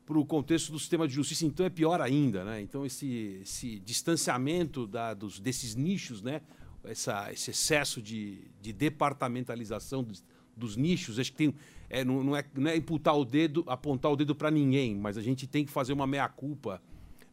para 0.05 0.19
o 0.19 0.25
contexto 0.25 0.71
do 0.71 0.79
sistema 0.79 1.07
de 1.07 1.13
justiça, 1.13 1.45
então 1.45 1.65
é 1.65 1.69
pior 1.69 1.99
ainda. 1.99 2.43
Né? 2.43 2.61
Então, 2.61 2.85
esse, 2.85 3.39
esse 3.41 3.79
distanciamento 3.79 4.85
da, 4.85 5.13
dos, 5.13 5.39
desses 5.39 5.75
nichos, 5.75 6.21
né? 6.21 6.41
Essa, 6.83 7.33
esse 7.33 7.49
excesso 7.49 7.99
de, 7.99 8.43
de 8.61 8.71
departamentalização 8.71 10.03
dos, 10.03 10.23
dos 10.55 10.77
nichos, 10.77 11.17
acho 11.17 11.31
que 11.31 11.37
tem, 11.37 11.55
é, 11.89 12.03
não, 12.03 12.23
não, 12.23 12.35
é, 12.35 12.43
não 12.53 12.69
é 12.69 12.75
imputar 12.75 13.17
o 13.17 13.25
dedo, 13.25 13.63
apontar 13.67 14.11
o 14.11 14.15
dedo 14.15 14.35
para 14.35 14.49
ninguém, 14.51 14.95
mas 14.95 15.17
a 15.17 15.21
gente 15.21 15.47
tem 15.47 15.65
que 15.65 15.71
fazer 15.71 15.93
uma 15.93 16.07
meia-culpa 16.07 16.81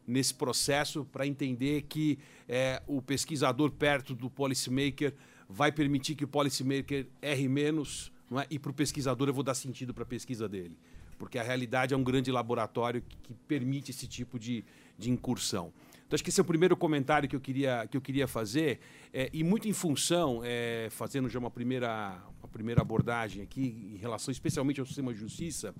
nesse 0.06 0.34
processo 0.34 1.04
para 1.04 1.26
entender 1.26 1.82
que 1.82 2.18
é, 2.48 2.82
o 2.86 3.00
pesquisador 3.00 3.70
perto 3.70 4.14
do 4.14 4.28
policymaker 4.28 5.14
vai 5.48 5.70
permitir 5.70 6.14
que 6.14 6.24
o 6.24 6.28
policymaker 6.28 7.06
erre 7.20 7.48
menos, 7.48 8.12
não 8.30 8.40
é? 8.40 8.46
e 8.50 8.58
para 8.58 8.70
o 8.70 8.74
pesquisador 8.74 9.28
eu 9.28 9.34
vou 9.34 9.44
dar 9.44 9.54
sentido 9.54 9.94
para 9.94 10.02
a 10.02 10.06
pesquisa 10.06 10.48
dele. 10.48 10.76
Porque 11.18 11.38
a 11.38 11.42
realidade 11.42 11.94
é 11.94 11.96
um 11.96 12.02
grande 12.02 12.32
laboratório 12.32 13.00
que, 13.02 13.16
que 13.16 13.34
permite 13.46 13.90
esse 13.90 14.08
tipo 14.08 14.38
de, 14.38 14.64
de 14.98 15.10
incursão. 15.10 15.72
Então, 16.12 16.16
acho 16.16 16.24
que 16.24 16.30
esse 16.30 16.40
é 16.40 16.42
o 16.42 16.46
primeiro 16.46 16.76
comentário 16.76 17.28
que 17.28 17.34
eu 17.34 17.40
queria, 17.40 17.86
que 17.86 17.96
eu 17.96 18.00
queria 18.00 18.26
fazer, 18.26 18.80
é, 19.14 19.30
e 19.32 19.42
muito 19.42 19.66
em 19.68 19.72
função, 19.72 20.42
é, 20.44 20.88
fazendo 20.90 21.26
já 21.26 21.38
uma 21.38 21.50
primeira, 21.50 22.20
primeira 22.52 22.82
abordagem 22.82 23.42
aqui, 23.42 23.92
em 23.94 23.96
relação 23.96 24.30
especialmente 24.30 24.78
ao 24.78 24.86
sistema 24.86 25.12
de 25.12 25.18
justiça, 25.18 25.74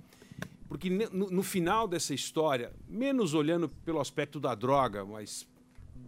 porque 0.68 0.88
no, 0.88 1.30
no 1.30 1.42
final 1.42 1.86
dessa 1.86 2.14
história, 2.14 2.72
menos 2.88 3.34
olhando 3.34 3.68
pelo 3.68 4.00
aspecto 4.00 4.40
da 4.40 4.54
droga, 4.54 5.04
mas 5.04 5.46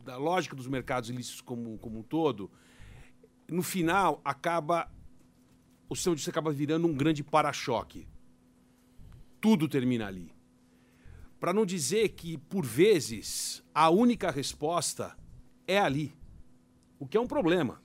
da 0.04 0.16
lógica 0.16 0.56
dos 0.56 0.66
mercados 0.66 1.10
ilícitos 1.10 1.42
como, 1.42 1.76
como 1.78 1.98
um 1.98 2.02
todo, 2.02 2.50
no 3.46 3.62
final 3.62 4.20
acaba 4.24 4.90
o 5.88 5.94
sistema 5.94 6.16
de 6.16 6.20
justiça 6.20 6.30
acaba 6.30 6.50
virando 6.50 6.86
um 6.86 6.94
grande 6.94 7.22
para-choque. 7.22 8.08
Tudo 9.40 9.68
termina 9.68 10.06
ali. 10.06 10.32
para 11.38 11.52
não 11.52 11.66
dizer 11.66 12.08
que, 12.10 12.38
por 12.38 12.64
vezes, 12.64 13.62
a 13.74 13.90
única 13.90 14.30
resposta 14.30 15.14
é 15.66 15.78
ali. 15.78 16.14
O 16.98 17.06
que 17.06 17.18
é 17.18 17.20
um 17.20 17.26
problema. 17.26 17.82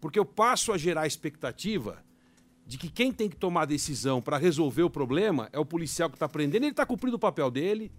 Porque 0.00 0.18
eu 0.18 0.24
passo 0.24 0.72
a 0.72 0.78
gerar 0.78 1.02
a 1.02 1.06
expectativa 1.06 2.04
de 2.66 2.76
que 2.76 2.88
quem 2.88 3.12
tem 3.12 3.28
que 3.28 3.36
tomar 3.36 3.62
a 3.62 3.66
decisão 3.66 4.20
para 4.20 4.36
resolver 4.36 4.82
o 4.82 4.90
problema 4.90 5.48
é 5.52 5.58
o 5.58 5.64
policial 5.64 6.10
que 6.10 6.16
está 6.16 6.28
prendendo, 6.28 6.64
ele 6.64 6.72
está 6.72 6.84
cumprindo 6.84 7.16
o 7.16 7.20
papel 7.20 7.50
dele, 7.50 7.92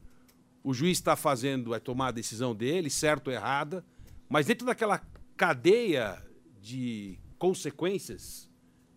o 0.64 0.74
juiz 0.74 0.98
está 0.98 1.16
fazendo, 1.16 1.74
é 1.74 1.80
tomar 1.80 2.08
a 2.08 2.12
decisão 2.12 2.54
dele, 2.54 2.90
certo 2.90 3.28
ou 3.28 3.34
errada, 3.34 3.86
mas 4.28 4.46
dentro 4.46 4.66
daquela 4.66 5.02
cadeia 5.38 6.22
de 6.60 7.18
consequências, 7.38 8.50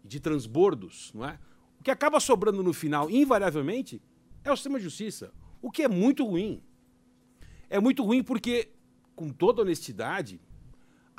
de 0.04 0.18
transbordos, 0.18 1.12
não 1.14 1.24
é? 1.24 1.38
O 1.78 1.82
que 1.84 1.90
acaba 1.90 2.18
sobrando 2.18 2.62
no 2.62 2.72
final, 2.72 3.08
invariavelmente, 3.08 4.02
é 4.42 4.50
o 4.50 4.56
sistema 4.56 4.78
de 4.78 4.84
justiça, 4.84 5.32
o 5.62 5.70
que 5.70 5.82
é 5.82 5.88
muito 5.88 6.26
ruim. 6.26 6.62
É 7.68 7.78
muito 7.78 8.02
ruim 8.04 8.22
porque, 8.22 8.72
com 9.14 9.30
toda 9.30 9.62
honestidade, 9.62 10.40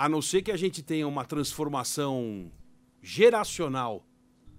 a 0.01 0.09
não 0.09 0.19
ser 0.19 0.41
que 0.41 0.51
a 0.51 0.57
gente 0.57 0.81
tenha 0.81 1.07
uma 1.07 1.23
transformação 1.23 2.51
geracional 3.03 4.03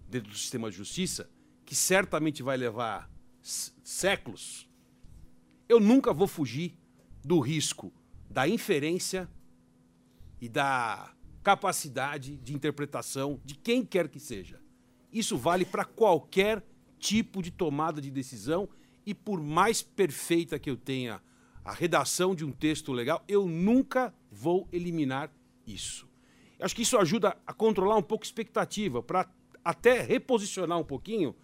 dentro 0.08 0.30
do 0.30 0.38
sistema 0.38 0.70
de 0.70 0.76
justiça, 0.76 1.28
que 1.64 1.74
certamente 1.74 2.44
vai 2.44 2.56
levar 2.56 3.10
séculos, 3.42 4.70
eu 5.68 5.80
nunca 5.80 6.12
vou 6.12 6.28
fugir 6.28 6.78
do 7.24 7.40
risco 7.40 7.92
da 8.30 8.46
inferência 8.46 9.28
e 10.40 10.48
da 10.48 11.12
capacidade 11.42 12.36
de 12.36 12.54
interpretação 12.54 13.40
de 13.44 13.56
quem 13.56 13.84
quer 13.84 14.08
que 14.08 14.20
seja. 14.20 14.60
Isso 15.12 15.36
vale 15.36 15.64
para 15.64 15.84
qualquer 15.84 16.64
tipo 17.00 17.42
de 17.42 17.50
tomada 17.50 18.00
de 18.00 18.12
decisão 18.12 18.68
e 19.04 19.12
por 19.12 19.42
mais 19.42 19.82
perfeita 19.82 20.56
que 20.56 20.70
eu 20.70 20.76
tenha 20.76 21.20
a 21.64 21.72
redação 21.72 22.32
de 22.32 22.44
um 22.44 22.52
texto 22.52 22.92
legal, 22.92 23.24
eu 23.26 23.48
nunca 23.48 24.14
vou 24.42 24.68
eliminar 24.72 25.30
isso. 25.64 26.08
Acho 26.58 26.74
que 26.74 26.82
isso 26.82 26.98
ajuda 26.98 27.36
a 27.46 27.52
controlar 27.52 27.96
um 27.96 28.02
pouco 28.02 28.24
a 28.24 28.26
expectativa, 28.26 29.00
para 29.00 29.28
até 29.64 30.00
reposicionar 30.00 30.78
um 30.78 30.84
pouquinho 30.84 31.34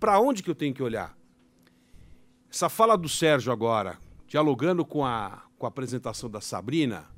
para 0.00 0.18
onde 0.20 0.42
que 0.42 0.50
eu 0.50 0.54
tenho 0.54 0.74
que 0.74 0.82
olhar. 0.82 1.16
Essa 2.50 2.68
fala 2.68 2.98
do 2.98 3.08
Sérgio 3.08 3.52
agora, 3.52 3.98
dialogando 4.26 4.84
com 4.84 5.04
a, 5.04 5.44
com 5.56 5.66
a 5.66 5.68
apresentação 5.68 6.28
da 6.28 6.40
Sabrina, 6.40 7.08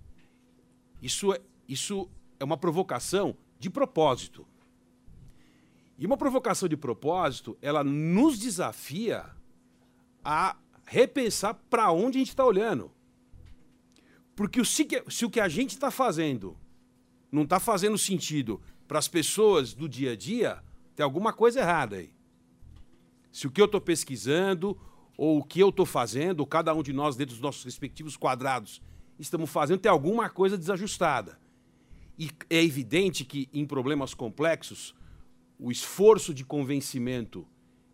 isso 1.00 1.32
é, 1.32 1.40
isso 1.66 2.08
é 2.38 2.44
uma 2.44 2.58
provocação 2.58 3.34
de 3.58 3.70
propósito. 3.70 4.46
E 5.98 6.04
uma 6.04 6.18
provocação 6.18 6.68
de 6.68 6.76
propósito, 6.76 7.56
ela 7.62 7.82
nos 7.82 8.38
desafia 8.38 9.24
a 10.22 10.56
repensar 10.84 11.54
para 11.70 11.90
onde 11.90 12.18
a 12.18 12.20
gente 12.20 12.28
está 12.28 12.44
olhando. 12.44 12.93
Porque 14.34 14.64
se, 14.64 14.86
se 15.08 15.24
o 15.24 15.30
que 15.30 15.40
a 15.40 15.48
gente 15.48 15.70
está 15.70 15.90
fazendo 15.90 16.56
não 17.30 17.42
está 17.42 17.58
fazendo 17.58 17.98
sentido 17.98 18.60
para 18.86 18.98
as 18.98 19.08
pessoas 19.08 19.74
do 19.74 19.88
dia 19.88 20.12
a 20.12 20.16
dia, 20.16 20.62
tem 20.94 21.02
alguma 21.02 21.32
coisa 21.32 21.60
errada 21.60 21.96
aí. 21.96 22.12
Se 23.32 23.46
o 23.46 23.50
que 23.50 23.60
eu 23.60 23.64
estou 23.64 23.80
pesquisando, 23.80 24.78
ou 25.16 25.38
o 25.38 25.44
que 25.44 25.60
eu 25.60 25.70
estou 25.70 25.86
fazendo, 25.86 26.46
cada 26.46 26.72
um 26.74 26.82
de 26.82 26.92
nós 26.92 27.16
dentro 27.16 27.34
dos 27.34 27.42
nossos 27.42 27.64
respectivos 27.64 28.16
quadrados 28.16 28.80
estamos 29.18 29.50
fazendo, 29.50 29.80
tem 29.80 29.90
alguma 29.90 30.28
coisa 30.28 30.58
desajustada. 30.58 31.38
E 32.18 32.30
é 32.48 32.62
evidente 32.62 33.24
que 33.24 33.48
em 33.52 33.66
problemas 33.66 34.14
complexos, 34.14 34.94
o 35.58 35.70
esforço 35.70 36.32
de 36.32 36.44
convencimento 36.44 37.46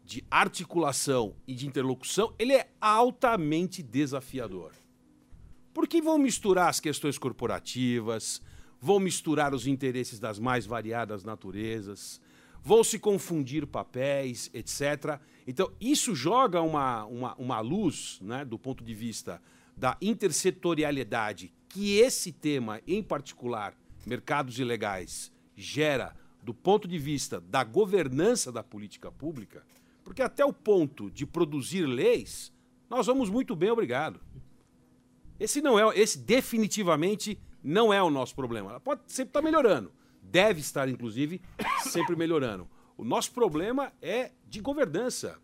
de 0.04 0.24
articulação 0.30 1.36
e 1.46 1.54
de 1.54 1.66
interlocução, 1.66 2.34
ele 2.38 2.52
é 2.52 2.70
altamente 2.80 3.82
desafiador. 3.82 4.72
Porque 5.72 6.00
vão 6.00 6.18
misturar 6.18 6.68
as 6.68 6.80
questões 6.80 7.18
corporativas, 7.18 8.42
vão 8.80 8.98
misturar 8.98 9.54
os 9.54 9.66
interesses 9.66 10.18
das 10.18 10.38
mais 10.38 10.66
variadas 10.66 11.22
naturezas, 11.22 12.20
vão 12.62 12.82
se 12.82 12.98
confundir 12.98 13.66
papéis, 13.66 14.50
etc. 14.52 15.20
Então, 15.46 15.70
isso 15.80 16.14
joga 16.14 16.60
uma, 16.60 17.04
uma, 17.04 17.34
uma 17.36 17.60
luz, 17.60 18.18
né, 18.20 18.44
do 18.44 18.58
ponto 18.58 18.82
de 18.82 18.94
vista 18.94 19.40
da 19.76 19.96
intersetorialidade, 20.00 21.52
que 21.68 21.96
esse 21.98 22.32
tema, 22.32 22.80
em 22.86 23.02
particular, 23.02 23.74
mercados 24.06 24.58
ilegais, 24.58 25.32
gera 25.56 26.14
do 26.42 26.54
ponto 26.54 26.88
de 26.88 26.98
vista 26.98 27.40
da 27.40 27.62
governança 27.62 28.50
da 28.50 28.62
política 28.62 29.10
pública, 29.10 29.64
porque 30.02 30.22
até 30.22 30.44
o 30.44 30.52
ponto 30.52 31.10
de 31.10 31.24
produzir 31.24 31.86
leis, 31.86 32.52
nós 32.88 33.06
vamos 33.06 33.30
muito 33.30 33.54
bem, 33.54 33.70
obrigado. 33.70 34.20
Esse 35.40 35.62
não 35.62 35.78
é, 35.78 35.98
esse 35.98 36.18
definitivamente 36.18 37.40
não 37.64 37.92
é 37.92 38.02
o 38.02 38.10
nosso 38.10 38.34
problema. 38.34 38.70
Ela 38.70 38.80
pode 38.80 39.00
sempre 39.06 39.30
estar 39.30 39.40
melhorando, 39.40 39.90
deve 40.22 40.60
estar 40.60 40.86
inclusive 40.86 41.40
sempre 41.84 42.14
melhorando. 42.14 42.68
O 42.96 43.04
nosso 43.04 43.32
problema 43.32 43.90
é 44.02 44.32
de 44.46 44.60
governança. 44.60 45.40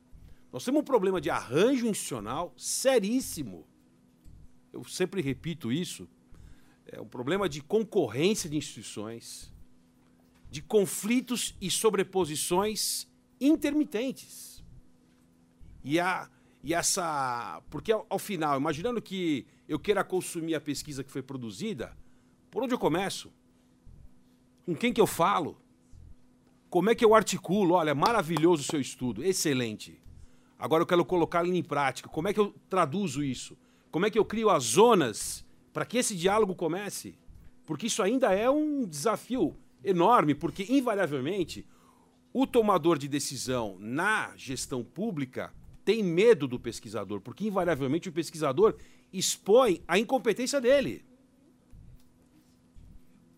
Nós 0.52 0.62
temos 0.62 0.82
um 0.82 0.84
problema 0.84 1.18
de 1.20 1.30
arranjo 1.30 1.86
institucional 1.86 2.52
seríssimo. 2.58 3.66
Eu 4.70 4.84
sempre 4.84 5.22
repito 5.22 5.72
isso. 5.72 6.06
É 6.86 7.00
um 7.00 7.08
problema 7.08 7.48
de 7.48 7.62
concorrência 7.62 8.48
de 8.48 8.56
instituições, 8.56 9.50
de 10.50 10.60
conflitos 10.60 11.56
e 11.60 11.70
sobreposições 11.70 13.08
intermitentes. 13.40 14.62
E, 15.82 15.98
a, 15.98 16.28
e 16.62 16.74
essa. 16.74 17.62
Porque 17.70 17.90
ao, 17.90 18.06
ao 18.08 18.18
final, 18.18 18.58
imaginando 18.58 19.00
que 19.00 19.46
eu 19.68 19.78
queira 19.78 20.04
consumir 20.04 20.54
a 20.54 20.60
pesquisa 20.60 21.02
que 21.02 21.10
foi 21.10 21.22
produzida, 21.22 21.96
por 22.50 22.62
onde 22.62 22.74
eu 22.74 22.78
começo? 22.78 23.32
Com 24.64 24.74
quem 24.74 24.92
que 24.92 25.00
eu 25.00 25.06
falo? 25.06 25.60
Como 26.68 26.90
é 26.90 26.94
que 26.94 27.04
eu 27.04 27.14
articulo? 27.14 27.74
Olha, 27.74 27.94
maravilhoso 27.94 28.62
o 28.62 28.66
seu 28.66 28.80
estudo, 28.80 29.22
excelente. 29.22 30.00
Agora 30.58 30.82
eu 30.82 30.86
quero 30.86 31.04
colocar 31.04 31.44
ele 31.44 31.56
em 31.56 31.62
prática. 31.62 32.08
Como 32.08 32.28
é 32.28 32.32
que 32.32 32.40
eu 32.40 32.54
traduzo 32.68 33.22
isso? 33.22 33.56
Como 33.90 34.06
é 34.06 34.10
que 34.10 34.18
eu 34.18 34.24
crio 34.24 34.50
as 34.50 34.64
zonas 34.64 35.44
para 35.72 35.84
que 35.84 35.98
esse 35.98 36.16
diálogo 36.16 36.54
comece? 36.54 37.18
Porque 37.64 37.86
isso 37.86 38.02
ainda 38.02 38.32
é 38.32 38.48
um 38.48 38.86
desafio 38.86 39.56
enorme, 39.84 40.34
porque 40.34 40.66
invariavelmente 40.68 41.66
o 42.32 42.46
tomador 42.46 42.98
de 42.98 43.08
decisão 43.08 43.76
na 43.78 44.32
gestão 44.36 44.84
pública 44.84 45.52
tem 45.84 46.02
medo 46.02 46.48
do 46.48 46.58
pesquisador, 46.58 47.20
porque 47.20 47.46
invariavelmente 47.46 48.08
o 48.08 48.12
pesquisador 48.12 48.74
expõe 49.18 49.82
a 49.86 49.98
incompetência 49.98 50.60
dele. 50.60 51.04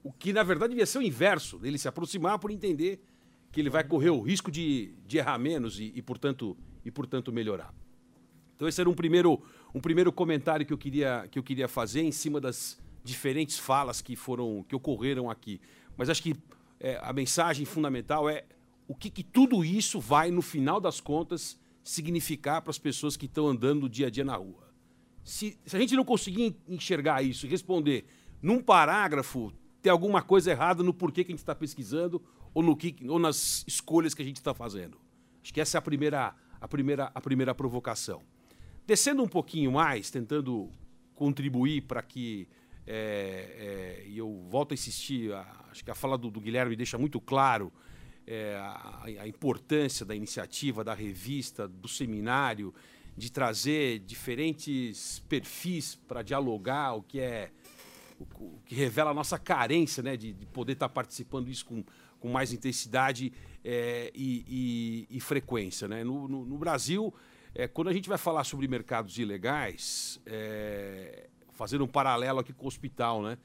O 0.02 0.12
que 0.12 0.32
na 0.32 0.42
verdade 0.42 0.70
devia 0.70 0.86
ser 0.86 0.98
o 0.98 1.02
inverso, 1.02 1.60
ele 1.62 1.78
se 1.78 1.88
aproximar 1.88 2.38
por 2.38 2.50
entender 2.50 3.02
que 3.50 3.60
ele 3.60 3.70
vai 3.70 3.84
correr 3.84 4.10
o 4.10 4.20
risco 4.20 4.50
de, 4.50 4.94
de 5.06 5.18
errar 5.18 5.38
menos 5.38 5.78
e, 5.78 5.92
e, 5.94 6.02
portanto, 6.02 6.56
e, 6.84 6.90
portanto, 6.90 7.32
melhorar. 7.32 7.74
Então, 8.54 8.66
esse 8.66 8.80
era 8.80 8.90
um 8.90 8.94
primeiro, 8.94 9.42
um 9.74 9.80
primeiro 9.80 10.12
comentário 10.12 10.66
que 10.66 10.72
eu, 10.72 10.78
queria, 10.78 11.28
que 11.30 11.38
eu 11.38 11.42
queria 11.42 11.68
fazer 11.68 12.02
em 12.02 12.12
cima 12.12 12.40
das 12.40 12.78
diferentes 13.04 13.58
falas 13.58 14.02
que 14.02 14.16
foram 14.16 14.64
que 14.68 14.74
ocorreram 14.74 15.30
aqui. 15.30 15.60
Mas 15.96 16.08
acho 16.10 16.22
que 16.22 16.34
é, 16.80 16.98
a 17.02 17.12
mensagem 17.12 17.64
fundamental 17.64 18.28
é 18.28 18.44
o 18.86 18.94
que, 18.94 19.10
que 19.10 19.22
tudo 19.22 19.64
isso 19.64 20.00
vai, 20.00 20.30
no 20.30 20.42
final 20.42 20.80
das 20.80 21.00
contas, 21.00 21.58
significar 21.82 22.62
para 22.62 22.70
as 22.70 22.78
pessoas 22.78 23.16
que 23.16 23.26
estão 23.26 23.46
andando 23.46 23.88
dia 23.88 24.08
a 24.08 24.10
dia 24.10 24.24
na 24.24 24.36
rua. 24.36 24.67
Se, 25.28 25.58
se 25.66 25.76
a 25.76 25.78
gente 25.78 25.94
não 25.94 26.04
conseguir 26.04 26.56
enxergar 26.66 27.22
isso 27.22 27.44
e 27.44 27.50
responder 27.50 28.06
num 28.40 28.62
parágrafo, 28.62 29.52
tem 29.82 29.92
alguma 29.92 30.22
coisa 30.22 30.50
errada 30.50 30.82
no 30.82 30.94
porquê 30.94 31.22
que 31.22 31.30
a 31.30 31.34
gente 31.34 31.40
está 31.40 31.54
pesquisando 31.54 32.22
ou, 32.54 32.62
no 32.62 32.74
que, 32.74 32.96
ou 33.06 33.18
nas 33.18 33.62
escolhas 33.66 34.14
que 34.14 34.22
a 34.22 34.24
gente 34.24 34.36
está 34.36 34.54
fazendo. 34.54 34.98
Acho 35.42 35.52
que 35.52 35.60
essa 35.60 35.76
é 35.76 35.78
a 35.78 35.82
primeira, 35.82 36.34
a 36.58 36.66
primeira, 36.66 37.12
a 37.14 37.20
primeira 37.20 37.54
provocação. 37.54 38.22
Descendo 38.86 39.22
um 39.22 39.28
pouquinho 39.28 39.70
mais, 39.70 40.10
tentando 40.10 40.70
contribuir 41.14 41.82
para 41.82 42.02
que. 42.02 42.48
É, 42.86 44.04
é, 44.06 44.08
e 44.08 44.16
eu 44.16 44.46
volto 44.48 44.72
a 44.72 44.74
insistir, 44.74 45.30
a, 45.34 45.66
acho 45.70 45.84
que 45.84 45.90
a 45.90 45.94
fala 45.94 46.16
do, 46.16 46.30
do 46.30 46.40
Guilherme 46.40 46.74
deixa 46.74 46.96
muito 46.96 47.20
claro 47.20 47.70
é, 48.26 48.56
a, 48.56 49.02
a, 49.20 49.28
importância 49.28 50.06
da 50.06 50.14
iniciativa, 50.14 50.82
da 50.82 50.94
revista, 50.94 51.68
do 51.68 51.86
seminário, 51.86 52.74
de 53.18 53.32
trazer 53.32 53.98
diferentes 53.98 55.18
perfis 55.28 55.96
para 55.96 56.22
dialogar, 56.22 56.94
o 56.94 57.02
que 57.02 57.18
é 57.20 57.50
o, 58.18 58.58
que 58.64 58.74
revela 58.74 59.10
a 59.10 59.14
nossa 59.14 59.38
carência 59.38 60.02
né, 60.02 60.16
de, 60.16 60.32
de 60.32 60.46
poder 60.46 60.72
estar 60.72 60.88
tá 60.88 60.94
participando 60.94 61.46
disso 61.46 61.66
com, 61.66 61.84
com 62.20 62.28
mais 62.28 62.52
intensidade 62.52 63.32
é, 63.64 64.10
e, 64.14 65.06
e, 65.10 65.16
e, 65.16 65.20
frequência. 65.20 65.88
Né? 65.88 66.04
No, 66.04 66.28
no, 66.28 66.44
no 66.44 66.58
Brasil, 66.58 67.12
é, 67.54 67.66
quando 67.66 67.88
a 67.88 67.92
gente 67.92 68.08
vai 68.08 68.18
falar 68.18 68.44
sobre 68.44 68.68
mercados 68.68 69.18
ilegais, 69.18 70.20
é, 70.24 71.28
fazendo 71.54 71.84
um 71.84 71.88
paralelo 71.88 72.38
aqui 72.38 72.52
com 72.52 72.64
o 72.64 72.68
hospital, 72.68 73.22
né? 73.22 73.36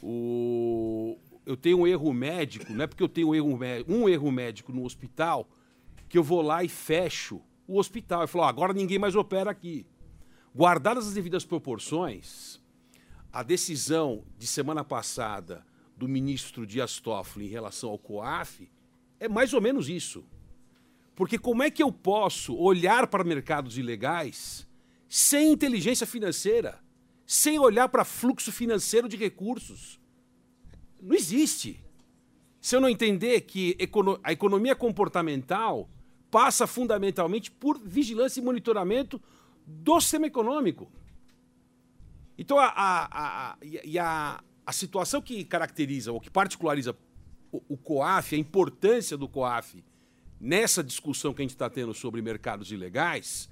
O, 0.00 1.18
eu 1.44 1.56
tenho 1.56 1.80
um 1.80 1.86
erro 1.86 2.12
médico, 2.12 2.72
não 2.72 2.84
é 2.84 2.86
porque 2.86 3.02
eu 3.02 3.08
tenho 3.08 3.30
um 3.30 3.34
erro, 3.34 3.58
um 3.88 4.08
erro 4.08 4.30
médico 4.30 4.72
no 4.72 4.84
hospital 4.84 5.48
que 6.08 6.16
eu 6.16 6.22
vou 6.22 6.40
lá 6.40 6.62
e 6.62 6.68
fecho 6.68 7.42
o 7.68 7.78
hospital. 7.78 8.24
E 8.24 8.26
falo, 8.26 8.44
oh, 8.44 8.48
agora 8.48 8.72
ninguém 8.72 8.98
mais 8.98 9.14
opera 9.14 9.50
aqui. 9.50 9.86
guardadas 10.54 11.06
as 11.06 11.14
devidas 11.14 11.44
proporções, 11.44 12.58
a 13.30 13.42
decisão 13.42 14.24
de 14.38 14.46
semana 14.46 14.82
passada 14.82 15.64
do 15.96 16.08
ministro 16.08 16.66
Dias 16.66 16.98
Toffoli 16.98 17.46
em 17.46 17.50
relação 17.50 17.90
ao 17.90 17.98
COAF 17.98 18.68
é 19.20 19.28
mais 19.28 19.52
ou 19.52 19.60
menos 19.60 19.88
isso. 19.88 20.24
Porque 21.14 21.38
como 21.38 21.62
é 21.62 21.70
que 21.70 21.82
eu 21.82 21.92
posso 21.92 22.56
olhar 22.56 23.06
para 23.08 23.24
mercados 23.24 23.76
ilegais 23.76 24.66
sem 25.08 25.52
inteligência 25.52 26.06
financeira, 26.06 26.80
sem 27.26 27.58
olhar 27.58 27.88
para 27.88 28.04
fluxo 28.04 28.50
financeiro 28.50 29.08
de 29.08 29.16
recursos? 29.16 30.00
Não 31.00 31.14
existe. 31.14 31.84
Se 32.60 32.74
eu 32.74 32.80
não 32.80 32.88
entender 32.88 33.42
que 33.42 33.76
a 34.22 34.32
economia 34.32 34.74
comportamental 34.74 35.88
passa 36.30 36.66
fundamentalmente 36.66 37.50
por 37.50 37.78
vigilância 37.78 38.40
e 38.40 38.44
monitoramento 38.44 39.20
do 39.66 40.00
sistema 40.00 40.26
econômico. 40.26 40.90
Então, 42.36 42.58
a, 42.58 42.66
a, 42.66 43.50
a, 43.52 43.56
e 43.62 43.98
a, 43.98 44.42
a 44.64 44.72
situação 44.72 45.20
que 45.20 45.44
caracteriza 45.44 46.12
ou 46.12 46.20
que 46.20 46.30
particulariza 46.30 46.96
o, 47.50 47.62
o 47.68 47.76
COAF, 47.76 48.34
a 48.34 48.38
importância 48.38 49.16
do 49.16 49.28
COAF 49.28 49.84
nessa 50.40 50.84
discussão 50.84 51.34
que 51.34 51.42
a 51.42 51.44
gente 51.44 51.54
está 51.54 51.68
tendo 51.68 51.92
sobre 51.92 52.22
mercados 52.22 52.70
ilegais, 52.70 53.48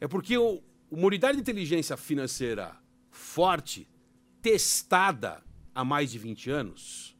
é 0.00 0.06
porque 0.06 0.38
o, 0.38 0.62
uma 0.90 1.06
unidade 1.06 1.36
de 1.36 1.40
inteligência 1.40 1.96
financeira 1.96 2.76
forte, 3.10 3.88
testada 4.40 5.42
há 5.74 5.84
mais 5.84 6.12
de 6.12 6.18
20 6.18 6.50
anos, 6.50 7.16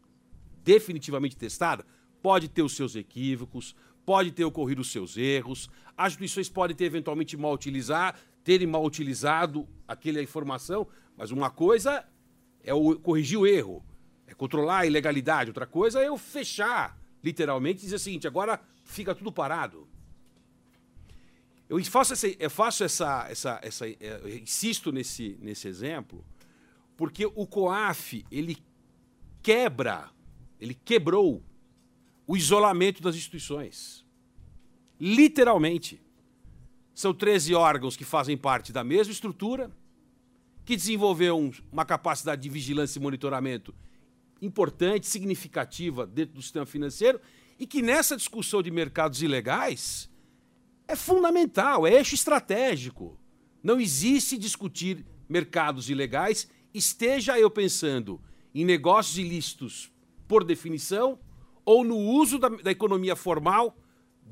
definitivamente 0.63 1.37
testada, 1.37 1.85
pode 2.23 2.49
ter 2.49 2.63
os 2.63 2.77
seus 2.77 2.95
equívocos, 2.95 3.75
pode 4.05 4.33
ter 4.33 4.45
ocorrido 4.45 4.81
os 4.81 4.91
seus 4.91 5.17
erros, 5.17 5.69
as 5.97 6.13
instituições 6.13 6.49
podem 6.49 6.77
ter 6.77 6.85
eventualmente 6.85 7.37
mal 7.37 7.53
utilizar, 7.53 8.19
terem 8.43 8.67
mal 8.67 8.85
utilizado 8.85 9.69
aquela 9.87 10.23
informação, 10.23 10.87
mas 11.17 11.31
uma 11.31 11.51
coisa 11.51 12.05
é 12.63 12.73
o, 12.73 12.99
corrigir 12.99 13.39
o 13.39 13.47
erro, 13.47 13.85
é 14.27 14.35
controlar 14.35 14.81
a 14.81 14.87
ilegalidade, 14.87 15.51
outra 15.51 15.67
coisa 15.67 16.01
é 16.01 16.09
eu 16.09 16.17
fechar, 16.17 16.99
literalmente, 17.23 17.81
e 17.81 17.83
dizer 17.83 17.97
o 17.97 17.99
seguinte, 17.99 18.27
agora 18.27 18.61
fica 18.85 19.15
tudo 19.15 19.31
parado. 19.31 19.87
Eu 21.69 21.83
faço 21.85 22.15
essa, 22.15 22.27
eu 22.27 22.51
faço 22.51 22.83
essa, 22.83 23.27
essa, 23.31 23.61
essa 23.63 23.87
eu 23.87 24.39
insisto 24.39 24.91
nesse, 24.91 25.39
nesse 25.41 25.69
exemplo, 25.69 26.25
porque 26.97 27.25
o 27.25 27.47
COAF, 27.47 28.25
ele 28.31 28.57
quebra, 29.43 30.11
ele 30.59 30.75
quebrou 30.75 31.43
o 32.31 32.37
isolamento 32.37 33.03
das 33.03 33.17
instituições. 33.17 34.07
Literalmente. 35.01 36.01
São 36.95 37.13
13 37.13 37.57
órgãos 37.57 37.97
que 37.97 38.05
fazem 38.05 38.37
parte 38.37 38.73
da 38.73 38.85
mesma 38.85 39.13
estrutura, 39.13 39.69
que 40.65 40.77
desenvolveu 40.77 41.53
uma 41.73 41.85
capacidade 41.85 42.41
de 42.41 42.49
vigilância 42.49 43.01
e 43.01 43.03
monitoramento 43.03 43.75
importante, 44.41 45.09
significativa 45.09 46.07
dentro 46.07 46.37
do 46.37 46.43
sistema 46.43 46.65
financeiro 46.65 47.21
e 47.59 47.67
que 47.67 47.83
nessa 47.83 48.17
discussão 48.17 48.63
de 48.63 48.71
mercados 48.71 49.23
ilegais 49.23 50.09
é 50.87 50.95
fundamental, 50.95 51.85
é 51.85 51.95
eixo 51.95 52.15
estratégico. 52.15 53.19
Não 53.61 53.81
existe 53.81 54.39
discutir 54.39 55.05
mercados 55.29 55.91
ilegais, 55.91 56.49
esteja 56.73 57.41
eu 57.41 57.51
pensando 57.51 58.21
em 58.55 58.65
negócios 58.65 59.19
ilícitos 59.19 59.91
por 60.29 60.45
definição 60.45 61.19
ou 61.65 61.85
no 61.85 61.97
uso 61.97 62.39
da, 62.39 62.49
da 62.49 62.71
economia 62.71 63.17
formal 63.17 63.77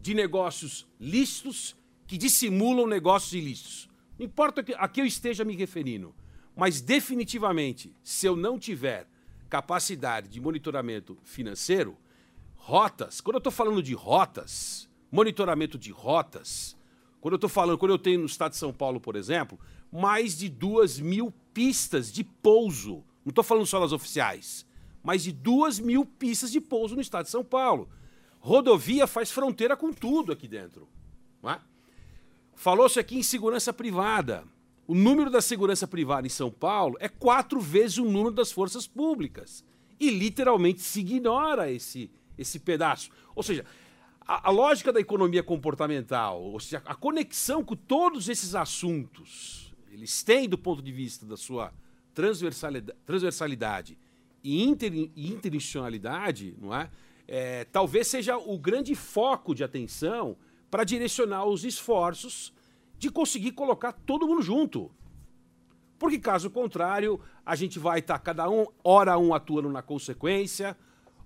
de 0.00 0.15
negócios 0.15 0.86
lícitos 1.00 1.76
que 2.07 2.16
dissimulam 2.16 2.86
negócios 2.86 3.32
ilícitos. 3.32 3.89
Não 4.18 4.26
importa 4.26 4.65
a 4.76 4.89
que 4.89 5.00
eu 5.00 5.07
esteja 5.07 5.44
me 5.44 5.55
referindo, 5.55 6.15
mas 6.57 6.81
definitivamente, 6.81 7.94
se 8.02 8.26
eu 8.26 8.34
não 8.34 8.58
tiver 8.58 9.07
capacidade 9.48 10.28
de 10.28 10.40
monitoramento 10.40 11.16
financeiro, 11.23 11.97
rotas, 12.57 13.20
quando 13.20 13.36
eu 13.36 13.39
estou 13.39 13.52
falando 13.52 13.82
de 13.82 13.94
rotas, 13.94 14.89
monitoramento 15.10 15.78
de 15.78 15.90
rotas, 15.90 16.76
quando 17.20 17.34
eu 17.34 17.39
estou 17.39 17.50
falando, 17.50 17.78
quando 17.78 17.92
eu 17.92 17.98
tenho 17.98 18.20
no 18.20 18.26
estado 18.26 18.52
de 18.52 18.58
São 18.58 18.73
Paulo, 18.73 19.00
por 19.00 19.16
exemplo, 19.16 19.58
mais 19.90 20.36
de 20.36 20.48
duas 20.48 20.98
mil 20.98 21.32
pistas 21.52 22.12
de 22.12 22.23
pouso, 22.23 23.05
não 23.24 23.31
estou 23.31 23.44
falando 23.44 23.66
só 23.66 23.81
das 23.81 23.92
oficiais, 23.92 24.66
mais 25.09 25.23
de 25.23 25.33
duas 25.33 25.81
mil 25.81 26.05
pistas 26.05 26.53
de 26.53 26.61
pouso 26.61 26.95
no 26.95 27.01
estado 27.01 27.25
de 27.25 27.31
São 27.31 27.43
Paulo. 27.43 27.89
Rodovia 28.41 29.07
faz 29.07 29.31
fronteira 29.31 29.75
com 29.75 29.91
tudo 29.91 30.33
aqui 30.33 30.47
dentro. 30.47 30.87
É? 31.45 31.59
Falou-se 32.55 33.01
aqui 33.01 33.17
em 33.17 33.23
segurança 33.23 33.73
privada. 33.73 34.45
O 34.87 34.95
número 34.95 35.31
da 35.31 35.41
segurança 35.41 35.89
privada 35.89 36.27
em 36.27 36.31
São 36.31 36.51
Paulo 36.51 36.95
é 37.01 37.09
quatro 37.09 37.59
vezes 37.59 37.97
o 37.97 38.05
número 38.05 38.33
das 38.33 38.53
forças 38.53 38.87
públicas. 38.87 39.65
E 39.99 40.11
literalmente 40.11 40.83
se 40.83 41.01
ignora 41.01 41.73
esse, 41.73 42.11
esse 42.37 42.59
pedaço. 42.59 43.09
Ou 43.35 43.43
seja, 43.43 43.65
a, 44.20 44.49
a 44.49 44.51
lógica 44.51 44.93
da 44.93 45.01
economia 45.01 45.43
comportamental, 45.43 46.43
ou 46.43 46.61
seja, 46.61 46.83
a 46.85 46.95
conexão 46.95 47.65
com 47.65 47.75
todos 47.75 48.28
esses 48.28 48.55
assuntos, 48.55 49.75
eles 49.91 50.23
têm, 50.23 50.47
do 50.47 50.59
ponto 50.59 50.83
de 50.83 50.93
vista 50.93 51.25
da 51.25 51.39
sua 51.39 51.73
transversalidade, 52.12 52.99
transversalidade 53.07 53.99
e, 54.42 54.62
inter, 54.62 54.92
interinstitucionalidade, 55.17 56.55
não 56.60 56.75
é? 56.75 56.91
é? 57.26 57.65
talvez 57.65 58.07
seja 58.07 58.36
o 58.36 58.58
grande 58.58 58.94
foco 58.94 59.55
de 59.55 59.65
atenção 59.65 60.36
para 60.70 60.84
direcionar 60.84 61.44
os 61.44 61.65
esforços 61.65 62.52
de 62.99 63.10
conseguir 63.10 63.52
colocar 63.52 63.92
todo 63.92 64.26
mundo 64.26 64.42
junto. 64.42 64.91
Porque, 65.99 66.18
caso 66.18 66.50
contrário, 66.50 67.20
a 67.44 67.57
gente 67.57 67.78
vai 67.78 67.99
estar 67.99 68.15
tá 68.15 68.20
cada 68.20 68.49
um, 68.49 68.67
hora 68.84 69.18
um 69.18 69.34
atuando 69.34 69.68
na 69.68 69.83
consequência, 69.83 70.76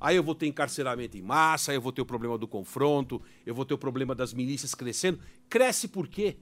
aí 0.00 0.16
eu 0.16 0.23
vou 0.23 0.34
ter 0.34 0.47
encarceramento 0.47 1.16
em 1.16 1.23
massa, 1.23 1.73
aí 1.73 1.76
eu 1.76 1.82
vou 1.82 1.92
ter 1.92 2.00
o 2.00 2.07
problema 2.07 2.39
do 2.39 2.49
confronto, 2.49 3.20
eu 3.44 3.55
vou 3.55 3.65
ter 3.65 3.74
o 3.74 3.78
problema 3.78 4.15
das 4.15 4.32
milícias 4.32 4.74
crescendo. 4.74 5.20
Cresce 5.49 5.89
por 5.89 6.08
quê? 6.08 6.36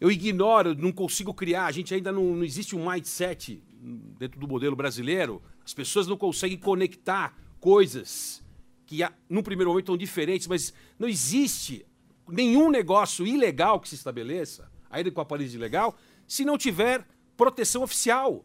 Eu 0.00 0.10
ignoro, 0.10 0.74
não 0.74 0.92
consigo 0.92 1.34
criar, 1.34 1.66
a 1.66 1.72
gente 1.72 1.92
ainda 1.92 2.12
não, 2.12 2.36
não 2.36 2.44
existe 2.44 2.76
um 2.76 2.88
mindset 2.88 3.62
dentro 3.80 4.38
do 4.40 4.48
modelo 4.48 4.74
brasileiro, 4.74 5.42
as 5.64 5.72
pessoas 5.72 6.06
não 6.06 6.16
conseguem 6.16 6.58
conectar 6.58 7.36
coisas 7.60 8.42
que, 8.86 8.98
num 9.28 9.42
primeiro 9.42 9.70
momento, 9.70 9.84
estão 9.84 9.96
diferentes, 9.96 10.46
mas 10.46 10.72
não 10.98 11.08
existe 11.08 11.86
nenhum 12.28 12.70
negócio 12.70 13.26
ilegal 13.26 13.80
que 13.80 13.88
se 13.88 13.94
estabeleça, 13.94 14.70
ainda 14.90 15.10
com 15.10 15.20
a 15.20 15.22
aparência 15.22 15.56
ilegal, 15.56 15.96
se 16.26 16.44
não 16.44 16.58
tiver 16.58 17.06
proteção 17.36 17.82
oficial. 17.82 18.44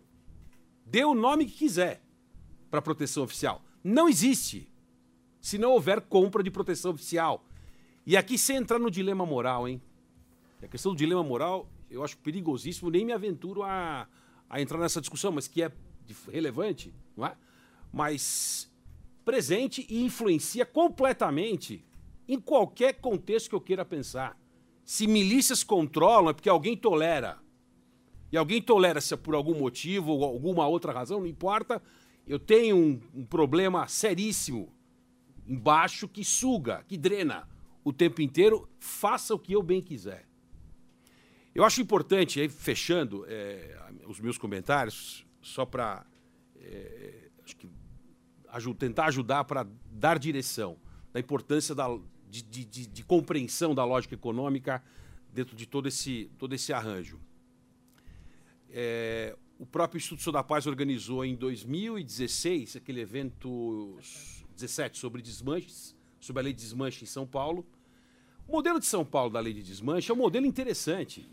Dê 0.85 1.03
o 1.03 1.13
nome 1.13 1.45
que 1.45 1.57
quiser 1.57 2.01
para 2.69 2.81
proteção 2.81 3.23
oficial. 3.23 3.63
Não 3.83 4.07
existe 4.07 4.69
se 5.41 5.57
não 5.57 5.71
houver 5.71 6.01
compra 6.01 6.43
de 6.43 6.51
proteção 6.51 6.91
oficial. 6.91 7.45
E 8.05 8.15
aqui 8.15 8.37
sem 8.37 8.57
entrar 8.57 8.79
no 8.79 8.91
dilema 8.91 9.25
moral, 9.25 9.67
hein? 9.67 9.81
A 10.61 10.67
questão 10.67 10.93
do 10.93 10.97
dilema 10.97 11.23
moral 11.23 11.69
eu 11.93 12.03
acho 12.03 12.17
perigosíssimo, 12.17 12.89
nem 12.89 13.05
me 13.05 13.13
aventuro 13.13 13.61
a, 13.61 14.07
a 14.53 14.61
entrar 14.61 14.77
nessa 14.77 15.01
discussão, 15.01 15.31
mas 15.31 15.47
que 15.47 15.63
é 15.63 15.71
relevante, 16.31 16.93
não 17.17 17.25
é? 17.25 17.35
Mas 17.91 18.71
presente 19.25 19.83
e 19.89 20.03
influencia 20.03 20.63
completamente 20.63 21.83
em 22.27 22.39
qualquer 22.39 22.93
contexto 22.93 23.49
que 23.49 23.55
eu 23.55 23.61
queira 23.61 23.83
pensar. 23.83 24.39
Se 24.85 25.07
milícias 25.07 25.63
controlam, 25.63 26.29
é 26.29 26.33
porque 26.33 26.49
alguém 26.49 26.77
tolera. 26.77 27.39
E 28.31 28.37
alguém 28.37 28.61
tolera 28.61 29.01
se 29.01 29.15
é 29.15 29.17
por 29.17 29.33
algum 29.33 29.57
motivo 29.57 30.11
ou 30.11 30.23
alguma 30.23 30.67
outra 30.67 30.93
razão, 30.93 31.21
não 31.21 31.27
importa. 31.27 31.81
Eu 32.27 32.37
tenho 32.37 32.77
um, 32.77 33.01
um 33.15 33.25
problema 33.25 33.87
seríssimo 33.87 34.71
embaixo 35.47 36.07
que 36.07 36.23
suga, 36.23 36.85
que 36.87 36.95
drena 36.95 37.49
o 37.83 37.91
tempo 37.91 38.21
inteiro. 38.21 38.69
Faça 38.77 39.33
o 39.33 39.39
que 39.39 39.53
eu 39.53 39.63
bem 39.63 39.81
quiser. 39.81 40.27
Eu 41.55 41.63
acho 41.63 41.81
importante, 41.81 42.41
aí, 42.41 42.49
fechando 42.49 43.25
é, 43.27 43.77
os 44.07 44.19
meus 44.19 44.39
comentários, 44.39 45.23
só 45.39 45.65
para 45.65 46.03
é, 46.59 47.29
tentar 48.79 49.05
ajudar 49.05 49.43
para 49.43 49.67
dar 49.91 50.17
direção 50.17 50.77
da 51.11 51.19
importância 51.19 51.75
da, 51.75 51.87
de, 52.27 52.41
de, 52.41 52.65
de, 52.65 52.87
de, 52.87 53.03
compreensão 53.03 53.75
da 53.75 53.85
lógica 53.85 54.15
econômica 54.15 54.83
dentro 55.31 55.55
de 55.55 55.67
todo 55.67 55.87
esse, 55.87 56.31
todo 56.39 56.55
esse 56.55 56.73
arranjo. 56.73 57.19
É, 58.71 59.37
o 59.59 59.65
próprio 59.65 59.99
Instituto 59.99 60.31
da 60.31 60.43
Paz 60.43 60.65
organizou 60.65 61.23
em 61.23 61.35
2016 61.35 62.77
aquele 62.77 63.01
evento 63.01 63.95
17 64.55 64.97
sobre 64.97 65.21
desmanches, 65.21 65.95
sobre 66.19 66.39
a 66.39 66.43
lei 66.45 66.53
de 66.53 66.63
desmanche 66.63 67.03
em 67.03 67.07
São 67.07 67.27
Paulo. 67.27 67.63
O 68.47 68.53
modelo 68.53 68.79
de 68.79 68.87
São 68.87 69.05
Paulo 69.05 69.29
da 69.29 69.39
lei 69.39 69.53
de 69.53 69.61
desmanche 69.61 70.09
é 70.09 70.13
um 70.13 70.17
modelo 70.17 70.47
interessante. 70.47 71.29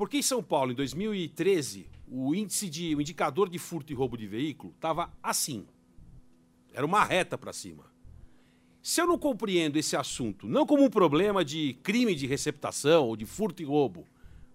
Porque 0.00 0.16
em 0.16 0.22
São 0.22 0.42
Paulo, 0.42 0.72
em 0.72 0.74
2013, 0.74 1.86
o 2.08 2.34
índice 2.34 2.70
de, 2.70 2.94
o 2.96 3.02
indicador 3.02 3.50
de 3.50 3.58
furto 3.58 3.92
e 3.92 3.94
roubo 3.94 4.16
de 4.16 4.26
veículo 4.26 4.72
estava 4.74 5.12
assim. 5.22 5.66
Era 6.72 6.86
uma 6.86 7.04
reta 7.04 7.36
para 7.36 7.52
cima. 7.52 7.84
Se 8.80 8.98
eu 9.02 9.06
não 9.06 9.18
compreendo 9.18 9.78
esse 9.78 9.94
assunto, 9.94 10.48
não 10.48 10.64
como 10.64 10.84
um 10.84 10.88
problema 10.88 11.44
de 11.44 11.74
crime 11.82 12.14
de 12.14 12.26
receptação 12.26 13.08
ou 13.08 13.14
de 13.14 13.26
furto 13.26 13.60
e 13.60 13.66
roubo, 13.66 14.06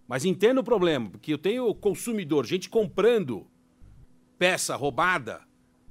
Mas 0.07 0.25
entendo 0.25 0.61
o 0.61 0.63
problema, 0.63 1.11
porque 1.11 1.33
eu 1.33 1.37
tenho 1.37 1.71
consumidor, 1.75 2.43
gente 2.47 2.67
comprando 2.67 3.45
peça 4.39 4.75
roubada, 4.75 5.43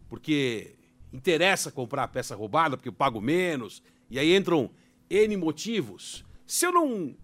porque 0.08 0.74
interessa 1.12 1.70
comprar 1.70 2.08
peça 2.08 2.34
roubada, 2.34 2.76
porque 2.76 2.89
eu 2.89 2.92
pago 2.92 3.20
menos, 3.20 3.84
e 4.10 4.18
aí 4.18 4.34
entram 4.34 4.68
N 5.08 5.36
motivos. 5.36 6.24
Se 6.44 6.66
eu 6.66 6.73
não, 6.73 7.16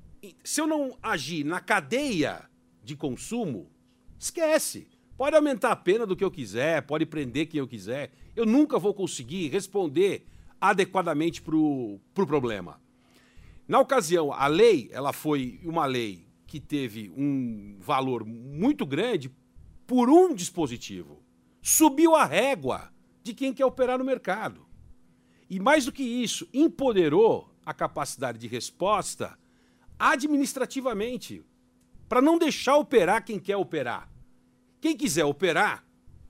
se 0.44 0.60
eu 0.60 0.66
não 0.66 0.96
agir 1.02 1.44
na 1.44 1.60
cadeia 1.60 2.48
de 2.82 2.96
consumo, 2.96 3.70
esquece. 4.18 4.88
Pode 5.16 5.36
aumentar 5.36 5.72
a 5.72 5.76
pena 5.76 6.06
do 6.06 6.16
que 6.16 6.24
eu 6.24 6.30
quiser, 6.30 6.82
pode 6.82 7.04
prender 7.04 7.46
quem 7.46 7.58
eu 7.58 7.68
quiser. 7.68 8.12
Eu 8.34 8.46
nunca 8.46 8.78
vou 8.78 8.94
conseguir 8.94 9.48
responder 9.48 10.26
adequadamente 10.60 11.40
para 11.40 11.56
o 11.56 12.00
pro 12.14 12.26
problema. 12.26 12.80
Na 13.66 13.78
ocasião, 13.78 14.32
a 14.32 14.46
lei, 14.46 14.88
ela 14.92 15.12
foi 15.12 15.60
uma 15.62 15.86
lei 15.86 16.26
que 16.46 16.58
teve 16.58 17.12
um 17.16 17.76
valor 17.78 18.24
muito 18.24 18.84
grande 18.84 19.30
por 19.86 20.10
um 20.10 20.34
dispositivo. 20.34 21.22
Subiu 21.62 22.14
a 22.14 22.24
régua 22.24 22.92
de 23.22 23.32
quem 23.32 23.52
quer 23.52 23.64
operar 23.64 23.98
no 23.98 24.04
mercado. 24.04 24.66
E 25.48 25.60
mais 25.60 25.84
do 25.84 25.92
que 25.92 26.02
isso, 26.02 26.48
empoderou 26.52 27.54
a 27.64 27.72
capacidade 27.72 28.38
de 28.38 28.48
resposta 28.48 29.38
administrativamente, 30.00 31.44
para 32.08 32.22
não 32.22 32.38
deixar 32.38 32.76
operar 32.76 33.22
quem 33.22 33.38
quer 33.38 33.56
operar. 33.56 34.10
Quem 34.80 34.96
quiser 34.96 35.26
operar, 35.26 35.84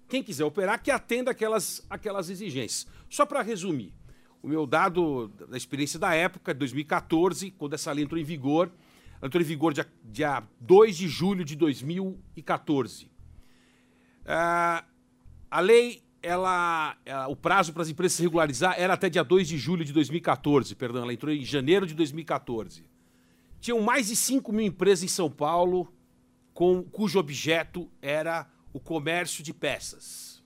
quem 0.09 0.25
quiser 0.25 0.45
operar, 0.45 0.83
que 0.83 0.91
atenda 0.91 1.31
aquelas, 1.31 1.87
aquelas 1.89 2.29
exigências. 2.29 2.85
Só 3.09 3.25
para 3.25 3.43
resumir, 3.43 3.95
o 4.43 4.49
meu 4.49 4.67
dado 4.67 5.29
da 5.49 5.57
experiência 5.57 6.01
da 6.01 6.13
época, 6.13 6.53
2014, 6.53 7.53
quando 7.53 7.75
essa 7.75 7.93
lei 7.93 8.05
entrou 8.05 8.21
em 8.21 8.25
vigor, 8.25 8.73
entrou 9.23 9.41
em 9.41 9.47
vigor 9.47 9.73
dia, 9.73 9.87
dia 10.05 10.43
2 10.61 10.97
de 10.97 11.07
julho 11.07 11.45
de 11.45 11.55
2014. 11.55 13.05
Uh, 13.05 13.11
ah, 14.27 14.85
a 15.49 15.61
lei, 15.61 16.03
ela 16.21 16.97
o 17.29 17.37
prazo 17.37 17.73
para 17.73 17.83
as 17.83 17.89
empresas 17.89 18.17
se 18.17 18.23
regularizar 18.23 18.75
era 18.77 18.95
até 18.95 19.09
dia 19.09 19.23
2 19.23 19.47
de 19.47 19.57
julho 19.57 19.85
de 19.85 19.93
2014, 19.93 20.75
perdão, 20.75 21.03
ela 21.03 21.13
entrou 21.13 21.33
em 21.33 21.45
janeiro 21.45 21.87
de 21.87 21.95
2014. 21.95 22.90
Tinham 23.61 23.81
mais 23.81 24.09
de 24.09 24.17
5 24.17 24.53
mil 24.53 24.67
empresas 24.67 25.05
em 25.05 25.09
São 25.09 25.31
Paulo 25.31 25.93
com, 26.55 26.83
cujo 26.83 27.19
objeto 27.19 27.91
era 28.01 28.49
o 28.73 28.81
comércio 28.81 29.43
de 29.45 29.53
peças. 29.53 30.43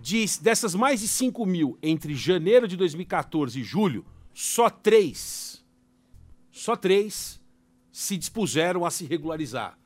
De, 0.00 0.24
dessas 0.40 0.74
mais 0.74 1.00
de 1.00 1.08
5 1.08 1.44
mil, 1.46 1.78
entre 1.82 2.14
janeiro 2.14 2.68
de 2.68 2.76
2014 2.76 3.60
e 3.60 3.64
julho, 3.64 4.04
só 4.32 4.70
três, 4.70 5.64
só 6.50 6.76
três 6.76 7.40
se 7.90 8.16
dispuseram 8.16 8.84
a 8.84 8.90
se 8.90 9.04
regularizar. 9.04 9.76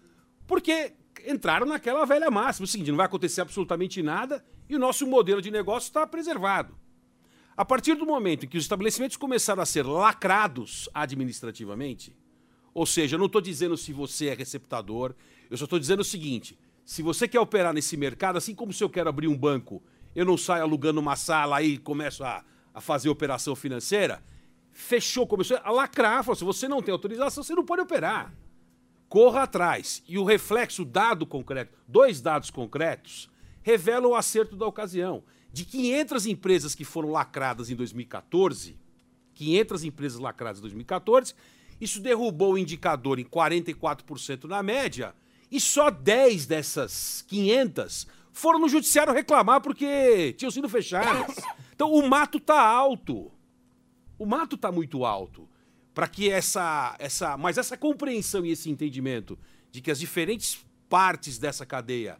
Porque 0.46 0.94
entraram 1.26 1.66
naquela 1.66 2.04
velha 2.04 2.30
máxima, 2.30 2.64
o 2.64 2.68
seguinte, 2.68 2.90
não 2.90 2.98
vai 2.98 3.06
acontecer 3.06 3.40
absolutamente 3.40 4.02
nada 4.02 4.44
e 4.68 4.76
o 4.76 4.78
nosso 4.78 5.06
modelo 5.06 5.40
de 5.40 5.50
negócio 5.50 5.88
está 5.88 6.06
preservado. 6.06 6.76
A 7.56 7.64
partir 7.64 7.94
do 7.94 8.06
momento 8.06 8.46
em 8.46 8.48
que 8.48 8.56
os 8.56 8.64
estabelecimentos 8.64 9.16
começaram 9.16 9.62
a 9.62 9.66
ser 9.66 9.84
lacrados 9.84 10.88
administrativamente, 10.94 12.16
ou 12.72 12.86
seja, 12.86 13.16
eu 13.16 13.18
não 13.18 13.26
estou 13.26 13.40
dizendo 13.40 13.76
se 13.76 13.92
você 13.92 14.28
é 14.28 14.34
receptador, 14.34 15.14
eu 15.50 15.56
só 15.58 15.64
estou 15.64 15.78
dizendo 15.78 16.00
o 16.00 16.04
seguinte: 16.04 16.58
se 16.84 17.02
você 17.02 17.28
quer 17.28 17.40
operar 17.40 17.74
nesse 17.74 17.96
mercado, 17.96 18.38
assim 18.38 18.54
como 18.54 18.72
se 18.72 18.82
eu 18.82 18.88
quero 18.88 19.10
abrir 19.10 19.28
um 19.28 19.36
banco, 19.36 19.82
eu 20.14 20.24
não 20.24 20.36
saio 20.38 20.62
alugando 20.62 21.00
uma 21.00 21.16
sala 21.16 21.62
e 21.62 21.76
começo 21.76 22.24
a, 22.24 22.42
a 22.72 22.80
fazer 22.80 23.10
operação 23.10 23.54
financeira, 23.54 24.22
fechou, 24.70 25.26
começou 25.26 25.58
a 25.62 25.70
lacrar, 25.70 26.24
falou: 26.24 26.36
se 26.36 26.44
você 26.44 26.66
não 26.66 26.80
tem 26.80 26.92
autorização, 26.92 27.42
você 27.42 27.54
não 27.54 27.64
pode 27.64 27.82
operar. 27.82 28.32
Corra 29.08 29.42
atrás. 29.42 30.02
E 30.08 30.18
o 30.18 30.24
reflexo, 30.24 30.86
dado 30.86 31.26
concreto, 31.26 31.78
dois 31.86 32.22
dados 32.22 32.48
concretos, 32.48 33.30
revelam 33.60 34.12
o 34.12 34.14
acerto 34.14 34.56
da 34.56 34.66
ocasião. 34.66 35.22
De 35.52 35.64
500 35.64 36.26
empresas 36.26 36.74
que 36.74 36.84
foram 36.84 37.10
lacradas 37.10 37.70
em 37.70 37.76
2014, 37.76 38.78
500 39.34 39.84
empresas 39.84 40.18
lacradas 40.18 40.58
em 40.58 40.62
2014, 40.62 41.34
isso 41.80 42.00
derrubou 42.00 42.54
o 42.54 42.58
indicador 42.58 43.18
em 43.18 43.24
44% 43.24 44.44
na 44.44 44.62
média, 44.62 45.14
e 45.50 45.60
só 45.60 45.90
10 45.90 46.46
dessas 46.46 47.22
500 47.28 48.06
foram 48.32 48.58
no 48.58 48.68
judiciário 48.68 49.12
reclamar 49.12 49.60
porque 49.60 50.32
tinham 50.38 50.50
sido 50.50 50.68
fechadas. 50.68 51.36
Então 51.74 51.92
o 51.92 52.08
mato 52.08 52.38
está 52.38 52.60
alto. 52.60 53.30
O 54.18 54.24
mato 54.24 54.56
está 54.56 54.72
muito 54.72 55.04
alto. 55.04 55.48
Para 55.92 56.08
que 56.08 56.30
essa, 56.30 56.96
essa. 56.98 57.36
Mas 57.36 57.58
essa 57.58 57.76
compreensão 57.76 58.46
e 58.46 58.50
esse 58.50 58.70
entendimento 58.70 59.38
de 59.70 59.82
que 59.82 59.90
as 59.90 59.98
diferentes 59.98 60.64
partes 60.88 61.38
dessa 61.38 61.66
cadeia 61.66 62.18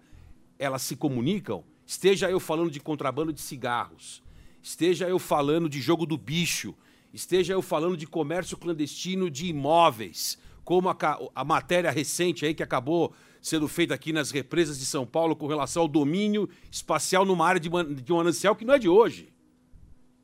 elas 0.59 0.83
se 0.83 0.94
comunicam, 0.94 1.65
esteja 1.92 2.30
eu 2.30 2.40
falando 2.40 2.70
de 2.70 2.80
contrabando 2.80 3.34
de 3.34 3.40
cigarros, 3.42 4.22
esteja 4.62 5.06
eu 5.06 5.18
falando 5.18 5.68
de 5.68 5.78
jogo 5.78 6.06
do 6.06 6.16
bicho, 6.16 6.74
esteja 7.12 7.52
eu 7.52 7.60
falando 7.60 7.98
de 7.98 8.06
comércio 8.06 8.56
clandestino 8.56 9.30
de 9.30 9.46
imóveis, 9.46 10.38
como 10.64 10.88
a, 10.88 10.96
a 11.34 11.44
matéria 11.44 11.90
recente 11.90 12.46
aí 12.46 12.54
que 12.54 12.62
acabou 12.62 13.12
sendo 13.42 13.68
feita 13.68 13.92
aqui 13.92 14.10
nas 14.10 14.30
represas 14.30 14.78
de 14.78 14.86
São 14.86 15.04
Paulo 15.04 15.36
com 15.36 15.46
relação 15.46 15.82
ao 15.82 15.88
domínio 15.88 16.48
espacial 16.70 17.26
numa 17.26 17.46
área 17.46 17.60
de, 17.60 17.68
de 18.02 18.10
um 18.10 18.16
manancial 18.16 18.56
que 18.56 18.64
não 18.64 18.72
é 18.72 18.78
de 18.78 18.88
hoje. 18.88 19.30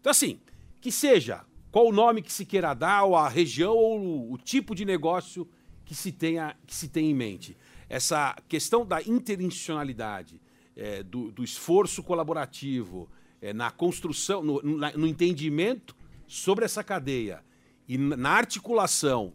Então, 0.01 0.11
assim, 0.11 0.41
que 0.81 0.91
seja 0.91 1.45
qual 1.71 1.87
o 1.89 1.93
nome 1.93 2.23
que 2.23 2.33
se 2.33 2.47
queira 2.47 2.73
dar, 2.73 3.05
ou 3.05 3.15
a 3.15 3.29
região, 3.29 3.77
ou 3.77 4.01
o, 4.01 4.33
o 4.33 4.39
tipo 4.39 4.75
de 4.75 4.87
negócio 4.87 5.47
que 5.85 5.95
se, 5.95 6.13
tenha, 6.13 6.57
que 6.67 6.75
se 6.75 6.89
tem 6.89 7.11
em 7.11 7.15
mente. 7.15 7.59
Essa 7.91 8.35
questão 8.49 8.87
da 8.87 9.03
interinstitucionalidade, 9.03 10.41
é, 10.79 11.03
do, 11.03 11.33
do, 11.33 11.43
esforço 11.43 12.05
colaborativo, 12.05 13.11
é, 13.43 13.53
na 13.53 13.71
construção, 13.71 14.43
no, 14.43 14.63
no 14.63 15.07
entendimento 15.07 15.95
sobre 16.27 16.65
essa 16.65 16.85
cadeia 16.85 17.45
e 17.89 17.99
na 17.99 18.31
articulação 18.31 19.33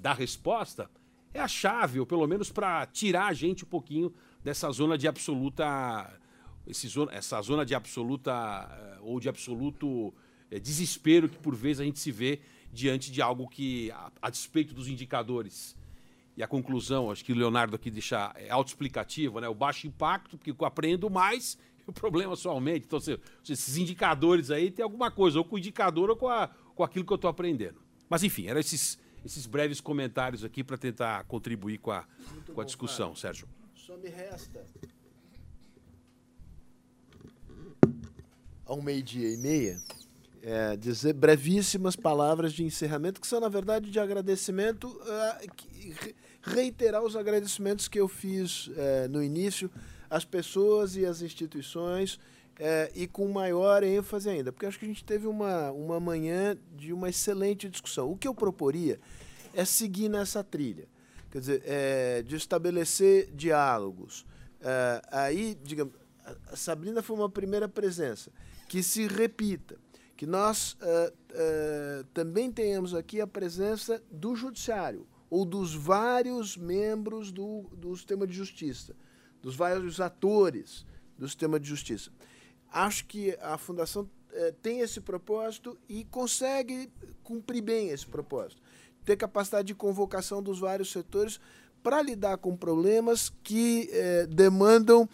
da 0.00 0.12
resposta 0.12 0.90
é 1.32 1.40
a 1.40 1.48
chave, 1.48 1.98
ou 1.98 2.04
pelo 2.04 2.26
menos 2.26 2.50
para 2.50 2.84
tirar 2.86 3.28
a 3.28 3.32
gente 3.32 3.64
um 3.64 3.68
pouquinho 3.68 4.12
dessa 4.44 4.70
zona 4.70 4.98
de 4.98 5.08
absoluta. 5.08 6.18
Zona, 6.86 7.12
essa 7.12 7.42
zona 7.42 7.66
de 7.66 7.74
absoluta 7.74 8.32
eh, 8.70 8.98
ou 9.00 9.18
de 9.18 9.28
absoluto 9.28 10.14
é, 10.48 10.60
desespero 10.60 11.28
que 11.28 11.36
por 11.38 11.56
vezes 11.56 11.80
a 11.80 11.84
gente 11.84 11.98
se 11.98 12.12
vê 12.12 12.38
diante 12.72 13.10
de 13.10 13.20
algo 13.20 13.48
que, 13.48 13.90
a, 13.90 14.12
a 14.22 14.30
despeito 14.30 14.72
dos 14.72 14.86
indicadores, 14.86 15.76
e 16.42 16.44
a 16.44 16.48
conclusão, 16.48 17.08
acho 17.08 17.24
que 17.24 17.32
o 17.32 17.36
Leonardo 17.36 17.76
aqui 17.76 17.88
deixa 17.88 18.32
é 18.34 18.50
autoexplicativo, 18.50 19.38
né? 19.38 19.48
O 19.48 19.54
baixo 19.54 19.86
impacto, 19.86 20.36
porque 20.36 20.50
eu 20.50 20.66
aprendo 20.66 21.08
mais 21.08 21.56
o 21.86 21.92
problema 21.92 22.34
só 22.34 22.50
aumenta. 22.50 22.84
Então, 22.84 22.98
se, 22.98 23.18
esses 23.48 23.76
indicadores 23.76 24.50
aí 24.50 24.68
tem 24.68 24.82
alguma 24.82 25.08
coisa, 25.08 25.38
ou 25.38 25.44
com 25.44 25.54
o 25.54 25.58
indicador 25.58 26.10
ou 26.10 26.16
com, 26.16 26.28
a, 26.28 26.48
com 26.74 26.82
aquilo 26.82 27.04
que 27.04 27.12
eu 27.12 27.16
estou 27.16 27.30
aprendendo. 27.30 27.80
Mas, 28.08 28.24
enfim, 28.24 28.46
eram 28.48 28.58
esses, 28.58 28.98
esses 29.24 29.46
breves 29.46 29.80
comentários 29.80 30.42
aqui 30.42 30.64
para 30.64 30.76
tentar 30.76 31.22
contribuir 31.24 31.78
com 31.78 31.92
a, 31.92 32.04
com 32.52 32.60
a 32.60 32.64
discussão. 32.64 33.14
Sérgio. 33.14 33.48
Só 33.74 33.96
me 33.96 34.08
resta. 34.08 34.66
Ao 38.64 38.82
meio-dia 38.82 39.32
e 39.32 39.36
meia, 39.36 39.80
é, 40.42 40.76
dizer 40.76 41.12
brevíssimas 41.12 41.94
palavras 41.94 42.52
de 42.52 42.64
encerramento, 42.64 43.20
que 43.20 43.26
são, 43.26 43.38
na 43.40 43.48
verdade, 43.48 43.90
de 43.90 44.00
agradecimento, 44.00 44.88
uh, 44.88 45.54
que, 45.54 46.14
reiterar 46.42 47.02
os 47.02 47.16
agradecimentos 47.16 47.88
que 47.88 48.00
eu 48.00 48.08
fiz 48.08 48.66
uh, 48.68 48.72
no 49.10 49.22
início 49.22 49.70
as 50.12 50.26
pessoas 50.26 50.94
e 50.94 51.06
as 51.06 51.22
instituições 51.22 52.20
é, 52.58 52.92
e 52.94 53.06
com 53.06 53.26
maior 53.28 53.82
ênfase 53.82 54.28
ainda, 54.28 54.52
porque 54.52 54.66
acho 54.66 54.78
que 54.78 54.84
a 54.84 54.88
gente 54.88 55.02
teve 55.02 55.26
uma, 55.26 55.70
uma 55.70 55.98
manhã 55.98 56.54
de 56.76 56.92
uma 56.92 57.08
excelente 57.08 57.66
discussão. 57.66 58.12
O 58.12 58.16
que 58.16 58.28
eu 58.28 58.34
proporia 58.34 59.00
é 59.54 59.64
seguir 59.64 60.10
nessa 60.10 60.44
trilha, 60.44 60.86
quer 61.30 61.40
dizer, 61.40 61.62
é, 61.64 62.22
de 62.22 62.36
estabelecer 62.36 63.30
diálogos. 63.32 64.26
É, 64.60 65.02
aí, 65.10 65.58
digamos, 65.62 65.94
a 66.46 66.56
Sabrina 66.56 67.02
foi 67.02 67.16
uma 67.16 67.30
primeira 67.30 67.66
presença, 67.66 68.30
que 68.68 68.82
se 68.82 69.06
repita, 69.06 69.76
que 70.14 70.26
nós 70.26 70.76
é, 70.80 71.12
é, 71.30 72.04
também 72.12 72.52
tenhamos 72.52 72.94
aqui 72.94 73.18
a 73.18 73.26
presença 73.26 74.02
do 74.10 74.36
judiciário, 74.36 75.06
ou 75.32 75.46
dos 75.46 75.74
vários 75.74 76.58
membros 76.58 77.32
do, 77.32 77.62
do 77.72 77.96
sistema 77.96 78.26
de 78.26 78.34
justiça 78.34 78.94
dos 79.42 79.56
vários 79.56 80.00
atores 80.00 80.86
do 81.18 81.28
sistema 81.28 81.60
de 81.60 81.68
justiça. 81.68 82.10
Acho 82.72 83.04
que 83.06 83.36
a 83.42 83.58
Fundação 83.58 84.08
eh, 84.32 84.54
tem 84.62 84.78
esse 84.80 85.00
propósito 85.00 85.76
e 85.88 86.04
consegue 86.04 86.88
cumprir 87.22 87.60
bem 87.60 87.88
esse 87.88 88.06
propósito. 88.06 88.62
Ter 89.04 89.16
capacidade 89.16 89.66
de 89.66 89.74
convocação 89.74 90.40
dos 90.42 90.60
vários 90.60 90.92
setores 90.92 91.40
para 91.82 92.00
lidar 92.00 92.38
com 92.38 92.56
problemas 92.56 93.30
que 93.42 93.90
eh, 93.92 94.26
demandam 94.26 95.06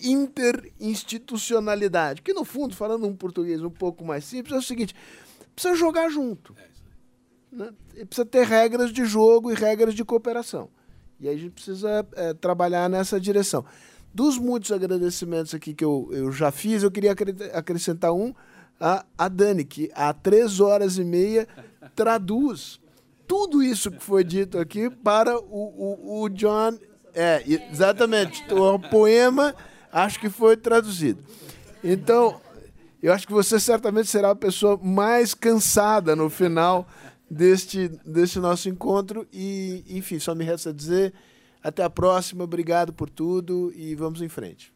interinstitucionalidade. 0.00 2.22
Que, 2.22 2.32
no 2.32 2.44
fundo, 2.44 2.74
falando 2.74 3.06
um 3.06 3.14
português 3.14 3.60
um 3.60 3.70
pouco 3.70 4.02
mais 4.04 4.24
simples, 4.24 4.54
é 4.54 4.58
o 4.58 4.62
seguinte: 4.62 4.94
precisa 5.54 5.74
jogar 5.74 6.08
junto. 6.08 6.54
Né? 7.54 7.70
Precisa 8.06 8.26
ter 8.26 8.46
regras 8.46 8.92
de 8.92 9.04
jogo 9.04 9.50
e 9.50 9.54
regras 9.54 9.94
de 9.94 10.04
cooperação. 10.04 10.68
E 11.20 11.28
aí 11.28 11.36
a 11.36 11.38
gente 11.38 11.52
precisa 11.52 12.06
é, 12.16 12.34
trabalhar 12.34 12.88
nessa 12.88 13.20
direção. 13.20 13.64
Dos 14.12 14.38
muitos 14.38 14.72
agradecimentos 14.72 15.54
aqui 15.54 15.72
que 15.72 15.84
eu, 15.84 16.08
eu 16.12 16.32
já 16.32 16.50
fiz, 16.50 16.82
eu 16.82 16.90
queria 16.90 17.14
acrescentar 17.52 18.12
um 18.12 18.34
a, 18.80 19.04
a 19.16 19.28
Dani, 19.28 19.64
que 19.64 19.90
há 19.94 20.12
três 20.12 20.60
horas 20.60 20.98
e 20.98 21.04
meia 21.04 21.46
traduz 21.94 22.80
tudo 23.26 23.62
isso 23.62 23.90
que 23.90 24.02
foi 24.02 24.22
dito 24.22 24.58
aqui 24.58 24.90
para 24.90 25.38
o, 25.38 25.42
o, 25.42 26.22
o 26.22 26.28
John. 26.28 26.78
É, 27.14 27.42
exatamente. 27.72 28.44
O 28.52 28.78
poema 28.78 29.54
acho 29.92 30.20
que 30.20 30.28
foi 30.28 30.56
traduzido. 30.56 31.22
Então, 31.82 32.40
eu 33.02 33.12
acho 33.12 33.26
que 33.26 33.32
você 33.32 33.58
certamente 33.60 34.08
será 34.08 34.30
a 34.30 34.36
pessoa 34.36 34.78
mais 34.82 35.34
cansada 35.34 36.14
no 36.16 36.28
final 36.28 36.86
deste, 37.34 37.88
deste 38.04 38.38
nosso 38.38 38.68
encontro. 38.68 39.26
E, 39.32 39.84
enfim, 39.88 40.18
só 40.18 40.34
me 40.34 40.44
resta 40.44 40.72
dizer 40.72 41.12
até 41.62 41.82
a 41.82 41.90
próxima. 41.90 42.44
Obrigado 42.44 42.92
por 42.92 43.10
tudo 43.10 43.72
e 43.74 43.94
vamos 43.94 44.22
em 44.22 44.28
frente. 44.28 44.73